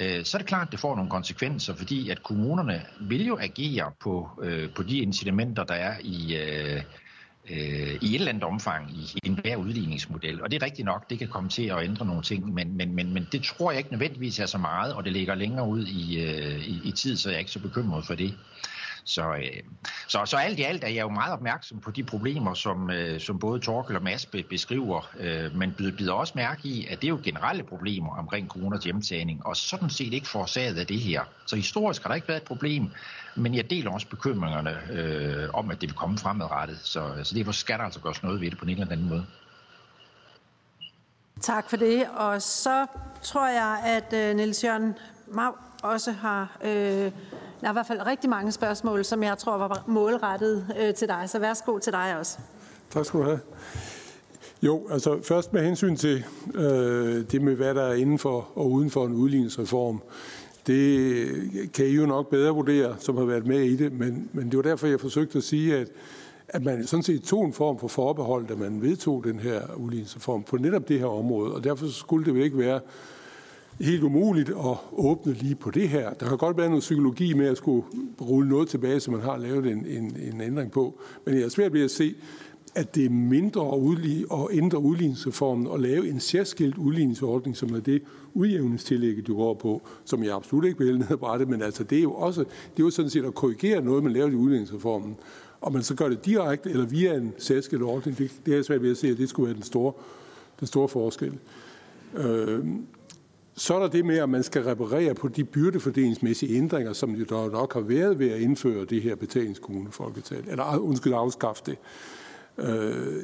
øh, 0.00 0.24
så 0.24 0.36
er 0.36 0.38
det 0.38 0.48
klart, 0.48 0.66
at 0.66 0.72
det 0.72 0.80
får 0.80 0.96
nogle 0.96 1.10
konsekvenser, 1.10 1.74
fordi 1.74 2.10
at 2.10 2.22
kommunerne 2.22 2.86
vil 3.00 3.26
jo 3.26 3.38
agere 3.40 3.92
på, 4.00 4.30
øh, 4.42 4.70
på 4.70 4.82
de 4.82 4.98
incitamenter, 4.98 5.64
der 5.64 5.74
er 5.74 5.94
i, 6.00 6.36
øh, 6.36 6.82
øh, 7.50 7.98
i 8.00 8.08
et 8.08 8.14
eller 8.14 8.28
andet 8.28 8.44
omfang 8.44 8.90
i, 8.90 9.12
i 9.14 9.28
enhver 9.28 9.56
udligningsmodel. 9.56 10.42
Og 10.42 10.50
det 10.50 10.62
er 10.62 10.66
rigtigt 10.66 10.86
nok, 10.86 11.10
det 11.10 11.18
kan 11.18 11.28
komme 11.28 11.50
til 11.50 11.62
at 11.62 11.84
ændre 11.84 12.06
nogle 12.06 12.22
ting, 12.22 12.54
men, 12.54 12.76
men, 12.76 12.94
men, 12.94 13.14
men 13.14 13.28
det 13.32 13.42
tror 13.42 13.70
jeg 13.70 13.78
ikke 13.78 13.90
nødvendigvis 13.90 14.38
er 14.38 14.46
så 14.46 14.58
meget, 14.58 14.94
og 14.94 15.04
det 15.04 15.12
ligger 15.12 15.34
længere 15.34 15.68
ud 15.68 15.86
i, 15.86 16.20
øh, 16.20 16.68
i, 16.68 16.80
i 16.84 16.92
tid, 16.92 17.16
så 17.16 17.28
jeg 17.28 17.34
er 17.34 17.38
ikke 17.38 17.50
så 17.50 17.60
bekymret 17.60 18.06
for 18.06 18.14
det. 18.14 18.34
Så, 19.04 19.34
øh, 19.34 19.62
så, 20.08 20.24
så 20.24 20.36
alt 20.36 20.58
i 20.58 20.62
alt 20.62 20.84
er 20.84 20.88
jeg 20.88 21.02
jo 21.02 21.08
meget 21.08 21.32
opmærksom 21.32 21.80
på 21.80 21.90
de 21.90 22.04
problemer, 22.04 22.54
som, 22.54 22.90
øh, 22.90 23.20
som 23.20 23.38
både 23.38 23.60
Torkel 23.60 23.96
og 23.96 24.02
Mads 24.02 24.26
beskriver, 24.26 25.10
øh, 25.20 25.56
men 25.56 25.74
bider 25.74 26.12
også 26.12 26.32
mærke 26.36 26.68
i, 26.68 26.86
at 26.86 27.00
det 27.00 27.06
er 27.06 27.08
jo 27.08 27.20
generelle 27.24 27.62
problemer 27.62 28.16
omkring 28.16 28.48
coroners 28.48 28.84
hjemtagning, 28.84 29.46
og 29.46 29.56
sådan 29.56 29.90
set 29.90 30.12
ikke 30.12 30.28
forårsaget 30.28 30.78
af 30.78 30.86
det 30.86 31.00
her. 31.00 31.22
Så 31.46 31.56
historisk 31.56 32.02
har 32.02 32.08
der 32.08 32.14
ikke 32.14 32.28
været 32.28 32.40
et 32.40 32.46
problem, 32.46 32.90
men 33.36 33.54
jeg 33.54 33.70
deler 33.70 33.90
også 33.90 34.08
bekymringerne 34.08 34.92
øh, 34.92 35.48
om, 35.54 35.70
at 35.70 35.80
det 35.80 35.88
vil 35.88 35.96
komme 35.96 36.18
fremadrettet. 36.18 36.78
Så, 36.82 37.14
så 37.22 37.34
derfor 37.34 37.52
skal 37.52 37.78
der 37.78 37.84
altså 37.84 38.00
gøres 38.00 38.22
noget 38.22 38.40
ved 38.40 38.50
det 38.50 38.58
på 38.58 38.64
en 38.64 38.70
eller 38.70 38.92
anden 38.92 39.08
måde. 39.08 39.26
Tak 41.40 41.70
for 41.70 41.76
det. 41.76 42.06
Og 42.16 42.42
så 42.42 42.86
tror 43.22 43.48
jeg, 43.48 43.82
at 43.84 44.12
øh, 44.12 44.36
Niels 44.36 44.64
Jørgen 44.64 44.94
Mau 45.28 45.52
også 45.84 46.12
har 46.12 46.58
øh, 46.64 47.10
der 47.60 47.68
er 47.68 47.72
i 47.72 47.72
hvert 47.72 47.86
fald 47.86 48.06
rigtig 48.06 48.30
mange 48.30 48.52
spørgsmål, 48.52 49.04
som 49.04 49.22
jeg 49.22 49.38
tror 49.38 49.56
var 49.56 49.84
målrettet 49.86 50.66
øh, 50.80 50.94
til 50.94 51.08
dig. 51.08 51.24
Så 51.26 51.38
værsgo 51.38 51.78
til 51.78 51.92
dig 51.92 52.16
også. 52.18 52.38
Tak 52.90 53.04
skal 53.04 53.20
du 53.20 53.24
have. 53.24 53.40
Jo, 54.62 54.82
altså 54.90 55.22
først 55.22 55.52
med 55.52 55.64
hensyn 55.64 55.96
til 55.96 56.24
øh, 56.54 57.30
det 57.30 57.42
med, 57.42 57.54
hvad 57.54 57.74
der 57.74 57.82
er 57.82 57.94
inden 57.94 58.18
for 58.18 58.48
og 58.54 58.70
uden 58.70 58.90
for 58.90 59.06
en 59.06 59.12
udligningsreform. 59.12 60.02
Det 60.66 61.26
kan 61.74 61.86
I 61.86 61.90
jo 61.90 62.06
nok 62.06 62.30
bedre 62.30 62.54
vurdere, 62.54 62.96
som 62.98 63.16
har 63.16 63.24
været 63.24 63.46
med 63.46 63.60
i 63.60 63.76
det, 63.76 63.92
men, 63.92 64.28
men 64.32 64.50
det 64.50 64.56
var 64.56 64.62
derfor, 64.62 64.86
jeg 64.86 65.00
forsøgte 65.00 65.38
at 65.38 65.44
sige, 65.44 65.76
at, 65.76 65.88
at 66.48 66.64
man 66.64 66.86
sådan 66.86 67.02
set 67.02 67.22
tog 67.22 67.44
en 67.44 67.52
form 67.52 67.78
for 67.78 67.88
forbehold, 67.88 68.46
da 68.46 68.54
man 68.54 68.82
vedtog 68.82 69.24
den 69.24 69.38
her 69.38 69.60
udligningsreform 69.76 70.42
på 70.42 70.56
netop 70.56 70.88
det 70.88 70.98
her 70.98 71.06
område, 71.06 71.54
og 71.54 71.64
derfor 71.64 71.86
skulle 71.86 72.24
det 72.24 72.38
jo 72.38 72.44
ikke 72.44 72.58
være 72.58 72.80
helt 73.80 74.02
umuligt 74.02 74.48
at 74.48 74.76
åbne 74.92 75.32
lige 75.32 75.54
på 75.54 75.70
det 75.70 75.88
her. 75.88 76.12
Der 76.12 76.28
kan 76.28 76.38
godt 76.38 76.56
være 76.56 76.68
noget 76.68 76.80
psykologi 76.80 77.32
med 77.32 77.46
at 77.46 77.56
skulle 77.56 77.86
rulle 78.20 78.48
noget 78.48 78.68
tilbage, 78.68 79.00
som 79.00 79.14
man 79.14 79.22
har 79.22 79.36
lavet 79.36 79.66
en, 79.66 79.86
en, 79.86 80.16
en 80.32 80.40
ændring 80.40 80.70
på. 80.70 81.00
Men 81.24 81.34
jeg 81.34 81.42
er 81.42 81.48
svært 81.48 81.72
ved 81.72 81.84
at 81.84 81.90
se, 81.90 82.14
at 82.74 82.94
det 82.94 83.04
er 83.04 83.10
mindre 83.10 83.68
at, 83.72 83.78
udlige, 83.78 84.26
at 84.32 84.46
ændre 84.50 84.78
udligningsreformen 84.78 85.66
og 85.66 85.80
lave 85.80 86.08
en 86.08 86.20
særskilt 86.20 86.78
udligningsordning, 86.78 87.56
som 87.56 87.74
er 87.74 87.80
det 87.80 88.02
udjævningstillægget, 88.34 89.26
du 89.26 89.36
går 89.36 89.54
på, 89.54 89.82
som 90.04 90.24
jeg 90.24 90.34
absolut 90.34 90.64
ikke 90.64 90.78
vil 90.78 90.86
hælde 90.86 90.98
ned 90.98 91.22
og 91.22 91.38
det, 91.38 91.48
men 91.48 91.62
altså 91.62 91.84
det 91.84 91.98
er 91.98 92.02
jo 92.02 92.12
også, 92.12 92.40
det 92.40 92.82
er 92.82 92.84
jo 92.84 92.90
sådan 92.90 93.10
set 93.10 93.24
at 93.24 93.34
korrigere 93.34 93.82
noget, 93.82 94.04
man 94.04 94.12
laver 94.12 94.28
i 94.28 94.34
udligningsreformen. 94.34 95.16
Og 95.60 95.72
man 95.72 95.82
så 95.82 95.94
gør 95.94 96.08
det 96.08 96.26
direkte 96.26 96.70
eller 96.70 96.86
via 96.86 97.14
en 97.14 97.32
særskilt 97.38 97.82
ordning, 97.82 98.18
det, 98.18 98.30
det 98.46 98.54
er 98.56 98.62
svært 98.62 98.82
ved 98.82 98.90
at 98.90 98.96
se, 98.96 99.08
at 99.08 99.18
det 99.18 99.28
skulle 99.28 99.46
være 99.46 99.54
den 99.54 99.62
store, 99.62 99.92
den 100.60 100.66
store 100.66 100.88
forskel. 100.88 101.32
Øh, 102.16 102.64
så 103.56 103.74
er 103.74 103.78
der 103.78 103.88
det 103.88 104.04
med, 104.04 104.18
at 104.18 104.28
man 104.28 104.42
skal 104.42 104.62
reparere 104.62 105.14
på 105.14 105.28
de 105.28 105.44
byrdefordelingsmæssige 105.44 106.56
ændringer, 106.56 106.92
som 106.92 107.10
jo 107.10 107.24
der 107.24 107.50
nok 107.50 107.74
har 107.74 107.80
været 107.80 108.18
ved 108.18 108.30
at 108.30 108.40
indføre 108.40 108.84
det 108.84 109.02
her 109.02 109.14
betalingskommunefolketal, 109.14 110.44
eller 110.48 110.64
ah, 110.64 110.84
undskyld, 110.84 111.12
afskaffe 111.12 111.62
det. 111.66 111.76
Øh, 112.58 113.22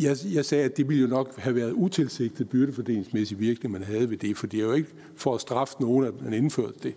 jeg, 0.00 0.16
jeg 0.34 0.44
sagde, 0.44 0.64
at 0.64 0.76
det 0.76 0.88
ville 0.88 1.02
jo 1.02 1.08
nok 1.08 1.38
have 1.38 1.54
været 1.54 1.72
utilsigtet 1.72 2.48
byrdefordelingsmæssig 2.48 3.40
virkning, 3.40 3.72
man 3.72 3.82
havde 3.82 4.10
ved 4.10 4.16
det, 4.16 4.36
for 4.36 4.46
det 4.46 4.60
er 4.60 4.64
jo 4.64 4.72
ikke 4.72 4.90
for 5.16 5.34
at 5.34 5.40
straffe 5.40 5.74
nogen, 5.80 6.06
at 6.06 6.22
man 6.22 6.32
indførte 6.32 6.78
det. 6.82 6.94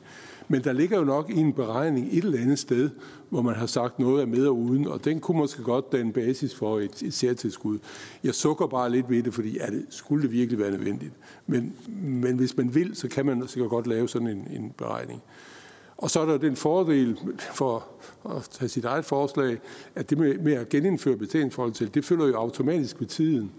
Men 0.51 0.63
der 0.63 0.73
ligger 0.73 0.97
jo 0.97 1.03
nok 1.03 1.29
en 1.29 1.53
beregning 1.53 2.07
et 2.11 2.23
eller 2.23 2.39
andet 2.39 2.59
sted, 2.59 2.89
hvor 3.29 3.41
man 3.41 3.55
har 3.55 3.65
sagt 3.65 3.99
noget 3.99 4.21
af 4.21 4.27
med 4.27 4.47
og 4.47 4.57
uden, 4.57 4.87
og 4.87 5.05
den 5.05 5.19
kunne 5.19 5.37
måske 5.37 5.63
godt 5.63 5.91
danne 5.91 6.13
basis 6.13 6.55
for 6.55 6.79
et, 6.79 7.03
et 7.03 7.13
særtilskud. 7.13 7.79
Jeg 8.23 8.35
sukker 8.35 8.67
bare 8.67 8.91
lidt 8.91 9.09
ved 9.09 9.23
det, 9.23 9.33
fordi 9.33 9.57
er 9.57 9.69
det, 9.69 9.85
skulle 9.89 10.23
det 10.23 10.31
virkelig 10.31 10.59
være 10.59 10.71
nødvendigt. 10.71 11.13
Men, 11.47 11.73
men 12.01 12.37
hvis 12.37 12.57
man 12.57 12.75
vil, 12.75 12.95
så 12.95 13.07
kan 13.07 13.25
man 13.25 13.47
sikkert 13.47 13.69
godt 13.69 13.87
lave 13.87 14.09
sådan 14.09 14.27
en, 14.27 14.47
en 14.51 14.73
beregning. 14.77 15.21
Og 16.01 16.09
så 16.11 16.19
er 16.19 16.25
der 16.25 16.37
den 16.37 16.55
fordel 16.55 17.19
for 17.53 17.87
at 18.25 18.41
tage 18.51 18.69
sit 18.69 18.85
eget 18.85 19.05
forslag, 19.05 19.59
at 19.95 20.09
det 20.09 20.17
med, 20.17 20.37
med 20.37 20.53
at 20.53 20.69
genindføre 20.69 21.17
betalingsforhold 21.17 21.89
det 21.89 22.05
følger 22.05 22.27
jo 22.27 22.35
automatisk 22.35 22.99
med 22.99 23.07
tiden. 23.07 23.51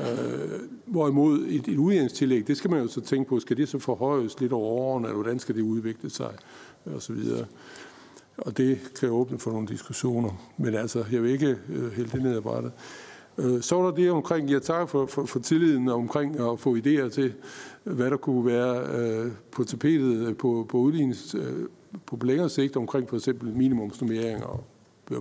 Øh, 0.00 0.50
hvorimod 0.86 1.38
et, 1.38 1.68
et 1.68 1.78
udjævningstillæg, 1.78 2.46
det 2.46 2.56
skal 2.56 2.70
man 2.70 2.82
jo 2.82 2.88
så 2.88 3.00
tænke 3.00 3.28
på, 3.28 3.40
skal 3.40 3.56
det 3.56 3.68
så 3.68 3.78
forhøjes 3.78 4.40
lidt 4.40 4.52
over 4.52 4.70
årene, 4.70 5.06
eller 5.06 5.22
hvordan 5.22 5.38
skal 5.38 5.54
det 5.54 5.62
udvikle 5.62 6.10
sig, 6.10 6.30
og 6.84 7.02
så 7.02 7.12
videre. 7.12 7.46
Og 8.38 8.56
det 8.56 8.78
kan 9.00 9.10
åbne 9.10 9.38
for 9.38 9.50
nogle 9.50 9.68
diskussioner. 9.68 10.30
Men 10.56 10.74
altså, 10.74 11.04
jeg 11.12 11.22
vil 11.22 11.30
ikke 11.30 11.56
øh, 11.68 11.92
hælde 11.92 12.10
det 12.10 12.22
ned 12.22 12.36
af 12.36 12.42
brættet. 12.42 12.72
Øh, 13.38 13.62
så 13.62 13.76
var 13.76 13.82
der 13.82 13.96
det 13.96 14.10
omkring, 14.10 14.50
jeg 14.50 14.62
tak 14.62 14.88
for, 14.88 15.06
for, 15.06 15.24
for 15.24 15.38
tilliden 15.38 15.88
omkring 15.88 16.40
at 16.40 16.60
få 16.60 16.76
idéer 16.76 17.08
til, 17.08 17.34
hvad 17.86 18.10
der 18.10 18.16
kunne 18.16 18.46
være 18.46 18.86
øh, 18.98 19.32
på 19.50 19.64
tapetet 19.64 20.28
øh, 20.28 20.36
på, 20.36 20.66
på 20.68 20.78
udlignings, 20.78 21.34
øh, 21.34 21.68
på 22.06 22.18
længere 22.22 22.48
sigt 22.48 22.76
omkring 22.76 23.08
for 23.08 23.16
eksempel 23.16 23.52
minimumsnummeringer, 23.52 24.64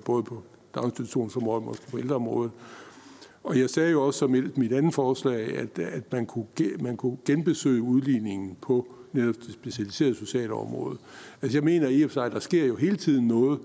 både 0.06 0.24
på 0.24 0.44
daginstitutionsområdet, 0.76 1.66
måske 1.66 1.92
på 1.92 1.98
ældreområdet. 1.98 2.52
Og 3.44 3.60
jeg 3.60 3.70
sagde 3.70 3.92
jo 3.92 4.06
også 4.06 4.20
som 4.20 4.30
mit, 4.30 4.58
mit 4.58 4.74
andet 4.74 4.94
forslag, 4.94 5.58
at, 5.58 5.80
at 5.80 6.14
man, 6.14 6.26
kunne, 6.26 6.46
man 6.80 6.98
kunne 6.98 7.18
genbesøge 7.26 7.82
udligningen 7.82 8.58
på 8.62 8.88
netop 9.14 9.36
det 9.36 9.54
specialiserede 9.54 10.16
sociale 10.16 10.54
område. 10.54 10.98
Altså 11.42 11.58
jeg 11.58 11.64
mener 11.64 11.88
i 11.88 12.02
og 12.02 12.10
for 12.10 12.14
sig, 12.14 12.26
at 12.26 12.32
der 12.32 12.40
sker 12.40 12.66
jo 12.66 12.76
hele 12.76 12.98
tiden 12.98 13.28
noget 13.28 13.60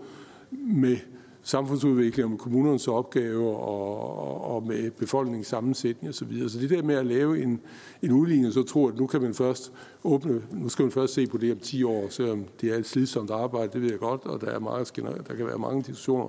med 0.51 0.97
samfundsudvikling 1.43 2.33
og 2.33 2.39
kommunernes 2.39 2.89
opgaver 2.89 3.55
og, 3.55 4.55
og 4.55 4.67
med 4.67 4.91
befolkningens 4.91 5.47
sammensætning 5.47 6.09
osv. 6.09 6.19
Så, 6.19 6.25
videre. 6.25 6.49
så 6.49 6.59
det 6.59 6.71
der 6.71 6.83
med 6.83 6.95
at 6.95 7.07
lave 7.07 7.43
en, 7.43 7.61
en 8.03 8.13
udligning, 8.13 8.53
så 8.53 8.63
tror 8.63 8.89
jeg, 8.89 8.95
at 8.95 9.01
nu 9.01 9.07
kan 9.07 9.23
man 9.23 9.35
først 9.35 9.73
åbne, 10.05 10.43
nu 10.53 10.69
skal 10.69 10.83
man 10.83 10.93
først 10.93 11.15
se 11.15 11.27
på 11.27 11.39
det 11.39 11.53
om 11.53 11.59
10 11.59 11.83
år, 11.83 12.09
selvom 12.09 12.45
det 12.61 12.73
er 12.73 12.77
et 12.77 12.87
slidsomt 12.87 13.31
arbejde, 13.31 13.73
det 13.73 13.83
ved 13.83 13.91
jeg 13.91 13.99
godt, 13.99 14.25
og 14.25 14.41
der, 14.41 14.47
er 14.47 14.59
meget, 14.59 14.97
der 15.29 15.35
kan 15.35 15.47
være 15.47 15.59
mange 15.59 15.83
diskussioner. 15.83 16.29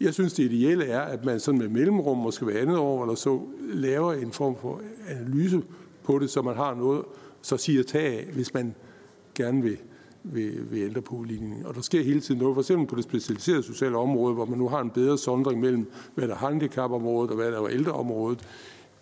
Jeg 0.00 0.14
synes, 0.14 0.32
det 0.32 0.52
ideelle 0.52 0.84
er, 0.84 1.00
at 1.00 1.24
man 1.24 1.40
sådan 1.40 1.60
med 1.60 1.68
mellemrum, 1.68 2.18
måske 2.18 2.44
hver 2.44 2.60
andet 2.60 2.78
år 2.78 3.02
eller 3.02 3.14
så, 3.14 3.40
laver 3.60 4.12
en 4.12 4.32
form 4.32 4.56
for 4.60 4.80
analyse 5.08 5.62
på 6.04 6.18
det, 6.18 6.30
så 6.30 6.42
man 6.42 6.56
har 6.56 6.74
noget, 6.74 7.04
så 7.42 7.56
siger 7.56 7.82
tag 7.82 8.18
af, 8.18 8.26
hvis 8.32 8.54
man 8.54 8.74
gerne 9.34 9.62
vil 9.62 9.78
ved, 10.32 10.64
ved 10.70 10.78
ældrepolitikken. 10.78 11.66
Og 11.66 11.74
der 11.74 11.80
sker 11.80 12.02
hele 12.02 12.20
tiden 12.20 12.40
noget, 12.40 12.54
for 12.54 12.62
eksempel 12.62 12.86
på 12.86 12.96
det 12.96 13.04
specialiserede 13.04 13.62
sociale 13.62 13.96
område, 13.96 14.34
hvor 14.34 14.44
man 14.44 14.58
nu 14.58 14.68
har 14.68 14.80
en 14.80 14.90
bedre 14.90 15.18
sondring 15.18 15.60
mellem, 15.60 15.90
hvad 16.14 16.28
der 16.28 16.34
er 16.34 16.38
handicapområdet 16.38 17.30
og 17.30 17.36
hvad 17.36 17.52
der 17.52 17.60
er 17.60 17.68
ældreområdet. 17.68 18.38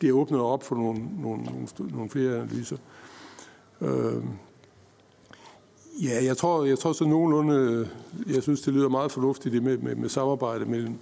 Det 0.01 0.13
åbner 0.13 0.41
op 0.41 0.63
for 0.63 0.77
nogle, 0.77 1.01
nogle, 1.23 1.43
nogle, 1.43 1.69
nogle 1.93 2.11
flere 2.11 2.37
analyser. 2.37 2.77
Øh, 3.81 4.23
ja, 6.03 6.25
jeg 6.25 6.37
tror, 6.37 6.65
jeg 6.65 6.79
tror 6.79 6.93
så 6.93 7.05
nogenlunde, 7.05 7.89
jeg 8.27 8.43
synes, 8.43 8.61
det 8.61 8.75
lyder 8.75 8.89
meget 8.89 9.13
fornuftigt 9.13 9.53
det 9.53 9.63
med, 9.63 9.79
med, 9.79 9.95
med 9.95 10.09
samarbejde 10.09 10.65
mellem, 10.65 10.95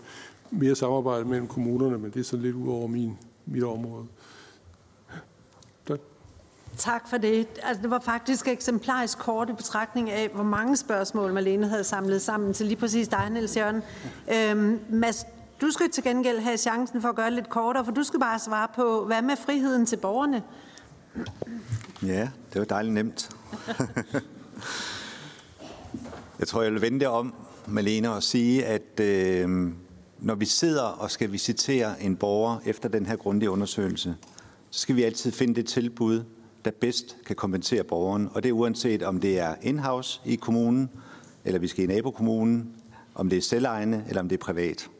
mere 0.51 0.75
samarbejde 0.75 1.25
mellem 1.25 1.47
kommunerne, 1.47 1.99
men 1.99 2.11
det 2.11 2.21
er 2.21 2.25
sådan 2.25 2.43
lidt 2.43 2.57
ud 2.57 2.69
over 2.69 2.87
min, 2.87 3.19
mit 3.47 3.65
område. 3.65 4.05
Tak 6.83 7.09
for 7.09 7.17
det. 7.17 7.47
Altså, 7.63 7.83
det 7.83 7.91
var 7.91 8.01
faktisk 8.01 8.49
eksemplarisk 8.49 9.19
korte 9.19 9.55
betragtning 9.55 10.11
af, 10.11 10.29
hvor 10.29 10.43
mange 10.43 10.77
spørgsmål 10.77 11.33
Malene 11.33 11.69
havde 11.69 11.85
samlet 11.85 12.23
sammen 12.23 12.55
til 12.55 12.67
lige 12.67 12.77
præcis 12.77 13.09
dig, 13.09 13.31
Niels 13.31 13.57
Jørgen. 13.57 13.83
Øhm, 14.35 14.81
Mads, 14.91 15.25
du 15.61 15.71
skal 15.71 15.91
til 15.91 16.05
gengæld 16.05 16.39
have 16.39 16.57
chancen 16.57 17.03
for 17.03 17.09
at 17.09 17.17
gøre 17.17 17.27
det 17.27 17.35
lidt 17.35 17.49
kortere, 17.49 17.85
for 17.85 17.93
du 17.93 18.03
skal 18.03 18.21
bare 18.21 18.39
svare 18.39 18.69
på, 18.75 19.05
hvad 19.05 19.23
med 19.23 19.37
friheden 19.37 19.87
til 19.87 19.97
borgerne? 19.97 20.43
Ja, 22.03 22.29
det 22.53 22.59
var 22.59 22.65
dejligt 22.65 22.95
nemt. 22.95 23.31
jeg 26.41 26.49
tror, 26.49 26.63
jeg 26.63 26.73
vil 26.73 26.81
vende 26.81 27.01
det 27.01 27.09
om, 27.09 27.35
Malene, 27.67 28.13
og 28.13 28.23
sige, 28.23 28.67
at 28.67 29.01
øh, 29.01 29.73
når 30.19 30.35
vi 30.35 30.45
sidder 30.45 30.83
og 30.83 31.11
skal 31.11 31.33
visitere 31.33 32.03
en 32.03 32.17
borger 32.17 32.59
efter 32.65 32.89
den 32.89 33.07
her 33.07 33.17
grundige 33.17 33.51
undersøgelse, 33.51 34.17
så 34.71 34.81
skal 34.81 34.97
vi 34.97 35.03
altid 35.03 35.33
finde 35.33 35.55
det 35.55 35.67
tilbud, 35.67 36.25
der 36.65 36.71
bedst 36.71 37.17
kan 37.27 37.37
kompensere 37.37 37.85
borgeren. 37.85 38.29
Og 38.35 38.43
det 38.43 38.49
er 38.49 38.53
uanset 38.53 39.03
om 39.03 39.21
det 39.21 39.39
er 39.39 39.55
in-house 39.63 40.21
i 40.25 40.35
kommunen, 40.35 40.91
eller 41.45 41.61
vi 41.61 41.69
skal 41.69 41.85
i 41.85 41.87
nabokommunen, 41.87 42.75
om 43.15 43.29
det 43.29 43.37
er 43.37 43.43
selvejende, 43.43 44.05
eller 44.09 44.21
om 44.21 44.29
det 44.29 44.37
er 44.37 44.45
privat. 44.45 44.91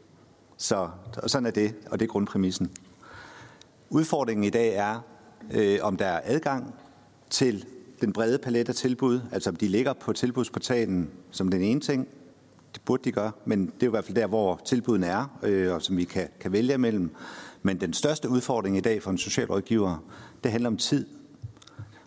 Så 0.57 0.89
og 1.17 1.29
sådan 1.29 1.45
er 1.45 1.51
det, 1.51 1.75
og 1.91 1.99
det 1.99 2.05
er 2.05 2.09
grundpræmissen. 2.09 2.71
Udfordringen 3.89 4.43
i 4.43 4.49
dag 4.49 4.75
er, 4.75 4.99
øh, 5.51 5.79
om 5.81 5.97
der 5.97 6.05
er 6.05 6.21
adgang 6.23 6.75
til 7.29 7.65
den 8.01 8.13
brede 8.13 8.37
palet 8.37 8.69
af 8.69 8.75
tilbud, 8.75 9.21
altså 9.31 9.49
om 9.49 9.55
de 9.55 9.67
ligger 9.67 9.93
på 9.93 10.13
tilbudsportalen 10.13 11.09
som 11.31 11.47
den 11.47 11.61
ene 11.61 11.79
ting. 11.79 12.07
Det 12.73 12.81
burde 12.85 13.03
de 13.03 13.11
gøre, 13.11 13.31
men 13.45 13.65
det 13.65 13.83
er 13.83 13.87
i 13.87 13.89
hvert 13.89 14.05
fald 14.05 14.15
der, 14.15 14.27
hvor 14.27 14.61
tilbuddene 14.65 15.07
er, 15.07 15.39
øh, 15.43 15.73
og 15.73 15.81
som 15.81 15.97
vi 15.97 16.03
kan, 16.03 16.27
kan 16.39 16.51
vælge 16.51 16.73
imellem. 16.73 17.11
Men 17.61 17.81
den 17.81 17.93
største 17.93 18.29
udfordring 18.29 18.77
i 18.77 18.81
dag 18.81 19.03
for 19.03 19.11
en 19.11 19.17
socialrådgiver, 19.17 19.97
det 20.43 20.51
handler 20.51 20.69
om 20.69 20.77
tid. 20.77 21.05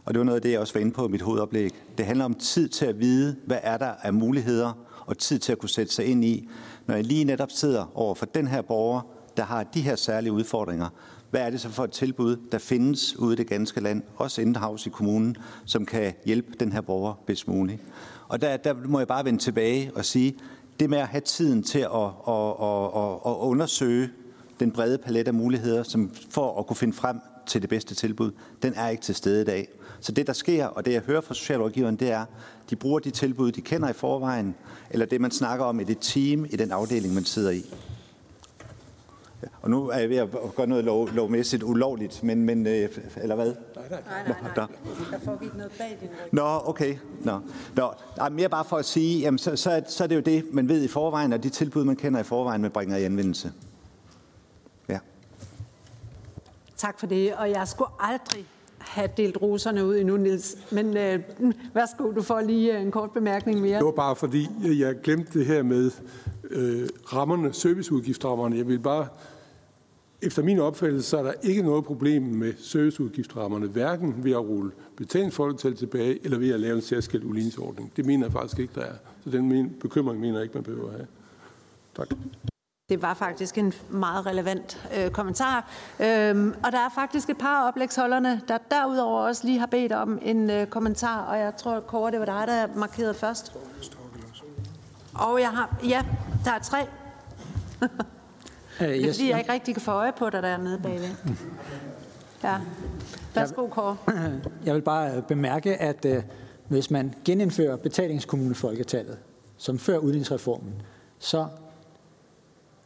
Og 0.06 0.14
det 0.14 0.18
var 0.18 0.24
noget 0.24 0.36
af 0.36 0.42
det, 0.42 0.50
jeg 0.50 0.60
også 0.60 0.74
var 0.74 0.80
inde 0.80 0.92
på 0.92 1.06
i 1.06 1.10
mit 1.10 1.22
hovedoplæg. 1.22 1.70
Det 1.98 2.06
handler 2.06 2.24
om 2.24 2.34
tid 2.34 2.68
til 2.68 2.86
at 2.86 3.00
vide, 3.00 3.36
hvad 3.46 3.58
er 3.62 3.78
der 3.78 3.92
af 4.02 4.14
muligheder, 4.14 4.72
og 5.06 5.18
tid 5.18 5.38
til 5.38 5.52
at 5.52 5.58
kunne 5.58 5.68
sætte 5.68 5.92
sig 5.92 6.04
ind 6.04 6.24
i. 6.24 6.48
Når 6.86 6.94
jeg 6.94 7.04
lige 7.04 7.24
netop 7.24 7.50
sidder 7.50 7.92
over 7.94 8.14
for 8.14 8.26
den 8.26 8.46
her 8.46 8.62
borger, 8.62 9.00
der 9.36 9.42
har 9.42 9.62
de 9.62 9.80
her 9.80 9.96
særlige 9.96 10.32
udfordringer, 10.32 10.88
hvad 11.30 11.40
er 11.40 11.50
det 11.50 11.60
så 11.60 11.68
for 11.68 11.84
et 11.84 11.90
tilbud, 11.90 12.36
der 12.52 12.58
findes 12.58 13.18
ude 13.18 13.32
i 13.32 13.36
det 13.36 13.46
ganske 13.46 13.80
land, 13.80 14.02
også 14.16 14.40
indenhavs 14.40 14.86
i 14.86 14.90
kommunen, 14.90 15.36
som 15.64 15.86
kan 15.86 16.14
hjælpe 16.24 16.52
den 16.60 16.72
her 16.72 16.80
borger 16.80 17.14
bedst 17.26 17.48
muligt. 17.48 17.82
Og 18.28 18.42
der, 18.42 18.56
der 18.56 18.74
må 18.84 18.98
jeg 18.98 19.08
bare 19.08 19.24
vende 19.24 19.38
tilbage 19.38 19.90
og 19.94 20.04
sige, 20.04 20.36
det 20.80 20.90
med 20.90 20.98
at 20.98 21.06
have 21.06 21.20
tiden 21.20 21.62
til 21.62 21.78
at, 21.78 21.86
at, 22.28 22.54
at, 22.62 22.84
at, 22.96 23.12
at 23.26 23.36
undersøge 23.40 24.10
den 24.60 24.70
brede 24.70 24.98
palet 24.98 25.28
af 25.28 25.34
muligheder, 25.34 25.82
som 25.82 26.10
for 26.30 26.58
at 26.58 26.66
kunne 26.66 26.76
finde 26.76 26.94
frem 26.94 27.16
til 27.46 27.62
det 27.62 27.70
bedste 27.70 27.94
tilbud, 27.94 28.30
den 28.62 28.74
er 28.76 28.88
ikke 28.88 29.02
til 29.02 29.14
stede 29.14 29.42
i 29.42 29.44
dag. 29.44 29.68
Så 30.06 30.12
det, 30.12 30.26
der 30.26 30.32
sker, 30.32 30.66
og 30.66 30.84
det 30.84 30.92
jeg 30.92 31.00
hører 31.00 31.20
fra 31.20 31.34
socialrådgiveren, 31.34 31.96
det 31.96 32.10
er, 32.10 32.24
de 32.70 32.76
bruger 32.76 32.98
de 32.98 33.10
tilbud, 33.10 33.52
de 33.52 33.60
kender 33.60 33.88
i 33.88 33.92
forvejen, 33.92 34.54
eller 34.90 35.06
det, 35.06 35.20
man 35.20 35.30
snakker 35.30 35.64
om 35.64 35.80
i 35.80 35.84
det 35.84 35.98
team, 36.00 36.44
i 36.44 36.56
den 36.56 36.72
afdeling, 36.72 37.14
man 37.14 37.24
sidder 37.24 37.50
i. 37.50 37.74
Ja, 39.42 39.48
og 39.62 39.70
nu 39.70 39.88
er 39.88 39.98
jeg 39.98 40.08
ved 40.08 40.16
at 40.16 40.28
gøre 40.56 40.66
noget 40.66 40.84
lov, 40.84 41.08
lovmæssigt 41.08 41.62
ulovligt, 41.62 42.22
men, 42.22 42.42
men 42.42 42.66
øh, 42.66 42.88
eller 43.16 43.34
hvad? 43.34 43.46
Nej, 43.46 43.88
nej, 43.90 44.02
nej. 44.06 44.28
nej, 44.28 44.36
nej. 44.56 44.66
Der 45.10 45.18
foregik 45.24 45.54
noget 45.54 45.72
bag 45.78 45.98
din 46.00 46.08
ryg. 46.08 46.28
Nå, 46.32 46.60
okay. 46.64 46.96
Nå. 47.20 47.40
Nå. 47.76 47.92
Nej, 48.16 48.28
mere 48.28 48.48
bare 48.48 48.64
for 48.64 48.76
at 48.76 48.84
sige, 48.84 49.20
jamen, 49.20 49.38
så, 49.38 49.56
så, 49.56 49.82
så 49.88 50.04
er 50.04 50.08
det 50.08 50.16
jo 50.16 50.20
det, 50.20 50.44
man 50.52 50.68
ved 50.68 50.82
i 50.82 50.88
forvejen, 50.88 51.32
og 51.32 51.42
de 51.42 51.48
tilbud, 51.48 51.84
man 51.84 51.96
kender 51.96 52.20
i 52.20 52.24
forvejen, 52.24 52.62
man 52.62 52.70
bringer 52.70 52.96
i 52.96 53.04
anvendelse. 53.04 53.52
Ja. 54.88 54.98
Tak 56.76 57.00
for 57.00 57.06
det, 57.06 57.34
og 57.34 57.50
jeg 57.50 57.68
skulle 57.68 57.90
aldrig 58.00 58.46
have 58.86 59.08
delt 59.16 59.42
roserne 59.42 59.86
ud 59.86 59.96
endnu, 59.96 60.16
Nils. 60.16 60.56
Men 60.72 60.96
øh, 60.96 61.20
mm, 61.38 61.52
værsgo, 61.74 62.12
du 62.12 62.22
får 62.22 62.40
lige 62.40 62.76
øh, 62.76 62.82
en 62.82 62.90
kort 62.90 63.10
bemærkning 63.10 63.60
mere. 63.60 63.78
Det 63.78 63.84
var 63.84 63.90
bare 63.90 64.16
fordi, 64.16 64.48
øh, 64.66 64.80
jeg 64.80 65.00
glemte 65.02 65.38
det 65.38 65.46
her 65.46 65.62
med 65.62 65.90
øh, 66.50 66.88
rammerne, 67.12 67.52
serviceudgiftsrammerne. 67.52 68.56
Jeg 68.56 68.68
vil 68.68 68.78
bare, 68.78 69.06
efter 70.22 70.42
min 70.42 70.58
opfattelse, 70.58 71.08
så 71.08 71.18
er 71.18 71.22
der 71.22 71.32
ikke 71.42 71.62
noget 71.62 71.84
problem 71.84 72.22
med 72.22 72.52
serviceudgiftsrammerne, 72.58 73.66
hverken 73.66 74.14
ved 74.24 74.32
at 74.32 74.48
rulle 74.48 74.70
betalingsfolketal 74.96 75.76
tilbage, 75.76 76.18
eller 76.24 76.38
ved 76.38 76.50
at 76.50 76.60
lave 76.60 76.76
en 76.76 76.82
særskilt 76.82 77.24
uligningsordning. 77.24 77.92
Det 77.96 78.06
mener 78.06 78.26
jeg 78.26 78.32
faktisk 78.32 78.58
ikke, 78.58 78.72
der 78.74 78.82
er. 78.82 78.94
Så 79.24 79.30
den 79.30 79.76
bekymring 79.80 80.20
mener 80.20 80.34
jeg 80.34 80.42
ikke, 80.42 80.54
man 80.54 80.64
behøver 80.64 80.88
at 80.88 80.94
have. 80.94 81.06
Tak. 81.96 82.08
Det 82.88 83.02
var 83.02 83.14
faktisk 83.14 83.58
en 83.58 83.72
meget 83.90 84.26
relevant 84.26 84.88
øh, 84.98 85.10
kommentar. 85.10 85.70
Øhm, 86.00 86.54
og 86.64 86.72
der 86.72 86.78
er 86.78 86.88
faktisk 86.94 87.30
et 87.30 87.38
par 87.38 87.68
oplægsholderne, 87.68 88.40
der 88.48 88.58
derudover 88.70 89.20
også 89.20 89.46
lige 89.46 89.58
har 89.58 89.66
bedt 89.66 89.92
om 89.92 90.18
en 90.22 90.50
øh, 90.50 90.66
kommentar, 90.66 91.22
og 91.22 91.38
jeg 91.38 91.56
tror, 91.56 91.80
Kåre, 91.80 92.10
det 92.10 92.20
var 92.20 92.24
dig, 92.26 92.44
der 92.46 92.66
markerede 92.76 93.14
først. 93.14 93.56
Og 95.14 95.40
jeg 95.40 95.48
har, 95.48 95.76
ja, 95.88 96.04
der 96.44 96.50
er 96.50 96.58
tre. 96.58 96.78
det 98.78 99.08
er 99.08 99.12
fordi, 99.12 99.30
jeg 99.30 99.38
ikke 99.38 99.52
rigtig 99.52 99.74
kan 99.74 99.82
få 99.82 99.90
øje 99.90 100.12
på 100.12 100.30
dig 100.30 100.42
dernede 100.42 100.80
bagved. 100.82 101.10
Ja. 102.44 102.56
Værsgo, 103.34 103.66
Kåre. 103.66 103.96
Jeg 104.66 104.74
vil 104.74 104.82
bare 104.82 105.22
bemærke, 105.22 105.76
at 105.76 106.04
øh, 106.04 106.22
hvis 106.68 106.90
man 106.90 107.14
genindfører 107.24 107.76
betalingskommunefolketallet, 107.76 109.18
som 109.56 109.78
før 109.78 109.98
udligningsreformen, 109.98 110.82
så 111.18 111.46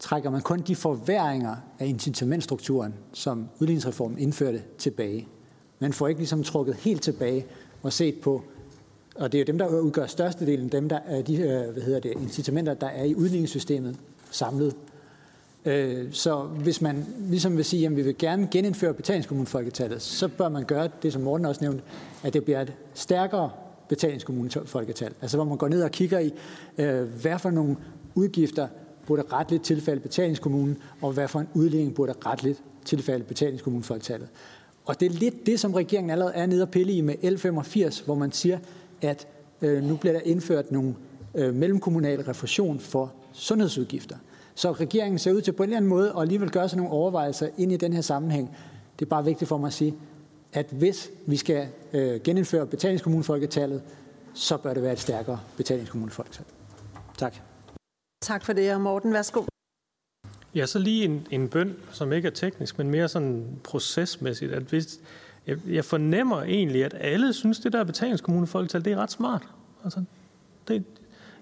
trækker 0.00 0.30
man 0.30 0.40
kun 0.40 0.60
de 0.60 0.76
forværinger 0.76 1.56
af 1.78 1.86
incitamentstrukturen, 1.86 2.94
som 3.12 3.48
udligningsreformen 3.60 4.18
indførte, 4.18 4.62
tilbage. 4.78 5.28
Man 5.78 5.92
får 5.92 6.08
ikke 6.08 6.20
ligesom 6.20 6.42
trukket 6.42 6.74
helt 6.74 7.02
tilbage 7.02 7.46
og 7.82 7.92
set 7.92 8.20
på, 8.20 8.42
og 9.14 9.32
det 9.32 9.38
er 9.38 9.42
jo 9.42 9.46
dem, 9.46 9.58
der 9.58 9.80
udgør 9.80 10.06
størstedelen, 10.06 10.68
dem 10.68 10.88
der 10.88 10.98
er 11.06 11.22
de 11.22 11.36
øh, 11.36 11.72
hvad 11.72 11.82
hedder 11.82 12.00
det, 12.00 12.12
incitamenter, 12.12 12.74
der 12.74 12.86
er 12.86 13.04
i 13.04 13.14
udligningssystemet 13.14 13.96
samlet. 14.30 14.76
Øh, 15.64 16.12
så 16.12 16.42
hvis 16.42 16.80
man 16.80 17.06
ligesom 17.18 17.56
vil 17.56 17.64
sige, 17.64 17.86
at 17.86 17.96
vi 17.96 18.02
vil 18.02 18.18
gerne 18.18 18.48
genindføre 18.50 18.94
betalingskommunefolketallet, 18.94 20.02
så 20.02 20.28
bør 20.28 20.48
man 20.48 20.64
gøre 20.64 20.88
det, 21.02 21.12
som 21.12 21.22
Morten 21.22 21.46
også 21.46 21.60
nævnte, 21.64 21.82
at 22.22 22.32
det 22.32 22.44
bliver 22.44 22.60
et 22.60 22.72
stærkere 22.94 23.50
betalingskommunefolketal. 23.88 25.12
Altså 25.22 25.36
hvor 25.36 25.44
man 25.44 25.56
går 25.56 25.68
ned 25.68 25.82
og 25.82 25.90
kigger 25.90 26.18
i, 26.18 26.32
øh, 26.78 27.02
hvad 27.02 27.38
for 27.38 27.50
nogle 27.50 27.76
udgifter 28.14 28.68
burde 29.10 29.22
retligt 29.32 29.64
tilfælde 29.64 30.00
betalingskommunen, 30.00 30.78
og 31.02 31.12
hvad 31.12 31.28
for 31.28 31.40
en 31.40 31.48
udligning 31.54 31.94
burde 31.94 32.12
retligt 32.26 32.62
tilfælde 32.84 33.24
tallet. 34.00 34.28
Og 34.84 35.00
det 35.00 35.06
er 35.06 35.10
lidt 35.10 35.46
det, 35.46 35.60
som 35.60 35.74
regeringen 35.74 36.10
allerede 36.10 36.34
er 36.34 36.46
nede 36.46 36.62
og 36.62 36.68
pille 36.68 36.92
i 36.92 37.00
med 37.00 37.14
L85, 37.14 38.04
hvor 38.04 38.14
man 38.14 38.32
siger, 38.32 38.58
at 39.02 39.26
øh, 39.62 39.82
nu 39.82 39.96
bliver 39.96 40.12
der 40.12 40.20
indført 40.20 40.72
nogle 40.72 40.94
øh, 41.34 41.54
mellemkommunale 41.54 42.28
refusion 42.28 42.80
for 42.80 43.12
sundhedsudgifter. 43.32 44.16
Så 44.54 44.72
regeringen 44.72 45.18
ser 45.18 45.32
ud 45.32 45.40
til 45.40 45.52
på 45.52 45.62
en 45.62 45.68
eller 45.68 45.76
anden 45.76 45.88
måde 45.88 46.10
at 46.10 46.20
alligevel 46.20 46.50
gøre 46.50 46.68
sig 46.68 46.76
nogle 46.76 46.92
overvejelser 46.92 47.48
ind 47.58 47.72
i 47.72 47.76
den 47.76 47.92
her 47.92 48.00
sammenhæng. 48.00 48.56
Det 48.98 49.04
er 49.04 49.08
bare 49.08 49.24
vigtigt 49.24 49.48
for 49.48 49.58
mig 49.58 49.66
at 49.66 49.72
sige, 49.72 49.94
at 50.52 50.66
hvis 50.70 51.10
vi 51.26 51.36
skal 51.36 51.68
øh, 51.92 52.20
genindføre 52.20 52.66
betalingskommunefolketallet, 52.66 53.82
så 54.34 54.56
bør 54.56 54.74
det 54.74 54.82
være 54.82 54.92
et 54.92 55.00
stærkere 55.00 55.40
betalingskommunefolketal. 55.56 56.44
Tak. 57.18 57.49
Tak 58.22 58.44
for 58.44 58.52
det, 58.52 58.74
og 58.74 58.80
Morten, 58.80 59.12
værsgo. 59.12 59.42
Ja, 60.54 60.66
så 60.66 60.78
lige 60.78 61.04
en, 61.04 61.26
en 61.30 61.48
bøn, 61.48 61.76
som 61.92 62.12
ikke 62.12 62.26
er 62.28 62.32
teknisk, 62.32 62.78
men 62.78 62.90
mere 62.90 63.08
sådan 63.08 63.60
procesmæssigt. 63.64 64.52
At 64.52 64.62
hvis, 64.62 65.00
jeg, 65.46 65.58
jeg 65.68 65.84
fornemmer 65.84 66.42
egentlig, 66.42 66.84
at 66.84 66.94
alle 67.00 67.32
synes, 67.32 67.58
det 67.58 67.72
der 67.72 67.84
betalingskommunefolketal, 67.84 68.84
det 68.84 68.92
er 68.92 68.96
ret 68.96 69.10
smart. 69.10 69.48
Altså, 69.84 70.04
det, 70.68 70.84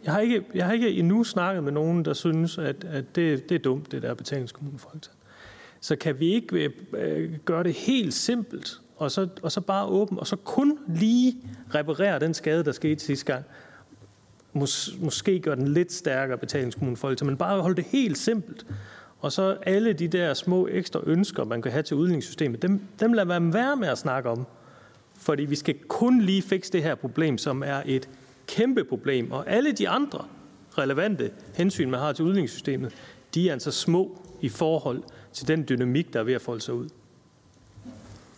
jeg, 0.04 0.12
har 0.12 0.20
ikke, 0.20 0.44
jeg 0.54 0.66
har 0.66 0.72
ikke 0.72 0.90
endnu 0.90 1.24
snakket 1.24 1.64
med 1.64 1.72
nogen, 1.72 2.04
der 2.04 2.14
synes, 2.14 2.58
at, 2.58 2.84
at 2.84 3.16
det, 3.16 3.48
det 3.48 3.54
er 3.54 3.58
dumt, 3.58 3.92
det 3.92 4.02
der 4.02 4.14
betalingskommunefolketal. 4.14 5.14
Så 5.80 5.96
kan 5.96 6.20
vi 6.20 6.26
ikke 6.26 6.72
øh, 6.92 7.38
gøre 7.44 7.64
det 7.64 7.74
helt 7.74 8.14
simpelt, 8.14 8.80
og 8.96 9.10
så, 9.10 9.28
og 9.42 9.52
så 9.52 9.60
bare 9.60 9.86
åbent, 9.86 10.20
og 10.20 10.26
så 10.26 10.36
kun 10.36 10.78
lige 10.88 11.36
reparere 11.74 12.18
den 12.20 12.34
skade, 12.34 12.64
der 12.64 12.72
skete 12.72 13.04
sidste 13.04 13.32
gang. 13.32 13.44
Mås, 14.58 14.90
måske 15.00 15.40
gøre 15.40 15.56
den 15.56 15.68
lidt 15.68 15.92
stærkere 15.92 16.38
betalingskommunefolketal, 16.38 17.26
men 17.26 17.36
bare 17.36 17.60
holde 17.60 17.76
det 17.76 17.84
helt 17.84 18.18
simpelt. 18.18 18.66
Og 19.20 19.32
så 19.32 19.56
alle 19.66 19.92
de 19.92 20.08
der 20.08 20.34
små 20.34 20.68
ekstra 20.70 21.00
ønsker, 21.06 21.44
man 21.44 21.62
kan 21.62 21.72
have 21.72 21.82
til 21.82 21.96
udligningssystemet, 21.96 22.62
dem, 22.62 22.80
dem 23.00 23.12
lader 23.12 23.40
man 23.40 23.54
være 23.54 23.76
med 23.76 23.88
at 23.88 23.98
snakke 23.98 24.30
om. 24.30 24.46
Fordi 25.14 25.44
vi 25.44 25.56
skal 25.56 25.74
kun 25.88 26.20
lige 26.20 26.42
fikse 26.42 26.72
det 26.72 26.82
her 26.82 26.94
problem, 26.94 27.38
som 27.38 27.62
er 27.62 27.82
et 27.86 28.08
kæmpe 28.46 28.84
problem. 28.84 29.32
Og 29.32 29.50
alle 29.50 29.72
de 29.72 29.88
andre 29.88 30.24
relevante 30.78 31.30
hensyn, 31.54 31.90
man 31.90 32.00
har 32.00 32.12
til 32.12 32.24
udligningssystemet, 32.24 32.92
de 33.34 33.48
er 33.48 33.52
altså 33.52 33.70
små 33.70 34.22
i 34.40 34.48
forhold 34.48 35.02
til 35.32 35.48
den 35.48 35.64
dynamik, 35.68 36.12
der 36.12 36.20
er 36.20 36.24
ved 36.24 36.34
at 36.34 36.42
folde 36.42 36.60
sig 36.60 36.74
ud. 36.74 36.88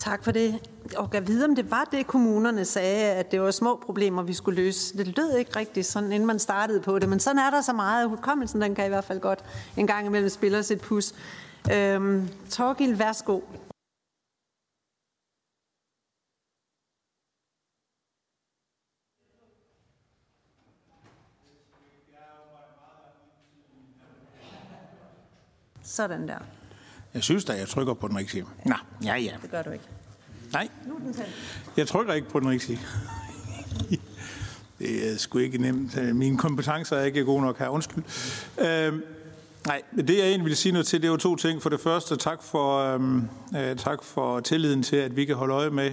Tak 0.00 0.24
for 0.24 0.32
det. 0.32 0.68
Og 0.96 1.10
jeg 1.12 1.28
vide, 1.28 1.44
om 1.44 1.54
det 1.56 1.70
var 1.70 1.84
det, 1.84 2.06
kommunerne 2.06 2.64
sagde, 2.64 3.12
at 3.12 3.30
det 3.32 3.40
var 3.40 3.50
små 3.50 3.82
problemer, 3.86 4.22
vi 4.22 4.32
skulle 4.32 4.62
løse. 4.62 4.98
Det 4.98 5.16
lød 5.16 5.36
ikke 5.36 5.56
rigtigt, 5.56 5.86
sådan, 5.86 6.12
inden 6.12 6.26
man 6.26 6.38
startede 6.38 6.80
på 6.80 6.98
det. 6.98 7.08
Men 7.08 7.20
sådan 7.20 7.38
er 7.38 7.50
der 7.50 7.60
så 7.60 7.72
meget. 7.72 8.08
Hukommelsen 8.08 8.60
den 8.60 8.74
kan 8.74 8.84
i 8.84 8.88
hvert 8.88 9.04
fald 9.04 9.20
godt 9.20 9.44
en 9.76 9.86
gang 9.86 10.06
imellem 10.06 10.28
spille 10.28 10.58
os 10.58 10.70
et 10.70 10.80
pus. 10.80 11.14
Øhm, 11.72 12.28
Torgild, 12.50 12.94
værsgo. 12.94 13.40
Sådan 25.82 26.28
der. 26.28 26.59
Jeg 27.14 27.22
synes 27.22 27.44
da, 27.44 27.52
jeg 27.52 27.68
trykker 27.68 27.94
på 27.94 28.08
den 28.08 28.16
rigtige. 28.16 28.44
Nå, 28.64 28.74
ja, 29.04 29.16
ja. 29.16 29.32
Det 29.42 29.50
gør 29.50 29.62
du 29.62 29.70
ikke. 29.70 29.84
Nej, 30.52 30.68
Nu 30.86 30.94
den 31.04 31.14
tændt. 31.14 31.28
jeg 31.76 31.86
trykker 31.88 32.12
ikke 32.14 32.28
på 32.28 32.40
den 32.40 32.48
rigtige. 32.50 32.80
Det 34.78 35.12
er 35.12 35.16
sgu 35.18 35.38
ikke 35.38 35.58
nemt. 35.58 36.14
Mine 36.16 36.38
kompetencer 36.38 36.96
er 36.96 37.04
ikke 37.04 37.24
gode 37.24 37.42
nok 37.42 37.58
her. 37.58 37.68
Undskyld. 37.68 38.04
Øhm, 38.58 39.02
nej, 39.66 39.82
det 39.96 40.10
jeg 40.18 40.26
egentlig 40.26 40.44
ville 40.44 40.56
sige 40.56 40.72
noget 40.72 40.86
til, 40.86 41.00
det 41.02 41.06
er 41.08 41.10
jo 41.12 41.16
to 41.16 41.36
ting. 41.36 41.62
For 41.62 41.70
det 41.70 41.80
første, 41.80 42.16
tak 42.16 42.42
for, 42.42 42.78
øhm, 42.94 43.28
øh, 43.56 43.76
tak 43.76 44.04
for 44.04 44.40
tilliden 44.40 44.82
til, 44.82 44.96
at 44.96 45.16
vi 45.16 45.24
kan 45.24 45.36
holde 45.36 45.54
øje 45.54 45.70
med, 45.70 45.92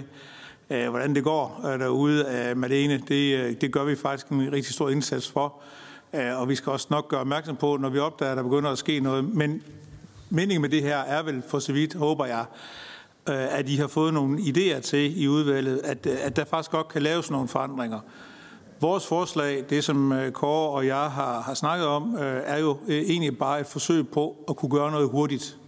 øh, 0.70 0.88
hvordan 0.90 1.14
det 1.14 1.24
går 1.24 1.66
øh, 1.66 1.78
derude 1.80 2.26
af 2.28 2.56
Malene. 2.56 3.02
Det, 3.08 3.38
øh, 3.38 3.60
det 3.60 3.72
gør 3.72 3.84
vi 3.84 3.96
faktisk 3.96 4.26
en 4.28 4.52
rigtig 4.52 4.74
stor 4.74 4.88
indsats 4.90 5.30
for. 5.30 5.60
Øh, 6.14 6.40
og 6.40 6.48
vi 6.48 6.54
skal 6.54 6.72
også 6.72 6.86
nok 6.90 7.08
gøre 7.08 7.20
opmærksom 7.20 7.56
på, 7.56 7.76
når 7.76 7.88
vi 7.88 7.98
opdager, 7.98 8.30
at 8.32 8.36
der 8.36 8.42
begynder 8.42 8.70
at 8.70 8.78
ske 8.78 9.00
noget. 9.00 9.24
Men 9.24 9.62
meningen 10.30 10.62
med 10.62 10.70
det 10.70 10.82
her 10.82 10.98
er 10.98 11.22
vel 11.22 11.42
for 11.48 11.58
så 11.58 11.72
vidt, 11.72 11.94
håber 11.94 12.26
jeg, 12.26 12.44
øh, 13.28 13.58
at 13.58 13.68
I 13.68 13.76
har 13.76 13.86
fået 13.86 14.14
nogle 14.14 14.38
idéer 14.38 14.80
til 14.80 15.22
i 15.22 15.28
udvalget, 15.28 15.80
at, 15.84 16.06
øh, 16.06 16.16
at 16.20 16.36
der 16.36 16.44
faktisk 16.44 16.70
godt 16.70 16.88
kan 16.88 17.02
laves 17.02 17.30
nogle 17.30 17.48
forandringer. 17.48 18.00
Vores 18.80 19.06
forslag, 19.06 19.64
det 19.70 19.84
som 19.84 20.12
øh, 20.12 20.32
Kåre 20.32 20.70
og 20.70 20.86
jeg 20.86 21.10
har, 21.10 21.40
har 21.40 21.54
snakket 21.54 21.86
om, 21.86 22.16
er 22.20 22.58
jo 22.58 22.78
egentlig 22.88 23.38
bare 23.38 23.60
et 23.60 23.66
forsøg 23.66 24.08
på 24.08 24.44
at 24.48 24.56
kunne 24.56 24.70
gøre 24.70 24.90
noget 24.90 25.08
hurtigt. 25.08 25.58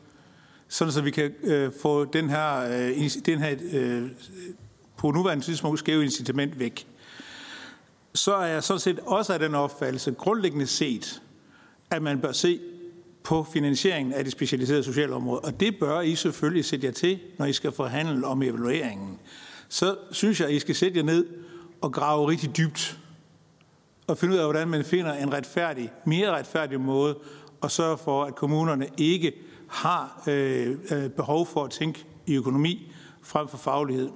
Sådan 0.69 0.93
så 0.93 1.01
vi 1.01 1.11
kan 1.11 1.33
øh, 1.43 1.73
få 1.83 2.05
den 2.05 2.31
her, 2.31 2.61
øh, 2.61 3.11
den 3.27 3.39
her 3.39 3.57
øh, 3.73 4.11
på 4.97 5.11
nuværende 5.11 5.45
tidspunkt 5.45 5.79
skæve 5.79 6.05
incitament 6.05 6.59
væk. 6.59 6.87
Så 8.15 8.35
er 8.35 8.47
jeg 8.47 8.63
sådan 8.63 8.81
set 8.81 8.99
også 8.99 9.33
af 9.33 9.39
den 9.39 9.55
opfattelse, 9.55 10.13
grundlæggende 10.13 10.67
set, 10.67 11.23
at 11.91 12.03
man 12.03 12.21
bør 12.21 12.33
se 12.33 12.61
på 13.23 13.47
finansieringen 13.53 14.13
af 14.13 14.25
det 14.25 14.33
specialiserede 14.33 14.83
socialområde. 14.83 15.41
Og 15.41 15.61
det 15.61 15.79
bør 15.81 16.01
I 16.01 16.15
selvfølgelig 16.15 16.65
sætte 16.65 16.87
jer 16.87 16.93
til, 16.93 17.19
når 17.39 17.47
I 17.47 17.53
skal 17.53 17.73
forhandle 17.73 18.27
om 18.27 18.43
evalueringen. 18.43 19.19
Så 19.69 19.97
synes 20.11 20.41
jeg, 20.41 20.49
at 20.49 20.55
I 20.55 20.59
skal 20.59 20.75
sætte 20.75 20.99
jer 20.99 21.05
ned 21.05 21.27
og 21.81 21.93
grave 21.93 22.29
rigtig 22.29 22.57
dybt 22.57 22.99
og 24.07 24.19
finde 24.19 24.35
ud 24.35 24.39
af, 24.39 24.45
hvordan 24.47 24.69
man 24.69 24.85
finder 24.85 25.13
en 25.13 25.33
retfærdig, 25.33 25.91
mere 26.05 26.31
retfærdig 26.31 26.81
måde 26.81 27.19
at 27.63 27.71
sørge 27.71 27.99
for, 27.99 28.25
at 28.25 28.35
kommunerne 28.35 28.89
ikke 28.99 29.33
har 29.69 30.23
øh, 30.27 30.77
øh, 30.91 31.11
behov 31.11 31.47
for 31.47 31.65
at 31.65 31.71
tænke 31.71 32.07
i 32.27 32.35
økonomi 32.35 32.93
frem 33.23 33.49
for 33.49 33.57
faglighed. 33.57 34.11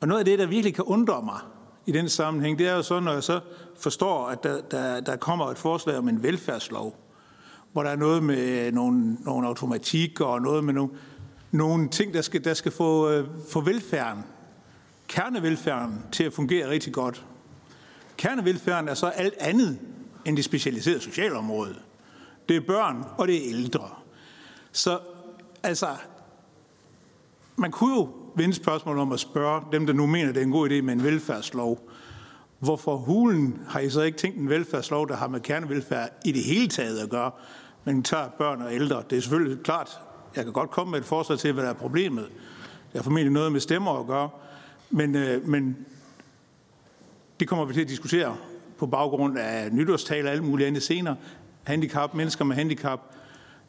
Og 0.00 0.08
noget 0.08 0.18
af 0.18 0.24
det, 0.24 0.38
der 0.38 0.46
virkelig 0.46 0.74
kan 0.74 0.84
undre 0.84 1.22
mig 1.22 1.38
i 1.86 1.92
den 1.92 2.08
sammenhæng, 2.08 2.58
det 2.58 2.68
er 2.68 2.74
jo 2.74 2.82
så, 2.82 3.00
når 3.00 3.12
jeg 3.12 3.22
så 3.22 3.40
forstår, 3.78 4.26
at 4.26 4.42
der, 4.42 4.60
der, 4.60 5.00
der 5.00 5.16
kommer 5.16 5.46
et 5.46 5.58
forslag 5.58 5.96
om 5.96 6.08
en 6.08 6.22
velfærdslov, 6.22 7.03
hvor 7.74 7.82
der 7.82 7.90
er 7.90 7.96
noget 7.96 8.22
med 8.22 8.72
nogle, 8.72 9.16
nogle 9.20 9.46
automatik 9.46 10.20
og 10.20 10.42
noget 10.42 10.64
med 10.64 10.74
nogle, 10.74 10.92
nogle 11.50 11.88
ting, 11.88 12.14
der 12.14 12.22
skal, 12.22 12.44
der 12.44 12.54
skal 12.54 12.72
få, 12.72 13.10
øh, 13.10 13.28
få 13.48 13.60
velfærden, 13.60 14.22
kernevelfærden 15.08 16.02
til 16.12 16.24
at 16.24 16.32
fungere 16.32 16.70
rigtig 16.70 16.92
godt. 16.92 17.24
Kernevelfærden 18.16 18.88
er 18.88 18.94
så 18.94 19.06
alt 19.06 19.34
andet 19.40 19.78
end 20.24 20.36
det 20.36 20.44
specialiserede 20.44 21.00
socialområde. 21.00 21.74
Det 22.48 22.56
er 22.56 22.60
børn, 22.60 23.04
og 23.18 23.28
det 23.28 23.36
er 23.36 23.56
ældre. 23.56 23.88
Så 24.72 24.98
altså, 25.62 25.88
man 27.56 27.70
kunne 27.70 27.94
jo 27.94 28.08
vende 28.36 28.54
spørgsmålet 28.54 29.02
om 29.02 29.12
at 29.12 29.20
spørge 29.20 29.62
dem, 29.72 29.86
der 29.86 29.92
nu 29.92 30.06
mener, 30.06 30.32
det 30.32 30.40
er 30.40 30.44
en 30.44 30.50
god 30.50 30.70
idé 30.70 30.80
med 30.80 30.92
en 30.92 31.04
velfærdslov. 31.04 31.90
Hvorfor 32.58 32.96
hulen 32.96 33.60
har 33.68 33.80
I 33.80 33.90
så 33.90 34.02
ikke 34.02 34.18
tænkt 34.18 34.38
en 34.38 34.48
velfærdslov, 34.48 35.08
der 35.08 35.16
har 35.16 35.28
med 35.28 35.40
kernevelfærd 35.40 36.10
i 36.24 36.32
det 36.32 36.44
hele 36.44 36.68
taget 36.68 36.98
at 36.98 37.10
gøre, 37.10 37.30
men 37.84 38.02
tager 38.02 38.28
børn 38.28 38.62
og 38.62 38.74
ældre? 38.74 39.02
Det 39.10 39.16
er 39.16 39.20
selvfølgelig 39.20 39.64
klart, 39.64 40.00
jeg 40.36 40.44
kan 40.44 40.52
godt 40.52 40.70
komme 40.70 40.90
med 40.90 40.98
et 40.98 41.04
forslag 41.04 41.38
til, 41.38 41.52
hvad 41.52 41.64
der 41.64 41.70
er 41.70 41.74
problemet. 41.74 42.24
Det 42.92 42.94
har 42.94 43.02
formentlig 43.02 43.32
noget 43.32 43.52
med 43.52 43.60
stemmer 43.60 44.00
at 44.00 44.06
gøre, 44.06 44.30
men, 44.90 45.14
øh, 45.14 45.48
men 45.48 45.86
det 47.40 47.48
kommer 47.48 47.64
vi 47.64 47.74
til 47.74 47.80
at 47.80 47.88
diskutere 47.88 48.36
på 48.78 48.86
baggrund 48.86 49.38
af 49.38 49.72
nytårstaler 49.72 50.28
og 50.28 50.32
alt 50.32 50.44
muligt 50.44 50.66
andet 50.66 50.82
senere. 50.82 51.16
Handicap, 51.64 52.14
mennesker 52.14 52.44
med 52.44 52.56
handicap, 52.56 53.00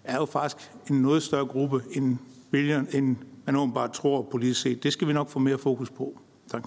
er 0.03 0.15
jo 0.15 0.25
faktisk 0.25 0.71
en 0.89 1.01
noget 1.01 1.23
større 1.23 1.45
gruppe, 1.45 1.81
end, 1.91 2.17
vælgerne, 2.51 2.87
end 2.91 3.15
man 3.45 3.55
åbenbart 3.55 3.91
tror 3.91 4.21
politisk 4.21 4.61
set. 4.61 4.83
Det 4.83 4.93
skal 4.93 5.07
vi 5.07 5.13
nok 5.13 5.29
få 5.29 5.39
mere 5.39 5.57
fokus 5.57 5.89
på. 5.89 6.19
Tak. 6.51 6.63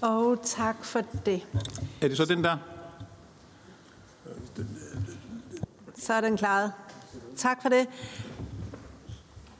Og 0.00 0.40
tak 0.44 0.84
for 0.84 1.00
det. 1.26 1.46
Er 2.00 2.08
det 2.08 2.16
så 2.16 2.24
den 2.24 2.44
der? 2.44 2.56
Så 6.00 6.14
er 6.14 6.20
den 6.20 6.36
klaret. 6.36 6.72
Tak 7.36 7.62
for 7.62 7.68
det. 7.68 7.88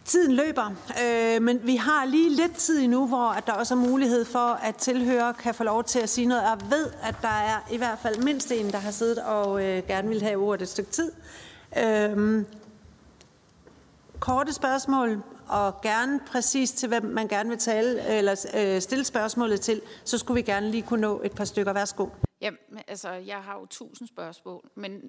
Tiden 0.05 0.33
løber, 0.33 0.75
øh, 1.05 1.43
men 1.43 1.67
vi 1.67 1.77
har 1.77 2.05
lige 2.05 2.31
lidt 2.31 2.57
tid 2.57 2.81
endnu, 2.81 3.07
hvor 3.07 3.29
at 3.29 3.47
der 3.47 3.53
også 3.53 3.75
er 3.75 3.79
mulighed 3.79 4.25
for, 4.25 4.39
at 4.39 4.77
tilhører 4.77 5.33
kan 5.33 5.55
få 5.55 5.65
lov 5.65 5.85
til 5.85 5.99
at 5.99 6.09
sige 6.09 6.27
noget. 6.27 6.43
Jeg 6.43 6.59
ved, 6.71 6.91
at 7.03 7.15
der 7.23 7.29
er 7.29 7.69
i 7.71 7.77
hvert 7.77 7.99
fald 7.99 8.23
mindst 8.23 8.53
en, 8.53 8.71
der 8.71 8.79
har 8.79 8.91
siddet 8.91 9.19
og 9.19 9.65
øh, 9.65 9.87
gerne 9.87 10.09
vil 10.09 10.23
have 10.23 10.37
ordet 10.37 10.62
et 10.62 10.69
stykke 10.69 10.91
tid. 10.91 11.12
Øh, 11.79 12.45
korte 14.21 14.53
spørgsmål, 14.53 15.23
og 15.49 15.81
gerne 15.81 16.21
præcis 16.27 16.73
til, 16.73 16.89
hvem 16.89 17.05
man 17.05 17.29
gerne 17.29 17.49
vil 17.49 17.59
tale 17.59 18.07
eller 18.07 18.47
øh, 18.55 18.81
stille 18.81 19.05
spørgsmålet 19.05 19.61
til, 19.61 19.81
så 20.05 20.19
skulle 20.19 20.35
vi 20.35 20.43
gerne 20.43 20.71
lige 20.71 20.83
kunne 20.83 21.01
nå 21.01 21.21
et 21.25 21.33
par 21.33 21.45
stykker. 21.45 21.73
Værsgo. 21.73 22.07
Jamen, 22.41 22.59
altså, 22.89 23.11
jeg 23.11 23.37
har 23.37 23.59
jo 23.59 23.67
tusind 23.67 24.09
spørgsmål, 24.09 24.71
men 24.75 25.01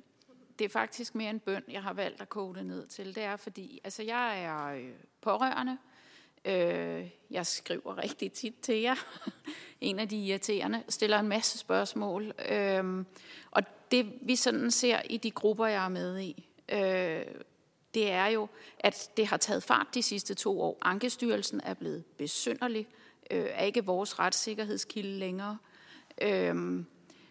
det 0.60 0.66
er 0.66 0.70
faktisk 0.70 1.16
mere 1.16 1.30
en 1.30 1.40
bøn, 1.40 1.64
jeg 1.68 1.84
har 1.84 1.94
valgt 1.94 2.22
at 2.22 2.30
kode 2.30 2.60
det 2.60 2.66
ned 2.66 2.88
til. 2.88 3.16
Det 3.16 3.24
er 3.24 3.36
fordi, 3.36 3.82
altså 3.84 4.04
jeg 4.04 4.44
er 4.44 4.66
øh, 4.66 4.90
pårørende. 5.22 5.78
Øh, 6.46 7.10
jeg 7.32 7.46
skriver 7.46 7.98
rigtig 7.98 8.32
tit 8.32 8.56
til 8.62 8.76
jer. 8.76 8.96
en 9.82 10.00
af 10.00 10.10
de 10.10 10.26
irriterende 10.26 10.84
stiller 10.90 11.20
en 11.20 11.28
masse 11.28 11.58
spørgsmål. 11.58 12.34
Øh, 12.50 13.06
og 13.52 13.64
det 13.92 14.14
vi 14.22 14.36
sådan 14.36 14.72
ser 14.72 15.02
i 15.10 15.18
de 15.18 15.32
grupper, 15.32 15.66
jeg 15.66 15.86
er 15.86 15.90
med 15.90 16.20
i, 16.20 16.50
øh, 16.72 17.26
det 17.94 18.12
er 18.12 18.28
jo, 18.28 18.48
at 18.80 19.12
det 19.18 19.28
har 19.28 19.38
taget 19.38 19.64
fart 19.64 19.88
de 19.94 20.04
sidste 20.04 20.34
to 20.34 20.62
år. 20.62 20.78
Ankestyrelsen 20.82 21.62
er 21.64 21.74
blevet 21.74 22.06
besynderlig, 22.06 22.88
øh, 23.32 23.46
er 23.50 23.64
ikke 23.64 23.86
vores 23.86 24.20
retssikkerhedskilde 24.20 25.20
længere. 25.20 25.58
Øh, 26.22 26.84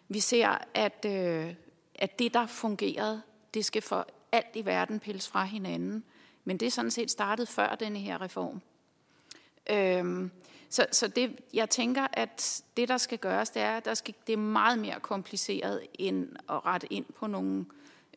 vi 0.08 0.20
ser, 0.20 0.58
at, 0.74 1.06
øh, 1.06 1.54
at 2.00 2.18
det, 2.18 2.34
der 2.34 2.46
fungerede, 2.46 3.22
det 3.54 3.64
skal 3.64 3.82
for 3.82 4.06
alt 4.32 4.56
i 4.56 4.64
verden 4.64 5.00
pilles 5.00 5.28
fra 5.28 5.44
hinanden. 5.44 6.04
Men 6.44 6.56
det 6.56 6.66
er 6.66 6.70
sådan 6.70 6.90
set 6.90 7.10
startet 7.10 7.48
før 7.48 7.74
denne 7.74 7.98
her 7.98 8.20
reform. 8.20 8.60
Øhm, 9.70 10.30
så 10.68 10.86
så 10.92 11.08
det, 11.08 11.40
jeg 11.54 11.70
tænker, 11.70 12.06
at 12.12 12.64
det, 12.76 12.88
der 12.88 12.96
skal 12.96 13.18
gøres, 13.18 13.50
det 13.50 13.62
er, 13.62 13.76
at 13.76 13.84
der 13.84 13.94
skal, 13.94 14.14
det 14.26 14.32
er 14.32 14.36
meget 14.36 14.78
mere 14.78 15.00
kompliceret 15.00 15.86
end 15.98 16.28
at 16.48 16.66
rette 16.66 16.92
ind 16.92 17.04
på 17.16 17.26
nogle, 17.26 17.66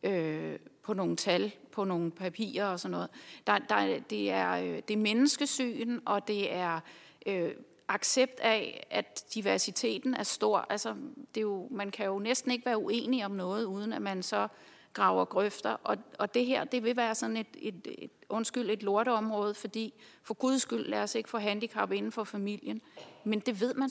øh, 0.02 0.58
på 0.82 0.94
nogle 0.94 1.16
tal, 1.16 1.52
på 1.72 1.84
nogle 1.84 2.10
papirer 2.10 2.66
og 2.66 2.80
sådan 2.80 2.90
noget. 2.90 3.08
Der, 3.46 3.58
der, 3.58 3.98
det, 4.10 4.30
er, 4.30 4.50
øh, 4.50 4.82
det 4.88 4.90
er 4.90 4.96
menneskesyn, 4.96 6.00
og 6.04 6.28
det 6.28 6.52
er 6.52 6.80
øh, 7.26 7.52
accept 7.88 8.40
af, 8.40 8.86
at 8.90 9.24
diversiteten 9.34 10.14
er 10.14 10.22
stor. 10.22 10.66
Altså, 10.70 10.94
det 11.34 11.40
er 11.40 11.42
jo, 11.42 11.68
man 11.70 11.90
kan 11.90 12.06
jo 12.06 12.18
næsten 12.18 12.50
ikke 12.50 12.66
være 12.66 12.78
uenig 12.78 13.24
om 13.24 13.30
noget, 13.30 13.64
uden 13.64 13.92
at 13.92 14.02
man 14.02 14.22
så 14.22 14.48
graver 14.92 15.24
grøfter. 15.24 15.76
Og, 15.84 15.96
og 16.18 16.34
det 16.34 16.46
her, 16.46 16.64
det 16.64 16.84
vil 16.84 16.96
være 16.96 17.14
sådan 17.14 17.36
et, 17.36 17.46
et, 17.58 17.86
et, 17.98 18.10
undskyld, 18.28 18.70
et 18.70 18.82
lorteområde, 18.82 19.54
fordi 19.54 19.94
for 20.22 20.34
guds 20.34 20.62
skyld, 20.62 20.86
lad 20.86 21.02
os 21.02 21.14
ikke 21.14 21.30
få 21.30 21.38
handicap 21.38 21.92
inden 21.92 22.12
for 22.12 22.24
familien. 22.24 22.80
Men 23.24 23.40
det 23.40 23.60
ved 23.60 23.74
man 23.74 23.90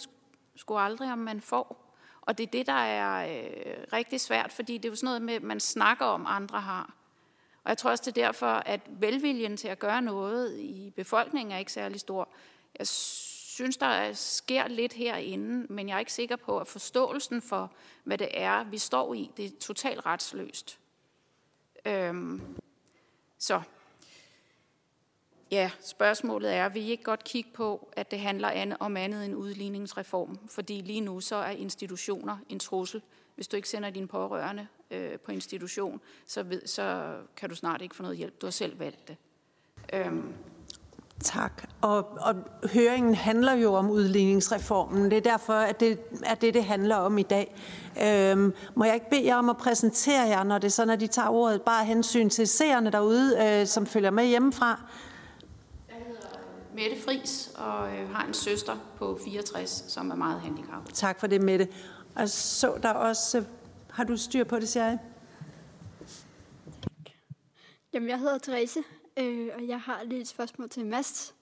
sgu 0.56 0.78
aldrig, 0.78 1.12
om 1.12 1.18
man 1.18 1.42
får. 1.42 1.96
Og 2.22 2.38
det 2.38 2.44
er 2.44 2.52
det, 2.52 2.66
der 2.66 2.74
er 2.74 3.28
øh, 3.28 3.84
rigtig 3.94 4.22
svært, 4.22 4.52
fordi 4.52 4.78
det 4.78 4.86
er 4.86 4.90
jo 4.90 4.96
sådan 4.96 5.08
noget 5.08 5.22
med, 5.22 5.40
man 5.40 5.60
snakker 5.60 6.06
om, 6.06 6.26
andre 6.28 6.62
har. 6.62 6.96
Og 7.64 7.70
jeg 7.70 7.78
tror 7.78 7.90
også, 7.90 8.04
det 8.06 8.18
er 8.18 8.26
derfor, 8.26 8.48
at 8.48 8.82
velviljen 8.88 9.58
til 9.58 9.68
at 9.68 9.80
gøre 9.80 10.02
noget 10.02 10.60
i 10.60 10.94
befolkningen 10.96 11.52
er 11.52 11.58
ikke 11.58 11.72
særlig 11.72 12.00
stor. 12.00 12.30
Jeg 12.80 12.88
synes, 13.54 13.78
der 13.78 14.14
sker 14.14 14.68
lidt 14.68 14.94
herinde, 14.94 15.74
men 15.74 15.90
jeg 15.90 15.96
er 15.96 16.00
ikke 16.00 16.14
sikker 16.14 16.36
på, 16.36 16.60
at 16.60 16.68
forståelsen 16.68 17.42
for, 17.42 17.72
hvad 18.04 18.18
det 18.18 18.30
er, 18.32 18.64
vi 18.64 18.78
står 18.78 19.14
i, 19.14 19.32
det 19.38 19.46
er 19.46 19.50
totalt 19.60 20.06
retsløst. 20.06 20.80
Øhm, 21.86 22.42
så 23.38 23.62
ja, 25.52 25.72
spørgsmålet 25.82 26.54
er, 26.54 26.70
vil 26.70 26.84
I 26.84 26.90
ikke 26.90 27.04
godt 27.04 27.24
kigge 27.24 27.50
på, 27.54 27.90
at 27.96 28.12
det 28.12 28.20
handler 28.20 28.76
om 28.80 28.98
andet 28.98 29.26
end 29.26 29.36
udligningsreform? 29.36 30.48
Fordi 30.48 30.82
lige 30.82 31.02
nu 31.02 31.22
så 31.22 31.36
er 31.36 31.52
institutioner 31.52 32.38
en 32.50 32.60
trussel. 32.60 33.02
Hvis 33.36 33.48
du 33.48 33.56
ikke 33.56 33.70
sender 33.70 33.90
dine 33.90 34.08
pårørende 34.08 34.68
øh, 34.92 35.20
på 35.20 35.32
institution, 35.32 36.02
så, 36.26 36.44
ved, 36.44 36.68
så 36.68 37.18
kan 37.36 37.50
du 37.50 37.56
snart 37.56 37.82
ikke 37.82 37.96
få 37.96 38.04
noget 38.04 38.18
hjælp. 38.18 38.42
Du 38.42 38.46
har 38.46 38.52
selv 38.52 38.80
valgt 38.80 39.08
det. 39.08 39.18
Øhm, 39.94 40.34
Tak. 41.20 41.64
Og, 41.82 42.18
og 42.20 42.36
høringen 42.74 43.16
handler 43.16 43.54
jo 43.54 43.74
om 43.74 43.90
udligningsreformen. 43.90 45.12
Det 45.12 45.18
er 45.18 45.22
derfor, 45.22 45.54
at 45.54 45.80
det 45.80 46.00
er 46.26 46.36
det, 46.36 46.54
det 46.54 46.64
handler 46.64 46.96
om 46.96 47.18
i 47.18 47.24
dag. 47.24 47.56
Øhm, 48.04 48.54
må 48.76 48.84
jeg 48.84 48.94
ikke 48.94 49.10
bede 49.10 49.26
jer 49.26 49.36
om 49.36 49.50
at 49.50 49.58
præsentere 49.58 50.22
jer, 50.22 50.44
når 50.44 50.58
det 50.58 50.68
er 50.68 50.72
sådan, 50.72 50.94
at 50.94 51.00
de 51.00 51.08
tager 51.08 51.30
ordet, 51.30 51.62
bare 51.62 51.86
hensyn 51.86 52.30
til 52.30 52.48
seerne 52.48 52.92
derude, 52.92 53.38
øh, 53.42 53.68
som 53.68 53.86
følger 53.86 54.12
med 54.12 54.26
hjemmefra? 54.26 54.82
Jeg 55.90 55.98
hedder 56.08 56.28
Mette 56.76 57.02
Fris 57.06 57.52
og 57.56 57.88
øh, 57.88 58.10
har 58.10 58.28
en 58.28 58.34
søster 58.34 58.76
på 58.98 59.20
64, 59.26 59.84
som 59.88 60.12
er 60.12 60.16
meget 60.16 60.42
handicappet. 60.42 60.94
Tak 60.94 61.20
for 61.20 61.28
det, 61.28 61.42
Mette. 61.42 61.68
Og 62.16 62.30
så 62.30 62.74
der 62.84 62.90
også... 62.90 63.44
Har 63.90 64.04
du 64.04 64.18
styr 64.18 64.44
på 64.44 64.60
det, 64.60 64.70
siger 64.70 64.86
jeg? 64.86 64.98
Jamen, 67.94 68.10
jeg 68.10 68.20
hedder 68.20 68.38
Therese, 68.38 68.80
øh, 69.18 69.50
og 69.56 69.68
jeg 69.68 69.82
har 69.82 70.04
lige 70.04 70.22
et 70.22 70.28
spørgsmål 70.28 70.70
til 70.70 70.86
Mads, 70.86 71.36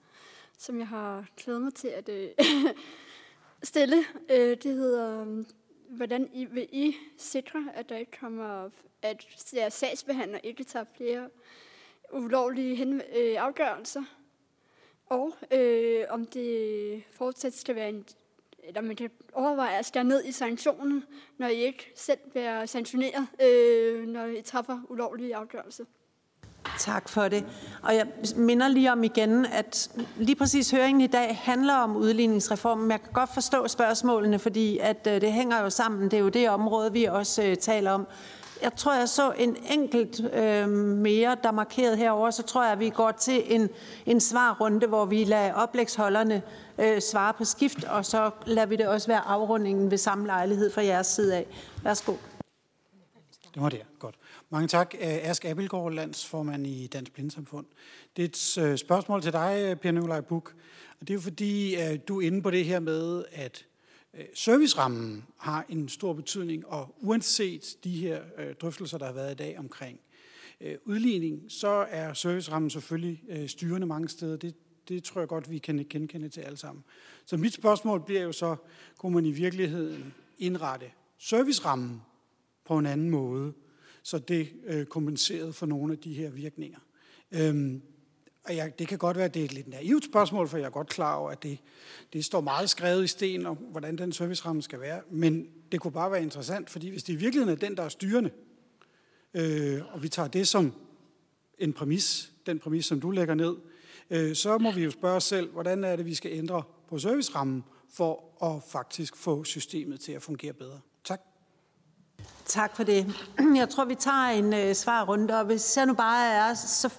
som 0.58 0.80
jeg 0.80 0.88
har 0.88 1.26
glædet 1.38 1.62
mig 1.62 1.74
til 1.74 1.88
at 1.88 2.10
øh, 2.10 2.30
stille. 3.64 3.98
Øh, 4.30 4.58
det 4.64 4.74
hedder, 4.74 5.44
hvordan 5.90 6.30
I, 6.34 6.46
vil 6.46 6.68
I 6.72 6.96
sikre, 7.18 7.66
at 7.74 7.90
der 7.90 7.98
ikke 7.98 8.18
kommer, 8.20 8.70
at 9.02 9.26
jeres 9.56 9.74
sagsbehandler 9.74 10.40
ikke 10.44 10.64
tager 10.64 10.86
flere 10.98 11.30
ulovlige 12.14 12.76
hen, 12.76 13.02
øh, 13.16 13.36
afgørelser, 13.38 14.04
og 15.06 15.34
øh, 15.52 16.06
om 16.10 16.26
det 16.26 17.04
fortsat 17.12 17.54
skal 17.54 17.76
være 17.76 17.90
en 17.90 18.06
eller 18.64 18.82
man 18.82 18.96
kan 18.96 19.12
overveje 19.34 19.78
at 19.78 19.86
skære 19.86 20.04
ned 20.04 20.26
i 20.26 20.32
sanktionen, 20.32 21.04
når 21.38 21.48
I 21.48 21.56
ikke 21.56 21.92
selv 21.96 22.20
bliver 22.32 22.66
sanktioneret, 22.66 23.28
øh, 23.42 24.08
når 24.08 24.26
I 24.26 24.42
træffer 24.42 24.80
ulovlige 24.90 25.36
afgørelser. 25.36 25.86
Tak 26.82 27.10
for 27.10 27.28
det. 27.28 27.46
Og 27.82 27.96
jeg 27.96 28.08
minder 28.36 28.68
lige 28.68 28.92
om 28.92 29.04
igen, 29.04 29.46
at 29.46 29.92
lige 30.18 30.36
præcis 30.36 30.72
høringen 30.72 31.02
i 31.02 31.08
dag 31.08 31.40
handler 31.44 31.74
om 31.74 31.96
udligningsreformen. 31.96 32.92
Jeg 32.92 33.02
kan 33.02 33.14
godt 33.14 33.34
forstå 33.34 33.68
spørgsmålene, 33.68 34.40
fordi 34.40 34.78
at 34.78 35.08
øh, 35.08 35.22
det 35.22 35.32
hænger 35.32 35.62
jo 35.62 35.70
sammen. 35.70 36.04
Det 36.04 36.14
er 36.14 36.22
jo 36.22 36.30
det 36.30 36.50
område, 36.50 36.94
vi 36.94 37.06
også 37.06 37.44
øh, 37.44 37.58
taler 37.58 37.92
om. 37.92 38.08
Jeg 38.62 38.76
tror, 38.76 38.94
jeg 38.96 39.10
så 39.10 39.32
en 39.32 39.58
enkelt 39.70 40.22
øh, 40.34 40.70
mere, 40.70 41.38
der 41.44 41.52
markeret 41.52 41.98
herover. 41.98 42.32
Så 42.32 42.44
tror 42.44 42.64
jeg, 42.64 42.72
at 42.72 42.80
vi 42.80 42.90
går 42.90 43.12
til 43.12 43.56
en, 43.56 43.70
en 44.06 44.20
svarrunde, 44.20 44.88
hvor 44.88 45.06
vi 45.06 45.24
lader 45.24 45.54
oplægsholderne 45.54 46.42
øh, 46.78 47.02
svare 47.02 47.34
på 47.34 47.46
skift, 47.46 47.84
og 47.84 48.06
så 48.06 48.32
lader 48.46 48.68
vi 48.68 48.76
det 48.76 48.88
også 48.88 49.08
være 49.08 49.28
afrundingen 49.28 49.92
ved 49.92 49.98
samme 49.98 50.26
lejlighed 50.26 50.72
fra 50.72 50.84
jeres 50.84 51.08
side 51.08 51.36
af. 51.36 51.46
Værsgo. 51.84 52.14
Det 53.54 53.62
var 53.62 53.70
det, 53.70 53.82
godt. 54.00 54.16
Mange 54.54 54.68
tak. 54.68 54.96
Øh, 54.96 55.02
Ask 55.02 55.46
Abelgaard, 55.46 55.94
landsformand 55.94 56.68
i 56.68 56.88
Dansk 56.88 57.14
Blindsamfund. 57.14 57.66
Det 58.18 58.24
er 58.24 58.28
et 58.28 58.72
øh, 58.72 58.78
spørgsmål 58.78 59.22
til 59.22 59.32
dig, 59.34 59.66
øh, 59.66 59.76
Per 59.76 59.92
Nikolaj 59.92 60.22
Buk. 60.22 60.56
Og 61.00 61.08
det 61.08 61.10
er 61.10 61.14
jo 61.14 61.22
fordi, 61.22 61.76
at 61.76 62.08
du 62.08 62.22
er 62.22 62.26
inde 62.26 62.42
på 62.42 62.52
det 62.52 62.66
her 62.66 62.80
med, 62.80 63.26
at 63.32 63.66
servicerammen 64.34 65.26
har 65.38 65.66
en 65.70 65.90
stor 65.90 66.14
betydning, 66.14 66.68
og 66.68 66.96
uanset 67.00 67.78
de 67.84 67.92
her 67.92 68.22
drøftelser, 68.62 68.98
der 68.98 69.06
har 69.06 69.14
været 69.14 69.32
i 69.32 69.36
dag 69.36 69.60
omkring 69.60 70.00
udligning, 70.86 71.44
så 71.48 71.86
er 71.90 72.14
servicerammen 72.14 72.70
selvfølgelig 72.70 73.50
styrende 73.50 73.88
mange 73.88 74.10
steder. 74.10 74.38
Det, 74.38 74.56
det 74.90 75.04
tror 75.04 75.22
jeg 75.22 75.28
godt, 75.28 75.52
vi 75.52 75.58
kan 75.58 75.86
genkende 75.90 76.30
til 76.30 76.42
alle 76.42 76.58
sammen. 76.58 76.84
Så 77.26 77.38
mit 77.38 77.54
spørgsmål 77.54 78.02
bliver 78.06 78.22
jo 78.22 78.32
så, 78.32 78.56
kunne 78.98 79.14
man 79.14 79.26
i 79.26 79.32
virkeligheden 79.32 80.14
indrette 80.38 80.86
servicerammen 81.18 82.02
på 82.66 82.78
en 82.78 82.86
anden 82.86 83.10
måde, 83.10 83.54
så 84.04 84.20
det 84.20 84.52
øh, 84.66 84.86
kompenserede 84.86 85.54
for 85.54 85.66
nogle 85.66 85.94
af 85.94 86.00
de 86.00 86.14
her 86.14 86.30
virkninger. 86.30 86.80
Øhm, 87.32 87.82
og 88.44 88.56
jeg, 88.56 88.80
det 88.80 88.88
kan 88.88 88.98
godt 88.98 89.18
være, 89.18 89.26
at 89.26 89.34
det 89.34 89.40
er 89.40 89.46
et 89.46 89.54
lidt 89.54 89.68
naivt 89.68 90.06
spørgsmål, 90.06 90.48
for 90.48 90.58
jeg 90.58 90.66
er 90.66 90.70
godt 90.70 90.90
klar 90.90 91.16
over, 91.16 91.32
at 91.32 91.44
det, 91.44 91.58
det 92.14 92.26
står 92.26 92.42
meget 92.42 92.70
skrevet 92.70 93.04
i 93.04 93.08
sten 93.08 93.46
om, 93.46 93.58
hvordan 93.58 93.98
den 93.98 94.12
serviceramme 94.12 94.62
skal 94.62 94.80
være. 94.80 95.02
Men 95.10 95.48
det 95.72 95.80
kunne 95.80 95.92
bare 95.92 96.12
være 96.12 96.22
interessant, 96.22 96.70
fordi 96.70 96.90
hvis 96.90 97.04
det 97.04 97.14
i 97.14 97.16
virkeligheden 97.16 97.58
er 97.58 97.68
den, 97.68 97.78
der 97.78 97.84
er 97.84 97.90
styrende, 97.90 98.32
øh, 99.34 99.82
og 99.94 100.04
vi 100.04 100.10
tager 100.10 100.28
det 100.28 100.48
som 100.48 100.74
en 101.58 101.74
præmis, 101.74 102.32
den 102.46 102.60
præmis, 102.60 102.86
som 102.86 103.02
du 103.02 103.12
lægger 103.12 103.36
ned, 103.36 103.56
øh, 104.10 104.36
så 104.36 104.58
må 104.58 104.72
vi 104.72 104.84
jo 104.84 104.92
spørge 104.92 105.16
os 105.16 105.24
selv, 105.24 105.52
hvordan 105.52 105.84
er 105.84 105.96
det, 105.96 106.06
vi 106.06 106.16
skal 106.16 106.32
ændre 106.32 106.64
på 106.90 107.00
servicerammen 107.00 107.64
for 107.90 108.44
at 108.44 108.64
faktisk 108.64 109.16
få 109.16 109.44
systemet 109.44 110.00
til 110.00 110.12
at 110.12 110.22
fungere 110.22 110.54
bedre. 110.54 110.80
Tak. 111.04 111.31
Tak 112.46 112.76
for 112.76 112.84
det. 112.84 113.16
Jeg 113.56 113.70
tror, 113.70 113.86
vi 113.86 113.96
tager 113.96 114.30
en 114.30 114.54
øh, 114.54 114.76
svarrunde, 114.76 115.40
og 115.40 115.46
hvis 115.46 115.78
jeg 115.78 115.86
nu 115.86 115.94
bare 115.94 116.28
er, 116.28 116.54
så... 116.54 116.94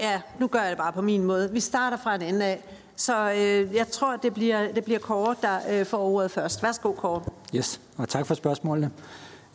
Ja, 0.00 0.20
nu 0.40 0.46
gør 0.46 0.60
jeg 0.60 0.70
det 0.70 0.78
bare 0.78 0.92
på 0.92 1.02
min 1.02 1.24
måde. 1.24 1.52
Vi 1.52 1.60
starter 1.60 1.96
fra 1.96 2.14
en 2.14 2.22
ende 2.22 2.44
af. 2.44 2.64
Så 2.96 3.30
øh, 3.30 3.74
jeg 3.74 3.88
tror, 3.88 4.16
det 4.16 4.34
bliver, 4.34 4.72
det 4.72 4.84
bliver 4.84 4.98
Kåre, 4.98 5.34
der 5.42 5.58
øh, 5.70 5.86
får 5.86 5.98
ordet 5.98 6.30
først. 6.30 6.62
Værsgo, 6.62 6.92
Kåre. 6.92 7.22
Yes, 7.54 7.80
og 7.96 8.08
tak 8.08 8.26
for 8.26 8.34
spørgsmålene. 8.34 8.90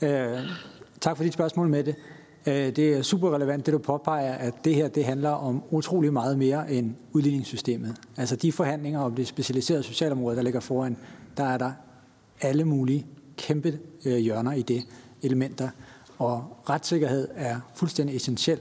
Øh, 0.01 0.39
tak 1.01 1.17
for 1.17 1.23
dit 1.23 1.33
spørgsmål 1.33 1.67
med 1.67 1.83
det. 1.83 1.95
Øh, 2.45 2.75
det 2.75 2.79
er 2.79 3.01
super 3.01 3.35
relevant, 3.35 3.65
det 3.65 3.73
du 3.73 3.77
påpeger, 3.77 4.33
at 4.33 4.53
det 4.65 4.75
her 4.75 4.87
det 4.87 5.05
handler 5.05 5.29
om 5.29 5.63
utrolig 5.71 6.13
meget 6.13 6.37
mere 6.37 6.71
end 6.71 6.95
udligningssystemet. 7.11 7.95
Altså 8.17 8.35
de 8.35 8.51
forhandlinger 8.51 8.99
om 8.99 9.15
det 9.15 9.27
specialiserede 9.27 9.83
socialområde, 9.83 10.35
der 10.35 10.41
ligger 10.41 10.59
foran, 10.59 10.97
der 11.37 11.43
er 11.43 11.57
der 11.57 11.71
alle 12.41 12.65
mulige 12.65 13.05
kæmpe 13.38 13.80
øh, 14.05 14.18
hjørner 14.18 14.53
i 14.53 14.61
det 14.61 14.84
elementer. 15.22 15.69
Og 16.18 16.57
retssikkerhed 16.69 17.27
er 17.35 17.60
fuldstændig 17.76 18.15
essentiel 18.15 18.60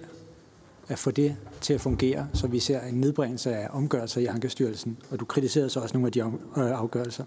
at 0.89 0.99
få 0.99 1.11
det 1.11 1.37
til 1.61 1.75
at 1.75 1.81
fungere, 1.81 2.29
så 2.35 2.47
vi 2.47 2.59
ser 2.59 2.81
en 2.81 2.95
nedbringelse 2.95 3.57
af 3.57 3.69
omgørelser 3.71 4.21
i 4.21 4.27
Ankestyrelsen, 4.27 4.99
og 5.11 5.21
du 5.21 5.25
kritiserede 5.25 5.71
så 5.71 5.81
også 5.81 5.95
nogle 5.95 6.07
af 6.07 6.13
de 6.13 6.21
øh, 6.21 6.31
afgørelser. 6.57 7.25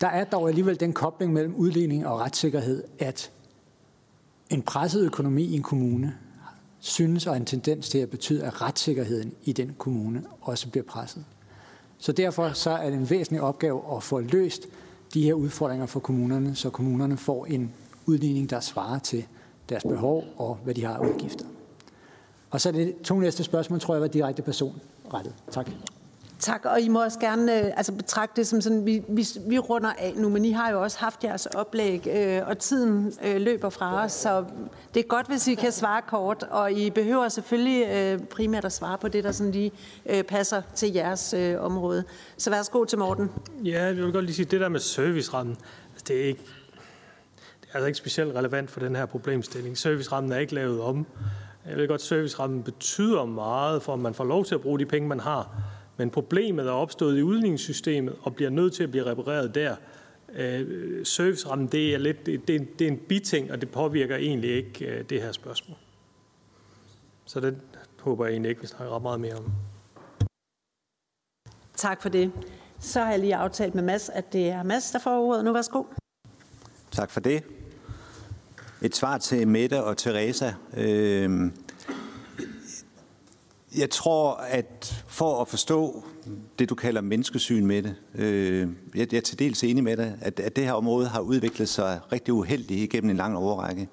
Der 0.00 0.06
er 0.06 0.24
dog 0.24 0.48
alligevel 0.48 0.80
den 0.80 0.92
kobling 0.92 1.32
mellem 1.32 1.54
udligning 1.54 2.06
og 2.06 2.20
retssikkerhed, 2.20 2.84
at 2.98 3.30
en 4.50 4.62
presset 4.62 5.04
økonomi 5.04 5.44
i 5.44 5.54
en 5.54 5.62
kommune 5.62 6.14
synes 6.78 7.26
og 7.26 7.36
en 7.36 7.44
tendens 7.44 7.88
til 7.88 7.98
at 7.98 8.10
betyde, 8.10 8.44
at 8.44 8.62
retssikkerheden 8.62 9.32
i 9.44 9.52
den 9.52 9.74
kommune 9.78 10.24
også 10.40 10.68
bliver 10.68 10.84
presset. 10.84 11.24
Så 11.98 12.12
derfor 12.12 12.52
så 12.52 12.70
er 12.70 12.90
det 12.90 12.98
en 12.98 13.10
væsentlig 13.10 13.42
opgave 13.42 13.96
at 13.96 14.02
få 14.02 14.20
løst 14.20 14.68
de 15.14 15.22
her 15.22 15.34
udfordringer 15.34 15.86
for 15.86 16.00
kommunerne, 16.00 16.54
så 16.54 16.70
kommunerne 16.70 17.16
får 17.16 17.46
en 17.46 17.72
udligning, 18.06 18.50
der 18.50 18.60
svarer 18.60 18.98
til 18.98 19.24
deres 19.68 19.82
behov 19.82 20.24
og 20.36 20.58
hvad 20.64 20.74
de 20.74 20.84
har 20.84 20.94
af 20.94 21.08
udgifter. 21.08 21.44
Og 22.50 22.60
så 22.60 22.72
det 22.72 22.94
to 23.04 23.20
næste 23.20 23.44
spørgsmål, 23.44 23.80
tror 23.80 23.94
jeg, 23.94 24.00
var 24.00 24.08
direkte 24.08 24.42
personrettet. 24.42 25.34
Tak. 25.50 25.70
Tak, 26.42 26.64
og 26.64 26.80
I 26.80 26.88
må 26.88 27.04
også 27.04 27.18
gerne 27.18 27.58
øh, 27.58 27.72
altså 27.76 27.92
betragte 27.92 28.36
det 28.36 28.46
som 28.46 28.60
sådan, 28.60 28.86
vi, 28.86 29.02
vi, 29.08 29.26
vi 29.48 29.58
runder 29.58 29.92
af 29.98 30.12
nu, 30.16 30.28
men 30.28 30.44
I 30.44 30.50
har 30.50 30.70
jo 30.70 30.82
også 30.82 30.98
haft 30.98 31.24
jeres 31.24 31.46
oplæg, 31.46 32.06
øh, 32.06 32.40
og 32.46 32.58
tiden 32.58 33.12
øh, 33.24 33.40
løber 33.40 33.70
fra 33.70 34.04
os, 34.04 34.12
så 34.12 34.44
det 34.94 35.00
er 35.00 35.06
godt, 35.08 35.26
hvis 35.26 35.48
I 35.48 35.54
kan 35.54 35.72
svare 35.72 36.02
kort, 36.02 36.42
og 36.50 36.72
I 36.72 36.90
behøver 36.90 37.28
selvfølgelig 37.28 37.88
øh, 37.88 38.26
primært 38.26 38.64
at 38.64 38.72
svare 38.72 38.98
på 38.98 39.08
det, 39.08 39.24
der 39.24 39.32
sådan 39.32 39.52
lige 39.52 39.72
øh, 40.06 40.22
passer 40.22 40.62
til 40.74 40.92
jeres 40.92 41.34
øh, 41.34 41.60
område. 41.60 42.04
Så 42.36 42.50
værsgo 42.50 42.84
til 42.84 42.98
Morten. 42.98 43.30
Ja, 43.64 43.84
jeg 43.84 43.96
vil 43.96 44.12
godt 44.12 44.24
lige 44.24 44.36
sige, 44.36 44.46
det 44.46 44.60
der 44.60 44.68
med 44.68 44.80
servicerammen, 44.80 45.56
altså 45.92 46.04
det 46.08 46.22
er 46.22 46.24
ikke, 46.24 46.42
det 47.60 47.68
er 47.72 47.74
altså 47.74 47.86
ikke 47.86 47.98
specielt 47.98 48.34
relevant 48.34 48.70
for 48.70 48.80
den 48.80 48.96
her 48.96 49.06
problemstilling. 49.06 49.78
Servicerammen 49.78 50.32
er 50.32 50.38
ikke 50.38 50.54
lavet 50.54 50.80
om. 50.80 51.06
Jeg 51.68 51.76
ved 51.76 51.88
godt, 51.88 52.02
servicerammen 52.02 52.62
betyder 52.62 53.24
meget 53.24 53.82
for, 53.82 53.92
om 53.92 53.98
man 53.98 54.14
får 54.14 54.24
lov 54.24 54.44
til 54.44 54.54
at 54.54 54.60
bruge 54.60 54.78
de 54.78 54.86
penge, 54.86 55.08
man 55.08 55.20
har. 55.20 55.48
Men 55.96 56.10
problemet 56.10 56.66
er 56.66 56.72
opstået 56.72 57.18
i 57.18 57.22
udligningssystemet 57.22 58.14
og 58.22 58.34
bliver 58.34 58.50
nødt 58.50 58.74
til 58.74 58.82
at 58.82 58.90
blive 58.90 59.06
repareret 59.06 59.54
der. 59.54 59.76
Øh, 60.34 61.06
servicerammen, 61.06 61.66
det 61.66 61.94
er, 61.94 61.98
lidt, 61.98 62.26
det, 62.26 62.34
er, 62.34 62.64
det 62.78 62.80
er 62.80 62.88
en 62.88 62.98
biting, 63.08 63.52
og 63.52 63.60
det 63.60 63.70
påvirker 63.70 64.16
egentlig 64.16 64.50
ikke 64.50 64.86
øh, 64.86 65.04
det 65.04 65.22
her 65.22 65.32
spørgsmål. 65.32 65.76
Så 67.24 67.40
det 67.40 67.56
håber 68.00 68.24
jeg 68.24 68.32
egentlig 68.32 68.50
ikke, 68.50 68.60
vi 68.60 68.66
snakker 68.66 68.94
ret 68.94 69.02
meget 69.02 69.20
mere 69.20 69.34
om. 69.34 69.52
Tak 71.76 72.02
for 72.02 72.08
det. 72.08 72.32
Så 72.80 73.00
har 73.00 73.10
jeg 73.10 73.18
lige 73.20 73.36
aftalt 73.36 73.74
med 73.74 73.82
Mads, 73.82 74.08
at 74.08 74.32
det 74.32 74.48
er 74.48 74.62
Mads, 74.62 74.90
der 74.90 74.98
får 74.98 75.20
ordet 75.20 75.44
nu. 75.44 75.52
Værsgo. 75.52 75.84
Tak 76.90 77.10
for 77.10 77.20
det. 77.20 77.42
Et 78.82 78.96
svar 78.96 79.18
til 79.18 79.48
Mette 79.48 79.84
og 79.84 79.96
Teresa. 79.96 80.52
Øh, 80.76 81.50
jeg 83.78 83.90
tror, 83.90 84.34
at 84.34 85.04
for 85.06 85.40
at 85.40 85.48
forstå 85.48 86.04
det, 86.58 86.68
du 86.68 86.74
kalder 86.74 87.00
menneskesyn 87.00 87.66
med 87.66 87.82
det, 87.82 87.94
øh, 88.14 88.68
jeg 88.94 89.12
jeg 89.12 89.16
er 89.16 89.20
til 89.20 89.38
dels 89.38 89.64
enig 89.64 89.84
med 89.84 89.96
dig, 89.96 90.18
at, 90.20 90.40
at 90.40 90.56
det 90.56 90.64
her 90.64 90.72
område 90.72 91.08
har 91.08 91.20
udviklet 91.20 91.68
sig 91.68 92.00
rigtig 92.12 92.34
uheldigt 92.34 92.80
igennem 92.80 93.10
en 93.10 93.16
lang 93.16 93.36
overrække. 93.36 93.88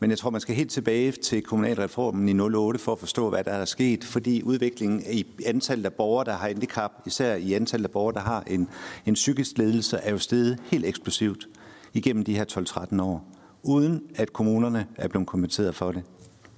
Men 0.00 0.10
jeg 0.10 0.18
tror, 0.18 0.30
man 0.30 0.40
skal 0.40 0.54
helt 0.54 0.70
tilbage 0.70 1.12
til 1.12 1.42
kommunalreformen 1.42 2.28
i 2.28 2.40
08 2.40 2.80
for 2.80 2.92
at 2.92 2.98
forstå, 2.98 3.30
hvad 3.30 3.44
der 3.44 3.50
er 3.50 3.64
sket, 3.64 4.04
fordi 4.04 4.42
udviklingen 4.42 5.02
i 5.12 5.26
antallet 5.46 5.84
af 5.84 5.92
borgere, 5.92 6.24
der 6.24 6.32
har 6.32 6.48
handicap, 6.48 6.92
især 7.06 7.34
i 7.34 7.52
antallet 7.52 7.84
af 7.84 7.90
borgere, 7.90 8.14
der 8.14 8.20
har 8.20 8.42
en, 8.46 8.68
en 9.06 9.14
psykisk 9.14 9.58
ledelse, 9.58 9.96
er 9.96 10.10
jo 10.10 10.18
steget 10.18 10.58
helt 10.64 10.86
eksplosivt 10.86 11.48
igennem 11.94 12.24
de 12.24 12.34
her 12.34 12.44
12-13 12.92 13.02
år, 13.02 13.24
uden 13.62 14.02
at 14.14 14.32
kommunerne 14.32 14.86
er 14.96 15.08
blevet 15.08 15.26
kompenseret 15.26 15.74
for 15.74 15.92
det. 15.92 16.02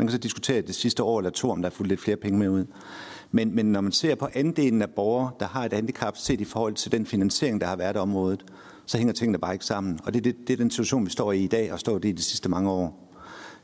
Man 0.01 0.06
kan 0.06 0.12
så 0.12 0.18
diskutere 0.18 0.60
det 0.60 0.74
sidste 0.74 1.02
år 1.02 1.18
eller 1.18 1.31
to, 1.31 1.51
om 1.51 1.62
der 1.62 1.68
er 1.68 1.72
fuldt 1.72 1.89
lidt 1.89 2.01
flere 2.01 2.16
penge 2.16 2.39
med 2.39 2.48
ud. 2.48 2.64
Men, 3.31 3.55
men 3.55 3.66
når 3.66 3.81
man 3.81 3.93
ser 3.93 4.14
på 4.14 4.28
andelen 4.35 4.82
af 4.82 4.90
borgere, 4.90 5.31
der 5.40 5.47
har 5.47 5.64
et 5.64 5.72
handicap, 5.72 6.16
set 6.16 6.40
i 6.40 6.44
forhold 6.44 6.74
til 6.74 6.93
den 6.93 7.06
finansiering, 7.06 7.60
der 7.60 7.66
har 7.66 7.77
været 7.77 7.97
af 7.97 8.01
området, 8.01 8.44
så 8.86 8.98
hænger 8.98 9.12
tingene 9.12 9.39
bare 9.39 9.52
ikke 9.52 9.64
sammen. 9.64 9.98
Og 10.05 10.14
det, 10.14 10.24
det, 10.24 10.36
det 10.47 10.52
er 10.52 10.56
den 10.56 10.70
situation, 10.70 11.05
vi 11.05 11.10
står 11.10 11.32
i 11.32 11.44
i 11.44 11.47
dag, 11.47 11.72
og 11.72 11.81
står 11.81 11.97
i 12.05 12.12
de 12.12 12.22
sidste 12.22 12.48
mange 12.48 12.70
år. 12.70 13.14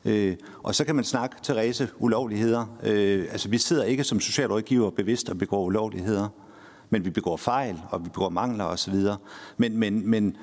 Øh, 0.04 0.36
og 0.62 0.74
så 0.74 0.84
kan 0.84 0.94
man 0.94 1.04
snakke, 1.04 1.36
Therese, 1.42 1.88
ulovligheder. 1.98 2.76
Øh, 2.82 3.26
altså, 3.30 3.48
vi 3.48 3.58
sidder 3.58 3.84
ikke 3.84 4.04
som 4.04 4.20
socialrådgiver 4.20 4.90
bevidst 4.90 5.28
og 5.28 5.38
begår 5.38 5.64
ulovligheder, 5.64 6.28
men 6.90 7.04
vi 7.04 7.10
begår 7.10 7.36
fejl, 7.36 7.80
og 7.90 8.04
vi 8.04 8.08
begår 8.08 8.28
mangler 8.28 8.64
osv. 8.64 8.94
Men, 9.56 9.78
men, 9.78 10.10
men 10.10 10.36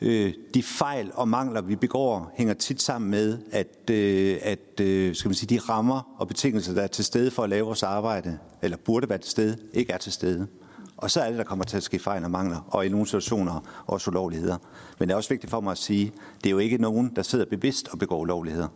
øh, 0.00 0.34
de 0.54 0.62
fejl 0.62 1.10
og 1.14 1.28
mangler, 1.28 1.60
vi 1.60 1.76
begår, 1.76 2.32
hænger 2.34 2.54
tit 2.54 2.82
sammen 2.82 3.10
med, 3.10 3.38
at, 3.52 3.90
øh, 3.90 4.38
at 4.42 4.80
øh, 4.80 5.14
skal 5.14 5.28
man 5.28 5.34
sige, 5.34 5.56
de 5.56 5.60
rammer 5.60 6.14
og 6.18 6.28
betingelser, 6.28 6.74
der 6.74 6.82
er 6.82 6.86
til 6.86 7.04
stede 7.04 7.30
for 7.30 7.42
at 7.42 7.50
lave 7.50 7.66
vores 7.66 7.82
arbejde, 7.82 8.38
eller 8.62 8.76
burde 8.76 9.08
være 9.08 9.18
til 9.18 9.30
stede, 9.30 9.56
ikke 9.72 9.92
er 9.92 9.98
til 9.98 10.12
stede. 10.12 10.46
Og 10.96 11.10
så 11.10 11.20
er 11.20 11.28
det, 11.28 11.38
der 11.38 11.44
kommer 11.44 11.64
til 11.64 11.76
at 11.76 11.82
ske 11.82 11.98
fejl 11.98 12.24
og 12.24 12.30
mangler, 12.30 12.68
og 12.68 12.86
i 12.86 12.88
nogle 12.88 13.06
situationer 13.06 13.84
også 13.86 14.10
ulovligheder. 14.10 14.56
Men 14.98 15.08
det 15.08 15.12
er 15.12 15.16
også 15.16 15.28
vigtigt 15.28 15.50
for 15.50 15.60
mig 15.60 15.70
at 15.70 15.78
sige, 15.78 16.12
det 16.36 16.46
er 16.46 16.50
jo 16.50 16.58
ikke 16.58 16.78
nogen, 16.78 17.12
der 17.16 17.22
sidder 17.22 17.44
bevidst 17.44 17.88
og 17.88 17.98
begår 17.98 18.20
ulovligheder. 18.20 18.68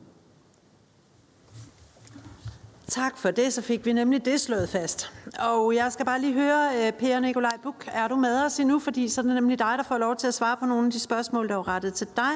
Tak 2.89 3.19
for 3.19 3.31
det, 3.31 3.53
så 3.53 3.63
fik 3.63 3.87
vi 3.87 3.93
nemlig 3.93 4.25
det 4.25 4.41
slået 4.41 4.69
fast. 4.69 5.13
Og 5.39 5.75
jeg 5.75 5.93
skal 5.93 6.07
bare 6.07 6.21
lige 6.21 6.35
høre, 6.35 6.71
øh, 6.77 6.93
Per 6.93 7.21
Nikolaj 7.21 7.57
Buk, 7.63 7.85
er 7.87 8.09
du 8.09 8.17
med 8.17 8.45
os 8.45 8.59
endnu? 8.59 8.79
Fordi 8.79 9.09
så 9.09 9.21
er 9.21 9.23
det 9.23 9.35
nemlig 9.35 9.59
dig, 9.59 9.75
der 9.79 9.85
får 9.85 9.99
lov 9.99 10.17
til 10.17 10.27
at 10.27 10.35
svare 10.35 10.57
på 10.57 10.67
nogle 10.67 10.87
af 10.87 10.93
de 10.93 11.01
spørgsmål, 11.01 11.49
der 11.49 11.55
er 11.55 11.69
rettet 11.69 11.95
til 11.95 12.07
dig. 12.17 12.33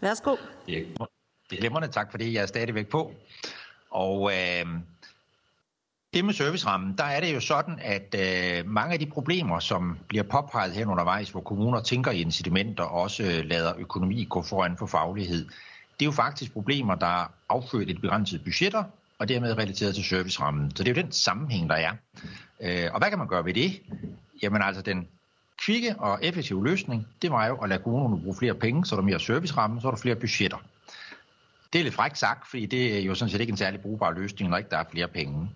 Værsgo. 0.00 0.36
Det 0.66 0.96
er 1.52 1.56
glimrende, 1.56 1.88
tak 1.88 2.10
fordi 2.10 2.24
det. 2.24 2.32
Jeg 2.32 2.42
er 2.42 2.46
stadigvæk 2.46 2.88
på. 2.88 3.12
Og 3.90 4.32
øh, 4.32 4.66
det 6.14 6.24
med 6.24 6.34
servicerammen, 6.34 6.94
der 6.98 7.04
er 7.04 7.20
det 7.20 7.34
jo 7.34 7.40
sådan, 7.40 7.78
at 7.82 8.14
øh, 8.18 8.66
mange 8.66 8.92
af 8.92 8.98
de 8.98 9.06
problemer, 9.06 9.58
som 9.58 9.98
bliver 10.08 10.24
påpeget 10.24 10.72
her 10.72 10.86
undervejs, 10.86 11.30
hvor 11.30 11.40
kommuner 11.40 11.80
tænker 11.80 12.10
i 12.10 12.20
incitamenter 12.20 12.84
og 12.84 13.00
også 13.02 13.22
øh, 13.22 13.44
lader 13.44 13.74
økonomi 13.78 14.26
gå 14.30 14.42
foran 14.42 14.76
for 14.76 14.86
faglighed, 14.86 15.44
det 15.98 16.02
er 16.02 16.06
jo 16.06 16.12
faktisk 16.12 16.52
problemer, 16.52 16.94
der 16.94 17.06
er 17.06 17.26
affødt 17.48 17.90
et 17.90 18.00
begrænset 18.00 18.44
budgetter, 18.44 18.84
og 19.18 19.28
dermed 19.28 19.58
relateret 19.58 19.94
til 19.94 20.04
servicerammen. 20.04 20.76
Så 20.76 20.84
det 20.84 20.90
er 20.90 20.94
jo 20.94 21.02
den 21.02 21.12
sammenhæng, 21.12 21.70
der 21.70 21.76
er. 21.76 21.92
Øh, 22.60 22.88
og 22.92 22.98
hvad 22.98 23.08
kan 23.08 23.18
man 23.18 23.28
gøre 23.28 23.44
ved 23.44 23.54
det? 23.54 23.82
Jamen 24.42 24.62
altså, 24.62 24.82
den 24.82 25.08
kvikke 25.64 25.96
og 25.98 26.18
effektive 26.22 26.64
løsning, 26.64 27.06
det 27.22 27.30
var 27.30 27.46
jo 27.46 27.56
at 27.56 27.68
lade 27.68 27.82
kommunerne 27.82 28.22
bruge 28.22 28.36
flere 28.38 28.54
penge, 28.54 28.86
så 28.86 28.96
der 28.96 29.02
er 29.02 29.06
mere 29.06 29.20
serviceramme, 29.20 29.80
så 29.80 29.86
er 29.86 29.90
der 29.90 29.98
flere 29.98 30.16
budgetter. 30.16 30.56
Det 31.72 31.78
er 31.78 31.82
lidt 31.82 31.94
frækt 31.94 32.18
sagt, 32.18 32.50
fordi 32.50 32.66
det 32.66 32.98
er 32.98 33.00
jo 33.00 33.14
sådan 33.14 33.30
set 33.30 33.40
ikke 33.40 33.50
en 33.50 33.56
særlig 33.56 33.80
brugbar 33.80 34.10
løsning, 34.10 34.50
når 34.50 34.56
ikke 34.56 34.70
der 34.70 34.78
er 34.78 34.84
flere 34.90 35.08
penge. 35.08 35.50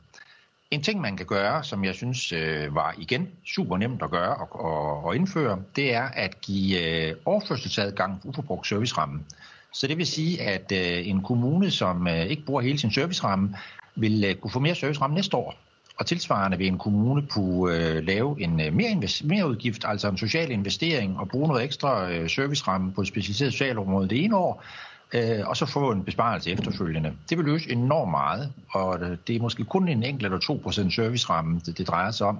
En 0.71 0.83
ting, 0.83 1.01
man 1.01 1.17
kan 1.17 1.27
gøre, 1.27 1.65
som 1.65 1.85
jeg 1.85 1.95
synes 1.95 2.33
øh, 2.33 2.75
var 2.75 2.95
igen 2.99 3.29
super 3.47 3.77
nemt 3.77 4.03
at 4.03 4.11
gøre 4.11 4.37
og, 4.37 4.61
og, 4.61 5.05
og 5.05 5.17
indføre, 5.17 5.63
det 5.77 5.95
er 5.95 6.03
at 6.03 6.41
give 6.41 7.09
øh, 7.09 7.17
overførselsadgang 7.25 8.23
for 8.23 8.29
uforbrugt 8.29 8.67
serviceramme. 8.67 9.25
Så 9.73 9.86
det 9.86 9.99
vil 9.99 10.07
sige, 10.07 10.43
at 10.43 10.73
øh, 10.73 11.09
en 11.09 11.23
kommune, 11.23 11.70
som 11.70 12.09
øh, 12.09 12.27
ikke 12.27 12.45
bruger 12.45 12.61
hele 12.62 12.78
sin 12.78 12.93
serviceramme, 12.93 13.55
vil 13.97 14.24
øh, 14.24 14.35
kunne 14.35 14.51
få 14.51 14.59
mere 14.59 14.74
serviceramme 14.74 15.15
næste 15.15 15.36
år. 15.36 15.55
Og 15.99 16.07
tilsvarende 16.07 16.59
vil 16.59 16.66
en 16.66 16.78
kommune 16.78 17.27
kunne 17.27 17.77
øh, 17.77 18.05
lave 18.05 18.40
en 18.40 18.61
øh, 18.61 18.73
mere, 18.73 18.90
invest- 18.90 19.27
mere 19.27 19.49
udgift, 19.49 19.85
altså 19.86 20.09
en 20.09 20.19
social 20.19 20.51
investering, 20.51 21.19
og 21.19 21.28
bruge 21.28 21.49
noget 21.49 21.65
ekstra 21.65 22.11
øh, 22.11 22.31
serviceramme 22.31 22.93
på 22.93 23.01
et 23.01 23.09
specialiseret 23.09 23.53
socialområde 23.53 24.09
det 24.09 24.24
ene 24.24 24.36
år, 24.36 24.65
øh, 25.12 25.49
og 25.49 25.57
så 25.57 25.66
få 25.66 25.90
en 25.90 26.05
besparelse 26.05 26.51
efterfølgende. 26.51 27.12
Det 27.31 27.39
vil 27.39 27.47
løse 27.47 27.70
enormt 27.70 28.11
meget, 28.11 28.53
og 28.70 29.01
øh, 29.01 29.16
det 29.27 29.36
er 29.36 29.40
måske 29.40 29.65
kun 29.65 29.89
en 29.89 30.03
enkelt 30.03 30.24
eller 30.24 30.85
2% 30.86 30.90
serviceramme, 30.90 31.61
det, 31.66 31.78
det 31.78 31.89
drejer 31.89 32.11
sig 32.11 32.27
om, 32.27 32.39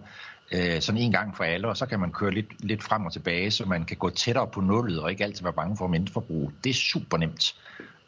øh, 0.53 0.81
sådan 0.81 1.01
en 1.01 1.13
gang 1.13 1.37
for 1.37 1.45
alle, 1.45 1.69
og 1.69 1.77
så 1.77 1.87
kan 1.87 2.01
man 2.01 2.13
køre 2.13 2.31
lidt, 2.31 2.65
lidt 2.65 2.83
frem 2.83 3.07
og 3.07 3.13
tilbage, 3.13 3.51
så 3.51 3.65
man 3.65 3.85
kan 3.85 3.97
gå 3.97 4.11
tættere 4.11 4.47
på 4.47 4.61
nullet, 4.61 5.01
og 5.01 5.11
ikke 5.11 5.25
altid 5.25 5.43
være 5.43 5.53
bange 5.53 5.77
for 5.77 5.87
mindreforbrug. 5.87 6.53
Det 6.65 6.71
er 6.71 6.75
super 6.75 7.17
nemt. 7.17 7.55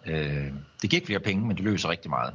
Øh, 0.07 0.47
det 0.83 0.91
giver 0.91 0.95
ikke 0.95 1.07
flere 1.07 1.21
penge, 1.21 1.47
men 1.47 1.57
det 1.57 1.65
løser 1.65 1.89
rigtig 1.89 2.11
meget. 2.11 2.35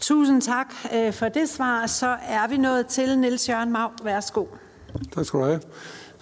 Tusind 0.00 0.42
tak 0.42 0.74
øh, 0.94 1.12
for 1.12 1.28
det 1.28 1.48
svar. 1.48 1.86
Så 1.86 2.16
er 2.28 2.48
vi 2.48 2.56
nået 2.56 2.86
til 2.86 3.18
Niels 3.18 3.48
Jørgen 3.48 3.72
Mau. 3.72 3.88
Værsgo. 4.04 4.46
Tak 5.12 5.24
skal 5.24 5.40
du 5.40 5.44
have. 5.44 5.60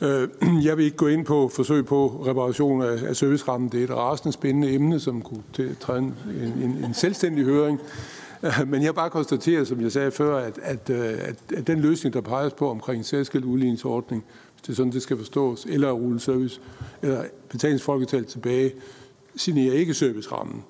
Øh, 0.00 0.28
jeg 0.66 0.76
vil 0.76 0.84
ikke 0.84 0.96
gå 0.96 1.06
ind 1.06 1.26
på 1.26 1.50
forsøg 1.56 1.86
på 1.86 2.24
reparation 2.26 2.82
af 2.82 3.16
servicerammen. 3.16 3.68
Det 3.68 3.80
er 3.80 3.84
et 3.84 3.96
rasende 3.96 4.32
spændende 4.32 4.74
emne, 4.74 5.00
som 5.00 5.22
kunne 5.22 5.42
træde 5.80 5.98
en, 5.98 6.14
en, 6.62 6.84
en 6.84 6.94
selvstændig 6.94 7.44
høring. 7.44 7.80
Men 8.66 8.82
jeg 8.82 8.94
bare 8.94 9.10
konstaterer, 9.10 9.64
som 9.64 9.80
jeg 9.80 9.92
sagde 9.92 10.10
før, 10.10 10.36
at, 10.36 10.58
at, 10.62 10.90
øh, 10.90 10.98
at, 10.98 11.36
at 11.56 11.66
den 11.66 11.80
løsning, 11.80 12.14
der 12.14 12.20
peges 12.20 12.52
på 12.52 12.70
omkring 12.70 12.98
en 12.98 13.04
særskilt 13.04 13.44
udligningsordning, 13.44 14.24
hvis 14.52 14.62
det 14.62 14.68
er 14.68 14.74
sådan, 14.76 14.92
det 14.92 15.02
skal 15.02 15.16
forstås, 15.16 15.66
eller 15.68 15.88
at 15.88 15.94
rulle 15.94 16.20
service, 16.20 16.60
eller 17.02 17.24
betalingsfolketal 17.48 18.24
tilbage, 18.24 18.72
signerer 19.36 19.74
ikke 19.74 19.94
servicerammen. 19.94 20.64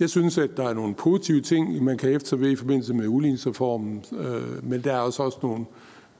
Jeg 0.00 0.10
synes, 0.10 0.38
at 0.38 0.56
der 0.56 0.68
er 0.68 0.74
nogle 0.74 0.94
positive 0.94 1.40
ting, 1.40 1.84
man 1.84 1.98
kan 1.98 2.10
efter 2.12 2.36
ved 2.36 2.50
i 2.50 2.56
forbindelse 2.56 2.94
med 2.94 3.06
udligningsreformen, 3.06 4.04
øh, 4.18 4.64
men 4.64 4.84
der 4.84 4.92
er 4.92 4.98
også, 4.98 5.22
også 5.22 5.38
nogle, 5.42 5.64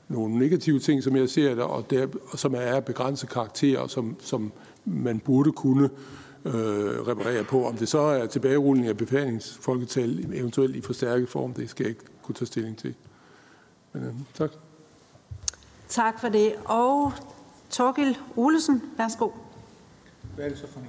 nogle 0.09 0.39
negative 0.39 0.78
ting, 0.78 1.02
som 1.02 1.16
jeg 1.16 1.28
ser 1.28 1.55
der, 1.55 1.62
og 1.62 1.90
der, 1.90 2.06
som 2.36 2.55
er 2.55 2.59
af 2.59 2.85
begrænset 2.85 3.28
karakter, 3.28 3.78
og 3.78 3.90
som, 3.90 4.16
som 4.20 4.52
man 4.85 5.19
burde 5.19 5.52
kunne 5.52 5.90
øh, 6.44 6.55
reparere 7.09 7.44
på. 7.44 7.66
Om 7.66 7.77
det 7.77 7.89
så 7.89 7.98
er 7.98 8.27
tilbagerulning 8.27 8.89
af 8.89 8.97
befalingsfolketal, 8.97 10.35
eventuelt 10.35 10.77
i 10.77 10.81
forstærket 10.81 11.28
form, 11.28 11.55
det 11.55 11.70
skal 11.70 11.85
jeg 11.85 11.90
ikke 11.90 12.05
kunne 12.23 12.35
tage 12.35 12.47
stilling 12.47 12.78
til. 12.78 12.94
Men, 13.93 14.02
øh, 14.05 14.15
tak. 14.35 14.51
Tak 15.89 16.20
for 16.20 16.28
det. 16.28 16.55
Og 16.65 17.12
Torgild 17.70 18.15
Olesen, 18.36 18.82
værsgo. 18.97 19.31
Hvad 20.35 20.44
er 20.44 20.48
det 20.48 20.59
så 20.59 20.66
for 20.73 20.81
en? 20.81 20.86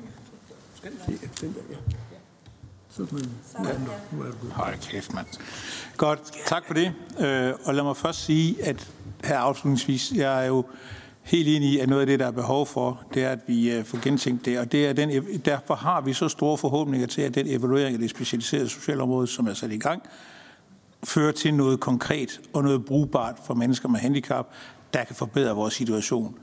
Hold 4.51 4.89
kæft, 4.91 5.13
mand. 5.13 5.27
Godt, 5.97 6.19
tak 6.45 6.63
for 6.67 6.73
det. 6.73 6.93
Øh, 7.19 7.53
og 7.63 7.73
lad 7.73 7.83
mig 7.83 7.97
først 7.97 8.25
sige, 8.25 8.65
at 8.65 8.91
her 9.23 9.37
afslutningsvis, 9.37 10.11
jeg 10.11 10.43
er 10.43 10.47
jo 10.47 10.65
helt 11.29 11.47
enig 11.47 11.69
i, 11.69 11.79
at 11.79 11.89
noget 11.89 12.01
af 12.01 12.07
det, 12.07 12.19
der 12.19 12.27
er 12.27 12.31
behov 12.31 12.65
for, 12.65 13.03
det 13.13 13.23
er, 13.23 13.29
at 13.29 13.39
vi 13.47 13.71
øh, 13.71 13.85
får 13.85 13.99
gentænkt 14.03 14.45
det. 14.45 14.59
Og 14.59 14.71
det 14.71 14.87
er 14.87 14.93
den, 14.93 15.09
derfor 15.45 15.75
har 15.75 16.01
vi 16.01 16.13
så 16.13 16.29
store 16.29 16.57
forhåbninger 16.57 17.07
til, 17.07 17.21
at 17.21 17.35
den 17.35 17.47
evaluering 17.47 17.93
af 17.93 17.99
det 17.99 18.09
specialiserede 18.09 18.69
socialområde, 18.69 19.27
som 19.27 19.47
er 19.47 19.53
sat 19.53 19.71
i 19.71 19.77
gang, 19.77 20.03
fører 21.03 21.31
til 21.31 21.53
noget 21.53 21.79
konkret 21.79 22.41
og 22.53 22.63
noget 22.63 22.85
brugbart 22.85 23.35
for 23.45 23.53
mennesker 23.53 23.89
med 23.89 23.99
handicap, 23.99 24.47
der 24.93 25.03
kan 25.03 25.15
forbedre 25.15 25.55
vores 25.55 25.73
situation. 25.73 26.35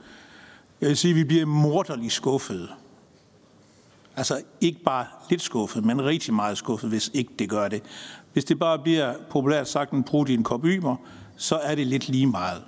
Jeg 0.81 0.89
vil 0.89 0.97
sige, 0.97 1.11
at 1.11 1.15
vi 1.15 1.23
bliver 1.23 1.45
morderligt 1.45 2.13
skuffede. 2.13 2.67
Altså 4.15 4.41
ikke 4.61 4.79
bare 4.83 5.05
lidt 5.29 5.41
skuffet, 5.41 5.85
men 5.85 6.05
rigtig 6.05 6.33
meget 6.33 6.57
skuffet, 6.57 6.89
hvis 6.89 7.11
ikke 7.13 7.33
det 7.39 7.49
gør 7.49 7.67
det. 7.67 7.83
Hvis 8.33 8.45
det 8.45 8.59
bare 8.59 8.79
bliver 8.79 9.13
populært 9.29 9.67
sagt 9.67 9.91
en 9.91 10.03
brud 10.03 10.27
i 10.27 10.33
en 10.33 10.43
kop 10.43 10.65
ymer, 10.65 10.95
så 11.37 11.55
er 11.55 11.75
det 11.75 11.87
lidt 11.87 12.09
lige 12.09 12.27
meget. 12.27 12.63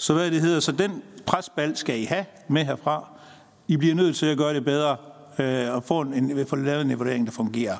Så 0.00 0.14
hvad 0.14 0.30
det 0.30 0.40
hedder, 0.40 0.60
så 0.60 0.72
den 0.72 1.02
presbald 1.26 1.76
skal 1.76 2.00
I 2.00 2.04
have 2.04 2.24
med 2.48 2.64
herfra. 2.64 3.08
I 3.68 3.76
bliver 3.76 3.94
nødt 3.94 4.16
til 4.16 4.26
at 4.26 4.38
gøre 4.38 4.54
det 4.54 4.64
bedre 4.64 4.96
øh, 5.38 5.74
og 5.74 5.84
få, 5.84 6.00
en, 6.00 6.46
få 6.46 6.56
lavet 6.56 6.80
en 6.80 6.90
evaluering, 6.90 7.26
der 7.26 7.32
fungerer. 7.32 7.76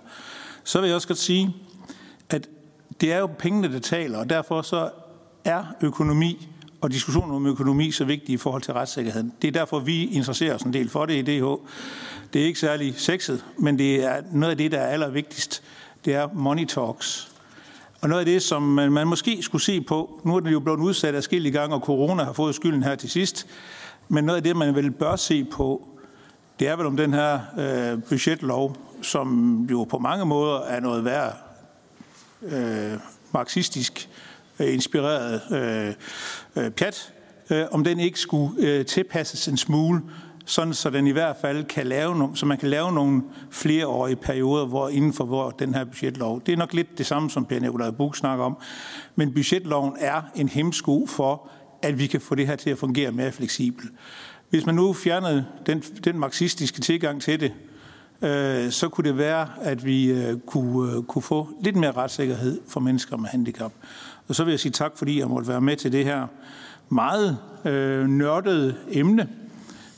Så 0.65 0.81
vil 0.81 0.87
jeg 0.87 0.95
også 0.95 1.09
godt 1.09 1.19
sige, 1.19 1.57
at 2.31 2.49
det 3.01 3.13
er 3.13 3.19
jo 3.19 3.27
pengene, 3.27 3.73
der 3.73 3.79
taler, 3.79 4.19
og 4.19 4.31
derfor 4.31 4.63
så 4.63 4.91
er 5.45 5.65
økonomi 5.83 6.49
og 6.81 6.93
diskussionen 6.93 7.35
om 7.37 7.47
økonomi 7.47 7.91
så 7.91 8.05
vigtig 8.05 8.33
i 8.33 8.37
forhold 8.37 8.63
til 8.63 8.75
retssikkerheden. 8.75 9.33
Det 9.43 9.49
er 9.49 9.53
derfor, 9.53 9.79
vi 9.79 10.05
interesserer 10.05 10.55
os 10.55 10.63
en 10.63 10.73
del 10.73 10.89
for 10.89 11.07
det 11.07 11.29
i 11.29 11.39
DH. 11.39 11.45
Det 12.33 12.43
er 12.43 12.47
ikke 12.47 12.61
særlig 12.61 12.95
sexet, 12.97 13.45
men 13.59 13.79
det 13.79 14.05
er 14.05 14.23
noget 14.33 14.51
af 14.51 14.59
det, 14.59 14.73
der 14.73 14.79
er 14.79 14.87
allervigtigst. 14.87 15.63
Det 16.05 16.15
er 16.15 16.29
money 16.35 16.67
talks. 16.67 17.30
Og 18.01 18.09
noget 18.09 18.21
af 18.21 18.27
det, 18.27 18.43
som 18.43 18.63
man, 18.63 19.07
måske 19.07 19.43
skulle 19.43 19.63
se 19.63 19.81
på, 19.81 20.21
nu 20.25 20.37
er 20.37 20.41
det 20.41 20.53
jo 20.53 20.61
blevet 20.61 20.79
udsat 20.79 21.15
af 21.15 21.33
i 21.33 21.51
gang, 21.51 21.75
og 21.75 21.81
corona 21.81 22.25
har 22.25 22.33
fået 22.33 22.55
skylden 22.55 22.83
her 22.83 22.95
til 22.95 23.11
sidst, 23.11 23.47
men 24.09 24.25
noget 24.25 24.37
af 24.37 24.43
det, 24.43 24.57
man 24.57 24.75
vel 24.75 24.91
bør 24.91 25.17
se 25.17 25.45
på, 25.45 25.89
det 26.59 26.69
er 26.69 26.77
vel 26.77 26.87
om 26.87 26.97
den 26.97 27.15
her 27.15 27.41
øh, 27.59 28.03
budgetlov, 28.03 28.77
som 29.03 29.59
jo 29.71 29.85
på 29.85 29.99
mange 29.99 30.27
måder 30.27 30.61
er 30.61 30.81
noget 30.81 31.05
værd 31.05 31.37
øh, 32.43 32.99
marxistisk 33.33 34.09
øh, 34.61 34.75
inspireret 34.75 35.41
øh, 35.51 35.95
øh, 36.65 36.71
pjat, 36.71 37.13
øh, 37.51 37.65
om 37.71 37.85
den 37.85 38.01
ikke 38.01 38.21
skulle 38.21 38.53
øh, 38.59 38.87
tilpasses 38.87 39.49
en 39.49 39.57
smule, 39.57 40.03
sådan 40.51 40.75
så 40.75 40.91
den 40.91 41.07
i 41.07 41.11
hvert 41.11 41.37
fald 41.41 41.65
kan 41.65 41.87
lave 41.87 42.19
nogle, 42.19 42.37
så 42.37 42.47
man 42.47 42.59
kan 42.59 42.71
lave 42.71 42.93
nogle 42.93 43.23
flereårige 43.51 44.17
perioder, 44.17 44.67
hvor 44.67 44.89
inden 44.89 45.13
for 45.13 45.25
hvor 45.25 45.51
den 45.51 45.75
her 45.75 45.85
budgetlov. 45.85 46.43
Det 46.47 46.53
er 46.53 46.57
nok 46.57 46.75
lidt 46.75 46.99
det 46.99 47.07
samme, 47.07 47.31
som 47.31 47.45
Per 47.45 47.61
Nikolaj 47.61 47.91
Buk 47.91 48.17
snakker 48.17 48.45
om, 48.45 48.57
men 49.17 49.35
budgetloven 49.35 49.93
er 49.99 50.23
en 50.37 50.49
hemsko 50.49 51.07
for, 51.07 51.49
at 51.83 51.99
vi 51.99 52.07
kan 52.07 52.21
få 52.21 52.35
det 52.35 52.47
her 52.47 52.57
til 52.57 52.71
at 52.71 52.79
fungere 52.79 53.13
mere 53.13 53.33
fleksibelt. 53.33 53.93
Hvis 54.51 54.67
man 54.67 54.75
nu 54.75 54.93
fjernede 54.93 55.47
den, 55.67 55.81
den 55.81 56.19
marxistiske 56.19 56.81
tilgang 56.81 57.23
til 57.23 57.41
det, 57.41 57.53
øh, 58.23 58.71
så 58.71 58.89
kunne 58.89 59.09
det 59.09 59.19
være, 59.19 59.49
at 59.61 59.85
vi 59.85 60.11
øh, 60.11 60.39
kunne, 60.47 60.93
øh, 60.93 61.03
kunne 61.03 61.23
få 61.23 61.49
lidt 61.65 61.77
mere 61.77 61.93
retssikkerhed 61.93 62.61
for 62.69 62.81
mennesker 62.81 63.17
med 63.17 63.29
handicap. 63.29 63.73
Og 64.29 64.35
så 64.35 64.45
vil 64.45 64.51
jeg 64.51 64.61
sige 64.61 64.73
tak, 64.73 64.93
fordi 64.99 65.19
jeg 65.19 65.29
måtte 65.29 65.49
være 65.49 65.61
med 65.61 65.77
til 65.77 65.93
det 65.93 66.05
her 66.05 66.27
meget 66.89 67.39
øh, 67.65 68.07
nørdede 68.09 68.77
emne. 68.91 69.29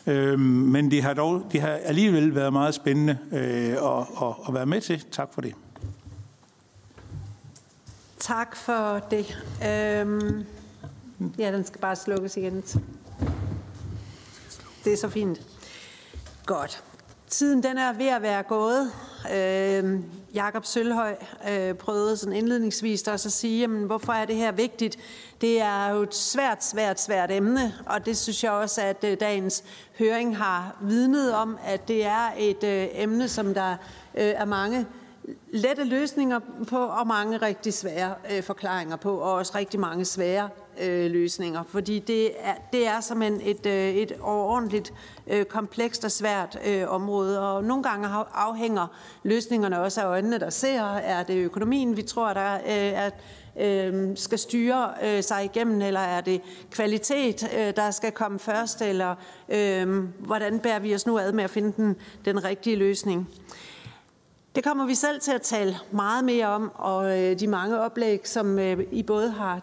Øh, 0.07 0.39
men 0.39 0.91
det 0.91 1.03
har, 1.03 1.15
dog, 1.15 1.43
det 1.53 1.61
har 1.61 1.69
alligevel 1.69 2.35
været 2.35 2.53
meget 2.53 2.75
spændende 2.75 3.19
øh, 3.33 3.73
at, 3.73 4.07
at, 4.23 4.35
at 4.49 4.55
være 4.55 4.67
med 4.67 4.81
til. 4.81 5.05
Tak 5.11 5.35
for 5.35 5.41
det. 5.41 5.55
Tak 8.19 8.57
for 8.57 9.07
det. 9.11 9.45
Øhm, 9.67 10.45
ja, 11.39 11.53
den 11.53 11.65
skal 11.65 11.81
bare 11.81 11.97
slukkes 11.97 12.37
igen. 12.37 12.63
Det 14.85 14.93
er 14.93 14.97
så 14.97 15.09
fint. 15.09 15.41
Godt. 16.47 16.83
Tiden 17.33 17.63
den 17.63 17.79
er 17.79 17.93
ved 17.93 18.07
at 18.07 18.23
være 18.23 18.43
gået. 18.43 18.93
Øh, 19.35 20.01
Jakob 20.35 20.65
Sølhøj 20.65 21.17
øh, 21.51 21.75
prøvede 21.75 22.17
sådan 22.17 22.37
indledningsvis 22.37 23.03
også 23.03 23.29
at 23.29 23.33
sige, 23.33 23.61
jamen, 23.61 23.85
hvorfor 23.85 24.13
er 24.13 24.25
det 24.25 24.37
her 24.37 24.53
vigtigt? 24.53 24.99
Det 25.41 25.61
er 25.61 25.91
jo 25.91 26.03
et 26.03 26.15
svært, 26.15 26.65
svært, 26.65 27.01
svært 27.01 27.31
emne, 27.31 27.75
og 27.87 28.07
det 28.07 28.17
synes 28.17 28.45
jeg 28.45 28.53
også, 28.53 28.81
at 28.81 29.05
øh, 29.05 29.17
dagens 29.21 29.65
høring 29.99 30.37
har 30.37 30.77
vidnet 30.83 31.35
om, 31.35 31.59
at 31.67 31.89
det 31.89 32.05
er 32.05 32.31
et 32.39 32.65
øh, 32.65 32.89
emne, 32.93 33.29
som 33.29 33.55
der 33.55 33.71
øh, 34.15 34.25
er 34.25 34.45
mange 34.45 34.87
lette 35.51 35.85
løsninger 35.85 36.41
på, 36.69 36.77
og 36.77 37.07
mange 37.07 37.37
rigtig 37.37 37.75
svære 37.75 38.15
øh, 38.33 38.43
forklaringer 38.43 38.97
på, 38.97 39.17
og 39.17 39.33
også 39.33 39.53
rigtig 39.55 39.81
mange 39.81 40.05
svære 40.05 40.49
øh, 40.81 41.11
løsninger. 41.11 41.63
Fordi 41.69 41.99
det 41.99 42.31
er, 42.39 42.55
det 42.73 42.87
er 42.87 43.01
simpelthen 43.01 43.41
et, 43.45 43.67
øh, 43.67 43.95
et 43.95 44.13
overordentligt 44.21 44.93
øh, 45.27 45.45
komplekst 45.45 46.05
og 46.05 46.11
svært 46.11 46.59
øh, 46.67 46.89
område, 46.89 47.41
og 47.41 47.65
nogle 47.65 47.83
gange 47.83 48.09
afhænger 48.35 48.87
løsningerne 49.23 49.81
også 49.81 50.01
af 50.01 50.07
øjnene, 50.07 50.39
der 50.39 50.51
ser. 50.51 50.83
Er 50.83 51.23
det 51.23 51.37
økonomien, 51.37 51.97
vi 51.97 52.03
tror, 52.03 52.33
der 52.33 52.55
øh, 52.55 52.61
er 52.69 53.11
øh, 53.61 54.17
skal 54.17 54.39
styre 54.39 54.91
øh, 55.05 55.23
sig 55.23 55.45
igennem, 55.45 55.83
eller 55.83 56.01
er 56.01 56.21
det 56.21 56.41
kvalitet, 56.71 57.51
øh, 57.59 57.77
der 57.77 57.91
skal 57.91 58.13
komme 58.13 58.39
først, 58.39 58.83
eller 58.83 59.15
øh, 59.49 60.05
hvordan 60.19 60.59
bærer 60.59 60.79
vi 60.79 60.95
os 60.95 61.07
nu 61.07 61.19
ad 61.19 61.33
med 61.33 61.45
at 61.45 61.51
finde 61.51 61.73
den, 61.77 61.97
den 62.25 62.45
rigtige 62.45 62.77
løsning? 62.77 63.29
Det 64.55 64.65
kommer 64.65 64.87
vi 64.87 64.95
selv 64.95 65.21
til 65.21 65.33
at 65.33 65.43
tale 65.43 65.77
meget 65.91 66.25
mere 66.25 66.47
om, 66.47 66.73
og 66.75 67.21
øh, 67.21 67.41
de 67.41 67.47
mange 67.47 67.81
oplæg, 67.81 68.29
som 68.29 68.59
øh, 68.59 68.79
I 68.91 69.03
både 69.03 69.31
har 69.31 69.61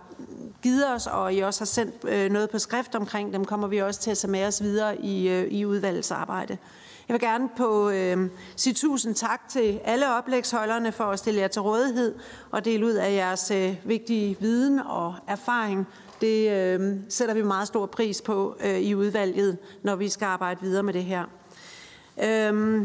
givet 0.61 0.93
os, 0.93 1.07
og 1.07 1.33
I 1.33 1.39
også 1.39 1.61
har 1.61 1.65
sendt 1.65 1.95
øh, 2.03 2.31
noget 2.31 2.49
på 2.49 2.59
skrift 2.59 2.95
omkring 2.95 3.33
dem, 3.33 3.45
kommer 3.45 3.67
vi 3.67 3.77
også 3.77 3.99
til 3.99 4.11
at 4.11 4.17
tage 4.17 4.31
med 4.31 4.45
os 4.45 4.63
videre 4.63 5.01
i, 5.01 5.43
i 5.47 5.65
udvalgets 5.65 6.11
arbejde. 6.11 6.57
Jeg 7.07 7.13
vil 7.13 7.21
gerne 7.21 7.49
på 7.57 7.89
øh, 7.89 8.29
sige 8.55 8.73
tusind 8.73 9.15
tak 9.15 9.49
til 9.49 9.79
alle 9.83 10.13
oplægsholderne 10.13 10.91
for 10.91 11.03
at 11.03 11.19
stille 11.19 11.39
jer 11.39 11.47
til 11.47 11.61
rådighed 11.61 12.15
og 12.51 12.65
dele 12.65 12.85
ud 12.85 12.93
af 12.93 13.13
jeres 13.13 13.51
øh, 13.51 13.75
vigtige 13.83 14.37
viden 14.39 14.79
og 14.79 15.15
erfaring. 15.27 15.87
Det 16.21 16.51
øh, 16.51 16.95
sætter 17.09 17.35
vi 17.35 17.43
meget 17.43 17.67
stor 17.67 17.85
pris 17.85 18.21
på 18.21 18.57
øh, 18.65 18.79
i 18.79 18.95
udvalget, 18.95 19.57
når 19.83 19.95
vi 19.95 20.09
skal 20.09 20.25
arbejde 20.25 20.61
videre 20.61 20.83
med 20.83 20.93
det 20.93 21.03
her. 21.03 21.23
Øh, 22.23 22.81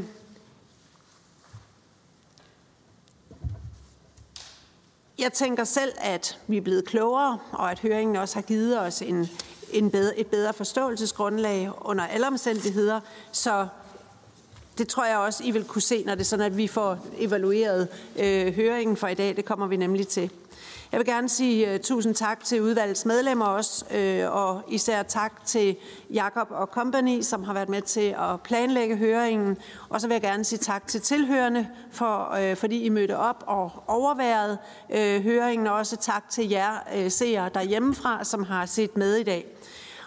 Jeg 5.19 5.33
tænker 5.33 5.65
selv, 5.65 5.93
at 5.97 6.39
vi 6.47 6.57
er 6.57 6.61
blevet 6.61 6.85
klogere, 6.85 7.39
og 7.53 7.71
at 7.71 7.79
høringen 7.79 8.17
også 8.17 8.35
har 8.35 8.43
givet 8.43 8.81
os 8.81 9.03
en, 9.03 9.29
en 9.73 9.91
bedre, 9.91 10.19
et 10.19 10.27
bedre 10.27 10.53
forståelsesgrundlag 10.53 11.71
under 11.81 12.07
alle 12.07 12.27
omstændigheder. 12.27 13.01
Så 13.33 13.67
det 14.79 14.89
tror 14.89 15.05
jeg 15.05 15.19
også, 15.19 15.45
I 15.45 15.51
vil 15.51 15.65
kunne 15.65 15.83
se, 15.83 16.05
når 16.05 16.15
det 16.15 16.21
er 16.21 16.25
sådan, 16.25 16.47
at 16.47 16.57
vi 16.57 16.67
får 16.67 16.99
evalueret 17.19 17.89
øh, 18.17 18.55
høringen 18.55 18.97
for 18.97 19.09
i 19.09 19.15
dag. 19.15 19.37
Det 19.37 19.45
kommer 19.45 19.67
vi 19.67 19.77
nemlig 19.77 20.09
til. 20.09 20.31
Jeg 20.95 20.99
vil 20.99 21.07
gerne 21.07 21.29
sige 21.29 21.75
uh, 21.75 21.81
tusind 21.81 22.15
tak 22.15 22.45
til 22.45 22.63
udvalgets 22.63 23.05
medlemmer 23.05 23.47
også, 23.47 23.85
uh, 23.91 24.37
og 24.37 24.63
især 24.69 25.03
tak 25.03 25.47
til 25.47 25.77
Jakob 26.11 26.49
og 26.51 26.67
Company, 26.67 27.21
som 27.21 27.45
har 27.45 27.53
været 27.53 27.69
med 27.69 27.83
til 27.83 28.17
at 28.19 28.41
planlægge 28.45 28.97
høringen. 28.97 29.57
Og 29.89 30.01
så 30.01 30.07
vil 30.07 30.15
jeg 30.15 30.23
gerne 30.23 30.45
sige 30.45 30.59
tak 30.59 30.87
til 30.87 31.01
tilhørende, 31.01 31.69
for, 31.93 32.37
uh, 32.51 32.57
fordi 32.57 32.83
I 32.83 32.89
mødte 32.89 33.17
op 33.17 33.45
og 33.47 33.71
overværet 33.87 34.59
uh, 34.89 35.23
høringen. 35.23 35.67
Og 35.67 35.75
også 35.75 35.97
tak 35.97 36.31
til 36.31 36.49
jer 36.49 36.73
uh, 36.97 37.11
seere 37.11 37.51
derhjemmefra, 37.55 38.25
som 38.25 38.43
har 38.43 38.67
set 38.67 38.97
med 38.97 39.17
i 39.17 39.23
dag. 39.23 39.47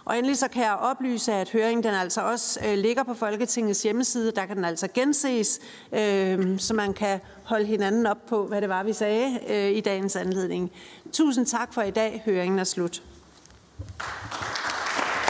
Og 0.07 0.17
endelig 0.17 0.37
så 0.37 0.47
kan 0.47 0.63
jeg 0.63 0.73
oplyse, 0.73 1.33
at 1.33 1.49
høringen 1.49 1.83
den 1.83 1.93
altså 1.93 2.21
også 2.21 2.59
øh, 2.65 2.77
ligger 2.77 3.03
på 3.03 3.13
Folketingets 3.13 3.83
hjemmeside. 3.83 4.31
Der 4.31 4.45
kan 4.45 4.55
den 4.55 4.65
altså 4.65 4.87
genses, 4.93 5.59
øh, 5.91 6.59
så 6.59 6.73
man 6.73 6.93
kan 6.93 7.19
holde 7.43 7.65
hinanden 7.65 8.05
op 8.05 8.25
på, 8.29 8.47
hvad 8.47 8.61
det 8.61 8.69
var, 8.69 8.83
vi 8.83 8.93
sagde 8.93 9.39
øh, 9.49 9.71
i 9.71 9.81
dagens 9.81 10.15
anledning. 10.15 10.71
Tusind 11.13 11.45
tak 11.45 11.73
for 11.73 11.81
i 11.81 11.91
dag. 11.91 12.21
Høringen 12.25 12.59
er 12.59 12.63
slut. 12.63 13.01